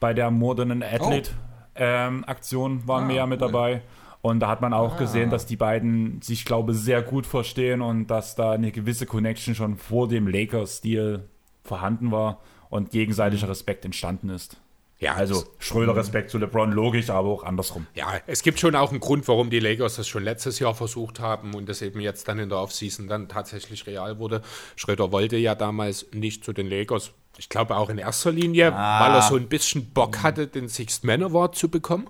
Bei 0.00 0.12
der 0.12 0.30
Modern 0.30 0.82
Athlete-Aktion 0.82 2.72
oh. 2.72 2.74
ähm, 2.74 2.88
waren 2.88 3.04
ah, 3.04 3.08
wir 3.08 3.16
ja 3.16 3.26
mit 3.26 3.40
cool. 3.40 3.48
dabei. 3.48 3.82
Und 4.20 4.40
da 4.40 4.48
hat 4.48 4.60
man 4.60 4.72
auch 4.72 4.94
ah. 4.94 4.98
gesehen, 4.98 5.30
dass 5.30 5.46
die 5.46 5.56
beiden 5.56 6.20
sich, 6.20 6.44
glaube 6.44 6.72
ich, 6.72 6.78
sehr 6.78 7.02
gut 7.02 7.26
verstehen 7.26 7.80
und 7.80 8.08
dass 8.08 8.34
da 8.34 8.52
eine 8.52 8.72
gewisse 8.72 9.06
Connection 9.06 9.54
schon 9.54 9.76
vor 9.76 10.08
dem 10.08 10.26
Lakers-Stil 10.26 11.28
vorhanden 11.62 12.10
war 12.10 12.40
und 12.68 12.90
gegenseitiger 12.90 13.48
Respekt 13.48 13.84
entstanden 13.84 14.30
ist. 14.30 14.60
Ja, 14.98 15.14
also 15.14 15.44
Schröder 15.58 15.94
Respekt 15.94 16.30
zu 16.30 16.38
LeBron, 16.38 16.72
logisch, 16.72 17.10
aber 17.10 17.28
auch 17.28 17.44
andersrum. 17.44 17.86
Ja, 17.94 18.14
es 18.26 18.42
gibt 18.42 18.58
schon 18.58 18.74
auch 18.74 18.90
einen 18.90 19.00
Grund, 19.00 19.28
warum 19.28 19.50
die 19.50 19.60
Lakers 19.60 19.96
das 19.96 20.08
schon 20.08 20.24
letztes 20.24 20.58
Jahr 20.58 20.74
versucht 20.74 21.20
haben 21.20 21.54
und 21.54 21.68
das 21.68 21.82
eben 21.82 22.00
jetzt 22.00 22.28
dann 22.28 22.38
in 22.38 22.48
der 22.48 22.58
Offseason 22.58 23.06
dann 23.06 23.28
tatsächlich 23.28 23.86
real 23.86 24.18
wurde. 24.18 24.40
Schröder 24.74 25.12
wollte 25.12 25.36
ja 25.36 25.54
damals 25.54 26.06
nicht 26.12 26.44
zu 26.44 26.54
den 26.54 26.70
Lakers, 26.70 27.12
ich 27.36 27.50
glaube 27.50 27.76
auch 27.76 27.90
in 27.90 27.98
erster 27.98 28.32
Linie, 28.32 28.72
ah. 28.72 29.00
weil 29.04 29.14
er 29.16 29.22
so 29.22 29.36
ein 29.36 29.48
bisschen 29.48 29.90
Bock 29.90 30.22
hatte, 30.22 30.46
den 30.46 30.68
Sixth 30.68 31.04
Man 31.04 31.22
Award 31.22 31.56
zu 31.56 31.68
bekommen. 31.68 32.08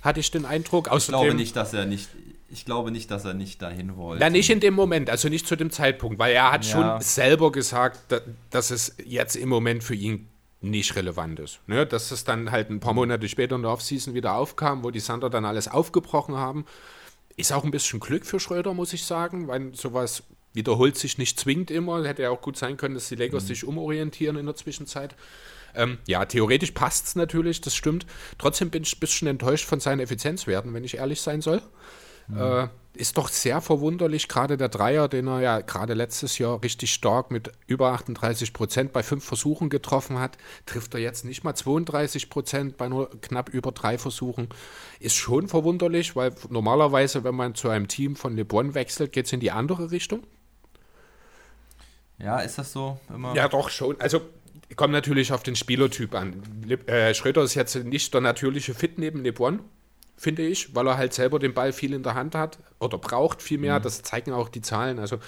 Hatte 0.00 0.20
ich 0.20 0.30
den 0.30 0.46
Eindruck. 0.46 0.88
Außerdem, 0.88 1.20
ich 1.20 1.26
glaube 1.26 1.36
nicht, 1.36 1.56
dass 1.56 1.74
er 1.74 1.84
nicht, 1.84 2.08
ich 2.48 2.64
glaube 2.64 2.90
nicht, 2.90 3.10
dass 3.10 3.26
er 3.26 3.34
nicht 3.34 3.60
dahin 3.60 3.96
wollte. 3.96 4.24
Ja, 4.24 4.30
nicht 4.30 4.48
in 4.48 4.60
dem 4.60 4.72
Moment, 4.72 5.10
also 5.10 5.28
nicht 5.28 5.46
zu 5.46 5.54
dem 5.54 5.70
Zeitpunkt, 5.70 6.18
weil 6.18 6.32
er 6.32 6.50
hat 6.50 6.64
ja. 6.64 6.70
schon 6.72 7.00
selber 7.02 7.52
gesagt, 7.52 8.00
dass 8.48 8.70
es 8.70 8.96
jetzt 9.04 9.36
im 9.36 9.50
Moment 9.50 9.84
für 9.84 9.94
ihn 9.94 10.28
nicht 10.62 10.96
relevant 10.96 11.40
ist. 11.40 11.60
Ne? 11.66 11.86
Dass 11.86 12.10
es 12.10 12.24
dann 12.24 12.50
halt 12.50 12.70
ein 12.70 12.80
paar 12.80 12.94
Monate 12.94 13.28
später 13.28 13.56
in 13.56 13.62
der 13.62 13.72
Offseason 13.72 14.14
wieder 14.14 14.34
aufkam, 14.34 14.84
wo 14.84 14.90
die 14.90 15.00
Sander 15.00 15.28
dann 15.28 15.44
alles 15.44 15.68
aufgebrochen 15.68 16.36
haben. 16.36 16.64
Ist 17.36 17.52
auch 17.52 17.64
ein 17.64 17.70
bisschen 17.70 18.00
Glück 18.00 18.24
für 18.26 18.38
Schröder, 18.38 18.74
muss 18.74 18.92
ich 18.92 19.04
sagen, 19.04 19.48
weil 19.48 19.74
sowas 19.74 20.22
wiederholt 20.54 20.96
sich 20.96 21.18
nicht 21.18 21.40
zwingend 21.40 21.70
immer. 21.70 22.04
Hätte 22.04 22.22
ja 22.22 22.30
auch 22.30 22.40
gut 22.40 22.56
sein 22.56 22.76
können, 22.76 22.94
dass 22.94 23.08
die 23.08 23.16
Lakers 23.16 23.44
mhm. 23.44 23.48
sich 23.48 23.64
umorientieren 23.64 24.36
in 24.36 24.46
der 24.46 24.54
Zwischenzeit. 24.54 25.16
Ähm, 25.74 25.98
ja, 26.06 26.24
theoretisch 26.26 26.72
passt 26.72 27.06
es 27.06 27.16
natürlich, 27.16 27.60
das 27.60 27.74
stimmt. 27.74 28.06
Trotzdem 28.38 28.70
bin 28.70 28.82
ich 28.82 28.94
ein 28.96 29.00
bisschen 29.00 29.28
enttäuscht 29.28 29.64
von 29.64 29.80
seinen 29.80 30.00
Effizienzwerten, 30.00 30.74
wenn 30.74 30.84
ich 30.84 30.98
ehrlich 30.98 31.20
sein 31.20 31.40
soll. 31.40 31.62
Mhm. 32.28 32.38
Äh, 32.38 32.68
ist 32.94 33.16
doch 33.16 33.28
sehr 33.28 33.60
verwunderlich, 33.60 34.28
gerade 34.28 34.56
der 34.56 34.68
Dreier, 34.68 35.08
den 35.08 35.26
er 35.26 35.40
ja 35.40 35.60
gerade 35.60 35.94
letztes 35.94 36.38
Jahr 36.38 36.62
richtig 36.62 36.92
stark 36.92 37.30
mit 37.30 37.50
über 37.66 37.92
38 37.92 38.52
Prozent 38.52 38.92
bei 38.92 39.02
fünf 39.02 39.24
Versuchen 39.24 39.70
getroffen 39.70 40.18
hat, 40.18 40.36
trifft 40.66 40.92
er 40.94 41.00
jetzt 41.00 41.24
nicht 41.24 41.42
mal 41.42 41.54
32 41.54 42.28
Prozent 42.28 42.76
bei 42.76 42.88
nur 42.88 43.08
knapp 43.22 43.48
über 43.48 43.72
drei 43.72 43.96
Versuchen. 43.96 44.48
Ist 45.00 45.16
schon 45.16 45.48
verwunderlich, 45.48 46.16
weil 46.16 46.34
normalerweise, 46.50 47.24
wenn 47.24 47.34
man 47.34 47.54
zu 47.54 47.70
einem 47.70 47.88
Team 47.88 48.14
von 48.14 48.36
LeBron 48.36 48.74
wechselt, 48.74 49.12
geht 49.12 49.26
es 49.26 49.32
in 49.32 49.40
die 49.40 49.50
andere 49.50 49.90
Richtung. 49.90 50.22
Ja, 52.18 52.40
ist 52.40 52.58
das 52.58 52.72
so 52.72 53.00
immer? 53.12 53.34
Ja, 53.34 53.48
doch 53.48 53.70
schon. 53.70 53.98
Also 54.00 54.20
kommt 54.76 54.92
natürlich 54.92 55.32
auf 55.32 55.42
den 55.42 55.56
Spielertyp 55.56 56.14
an. 56.14 56.42
Äh, 56.86 57.14
Schröder 57.14 57.42
ist 57.42 57.54
jetzt 57.54 57.74
nicht 57.74 58.12
der 58.12 58.20
natürliche 58.20 58.74
Fit 58.74 58.98
neben 58.98 59.22
LeBron 59.22 59.60
finde 60.22 60.46
ich, 60.46 60.72
weil 60.72 60.86
er 60.86 60.96
halt 60.96 61.12
selber 61.12 61.40
den 61.40 61.52
Ball 61.52 61.72
viel 61.72 61.92
in 61.92 62.04
der 62.04 62.14
Hand 62.14 62.36
hat 62.36 62.58
oder 62.78 62.96
braucht 62.96 63.42
viel 63.42 63.58
mehr. 63.58 63.80
Mhm. 63.80 63.82
Das 63.82 64.02
zeigen 64.02 64.32
auch 64.32 64.48
die 64.48 64.62
Zahlen. 64.62 65.00
Also 65.00 65.18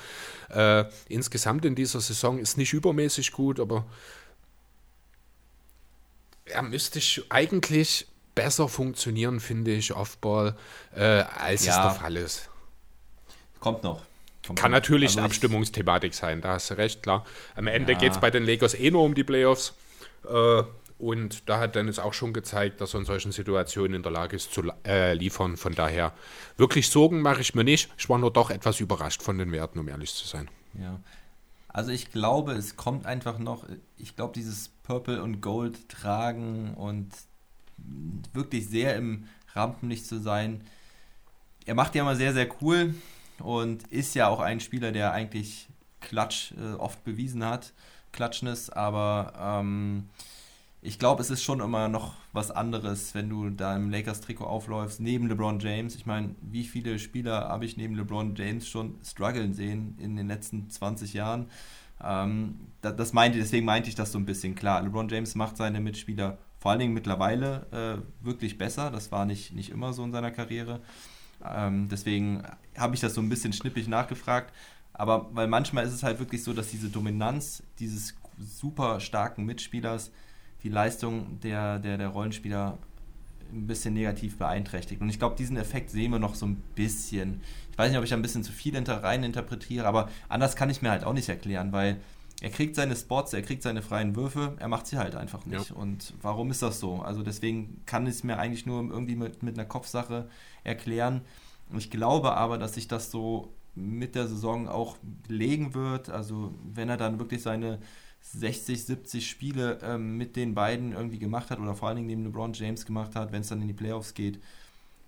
äh, 0.50 0.84
insgesamt 1.08 1.64
in 1.64 1.74
dieser 1.74 2.00
Saison 2.00 2.38
ist 2.38 2.56
nicht 2.56 2.72
übermäßig 2.72 3.32
gut, 3.32 3.58
aber 3.58 3.86
er 6.44 6.62
müsste 6.62 7.00
eigentlich 7.28 8.06
besser 8.36 8.68
funktionieren, 8.68 9.40
finde 9.40 9.72
ich, 9.72 9.92
Offball, 9.92 10.56
äh, 10.94 11.02
als 11.02 11.64
ja. 11.66 11.76
es 11.76 11.82
der 11.82 12.00
Fall 12.00 12.16
ist. 12.16 12.48
Kommt 13.58 13.82
noch. 13.82 14.02
Kommt 14.46 14.60
Kann 14.60 14.70
noch. 14.70 14.76
natürlich 14.76 15.16
also 15.16 15.22
Abstimmungsthematik 15.22 16.14
sein, 16.14 16.40
da 16.40 16.50
hast 16.50 16.70
du 16.70 16.74
recht, 16.74 17.02
klar. 17.02 17.26
Am 17.56 17.66
Ende 17.66 17.94
ja. 17.94 17.98
geht 17.98 18.12
es 18.12 18.20
bei 18.20 18.30
den 18.30 18.44
Lakers 18.44 18.74
eh 18.74 18.92
nur 18.92 19.02
um 19.02 19.16
die 19.16 19.24
Playoffs. 19.24 19.74
Äh, 20.24 20.62
und 20.98 21.48
da 21.48 21.58
hat 21.58 21.74
Dennis 21.74 21.98
auch 21.98 22.14
schon 22.14 22.32
gezeigt, 22.32 22.80
dass 22.80 22.94
er 22.94 23.00
in 23.00 23.06
solchen 23.06 23.32
Situationen 23.32 23.94
in 23.94 24.02
der 24.02 24.12
Lage 24.12 24.36
ist 24.36 24.52
zu 24.52 24.62
äh, 24.86 25.14
liefern. 25.14 25.56
Von 25.56 25.74
daher, 25.74 26.12
wirklich 26.56 26.88
Sorgen 26.88 27.20
mache 27.20 27.40
ich 27.40 27.54
mir 27.54 27.64
nicht. 27.64 27.90
Ich 27.98 28.08
war 28.08 28.18
nur 28.18 28.32
doch 28.32 28.50
etwas 28.50 28.80
überrascht 28.80 29.22
von 29.22 29.38
den 29.38 29.52
Werten, 29.52 29.78
um 29.78 29.88
ehrlich 29.88 30.14
zu 30.14 30.26
sein. 30.26 30.48
Ja. 30.78 31.00
Also 31.68 31.90
ich 31.90 32.12
glaube, 32.12 32.52
es 32.52 32.76
kommt 32.76 33.04
einfach 33.04 33.38
noch, 33.38 33.66
ich 33.96 34.14
glaube, 34.14 34.32
dieses 34.34 34.68
Purple 34.84 35.20
und 35.20 35.40
Gold 35.40 35.88
tragen 35.88 36.74
und 36.74 37.10
wirklich 38.32 38.68
sehr 38.68 38.94
im 38.94 39.26
Rampenlicht 39.52 40.06
zu 40.06 40.20
sein. 40.20 40.62
Er 41.66 41.74
macht 41.74 41.96
ja 41.96 42.02
immer 42.02 42.14
sehr, 42.14 42.32
sehr 42.32 42.48
cool 42.62 42.94
und 43.40 43.88
ist 43.88 44.14
ja 44.14 44.28
auch 44.28 44.38
ein 44.38 44.60
Spieler, 44.60 44.92
der 44.92 45.12
eigentlich 45.12 45.68
Klatsch 46.00 46.52
äh, 46.52 46.74
oft 46.74 47.02
bewiesen 47.02 47.44
hat, 47.44 47.72
Klatschness, 48.12 48.70
aber 48.70 49.32
ähm, 49.60 50.08
ich 50.86 50.98
glaube, 50.98 51.22
es 51.22 51.30
ist 51.30 51.42
schon 51.42 51.60
immer 51.60 51.88
noch 51.88 52.12
was 52.34 52.50
anderes, 52.50 53.14
wenn 53.14 53.30
du 53.30 53.48
da 53.48 53.74
im 53.74 53.90
Lakers-Trikot 53.90 54.44
aufläufst, 54.44 55.00
neben 55.00 55.28
LeBron 55.28 55.58
James. 55.58 55.96
Ich 55.96 56.04
meine, 56.04 56.34
wie 56.42 56.64
viele 56.64 56.98
Spieler 56.98 57.48
habe 57.48 57.64
ich 57.64 57.78
neben 57.78 57.94
LeBron 57.94 58.34
James 58.34 58.68
schon 58.68 58.96
strugglen 59.02 59.54
sehen 59.54 59.96
in 59.98 60.14
den 60.14 60.28
letzten 60.28 60.68
20 60.68 61.14
Jahren? 61.14 61.46
Ähm, 62.02 62.56
das, 62.82 62.96
das 62.96 63.12
meinte, 63.14 63.38
deswegen 63.38 63.64
meinte 63.64 63.88
ich 63.88 63.94
das 63.94 64.12
so 64.12 64.18
ein 64.18 64.26
bisschen 64.26 64.54
klar. 64.54 64.82
LeBron 64.82 65.08
James 65.08 65.34
macht 65.34 65.56
seine 65.56 65.80
Mitspieler 65.80 66.36
vor 66.58 66.70
allen 66.70 66.80
Dingen 66.80 66.94
mittlerweile 66.94 68.02
äh, 68.22 68.24
wirklich 68.24 68.58
besser. 68.58 68.90
Das 68.90 69.10
war 69.10 69.24
nicht, 69.24 69.54
nicht 69.54 69.70
immer 69.70 69.94
so 69.94 70.04
in 70.04 70.12
seiner 70.12 70.32
Karriere. 70.32 70.80
Ähm, 71.42 71.88
deswegen 71.90 72.42
habe 72.76 72.94
ich 72.94 73.00
das 73.00 73.14
so 73.14 73.22
ein 73.22 73.30
bisschen 73.30 73.54
schnippig 73.54 73.88
nachgefragt. 73.88 74.52
Aber 74.92 75.30
weil 75.32 75.48
manchmal 75.48 75.86
ist 75.86 75.94
es 75.94 76.02
halt 76.02 76.18
wirklich 76.18 76.44
so, 76.44 76.52
dass 76.52 76.68
diese 76.68 76.90
Dominanz 76.90 77.62
dieses 77.78 78.14
super 78.38 79.00
starken 79.00 79.46
Mitspielers 79.46 80.10
die 80.64 80.70
Leistung 80.70 81.38
der, 81.40 81.78
der, 81.78 81.98
der 81.98 82.08
Rollenspieler 82.08 82.78
ein 83.52 83.66
bisschen 83.66 83.94
negativ 83.94 84.38
beeinträchtigt. 84.38 85.00
Und 85.00 85.10
ich 85.10 85.18
glaube, 85.18 85.36
diesen 85.36 85.56
Effekt 85.56 85.90
sehen 85.90 86.10
wir 86.10 86.18
noch 86.18 86.34
so 86.34 86.46
ein 86.46 86.56
bisschen. 86.74 87.42
Ich 87.70 87.78
weiß 87.78 87.90
nicht, 87.90 87.98
ob 87.98 88.04
ich 88.04 88.10
da 88.10 88.16
ein 88.16 88.22
bisschen 88.22 88.42
zu 88.42 88.52
viel 88.52 88.76
rein 88.76 89.22
interpretiere, 89.22 89.86
aber 89.86 90.08
anders 90.28 90.56
kann 90.56 90.70
ich 90.70 90.82
mir 90.82 90.90
halt 90.90 91.04
auch 91.04 91.12
nicht 91.12 91.28
erklären, 91.28 91.70
weil 91.72 92.00
er 92.40 92.50
kriegt 92.50 92.74
seine 92.74 92.96
Spots, 92.96 93.32
er 93.32 93.42
kriegt 93.42 93.62
seine 93.62 93.82
freien 93.82 94.16
Würfe, 94.16 94.56
er 94.58 94.68
macht 94.68 94.86
sie 94.86 94.96
halt 94.96 95.14
einfach 95.14 95.46
nicht. 95.46 95.70
Ja. 95.70 95.76
Und 95.76 96.14
warum 96.20 96.50
ist 96.50 96.62
das 96.62 96.80
so? 96.80 96.96
Also 96.96 97.22
deswegen 97.22 97.82
kann 97.86 98.06
ich 98.06 98.14
es 98.14 98.24
mir 98.24 98.38
eigentlich 98.38 98.66
nur 98.66 98.82
irgendwie 98.82 99.16
mit, 99.16 99.42
mit 99.42 99.56
einer 99.56 99.68
Kopfsache 99.68 100.28
erklären. 100.64 101.20
Und 101.70 101.78
ich 101.78 101.90
glaube 101.90 102.36
aber, 102.36 102.58
dass 102.58 102.74
sich 102.74 102.88
das 102.88 103.10
so 103.10 103.54
mit 103.74 104.14
der 104.14 104.26
Saison 104.26 104.68
auch 104.68 104.96
legen 105.28 105.74
wird. 105.74 106.10
Also 106.10 106.54
wenn 106.72 106.88
er 106.88 106.96
dann 106.96 107.18
wirklich 107.18 107.42
seine 107.42 107.78
60, 108.32 108.84
70 108.84 109.28
Spiele 109.28 109.78
ähm, 109.82 110.16
mit 110.16 110.34
den 110.34 110.54
beiden 110.54 110.92
irgendwie 110.92 111.18
gemacht 111.18 111.50
hat 111.50 111.60
oder 111.60 111.74
vor 111.74 111.88
allen 111.88 111.96
Dingen 111.96 112.08
neben 112.08 112.24
LeBron 112.24 112.54
James 112.54 112.86
gemacht 112.86 113.14
hat, 113.14 113.32
wenn 113.32 113.42
es 113.42 113.48
dann 113.48 113.60
in 113.60 113.68
die 113.68 113.74
Playoffs 113.74 114.14
geht, 114.14 114.40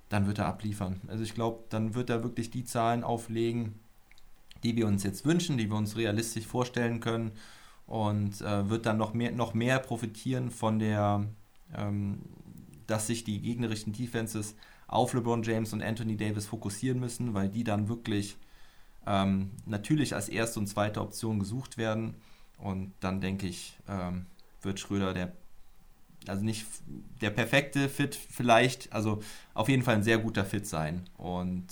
dann 0.09 0.27
wird 0.27 0.39
er 0.39 0.47
abliefern. 0.47 1.01
Also 1.09 1.25
ich 1.25 1.35
glaube, 1.35 1.65
dann 1.71 1.95
wird 1.95 2.11
er 2.11 2.23
wirklich 2.23 2.51
die 2.51 2.65
Zahlen 2.65 3.03
auflegen, 3.03 3.75
die 4.63 4.77
wir 4.77 4.87
uns 4.87 5.03
jetzt 5.03 5.25
wünschen, 5.25 5.59
die 5.59 5.71
wir 5.71 5.77
uns 5.77 5.97
realistisch 5.97 6.47
vorstellen 6.47 7.01
können 7.01 7.33
und 7.87 8.41
äh, 8.43 8.69
wird 8.69 8.87
dann 8.87 8.99
noch 8.99 9.15
mehr, 9.15 9.33
noch 9.33 9.55
mehr 9.55 9.79
profitieren 9.79 10.51
von 10.51 10.79
der, 10.79 11.25
ähm, 11.75 12.21
dass 12.87 13.07
sich 13.07 13.25
die 13.25 13.41
gegnerischen 13.41 13.93
Defenses 13.93 14.55
auf 14.89 15.15
LeBron 15.15 15.43
James 15.43 15.73
und 15.73 15.83
Anthony 15.83 16.17
Davis 16.17 16.47
fokussieren 16.47 17.01
müssen, 17.01 17.35
weil 17.35 17.49
die 17.49 17.65
dann 17.65 17.89
wirklich 17.89 18.37
ähm, 19.07 19.51
natürlich 19.65 20.15
als 20.15 20.29
erste 20.29 20.61
und 20.61 20.67
zweite 20.67 21.01
Option 21.01 21.39
gesucht 21.39 21.79
werden 21.79 22.15
und 22.59 22.93
dann 23.01 23.21
denke 23.21 23.47
ich, 23.47 23.79
ähm, 23.89 24.27
wird 24.63 24.81
Schröder 24.81 25.15
der, 25.15 25.33
also 26.27 26.45
nicht 26.45 26.67
der 27.21 27.31
perfekte 27.31 27.89
Fit 27.89 28.15
vielleicht, 28.15 28.93
also 28.93 29.23
auf 29.55 29.69
jeden 29.69 29.83
Fall 29.83 29.97
ein 29.97 30.03
sehr 30.03 30.19
guter 30.19 30.45
Fit 30.45 30.67
sein. 30.67 31.09
Und 31.17 31.67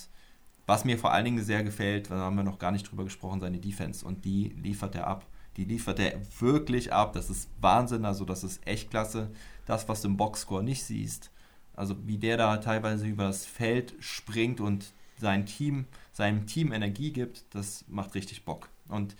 was 0.67 0.85
mir 0.85 0.99
vor 0.99 1.13
allen 1.13 1.25
Dingen 1.25 1.45
sehr 1.45 1.63
gefällt, 1.63 2.11
da 2.11 2.17
haben 2.17 2.37
wir 2.37 2.45
noch 2.45 2.59
gar 2.59 2.71
nicht 2.71 2.91
drüber 2.91 3.05
gesprochen, 3.05 3.41
seine 3.41 3.59
Defense. 3.59 4.05
Und 4.05 4.25
die 4.25 4.49
liefert 4.63 4.95
er 4.95 5.07
ab. 5.07 5.27
Die 5.57 5.65
liefert 5.65 5.99
er 5.99 6.21
wirklich 6.41 6.93
ab. 6.93 7.13
Das 7.13 7.31
ist 7.31 7.49
Wahnsinn, 7.61 8.05
also 8.05 8.25
das 8.25 8.45
ist 8.45 8.67
echt 8.67 8.91
klasse. 8.91 9.31
Das, 9.67 9.89
was 9.89 10.03
du 10.03 10.09
im 10.09 10.17
Boxscore 10.17 10.65
nicht 10.65 10.85
siehst, 10.85 11.31
also 11.75 11.97
wie 12.07 12.19
der 12.19 12.37
da 12.37 12.57
teilweise 12.59 13.07
über 13.07 13.25
das 13.25 13.47
Feld 13.47 13.95
springt 13.99 14.61
und 14.61 14.93
sein 15.19 15.47
Team, 15.47 15.87
seinem 16.13 16.47
Team 16.47 16.73
Energie 16.73 17.13
gibt, 17.13 17.45
das 17.51 17.85
macht 17.89 18.15
richtig 18.15 18.45
Bock. 18.45 18.69
Und 18.89 19.17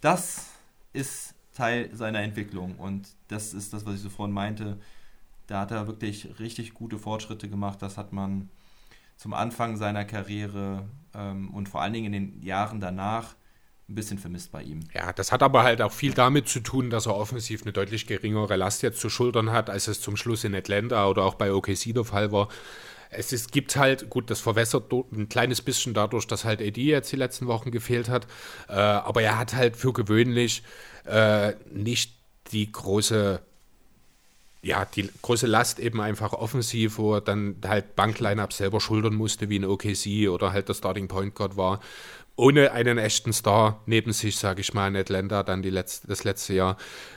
das 0.00 0.50
ist 0.92 1.34
Teil 1.54 1.90
seiner 1.94 2.20
Entwicklung. 2.20 2.76
Und 2.76 3.08
das 3.28 3.54
ist 3.54 3.72
das, 3.72 3.84
was 3.86 3.96
ich 3.96 4.00
so 4.00 4.10
vorhin 4.10 4.34
meinte. 4.34 4.78
Da 5.46 5.60
hat 5.60 5.70
er 5.70 5.86
wirklich 5.86 6.28
richtig 6.38 6.74
gute 6.74 6.98
Fortschritte 6.98 7.48
gemacht. 7.48 7.82
Das 7.82 7.98
hat 7.98 8.12
man 8.12 8.48
zum 9.16 9.34
Anfang 9.34 9.76
seiner 9.76 10.04
Karriere 10.04 10.88
ähm, 11.14 11.50
und 11.50 11.68
vor 11.68 11.82
allen 11.82 11.92
Dingen 11.92 12.12
in 12.12 12.12
den 12.12 12.42
Jahren 12.42 12.80
danach 12.80 13.34
ein 13.88 13.94
bisschen 13.94 14.18
vermisst 14.18 14.52
bei 14.52 14.62
ihm. 14.62 14.80
Ja, 14.94 15.12
das 15.12 15.32
hat 15.32 15.42
aber 15.42 15.62
halt 15.62 15.82
auch 15.82 15.92
viel 15.92 16.14
damit 16.14 16.48
zu 16.48 16.60
tun, 16.60 16.88
dass 16.90 17.06
er 17.06 17.16
offensiv 17.16 17.62
eine 17.62 17.72
deutlich 17.72 18.06
geringere 18.06 18.56
Last 18.56 18.82
jetzt 18.82 19.00
zu 19.00 19.10
schultern 19.10 19.52
hat, 19.52 19.68
als 19.70 19.88
es 19.88 20.00
zum 20.00 20.16
Schluss 20.16 20.44
in 20.44 20.54
Atlanta 20.54 21.06
oder 21.08 21.24
auch 21.24 21.34
bei 21.34 21.52
OKC 21.52 21.92
der 21.94 22.04
Fall 22.04 22.32
war. 22.32 22.48
Es 23.14 23.32
ist, 23.32 23.52
gibt 23.52 23.76
halt, 23.76 24.08
gut, 24.10 24.30
das 24.30 24.40
verwässert 24.40 24.90
ein 24.92 25.28
kleines 25.28 25.60
bisschen 25.60 25.94
dadurch, 25.94 26.26
dass 26.26 26.44
halt 26.44 26.60
AD 26.60 26.80
jetzt 26.80 27.12
die 27.12 27.16
letzten 27.16 27.46
Wochen 27.46 27.70
gefehlt 27.70 28.08
hat. 28.08 28.26
Äh, 28.68 28.72
aber 28.72 29.22
er 29.22 29.38
hat 29.38 29.54
halt 29.54 29.76
für 29.76 29.92
gewöhnlich 29.92 30.62
äh, 31.04 31.52
nicht 31.70 32.14
die 32.52 32.70
große, 32.72 33.40
ja, 34.62 34.84
die 34.84 35.10
große 35.20 35.46
Last 35.46 35.78
eben 35.78 36.00
einfach 36.00 36.32
offensiv, 36.32 36.98
wo 36.98 37.14
er 37.14 37.20
dann 37.20 37.56
halt 37.66 37.96
Bankline-Up 37.96 38.52
selber 38.52 38.80
schultern 38.80 39.14
musste, 39.14 39.48
wie 39.48 39.58
ein 39.58 39.64
OKC 39.64 40.28
oder 40.30 40.52
halt 40.52 40.68
der 40.68 40.74
Starting 40.74 41.08
Point 41.08 41.34
Guard 41.34 41.56
war 41.56 41.80
ohne 42.36 42.72
einen 42.72 42.98
echten 42.98 43.32
Star 43.32 43.82
neben 43.86 44.12
sich, 44.12 44.36
sage 44.36 44.60
ich 44.60 44.72
mal, 44.72 44.88
in 44.88 44.96
Atlanta 44.96 45.42
dann 45.42 45.62
die 45.62 45.70
letzte, 45.70 46.08
das 46.08 46.24
letzte 46.24 46.54
Jahr. 46.54 46.76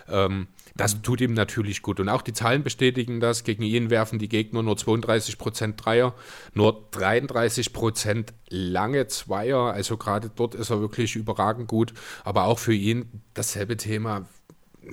Ähm, 0.10 0.48
das 0.76 1.02
tut 1.02 1.22
ihm 1.22 1.34
natürlich 1.34 1.82
gut. 1.82 2.02
Und 2.02 2.10
auch 2.10 2.22
die 2.22 2.34
Zahlen 2.34 2.64
bestätigen 2.64 3.22
das. 3.22 3.46
Gegen 3.46 3.64
ihn 3.64 3.90
werfen 3.90 4.20
die 4.20 4.28
Gegner 4.28 4.62
nur 4.62 4.76
32% 4.76 5.78
Dreier, 5.78 6.14
nur 6.54 6.90
33% 6.92 8.34
lange 8.50 9.08
Zweier. 9.08 9.74
Also 9.74 9.96
gerade 9.96 10.30
dort 10.36 10.54
ist 10.54 10.70
er 10.70 10.82
wirklich 10.82 11.16
überragend 11.16 11.70
gut. 11.70 11.94
Aber 12.26 12.44
auch 12.44 12.60
für 12.60 12.74
ihn 12.74 13.24
dasselbe 13.34 13.78
Thema. 13.78 14.28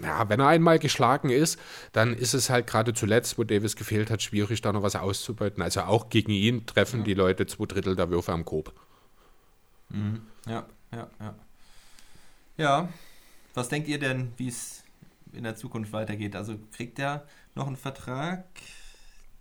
Ja, 0.03 0.29
wenn 0.31 0.41
er 0.41 0.47
einmal 0.47 0.79
geschlagen 0.79 1.29
ist, 1.29 1.59
dann 1.93 2.15
ist 2.15 2.33
es 2.33 2.49
halt 2.49 2.67
gerade 2.67 2.95
zuletzt, 2.95 3.37
wo 3.37 3.45
Davis 3.45 3.77
gefehlt 3.77 4.11
hat, 4.11 4.23
schwierig, 4.23 4.63
da 4.63 4.73
noch 4.73 4.83
was 4.83 4.97
auszubeuten. 4.97 5.63
Also 5.63 5.83
auch 5.83 6.09
gegen 6.09 6.31
ihn 6.31 6.65
treffen 6.65 7.01
ja. 7.01 7.05
die 7.07 7.15
Leute 7.15 7.45
zwei 7.47 7.67
Drittel 7.67 7.97
der 7.97 8.09
Würfe 8.09 8.33
am 8.33 8.45
Korb. 8.45 8.73
Mhm. 9.93 10.23
Ja, 10.47 10.67
ja, 10.93 11.09
ja. 11.21 11.35
Ja, 12.57 12.89
was 13.55 13.69
denkt 13.69 13.89
ihr 13.89 13.99
denn, 13.99 14.33
wie 14.37 14.49
es 14.49 14.83
in 15.33 15.45
der 15.45 15.57
Zukunft 15.57 15.93
weitergeht? 15.93 16.37
Also 16.37 16.59
kriegt 16.73 16.99
er 16.99 17.27
noch 17.55 17.67
einen 17.67 17.77
Vertrag 17.77 18.45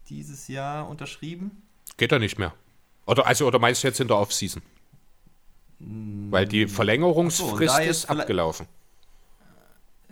dieses 0.09 0.47
Jahr 0.47 0.87
unterschrieben? 0.89 1.63
Geht 1.97 2.11
er 2.11 2.19
nicht 2.19 2.37
mehr. 2.37 2.53
Oder, 3.05 3.25
also, 3.25 3.47
oder 3.47 3.59
meinst 3.59 3.83
du 3.83 3.87
jetzt 3.87 3.99
in 3.99 4.07
der 4.07 4.17
Offseason? 4.17 4.61
Mm. 5.79 6.31
Weil 6.31 6.47
die 6.47 6.67
Verlängerungsfrist 6.67 7.75
so, 7.75 7.81
ist 7.81 8.09
abgelaufen. 8.09 8.67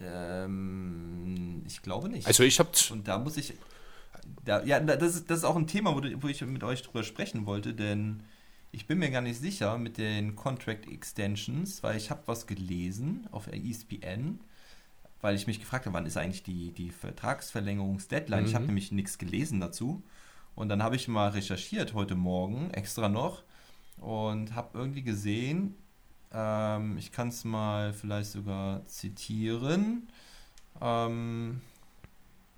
Ähm, 0.01 1.63
ich 1.67 1.81
glaube 1.81 2.09
nicht. 2.09 2.25
Also 2.27 2.43
ich 2.43 2.59
habe 2.59 2.69
und 2.91 3.07
da 3.07 3.17
muss 3.17 3.37
ich 3.37 3.53
da, 4.45 4.63
ja, 4.63 4.79
das 4.79 5.15
ist, 5.15 5.29
das 5.29 5.39
ist 5.39 5.43
auch 5.43 5.55
ein 5.55 5.67
Thema, 5.67 5.95
wo, 5.95 6.01
wo 6.21 6.27
ich 6.27 6.41
mit 6.41 6.63
euch 6.63 6.81
drüber 6.83 7.03
sprechen 7.03 7.45
wollte, 7.45 7.73
denn 7.73 8.23
ich 8.71 8.85
bin 8.85 8.99
mir 8.99 9.09
gar 9.09 9.21
nicht 9.21 9.39
sicher 9.39 9.77
mit 9.77 9.97
den 9.97 10.35
Contract 10.35 10.87
Extensions, 10.87 11.81
weil 11.83 11.97
ich 11.97 12.11
habe 12.11 12.21
was 12.25 12.47
gelesen 12.47 13.27
auf 13.31 13.47
ESPN, 13.47 14.39
weil 15.21 15.35
ich 15.35 15.47
mich 15.47 15.59
gefragt 15.59 15.85
habe, 15.85 15.93
wann 15.95 16.05
ist 16.05 16.17
eigentlich 16.17 16.43
die, 16.43 16.71
die 16.71 16.91
Vertragsverlängerungsdeadline. 16.91 18.41
Mhm. 18.41 18.47
Ich 18.47 18.55
habe 18.55 18.65
nämlich 18.65 18.91
nichts 18.91 19.17
gelesen 19.17 19.59
dazu. 19.59 20.03
Und 20.55 20.69
dann 20.69 20.83
habe 20.83 20.95
ich 20.95 21.07
mal 21.07 21.29
recherchiert 21.29 21.93
heute 21.93 22.15
Morgen 22.15 22.69
extra 22.71 23.09
noch 23.09 23.43
und 23.97 24.55
habe 24.55 24.77
irgendwie 24.77 25.03
gesehen, 25.03 25.75
ähm, 26.33 26.97
ich 26.97 27.11
kann 27.11 27.29
es 27.29 27.43
mal 27.43 27.93
vielleicht 27.93 28.31
sogar 28.31 28.85
zitieren. 28.85 30.09
Ähm, 30.81 31.61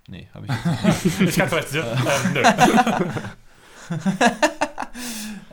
nee, 0.07 0.27
habe 0.33 0.47
ich 0.47 1.05
nicht. 1.05 1.21
ich 1.29 1.35
kann 1.35 1.57
es 1.57 1.67
zitieren. 1.67 1.97
ähm, 3.89 4.01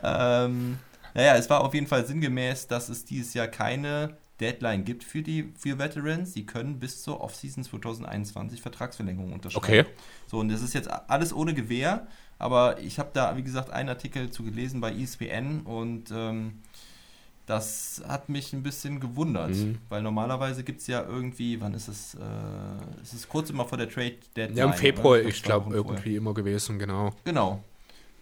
ähm, 0.03 0.77
naja, 1.13 1.35
es 1.35 1.49
war 1.49 1.61
auf 1.61 1.73
jeden 1.73 1.87
Fall 1.87 2.05
sinngemäß, 2.05 2.67
dass 2.67 2.89
es 2.89 3.05
dieses 3.05 3.33
Jahr 3.33 3.47
keine 3.47 4.17
Deadline 4.39 4.85
gibt 4.85 5.03
für 5.03 5.21
die 5.21 5.51
für 5.57 5.77
Veterans. 5.79 6.33
Sie 6.33 6.45
können 6.45 6.79
bis 6.79 7.03
zur 7.03 7.21
Offseason 7.21 7.63
2021 7.63 8.61
Vertragsverlängerung 8.61 9.33
unterschreiben. 9.33 9.63
Okay. 9.63 9.85
So, 10.27 10.39
und 10.39 10.49
das 10.49 10.61
ist 10.61 10.73
jetzt 10.73 10.89
alles 10.89 11.33
ohne 11.33 11.53
Gewähr, 11.53 12.07
aber 12.37 12.79
ich 12.79 12.99
habe 12.99 13.09
da, 13.13 13.35
wie 13.35 13.43
gesagt, 13.43 13.69
einen 13.69 13.89
Artikel 13.89 14.29
zu 14.29 14.43
gelesen 14.43 14.79
bei 14.81 14.93
ESPN 14.93 15.61
und 15.61 16.11
ähm, 16.11 16.61
das 17.45 18.03
hat 18.07 18.29
mich 18.29 18.53
ein 18.53 18.61
bisschen 18.61 18.99
gewundert, 18.99 19.49
mhm. 19.49 19.79
weil 19.89 20.03
normalerweise 20.03 20.63
gibt 20.63 20.81
es 20.81 20.87
ja 20.87 21.03
irgendwie, 21.03 21.59
wann 21.59 21.73
ist 21.73 21.87
es? 21.87 22.13
Äh, 22.13 22.19
es 23.01 23.13
ist 23.13 23.27
kurz 23.27 23.49
immer 23.49 23.65
vor 23.65 23.77
der 23.77 23.89
Trade 23.89 24.17
Deadline. 24.35 24.57
Ja, 24.57 24.65
im 24.65 24.73
Februar, 24.73 25.19
ich 25.19 25.41
glaube, 25.41 25.73
irgendwie 25.73 25.95
vorher. 25.95 26.17
immer 26.17 26.33
gewesen, 26.35 26.77
genau. 26.77 27.11
Genau. 27.25 27.63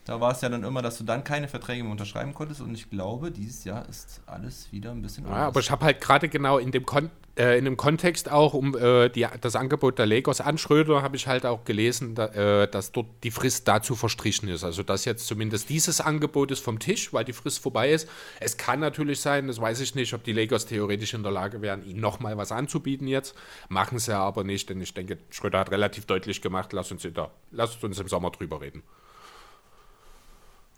Da 0.08 0.22
war 0.22 0.32
es 0.32 0.40
ja 0.40 0.48
dann 0.48 0.64
immer, 0.64 0.82
dass 0.82 0.98
du 0.98 1.04
dann 1.04 1.26
keine 1.26 1.50
Verträge 1.50 1.84
mehr 1.84 1.92
unterschreiben 1.92 2.34
konntest 2.34 2.62
und 2.62 2.74
ich 2.74 2.90
glaube, 2.90 3.30
dieses 3.30 3.66
Jahr 3.66 3.88
ist 3.90 4.22
alles 4.26 4.72
wieder 4.72 4.92
ein 4.92 5.02
bisschen 5.02 5.26
anders. 5.26 5.38
Ja, 5.38 5.48
aber 5.48 5.60
ich 5.60 5.70
habe 5.70 5.84
halt 5.84 6.00
gerade 6.00 6.30
genau 6.30 6.60
in 6.60 6.72
dem, 6.72 6.86
Kon 6.86 7.10
äh, 7.38 7.58
in 7.58 7.66
dem 7.66 7.76
Kontext 7.76 8.32
auch 8.32 8.54
um 8.54 8.74
äh, 8.78 9.10
die, 9.10 9.28
das 9.42 9.58
Angebot 9.58 10.00
der 10.00 10.06
Lakers 10.06 10.40
an 10.40 10.58
Schröder 10.58 11.02
habe 11.02 11.18
ich 11.18 11.28
halt 11.28 11.46
auch 11.46 11.66
gelesen, 11.66 12.16
da, 12.16 12.28
äh, 12.28 12.70
dass 12.70 12.94
dort 12.94 13.08
die 13.24 13.32
Frist 13.32 13.68
dazu 13.68 13.98
verstrichen 13.98 14.48
ist. 14.48 14.64
Also 14.64 14.82
dass 14.82 15.04
jetzt 15.04 15.28
zumindest 15.28 15.70
dieses 15.70 16.00
Angebot 16.00 16.52
ist 16.52 16.64
vom 16.64 16.80
Tisch, 16.80 17.12
weil 17.12 17.26
die 17.26 17.34
Frist 17.34 17.60
vorbei 17.60 17.92
ist. 17.92 18.08
Es 18.40 18.56
kann 18.56 18.80
natürlich 18.80 19.20
sein, 19.20 19.48
das 19.48 19.60
weiß 19.60 19.82
ich 19.82 19.94
nicht, 19.94 20.14
ob 20.14 20.24
die 20.24 20.32
Lakers 20.32 20.68
theoretisch 20.68 21.16
in 21.16 21.24
der 21.24 21.34
Lage 21.34 21.62
wären, 21.62 21.84
ihnen 21.84 22.00
nochmal 22.00 22.38
was 22.38 22.54
anzubieten 22.54 23.08
jetzt. 23.08 23.36
Machen 23.68 24.00
sie 24.00 24.12
ja 24.12 24.22
aber 24.22 24.46
nicht, 24.46 24.70
denn 24.70 24.80
ich 24.80 24.94
denke, 24.94 25.18
Schröder 25.32 25.60
hat 25.60 25.70
relativ 25.70 26.06
deutlich 26.06 26.42
gemacht, 26.42 26.72
lass 26.72 26.94
uns, 26.94 27.06
da, 27.14 27.30
lass 27.52 27.84
uns 27.84 28.00
im 28.00 28.08
Sommer 28.08 28.32
drüber 28.32 28.62
reden. 28.62 28.84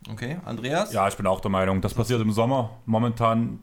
Okay, 0.07 0.37
Andreas? 0.45 0.93
Ja, 0.93 1.07
ich 1.07 1.17
bin 1.17 1.27
auch 1.27 1.41
der 1.41 1.51
Meinung, 1.51 1.81
das 1.81 1.93
passiert 1.93 2.21
im 2.21 2.31
Sommer. 2.31 2.71
Momentan 2.85 3.59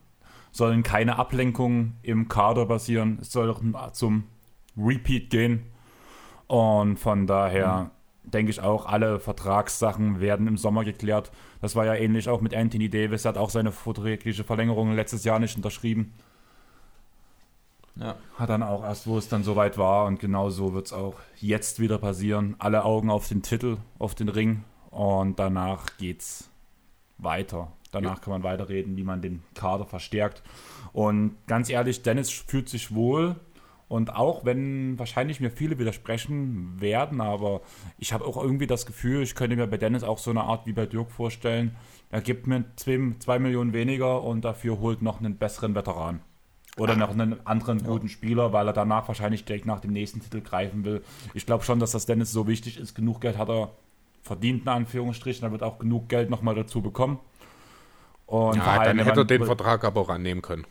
sollen 0.53 0.83
keine 0.83 1.19
Ablenkungen 1.19 1.99
im 2.03 2.29
Kader 2.29 2.67
passieren. 2.67 3.19
Es 3.21 3.33
soll 3.33 3.55
zum 3.93 4.25
Repeat 4.77 5.31
gehen. 5.31 5.67
Und 6.47 6.99
von 6.99 7.27
daher 7.27 7.91
mhm. 8.25 8.31
denke 8.31 8.51
ich 8.51 8.61
auch, 8.61 8.87
alle 8.87 9.19
Vertragssachen 9.19 10.21
werden 10.21 10.47
im 10.47 10.57
Sommer 10.57 10.85
geklärt. 10.85 11.33
Das 11.61 11.75
war 11.75 11.85
ja 11.85 11.95
ähnlich 11.95 12.29
auch 12.29 12.41
mit 12.41 12.55
Anthony 12.55 12.89
Davis. 12.89 13.25
Er 13.25 13.31
hat 13.31 13.39
auch 13.39 13.51
seine 13.51 13.73
verträgliche 13.73 14.45
Verlängerung 14.45 14.95
letztes 14.95 15.25
Jahr 15.25 15.39
nicht 15.39 15.57
unterschrieben. 15.57 16.15
Ja. 17.97 18.15
Hat 18.39 18.51
dann 18.51 18.63
auch 18.63 18.85
erst, 18.85 19.07
wo 19.07 19.17
es 19.17 19.29
dann 19.29 19.43
soweit 19.43 19.79
war. 19.79 20.07
Und 20.07 20.21
genau 20.21 20.51
so 20.51 20.75
wird 20.75 20.87
es 20.87 20.93
auch 20.93 21.15
jetzt 21.39 21.81
wieder 21.81 21.99
passieren. 21.99 22.55
Alle 22.59 22.85
Augen 22.85 23.11
auf 23.11 23.27
den 23.29 23.43
Titel, 23.43 23.79
auf 23.99 24.15
den 24.15 24.29
Ring. 24.29 24.65
Und 24.97 25.39
danach 25.39 25.99
geht's 25.99 26.49
weiter. 27.19 27.71
Danach 27.93 28.17
ja. 28.17 28.23
kann 28.23 28.31
man 28.31 28.43
weiterreden, 28.43 28.97
wie 28.97 29.03
man 29.03 29.21
den 29.21 29.43
Kader 29.53 29.85
verstärkt. 29.85 30.43
Und 30.95 31.37
ganz 31.47 31.69
ehrlich, 31.69 32.03
Dennis 32.03 32.31
fühlt 32.31 32.71
sich 32.71 32.95
wohl. 32.95 33.37
Und 33.89 34.17
auch 34.17 34.47
wenn 34.47 34.99
wahrscheinlich 34.99 35.39
mir 35.39 35.51
viele 35.51 35.79
widersprechen 35.79 36.81
werden, 36.81 37.21
aber 37.21 37.61
ich 37.99 38.15
habe 38.15 38.25
auch 38.25 38.43
irgendwie 38.43 38.67
das 38.67 38.87
Gefühl, 38.87 39.23
ich 39.23 39.35
könnte 39.35 39.57
mir 39.57 39.67
bei 39.67 39.77
Dennis 39.77 40.03
auch 40.03 40.17
so 40.17 40.31
eine 40.31 40.45
Art 40.45 40.67
wie 40.67 40.73
bei 40.73 40.87
Dirk 40.87 41.11
vorstellen. 41.11 41.77
Er 42.11 42.23
gibt 42.23 42.47
mir 42.47 42.65
zwei, 42.77 42.99
zwei 43.19 43.39
Millionen 43.39 43.75
weniger 43.75 44.23
und 44.23 44.47
dafür 44.47 44.81
holt 44.81 45.03
noch 45.03 45.21
einen 45.21 45.37
besseren 45.37 45.75
Veteran. 45.75 46.21
Oder 46.79 46.95
ah. 46.95 46.97
noch 46.97 47.11
einen 47.11 47.47
anderen 47.47 47.85
guten 47.85 48.07
ja. 48.07 48.13
Spieler, 48.13 48.55
weil 48.55 48.67
er 48.67 48.73
danach 48.73 49.09
wahrscheinlich 49.09 49.45
direkt 49.45 49.67
nach 49.67 49.81
dem 49.81 49.93
nächsten 49.93 50.21
Titel 50.21 50.41
greifen 50.41 50.87
will. 50.87 51.03
Ich 51.35 51.45
glaube 51.45 51.65
schon, 51.65 51.81
dass 51.81 51.91
das 51.91 52.07
Dennis 52.07 52.33
so 52.33 52.49
wichtig 52.49 52.79
ist. 52.79 52.95
Genug 52.95 53.21
Geld 53.21 53.37
hat 53.37 53.51
er 53.51 53.73
verdient, 54.27 54.63
in 54.63 54.69
Anführungsstrichen. 54.69 55.45
Er 55.45 55.53
wird 55.53 55.63
auch 55.63 55.79
genug 55.79 56.09
Geld 56.09 56.31
nochmal 56.31 56.55
dazu 56.55 56.83
bekommen. 56.83 57.19
Und 58.27 58.57
ja, 58.57 58.85
dann 58.85 58.99
hätte 58.99 59.21
er 59.21 59.25
den 59.25 59.45
Vertrag 59.45 59.85
aber 59.85 60.01
auch 60.01 60.09
annehmen 60.09 60.43
können. 60.43 60.67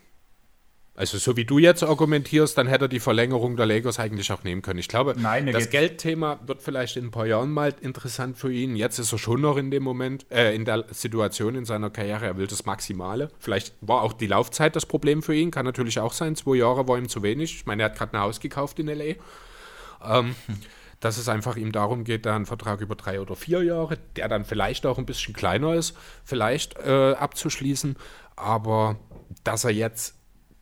Also 0.96 1.18
so 1.18 1.36
wie 1.36 1.44
du 1.44 1.58
jetzt 1.58 1.82
argumentierst, 1.82 2.56
dann 2.56 2.66
hätte 2.68 2.86
er 2.86 2.88
die 2.88 3.00
Verlängerung 3.00 3.56
der 3.56 3.66
Lakers 3.66 3.98
eigentlich 3.98 4.32
auch 4.32 4.44
nehmen 4.44 4.62
können. 4.62 4.78
Ich 4.78 4.88
glaube, 4.88 5.14
Nein, 5.18 5.46
das 5.52 5.68
Geldthema 5.68 6.40
wird 6.46 6.62
vielleicht 6.62 6.96
in 6.96 7.06
ein 7.06 7.10
paar 7.10 7.26
Jahren 7.26 7.50
mal 7.50 7.74
interessant 7.82 8.38
für 8.38 8.50
ihn. 8.50 8.76
Jetzt 8.76 8.98
ist 8.98 9.12
er 9.12 9.18
schon 9.18 9.42
noch 9.42 9.58
in 9.58 9.70
dem 9.70 9.82
Moment, 9.82 10.24
äh, 10.30 10.54
in 10.54 10.64
der 10.64 10.86
Situation 10.90 11.54
in 11.54 11.66
seiner 11.66 11.90
Karriere, 11.90 12.24
er 12.24 12.38
will 12.38 12.46
das 12.46 12.64
Maximale. 12.64 13.30
Vielleicht 13.38 13.74
war 13.82 14.02
auch 14.02 14.14
die 14.14 14.26
Laufzeit 14.26 14.74
das 14.74 14.86
Problem 14.86 15.22
für 15.22 15.34
ihn, 15.34 15.50
kann 15.50 15.66
natürlich 15.66 16.00
auch 16.00 16.14
sein. 16.14 16.34
Zwei 16.34 16.56
Jahre 16.56 16.88
war 16.88 16.96
ihm 16.96 17.10
zu 17.10 17.22
wenig. 17.22 17.56
Ich 17.56 17.66
meine, 17.66 17.82
er 17.82 17.90
hat 17.90 17.98
gerade 17.98 18.14
ein 18.14 18.20
Haus 18.20 18.40
gekauft 18.40 18.78
in 18.78 18.88
L.A. 18.88 20.18
Ähm, 20.18 20.34
dass 21.00 21.18
es 21.18 21.28
einfach 21.28 21.56
ihm 21.56 21.72
darum 21.72 22.04
geht, 22.04 22.26
da 22.26 22.34
einen 22.34 22.46
Vertrag 22.46 22.80
über 22.80 22.94
drei 22.94 23.20
oder 23.20 23.36
vier 23.36 23.62
Jahre, 23.62 23.98
der 24.16 24.28
dann 24.28 24.44
vielleicht 24.44 24.86
auch 24.86 24.98
ein 24.98 25.06
bisschen 25.06 25.34
kleiner 25.34 25.74
ist, 25.74 25.96
vielleicht 26.24 26.78
äh, 26.78 27.12
abzuschließen. 27.12 27.96
Aber 28.36 28.96
dass 29.44 29.64
er 29.64 29.70
jetzt 29.70 30.14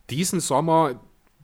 diesen 0.09 0.39
Sommer 0.39 0.99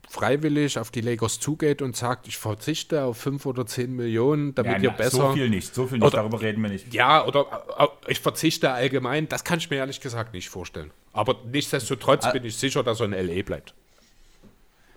freiwillig 0.08 0.78
auf 0.78 0.90
die 0.90 1.00
Lakers 1.00 1.40
zugeht 1.40 1.80
und 1.80 1.96
sagt, 1.96 2.28
ich 2.28 2.36
verzichte 2.36 3.04
auf 3.04 3.16
fünf 3.16 3.46
oder 3.46 3.64
zehn 3.64 3.96
Millionen, 3.96 4.54
damit 4.54 4.72
ja, 4.72 4.78
ihr 4.78 4.90
na, 4.90 4.96
besser. 4.96 5.16
So 5.16 5.32
viel 5.32 5.48
nicht, 5.48 5.74
so 5.74 5.86
viel 5.86 5.98
nicht, 5.98 6.06
oder, 6.06 6.18
darüber 6.18 6.42
reden 6.42 6.62
wir 6.62 6.68
nicht. 6.68 6.92
Ja, 6.92 7.24
oder 7.24 7.64
äh, 7.78 8.10
ich 8.10 8.20
verzichte 8.20 8.72
allgemein, 8.72 9.28
das 9.28 9.42
kann 9.42 9.58
ich 9.58 9.70
mir 9.70 9.76
ehrlich 9.76 10.00
gesagt 10.00 10.34
nicht 10.34 10.50
vorstellen. 10.50 10.90
Aber 11.14 11.36
nichtsdestotrotz 11.50 12.24
also, 12.24 12.34
bin 12.34 12.44
ich 12.44 12.56
sicher, 12.56 12.82
dass 12.82 13.00
er 13.00 13.06
in 13.06 13.12
LA 13.12 13.42
bleibt. 13.42 13.74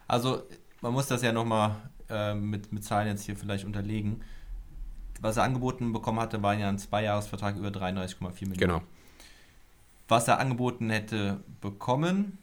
Also, 0.07 0.43
man 0.81 0.91
muss 0.91 1.07
das 1.07 1.21
ja 1.21 1.31
nochmal 1.31 1.77
äh, 2.09 2.33
mit, 2.33 2.71
mit 2.71 2.83
Zahlen 2.83 3.07
jetzt 3.07 3.23
hier 3.23 3.35
vielleicht 3.35 3.65
unterlegen. 3.65 4.21
Was 5.21 5.37
er 5.37 5.43
angeboten 5.43 5.93
bekommen 5.93 6.19
hatte, 6.19 6.43
war 6.43 6.53
ja 6.53 6.69
ein 6.69 6.77
Zweijahresvertrag 6.77 7.55
über 7.55 7.69
33,4 7.69 8.41
Millionen. 8.41 8.57
Genau. 8.57 8.81
Was 10.07 10.27
er 10.27 10.39
angeboten 10.39 10.89
hätte 10.89 11.39
bekommen 11.61 12.37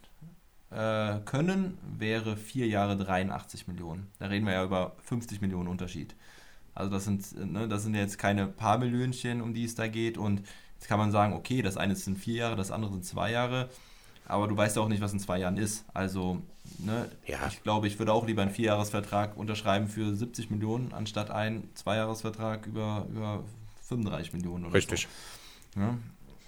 äh, 0.70 1.18
können, 1.24 1.78
wäre 1.98 2.36
vier 2.36 2.66
Jahre 2.66 2.96
83 2.96 3.68
Millionen. 3.68 4.08
Da 4.18 4.26
reden 4.26 4.46
wir 4.46 4.54
ja 4.54 4.64
über 4.64 4.96
50 5.02 5.40
Millionen 5.40 5.68
Unterschied. 5.68 6.14
Also 6.74 6.90
das 6.90 7.04
sind, 7.04 7.52
ne, 7.52 7.68
das 7.68 7.82
sind 7.82 7.94
jetzt 7.94 8.18
keine 8.18 8.46
paar 8.46 8.78
Millionchen, 8.78 9.42
um 9.42 9.54
die 9.54 9.64
es 9.64 9.74
da 9.74 9.86
geht. 9.86 10.16
Und 10.16 10.42
jetzt 10.78 10.88
kann 10.88 10.98
man 10.98 11.12
sagen, 11.12 11.34
okay, 11.34 11.62
das 11.62 11.76
eine 11.76 11.94
sind 11.94 12.18
vier 12.18 12.36
Jahre, 12.36 12.56
das 12.56 12.70
andere 12.70 12.92
sind 12.92 13.04
zwei 13.04 13.30
Jahre. 13.30 13.68
Aber 14.26 14.48
du 14.48 14.56
weißt 14.56 14.78
auch 14.78 14.88
nicht, 14.88 15.02
was 15.02 15.12
in 15.12 15.20
zwei 15.20 15.38
Jahren 15.38 15.58
ist. 15.58 15.84
Also, 15.92 16.40
ne, 16.78 17.10
ja. 17.26 17.38
ich 17.48 17.62
glaube, 17.62 17.86
ich 17.86 17.98
würde 17.98 18.12
auch 18.12 18.26
lieber 18.26 18.42
einen 18.42 18.50
Vierjahresvertrag 18.50 19.36
unterschreiben 19.36 19.88
für 19.88 20.14
70 20.14 20.50
Millionen, 20.50 20.92
anstatt 20.92 21.30
einen 21.30 21.68
Zweijahresvertrag 21.74 22.66
über, 22.66 23.06
über 23.10 23.44
35 23.88 24.32
Millionen 24.32 24.64
oder 24.66 24.74
Richtig. 24.74 25.08
So. 25.74 25.80
Ja? 25.80 25.98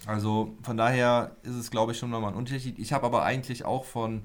Also 0.05 0.55
von 0.61 0.77
daher 0.77 1.35
ist 1.43 1.55
es, 1.55 1.71
glaube 1.71 1.91
ich, 1.91 1.99
schon 1.99 2.09
nochmal 2.09 2.31
ein 2.31 2.37
Unterschied. 2.37 2.77
Ich 2.79 2.93
habe 2.93 3.05
aber 3.05 3.23
eigentlich 3.23 3.65
auch 3.65 3.85
von 3.85 4.23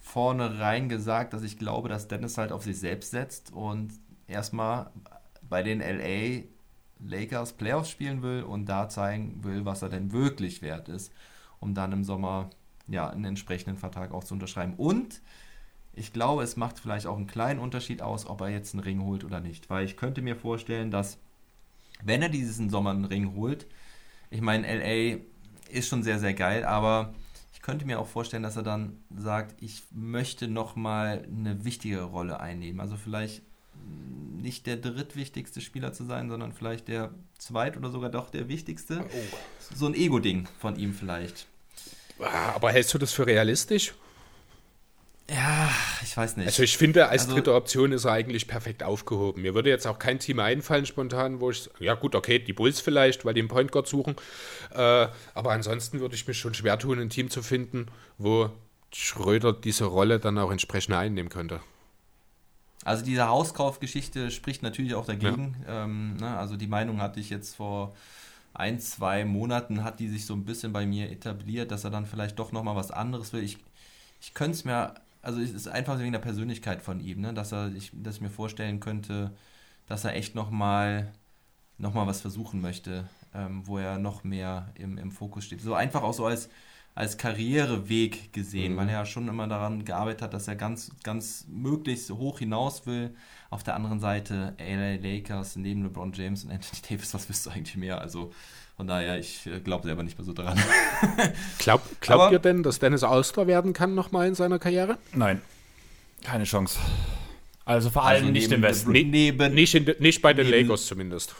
vornherein 0.00 0.88
gesagt, 0.88 1.34
dass 1.34 1.42
ich 1.42 1.58
glaube, 1.58 1.88
dass 1.88 2.08
Dennis 2.08 2.38
halt 2.38 2.52
auf 2.52 2.64
sich 2.64 2.78
selbst 2.78 3.10
setzt 3.10 3.52
und 3.52 3.92
erstmal 4.26 4.90
bei 5.42 5.62
den 5.62 5.80
LA 5.80 6.44
Lakers 7.00 7.52
Playoffs 7.52 7.90
spielen 7.90 8.22
will 8.22 8.42
und 8.42 8.66
da 8.66 8.88
zeigen 8.88 9.44
will, 9.44 9.64
was 9.64 9.82
er 9.82 9.88
denn 9.88 10.12
wirklich 10.12 10.62
wert 10.62 10.88
ist, 10.88 11.12
um 11.60 11.74
dann 11.74 11.92
im 11.92 12.04
Sommer 12.04 12.50
ja, 12.88 13.08
einen 13.08 13.24
entsprechenden 13.24 13.76
Vertrag 13.76 14.12
auch 14.12 14.24
zu 14.24 14.34
unterschreiben. 14.34 14.74
Und 14.76 15.20
ich 15.94 16.12
glaube, 16.12 16.42
es 16.42 16.56
macht 16.56 16.78
vielleicht 16.78 17.06
auch 17.06 17.16
einen 17.16 17.26
kleinen 17.26 17.60
Unterschied 17.60 18.02
aus, 18.02 18.26
ob 18.26 18.40
er 18.40 18.48
jetzt 18.48 18.74
einen 18.74 18.82
Ring 18.82 19.02
holt 19.02 19.24
oder 19.24 19.40
nicht. 19.40 19.68
Weil 19.70 19.84
ich 19.84 19.96
könnte 19.96 20.22
mir 20.22 20.36
vorstellen, 20.36 20.90
dass, 20.90 21.18
wenn 22.02 22.22
er 22.22 22.28
diesen 22.28 22.70
Sommer 22.70 22.90
einen 22.90 23.04
Ring 23.04 23.34
holt, 23.34 23.66
ich 24.30 24.40
meine, 24.40 24.66
LA 24.66 25.18
ist 25.70 25.88
schon 25.88 26.02
sehr, 26.02 26.18
sehr 26.18 26.34
geil, 26.34 26.64
aber 26.64 27.14
ich 27.52 27.62
könnte 27.62 27.86
mir 27.86 27.98
auch 27.98 28.06
vorstellen, 28.06 28.42
dass 28.42 28.56
er 28.56 28.62
dann 28.62 28.98
sagt, 29.16 29.62
ich 29.62 29.82
möchte 29.90 30.48
nochmal 30.48 31.26
eine 31.26 31.64
wichtige 31.64 32.02
Rolle 32.02 32.40
einnehmen. 32.40 32.80
Also 32.80 32.96
vielleicht 32.96 33.42
nicht 34.36 34.66
der 34.66 34.76
drittwichtigste 34.76 35.60
Spieler 35.60 35.92
zu 35.92 36.04
sein, 36.04 36.28
sondern 36.28 36.52
vielleicht 36.52 36.88
der 36.88 37.12
zweit 37.38 37.76
oder 37.76 37.90
sogar 37.90 38.10
doch 38.10 38.30
der 38.30 38.48
wichtigste. 38.48 39.04
Oh. 39.04 39.36
So 39.74 39.86
ein 39.86 39.94
Ego-Ding 39.94 40.46
von 40.58 40.76
ihm 40.76 40.94
vielleicht. 40.94 41.48
Ah, 42.20 42.52
aber 42.54 42.72
hältst 42.72 42.92
du 42.94 42.98
das 42.98 43.12
für 43.12 43.26
realistisch? 43.26 43.94
Ja, 45.30 45.70
ich 46.02 46.16
weiß 46.16 46.38
nicht. 46.38 46.46
Also 46.46 46.62
ich 46.62 46.78
finde, 46.78 47.08
als 47.08 47.22
Also- 47.24 47.34
dritte 47.34 47.54
Option 47.54 47.92
ist 47.92 48.06
er 48.06 48.12
eigentlich 48.12 48.48
perfekt 48.48 48.82
aufgehoben. 48.82 49.42
Mir 49.42 49.54
würde 49.54 49.68
jetzt 49.68 49.86
auch 49.86 49.98
kein 49.98 50.18
Team 50.18 50.40
einfallen 50.40 50.86
spontan, 50.86 51.40
wo 51.40 51.50
ich, 51.50 51.68
ja 51.80 51.94
gut, 51.94 52.14
okay, 52.14 52.38
die 52.38 52.54
Bulls 52.54 52.80
vielleicht, 52.80 53.26
weil 53.26 53.34
die 53.34 53.40
einen 53.40 53.48
Point 53.48 53.70
Guard 53.70 53.86
suchen. 53.86 54.16
Äh, 54.74 55.08
aber 55.34 55.52
ansonsten 55.52 56.00
würde 56.00 56.14
ich 56.14 56.26
mich 56.26 56.38
schon 56.38 56.54
schwer 56.54 56.78
tun, 56.78 56.98
ein 56.98 57.10
Team 57.10 57.28
zu 57.30 57.42
finden, 57.42 57.88
wo 58.16 58.48
Schröder 58.90 59.52
diese 59.52 59.84
Rolle 59.84 60.18
dann 60.18 60.38
auch 60.38 60.50
entsprechend 60.50 60.94
einnehmen 60.94 61.28
könnte. 61.28 61.60
Also 62.84 63.04
diese 63.04 63.28
Hauskaufgeschichte 63.28 64.30
spricht 64.30 64.62
natürlich 64.62 64.94
auch 64.94 65.04
dagegen. 65.04 65.56
Ähm, 65.68 66.16
ne, 66.16 66.38
also 66.38 66.56
die 66.56 66.68
Meinung 66.68 67.02
hatte 67.02 67.20
ich 67.20 67.28
jetzt 67.28 67.56
vor 67.56 67.94
ein, 68.54 68.80
zwei 68.80 69.24
Monaten, 69.24 69.84
hat 69.84 70.00
die 70.00 70.08
sich 70.08 70.26
so 70.26 70.34
ein 70.34 70.44
bisschen 70.44 70.72
bei 70.72 70.86
mir 70.86 71.10
etabliert, 71.10 71.70
dass 71.70 71.84
er 71.84 71.90
dann 71.90 72.06
vielleicht 72.06 72.38
doch 72.38 72.52
nochmal 72.52 72.76
was 72.76 72.90
anderes 72.90 73.32
will. 73.32 73.42
Ich, 73.42 73.58
ich 74.20 74.34
könnte 74.34 74.56
es 74.56 74.64
mir, 74.64 74.94
also 75.22 75.40
es 75.40 75.52
ist 75.52 75.68
einfach 75.68 75.98
wegen 75.98 76.12
der 76.12 76.18
Persönlichkeit 76.18 76.82
von 76.82 77.00
ihm, 77.00 77.20
ne, 77.20 77.34
dass, 77.34 77.52
er, 77.52 77.72
ich, 77.74 77.92
dass 77.94 78.16
ich 78.16 78.20
mir 78.20 78.30
vorstellen 78.30 78.80
könnte, 78.80 79.32
dass 79.86 80.04
er 80.04 80.14
echt 80.14 80.34
nochmal 80.34 81.12
noch 81.78 81.94
mal 81.94 82.06
was 82.06 82.20
versuchen 82.20 82.60
möchte, 82.60 83.08
ähm, 83.34 83.66
wo 83.66 83.78
er 83.78 83.98
noch 83.98 84.24
mehr 84.24 84.72
im, 84.74 84.98
im 84.98 85.12
Fokus 85.12 85.44
steht. 85.44 85.60
So 85.60 85.74
einfach 85.74 86.02
auch 86.02 86.12
so 86.12 86.26
als, 86.26 86.48
als 86.94 87.16
Karriereweg 87.16 88.32
gesehen, 88.32 88.76
weil 88.76 88.88
er 88.88 88.94
ja 88.94 89.06
schon 89.06 89.28
immer 89.28 89.46
daran 89.46 89.84
gearbeitet 89.84 90.22
hat, 90.22 90.34
dass 90.34 90.48
er 90.48 90.56
ganz, 90.56 90.90
ganz 91.04 91.46
möglichst 91.48 92.10
hoch 92.10 92.40
hinaus 92.40 92.86
will. 92.86 93.14
Auf 93.50 93.62
der 93.62 93.76
anderen 93.76 94.00
Seite 94.00 94.54
LA 94.58 94.96
Lakers 94.96 95.56
neben 95.56 95.84
LeBron 95.84 96.12
James 96.12 96.44
und 96.44 96.50
Anthony 96.50 96.82
Davis, 96.88 97.14
was 97.14 97.28
willst 97.28 97.46
du 97.46 97.50
eigentlich 97.50 97.76
mehr? 97.76 98.00
Also 98.00 98.32
von 98.76 98.86
daher, 98.86 99.18
ich 99.18 99.46
äh, 99.46 99.60
glaube 99.60 99.84
selber 99.86 100.02
nicht 100.02 100.18
mehr 100.18 100.24
so 100.24 100.32
dran. 100.32 100.58
Glaub, 101.58 101.82
glaubt 102.00 102.20
Aber- 102.22 102.32
ihr 102.32 102.38
denn, 102.40 102.62
dass 102.62 102.78
Dennis 102.78 103.02
Alster 103.04 103.46
werden 103.46 103.72
kann 103.72 103.94
nochmal 103.94 104.26
in 104.28 104.34
seiner 104.34 104.58
Karriere? 104.58 104.98
Nein. 105.14 105.40
Keine 106.24 106.44
Chance. 106.44 106.78
Also 107.64 107.90
vor 107.90 108.04
allem 108.04 108.32
nicht 108.32 108.50
im 108.50 108.62
Westen. 108.62 108.92
Le 108.92 109.04
neben, 109.04 109.54
Nicht, 109.54 109.74
in, 109.74 109.88
nicht 110.00 110.20
bei 110.20 110.32
den 110.34 110.46
Neben- 110.50 110.68
Lakers 110.68 110.86
zumindest. 110.86 111.34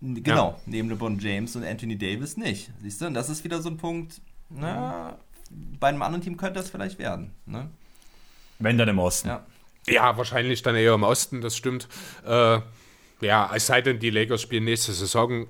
genau, 0.00 0.60
neben 0.66 0.88
LeBron 0.88 1.18
James 1.18 1.54
und 1.56 1.64
Anthony 1.64 1.96
Davis 1.98 2.36
nicht. 2.36 2.70
Siehst 2.80 3.00
du, 3.00 3.06
und 3.06 3.14
das 3.14 3.28
ist 3.28 3.44
wieder 3.44 3.60
so 3.62 3.68
ein 3.68 3.76
Punkt, 3.76 4.20
na, 4.54 5.16
bei 5.80 5.88
einem 5.88 6.02
anderen 6.02 6.22
Team 6.22 6.36
könnte 6.36 6.60
das 6.60 6.70
vielleicht 6.70 6.98
werden. 6.98 7.32
Ne? 7.46 7.70
Wenn 8.58 8.78
dann 8.78 8.88
im 8.88 8.98
Osten. 8.98 9.28
Ja. 9.28 9.46
Ja, 9.88 10.16
wahrscheinlich 10.16 10.62
dann 10.62 10.76
eher 10.76 10.94
im 10.94 11.02
Osten, 11.02 11.40
das 11.40 11.56
stimmt. 11.56 11.88
Äh, 12.24 12.60
ja, 13.20 13.50
es 13.54 13.66
sei 13.66 13.82
denn, 13.82 13.98
die 13.98 14.10
Lakers 14.10 14.42
spielen 14.42 14.64
nächste 14.64 14.92
Saison 14.92 15.46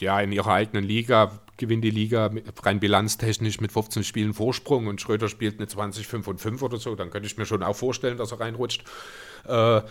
ja 0.00 0.20
in 0.20 0.32
ihrer 0.32 0.52
eigenen 0.52 0.84
Liga, 0.84 1.38
gewinnen 1.56 1.82
die 1.82 1.90
Liga 1.90 2.30
rein 2.62 2.80
bilanztechnisch 2.80 3.60
mit 3.60 3.72
15 3.72 4.04
Spielen 4.04 4.34
Vorsprung 4.34 4.86
und 4.86 5.00
Schröder 5.00 5.28
spielt 5.28 5.58
eine 5.58 5.68
20, 5.68 6.06
5 6.06 6.28
und 6.28 6.40
5 6.40 6.62
oder 6.62 6.78
so, 6.78 6.94
dann 6.94 7.10
könnte 7.10 7.26
ich 7.26 7.36
mir 7.36 7.46
schon 7.46 7.62
auch 7.62 7.76
vorstellen, 7.76 8.16
dass 8.16 8.32
er 8.32 8.40
reinrutscht. 8.40 8.84
Äh, 9.46 9.82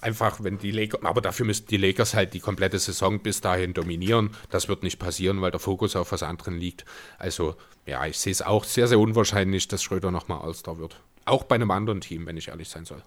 einfach, 0.00 0.42
wenn 0.42 0.58
die 0.58 0.70
Lakers, 0.70 1.02
aber 1.04 1.20
dafür 1.20 1.46
müssten 1.46 1.68
die 1.68 1.76
Lakers 1.76 2.14
halt 2.14 2.34
die 2.34 2.40
komplette 2.40 2.78
Saison 2.78 3.20
bis 3.20 3.40
dahin 3.40 3.74
dominieren. 3.74 4.30
Das 4.50 4.68
wird 4.68 4.82
nicht 4.82 4.98
passieren, 4.98 5.40
weil 5.40 5.50
der 5.50 5.60
Fokus 5.60 5.96
auf 5.96 6.12
was 6.12 6.22
anderem 6.22 6.58
liegt. 6.58 6.84
Also, 7.18 7.56
ja, 7.88 8.04
ich 8.06 8.18
sehe 8.18 8.32
es 8.32 8.42
auch 8.42 8.64
sehr, 8.64 8.86
sehr 8.86 8.98
unwahrscheinlich, 8.98 9.66
dass 9.68 9.82
Schröder 9.82 10.10
nochmal 10.10 10.42
All-Star 10.42 10.78
wird. 10.78 11.00
Auch 11.24 11.44
bei 11.44 11.54
einem 11.54 11.70
anderen 11.70 12.00
Team, 12.00 12.26
wenn 12.26 12.36
ich 12.36 12.48
ehrlich 12.48 12.68
sein 12.68 12.84
soll. 12.84 13.02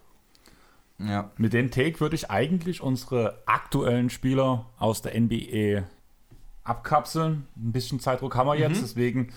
Ja. 0.98 1.30
Mit 1.36 1.52
dem 1.52 1.70
Take 1.70 2.00
würde 2.00 2.16
ich 2.16 2.30
eigentlich 2.30 2.80
unsere 2.80 3.38
aktuellen 3.46 4.10
Spieler 4.10 4.66
aus 4.78 5.02
der 5.02 5.18
NBA 5.18 5.84
abkapseln. 6.64 7.46
Ein 7.56 7.72
bisschen 7.72 8.00
Zeitdruck 8.00 8.36
haben 8.36 8.46
wir 8.46 8.56
jetzt, 8.56 8.82
deswegen, 8.82 9.32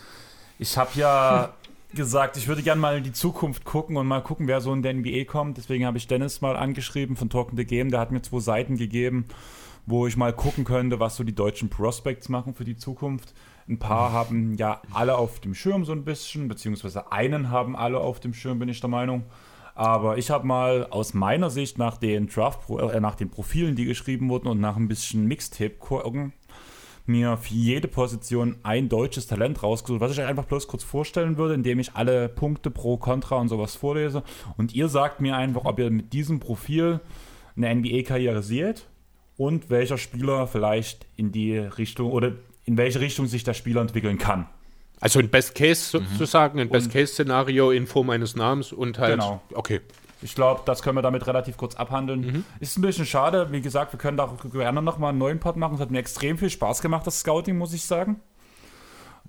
ich 0.60 0.78
habe 0.78 0.92
ja 0.96 1.54
gesagt, 1.94 2.38
ich 2.38 2.48
würde 2.48 2.62
gerne 2.62 2.82
mal 2.82 2.98
in 2.98 3.04
die 3.04 3.14
Zukunft 3.14 3.66
gucken 3.66 3.98
und 3.98 4.08
mal 4.08 4.22
gucken, 4.22 4.48
wer 4.48 4.62
so 4.62 4.74
in 4.74 4.82
der 4.82 4.94
NBA 4.94 5.26
kommt. 5.26 5.58
Deswegen 5.58 5.86
habe 5.86 5.98
ich 5.98 6.08
Dennis 6.08 6.42
mal 6.42 6.56
angeschrieben 6.56 7.16
von 7.16 7.30
Talking 7.30 7.58
the 7.58 7.66
Game. 7.66 7.90
Der 7.90 8.00
hat 8.00 8.12
mir 8.12 8.22
zwei 8.22 8.40
Seiten 8.40 8.78
gegeben, 8.78 9.26
wo 9.86 10.08
ich 10.08 10.18
mal 10.18 10.34
gucken 10.34 10.66
könnte, 10.66 11.00
was 11.00 11.16
so 11.16 11.24
die 11.24 11.36
deutschen 11.36 11.70
Prospects 11.70 12.30
machen 12.30 12.54
für 12.54 12.66
die 12.66 12.78
Zukunft. 12.78 13.34
Ein 13.68 13.80
paar 13.80 14.12
haben 14.12 14.54
ja 14.56 14.82
alle 14.94 15.18
auf 15.18 15.40
dem 15.40 15.56
Schirm 15.56 15.86
so 15.86 15.92
ein 15.92 16.06
bisschen, 16.06 16.48
beziehungsweise 16.48 17.12
einen 17.12 17.50
haben 17.50 17.76
alle 17.76 18.00
auf 18.00 18.20
dem 18.20 18.34
Schirm, 18.34 18.60
bin 18.60 18.70
ich 18.70 18.80
der 18.80 18.90
Meinung. 18.90 19.24
Aber 19.74 20.18
ich 20.18 20.30
habe 20.30 20.46
mal 20.46 20.88
aus 20.90 21.14
meiner 21.14 21.50
Sicht 21.50 21.78
nach 21.78 21.98
den 21.98 22.28
Draft, 22.28 22.70
äh, 22.70 23.00
nach 23.00 23.16
den 23.16 23.30
Profilen, 23.30 23.76
die 23.76 23.86
geschrieben 23.86 24.30
wurden 24.30 24.48
und 24.48 24.60
nach 24.62 24.78
ein 24.78 24.88
bisschen 24.88 25.28
Mixtape 25.28 25.76
gucken, 25.80 26.32
mir 27.08 27.38
für 27.38 27.54
jede 27.54 27.88
Position 27.88 28.58
ein 28.64 28.88
deutsches 28.88 29.28
Talent 29.28 29.62
rausgesucht, 29.64 30.00
was 30.00 30.12
ich 30.12 30.20
euch 30.20 30.28
einfach 30.28 30.46
bloß 30.46 30.68
kurz 30.68 30.84
vorstellen 30.84 31.38
würde, 31.38 31.56
indem 31.56 31.80
ich 31.80 31.94
alle 31.96 32.30
Punkte 32.30 32.72
pro, 32.72 32.98
contra 32.98 33.36
und 33.36 33.50
sowas 33.50 33.76
vorlese. 33.76 34.24
Und 34.58 34.74
ihr 34.74 34.88
sagt 34.88 35.22
mir 35.22 35.36
einfach, 35.36 35.66
ob 35.66 35.80
ihr 35.80 35.90
mit 35.90 36.14
diesem 36.14 36.40
Profil 36.40 37.02
eine 37.58 37.74
NBA-Karriere 37.74 38.44
seht 38.44 38.88
und 39.38 39.70
welcher 39.70 39.98
Spieler 39.98 40.48
vielleicht 40.48 41.06
in 41.18 41.32
die 41.32 41.58
Richtung 41.58 42.12
oder 42.12 42.34
in 42.66 42.78
welche 42.78 43.00
Richtung 43.00 43.28
sich 43.28 43.44
der 43.44 43.54
Spieler 43.54 43.82
entwickeln 43.82 44.18
kann. 44.18 44.48
Also 45.00 45.20
ein 45.20 45.30
Best 45.30 45.56
Case 45.56 45.82
sozusagen, 45.82 46.60
ein 46.60 46.70
Best 46.70 46.92
Case 46.92 47.14
Szenario 47.14 47.72
in 47.72 47.86
Form 47.86 48.08
meines 48.08 48.36
Namens 48.36 48.72
und 48.72 49.00
halt. 49.00 49.20
Genau. 49.20 49.42
Okay. 49.54 49.82
Ich 50.22 50.34
glaube, 50.34 50.62
das 50.66 50.82
können 50.82 50.98
wir 50.98 51.02
damit 51.02 51.28
relativ 51.28 51.58
kurz 51.58 51.76
abhandeln. 51.76 52.46
Ist 52.60 52.78
ein 52.78 52.82
bisschen 52.82 53.06
schade. 53.06 53.52
Wie 53.52 53.62
gesagt, 53.62 53.94
wir 53.94 54.00
können 54.00 54.18
da 54.18 54.24
auch 54.24 54.50
gerne 54.52 54.82
nochmal 54.82 55.10
einen 55.10 55.20
neuen 55.20 55.40
Part 55.40 55.58
machen. 55.58 55.76
Es 55.76 55.82
hat 55.82 55.92
mir 55.92 56.00
extrem 56.00 56.38
viel 56.38 56.50
Spaß 56.50 56.82
gemacht, 56.82 57.06
das 57.06 57.20
Scouting, 57.20 57.58
muss 57.58 57.74
ich 57.74 57.84
sagen. 57.84 58.22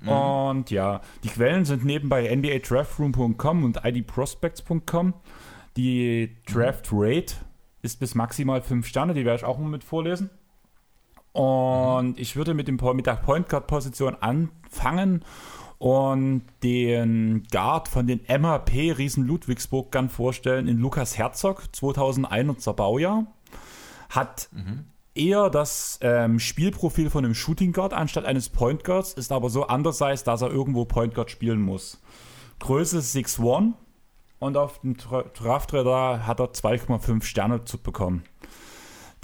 Und 0.04 0.70
ja, 0.70 1.00
die 1.24 1.28
Quellen 1.28 1.64
sind 1.64 1.84
nebenbei 1.84 2.28
nbadraftroom.com 2.34 3.64
und 3.64 3.80
idprospects.com. 3.84 5.14
Die 5.76 6.36
Draft 6.50 6.88
Rate 6.92 7.34
ist 7.82 7.98
bis 7.98 8.14
maximal 8.14 8.62
5 8.62 8.86
Sterne, 8.86 9.14
die 9.14 9.24
werde 9.24 9.38
ich 9.38 9.44
auch 9.44 9.58
mal 9.58 9.68
mit 9.68 9.84
vorlesen. 9.84 10.30
Und 11.36 12.18
ich 12.18 12.34
würde 12.36 12.54
mit, 12.54 12.66
dem, 12.66 12.78
mit 12.94 13.06
der 13.06 13.16
Point 13.16 13.48
Guard 13.48 13.66
Position 13.66 14.16
anfangen 14.20 15.22
und 15.78 16.42
den 16.62 17.42
Guard 17.52 17.88
von 17.88 18.06
den 18.06 18.20
MAP 18.40 18.72
Riesen 18.72 19.26
Ludwigsburg 19.26 19.92
gern 19.92 20.08
vorstellen 20.08 20.66
in 20.66 20.78
Lukas 20.78 21.18
Herzog, 21.18 21.64
2001er 21.74 22.72
Baujahr. 22.72 23.26
Hat 24.08 24.48
eher 25.14 25.50
das 25.50 25.98
ähm, 26.00 26.38
Spielprofil 26.38 27.10
von 27.10 27.24
einem 27.24 27.34
Shooting 27.34 27.72
Guard 27.72 27.92
anstatt 27.92 28.24
eines 28.24 28.48
Point 28.48 28.84
Guards, 28.84 29.12
ist 29.12 29.30
aber 29.30 29.50
so 29.50 29.66
andererseits, 29.66 30.24
dass 30.24 30.40
er 30.40 30.50
irgendwo 30.50 30.86
Point 30.86 31.14
Guard 31.14 31.30
spielen 31.30 31.60
muss. 31.60 32.00
Größe 32.60 33.00
6'1 33.00 33.74
und 34.38 34.56
auf 34.56 34.80
dem 34.80 34.96
Tra- 34.96 35.30
Draftradar 35.34 36.26
hat 36.26 36.40
er 36.40 36.52
2,5 36.52 37.22
Sterne 37.24 37.64
zu 37.64 37.76
bekommen. 37.76 38.24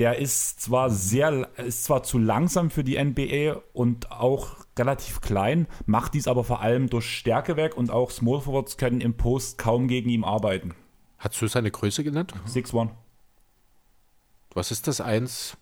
Der 0.03 0.19
ist 0.19 0.61
zwar 0.61 0.91
sehr, 0.91 1.49
ist 1.59 1.85
zwar 1.85 2.03
zu 2.03 2.19
langsam 2.19 2.73
für 2.73 2.83
die 2.83 3.01
NBA 3.01 3.63
und 3.73 4.11
auch 4.11 4.57
relativ 4.77 5.21
klein, 5.21 5.69
macht 5.87 6.15
dies 6.15 6.27
aber 6.27 6.43
vor 6.43 6.61
allem 6.61 6.91
durch 6.91 7.09
Stärke 7.09 7.55
weg 7.55 7.77
und 7.77 7.93
auch 7.93 8.11
Small 8.11 8.41
Forwards 8.41 8.77
können 8.77 9.01
im 9.01 9.17
Post 9.17 9.59
kaum 9.59 9.87
gegen 9.87 10.11
ihn 10.11 10.25
arbeiten. 10.25 10.75
Hast 11.19 11.41
du 11.41 11.47
seine 11.47 11.71
Größe 11.71 12.03
genannt? 12.03 12.35
6-1. 12.49 12.91
Was 14.55 14.73
ist 14.73 14.89
das? 14.89 15.01
1? 15.01 15.57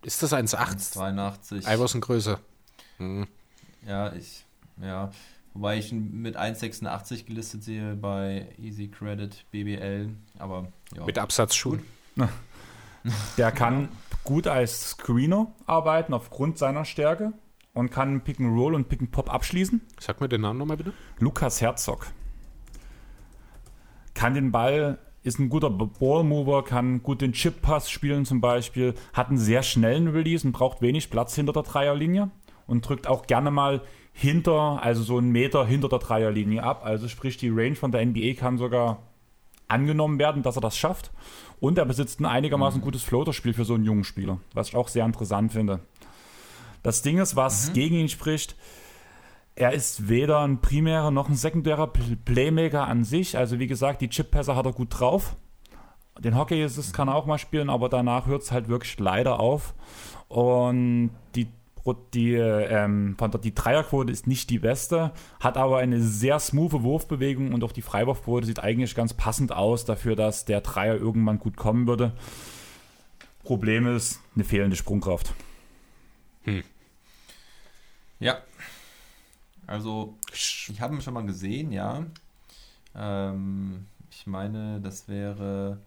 Ist 0.00 0.22
das 0.22 0.32
1,8? 0.32 0.92
82. 0.92 1.66
Iverson-Größe. 1.66 2.38
Ja, 3.86 4.14
ich, 4.14 4.46
ja. 4.80 5.10
Wobei 5.52 5.76
ich 5.76 5.92
ihn 5.92 6.22
mit 6.22 6.38
1,86 6.38 7.26
gelistet 7.26 7.64
sehe 7.64 7.96
bei 7.96 8.48
Easy 8.56 8.88
Credit 8.88 9.44
BBL, 9.50 10.08
aber 10.38 10.68
ja. 10.96 11.04
Mit 11.04 11.18
Absatzschuhen. 11.18 11.82
Der 13.36 13.52
kann 13.52 13.88
gut 14.24 14.46
als 14.46 14.90
Screener 14.90 15.52
arbeiten 15.66 16.14
aufgrund 16.14 16.58
seiner 16.58 16.84
Stärke 16.84 17.32
und 17.74 17.90
kann 17.90 18.22
Pick 18.22 18.40
and 18.40 18.56
Roll 18.56 18.74
und 18.74 18.88
Pick 18.88 19.00
and 19.00 19.10
Pop 19.10 19.32
abschließen. 19.32 19.80
Sag 19.98 20.20
mir 20.20 20.28
den 20.28 20.42
Namen 20.42 20.58
nochmal 20.58 20.76
bitte. 20.76 20.92
Lukas 21.18 21.60
Herzog. 21.60 22.06
Kann 24.14 24.34
den 24.34 24.52
Ball, 24.52 24.98
ist 25.22 25.38
ein 25.38 25.48
guter 25.48 25.70
Ballmover, 25.70 26.64
kann 26.64 27.02
gut 27.02 27.22
den 27.22 27.32
Chip-Pass 27.32 27.90
spielen 27.90 28.24
zum 28.24 28.40
Beispiel, 28.40 28.94
hat 29.12 29.28
einen 29.28 29.38
sehr 29.38 29.62
schnellen 29.62 30.08
Release 30.08 30.46
und 30.46 30.52
braucht 30.52 30.82
wenig 30.82 31.10
Platz 31.10 31.34
hinter 31.34 31.52
der 31.52 31.62
Dreierlinie 31.62 32.30
und 32.66 32.86
drückt 32.86 33.06
auch 33.06 33.26
gerne 33.26 33.50
mal 33.50 33.82
hinter, 34.12 34.82
also 34.82 35.02
so 35.02 35.18
einen 35.18 35.30
Meter 35.30 35.64
hinter 35.64 35.88
der 35.88 35.98
Dreierlinie 35.98 36.62
ab. 36.62 36.82
Also 36.84 37.08
sprich, 37.08 37.36
die 37.38 37.48
Range 37.48 37.74
von 37.74 37.92
der 37.92 38.04
NBA 38.04 38.34
kann 38.34 38.58
sogar 38.58 38.98
angenommen 39.68 40.18
werden, 40.18 40.42
dass 40.42 40.56
er 40.56 40.60
das 40.60 40.76
schafft. 40.76 41.10
Und 41.62 41.78
er 41.78 41.84
besitzt 41.84 42.18
ein 42.18 42.26
einigermaßen 42.26 42.80
gutes 42.80 43.04
Floaterspiel 43.04 43.54
für 43.54 43.64
so 43.64 43.74
einen 43.74 43.84
jungen 43.84 44.02
Spieler, 44.02 44.40
was 44.52 44.70
ich 44.70 44.76
auch 44.76 44.88
sehr 44.88 45.06
interessant 45.06 45.52
finde. 45.52 45.78
Das 46.82 47.02
Ding 47.02 47.18
ist, 47.18 47.36
was 47.36 47.72
gegen 47.72 47.94
ihn 47.94 48.08
spricht, 48.08 48.56
er 49.54 49.72
ist 49.72 50.08
weder 50.08 50.40
ein 50.40 50.60
primärer 50.60 51.12
noch 51.12 51.28
ein 51.28 51.36
sekundärer 51.36 51.84
Pl- 51.84 52.16
Playmaker 52.24 52.88
an 52.88 53.04
sich. 53.04 53.38
Also 53.38 53.60
wie 53.60 53.68
gesagt, 53.68 54.00
die 54.00 54.08
Chip-Pässe 54.08 54.56
hat 54.56 54.66
er 54.66 54.72
gut 54.72 54.88
drauf. 54.90 55.36
Den 56.18 56.36
Hockey 56.36 56.64
ist 56.64 56.78
es, 56.78 56.92
kann 56.92 57.06
er 57.06 57.14
auch 57.14 57.26
mal 57.26 57.38
spielen, 57.38 57.70
aber 57.70 57.88
danach 57.88 58.26
hört 58.26 58.42
es 58.42 58.50
halt 58.50 58.66
wirklich 58.66 58.98
leider 58.98 59.38
auf. 59.38 59.72
Und 60.26 61.10
die 61.36 61.46
die, 62.14 62.34
ähm, 62.34 63.16
von 63.18 63.30
der, 63.30 63.40
die 63.40 63.54
Dreierquote 63.54 64.12
ist 64.12 64.26
nicht 64.26 64.50
die 64.50 64.58
beste, 64.58 65.12
hat 65.40 65.56
aber 65.56 65.78
eine 65.78 66.00
sehr 66.00 66.38
smoothe 66.38 66.82
Wurfbewegung 66.82 67.52
und 67.52 67.64
auch 67.64 67.72
die 67.72 67.82
Freiwurfquote 67.82 68.46
sieht 68.46 68.60
eigentlich 68.60 68.94
ganz 68.94 69.14
passend 69.14 69.52
aus 69.52 69.84
dafür, 69.84 70.14
dass 70.14 70.44
der 70.44 70.60
Dreier 70.60 70.94
irgendwann 70.94 71.38
gut 71.38 71.56
kommen 71.56 71.86
würde. 71.86 72.12
Problem 73.42 73.86
ist 73.86 74.20
eine 74.34 74.44
fehlende 74.44 74.76
Sprungkraft. 74.76 75.34
Hm. 76.44 76.62
Ja. 78.20 78.38
Also, 79.66 80.16
ich 80.32 80.80
habe 80.80 80.94
ihn 80.94 81.00
schon 81.00 81.14
mal 81.14 81.26
gesehen, 81.26 81.72
ja. 81.72 82.04
Ähm, 82.94 83.86
ich 84.10 84.26
meine, 84.26 84.80
das 84.80 85.08
wäre 85.08 85.78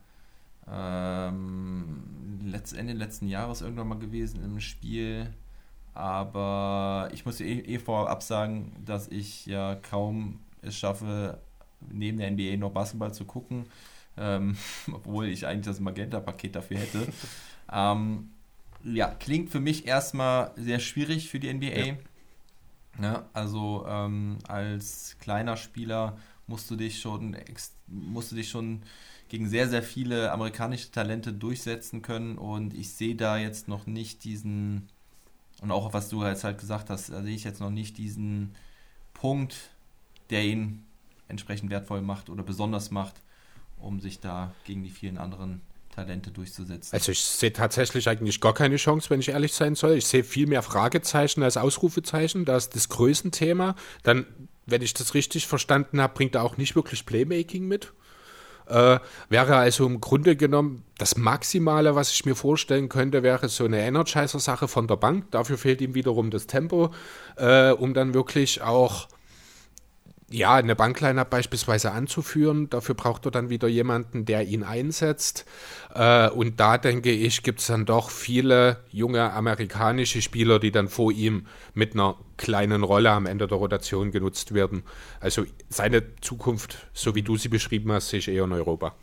ähm, 0.69 2.03
Ende 2.75 2.93
letzten 2.93 3.27
Jahres 3.27 3.61
irgendwann 3.61 3.87
mal 3.87 3.99
gewesen 3.99 4.43
im 4.43 4.59
Spiel. 4.59 5.33
Aber 5.95 7.09
ich 7.13 7.25
muss 7.25 7.39
eh, 7.39 7.59
eh 7.59 7.79
vorab 7.79 8.21
sagen, 8.21 8.73
dass 8.85 9.07
ich 9.07 9.45
ja 9.45 9.75
kaum 9.75 10.39
es 10.61 10.77
schaffe, 10.77 11.39
neben 11.89 12.17
der 12.17 12.31
NBA 12.31 12.57
noch 12.57 12.71
Basketball 12.71 13.13
zu 13.13 13.25
gucken, 13.25 13.65
ähm, 14.17 14.57
obwohl 14.91 15.27
ich 15.27 15.47
eigentlich 15.47 15.65
das 15.65 15.79
Magenta-Paket 15.79 16.55
dafür 16.55 16.77
hätte. 16.77 17.07
ähm, 17.71 18.29
ja, 18.83 19.07
klingt 19.07 19.49
für 19.49 19.59
mich 19.59 19.87
erstmal 19.87 20.51
sehr 20.55 20.79
schwierig 20.79 21.29
für 21.29 21.39
die 21.39 21.51
NBA. 21.51 21.67
Ja. 21.67 21.95
Ja, 23.01 23.25
also 23.33 23.85
ähm, 23.87 24.37
als 24.47 25.17
kleiner 25.19 25.57
Spieler 25.57 26.17
musst 26.47 26.69
du 26.71 26.75
dich 26.77 27.01
schon 27.01 27.35
musst 27.87 28.31
du 28.31 28.35
dich 28.35 28.49
schon 28.49 28.83
gegen 29.27 29.49
sehr, 29.49 29.67
sehr 29.67 29.83
viele 29.83 30.31
amerikanische 30.31 30.91
Talente 30.91 31.33
durchsetzen 31.33 32.01
können 32.01 32.37
und 32.37 32.73
ich 32.73 32.91
sehe 32.91 33.15
da 33.15 33.37
jetzt 33.37 33.67
noch 33.67 33.85
nicht 33.87 34.23
diesen, 34.23 34.87
und 35.61 35.71
auch 35.71 35.93
was 35.93 36.09
du 36.09 36.23
jetzt 36.23 36.43
halt 36.43 36.59
gesagt 36.59 36.89
hast, 36.89 37.09
da 37.09 37.21
sehe 37.21 37.35
ich 37.35 37.43
jetzt 37.43 37.59
noch 37.59 37.69
nicht 37.69 37.97
diesen 37.97 38.55
Punkt, 39.13 39.55
der 40.29 40.43
ihn 40.43 40.83
entsprechend 41.27 41.69
wertvoll 41.69 42.01
macht 42.01 42.29
oder 42.29 42.43
besonders 42.43 42.91
macht, 42.91 43.15
um 43.77 43.99
sich 43.99 44.19
da 44.19 44.53
gegen 44.65 44.83
die 44.83 44.89
vielen 44.89 45.17
anderen 45.17 45.61
Talente 45.95 46.31
durchzusetzen. 46.31 46.93
Also 46.93 47.11
ich 47.11 47.21
sehe 47.21 47.53
tatsächlich 47.53 48.09
eigentlich 48.09 48.41
gar 48.41 48.53
keine 48.53 48.75
Chance, 48.75 49.09
wenn 49.09 49.21
ich 49.21 49.29
ehrlich 49.29 49.53
sein 49.53 49.75
soll. 49.75 49.93
Ich 49.93 50.07
sehe 50.07 50.23
viel 50.23 50.45
mehr 50.45 50.61
Fragezeichen 50.61 51.41
als 51.41 51.57
Ausrufezeichen. 51.57 52.45
Da 52.45 52.57
ist 52.57 52.75
das 52.75 52.89
Größenthema. 52.89 53.75
Dann, 54.03 54.25
wenn 54.65 54.81
ich 54.81 54.93
das 54.93 55.13
richtig 55.13 55.47
verstanden 55.47 56.01
habe, 56.01 56.13
bringt 56.13 56.35
er 56.35 56.43
auch 56.43 56.57
nicht 56.57 56.75
wirklich 56.75 57.05
Playmaking 57.05 57.65
mit. 57.65 57.93
Äh, 58.67 58.99
wäre 59.29 59.55
also 59.55 59.85
im 59.85 60.01
Grunde 60.01 60.35
genommen 60.35 60.83
das 60.97 61.17
Maximale, 61.17 61.95
was 61.95 62.11
ich 62.11 62.25
mir 62.25 62.35
vorstellen 62.35 62.89
könnte, 62.89 63.21
wäre 63.21 63.49
so 63.49 63.65
eine 63.65 63.81
Energizer-Sache 63.81 64.67
von 64.67 64.87
der 64.87 64.95
Bank. 64.95 65.29
Dafür 65.31 65.57
fehlt 65.57 65.81
ihm 65.81 65.93
wiederum 65.93 66.31
das 66.31 66.47
Tempo, 66.47 66.91
äh, 67.37 67.71
um 67.71 67.93
dann 67.93 68.13
wirklich 68.13 68.61
auch 68.61 69.07
ja, 70.29 70.55
eine 70.55 70.75
Bankline 70.75 71.23
beispielsweise 71.23 71.91
anzuführen. 71.91 72.69
Dafür 72.69 72.95
braucht 72.95 73.25
er 73.25 73.31
dann 73.31 73.49
wieder 73.49 73.67
jemanden, 73.67 74.25
der 74.25 74.43
ihn 74.43 74.63
einsetzt. 74.63 75.45
Äh, 75.93 76.29
und 76.29 76.59
da 76.59 76.79
denke 76.79 77.11
ich, 77.11 77.43
gibt 77.43 77.59
es 77.59 77.67
dann 77.67 77.85
doch 77.85 78.09
viele 78.09 78.77
junge 78.89 79.31
amerikanische 79.31 80.21
Spieler, 80.21 80.59
die 80.59 80.71
dann 80.71 80.87
vor 80.87 81.11
ihm 81.11 81.45
mit 81.75 81.93
einer 81.93 82.15
kleinen 82.37 82.83
Rolle 82.83 83.11
am 83.11 83.27
Ende 83.27 83.47
der 83.47 83.57
Rotation 83.57 84.11
genutzt 84.11 84.53
werden. 84.53 84.83
Also 85.19 85.45
seine 85.69 86.15
Zukunft, 86.21 86.87
so 86.93 87.13
wie 87.13 87.21
du 87.21 87.37
sie 87.37 87.49
beschrieben 87.49 87.91
hast, 87.91 88.09
sehe 88.09 88.19
ich 88.19 88.27
eher 88.27 88.45
in 88.45 88.51
Europa. 88.51 88.95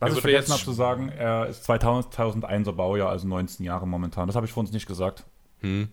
Was 0.00 0.14
ich 0.14 0.20
vergessen 0.22 0.52
habe 0.52 0.64
zu 0.64 0.72
sagen, 0.72 1.10
er 1.10 1.46
ist 1.46 1.68
2001er 1.68 2.72
Baujahr, 2.72 3.10
also 3.10 3.28
19 3.28 3.64
Jahre 3.64 3.86
momentan. 3.86 4.26
Das 4.26 4.34
habe 4.34 4.46
ich 4.46 4.52
vor 4.52 4.62
uns 4.62 4.72
nicht 4.72 4.86
gesagt. 4.86 5.24
Hm. 5.60 5.88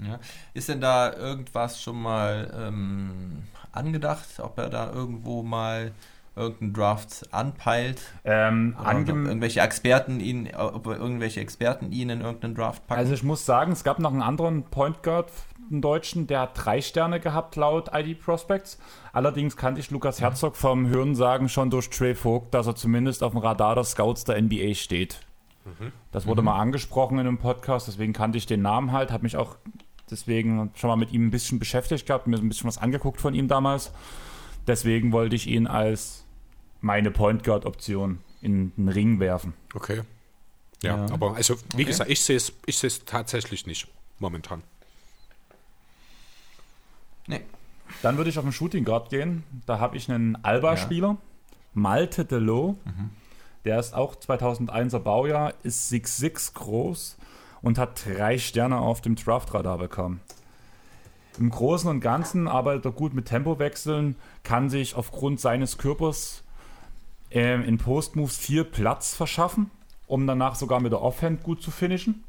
Ja. 0.00 0.18
Ist 0.54 0.68
denn 0.68 0.80
da 0.80 1.12
irgendwas 1.12 1.82
schon 1.82 2.00
mal 2.00 2.52
ähm, 2.56 3.42
angedacht, 3.72 4.26
ob 4.40 4.58
er 4.58 4.68
da 4.70 4.92
irgendwo 4.92 5.42
mal 5.42 5.92
irgendeinen 6.36 6.72
Draft 6.72 7.28
anpeilt? 7.32 8.00
Ähm, 8.24 8.76
irgendwelche 8.86 9.60
Experten 9.60 10.20
ihn, 10.20 10.54
ob 10.54 10.86
irgendwelche 10.86 11.40
Experten 11.40 11.90
ihn 11.90 12.10
in 12.10 12.20
irgendeinen 12.20 12.54
Draft 12.54 12.86
packen? 12.86 13.00
Also 13.00 13.12
ich 13.12 13.22
muss 13.22 13.44
sagen, 13.44 13.72
es 13.72 13.84
gab 13.84 13.98
noch 13.98 14.12
einen 14.12 14.22
anderen 14.22 14.62
Point 14.64 15.02
Guard, 15.02 15.32
einen 15.70 15.82
Deutschen, 15.82 16.26
der 16.26 16.40
hat 16.40 16.50
drei 16.54 16.80
Sterne 16.80 17.20
gehabt 17.20 17.56
laut 17.56 17.90
ID 17.92 18.20
Prospects. 18.20 18.78
Allerdings 19.12 19.56
kannte 19.56 19.80
ich 19.80 19.90
Lukas 19.90 20.20
Herzog 20.20 20.56
vom 20.56 20.88
Hörensagen 20.88 21.48
schon 21.48 21.70
durch 21.70 21.90
Trey 21.90 22.14
Vogt, 22.14 22.54
dass 22.54 22.66
er 22.66 22.76
zumindest 22.76 23.22
auf 23.22 23.32
dem 23.32 23.40
Radar 23.40 23.74
der 23.74 23.84
Scouts 23.84 24.24
der 24.24 24.40
NBA 24.40 24.74
steht. 24.74 25.20
Mhm. 25.64 25.92
Das 26.12 26.26
wurde 26.26 26.40
mhm. 26.40 26.46
mal 26.46 26.58
angesprochen 26.58 27.18
in 27.18 27.26
einem 27.26 27.38
Podcast, 27.38 27.88
deswegen 27.88 28.12
kannte 28.12 28.38
ich 28.38 28.46
den 28.46 28.62
Namen 28.62 28.92
halt, 28.92 29.10
habe 29.10 29.24
mich 29.24 29.36
auch 29.36 29.56
Deswegen 30.10 30.70
schon 30.74 30.88
mal 30.88 30.96
mit 30.96 31.12
ihm 31.12 31.26
ein 31.26 31.30
bisschen 31.30 31.58
beschäftigt 31.58 32.06
gehabt, 32.06 32.26
mir 32.26 32.36
ein 32.36 32.48
bisschen 32.48 32.68
was 32.68 32.78
angeguckt 32.78 33.20
von 33.20 33.34
ihm 33.34 33.48
damals. 33.48 33.92
Deswegen 34.66 35.12
wollte 35.12 35.36
ich 35.36 35.46
ihn 35.46 35.66
als 35.66 36.24
meine 36.80 37.10
Point 37.10 37.44
Guard 37.44 37.64
Option 37.64 38.20
in 38.40 38.72
den 38.76 38.88
Ring 38.88 39.20
werfen. 39.20 39.54
Okay. 39.74 40.02
Ja, 40.82 40.96
ja. 40.96 41.12
aber 41.12 41.34
also 41.34 41.56
wie 41.74 41.82
okay. 41.82 41.84
gesagt, 41.84 42.10
ich 42.10 42.22
sehe 42.22 42.36
es 42.36 42.52
ich 42.66 42.78
sehe 42.78 42.88
es 42.88 43.04
tatsächlich 43.04 43.66
nicht 43.66 43.88
momentan. 44.18 44.62
Nee. 47.26 47.42
Dann 48.02 48.16
würde 48.16 48.30
ich 48.30 48.38
auf 48.38 48.44
den 48.44 48.52
Shooting 48.52 48.84
Guard 48.84 49.10
gehen. 49.10 49.44
Da 49.66 49.80
habe 49.80 49.96
ich 49.96 50.10
einen 50.10 50.36
Alba-Spieler, 50.44 51.08
ja. 51.08 51.16
Malte 51.74 52.24
Delo. 52.24 52.78
Mhm. 52.84 53.10
Der 53.64 53.78
ist 53.78 53.92
auch 53.94 54.14
2001er 54.14 54.98
Baujahr, 55.00 55.52
ist 55.62 55.92
6'6 55.92 56.54
groß, 56.54 57.17
und 57.62 57.78
hat 57.78 58.04
drei 58.06 58.38
Sterne 58.38 58.78
auf 58.78 59.00
dem 59.00 59.16
Draftradar 59.16 59.78
bekommen. 59.78 60.20
Im 61.38 61.50
Großen 61.50 61.88
und 61.88 62.00
Ganzen 62.00 62.48
arbeitet 62.48 62.86
er 62.86 62.92
gut 62.92 63.14
mit 63.14 63.26
Tempowechseln, 63.26 64.16
kann 64.42 64.70
sich 64.70 64.96
aufgrund 64.96 65.40
seines 65.40 65.78
Körpers 65.78 66.42
äh, 67.30 67.62
in 67.66 67.78
Postmoves 67.78 68.36
viel 68.36 68.64
Platz 68.64 69.14
verschaffen, 69.14 69.70
um 70.06 70.26
danach 70.26 70.56
sogar 70.56 70.80
mit 70.80 70.92
der 70.92 71.02
Offhand 71.02 71.42
gut 71.42 71.62
zu 71.62 71.70
finishen. 71.70 72.24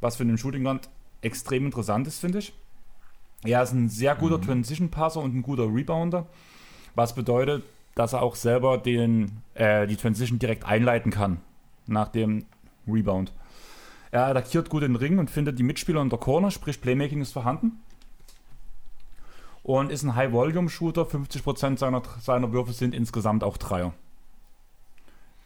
Was 0.00 0.16
für 0.16 0.24
den 0.24 0.38
Shooting 0.38 0.64
Guard 0.64 0.88
extrem 1.20 1.66
interessant 1.66 2.06
ist, 2.06 2.20
finde 2.20 2.38
ich. 2.38 2.54
Er 3.44 3.62
ist 3.62 3.72
ein 3.72 3.88
sehr 3.88 4.14
guter 4.14 4.38
mhm. 4.38 4.42
Transition-Passer 4.42 5.20
und 5.20 5.34
ein 5.34 5.42
guter 5.42 5.64
Rebounder, 5.64 6.26
was 6.94 7.14
bedeutet, 7.14 7.64
dass 7.94 8.12
er 8.12 8.22
auch 8.22 8.36
selber 8.36 8.78
den, 8.78 9.42
äh, 9.54 9.86
die 9.86 9.96
Transition 9.96 10.38
direkt 10.38 10.64
einleiten 10.64 11.10
kann 11.10 11.40
nach 11.86 12.08
dem 12.08 12.46
Rebound. 12.86 13.32
Er 14.10 14.26
attackiert 14.26 14.70
gut 14.70 14.82
den 14.82 14.96
Ring 14.96 15.18
und 15.18 15.30
findet 15.30 15.58
die 15.58 15.62
Mitspieler 15.62 16.00
in 16.00 16.08
der 16.08 16.18
Corner, 16.18 16.50
sprich 16.50 16.80
Playmaking 16.80 17.20
ist 17.20 17.32
vorhanden. 17.32 17.80
Und 19.62 19.90
ist 19.92 20.02
ein 20.02 20.14
High-Volume-Shooter. 20.14 21.02
50% 21.02 21.78
seiner, 21.78 22.02
seiner 22.20 22.52
Würfe 22.52 22.72
sind 22.72 22.94
insgesamt 22.94 23.44
auch 23.44 23.58
Dreier. 23.58 23.92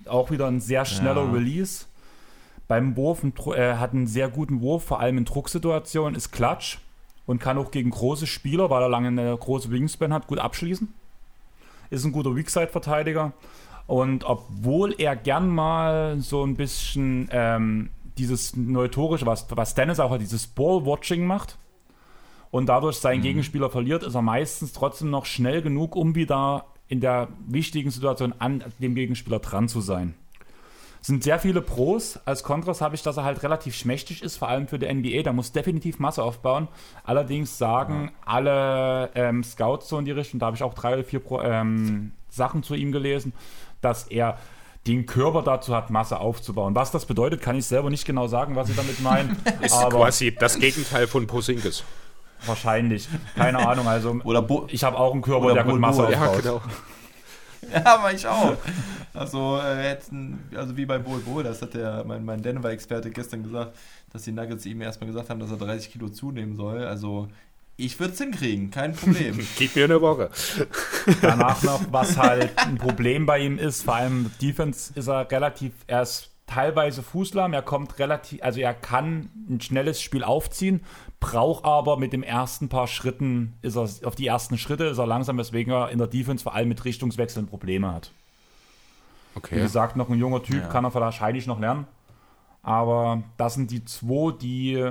Auch 0.06 0.30
wieder 0.30 0.46
ein 0.46 0.60
sehr 0.60 0.84
schneller 0.84 1.24
ja. 1.24 1.32
Release. 1.32 1.86
Beim 2.68 2.96
Wurf 2.96 3.24
äh, 3.24 3.74
hat 3.74 3.92
einen 3.92 4.06
sehr 4.06 4.28
guten 4.28 4.60
Wurf, 4.60 4.84
vor 4.84 5.00
allem 5.00 5.18
in 5.18 5.24
Drucksituationen, 5.24 6.14
ist 6.14 6.30
Klatsch 6.30 6.78
und 7.26 7.40
kann 7.40 7.58
auch 7.58 7.70
gegen 7.70 7.90
große 7.90 8.26
Spieler, 8.26 8.70
weil 8.70 8.82
er 8.82 8.88
lange 8.88 9.08
eine 9.08 9.36
große 9.36 9.70
Wingspan 9.70 10.12
hat, 10.12 10.26
gut 10.26 10.38
abschließen. 10.38 10.92
Ist 11.90 12.04
ein 12.04 12.12
guter 12.12 12.34
Weakside-Verteidiger. 12.34 13.32
Und 13.86 14.24
obwohl 14.24 14.94
er 14.96 15.16
gern 15.16 15.48
mal 15.48 16.20
so 16.20 16.44
ein 16.44 16.54
bisschen 16.54 17.28
ähm, 17.32 17.90
dieses 18.18 18.56
Neutorische, 18.56 19.26
was, 19.26 19.46
was 19.50 19.74
Dennis 19.74 20.00
auch 20.00 20.10
hat, 20.10 20.20
dieses 20.20 20.46
Ball-Watching 20.46 21.24
macht 21.24 21.58
und 22.50 22.66
dadurch 22.66 22.96
seinen 22.96 23.18
mhm. 23.18 23.24
Gegenspieler 23.24 23.70
verliert, 23.70 24.02
ist 24.02 24.14
er 24.14 24.22
meistens 24.22 24.72
trotzdem 24.72 25.10
noch 25.10 25.26
schnell 25.26 25.62
genug, 25.62 25.96
um 25.96 26.14
wieder 26.14 26.66
in 26.88 27.00
der 27.00 27.28
wichtigen 27.46 27.90
Situation 27.90 28.34
an 28.38 28.64
dem 28.78 28.94
Gegenspieler 28.94 29.38
dran 29.38 29.68
zu 29.68 29.80
sein. 29.80 30.14
Es 31.00 31.08
sind 31.08 31.24
sehr 31.24 31.40
viele 31.40 31.62
Pros. 31.62 32.20
Als 32.26 32.44
Kontrast 32.44 32.80
habe 32.80 32.94
ich, 32.94 33.02
dass 33.02 33.16
er 33.16 33.24
halt 33.24 33.42
relativ 33.42 33.74
schmächtig 33.74 34.22
ist, 34.22 34.36
vor 34.36 34.48
allem 34.48 34.68
für 34.68 34.78
die 34.78 34.92
NBA. 34.92 35.22
Da 35.22 35.32
muss 35.32 35.50
definitiv 35.50 35.98
Masse 35.98 36.22
aufbauen. 36.22 36.68
Allerdings 37.02 37.58
sagen 37.58 38.12
ja. 38.12 38.12
alle 38.24 39.10
ähm, 39.16 39.42
Scouts 39.42 39.88
so 39.88 39.98
in 39.98 40.04
die 40.04 40.12
Richtung, 40.12 40.38
da 40.38 40.46
habe 40.46 40.56
ich 40.56 40.62
auch 40.62 40.74
drei 40.74 40.94
oder 40.94 41.04
vier 41.04 41.18
Pro, 41.18 41.40
ähm, 41.40 42.12
Sachen 42.28 42.62
zu 42.62 42.74
ihm 42.74 42.92
gelesen, 42.92 43.32
dass 43.80 44.04
er 44.04 44.38
den 44.86 45.06
Körper 45.06 45.42
dazu 45.42 45.74
hat, 45.74 45.90
Masse 45.90 46.18
aufzubauen. 46.18 46.74
Was 46.74 46.90
das 46.90 47.06
bedeutet, 47.06 47.40
kann 47.40 47.56
ich 47.56 47.66
selber 47.66 47.90
nicht 47.90 48.04
genau 48.04 48.26
sagen, 48.26 48.56
was 48.56 48.68
sie 48.68 48.74
damit 48.74 49.00
meinen. 49.00 49.36
ist 49.60 49.74
quasi 49.74 50.34
das 50.34 50.58
Gegenteil 50.58 51.06
von 51.06 51.26
Posingis. 51.26 51.84
Wahrscheinlich. 52.46 53.08
Keine 53.36 53.58
Ahnung. 53.68 53.86
Also 53.86 54.18
oder 54.24 54.42
Bo 54.42 54.66
ich 54.70 54.82
habe 54.84 54.98
auch 54.98 55.12
einen 55.12 55.22
Körper, 55.22 55.54
der 55.54 55.64
gut 55.64 55.80
Masse 55.80 56.06
aufbaut. 56.06 56.20
Ja, 56.22 56.40
genau. 56.40 56.62
Ja, 57.72 57.94
aber 57.94 58.12
ich 58.12 58.26
auch. 58.26 58.56
Also, 59.14 59.58
äh, 59.58 59.96
also 60.56 60.76
wie 60.76 60.84
bei 60.84 60.98
Bol 60.98 61.20
Bol, 61.20 61.44
das 61.44 61.62
hat 61.62 61.74
der, 61.74 62.02
mein, 62.04 62.24
mein 62.24 62.42
Denver-Experte 62.42 63.10
gestern 63.10 63.44
gesagt, 63.44 63.76
dass 64.12 64.22
die 64.22 64.32
Nuggets 64.32 64.66
ihm 64.66 64.80
erstmal 64.80 65.06
gesagt 65.06 65.30
haben, 65.30 65.38
dass 65.38 65.52
er 65.52 65.58
30 65.58 65.92
Kilo 65.92 66.08
zunehmen 66.08 66.56
soll. 66.56 66.84
Also 66.84 67.28
ich 67.76 67.98
würde 67.98 68.12
es 68.12 68.18
hinkriegen, 68.20 68.70
kein 68.70 68.94
Problem. 68.94 69.38
Gib 69.58 69.74
mir 69.76 69.84
eine 69.84 70.00
Woche. 70.00 70.30
Danach 71.20 71.62
noch, 71.62 71.80
was 71.90 72.16
halt 72.16 72.56
ein 72.58 72.78
Problem 72.78 73.26
bei 73.26 73.40
ihm 73.40 73.58
ist, 73.58 73.82
vor 73.84 73.96
allem 73.96 74.30
Defense 74.40 74.92
ist 74.94 75.08
er 75.08 75.30
relativ, 75.30 75.72
er 75.86 76.02
ist 76.02 76.30
teilweise 76.46 77.02
Fußlahm, 77.02 77.52
er 77.54 77.62
kommt 77.62 77.98
relativ, 77.98 78.42
also 78.42 78.60
er 78.60 78.74
kann 78.74 79.30
ein 79.48 79.60
schnelles 79.60 80.00
Spiel 80.02 80.22
aufziehen, 80.22 80.82
braucht 81.18 81.64
aber 81.64 81.96
mit 81.96 82.12
dem 82.12 82.22
ersten 82.22 82.68
paar 82.68 82.86
Schritten, 82.86 83.54
ist 83.62 83.76
er, 83.76 83.88
auf 84.06 84.14
die 84.14 84.26
ersten 84.26 84.58
Schritte 84.58 84.84
ist 84.84 84.98
er 84.98 85.06
langsam, 85.06 85.38
weswegen 85.38 85.72
er 85.72 85.88
in 85.90 85.98
der 85.98 86.08
Defense 86.08 86.42
vor 86.42 86.54
allem 86.54 86.68
mit 86.68 86.84
Richtungswechseln 86.84 87.46
Probleme 87.46 87.92
hat. 87.92 88.12
Okay. 89.34 89.56
Wie 89.56 89.60
gesagt, 89.60 89.96
noch 89.96 90.10
ein 90.10 90.18
junger 90.18 90.42
Typ, 90.42 90.62
Ja. 90.62 90.68
kann 90.68 90.84
er 90.84 90.92
wahrscheinlich 90.92 91.46
noch 91.46 91.58
lernen. 91.58 91.86
Aber 92.62 93.22
das 93.38 93.54
sind 93.54 93.70
die 93.70 93.84
zwei, 93.84 94.32
die, 94.32 94.90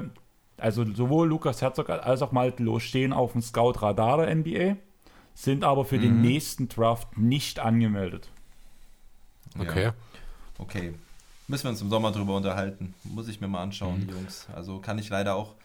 also 0.62 0.86
sowohl 0.94 1.28
Lukas 1.28 1.62
Herzog 1.62 1.90
als 1.90 2.22
auch 2.22 2.32
Malte 2.32 2.64
Loh 2.64 2.80
stehen 2.80 3.14
auf 3.14 3.34
dem 3.34 3.42
Scout-Radar 3.42 4.18
der 4.26 4.36
NBA, 4.36 4.76
sind 5.34 5.64
aber 5.64 5.86
für 5.86 5.98
Mhm. 5.98 6.02
den 6.02 6.22
nächsten 6.22 6.70
Draft 6.70 7.18
nicht 7.18 7.60
angemeldet. 7.60 8.30
Okay. 9.60 9.84
Ja. 9.86 9.94
Okay. 10.60 10.94
Müssen 11.48 11.64
wir 11.66 11.70
uns 11.72 11.82
im 11.82 11.90
Sommer 11.90 12.12
drüber 12.12 12.36
unterhalten. 12.38 12.94
Muss 13.04 13.28
ich 13.28 13.42
mir 13.42 13.48
mal 13.48 13.62
anschauen, 13.64 14.02
Mhm. 14.02 14.08
die 14.08 14.14
Jungs. 14.14 14.48
Also 14.56 14.80
kann 14.80 14.98
ich 15.00 15.10
leider 15.10 15.36
auch 15.36 15.56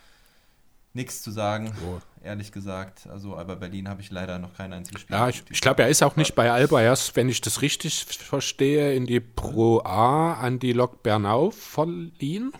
nichts 0.94 1.20
zu 1.23 1.31
sagen, 1.31 1.73
Oh. 1.86 1.99
ehrlich 2.25 2.50
gesagt. 2.52 3.07
Also, 3.07 3.36
aber 3.36 3.57
Berlin 3.57 3.89
habe 3.89 4.00
ich 4.00 4.10
leider 4.10 4.39
noch 4.39 4.55
kein 4.57 4.73
einziges 4.73 5.02
Spiel. 5.02 5.15
Ja, 5.15 5.28
ich, 5.28 5.44
ich 5.50 5.60
glaube, 5.60 5.83
er 5.83 5.89
ist 5.91 6.02
auch 6.02 6.16
nicht 6.16 6.34
bei 6.34 6.50
Alba 6.50 6.81
erst, 6.81 7.15
wenn 7.16 7.28
ich 7.28 7.41
das 7.42 7.60
richtig 7.62 8.05
verstehe, 8.07 8.94
in 8.94 9.07
die 9.07 9.20
Pro 9.20 9.81
A 9.84 10.33
an 10.34 10.58
die 10.58 10.73
Lok 10.73 11.02
Bernau 11.02 11.50
verliehen. 11.50 12.52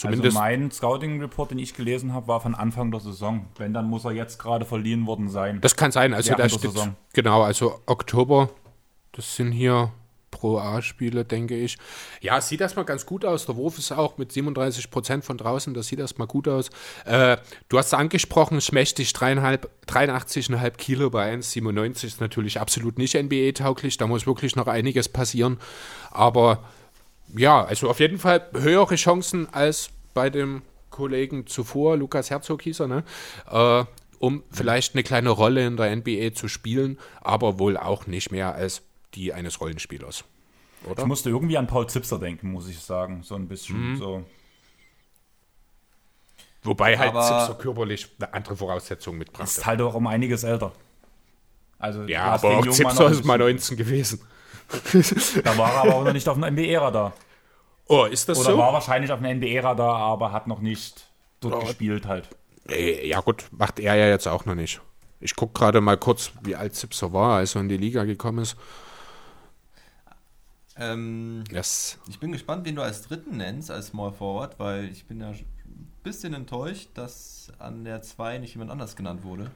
Zumindest. 0.00 0.34
also 0.34 0.38
mein 0.38 0.70
Scouting-Report, 0.70 1.50
den 1.50 1.58
ich 1.58 1.74
gelesen 1.74 2.14
habe, 2.14 2.26
war 2.26 2.40
von 2.40 2.54
Anfang 2.54 2.90
der 2.90 3.00
Saison. 3.00 3.44
Wenn, 3.58 3.74
dann 3.74 3.86
muss 3.86 4.06
er 4.06 4.12
jetzt 4.12 4.38
gerade 4.38 4.64
verliehen 4.64 5.06
worden 5.06 5.28
sein. 5.28 5.60
das 5.60 5.76
kann 5.76 5.92
sein. 5.92 6.14
Also 6.14 6.34
da 6.34 6.48
steht, 6.48 6.72
Saison. 6.72 6.96
genau, 7.12 7.42
also 7.42 7.80
Oktober, 7.84 8.48
das 9.12 9.36
sind 9.36 9.52
hier 9.52 9.92
Pro 10.30 10.58
A-Spiele, 10.58 11.26
denke 11.26 11.54
ich. 11.54 11.76
Ja, 12.22 12.40
sieht 12.40 12.62
erstmal 12.62 12.86
ganz 12.86 13.04
gut 13.04 13.26
aus. 13.26 13.44
Der 13.44 13.56
Wurf 13.56 13.76
ist 13.76 13.92
auch 13.92 14.16
mit 14.16 14.32
37 14.32 14.90
Prozent 14.90 15.22
von 15.22 15.36
draußen, 15.36 15.74
das 15.74 15.88
sieht 15.88 15.98
erstmal 15.98 16.28
gut 16.28 16.48
aus. 16.48 16.70
Äh, 17.04 17.36
du 17.68 17.76
hast 17.76 17.88
es 17.88 17.94
angesprochen, 17.94 18.62
schmächtig 18.62 19.10
3,5 19.10 19.68
83,5 19.86 20.70
Kilo 20.78 21.10
bei 21.10 21.34
1,97 21.34 22.06
ist 22.06 22.20
natürlich 22.22 22.58
absolut 22.58 22.96
nicht 22.96 23.14
NBA-tauglich. 23.14 23.98
Da 23.98 24.06
muss 24.06 24.26
wirklich 24.26 24.56
noch 24.56 24.66
einiges 24.66 25.10
passieren. 25.10 25.58
Aber 26.10 26.64
ja, 27.36 27.64
also 27.64 27.88
auf 27.90 28.00
jeden 28.00 28.18
Fall 28.18 28.48
höhere 28.52 28.96
Chancen 28.96 29.48
als 29.52 29.90
bei 30.14 30.30
dem 30.30 30.62
Kollegen 30.90 31.46
zuvor, 31.46 31.96
Lukas 31.96 32.30
Herzog 32.30 32.62
hieß 32.62 32.80
er, 32.80 32.88
ne? 32.88 33.04
Äh, 33.50 33.84
um 34.18 34.42
vielleicht 34.50 34.94
eine 34.94 35.02
kleine 35.02 35.30
Rolle 35.30 35.66
in 35.66 35.76
der 35.76 35.94
NBA 35.96 36.34
zu 36.34 36.48
spielen, 36.48 36.98
aber 37.22 37.58
wohl 37.58 37.76
auch 37.76 38.06
nicht 38.06 38.30
mehr 38.32 38.54
als 38.54 38.82
die 39.14 39.32
eines 39.32 39.60
Rollenspielers. 39.60 40.24
Ich 40.96 41.04
musste 41.04 41.30
irgendwie 41.30 41.56
an 41.58 41.66
Paul 41.66 41.88
Zipser 41.88 42.18
denken, 42.18 42.50
muss 42.52 42.68
ich 42.68 42.78
sagen. 42.80 43.22
So 43.22 43.34
ein 43.34 43.42
Mhm. 43.42 43.48
bisschen 43.48 43.96
so. 43.96 44.24
Wobei 46.62 46.98
halt 46.98 47.14
Aber- 47.14 47.22
Zipser 47.22 47.54
körperlich 47.62 48.08
eine 48.18 48.34
andere 48.34 48.56
Voraussetzung 48.56 49.16
mitbrachte. 49.16 49.44
Ist 49.60 49.66
halt 49.66 49.80
auch 49.80 49.94
um 49.94 50.06
einiges 50.06 50.42
älter. 50.44 50.72
Also, 51.78 52.02
Ja, 52.04 52.24
aber 52.24 52.58
auch 52.58 52.66
Zipser 52.68 53.10
ist 53.10 53.24
mal 53.24 53.38
bisschen- 53.38 53.56
19 53.56 53.76
gewesen. 53.78 54.20
Da 55.44 55.56
war 55.58 55.72
er 55.74 55.80
aber 55.82 55.94
auch 55.96 56.04
noch 56.04 56.12
nicht 56.12 56.28
auf 56.28 56.38
dem 56.38 56.52
NBA-Radar. 56.54 57.12
Oh, 57.88 58.04
ist 58.04 58.28
das 58.28 58.38
Oder 58.38 58.52
so? 58.52 58.58
war 58.58 58.72
wahrscheinlich 58.72 59.10
auf 59.10 59.20
dem 59.20 59.38
NBA-Radar, 59.38 59.96
aber 59.96 60.32
hat 60.32 60.46
noch 60.46 60.60
nicht 60.60 61.08
dort 61.40 61.54
Ja. 61.54 61.60
gespielt 61.60 62.06
halt. 62.06 62.28
Ja 62.68 63.20
gut, 63.20 63.46
macht 63.50 63.80
er 63.80 63.94
ja 63.96 64.06
jetzt 64.06 64.28
auch 64.28 64.44
noch 64.44 64.54
nicht. 64.54 64.80
Ich 65.20 65.34
gucke 65.34 65.52
gerade 65.58 65.80
mal 65.80 65.96
kurz, 65.96 66.30
wie 66.42 66.54
alt 66.56 66.74
Zipser 66.76 67.12
war, 67.12 67.36
als 67.38 67.54
er 67.54 67.62
in 67.62 67.68
die 67.68 67.76
Liga 67.76 68.04
gekommen 68.04 68.38
ist. 68.38 68.56
Ähm, 70.76 71.44
Yes. 71.50 71.98
ich 72.08 72.18
bin 72.20 72.32
gespannt, 72.32 72.64
wen 72.64 72.76
du 72.76 72.82
als 72.82 73.02
dritten 73.02 73.36
nennst, 73.36 73.70
als 73.70 73.88
Small 73.88 74.12
Forward, 74.12 74.58
weil 74.58 74.84
ich 74.86 75.04
bin 75.06 75.20
ja 75.20 75.28
ein 75.30 75.44
bisschen 76.02 76.32
enttäuscht, 76.32 76.90
dass 76.94 77.52
an 77.58 77.84
der 77.84 78.02
2 78.02 78.38
nicht 78.38 78.54
jemand 78.54 78.70
anders 78.70 78.96
genannt 78.96 79.24
wurde. 79.24 79.50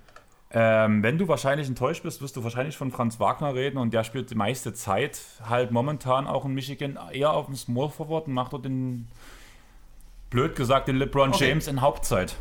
Ähm, 0.57 1.03
wenn 1.03 1.19
du 1.19 1.27
wahrscheinlich 1.27 1.67
enttäuscht 1.67 2.05
bist, 2.05 2.23
wirst 2.23 2.37
du 2.37 2.45
wahrscheinlich 2.45 2.77
von 2.77 2.93
Franz 2.93 3.19
Wagner 3.19 3.55
reden 3.57 3.77
und 3.77 3.93
der 3.93 4.05
spielt 4.05 4.31
die 4.31 4.37
meiste 4.37 4.73
Zeit 4.73 5.21
halt 5.45 5.73
momentan 5.73 6.29
auch 6.29 6.45
in 6.45 6.55
Michigan 6.55 6.97
eher 7.13 7.33
auf 7.33 7.47
dem 7.47 7.57
Small 7.57 7.91
Forward 7.91 8.29
und 8.29 8.35
macht 8.35 8.53
dort 8.53 8.65
den, 8.65 9.09
blöd 10.31 10.55
gesagt, 10.55 10.87
den 10.87 10.97
LeBron 10.97 11.31
Okay. 11.31 11.49
James 11.49 11.67
in 11.67 11.81
Hauptzeit. 11.81 12.37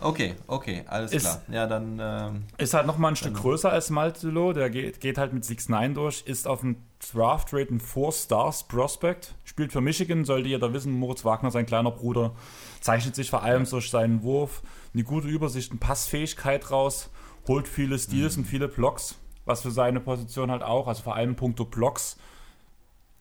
Okay, 0.00 0.36
okay, 0.46 0.84
alles 0.86 1.12
Ist- 1.12 1.22
klar. 1.22 1.40
Ja, 1.48 1.66
dann 1.66 1.98
ähm, 2.00 2.44
Ist 2.58 2.74
halt 2.74 2.86
nochmal 2.86 3.12
ein 3.12 3.16
Stück 3.16 3.34
größer 3.34 3.72
als 3.72 3.90
Maltelo, 3.90 4.52
der 4.52 4.70
geht, 4.70 5.00
geht 5.00 5.18
halt 5.18 5.32
mit 5.32 5.42
6'9 5.42 5.94
durch, 5.94 6.22
ist 6.26 6.46
auf 6.46 6.60
dem 6.60 6.76
Draft 7.12 7.52
Rate 7.52 7.74
ein 7.74 7.80
4 7.80 8.12
Stars 8.12 8.64
Prospect, 8.64 9.34
spielt 9.44 9.72
für 9.72 9.80
Michigan, 9.80 10.24
sollte 10.24 10.48
jeder 10.48 10.72
wissen, 10.72 10.92
Moritz 10.92 11.24
Wagner, 11.24 11.50
sein 11.50 11.66
kleiner 11.66 11.90
Bruder, 11.90 12.34
zeichnet 12.80 13.14
sich 13.14 13.30
vor 13.30 13.42
allem 13.42 13.68
durch 13.68 13.90
seinen 13.90 14.22
Wurf, 14.22 14.62
eine 14.92 15.04
gute 15.04 15.28
Übersicht, 15.28 15.70
eine 15.70 15.80
Passfähigkeit 15.80 16.70
raus, 16.70 17.10
holt 17.48 17.68
viele 17.68 17.98
Steals 17.98 18.36
und 18.36 18.44
viele 18.44 18.68
Blocks, 18.68 19.16
was 19.44 19.62
für 19.62 19.70
seine 19.70 20.00
Position 20.00 20.50
halt 20.50 20.62
auch, 20.62 20.86
also 20.88 21.02
vor 21.02 21.14
allem 21.16 21.36
puncto 21.36 21.64
Blocks, 21.64 22.16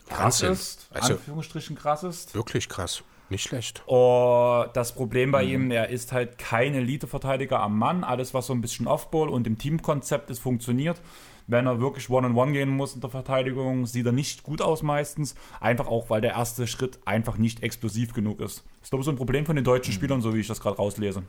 krass 0.07 0.41
Wahnsinn. 0.41 0.51
ist, 0.51 0.87
Also- 0.93 1.13
Anführungsstrichen 1.13 1.75
krass 1.75 2.03
ist. 2.03 2.35
Wirklich 2.35 2.69
krass. 2.69 3.03
Nicht 3.29 3.43
schlecht. 3.47 3.81
Oh, 3.87 4.65
das 4.73 4.93
Problem 4.93 5.29
Mhm. 5.29 5.31
bei 5.31 5.43
ihm, 5.43 5.71
er 5.71 5.89
ist 5.89 6.11
halt 6.11 6.37
kein 6.37 6.75
Elite-Verteidiger 6.75 7.59
am 7.61 7.77
Mann. 7.79 8.03
Alles, 8.03 8.33
was 8.33 8.47
so 8.47 8.53
ein 8.53 8.61
bisschen 8.61 8.85
Off-Ball 8.85 9.29
und 9.29 9.47
im 9.47 9.57
Teamkonzept 9.57 10.29
ist, 10.29 10.39
funktioniert. 10.39 11.01
Wenn 11.47 11.67
er 11.67 11.79
wirklich 11.81 12.09
One-on-One 12.09 12.53
gehen 12.53 12.69
muss 12.69 12.95
in 12.95 13.01
der 13.01 13.09
Verteidigung, 13.09 13.85
sieht 13.85 14.05
er 14.05 14.11
nicht 14.13 14.43
gut 14.43 14.61
aus 14.61 14.81
meistens. 14.81 15.35
Einfach 15.59 15.87
auch, 15.87 16.09
weil 16.09 16.21
der 16.21 16.31
erste 16.31 16.67
Schritt 16.67 16.99
einfach 17.05 17.37
nicht 17.37 17.63
explosiv 17.63 18.13
genug 18.13 18.39
ist. 18.39 18.63
Das 18.79 18.83
ist, 18.83 18.89
glaube 18.91 19.01
ich, 19.01 19.05
so 19.05 19.11
ein 19.11 19.17
Problem 19.17 19.45
von 19.45 19.55
den 19.55 19.65
deutschen 19.65 19.93
Spielern, 19.93 20.21
so 20.21 20.33
wie 20.33 20.39
ich 20.39 20.47
das 20.47 20.61
gerade 20.61 20.77
rauslese. 20.77 21.23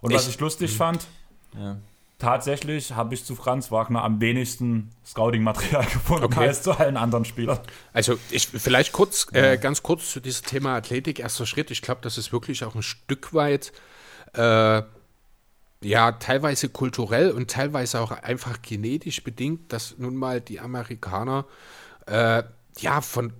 Und 0.00 0.12
was 0.14 0.28
Ich- 0.28 0.34
ich 0.34 0.40
lustig 0.40 0.76
fand, 0.76 1.06
ja. 1.58 1.78
tatsächlich 2.18 2.92
habe 2.92 3.14
ich 3.14 3.24
zu 3.24 3.34
Franz 3.34 3.70
Wagner 3.72 4.04
am 4.04 4.20
wenigsten 4.20 4.90
Scouting-Material 5.04 5.84
gefunden 5.92 6.24
Okay. 6.24 6.46
als 6.48 6.62
zu 6.62 6.72
allen 6.72 6.96
anderen 6.96 7.24
Spielern. 7.24 7.58
Also 7.92 8.16
ich 8.30 8.46
vielleicht 8.48 8.92
kurz, 8.92 9.26
äh, 9.32 9.58
ganz 9.58 9.82
kurz 9.82 10.10
zu 10.12 10.20
diesem 10.20 10.46
Thema 10.46 10.76
Athletik, 10.76 11.18
erster 11.18 11.44
Schritt. 11.46 11.70
Ich 11.72 11.82
glaube, 11.82 12.00
das 12.02 12.18
ist 12.18 12.32
wirklich 12.32 12.64
auch 12.64 12.74
ein 12.76 12.82
Stück 12.82 13.34
weit 13.34 13.72
äh, 14.34 14.82
ja 15.84 16.12
teilweise 16.12 16.68
kulturell 16.68 17.30
und 17.30 17.50
teilweise 17.50 18.00
auch 18.00 18.10
einfach 18.10 18.62
genetisch 18.62 19.22
bedingt, 19.22 19.72
dass 19.72 19.98
nun 19.98 20.16
mal 20.16 20.40
die 20.40 20.60
Amerikaner 20.60 21.46
äh, 22.06 22.42
ja 22.78 23.00
von 23.00 23.32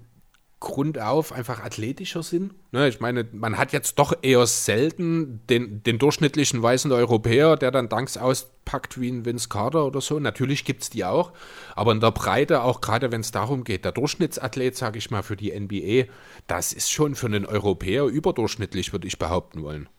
Grund 0.64 0.98
auf 0.98 1.30
einfach 1.30 1.62
athletischer 1.62 2.22
sind. 2.22 2.54
Ne, 2.72 2.88
ich 2.88 2.98
meine, 2.98 3.28
man 3.32 3.58
hat 3.58 3.72
jetzt 3.72 3.98
doch 3.98 4.14
eher 4.22 4.46
selten 4.46 5.42
den, 5.50 5.82
den 5.82 5.98
durchschnittlichen 5.98 6.62
weißen 6.62 6.90
Europäer, 6.90 7.56
der 7.56 7.70
dann 7.70 7.90
Danks 7.90 8.16
auspackt 8.16 8.98
wie 8.98 9.10
ein 9.10 9.26
Vince 9.26 9.50
Carter 9.50 9.84
oder 9.84 10.00
so. 10.00 10.18
Natürlich 10.18 10.64
gibt 10.64 10.82
es 10.82 10.90
die 10.90 11.04
auch, 11.04 11.32
aber 11.76 11.92
in 11.92 12.00
der 12.00 12.12
Breite, 12.12 12.62
auch 12.62 12.80
gerade 12.80 13.12
wenn 13.12 13.20
es 13.20 13.30
darum 13.30 13.62
geht, 13.62 13.84
der 13.84 13.92
Durchschnittsathlet, 13.92 14.74
sage 14.74 14.96
ich 14.96 15.10
mal, 15.10 15.22
für 15.22 15.36
die 15.36 15.52
NBA, 15.52 16.10
das 16.46 16.72
ist 16.72 16.90
schon 16.90 17.14
für 17.14 17.26
einen 17.26 17.44
Europäer 17.44 18.06
überdurchschnittlich, 18.06 18.92
würde 18.92 19.06
ich 19.06 19.18
behaupten 19.18 19.62
wollen. 19.62 19.90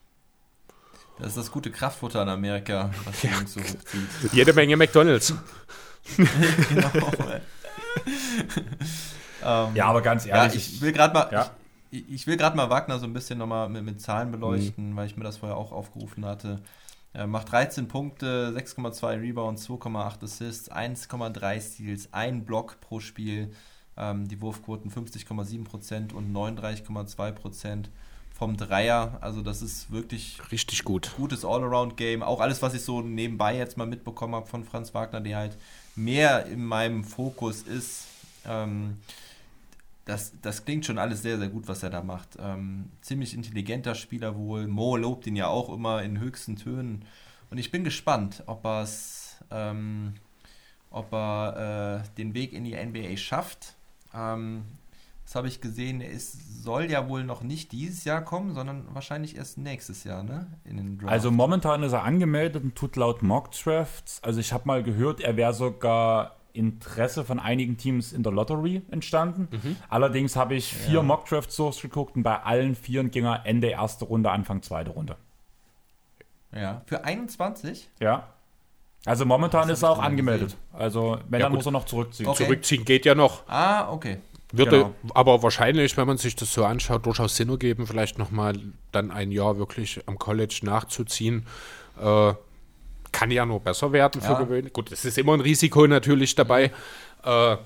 Das 1.18 1.28
ist 1.28 1.36
das 1.38 1.50
gute 1.50 1.70
Kraftfutter 1.70 2.22
in 2.22 2.28
Amerika, 2.28 2.90
was 3.04 3.20
die 3.22 3.28
Jungs 3.28 3.52
so 3.54 3.60
hochzieht. 3.60 4.32
Jede 4.32 4.52
Menge 4.52 4.76
McDonalds. 4.76 5.32
genau. 6.16 6.90
ähm, 9.44 9.74
Ja, 9.74 9.86
aber 9.86 10.02
ganz 10.02 10.24
Ja, 10.26 10.44
ehrlich, 10.44 10.74
ich 10.74 10.80
will 10.80 10.92
gerade 10.92 11.14
mal, 11.14 11.28
Ja. 11.32 11.50
ich, 11.90 12.08
ich 12.10 12.26
will 12.26 12.36
gerade 12.36 12.56
mal 12.56 12.68
Wagner 12.70 12.98
so 12.98 13.06
ein 13.06 13.12
bisschen 13.12 13.38
nochmal 13.38 13.68
mit, 13.68 13.84
mit 13.84 14.00
Zahlen 14.00 14.30
beleuchten, 14.30 14.90
Mhm. 14.92 14.96
weil 14.96 15.06
ich 15.06 15.16
mir 15.16 15.24
das 15.24 15.38
vorher 15.38 15.56
auch 15.56 15.72
aufgerufen 15.72 16.24
hatte. 16.26 16.60
Er 17.12 17.26
macht 17.26 17.50
13 17.50 17.88
Punkte, 17.88 18.52
6,2 18.54 19.20
Rebounds, 19.22 19.66
2,8 19.66 20.22
Assists, 20.24 20.70
1,3 20.70 21.60
Steals, 21.62 22.08
ein 22.12 22.44
Block 22.44 22.78
pro 22.82 23.00
Spiel. 23.00 23.52
Ähm, 23.96 24.28
die 24.28 24.42
Wurfquoten 24.42 24.90
50,7% 24.90 26.12
und 26.12 26.30
39,2% 26.30 27.86
vom 28.36 28.56
Dreier. 28.56 29.18
Also 29.20 29.40
das 29.40 29.62
ist 29.62 29.90
wirklich 29.90 30.40
Richtig 30.52 30.84
gut. 30.84 31.14
gutes 31.16 31.44
All-Around-Game. 31.44 32.22
Auch 32.22 32.40
alles, 32.40 32.60
was 32.60 32.74
ich 32.74 32.82
so 32.82 33.00
nebenbei 33.00 33.56
jetzt 33.56 33.76
mal 33.78 33.86
mitbekommen 33.86 34.34
habe 34.34 34.46
von 34.46 34.64
Franz 34.64 34.92
Wagner, 34.92 35.20
der 35.20 35.38
halt 35.38 35.56
mehr 35.94 36.46
in 36.46 36.64
meinem 36.64 37.02
Fokus 37.02 37.62
ist. 37.62 38.06
Ähm, 38.44 38.98
das, 40.04 40.32
das 40.42 40.64
klingt 40.64 40.84
schon 40.84 40.98
alles 40.98 41.22
sehr, 41.22 41.38
sehr 41.38 41.48
gut, 41.48 41.66
was 41.66 41.82
er 41.82 41.90
da 41.90 42.02
macht. 42.02 42.36
Ähm, 42.38 42.90
ziemlich 43.00 43.34
intelligenter 43.34 43.94
Spieler 43.94 44.36
wohl. 44.36 44.66
Mo 44.66 44.96
lobt 44.96 45.26
ihn 45.26 45.36
ja 45.36 45.48
auch 45.48 45.72
immer 45.72 46.02
in 46.02 46.20
höchsten 46.20 46.56
Tönen. 46.56 47.04
Und 47.50 47.58
ich 47.58 47.70
bin 47.70 47.84
gespannt, 47.84 48.42
ob 48.46 48.64
ähm, 49.50 50.14
ob 50.90 51.12
er 51.12 52.02
äh, 52.04 52.16
den 52.16 52.34
Weg 52.34 52.52
in 52.52 52.64
die 52.64 52.76
NBA 52.76 53.16
schafft. 53.16 53.74
Ähm, 54.14 54.64
das 55.26 55.34
habe 55.34 55.48
ich 55.48 55.60
gesehen, 55.60 56.00
es 56.00 56.62
soll 56.62 56.88
ja 56.88 57.08
wohl 57.08 57.24
noch 57.24 57.42
nicht 57.42 57.72
dieses 57.72 58.04
Jahr 58.04 58.22
kommen, 58.22 58.54
sondern 58.54 58.86
wahrscheinlich 58.94 59.36
erst 59.36 59.58
nächstes 59.58 60.04
Jahr, 60.04 60.22
ne? 60.22 60.46
In 60.64 60.76
den 60.76 60.98
Draft. 60.98 61.12
Also 61.12 61.32
momentan 61.32 61.82
ist 61.82 61.92
er 61.92 62.04
angemeldet 62.04 62.62
und 62.62 62.76
tut 62.76 62.94
laut 62.94 63.24
Mock 63.24 63.50
Drafts. 63.50 64.22
Also 64.22 64.38
ich 64.38 64.52
habe 64.52 64.62
mal 64.66 64.84
gehört, 64.84 65.20
er 65.20 65.36
wäre 65.36 65.52
sogar 65.52 66.36
Interesse 66.52 67.24
von 67.24 67.40
einigen 67.40 67.76
Teams 67.76 68.12
in 68.12 68.22
der 68.22 68.32
Lottery 68.32 68.82
entstanden. 68.90 69.48
Allerdings 69.88 70.36
habe 70.36 70.54
ich 70.54 70.72
vier 70.72 71.02
Mock-Drafts 71.02 71.56
durchgeguckt 71.56 72.14
und 72.16 72.22
bei 72.22 72.40
allen 72.42 72.76
vieren 72.76 73.10
ging 73.10 73.24
er 73.24 73.44
Ende 73.44 73.66
erste 73.66 74.04
Runde, 74.04 74.30
Anfang 74.30 74.62
zweite 74.62 74.92
Runde. 74.92 75.16
Ja. 76.54 76.82
Für 76.86 77.04
21? 77.04 77.90
Ja. 78.00 78.28
Also 79.04 79.26
momentan 79.26 79.68
ist 79.68 79.82
er 79.82 79.90
auch 79.90 79.98
angemeldet. 79.98 80.56
Also 80.72 81.18
wenn, 81.28 81.40
Ja, 81.40 81.46
dann 81.46 81.52
gut. 81.52 81.58
muss 81.58 81.66
er 81.66 81.72
noch 81.72 81.84
zurückziehen. 81.84 82.28
Okay. 82.28 82.44
Zurückziehen 82.44 82.84
geht 82.84 83.04
ja 83.04 83.14
noch. 83.16 83.46
Ah, 83.48 83.90
okay. 83.90 84.18
Würde 84.52 84.70
Genau. 84.70 84.94
aber 85.14 85.42
wahrscheinlich, 85.42 85.96
wenn 85.96 86.06
man 86.06 86.18
sich 86.18 86.36
das 86.36 86.52
so 86.52 86.64
anschaut, 86.64 87.04
durchaus 87.06 87.36
Sinn 87.36 87.48
ergeben, 87.48 87.86
vielleicht 87.86 88.16
nochmal 88.18 88.58
dann 88.92 89.10
ein 89.10 89.32
Jahr 89.32 89.58
wirklich 89.58 90.00
am 90.06 90.18
College 90.18 90.60
nachzuziehen. 90.62 91.46
Äh, 92.00 92.34
kann 93.12 93.30
ja 93.30 93.46
nur 93.46 93.60
besser 93.60 93.92
werden 93.92 94.20
für 94.20 94.32
Ja. 94.32 94.38
gewöhnlich. 94.38 94.72
Gut, 94.72 94.92
es 94.92 95.04
ist 95.04 95.18
immer 95.18 95.32
ein 95.34 95.40
Risiko 95.40 95.86
natürlich 95.86 96.34
dabei. 96.34 96.70
Äh, 97.24 97.56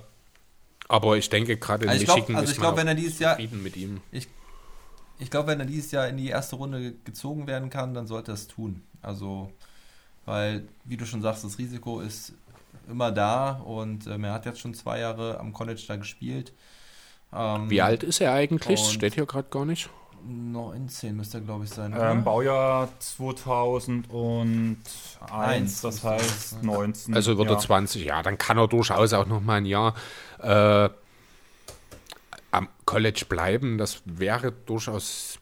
aber 0.87 1.17
ich 1.17 1.29
denke, 1.29 1.57
gerade 1.57 1.83
in 1.85 1.89
Also 1.89 2.03
ich 2.03 2.07
Michigan 2.07 2.25
glaube, 2.25 2.39
also 2.39 2.51
ist 2.51 2.57
ich 2.57 2.61
glaub, 2.61 2.77
wenn 2.77 2.87
er 2.87 2.95
dieses 2.95 3.19
Jahr, 3.19 3.37
mit 3.39 3.77
ihm. 3.77 4.01
ich 4.11 5.29
glaube, 5.29 5.49
wenn 5.49 5.59
er 5.59 5.65
dieses 5.65 5.91
Jahr 5.91 6.07
in 6.07 6.17
die 6.17 6.29
erste 6.29 6.55
Runde 6.55 6.93
gezogen 7.03 7.47
werden 7.47 7.69
kann, 7.69 7.93
dann 7.93 8.07
sollte 8.07 8.31
er 8.31 8.35
es 8.35 8.47
tun. 8.47 8.81
Also, 9.01 9.51
weil, 10.25 10.67
wie 10.85 10.97
du 10.97 11.05
schon 11.05 11.21
sagst, 11.21 11.43
das 11.43 11.57
Risiko 11.57 12.01
ist 12.01 12.33
immer 12.89 13.11
da 13.11 13.51
und 13.51 14.07
ähm, 14.07 14.23
er 14.23 14.33
hat 14.33 14.45
jetzt 14.45 14.59
schon 14.59 14.73
zwei 14.73 14.99
Jahre 14.99 15.39
am 15.39 15.53
College 15.53 15.81
da 15.87 15.95
gespielt. 15.95 16.53
Ähm, 17.33 17.69
Wie 17.69 17.81
alt 17.81 18.03
ist 18.03 18.19
er 18.21 18.33
eigentlich? 18.33 18.79
Steht 18.79 19.13
hier 19.15 19.25
gerade 19.25 19.47
gar 19.49 19.65
nicht. 19.65 19.89
19 20.23 21.15
müsste 21.15 21.39
er, 21.39 21.41
glaube 21.41 21.65
ich, 21.65 21.71
sein. 21.71 21.95
Ähm, 21.97 22.23
Baujahr 22.23 22.89
2001, 22.99 24.77
Eins, 25.31 25.81
das 25.81 26.03
heißt 26.03 26.53
ist- 26.53 26.63
19. 26.63 27.13
Also 27.15 27.37
wird 27.37 27.49
ja. 27.49 27.55
er 27.55 27.59
20, 27.59 28.05
ja, 28.05 28.21
dann 28.21 28.37
kann 28.37 28.57
er 28.57 28.67
durchaus 28.67 29.13
auch 29.13 29.25
noch 29.25 29.41
mal 29.41 29.55
ein 29.55 29.65
Jahr 29.65 29.95
äh, 30.39 30.89
am 32.51 32.67
College 32.85 33.25
bleiben. 33.27 33.77
Das 33.77 34.01
wäre 34.05 34.51
durchaus 34.51 35.39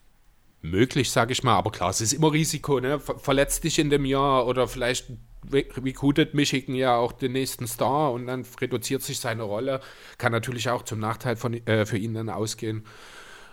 möglich, 0.62 1.12
sage 1.12 1.32
ich 1.34 1.44
mal. 1.44 1.58
Aber 1.58 1.72
klar, 1.72 1.90
es 1.90 2.02
ist 2.02 2.14
immer 2.14 2.32
Risiko. 2.32 2.80
Ne? 2.80 3.00
Ver 3.00 3.18
verletzt 3.20 3.64
dich 3.64 3.80
in 3.80 3.90
dem 3.90 4.06
Jahr 4.06 4.46
oder 4.46 4.68
vielleicht 4.68 5.08
recruitet 5.52 6.34
Michigan 6.34 6.76
ja 6.76 6.96
auch 6.96 7.12
den 7.14 7.32
nächsten 7.32 7.68
Star 7.68 8.12
und 8.12 8.28
dann 8.28 8.46
reduziert 8.60 9.02
sich 9.04 9.20
seine 9.20 9.44
Rolle. 9.44 9.82
Kann 10.18 10.32
natürlich 10.32 10.70
auch 10.70 10.84
zum 10.84 11.00
Nachteil 11.00 11.36
von, 11.36 11.54
äh, 11.66 11.86
für 11.86 11.98
ihn 11.98 12.14
dann 12.14 12.30
ausgehen. 12.30 12.86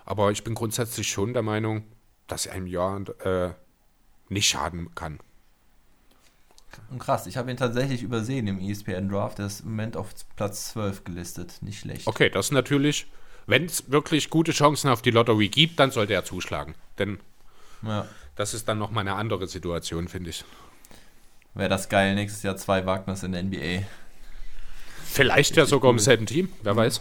Aber 0.05 0.31
ich 0.31 0.44
bin 0.44 0.55
grundsätzlich 0.55 1.08
schon 1.08 1.32
der 1.32 1.42
Meinung, 1.42 1.84
dass 2.26 2.47
er 2.47 2.55
im 2.56 2.66
Jahr 2.66 3.00
äh, 3.24 3.52
nicht 4.28 4.48
schaden 4.48 4.94
kann. 4.94 5.20
Und 6.90 6.98
krass, 6.98 7.26
ich 7.26 7.36
habe 7.36 7.50
ihn 7.50 7.56
tatsächlich 7.56 8.02
übersehen 8.02 8.47
im 8.47 8.58
ESPN 8.60 9.08
Draft. 9.08 9.39
Der 9.39 9.47
ist 9.47 9.60
im 9.60 9.70
Moment 9.70 9.97
auf 9.97 10.10
Platz 10.36 10.73
12 10.73 11.05
gelistet. 11.05 11.58
Nicht 11.62 11.81
schlecht. 11.81 12.06
Okay, 12.06 12.28
das 12.28 12.47
ist 12.47 12.52
natürlich, 12.52 13.06
wenn 13.47 13.65
es 13.65 13.90
wirklich 13.90 14.28
gute 14.31 14.52
Chancen 14.52 14.90
auf 14.90 15.02
die 15.02 15.10
Lottery 15.10 15.48
gibt, 15.48 15.81
dann 15.81 15.90
sollte 15.90 16.12
er 16.12 16.24
zuschlagen. 16.24 16.74
Denn 16.98 17.18
Ja. 17.82 18.06
das 18.34 18.52
ist 18.55 18.68
dann 18.68 18.78
nochmal 18.78 19.02
eine 19.02 19.15
andere 19.15 19.47
Situation, 19.47 20.08
finde 20.08 20.31
ich. 20.31 20.44
Wäre 21.57 21.68
das 21.68 21.89
geil, 21.89 22.15
nächstes 22.15 22.43
Jahr 22.43 22.57
zwei 22.57 22.85
Wagners 22.86 23.23
in 23.23 23.33
der 23.33 23.43
NBA. 23.43 23.83
Vielleicht 25.05 25.57
ja 25.57 25.65
sogar 25.67 25.91
im 25.91 25.99
selben 25.99 26.26
Team, 26.26 26.51
wer 26.62 26.76
weiß. 26.76 27.01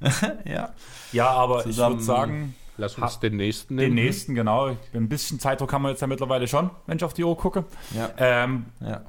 ja. 0.44 0.72
Ja, 1.12 1.28
aber 1.30 1.62
Zusammen- 1.62 1.92
ich 1.94 1.98
würde 1.98 2.04
sagen, 2.04 2.54
Lass 2.76 2.96
uns 2.98 3.20
den 3.20 3.36
nächsten 3.36 3.76
den 3.76 3.94
nehmen. 3.94 4.04
nächsten, 4.06 4.34
genau. 4.34 4.76
Ein 4.92 5.08
bisschen 5.08 5.38
Zeitdruck 5.38 5.72
haben 5.72 5.82
wir 5.82 5.90
jetzt 5.90 6.00
ja 6.00 6.08
mittlerweile 6.08 6.48
schon, 6.48 6.70
wenn 6.86 6.96
ich 6.96 7.04
auf 7.04 7.14
die 7.14 7.22
Uhr 7.22 7.36
gucke. 7.36 7.64
Ja. 7.94 8.10
Ähm, 8.18 8.66
ja. 8.80 9.02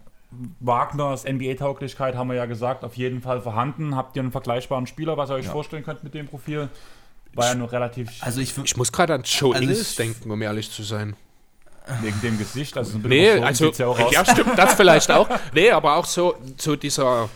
Wagners 0.60 1.24
NBA-Tauglichkeit 1.26 2.16
haben 2.16 2.28
wir 2.28 2.36
ja 2.36 2.46
gesagt, 2.46 2.84
auf 2.84 2.96
jeden 2.98 3.22
Fall 3.24 3.42
vorhanden. 3.42 3.96
Habt 3.96 4.16
ihr 4.16 4.22
einen 4.22 4.32
vergleichbaren 4.32 4.86
Spieler, 4.86 5.18
was 5.18 5.32
ihr 5.32 5.36
euch 5.36 5.46
Ja. 5.46 5.52
vorstellen 5.52 5.84
könnt 5.84 6.04
mit 6.04 6.14
dem 6.14 6.28
Profil? 6.28 6.70
War 7.34 7.48
ja 7.48 7.56
nur 7.56 7.72
relativ 7.72 8.12
Also 8.22 8.40
ich, 8.40 8.56
Ich 8.64 8.78
muss 8.78 8.92
gerade 8.92 9.16
an 9.16 9.24
Joe 9.24 9.54
Also 9.56 9.64
Ingles 9.64 9.90
ich- 9.92 9.96
denken, 9.96 10.30
um 10.30 10.42
ehrlich 10.44 10.70
zu 10.72 10.84
sein. 10.84 11.16
Wegen 12.02 12.20
dem 12.22 12.38
Gesicht. 12.38 12.78
Also 12.78 12.92
so 12.92 12.98
ein 12.98 13.04
bisschen 13.04 13.38
Nee, 13.40 13.44
also, 13.44 13.72
ja 13.72 13.88
auch 13.88 14.00
aus. 14.00 14.14
ja, 14.14 14.26
stimmt, 14.26 14.58
das 14.58 14.74
vielleicht 14.76 15.12
auch. 15.12 15.30
Nee, 15.54 15.72
aber 15.72 15.96
auch 15.98 16.06
so, 16.06 16.36
so 16.58 16.76
dieser, 16.76 17.30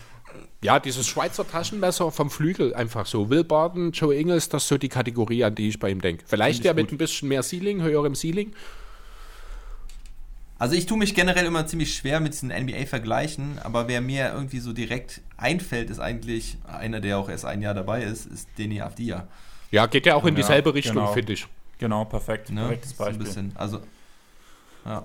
ja, 0.62 0.80
dieses 0.80 1.08
Schweizer 1.08 1.48
Taschenmesser 1.48 2.12
vom 2.12 2.30
Flügel, 2.30 2.74
einfach 2.74 3.06
so. 3.06 3.30
Will 3.30 3.44
Barton, 3.44 3.92
Joe 3.92 4.16
Ingles, 4.16 4.50
das 4.50 4.64
ist 4.64 4.70
so 4.70 4.78
die 4.78 4.90
Kategorie, 4.90 5.44
an 5.44 5.56
die 5.56 5.70
ich 5.70 5.80
bei 5.80 5.90
ihm 5.90 6.02
denke. 6.02 6.24
Vielleicht 6.28 6.64
ja 6.66 6.74
mit 6.74 6.88
gut. 6.88 6.94
ein 6.94 6.98
bisschen 6.98 7.30
mehr 7.30 7.44
Ceiling, 7.44 7.82
höherem 7.82 8.16
Ceiling. 8.16 8.54
also 10.58 10.76
ich 10.76 10.86
tue 10.86 10.98
mich 10.98 11.16
generell 11.16 11.46
immer 11.46 11.66
ziemlich 11.68 11.96
schwer 11.96 12.20
mit 12.20 12.34
diesen 12.34 12.50
NBA-Vergleichen, 12.50 13.60
aber 13.64 13.88
wer 13.88 14.02
mir 14.02 14.32
irgendwie 14.34 14.60
so 14.60 14.74
direkt 14.74 15.22
einfällt, 15.38 15.90
ist 15.90 16.00
eigentlich 16.00 16.58
einer, 16.68 17.00
der 17.00 17.18
auch 17.18 17.30
erst 17.30 17.46
ein 17.46 17.62
Jahr 17.62 17.74
dabei 17.74 18.04
ist, 18.04 18.26
ist 18.26 18.50
Deni 18.58 18.82
Avdia. 18.82 19.28
Ja, 19.72 19.86
geht 19.86 20.06
ja 20.06 20.16
auch 20.16 20.26
in 20.26 20.34
Ja, 20.36 20.42
dieselbe 20.42 20.74
Richtung, 20.74 20.96
genau. 20.96 21.14
finde 21.14 21.34
ich. 21.34 21.48
Genau, 21.78 22.04
perfekt. 22.04 22.50
Ne? 22.50 22.62
Perfektes 22.64 22.98
So 22.98 23.04
ein 23.04 23.08
Beispiel. 23.08 23.26
bisschen. 23.26 23.52
Also 23.56 23.80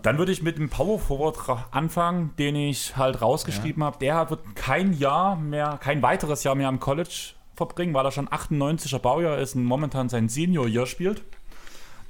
Dann 0.02 0.18
würde 0.18 0.32
ich 0.32 0.42
mit 0.42 0.56
dem 0.56 0.70
Power 0.70 0.98
Forward 0.98 1.36
anfangen, 1.70 2.30
den 2.38 2.56
ich 2.56 2.96
halt 2.96 3.20
rausgeschrieben 3.20 3.82
habe. 3.84 3.98
Der 3.98 4.30
wird 4.30 4.54
kein 4.54 4.92
Jahr 4.94 5.36
mehr, 5.36 5.78
kein 5.82 6.00
weiteres 6.00 6.42
Jahr 6.44 6.54
mehr 6.54 6.68
am 6.68 6.80
College 6.80 7.32
verbringen, 7.54 7.92
weil 7.92 8.04
er 8.06 8.12
schon 8.12 8.28
98er 8.28 8.98
Baujahr 8.98 9.38
ist 9.38 9.56
und 9.56 9.64
momentan 9.64 10.08
sein 10.08 10.28
Senior 10.28 10.66
Year 10.66 10.86
spielt. 10.86 11.22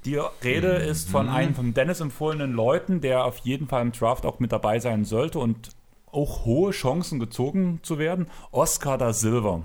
Die 0.05 0.21
Rede 0.43 0.69
ist 0.69 1.09
von 1.09 1.29
einem 1.31 1.55
von 1.55 1.73
Dennis 1.73 2.01
empfohlenen 2.01 2.53
Leuten, 2.53 3.01
der 3.01 3.25
auf 3.25 3.39
jeden 3.39 3.69
Fall 3.69 3.83
im 3.83 3.93
Draft 3.93 4.27
auch 4.27 4.39
mit 4.39 4.53
dabei 4.53 4.79
sein 4.79 5.05
sollte 5.05 5.39
und 5.39 5.71
auch 6.13 6.45
hohe 6.45 6.73
Chancen 6.73 7.19
gezogen 7.19 7.81
zu 7.83 7.99
werden. 7.99 8.29
Oscar 8.53 8.99
da 8.99 9.13
Silva. 9.13 9.63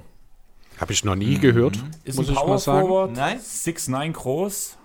Habe 0.80 0.94
ich 0.94 1.04
noch 1.04 1.16
nie 1.16 1.38
gehört, 1.38 1.78
Ist 2.06 2.16
muss 2.18 2.28
ein 2.30 2.34
ich 2.34 2.40
Power 2.40 2.50
mal 2.50 2.58
sagen. 2.58 2.88
Forward, 2.88 3.12
Nein? 3.18 3.38
6'9 3.38 4.14
groß. 4.14 4.78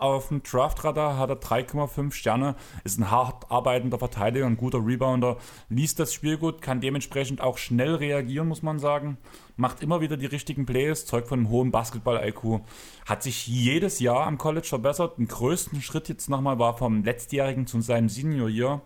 Auf 0.00 0.28
dem 0.28 0.42
Draftradar 0.42 1.18
hat 1.18 1.28
er 1.28 1.38
3,5 1.38 2.12
Sterne, 2.12 2.54
ist 2.84 2.98
ein 2.98 3.10
hart 3.10 3.50
arbeitender 3.50 3.98
Verteidiger, 3.98 4.46
ein 4.46 4.56
guter 4.56 4.78
Rebounder, 4.78 5.36
liest 5.68 6.00
das 6.00 6.14
Spiel 6.14 6.38
gut, 6.38 6.62
kann 6.62 6.80
dementsprechend 6.80 7.42
auch 7.42 7.58
schnell 7.58 7.96
reagieren, 7.96 8.48
muss 8.48 8.62
man 8.62 8.78
sagen. 8.78 9.18
Macht 9.58 9.82
immer 9.82 10.00
wieder 10.00 10.16
die 10.16 10.24
richtigen 10.24 10.64
Plays, 10.64 11.04
zeugt 11.04 11.28
von 11.28 11.40
einem 11.40 11.50
hohen 11.50 11.70
Basketball-IQ. 11.70 12.62
Hat 13.04 13.22
sich 13.22 13.46
jedes 13.46 14.00
Jahr 14.00 14.26
am 14.26 14.38
College 14.38 14.68
verbessert. 14.68 15.18
Den 15.18 15.28
größten 15.28 15.82
Schritt 15.82 16.08
jetzt 16.08 16.30
nochmal 16.30 16.58
war 16.58 16.78
vom 16.78 17.04
letztjährigen 17.04 17.66
zu 17.66 17.82
seinem 17.82 18.08
Senior-Year. 18.08 18.80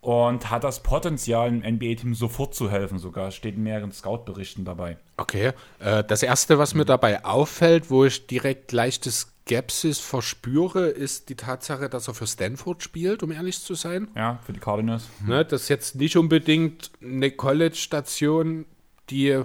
Und 0.00 0.52
hat 0.52 0.62
das 0.62 0.84
Potenzial, 0.84 1.48
im 1.48 1.74
NBA-Team 1.74 2.14
sofort 2.14 2.54
zu 2.54 2.70
helfen 2.70 3.00
sogar. 3.00 3.32
Steht 3.32 3.56
in 3.56 3.64
mehreren 3.64 3.90
Scout-Berichten 3.90 4.64
dabei. 4.64 4.98
Okay. 5.16 5.50
Äh, 5.80 6.04
das 6.04 6.22
erste, 6.22 6.60
was 6.60 6.74
mir 6.74 6.84
dabei 6.84 7.24
auffällt, 7.24 7.90
wo 7.90 8.04
ich 8.04 8.28
direkt 8.28 8.70
leichte 8.70 9.10
Skepsis 9.46 10.00
verspüre, 10.00 10.88
ist 10.88 11.28
die 11.28 11.36
Tatsache, 11.36 11.88
dass 11.88 12.08
er 12.08 12.14
für 12.14 12.26
Stanford 12.26 12.82
spielt, 12.82 13.22
um 13.22 13.30
ehrlich 13.30 13.60
zu 13.60 13.74
sein. 13.74 14.08
Ja, 14.16 14.40
für 14.44 14.52
die 14.52 14.58
Cardinals. 14.58 15.04
Ne, 15.24 15.44
das 15.44 15.62
ist 15.62 15.68
jetzt 15.68 15.94
nicht 15.94 16.16
unbedingt 16.16 16.90
eine 17.00 17.30
College-Station, 17.30 18.66
die 19.08 19.44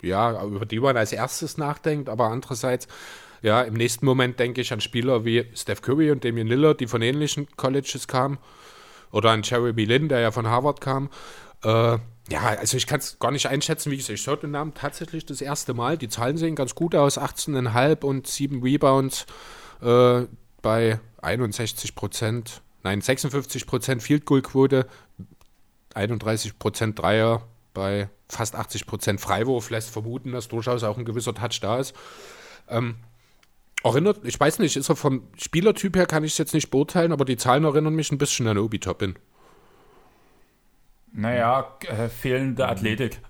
ja, 0.00 0.42
über 0.42 0.66
die 0.66 0.80
man 0.80 0.96
als 0.96 1.12
erstes 1.12 1.58
nachdenkt, 1.58 2.08
aber 2.08 2.28
andererseits, 2.28 2.88
ja, 3.42 3.62
im 3.62 3.74
nächsten 3.74 4.06
Moment 4.06 4.40
denke 4.40 4.60
ich 4.60 4.72
an 4.72 4.80
Spieler 4.80 5.24
wie 5.24 5.46
Steph 5.54 5.82
Curry 5.82 6.10
und 6.10 6.24
Damian 6.24 6.46
Lillard, 6.46 6.80
die 6.80 6.86
von 6.86 7.02
ähnlichen 7.02 7.46
Colleges 7.56 8.08
kamen. 8.08 8.38
Oder 9.10 9.30
an 9.30 9.42
Jeremy 9.42 9.84
Lin, 9.84 10.08
der 10.08 10.20
ja 10.20 10.30
von 10.30 10.46
Harvard 10.48 10.80
kam. 10.80 11.10
Äh, 11.62 11.98
ja, 12.30 12.40
also 12.40 12.76
ich 12.76 12.86
kann 12.86 13.00
es 13.00 13.18
gar 13.18 13.30
nicht 13.30 13.46
einschätzen, 13.46 13.90
wie 13.90 13.96
gesagt, 13.96 14.18
ich 14.18 14.22
schaue 14.22 14.36
den 14.36 14.52
Namen 14.52 14.74
tatsächlich 14.74 15.26
das 15.26 15.40
erste 15.40 15.74
Mal. 15.74 15.98
Die 15.98 16.08
Zahlen 16.08 16.36
sehen 16.36 16.54
ganz 16.54 16.74
gut 16.74 16.94
aus, 16.94 17.18
18,5 17.18 18.04
und 18.04 18.26
7 18.26 18.62
Rebounds 18.62 19.26
äh, 19.80 20.22
bei 20.62 21.00
61 21.20 21.94
Prozent, 21.94 22.62
nein, 22.84 23.00
56 23.00 23.66
Prozent 23.66 24.02
Field 24.02 24.24
Goal 24.24 24.42
Quote, 24.42 24.86
31 25.94 26.58
Prozent 26.58 26.98
Dreier 26.98 27.42
bei 27.74 28.08
fast 28.28 28.54
80 28.54 28.86
Prozent 28.86 29.20
Freiwurf 29.20 29.70
lässt 29.70 29.90
vermuten, 29.90 30.32
dass 30.32 30.48
durchaus 30.48 30.84
auch 30.84 30.98
ein 30.98 31.04
gewisser 31.04 31.34
Touch 31.34 31.60
da 31.60 31.78
ist. 31.78 31.94
Ähm, 32.68 32.96
erinnert, 33.82 34.20
ich 34.24 34.38
weiß 34.38 34.58
nicht, 34.60 34.76
ist 34.76 34.88
er 34.88 34.96
vom 34.96 35.28
Spielertyp 35.36 35.96
her, 35.96 36.06
kann 36.06 36.24
ich 36.24 36.32
es 36.32 36.38
jetzt 36.38 36.54
nicht 36.54 36.70
beurteilen, 36.70 37.12
aber 37.12 37.24
die 37.24 37.36
Zahlen 37.36 37.64
erinnern 37.64 37.94
mich 37.94 38.12
ein 38.12 38.18
bisschen 38.18 38.46
an 38.46 38.58
Obi 38.58 38.78
Toppin. 38.78 39.16
Naja, 41.12 41.76
äh, 41.88 42.08
fehlende 42.08 42.68
Athletik. 42.68 43.20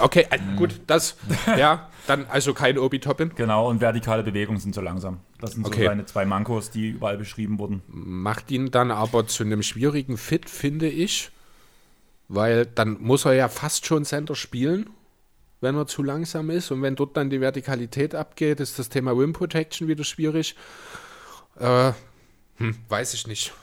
Okay, 0.00 0.26
äh, 0.30 0.38
gut, 0.56 0.80
das, 0.86 1.16
ja, 1.56 1.88
dann 2.06 2.26
also 2.26 2.52
kein 2.52 2.78
Obi 2.78 2.98
Toppin. 2.98 3.30
Genau, 3.34 3.68
und 3.70 3.80
vertikale 3.80 4.22
Bewegungen 4.22 4.58
sind 4.58 4.74
so 4.74 4.80
langsam. 4.80 5.20
Das 5.40 5.52
sind 5.52 5.64
so 5.64 5.70
Okay. 5.72 5.86
seine 5.86 6.04
zwei 6.04 6.24
Mankos, 6.24 6.70
die 6.70 6.90
überall 6.90 7.16
beschrieben 7.16 7.58
wurden. 7.58 7.82
Macht 7.86 8.50
ihn 8.50 8.70
dann 8.70 8.90
aber 8.90 9.26
zu 9.26 9.44
einem 9.44 9.62
schwierigen 9.62 10.18
Fit, 10.18 10.50
finde 10.50 10.88
ich, 10.88 11.30
weil 12.28 12.66
dann 12.66 13.00
muss 13.00 13.24
er 13.24 13.34
ja 13.34 13.48
fast 13.48 13.86
schon 13.86 14.04
Center 14.04 14.34
spielen, 14.34 14.90
wenn 15.60 15.76
er 15.76 15.86
zu 15.86 16.02
langsam 16.02 16.50
ist. 16.50 16.70
Und 16.70 16.82
wenn 16.82 16.96
dort 16.96 17.16
dann 17.16 17.30
die 17.30 17.40
Vertikalität 17.40 18.14
abgeht, 18.14 18.60
ist 18.60 18.78
das 18.78 18.88
Thema 18.88 19.12
Rim 19.12 19.32
Protection 19.32 19.88
wieder 19.88 20.04
schwierig. 20.04 20.56
Äh, 21.58 21.92
hm, 22.56 22.76
weiß 22.88 23.14
ich 23.14 23.26
nicht. 23.26 23.54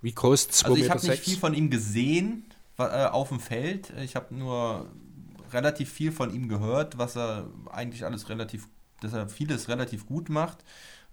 Wie 0.00 0.12
groß? 0.12 0.48
2,6 0.48 0.64
Also 0.64 0.76
ich 0.76 0.90
habe 0.90 1.06
nicht 1.06 1.22
viel 1.22 1.36
von 1.36 1.54
ihm 1.54 1.70
gesehen. 1.70 2.44
äh, 2.78 3.06
auf 3.06 3.28
dem 3.28 3.40
Feld. 3.40 3.92
Ich 4.02 4.14
habe 4.16 4.34
nur 4.34 4.86
relativ 5.52 5.90
viel 5.90 6.12
von 6.12 6.32
ihm 6.32 6.48
gehört, 6.48 6.98
was 6.98 7.16
er 7.16 7.48
eigentlich 7.70 8.04
alles 8.04 8.28
relativ, 8.28 8.68
dass 9.00 9.12
er 9.12 9.28
vieles 9.28 9.68
relativ 9.68 10.06
gut 10.06 10.28
macht. 10.28 10.64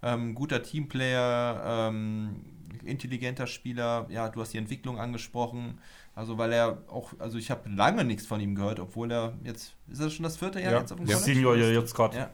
Ähm, 0.02 0.34
guter 0.34 0.62
Teamplayer, 0.62 1.88
ähm, 1.88 2.44
intelligenter 2.84 3.46
Spieler. 3.46 4.06
Ja, 4.10 4.28
du 4.28 4.40
hast 4.40 4.52
die 4.52 4.58
Entwicklung 4.58 5.00
angesprochen. 5.00 5.78
Also 6.14 6.38
weil 6.38 6.52
er 6.52 6.78
auch, 6.88 7.12
also 7.18 7.36
ich 7.36 7.50
habe 7.50 7.68
lange 7.68 8.02
nichts 8.02 8.26
von 8.26 8.40
ihm 8.40 8.54
gehört, 8.54 8.80
obwohl 8.80 9.12
er 9.12 9.34
jetzt, 9.44 9.74
ist 9.86 10.00
das 10.00 10.14
schon 10.14 10.22
das 10.22 10.38
vierte 10.38 10.60
Jahr 10.60 10.72
ja, 10.72 10.80
jetzt 10.80 10.90
auf 10.90 10.98
dem 10.98 11.06
ja. 11.06 11.18
Senior 11.18 11.56
ja 11.56 11.68
jetzt 11.68 11.94
gerade. 11.94 12.16
Ja, 12.16 12.30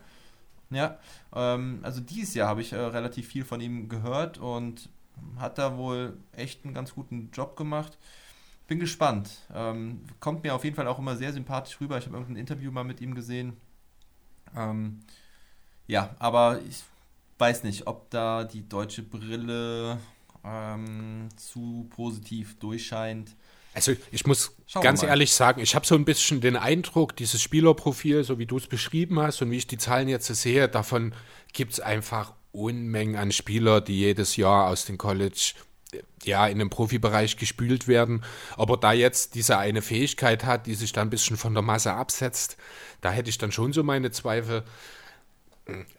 ja 0.71 0.99
ähm, 1.35 1.81
also 1.83 2.01
dieses 2.01 2.35
Jahr 2.35 2.49
habe 2.49 2.61
ich 2.61 2.73
äh, 2.73 2.77
relativ 2.77 3.27
viel 3.27 3.45
von 3.45 3.61
ihm 3.61 3.89
gehört 3.89 4.39
und 4.39 4.89
hat 5.39 5.59
da 5.59 5.76
wohl 5.76 6.17
echt 6.33 6.65
einen 6.65 6.75
ganz 6.75 6.94
guten 6.94 7.31
Job 7.33 7.57
gemacht. 7.57 7.99
Bin 8.68 8.78
gespannt. 8.78 9.31
Ähm, 9.55 10.01
kommt 10.20 10.44
mir 10.44 10.55
auf 10.55 10.65
jeden 10.65 10.76
Fall 10.76 10.86
auch 10.86 10.99
immer 10.99 11.17
sehr 11.17 11.33
sympathisch 11.33 11.81
rüber. 11.81 11.99
Ich 11.99 12.07
habe 12.07 12.17
irgendein 12.17 12.41
Interview 12.41 12.70
mal 12.70 12.84
mit 12.84 13.01
ihm 13.01 13.15
gesehen. 13.15 13.57
Ähm, 14.57 15.01
ja, 15.86 16.15
aber 16.18 16.60
ich 16.68 16.83
weiß 17.39 17.65
nicht, 17.65 17.86
ob 17.86 18.09
da 18.10 18.44
die 18.44 18.68
deutsche 18.68 19.02
Brille 19.02 19.99
ähm, 20.44 21.28
zu 21.36 21.89
positiv 21.91 22.59
durchscheint. 22.59 23.34
Also 23.75 23.94
ich 24.10 24.26
muss 24.26 24.55
Schauen 24.67 24.83
ganz 24.83 25.02
ehrlich 25.02 25.33
sagen, 25.33 25.60
ich 25.60 25.75
habe 25.75 25.86
so 25.86 25.94
ein 25.94 26.05
bisschen 26.05 26.41
den 26.41 26.57
Eindruck, 26.57 27.17
dieses 27.17 27.41
Spielerprofil, 27.41 28.23
so 28.23 28.39
wie 28.39 28.47
du 28.47 28.59
es 28.59 28.67
beschrieben 28.67 29.18
hast 29.18 29.41
und 29.41 29.51
wie 29.51 29.57
ich 29.57 29.67
die 29.67 29.78
Zahlen 29.78 30.09
jetzt 30.09 30.26
sehe, 30.26 30.68
davon 30.68 31.15
gibt 31.52 31.73
es 31.73 31.81
einfach 31.81 32.34
Unmengen 32.53 33.17
an 33.17 33.33
Spieler, 33.33 33.81
die 33.81 33.99
jedes 33.99 34.37
Jahr 34.37 34.69
aus 34.69 34.85
dem 34.85 34.99
College 34.99 35.55
ja 36.25 36.47
in 36.47 36.59
den 36.59 36.71
Profibereich 36.71 37.37
gespült 37.37 37.89
werden. 37.89 38.25
Aber 38.57 38.77
da 38.77 38.93
jetzt 38.93 39.35
diese 39.35 39.59
eine 39.59 39.83
Fähigkeit 39.83 40.45
hat, 40.45 40.67
die 40.67 40.75
sich 40.75 40.93
dann 40.93 41.09
ein 41.09 41.11
bisschen 41.11 41.37
von 41.37 41.55
der 41.55 41.63
Masse 41.63 41.93
absetzt, 41.93 42.57
da 43.01 43.11
hätte 43.11 43.31
ich 43.31 43.39
dann 43.39 43.53
schon 43.53 43.73
so 43.73 43.83
meine 43.83 44.11
Zweifel. 44.11 44.63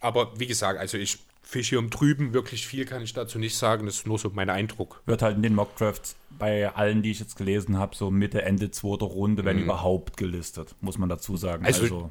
Aber 0.00 0.38
wie 0.38 0.46
gesagt, 0.46 0.78
also 0.78 0.98
ich 0.98 1.18
fische 1.42 1.78
um 1.78 1.90
drüben, 1.90 2.32
wirklich 2.32 2.66
viel 2.66 2.84
kann 2.86 3.02
ich 3.02 3.12
dazu 3.12 3.38
nicht 3.38 3.56
sagen, 3.56 3.86
das 3.86 3.96
ist 3.96 4.06
nur 4.06 4.18
so 4.18 4.30
mein 4.32 4.50
Eindruck. 4.50 5.02
Wird 5.06 5.22
halt 5.22 5.36
in 5.36 5.42
den 5.42 5.54
Mockdrafts 5.54 6.16
bei 6.30 6.74
allen, 6.74 7.02
die 7.02 7.10
ich 7.10 7.20
jetzt 7.20 7.36
gelesen 7.36 7.78
habe, 7.78 7.94
so 7.94 8.10
Mitte, 8.10 8.42
Ende 8.42 8.70
zweiter 8.70 9.06
Runde, 9.06 9.44
wenn 9.44 9.58
mhm. 9.58 9.64
überhaupt 9.64 10.16
gelistet, 10.16 10.74
muss 10.80 10.98
man 10.98 11.08
dazu 11.08 11.36
sagen. 11.36 11.64
Also, 11.64 11.82
also, 11.82 12.10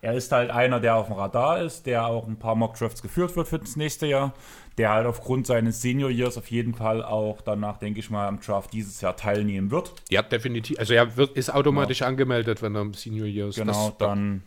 er 0.00 0.14
ist 0.14 0.30
halt 0.32 0.50
einer, 0.50 0.80
der 0.80 0.96
auf 0.96 1.06
dem 1.06 1.16
Radar 1.16 1.60
ist, 1.60 1.86
der 1.86 2.06
auch 2.06 2.26
ein 2.26 2.38
paar 2.38 2.54
Mockdrafts 2.54 3.02
geführt 3.02 3.34
wird 3.36 3.48
für 3.48 3.58
das 3.58 3.76
nächste 3.76 4.06
Jahr, 4.06 4.32
der 4.76 4.90
halt 4.90 5.06
aufgrund 5.06 5.46
seines 5.46 5.82
Senior 5.82 6.10
Years 6.10 6.38
auf 6.38 6.50
jeden 6.50 6.74
Fall 6.74 7.02
auch 7.02 7.40
danach, 7.40 7.78
denke 7.78 7.98
ich 7.98 8.10
mal, 8.10 8.28
am 8.28 8.40
Draft 8.40 8.72
dieses 8.72 9.00
Jahr 9.00 9.16
teilnehmen 9.16 9.70
wird. 9.70 9.92
Ja, 10.08 10.22
definitiv. 10.22 10.78
Also 10.78 10.94
er 10.94 11.16
wird, 11.16 11.36
ist 11.36 11.52
automatisch 11.52 11.98
genau. 11.98 12.10
angemeldet, 12.10 12.62
wenn 12.62 12.74
er 12.74 12.82
im 12.82 12.94
Senior 12.94 13.26
Year 13.26 13.48
ist. 13.48 13.56
Genau, 13.56 13.88
das, 13.88 13.98
dann 13.98 14.42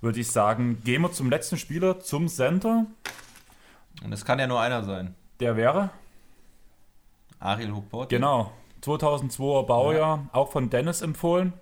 würde 0.00 0.18
ich 0.18 0.30
sagen, 0.30 0.82
gehen 0.84 1.02
wir 1.02 1.12
zum 1.12 1.30
letzten 1.30 1.56
Spieler, 1.56 2.00
zum 2.00 2.26
Center. 2.26 2.86
Und 4.04 4.12
es 4.12 4.24
kann 4.24 4.38
ja 4.40 4.48
nur 4.48 4.60
einer 4.60 4.82
sein. 4.82 5.14
Der 5.38 5.56
wäre? 5.56 5.90
Ariel 7.38 7.72
Hookport. 7.72 8.08
Genau. 8.08 8.52
2002er 8.82 9.64
Baujahr, 9.64 10.16
ja. 10.16 10.28
auch 10.32 10.50
von 10.50 10.70
Dennis 10.70 11.02
empfohlen. 11.02 11.52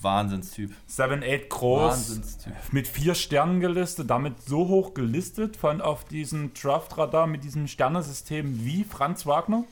Wahnsinnstyp. 0.00 0.72
7-8 0.88 1.48
groß, 1.48 1.90
Wahnsinnstyp. 1.90 2.52
mit 2.72 2.86
vier 2.88 3.14
Sternen 3.14 3.60
gelistet, 3.60 4.10
damit 4.10 4.42
so 4.42 4.68
hoch 4.68 4.94
gelistet 4.94 5.56
von 5.56 5.80
auf 5.80 6.04
diesem 6.04 6.52
Draft-Radar 6.54 7.26
mit 7.26 7.44
diesem 7.44 7.66
Sternesystem 7.66 8.64
wie 8.64 8.84
Franz 8.84 9.26
Wagner. 9.26 9.64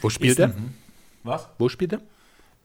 Wo 0.00 0.10
spielt 0.10 0.38
er? 0.38 0.52
Was? 1.22 1.48
Wo 1.58 1.68
spielt 1.68 1.94
er? 1.94 2.00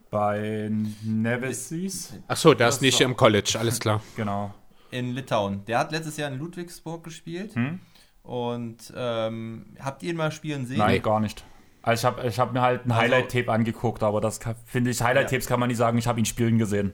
Bei 0.10 0.72
Nevesis. 1.04 2.14
Ach 2.28 2.38
so, 2.38 2.54
der 2.54 2.70
ist 2.70 2.82
nicht 2.82 3.00
im 3.02 3.16
College, 3.16 3.58
alles 3.60 3.80
klar. 3.80 4.02
Genau. 4.16 4.54
In 4.90 5.14
Litauen. 5.14 5.66
Der 5.66 5.80
hat 5.80 5.92
letztes 5.92 6.18
Jahr 6.18 6.32
in 6.32 6.40
Ludwigsburg 6.40 7.04
gespielt. 7.04 7.56
Hm? 7.56 7.80
Und 8.24 8.94
ähm, 8.96 9.66
habt 9.80 10.04
ihr 10.04 10.12
ihn 10.12 10.18
mal 10.18 10.32
spielen 10.32 10.66
sehen? 10.66 10.78
Nein, 10.78 11.02
gar 11.02 11.20
nicht. 11.20 11.44
Also 11.88 12.02
ich 12.02 12.06
habe 12.06 12.28
ich 12.28 12.38
hab 12.38 12.52
mir 12.52 12.62
halt 12.62 12.86
ein 12.86 12.92
also, 12.92 13.02
Highlight-Tape 13.02 13.50
angeguckt, 13.50 14.04
aber 14.04 14.20
das 14.20 14.42
finde 14.66 14.92
ich, 14.92 15.02
Highlight-Tapes 15.02 15.46
ja. 15.46 15.50
kann 15.50 15.62
man 15.62 15.70
nicht 15.70 15.78
sagen, 15.78 15.98
ich 15.98 16.06
habe 16.06 16.20
ihn 16.20 16.26
spielen 16.26 16.58
gesehen. 16.58 16.94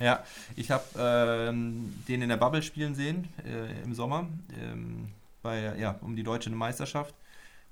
Ja, 0.00 0.24
ich 0.56 0.72
habe 0.72 0.82
ähm, 0.98 1.94
den 2.08 2.20
in 2.20 2.28
der 2.28 2.36
Bubble 2.36 2.62
spielen 2.62 2.96
sehen 2.96 3.28
äh, 3.46 3.84
im 3.84 3.94
Sommer, 3.94 4.26
ähm, 4.60 5.12
bei, 5.40 5.72
ja, 5.78 5.94
um 6.00 6.16
die 6.16 6.24
deutsche 6.24 6.50
Meisterschaft. 6.50 7.14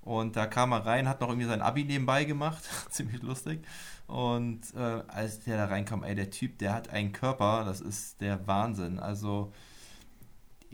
Und 0.02 0.36
da 0.36 0.46
kam 0.46 0.70
er 0.70 0.86
rein, 0.86 1.08
hat 1.08 1.20
noch 1.20 1.30
irgendwie 1.30 1.48
sein 1.48 1.60
Abi 1.60 1.82
nebenbei 1.82 2.22
gemacht, 2.22 2.62
ziemlich 2.90 3.20
lustig. 3.20 3.66
Und 4.06 4.60
äh, 4.76 5.02
als 5.08 5.40
der 5.40 5.56
da 5.56 5.64
reinkam, 5.64 6.04
ey, 6.04 6.14
der 6.14 6.30
Typ, 6.30 6.58
der 6.58 6.74
hat 6.74 6.90
einen 6.90 7.10
Körper, 7.10 7.64
das 7.64 7.80
ist 7.80 8.20
der 8.20 8.46
Wahnsinn. 8.46 9.00
Also 9.00 9.52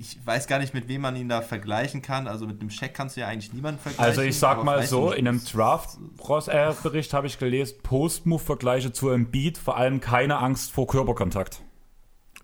ich 0.00 0.18
weiß 0.24 0.46
gar 0.46 0.58
nicht, 0.58 0.72
mit 0.72 0.88
wem 0.88 1.02
man 1.02 1.14
ihn 1.14 1.28
da 1.28 1.42
vergleichen 1.42 2.00
kann. 2.00 2.26
Also 2.26 2.46
mit 2.46 2.60
einem 2.60 2.70
Scheck 2.70 2.94
kannst 2.94 3.16
du 3.16 3.20
ja 3.20 3.28
eigentlich 3.28 3.52
niemanden 3.52 3.80
vergleichen. 3.80 4.10
Also 4.10 4.22
ich 4.22 4.38
sag 4.38 4.64
mal 4.64 4.82
so, 4.86 5.12
in 5.12 5.28
einem 5.28 5.44
Draft-Bericht 5.44 7.12
habe 7.12 7.26
ich 7.26 7.38
gelesen, 7.38 7.76
Post-Move-Vergleiche 7.82 8.92
zu 8.92 9.10
Embiid, 9.10 9.58
vor 9.58 9.76
allem 9.76 10.00
keine 10.00 10.38
Angst 10.38 10.72
vor 10.72 10.86
Körperkontakt. 10.86 11.60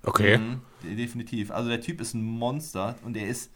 Okay. 0.02 0.36
Mhm, 0.36 0.60
definitiv. 0.82 1.50
Also 1.50 1.70
der 1.70 1.80
Typ 1.80 2.02
ist 2.02 2.12
ein 2.12 2.22
Monster 2.22 2.94
und 3.04 3.16
er 3.16 3.26
ist 3.26 3.50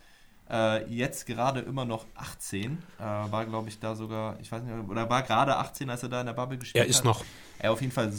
äh, 0.51 0.85
jetzt 0.91 1.27
gerade 1.27 1.61
immer 1.61 1.85
noch 1.85 2.07
18. 2.15 2.79
Äh, 2.99 3.03
war, 3.03 3.45
glaube 3.45 3.69
ich, 3.69 3.79
da 3.81 3.95
sogar, 3.95 4.41
ich 4.41 4.51
weiß 4.51 4.63
nicht, 4.63 4.89
oder 4.89 5.11
war 5.11 5.23
gerade 5.23 5.57
18, 5.57 5.91
als 5.91 6.03
er 6.03 6.09
da 6.09 6.21
in 6.21 6.27
der 6.27 6.33
Bubble 6.33 6.57
gespielt 6.57 6.83
hat. 6.83 6.89
Er 6.89 6.91
ist 6.91 6.99
hat. 6.99 7.05
noch. 7.05 7.25
Er 7.59 7.73
auf 7.73 7.83
jeden 7.83 7.93
Fall 7.93 8.11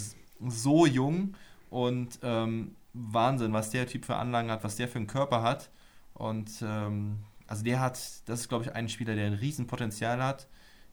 so 0.48 0.85
jung 0.85 1.34
und 1.72 2.19
ähm, 2.22 2.76
Wahnsinn, 2.93 3.53
was 3.53 3.69
der 3.69 3.87
Typ 3.87 4.05
für 4.05 4.15
Anlagen 4.15 4.51
hat, 4.51 4.63
was 4.63 4.75
der 4.75 4.87
für 4.87 4.97
einen 4.97 5.07
Körper 5.07 5.41
hat. 5.43 5.69
Und 6.13 6.49
ähm, 6.61 7.19
also 7.47 7.63
der 7.63 7.79
hat, 7.79 7.99
das 8.25 8.41
ist, 8.41 8.49
glaube 8.49 8.65
ich, 8.65 8.73
ein 8.73 8.89
Spieler, 8.89 9.15
der 9.15 9.27
ein 9.27 9.33
Riesenpotenzial 9.33 10.23
hat. 10.23 10.47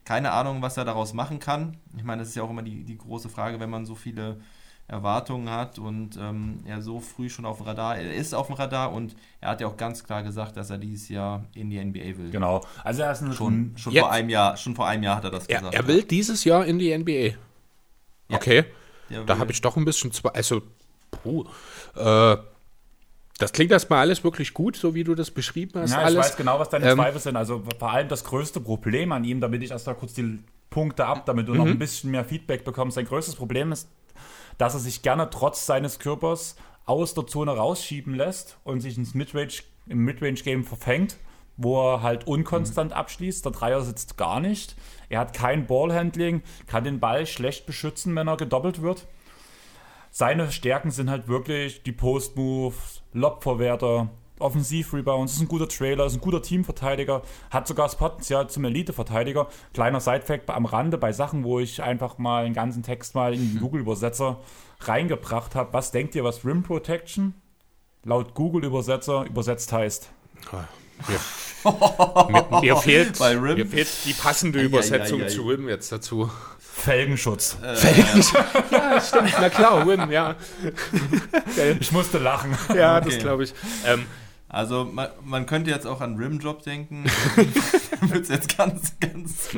Keine 0.04 0.32
Ahnung, 0.32 0.62
was 0.62 0.76
er 0.76 0.84
daraus 0.84 1.12
machen 1.12 1.38
kann. 1.38 1.76
Ich 1.96 2.04
meine, 2.04 2.22
das 2.22 2.30
ist 2.30 2.34
ja 2.34 2.42
auch 2.42 2.50
immer 2.50 2.62
die, 2.62 2.84
die 2.84 2.96
große 2.96 3.28
Frage, 3.28 3.60
wenn 3.60 3.70
man 3.70 3.84
so 3.84 3.94
viele 3.94 4.40
Erwartungen 4.88 5.50
hat 5.50 5.78
und 5.78 6.16
ähm, 6.16 6.60
er 6.64 6.80
so 6.80 6.98
früh 6.98 7.28
schon 7.28 7.44
auf 7.44 7.58
dem 7.58 7.66
Radar, 7.66 7.98
er 7.98 8.14
ist 8.14 8.34
auf 8.34 8.46
dem 8.46 8.56
Radar 8.56 8.90
und 8.90 9.14
er 9.38 9.50
hat 9.50 9.60
ja 9.60 9.66
auch 9.66 9.76
ganz 9.76 10.02
klar 10.02 10.22
gesagt, 10.22 10.56
dass 10.56 10.70
er 10.70 10.78
dieses 10.78 11.10
Jahr 11.10 11.44
in 11.54 11.68
die 11.68 11.78
NBA 11.78 12.16
will. 12.16 12.30
Genau. 12.30 12.64
Also 12.82 13.02
er 13.02 13.12
ist 13.12 13.20
ein, 13.20 13.34
schon, 13.34 13.74
schon 13.76 13.92
vor 13.92 14.10
einem 14.10 14.30
Jahr, 14.30 14.56
schon 14.56 14.74
vor 14.74 14.88
einem 14.88 15.02
Jahr 15.02 15.16
hat 15.16 15.24
er 15.24 15.30
das 15.30 15.46
gesagt. 15.46 15.74
Er, 15.74 15.86
will 15.86 16.04
dieses 16.04 16.44
Jahr 16.44 16.64
in 16.64 16.78
die 16.78 16.96
NBA. 16.96 17.36
Okay. 18.34 18.64
Ja, 19.10 19.24
da 19.24 19.38
habe 19.38 19.52
ich 19.52 19.60
doch 19.60 19.76
ein 19.76 19.84
bisschen 19.84 20.10
zwei, 20.10 20.30
also 20.30 20.62
puh, 21.22 21.44
äh, 21.96 22.36
das 23.38 23.52
klingt 23.52 23.70
erstmal 23.70 24.00
alles 24.00 24.24
wirklich 24.24 24.52
gut, 24.52 24.76
so 24.76 24.94
wie 24.94 25.04
du 25.04 25.14
das 25.14 25.30
beschrieben 25.30 25.80
hast. 25.80 25.92
Ja, 25.92 26.00
ich 26.00 26.06
alles. 26.06 26.18
weiß 26.18 26.36
genau, 26.36 26.58
was 26.58 26.68
deine 26.70 26.90
ähm, 26.90 26.96
Zweifel 26.96 27.20
sind. 27.20 27.36
Also 27.36 27.62
vor 27.78 27.92
allem 27.92 28.08
das 28.08 28.24
größte 28.24 28.60
Problem 28.60 29.12
an 29.12 29.22
ihm, 29.22 29.40
damit 29.40 29.62
ich 29.62 29.70
erst 29.70 29.86
mal 29.86 29.94
kurz 29.94 30.12
die 30.12 30.40
Punkte 30.70 31.06
ab, 31.06 31.24
damit 31.26 31.46
du 31.46 31.52
mhm. 31.52 31.58
noch 31.58 31.66
ein 31.66 31.78
bisschen 31.78 32.10
mehr 32.10 32.24
Feedback 32.24 32.64
bekommst. 32.64 32.96
Sein 32.96 33.06
größtes 33.06 33.36
Problem 33.36 33.70
ist, 33.70 33.88
dass 34.58 34.74
er 34.74 34.80
sich 34.80 35.02
gerne 35.02 35.30
trotz 35.30 35.66
seines 35.66 36.00
Körpers 36.00 36.56
aus 36.84 37.14
der 37.14 37.26
Zone 37.28 37.52
rausschieben 37.52 38.14
lässt 38.14 38.58
und 38.64 38.80
sich 38.80 38.98
ins 38.98 39.14
Midrange, 39.14 39.62
im 39.86 40.04
Midrange-Game 40.04 40.64
verfängt, 40.64 41.16
wo 41.56 41.80
er 41.80 42.02
halt 42.02 42.26
unkonstant 42.26 42.90
mhm. 42.90 42.96
abschließt. 42.96 43.44
Der 43.44 43.52
Dreier 43.52 43.82
sitzt 43.82 44.16
gar 44.16 44.40
nicht. 44.40 44.74
Er 45.10 45.20
hat 45.20 45.32
kein 45.32 45.66
Ballhandling, 45.66 46.42
kann 46.66 46.82
den 46.82 46.98
Ball 46.98 47.24
schlecht 47.24 47.66
beschützen, 47.66 48.16
wenn 48.16 48.26
er 48.26 48.36
gedoppelt 48.36 48.82
wird. 48.82 49.06
Seine 50.10 50.50
Stärken 50.50 50.90
sind 50.90 51.10
halt 51.10 51.28
wirklich 51.28 51.82
die 51.82 51.92
Post-Moves, 51.92 53.02
Lobverwerter, 53.12 54.08
Offensiv-Rebounds, 54.38 55.34
ist 55.34 55.40
ein 55.40 55.48
guter 55.48 55.68
Trailer, 55.68 56.06
ist 56.06 56.14
ein 56.14 56.20
guter 56.20 56.42
Teamverteidiger, 56.42 57.22
hat 57.50 57.66
sogar 57.66 57.86
das 57.86 57.96
Potenzial 57.96 58.48
zum 58.48 58.64
Elite-Verteidiger. 58.64 59.48
Kleiner 59.74 60.00
Sidefact 60.00 60.48
am 60.50 60.64
Rande 60.64 60.98
bei 60.98 61.12
Sachen, 61.12 61.44
wo 61.44 61.58
ich 61.58 61.82
einfach 61.82 62.18
mal 62.18 62.44
den 62.44 62.54
ganzen 62.54 62.82
Text 62.82 63.14
mal 63.14 63.34
in 63.34 63.40
den 63.40 63.60
Google-Übersetzer 63.60 64.38
reingebracht 64.80 65.54
habe. 65.54 65.72
Was 65.72 65.90
denkt 65.90 66.14
ihr, 66.14 66.24
was 66.24 66.44
Rim 66.44 66.62
Protection 66.62 67.34
laut 68.04 68.34
Google-Übersetzer 68.34 69.24
übersetzt 69.26 69.72
heißt? 69.72 70.10
mir, 71.04 72.60
mir, 72.60 72.76
fehlt, 72.76 73.20
mir, 73.20 73.66
fehlt, 73.66 73.88
die 74.04 74.12
passende 74.12 74.60
Übersetzung 74.60 75.18
ja, 75.18 75.26
ja, 75.26 75.30
ja, 75.30 75.36
zu 75.36 75.48
Rim 75.48 75.68
jetzt 75.68 75.92
dazu. 75.92 76.30
Felgenschutz. 76.58 77.58
Äh, 77.62 77.74
Felgenschutz. 77.74 78.44
Ja, 78.94 79.00
stimmt. 79.00 79.34
Na 79.40 79.48
klar, 79.48 79.86
Wim, 79.86 80.10
ja. 80.10 80.36
ich 81.80 81.92
musste 81.92 82.18
lachen. 82.18 82.56
Ja, 82.74 82.98
okay. 82.98 83.10
das 83.10 83.18
glaube 83.18 83.44
ich. 83.44 83.54
Ähm, 83.86 84.06
also 84.48 84.84
man, 84.84 85.08
man, 85.24 85.44
könnte 85.44 85.70
jetzt 85.70 85.86
auch 85.86 86.00
an 86.00 86.16
Rimjob 86.16 86.62
denken. 86.62 87.04
Wird 88.00 88.22
es 88.22 88.28
jetzt 88.28 88.56
ganz, 88.56 88.94
ganz, 88.98 89.50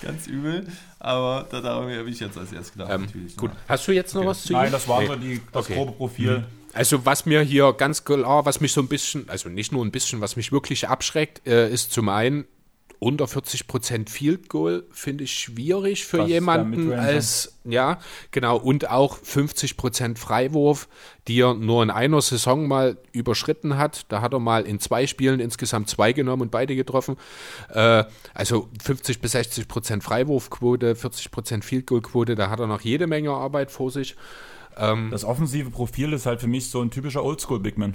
ganz 0.00 0.26
übel. 0.28 0.68
Aber 1.00 1.46
da 1.50 1.62
habe 1.62 2.08
ich 2.08 2.20
jetzt 2.20 2.38
als 2.38 2.52
erstes 2.52 2.72
gedacht. 2.72 2.90
Ähm, 2.92 3.02
natürlich, 3.02 3.36
gut. 3.36 3.50
Ne? 3.50 3.56
Hast 3.68 3.88
du 3.88 3.92
jetzt 3.92 4.14
noch 4.14 4.20
okay. 4.20 4.30
was 4.30 4.44
zu 4.44 4.52
Nein, 4.52 4.70
das 4.70 4.86
war 4.86 5.00
nee. 5.00 5.06
so 5.08 5.16
die, 5.16 5.40
das 5.50 5.64
okay. 5.64 5.74
grobe 5.74 5.92
Profil. 5.92 6.38
Mhm. 6.38 6.44
Also 6.72 7.04
was 7.04 7.26
mir 7.26 7.42
hier 7.42 7.72
ganz 7.72 8.04
klar, 8.04 8.46
was 8.46 8.60
mich 8.60 8.72
so 8.72 8.80
ein 8.80 8.88
bisschen, 8.88 9.28
also 9.28 9.48
nicht 9.48 9.72
nur 9.72 9.84
ein 9.84 9.90
bisschen, 9.90 10.20
was 10.20 10.36
mich 10.36 10.52
wirklich 10.52 10.88
abschreckt, 10.88 11.46
äh, 11.46 11.68
ist 11.68 11.92
zum 11.92 12.08
einen 12.08 12.46
unter 13.02 13.24
40% 13.24 14.08
Field 14.08 14.48
Goal 14.48 14.84
finde 14.92 15.24
ich 15.24 15.32
schwierig 15.32 16.06
für 16.06 16.18
der 16.18 16.28
jemanden 16.28 16.92
als, 16.92 17.58
ja, 17.64 17.98
genau, 18.30 18.56
und 18.56 18.88
auch 18.90 19.18
50% 19.18 20.16
Freiwurf, 20.16 20.88
die 21.26 21.40
er 21.40 21.54
nur 21.54 21.82
in 21.82 21.90
einer 21.90 22.22
Saison 22.22 22.68
mal 22.68 22.96
überschritten 23.10 23.76
hat. 23.76 24.06
Da 24.08 24.20
hat 24.20 24.32
er 24.34 24.38
mal 24.38 24.64
in 24.66 24.78
zwei 24.78 25.08
Spielen 25.08 25.40
insgesamt 25.40 25.88
zwei 25.88 26.12
genommen 26.12 26.42
und 26.42 26.52
beide 26.52 26.76
getroffen. 26.76 27.16
Äh, 27.70 28.04
also 28.34 28.68
50 28.80 29.20
bis 29.20 29.34
60% 29.34 30.00
Freiwurfquote, 30.00 30.94
40% 30.94 31.64
Field 31.64 31.88
Goal 31.88 32.02
Quote, 32.02 32.36
da 32.36 32.50
hat 32.50 32.60
er 32.60 32.68
noch 32.68 32.82
jede 32.82 33.08
Menge 33.08 33.32
Arbeit 33.32 33.72
vor 33.72 33.90
sich. 33.90 34.14
Das 34.74 35.26
offensive 35.26 35.68
Profil 35.68 36.14
ist 36.14 36.24
halt 36.24 36.40
für 36.40 36.46
mich 36.46 36.70
so 36.70 36.80
ein 36.80 36.90
typischer 36.90 37.22
Oldschool-Bigman. 37.22 37.94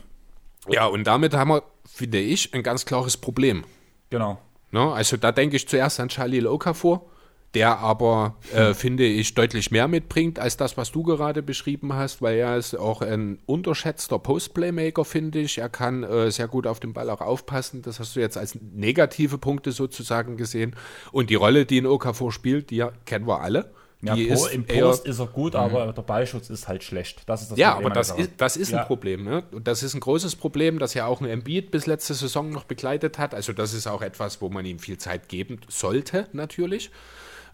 Ja, 0.70 0.86
und 0.86 1.06
damit 1.08 1.34
haben 1.34 1.50
wir, 1.50 1.64
finde 1.92 2.20
ich, 2.20 2.54
ein 2.54 2.62
ganz 2.62 2.86
klares 2.86 3.18
Problem. 3.18 3.64
Genau. 4.12 4.40
Ne? 4.72 4.82
Also 4.92 5.18
da 5.18 5.32
denke 5.32 5.56
ich 5.56 5.68
zuerst 5.68 6.00
an 6.00 6.10
Charlie 6.10 6.40
Loka 6.40 6.74
vor, 6.74 7.10
der 7.54 7.80
aber, 7.80 8.36
äh, 8.54 8.74
finde 8.74 9.06
ich, 9.06 9.34
deutlich 9.34 9.72
mehr 9.72 9.88
mitbringt 9.88 10.38
als 10.38 10.58
das, 10.58 10.78
was 10.78 10.92
du 10.92 11.04
gerade 11.04 11.42
beschrieben 11.42 11.94
hast, 11.94 12.22
weil 12.22 12.38
er 12.38 12.58
ist 12.58 12.76
auch 12.76 13.02
ein 13.02 13.40
unterschätzter 13.46 14.20
Post-Playmaker, 14.20 15.06
finde 15.06 15.40
ich. 15.40 15.58
Er 15.58 15.70
kann 15.70 16.04
äh, 16.04 16.30
sehr 16.30 16.48
gut 16.48 16.68
auf 16.68 16.80
den 16.80 16.94
Ball 16.94 17.10
auch 17.10 17.22
aufpassen. 17.22 17.82
Das 17.82 18.00
hast 18.00 18.16
du 18.16 18.20
jetzt 18.20 18.38
als 18.38 18.56
negative 18.56 19.38
Punkte 19.38 19.72
sozusagen 19.72 20.38
gesehen. 20.38 20.76
Und 21.12 21.30
die 21.30 21.36
Rolle, 21.36 21.66
die 21.66 21.80
ein 21.80 21.86
Okafor 21.86 22.32
spielt, 22.32 22.70
die 22.70 22.86
kennen 23.06 23.28
wir 23.28 23.42
alle. 23.42 23.72
Ja, 24.02 24.14
Po- 24.14 24.20
ist 24.22 24.54
Im 24.54 24.64
eher- 24.68 24.84
Post 24.86 25.08
ist 25.08 25.20
er 25.20 25.26
gut, 25.26 25.56
aber 25.56 25.92
der 25.92 26.02
Ballschutz 26.04 26.52
ist 26.52 26.68
halt 26.68 26.84
schlecht. 26.84 27.22
Das 27.26 27.42
ist 27.42 27.52
das 27.52 27.58
ja, 27.58 27.72
Problem 27.72 27.86
aber 27.88 27.96
das 27.96 28.12
ist, 28.12 28.32
das 28.38 28.56
ist 28.56 28.72
Ja. 28.72 28.82
ein 28.82 28.86
Problem. 28.88 29.24
Ne? 29.24 29.44
Und 29.52 29.68
das 29.68 29.82
ist 29.82 29.96
ein 29.96 30.00
großes 30.02 30.36
Problem, 30.36 30.78
das 30.78 30.94
ja 30.94 31.08
auch 31.08 31.20
ein 31.20 31.28
Embiid 31.28 31.72
bis 31.72 31.88
letzte 31.88 32.14
Saison 32.14 32.52
noch 32.52 32.66
begleitet 32.66 33.18
hat. 33.18 33.34
Also 33.34 33.54
das 33.54 33.74
ist 33.74 33.88
auch 33.88 34.04
etwas, 34.04 34.40
wo 34.40 34.50
man 34.50 34.66
ihm 34.66 34.78
viel 34.78 35.00
Zeit 35.00 35.30
geben 35.30 35.60
sollte, 35.68 36.28
natürlich. 36.32 36.92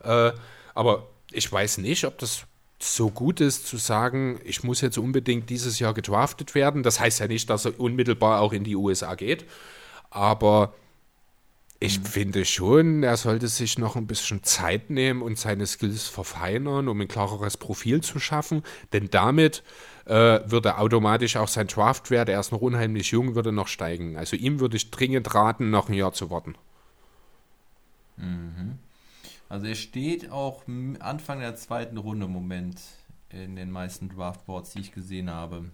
Äh, 0.04 0.32
aber 0.76 1.08
ich 1.32 1.50
weiß 1.50 1.78
nicht, 1.78 2.04
ob 2.04 2.18
das 2.18 2.44
so 2.78 3.10
gut 3.10 3.40
ist 3.40 3.66
zu 3.66 3.78
sagen, 3.78 4.42
ich 4.44 4.64
muss 4.66 4.82
jetzt 4.82 4.98
unbedingt 4.98 5.50
dieses 5.50 5.80
Jahr 5.80 5.94
gedraftet 5.94 6.54
werden. 6.56 6.84
Das 6.84 7.00
heißt 7.00 7.22
ja 7.22 7.28
nicht, 7.28 7.50
dass 7.50 7.64
er 7.64 7.80
unmittelbar 7.80 8.42
auch 8.42 8.52
in 8.52 8.66
die 8.66 8.76
USA 8.76 9.16
geht. 9.16 9.46
Aber 10.10 10.74
ich 11.86 12.00
finde 12.00 12.46
schon, 12.46 13.04
er 13.04 13.18
sollte 13.18 13.48
sich 13.48 13.78
noch 13.78 13.96
ein 13.96 14.08
bisschen 14.08 14.42
Zeit 14.44 14.90
nehmen 14.90 15.22
und 15.22 15.38
seine 15.38 15.66
Skills 15.68 16.08
verfeinern, 16.08 16.88
um 16.88 17.02
ein 17.02 17.08
klareres 17.08 17.58
Profil 17.58 18.02
zu 18.02 18.20
schaffen. 18.20 18.64
Denn 18.94 19.10
damit 19.12 19.64
äh, 20.06 20.40
würde 20.46 20.78
automatisch 20.78 21.36
auch 21.36 21.48
sein 21.48 21.68
Draftwert, 21.68 22.30
er 22.30 22.40
ist 22.40 22.52
noch 22.52 22.62
unheimlich 22.62 23.12
jung, 23.12 23.36
würde 23.36 23.52
noch 23.52 23.68
steigen. 23.68 24.16
Also 24.18 24.36
ihm 24.36 24.60
würde 24.60 24.78
ich 24.78 24.92
dringend 24.92 25.34
raten, 25.36 25.70
noch 25.70 25.90
ein 25.90 25.94
Jahr 25.96 26.14
zu 26.14 26.30
warten. 26.30 26.56
Also 29.50 29.66
er 29.68 29.76
steht 29.76 30.32
auch 30.32 30.64
Anfang 31.00 31.40
der 31.40 31.56
zweiten 31.56 31.98
Runde 31.98 32.26
im 32.28 32.32
Moment 32.32 32.80
in 33.30 33.56
den 33.56 33.72
meisten 33.72 34.10
Draftboards, 34.10 34.72
die 34.74 34.80
ich 34.82 34.92
gesehen 34.92 35.30
habe. 35.30 35.66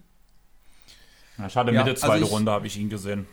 Ja, 1.38 1.46
Ich 1.46 1.56
hatte 1.56 1.72
Ja, 1.72 1.80
Mitte 1.84 1.90
also 1.92 2.06
zweite 2.06 2.24
ich- 2.24 2.30
Runde, 2.30 2.50
habe 2.50 2.66
ich 2.66 2.76
ihn 2.78 2.88
gesehen. 2.88 3.26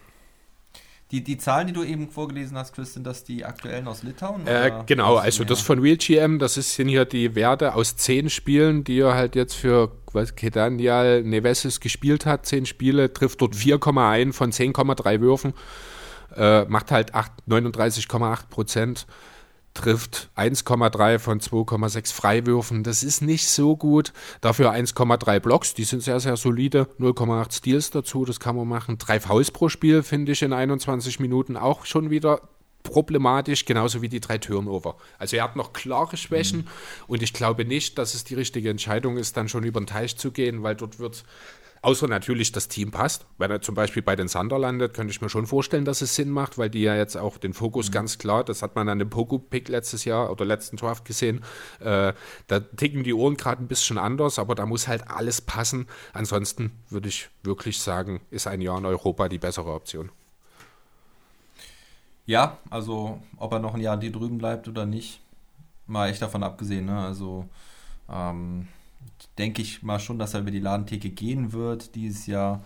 Die, 1.12 1.24
die 1.24 1.38
Zahlen, 1.38 1.68
die 1.68 1.74
du 1.74 1.84
eben 1.84 2.10
vorgelesen 2.10 2.58
hast, 2.58 2.74
Chris, 2.74 2.94
sind 2.94 3.08
das 3.08 3.24
die 3.24 3.46
aktuellen 3.46 3.88
aus 3.88 4.04
Litauen? 4.04 4.46
Äh, 4.46 4.84
genau, 4.86 5.16
also 5.16 5.46
das 5.46 5.62
von 5.62 5.80
RealGM, 5.80 6.38
das 6.38 6.58
ist, 6.58 6.76
sind 6.76 6.90
hier 6.90 7.06
die 7.06 7.34
Werte 7.34 7.76
aus 7.76 7.96
zehn 7.96 8.30
Spielen, 8.30 8.84
die 8.84 9.00
er 9.00 9.16
halt 9.16 9.36
jetzt 9.36 9.54
für 9.54 9.92
Kedanial 10.36 11.24
Nevesis 11.24 11.80
gespielt 11.80 12.26
hat. 12.26 12.46
Zehn 12.46 12.66
Spiele, 12.66 13.14
trifft 13.14 13.40
dort 13.40 13.56
4,1 13.56 14.34
von 14.34 14.52
10,3 14.52 15.22
Würfen, 15.22 15.54
äh, 16.36 16.66
macht 16.66 16.92
halt 16.92 17.16
8 17.16 17.32
39,8 17.48 18.50
Prozent, 18.50 19.08
trifft 19.78 20.30
1,3 20.36 21.20
von 21.20 21.40
2,6 21.40 22.14
Freiwürfen. 22.14 22.84
Das 22.84 23.04
ist 23.04 23.22
nicht 23.22 23.48
so 23.48 23.78
gut. 23.78 24.12
Dafür 24.42 24.72
1,3 24.72 25.40
Blocks, 25.40 25.74
die 25.74 25.84
sind 25.84 26.02
sehr, 26.02 26.20
sehr 26.20 26.36
solide. 26.36 26.88
0,8 27.00 27.54
Steals 27.54 27.92
dazu, 27.92 28.26
das 28.26 28.40
kann 28.40 28.56
man 28.56 28.68
machen. 28.68 28.98
Drei 28.98 29.20
Fouls 29.20 29.52
pro 29.52 29.70
Spiel 29.70 30.04
finde 30.04 30.32
ich 30.32 30.42
in 30.42 30.54
21 30.54 31.20
Minuten 31.20 31.56
auch 31.56 31.86
schon 31.86 32.10
wieder 32.10 32.42
problematisch, 32.84 33.66
genauso 33.66 34.02
wie 34.02 34.10
die 34.10 34.20
drei 34.20 34.38
Turnover. 34.38 34.96
Also 35.20 35.36
er 35.36 35.44
hat 35.44 35.56
noch 35.56 35.74
klare 35.74 36.16
Schwächen 36.16 36.68
und 37.08 37.22
ich 37.22 37.34
glaube 37.34 37.66
nicht, 37.66 37.98
dass 37.98 38.14
es 38.14 38.24
die 38.24 38.36
richtige 38.36 38.70
Entscheidung 38.70 39.18
ist, 39.18 39.36
dann 39.36 39.50
schon 39.50 39.64
über 39.64 39.82
den 39.82 39.88
Teich 39.88 40.18
zu 40.18 40.32
gehen, 40.32 40.64
weil 40.64 40.76
dort 40.76 41.00
wird, 41.00 41.26
außer 41.82 42.08
natürlich 42.08 42.52
das 42.52 42.68
Team 42.68 42.92
passt, 42.92 43.26
wenn 43.38 43.52
er 43.52 43.62
zum 43.62 43.76
Beispiel 43.76 44.02
bei 44.02 44.16
den 44.16 44.28
Thunder 44.28 44.60
landet, 44.60 44.94
könnte 44.94 45.12
ich 45.12 45.22
mir 45.22 45.30
schon 45.30 45.48
vorstellen, 45.48 45.86
dass 45.86 46.02
es 46.02 46.16
Sinn 46.16 46.30
macht, 46.30 46.58
weil 46.58 46.70
die 46.70 46.82
ja 46.82 46.96
jetzt 46.96 47.16
auch 47.18 47.38
den 47.38 47.54
Fokus 47.54 47.92
ganz 47.92 48.18
klar, 48.18 48.44
das 48.44 48.62
hat 48.62 48.76
man 48.76 48.90
an 48.90 49.00
dem 49.00 49.10
Poku-Pick 49.10 49.70
letztes 49.70 50.06
Jahr 50.06 50.32
oder 50.32 50.46
letzten 50.46 50.78
Draft 50.78 51.06
gesehen, 51.06 51.44
äh, 51.80 52.14
da 52.48 52.60
ticken 52.60 53.04
die 53.04 53.14
Ohren 53.14 53.38
gerade 53.38 53.64
ein 53.64 53.68
bisschen 53.68 53.98
anders, 53.98 54.40
aber 54.40 54.56
da 54.56 54.66
muss 54.66 54.88
halt 54.88 55.10
alles 55.10 55.42
passen. 55.42 55.88
Ansonsten 56.14 56.72
würde 56.90 57.10
ich 57.10 57.30
wirklich 57.44 57.80
sagen, 57.80 58.22
ist 58.32 58.48
ein 58.48 58.62
Jahr 58.62 58.78
in 58.78 58.86
Europa 58.86 59.30
die 59.30 59.40
bessere 59.40 59.74
Option. 59.74 60.12
Ja, 62.26 62.58
also 62.70 63.22
ob 63.38 63.54
er 63.54 63.60
noch 63.60 63.74
ein 63.74 63.82
Jahr 63.82 63.98
die 63.98 64.12
drüben 64.12 64.38
bleibt 64.38 64.68
oder 64.68 64.86
nicht, 64.86 65.22
mal 65.88 66.10
echt 66.10 66.22
davon 66.22 66.44
abgesehen. 66.44 66.86
Ne? 66.86 67.00
Also 67.00 67.48
ähm, 68.10 68.68
denke 69.38 69.62
ich 69.62 69.84
mal 69.84 70.00
schon, 70.00 70.20
dass 70.20 70.34
er 70.34 70.42
über 70.42 70.52
die 70.52 70.60
Ladentheke 70.60 71.10
gehen 71.10 71.54
wird 71.54 71.96
dieses 71.96 72.26
Jahr 72.28 72.62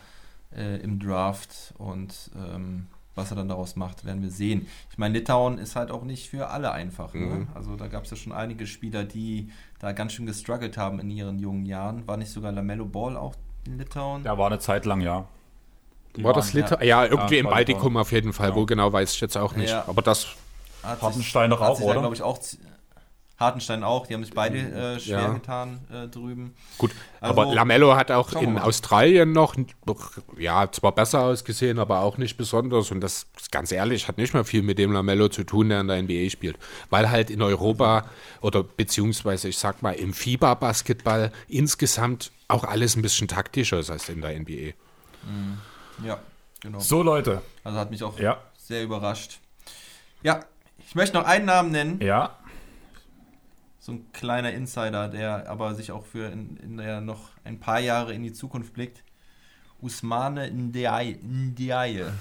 äh, 0.56 0.78
im 0.82 1.00
Draft 1.00 1.74
und 1.78 2.32
ähm, 2.36 2.88
was 3.14 3.30
er 3.30 3.36
dann 3.36 3.50
daraus 3.50 3.76
macht, 3.76 4.06
werden 4.06 4.22
wir 4.22 4.32
sehen. 4.32 4.68
Ich 4.90 4.98
meine, 4.98 5.18
Litauen 5.18 5.58
ist 5.58 5.76
halt 5.76 5.92
auch 5.92 6.04
nicht 6.04 6.30
für 6.30 6.48
alle 6.50 6.72
einfach. 6.72 7.14
Ne? 7.14 7.20
Mhm. 7.26 7.48
Also 7.54 7.76
da 7.76 7.88
gab 7.88 8.06
es 8.06 8.12
ja 8.12 8.16
schon 8.18 8.32
einige 8.32 8.66
Spieler, 8.66 9.04
die 9.04 9.50
da 9.80 9.92
ganz 9.92 10.14
schön 10.14 10.26
gestruggelt 10.26 10.78
haben 10.78 11.00
in 11.00 11.10
ihren 11.10 11.38
jungen 11.38 11.66
Jahren. 11.66 12.08
War 12.08 12.16
nicht 12.16 12.32
sogar 12.32 12.54
Lamello 12.54 12.86
Ball 12.86 13.18
auch 13.18 13.36
in 13.66 13.78
Litauen? 13.78 14.24
Da 14.24 14.38
war 14.38 14.48
eine 14.48 14.60
Zeit 14.60 14.86
lang, 14.86 15.02
ja. 15.02 15.26
Die 16.16 16.24
War 16.24 16.34
das 16.34 16.54
Litauen? 16.54 16.84
Ja, 16.84 17.06
irgendwie 17.06 17.36
Ja, 17.36 17.42
im 17.42 17.48
Baltikum 17.50 17.98
auf 17.98 18.12
jeden 18.14 18.32
Fall. 18.34 18.50
Ja. 18.50 18.56
Wo 18.56 18.66
genau, 18.66 18.92
weiß 18.94 19.14
ich 19.14 19.22
jetzt 19.22 19.38
auch 19.38 19.56
nicht. 19.56 19.70
Ja. 19.72 19.84
Aber 19.88 20.02
das, 20.02 20.28
Hat 20.82 20.96
sich- 20.96 21.02
Hartenstein 21.04 21.50
doch 21.50 21.60
hat 21.60 21.70
auch, 21.70 21.82
oder? 21.82 22.00
glaube 22.00 22.16
ich, 22.16 22.22
auch. 22.22 22.40
Hartenstein 23.42 23.84
auch, 23.84 24.08
die 24.08 24.14
haben 24.14 24.24
sich 24.24 24.34
beide 24.34 24.58
äh, 24.58 25.00
schwer 25.00 25.20
Ja. 25.20 25.34
getan 25.34 25.80
äh, 25.92 26.08
drüben. 26.08 26.54
gut. 26.78 26.92
Also, 27.20 27.42
aber 27.42 27.54
Lamello 27.54 27.96
hat 27.96 28.10
auch 28.12 28.32
in 28.34 28.54
mal. 28.54 28.62
Australien 28.64 29.34
noch, 29.34 29.56
ja, 30.38 30.72
zwar 30.72 30.94
besser 30.94 31.22
ausgesehen, 31.24 31.78
aber 31.80 32.00
auch 32.00 32.18
nicht 32.18 32.38
besonders. 32.38 32.92
Und 32.92 33.02
das, 33.02 33.28
ganz 33.52 33.72
ehrlich, 33.72 34.08
hat 34.08 34.18
nicht 34.18 34.34
mehr 34.34 34.46
viel 34.46 34.62
mit 34.62 34.78
dem 34.80 34.92
Lamello 34.94 35.28
zu 35.28 35.44
tun, 35.44 35.68
der 35.70 35.82
in 35.82 35.88
der 35.90 36.02
NBA 36.02 36.30
spielt. 36.30 36.58
Weil 36.90 37.10
halt 37.10 37.30
in 37.30 37.42
Europa 37.42 38.06
oder 38.42 38.64
beziehungsweise, 38.64 39.50
ich 39.50 39.58
sag 39.58 39.82
mal, 39.82 39.92
im 39.92 40.14
FIBA-Basketball 40.14 41.32
insgesamt 41.48 42.32
auch 42.48 42.64
alles 42.64 42.96
ein 42.96 43.02
bisschen 43.02 43.28
taktischer 43.28 43.80
ist 43.80 43.90
als 43.90 44.08
in 44.10 44.22
der 44.22 44.40
NBA. 44.40 44.74
Ja, 46.06 46.20
genau. 46.62 46.80
So, 46.80 47.04
Leute. 47.04 47.42
Also 47.64 47.78
hat 47.78 47.92
mich 47.92 48.04
auch 48.04 48.18
Ja. 48.20 48.38
sehr 48.58 48.84
überrascht. 48.84 49.40
Ja, 50.24 50.42
ich 50.88 50.96
möchte 50.96 51.16
noch 51.18 51.26
einen 51.26 51.46
Namen 51.46 51.72
nennen. 51.72 52.02
Ja. 52.02 52.38
So 53.84 53.94
ein 53.94 54.06
kleiner 54.14 54.52
Insider, 54.54 55.08
der 55.10 55.50
aber 55.50 55.74
sich 55.74 55.92
auch 55.92 56.06
für 56.06 56.28
in, 56.32 56.56
in 56.58 56.78
der 56.78 57.02
noch 57.02 57.30
ein 57.44 57.60
paar 57.60 57.80
Jahre 57.80 58.14
in 58.14 58.22
die 58.22 58.32
Zukunft 58.32 58.74
blickt. 58.74 59.04
Usmane 59.82 60.52
Ndiaye. 60.52 61.18
Ndiaye. 61.24 62.14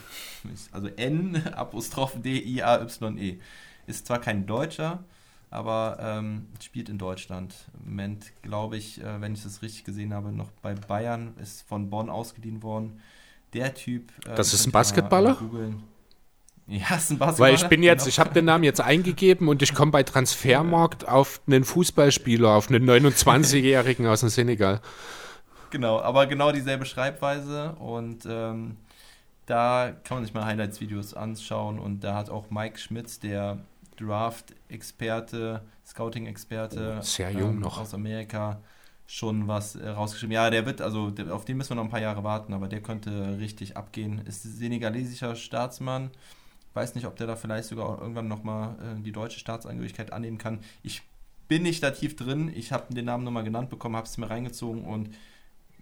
Also 0.72 0.88
N 0.88 1.36
Apostroph 1.54 2.14
D-I-A-Y-E. 2.22 3.38
Ist 3.86 4.06
zwar 4.06 4.20
kein 4.20 4.46
Deutscher, 4.46 5.04
aber 5.50 5.98
ähm, 6.00 6.46
spielt 6.62 6.88
in 6.88 6.96
Deutschland. 6.96 7.54
Im 7.84 7.90
Moment, 7.90 8.32
glaube 8.40 8.78
ich, 8.78 8.98
äh, 9.02 9.20
wenn 9.20 9.34
ich 9.34 9.42
das 9.42 9.60
richtig 9.60 9.84
gesehen 9.84 10.14
habe, 10.14 10.32
noch 10.32 10.50
bei 10.62 10.72
Bayern, 10.74 11.34
ist 11.42 11.68
von 11.68 11.90
Bonn 11.90 12.08
ausgeliehen 12.08 12.62
worden. 12.62 13.02
Der 13.52 13.74
Typ. 13.74 14.12
äh, 14.26 14.34
Das 14.34 14.54
ist 14.54 14.66
ein 14.66 14.70
mal, 14.70 14.78
Basketballer? 14.78 15.34
googeln. 15.34 15.82
Ja, 16.70 16.94
ist 16.96 17.10
ein 17.10 17.18
Basketballer. 17.18 17.38
Weil 17.38 17.54
ich 17.54 17.66
bin 17.66 17.82
jetzt, 17.82 18.04
genau. 18.04 18.08
ich 18.08 18.18
habe 18.20 18.32
den 18.32 18.44
Namen 18.44 18.62
jetzt 18.62 18.80
eingegeben 18.80 19.48
und 19.48 19.60
ich 19.60 19.74
komme 19.74 19.90
bei 19.90 20.04
Transfermarkt 20.04 21.08
auf 21.08 21.40
einen 21.48 21.64
Fußballspieler, 21.64 22.48
auf 22.48 22.70
einen 22.70 22.88
29-Jährigen 22.88 24.06
aus 24.06 24.20
dem 24.20 24.28
Senegal. 24.28 24.80
Genau, 25.70 26.00
aber 26.00 26.28
genau 26.28 26.52
dieselbe 26.52 26.86
Schreibweise 26.86 27.72
und 27.72 28.24
ähm, 28.24 28.76
da 29.46 29.92
kann 30.04 30.18
man 30.18 30.24
sich 30.24 30.32
mal 30.32 30.44
Highlights-Videos 30.44 31.14
anschauen 31.14 31.80
und 31.80 32.04
da 32.04 32.14
hat 32.14 32.30
auch 32.30 32.50
Mike 32.50 32.78
Schmitz, 32.78 33.18
der 33.18 33.58
Draft-Experte, 33.96 35.62
Scouting-Experte 35.84 36.94
ähm, 36.96 37.02
Sehr 37.02 37.32
jung 37.32 37.58
noch. 37.58 37.80
aus 37.80 37.94
Amerika, 37.94 38.60
schon 39.06 39.48
was 39.48 39.74
äh, 39.74 39.88
rausgeschrieben. 39.88 40.32
Ja, 40.32 40.50
der 40.50 40.66
wird, 40.66 40.80
also 40.80 41.10
der, 41.10 41.34
auf 41.34 41.44
den 41.44 41.56
müssen 41.56 41.70
wir 41.70 41.76
noch 41.76 41.84
ein 41.84 41.90
paar 41.90 42.00
Jahre 42.00 42.22
warten, 42.22 42.52
aber 42.52 42.68
der 42.68 42.80
könnte 42.80 43.38
richtig 43.40 43.76
abgehen. 43.76 44.24
Ist 44.24 44.44
senegalesischer 44.44 45.34
Staatsmann. 45.34 46.10
Weiß 46.74 46.94
nicht, 46.94 47.06
ob 47.06 47.16
der 47.16 47.26
da 47.26 47.36
vielleicht 47.36 47.68
sogar 47.68 48.00
irgendwann 48.00 48.28
nochmal 48.28 48.76
äh, 48.80 49.02
die 49.02 49.12
deutsche 49.12 49.40
Staatsangehörigkeit 49.40 50.12
annehmen 50.12 50.38
kann. 50.38 50.60
Ich 50.82 51.02
bin 51.48 51.62
nicht 51.62 51.82
da 51.82 51.90
tief 51.90 52.14
drin. 52.14 52.52
Ich 52.54 52.72
habe 52.72 52.94
den 52.94 53.06
Namen 53.06 53.24
nochmal 53.24 53.44
genannt 53.44 53.70
bekommen, 53.70 53.96
habe 53.96 54.06
es 54.06 54.16
mir 54.18 54.30
reingezogen 54.30 54.84
und 54.84 55.10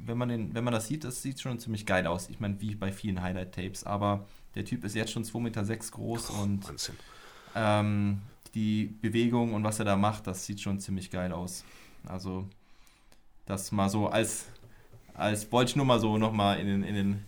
wenn 0.01 0.17
man, 0.17 0.29
den, 0.29 0.55
wenn 0.55 0.65
man 0.65 0.73
das 0.73 0.87
sieht, 0.87 1.05
das 1.05 1.23
sieht 1.23 1.41
schon 1.41 1.59
ziemlich 1.59 1.85
geil 1.85 2.07
aus. 2.07 2.31
Ich 2.31 2.41
meine, 2.41 2.61
wie 2.61 2.75
bei 2.75 2.93
vielen 2.93 3.21
Highlight-Tapes, 3.21 3.85
aber 3.85 4.27
der 4.55 4.65
Typ 4.65 4.85
ist 4.85 4.95
jetzt 4.95 5.13
schon 5.13 5.25
2,6 5.25 5.41
Meter 5.41 5.65
groß 5.65 6.31
und 6.31 6.69
Wahnsinn. 6.69 6.95
ähm, 7.55 8.23
die 8.55 8.87
Bewegung 9.01 9.55
und 9.55 9.65
was 9.65 9.79
er 9.79 9.85
da 9.85 9.97
macht, 9.97 10.27
das 10.27 10.47
sieht 10.47 10.61
schon 10.61 10.81
ziemlich 10.81 11.11
geil 11.11 11.33
aus. 11.33 11.65
Also 12.07 12.49
das 13.47 13.73
mal 13.73 13.89
so 13.89 14.09
als, 14.09 14.47
als 15.15 15.51
wollte 15.53 15.71
ich 15.71 15.77
nur 15.77 15.87
mal 15.87 16.01
so 16.01 16.19
nochmal 16.19 16.61
in 16.61 16.67
den, 16.67 16.83
in 16.85 16.95
den 16.95 17.25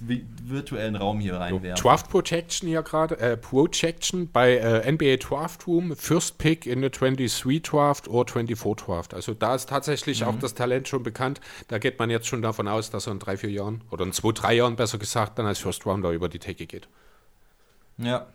virtuellen 0.00 0.96
Raum 0.96 1.20
hier 1.20 1.36
reinwerfen. 1.36 1.82
Draft 1.82 2.08
Protection 2.10 2.68
hier 2.68 2.82
gerade, 2.82 3.18
äh, 3.18 3.36
Projection 3.36 4.30
bei 4.30 4.56
äh, 4.56 4.90
NBA 4.90 5.16
Draft 5.16 5.66
Room, 5.66 5.94
First 5.96 6.38
Pick 6.38 6.66
in 6.66 6.82
the 6.82 6.90
23 6.90 7.62
Draft 7.62 8.08
oder 8.08 8.32
24 8.32 8.86
Draft. 8.86 9.14
Also 9.14 9.34
da 9.34 9.54
ist 9.54 9.68
tatsächlich 9.68 10.22
mhm. 10.22 10.28
auch 10.28 10.38
das 10.38 10.54
Talent 10.54 10.88
schon 10.88 11.02
bekannt. 11.02 11.40
Da 11.68 11.78
geht 11.78 11.98
man 11.98 12.10
jetzt 12.10 12.26
schon 12.26 12.42
davon 12.42 12.68
aus, 12.68 12.90
dass 12.90 13.06
er 13.06 13.12
in 13.12 13.18
drei, 13.18 13.36
vier 13.36 13.50
Jahren 13.50 13.82
oder 13.90 14.04
in 14.04 14.12
zwei, 14.12 14.32
drei 14.32 14.54
Jahren 14.54 14.76
besser 14.76 14.98
gesagt 14.98 15.38
dann 15.38 15.46
als 15.46 15.58
First 15.58 15.86
Rounder 15.86 16.10
über 16.10 16.28
die 16.28 16.38
Theke 16.38 16.66
geht. 16.66 16.88
Ja, 17.98 18.26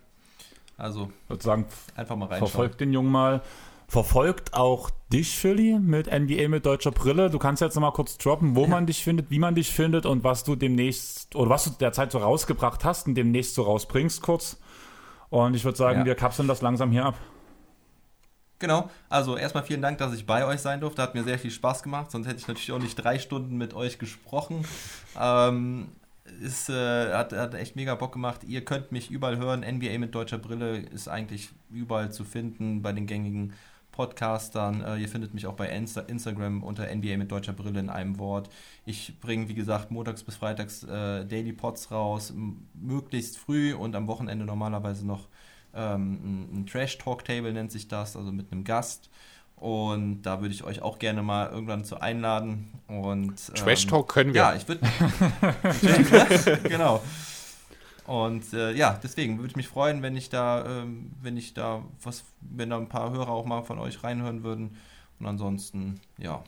also 0.76 1.10
sozusagen 1.28 1.66
einfach 1.94 2.16
mal 2.16 2.26
reinschauen. 2.26 2.50
Verfolgt 2.50 2.80
den 2.80 2.92
Jungen 2.92 3.10
mal 3.10 3.42
verfolgt 3.88 4.54
auch 4.54 4.90
dich, 5.12 5.36
Philly, 5.36 5.78
mit 5.78 6.06
NBA 6.06 6.48
mit 6.48 6.66
deutscher 6.66 6.90
Brille. 6.90 7.30
Du 7.30 7.38
kannst 7.38 7.62
jetzt 7.62 7.74
noch 7.74 7.82
mal 7.82 7.92
kurz 7.92 8.18
droppen, 8.18 8.56
wo 8.56 8.66
man 8.66 8.86
dich 8.86 9.04
findet, 9.04 9.30
wie 9.30 9.38
man 9.38 9.54
dich 9.54 9.70
findet 9.70 10.06
und 10.06 10.24
was 10.24 10.44
du 10.44 10.56
demnächst 10.56 11.34
oder 11.36 11.50
was 11.50 11.64
du 11.64 11.70
derzeit 11.70 12.12
so 12.12 12.18
rausgebracht 12.18 12.84
hast 12.84 13.06
und 13.06 13.14
demnächst 13.14 13.54
so 13.54 13.62
rausbringst, 13.62 14.22
kurz. 14.22 14.58
Und 15.30 15.54
ich 15.54 15.64
würde 15.64 15.78
sagen, 15.78 16.00
ja. 16.00 16.06
wir 16.06 16.14
kapseln 16.14 16.48
das 16.48 16.62
langsam 16.62 16.90
hier 16.90 17.04
ab. 17.04 17.16
Genau, 18.58 18.88
also 19.08 19.36
erstmal 19.36 19.64
vielen 19.64 19.82
Dank, 19.82 19.98
dass 19.98 20.14
ich 20.14 20.26
bei 20.26 20.46
euch 20.46 20.60
sein 20.60 20.80
durfte. 20.80 21.02
Hat 21.02 21.14
mir 21.14 21.24
sehr 21.24 21.38
viel 21.38 21.50
Spaß 21.50 21.82
gemacht, 21.82 22.10
sonst 22.10 22.26
hätte 22.26 22.38
ich 22.38 22.48
natürlich 22.48 22.72
auch 22.72 22.78
nicht 22.78 22.94
drei 22.94 23.18
Stunden 23.18 23.56
mit 23.56 23.74
euch 23.74 23.98
gesprochen. 23.98 24.64
Ähm, 25.20 25.88
ist, 26.40 26.70
äh, 26.70 27.12
hat, 27.12 27.32
hat 27.32 27.54
echt 27.54 27.76
mega 27.76 27.94
Bock 27.94 28.12
gemacht. 28.12 28.44
Ihr 28.44 28.64
könnt 28.64 28.92
mich 28.92 29.10
überall 29.10 29.36
hören. 29.36 29.60
NBA 29.60 29.98
mit 29.98 30.14
deutscher 30.14 30.38
Brille 30.38 30.78
ist 30.78 31.08
eigentlich 31.08 31.50
überall 31.70 32.10
zu 32.10 32.24
finden 32.24 32.82
bei 32.82 32.92
den 32.92 33.06
gängigen 33.06 33.52
Podcastern. 33.94 34.82
Äh, 34.82 34.96
ihr 34.96 35.08
findet 35.08 35.34
mich 35.34 35.46
auch 35.46 35.54
bei 35.54 35.68
Insta 35.68 36.00
Instagram 36.00 36.64
unter 36.64 36.92
NBA 36.92 37.16
mit 37.16 37.30
deutscher 37.30 37.52
Brille 37.52 37.78
in 37.78 37.88
einem 37.88 38.18
Wort. 38.18 38.50
Ich 38.84 39.20
bringe, 39.20 39.48
wie 39.48 39.54
gesagt, 39.54 39.92
montags 39.92 40.24
bis 40.24 40.34
freitags 40.34 40.82
äh, 40.82 41.24
Daily 41.24 41.52
Pods 41.52 41.92
raus, 41.92 42.34
möglichst 42.74 43.38
früh 43.38 43.72
und 43.72 43.94
am 43.94 44.08
Wochenende 44.08 44.44
normalerweise 44.44 45.06
noch 45.06 45.28
ähm, 45.74 46.18
ein, 46.24 46.60
ein 46.60 46.66
Trash 46.66 46.98
Talk 46.98 47.24
Table 47.24 47.52
nennt 47.52 47.70
sich 47.70 47.86
das, 47.86 48.16
also 48.16 48.32
mit 48.32 48.50
einem 48.50 48.64
Gast. 48.64 49.10
Und 49.56 50.22
da 50.22 50.40
würde 50.40 50.52
ich 50.52 50.64
euch 50.64 50.82
auch 50.82 50.98
gerne 50.98 51.22
mal 51.22 51.48
irgendwann 51.48 51.84
zu 51.84 52.00
einladen. 52.00 52.72
Und, 52.88 53.28
ähm, 53.48 53.54
Trash 53.54 53.86
Talk 53.86 54.08
können 54.08 54.34
wir. 54.34 54.40
Ja, 54.40 54.54
ich 54.56 54.66
würde. 54.66 54.80
genau. 56.68 57.00
Und 58.06 58.52
äh, 58.52 58.72
ja, 58.72 58.98
deswegen 59.02 59.38
würde 59.38 59.48
ich 59.48 59.56
mich 59.56 59.68
freuen, 59.68 60.02
wenn 60.02 60.16
ich 60.16 60.28
da, 60.28 60.64
ähm, 60.82 61.12
wenn 61.22 61.36
ich 61.36 61.54
da 61.54 61.82
was, 62.02 62.24
wenn 62.40 62.70
da 62.70 62.76
ein 62.76 62.88
paar 62.88 63.10
Hörer 63.10 63.30
auch 63.30 63.46
mal 63.46 63.62
von 63.62 63.78
euch 63.78 64.02
reinhören 64.04 64.42
würden. 64.42 64.76
Und 65.18 65.26
ansonsten, 65.26 66.00
ja, 66.18 66.42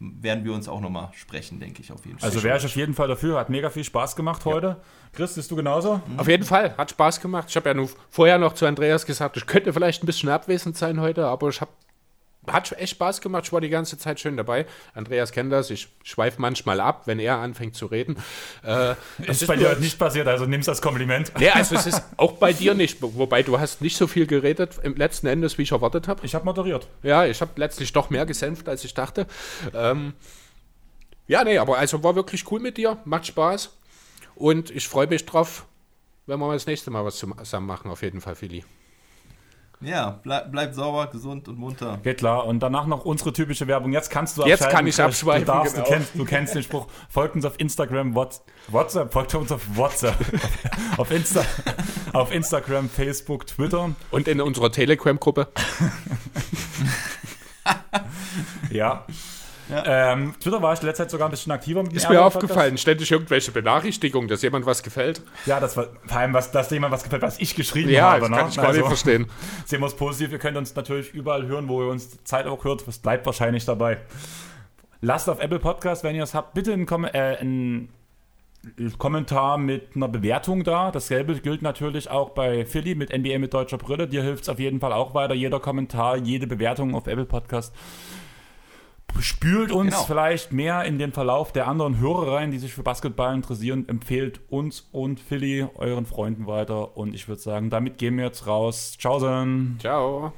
werden 0.00 0.44
wir 0.44 0.52
uns 0.52 0.68
auch 0.68 0.80
nochmal 0.80 1.08
sprechen, 1.14 1.58
denke 1.60 1.82
ich, 1.82 1.90
auf 1.90 2.04
jeden 2.06 2.18
Fall. 2.18 2.28
Also 2.28 2.42
wäre 2.42 2.58
ich 2.58 2.64
auf 2.64 2.76
jeden 2.76 2.94
Fall 2.94 3.08
dafür, 3.08 3.38
hat 3.38 3.48
mega 3.48 3.70
viel 3.70 3.84
Spaß 3.84 4.16
gemacht 4.16 4.44
heute. 4.44 4.66
Ja. 4.66 4.76
Chris, 5.12 5.34
bist 5.34 5.50
du 5.50 5.56
genauso? 5.56 6.00
Mhm. 6.06 6.20
Auf 6.20 6.28
jeden 6.28 6.44
Fall, 6.44 6.76
hat 6.76 6.90
Spaß 6.90 7.20
gemacht. 7.20 7.46
Ich 7.48 7.56
habe 7.56 7.68
ja 7.68 7.74
nur 7.74 7.88
vorher 8.10 8.38
noch 8.38 8.52
zu 8.52 8.66
Andreas 8.66 9.06
gesagt, 9.06 9.36
ich 9.36 9.46
könnte 9.46 9.72
vielleicht 9.72 10.02
ein 10.02 10.06
bisschen 10.06 10.28
abwesend 10.28 10.76
sein 10.76 11.00
heute, 11.00 11.26
aber 11.26 11.48
ich 11.48 11.60
habe 11.60 11.70
hat 12.52 12.72
echt 12.72 12.92
Spaß 12.92 13.20
gemacht. 13.20 13.44
Ich 13.46 13.52
war 13.52 13.60
die 13.60 13.68
ganze 13.68 13.98
Zeit 13.98 14.20
schön 14.20 14.36
dabei. 14.36 14.66
Andreas 14.94 15.32
kennt 15.32 15.52
das. 15.52 15.70
Ich 15.70 15.88
schweife 16.02 16.40
manchmal 16.40 16.80
ab, 16.80 17.02
wenn 17.06 17.18
er 17.18 17.38
anfängt 17.38 17.74
zu 17.74 17.86
reden. 17.86 18.16
Äh, 18.62 18.94
das 19.18 19.42
ist, 19.42 19.46
bei 19.46 19.56
dir 19.56 19.76
nicht 19.76 19.98
passiert, 19.98 20.26
also 20.26 20.46
nimmst 20.46 20.68
das 20.68 20.82
Kompliment. 20.82 21.32
Nee, 21.38 21.50
also 21.50 21.74
es 21.74 21.86
ist 21.86 22.02
auch 22.16 22.32
bei 22.32 22.52
dir 22.52 22.74
nicht. 22.74 22.98
Wobei 23.00 23.42
du 23.42 23.58
hast 23.58 23.80
nicht 23.80 23.96
so 23.96 24.06
viel 24.06 24.26
geredet 24.26 24.78
im 24.82 24.96
letzten 24.96 25.26
Endes, 25.26 25.58
wie 25.58 25.62
ich 25.62 25.72
erwartet 25.72 26.08
habe. 26.08 26.24
Ich 26.24 26.34
habe 26.34 26.44
moderiert. 26.44 26.88
Ja, 27.02 27.24
ich 27.24 27.40
habe 27.40 27.52
letztlich 27.56 27.92
doch 27.92 28.10
mehr 28.10 28.26
gesänft, 28.26 28.68
als 28.68 28.84
ich 28.84 28.94
dachte. 28.94 29.26
Ähm, 29.74 30.14
ja, 31.26 31.44
nee, 31.44 31.58
aber 31.58 31.78
also 31.78 32.02
war 32.02 32.14
wirklich 32.14 32.50
cool 32.50 32.60
mit 32.60 32.76
dir. 32.76 32.98
Macht 33.04 33.26
Spaß. 33.26 33.70
Und 34.34 34.70
ich 34.70 34.86
freue 34.88 35.06
mich 35.06 35.26
drauf, 35.26 35.66
wenn 36.26 36.38
wir 36.38 36.52
das 36.52 36.66
nächste 36.66 36.90
Mal 36.90 37.04
was 37.04 37.16
zusammen 37.16 37.66
machen, 37.66 37.90
auf 37.90 38.02
jeden 38.02 38.20
Fall, 38.20 38.34
Philly. 38.34 38.64
Ja, 39.80 40.18
bleib, 40.24 40.50
bleib 40.50 40.74
sauber, 40.74 41.06
gesund 41.06 41.46
und 41.46 41.56
munter. 41.56 42.00
Geht 42.02 42.18
klar. 42.18 42.46
Und 42.46 42.60
danach 42.60 42.86
noch 42.86 43.04
unsere 43.04 43.32
typische 43.32 43.68
Werbung. 43.68 43.92
Jetzt 43.92 44.10
kannst 44.10 44.36
du 44.36 44.44
Jetzt 44.44 44.68
kann 44.68 44.86
ich 44.88 45.00
abschweifen. 45.00 45.46
Du, 45.46 45.52
darfst, 45.52 45.74
genau. 45.74 45.86
du, 45.86 45.92
kennst, 45.92 46.14
du 46.14 46.24
kennst 46.24 46.54
den 46.56 46.62
Spruch. 46.64 46.88
Folgt 47.08 47.36
uns 47.36 47.44
auf 47.44 47.54
Instagram, 47.58 48.14
WhatsApp, 48.14 49.12
folgt 49.12 49.34
uns 49.36 49.52
auf 49.52 49.62
WhatsApp. 49.76 50.16
auf, 50.96 51.12
Insta, 51.12 51.44
auf 52.12 52.34
Instagram, 52.34 52.88
Facebook, 52.88 53.46
Twitter. 53.46 53.94
Und 54.10 54.26
in 54.26 54.40
unserer 54.40 54.72
Telegram-Gruppe. 54.72 55.46
ja. 58.70 59.06
Ja. 59.68 60.12
Ähm, 60.12 60.34
Twitter 60.40 60.62
war 60.62 60.72
ich 60.72 60.82
letzte 60.82 61.02
Zeit 61.02 61.10
sogar 61.10 61.28
ein 61.28 61.30
bisschen 61.30 61.52
aktiver 61.52 61.82
mit 61.82 61.92
Ist 61.92 62.08
mir 62.08 62.22
aufgefallen, 62.22 62.78
ständig 62.78 63.10
irgendwelche 63.10 63.52
Benachrichtigungen, 63.52 64.28
dass 64.28 64.42
jemand 64.42 64.66
was 64.66 64.82
gefällt. 64.82 65.22
Ja, 65.46 65.60
das 65.60 65.76
war 65.76 65.88
vor 66.06 66.16
allem, 66.16 66.32
was, 66.32 66.50
dass 66.50 66.70
jemand 66.70 66.92
was 66.92 67.04
gefällt, 67.04 67.22
was 67.22 67.38
ich 67.38 67.54
geschrieben 67.54 67.90
ja, 67.90 68.12
habe. 68.12 68.22
Ja, 68.24 68.28
das 68.28 68.30
kann 68.30 68.44
ne? 68.46 68.50
ich 68.50 68.56
gar 68.56 68.66
also, 68.66 68.80
nicht 68.80 68.88
verstehen. 68.88 69.26
Sehen 69.66 69.80
wir 69.80 69.86
es 69.86 69.96
positiv. 69.96 70.32
Ihr 70.32 70.38
könnt 70.38 70.56
uns 70.56 70.74
natürlich 70.74 71.12
überall 71.12 71.46
hören, 71.46 71.68
wo 71.68 71.82
ihr 71.82 71.90
uns 71.90 72.22
Zeit 72.24 72.46
auch 72.46 72.64
hört. 72.64 72.86
Es 72.88 72.98
bleibt 72.98 73.26
wahrscheinlich 73.26 73.64
dabei. 73.64 73.98
Lasst 75.00 75.28
auf 75.28 75.40
Apple 75.40 75.60
Podcast, 75.60 76.02
wenn 76.02 76.16
ihr 76.16 76.24
es 76.24 76.34
habt, 76.34 76.54
bitte 76.54 76.72
einen, 76.72 76.86
Kom 76.86 77.04
äh, 77.04 77.10
einen 77.10 77.90
Kommentar 78.98 79.58
mit 79.58 79.94
einer 79.94 80.08
Bewertung 80.08 80.64
da. 80.64 80.90
Dasselbe 80.90 81.34
gilt 81.36 81.62
natürlich 81.62 82.10
auch 82.10 82.30
bei 82.30 82.66
Philly 82.66 82.94
mit 82.94 83.16
NBA 83.16 83.38
mit 83.38 83.54
deutscher 83.54 83.78
Brille. 83.78 84.08
Dir 84.08 84.22
hilft 84.22 84.44
es 84.44 84.48
auf 84.48 84.58
jeden 84.58 84.80
Fall 84.80 84.92
auch 84.92 85.14
weiter. 85.14 85.34
Jeder 85.34 85.60
Kommentar, 85.60 86.16
jede 86.16 86.46
Bewertung 86.46 86.94
auf 86.94 87.06
Apple 87.06 87.26
Podcast 87.26 87.74
spült 89.20 89.72
uns 89.72 89.94
genau. 89.94 90.04
vielleicht 90.04 90.52
mehr 90.52 90.84
in 90.84 90.98
den 90.98 91.12
Verlauf 91.12 91.52
der 91.52 91.66
anderen 91.66 91.98
Hörer 91.98 92.34
rein, 92.34 92.50
die 92.50 92.58
sich 92.58 92.72
für 92.72 92.82
Basketball 92.82 93.34
interessieren. 93.34 93.88
Empfehlt 93.88 94.40
uns 94.48 94.88
und 94.92 95.20
Philly 95.20 95.66
euren 95.74 96.06
Freunden 96.06 96.46
weiter. 96.46 96.96
Und 96.96 97.14
ich 97.14 97.28
würde 97.28 97.40
sagen, 97.40 97.70
damit 97.70 97.98
gehen 97.98 98.16
wir 98.16 98.24
jetzt 98.24 98.46
raus. 98.46 98.96
Ciao, 98.98 99.18
Sen. 99.18 99.76
Ciao. 99.80 100.32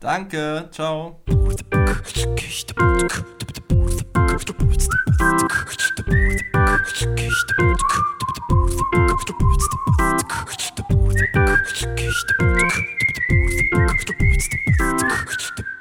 Danke. 0.00 0.68
Ciao. 0.70 1.20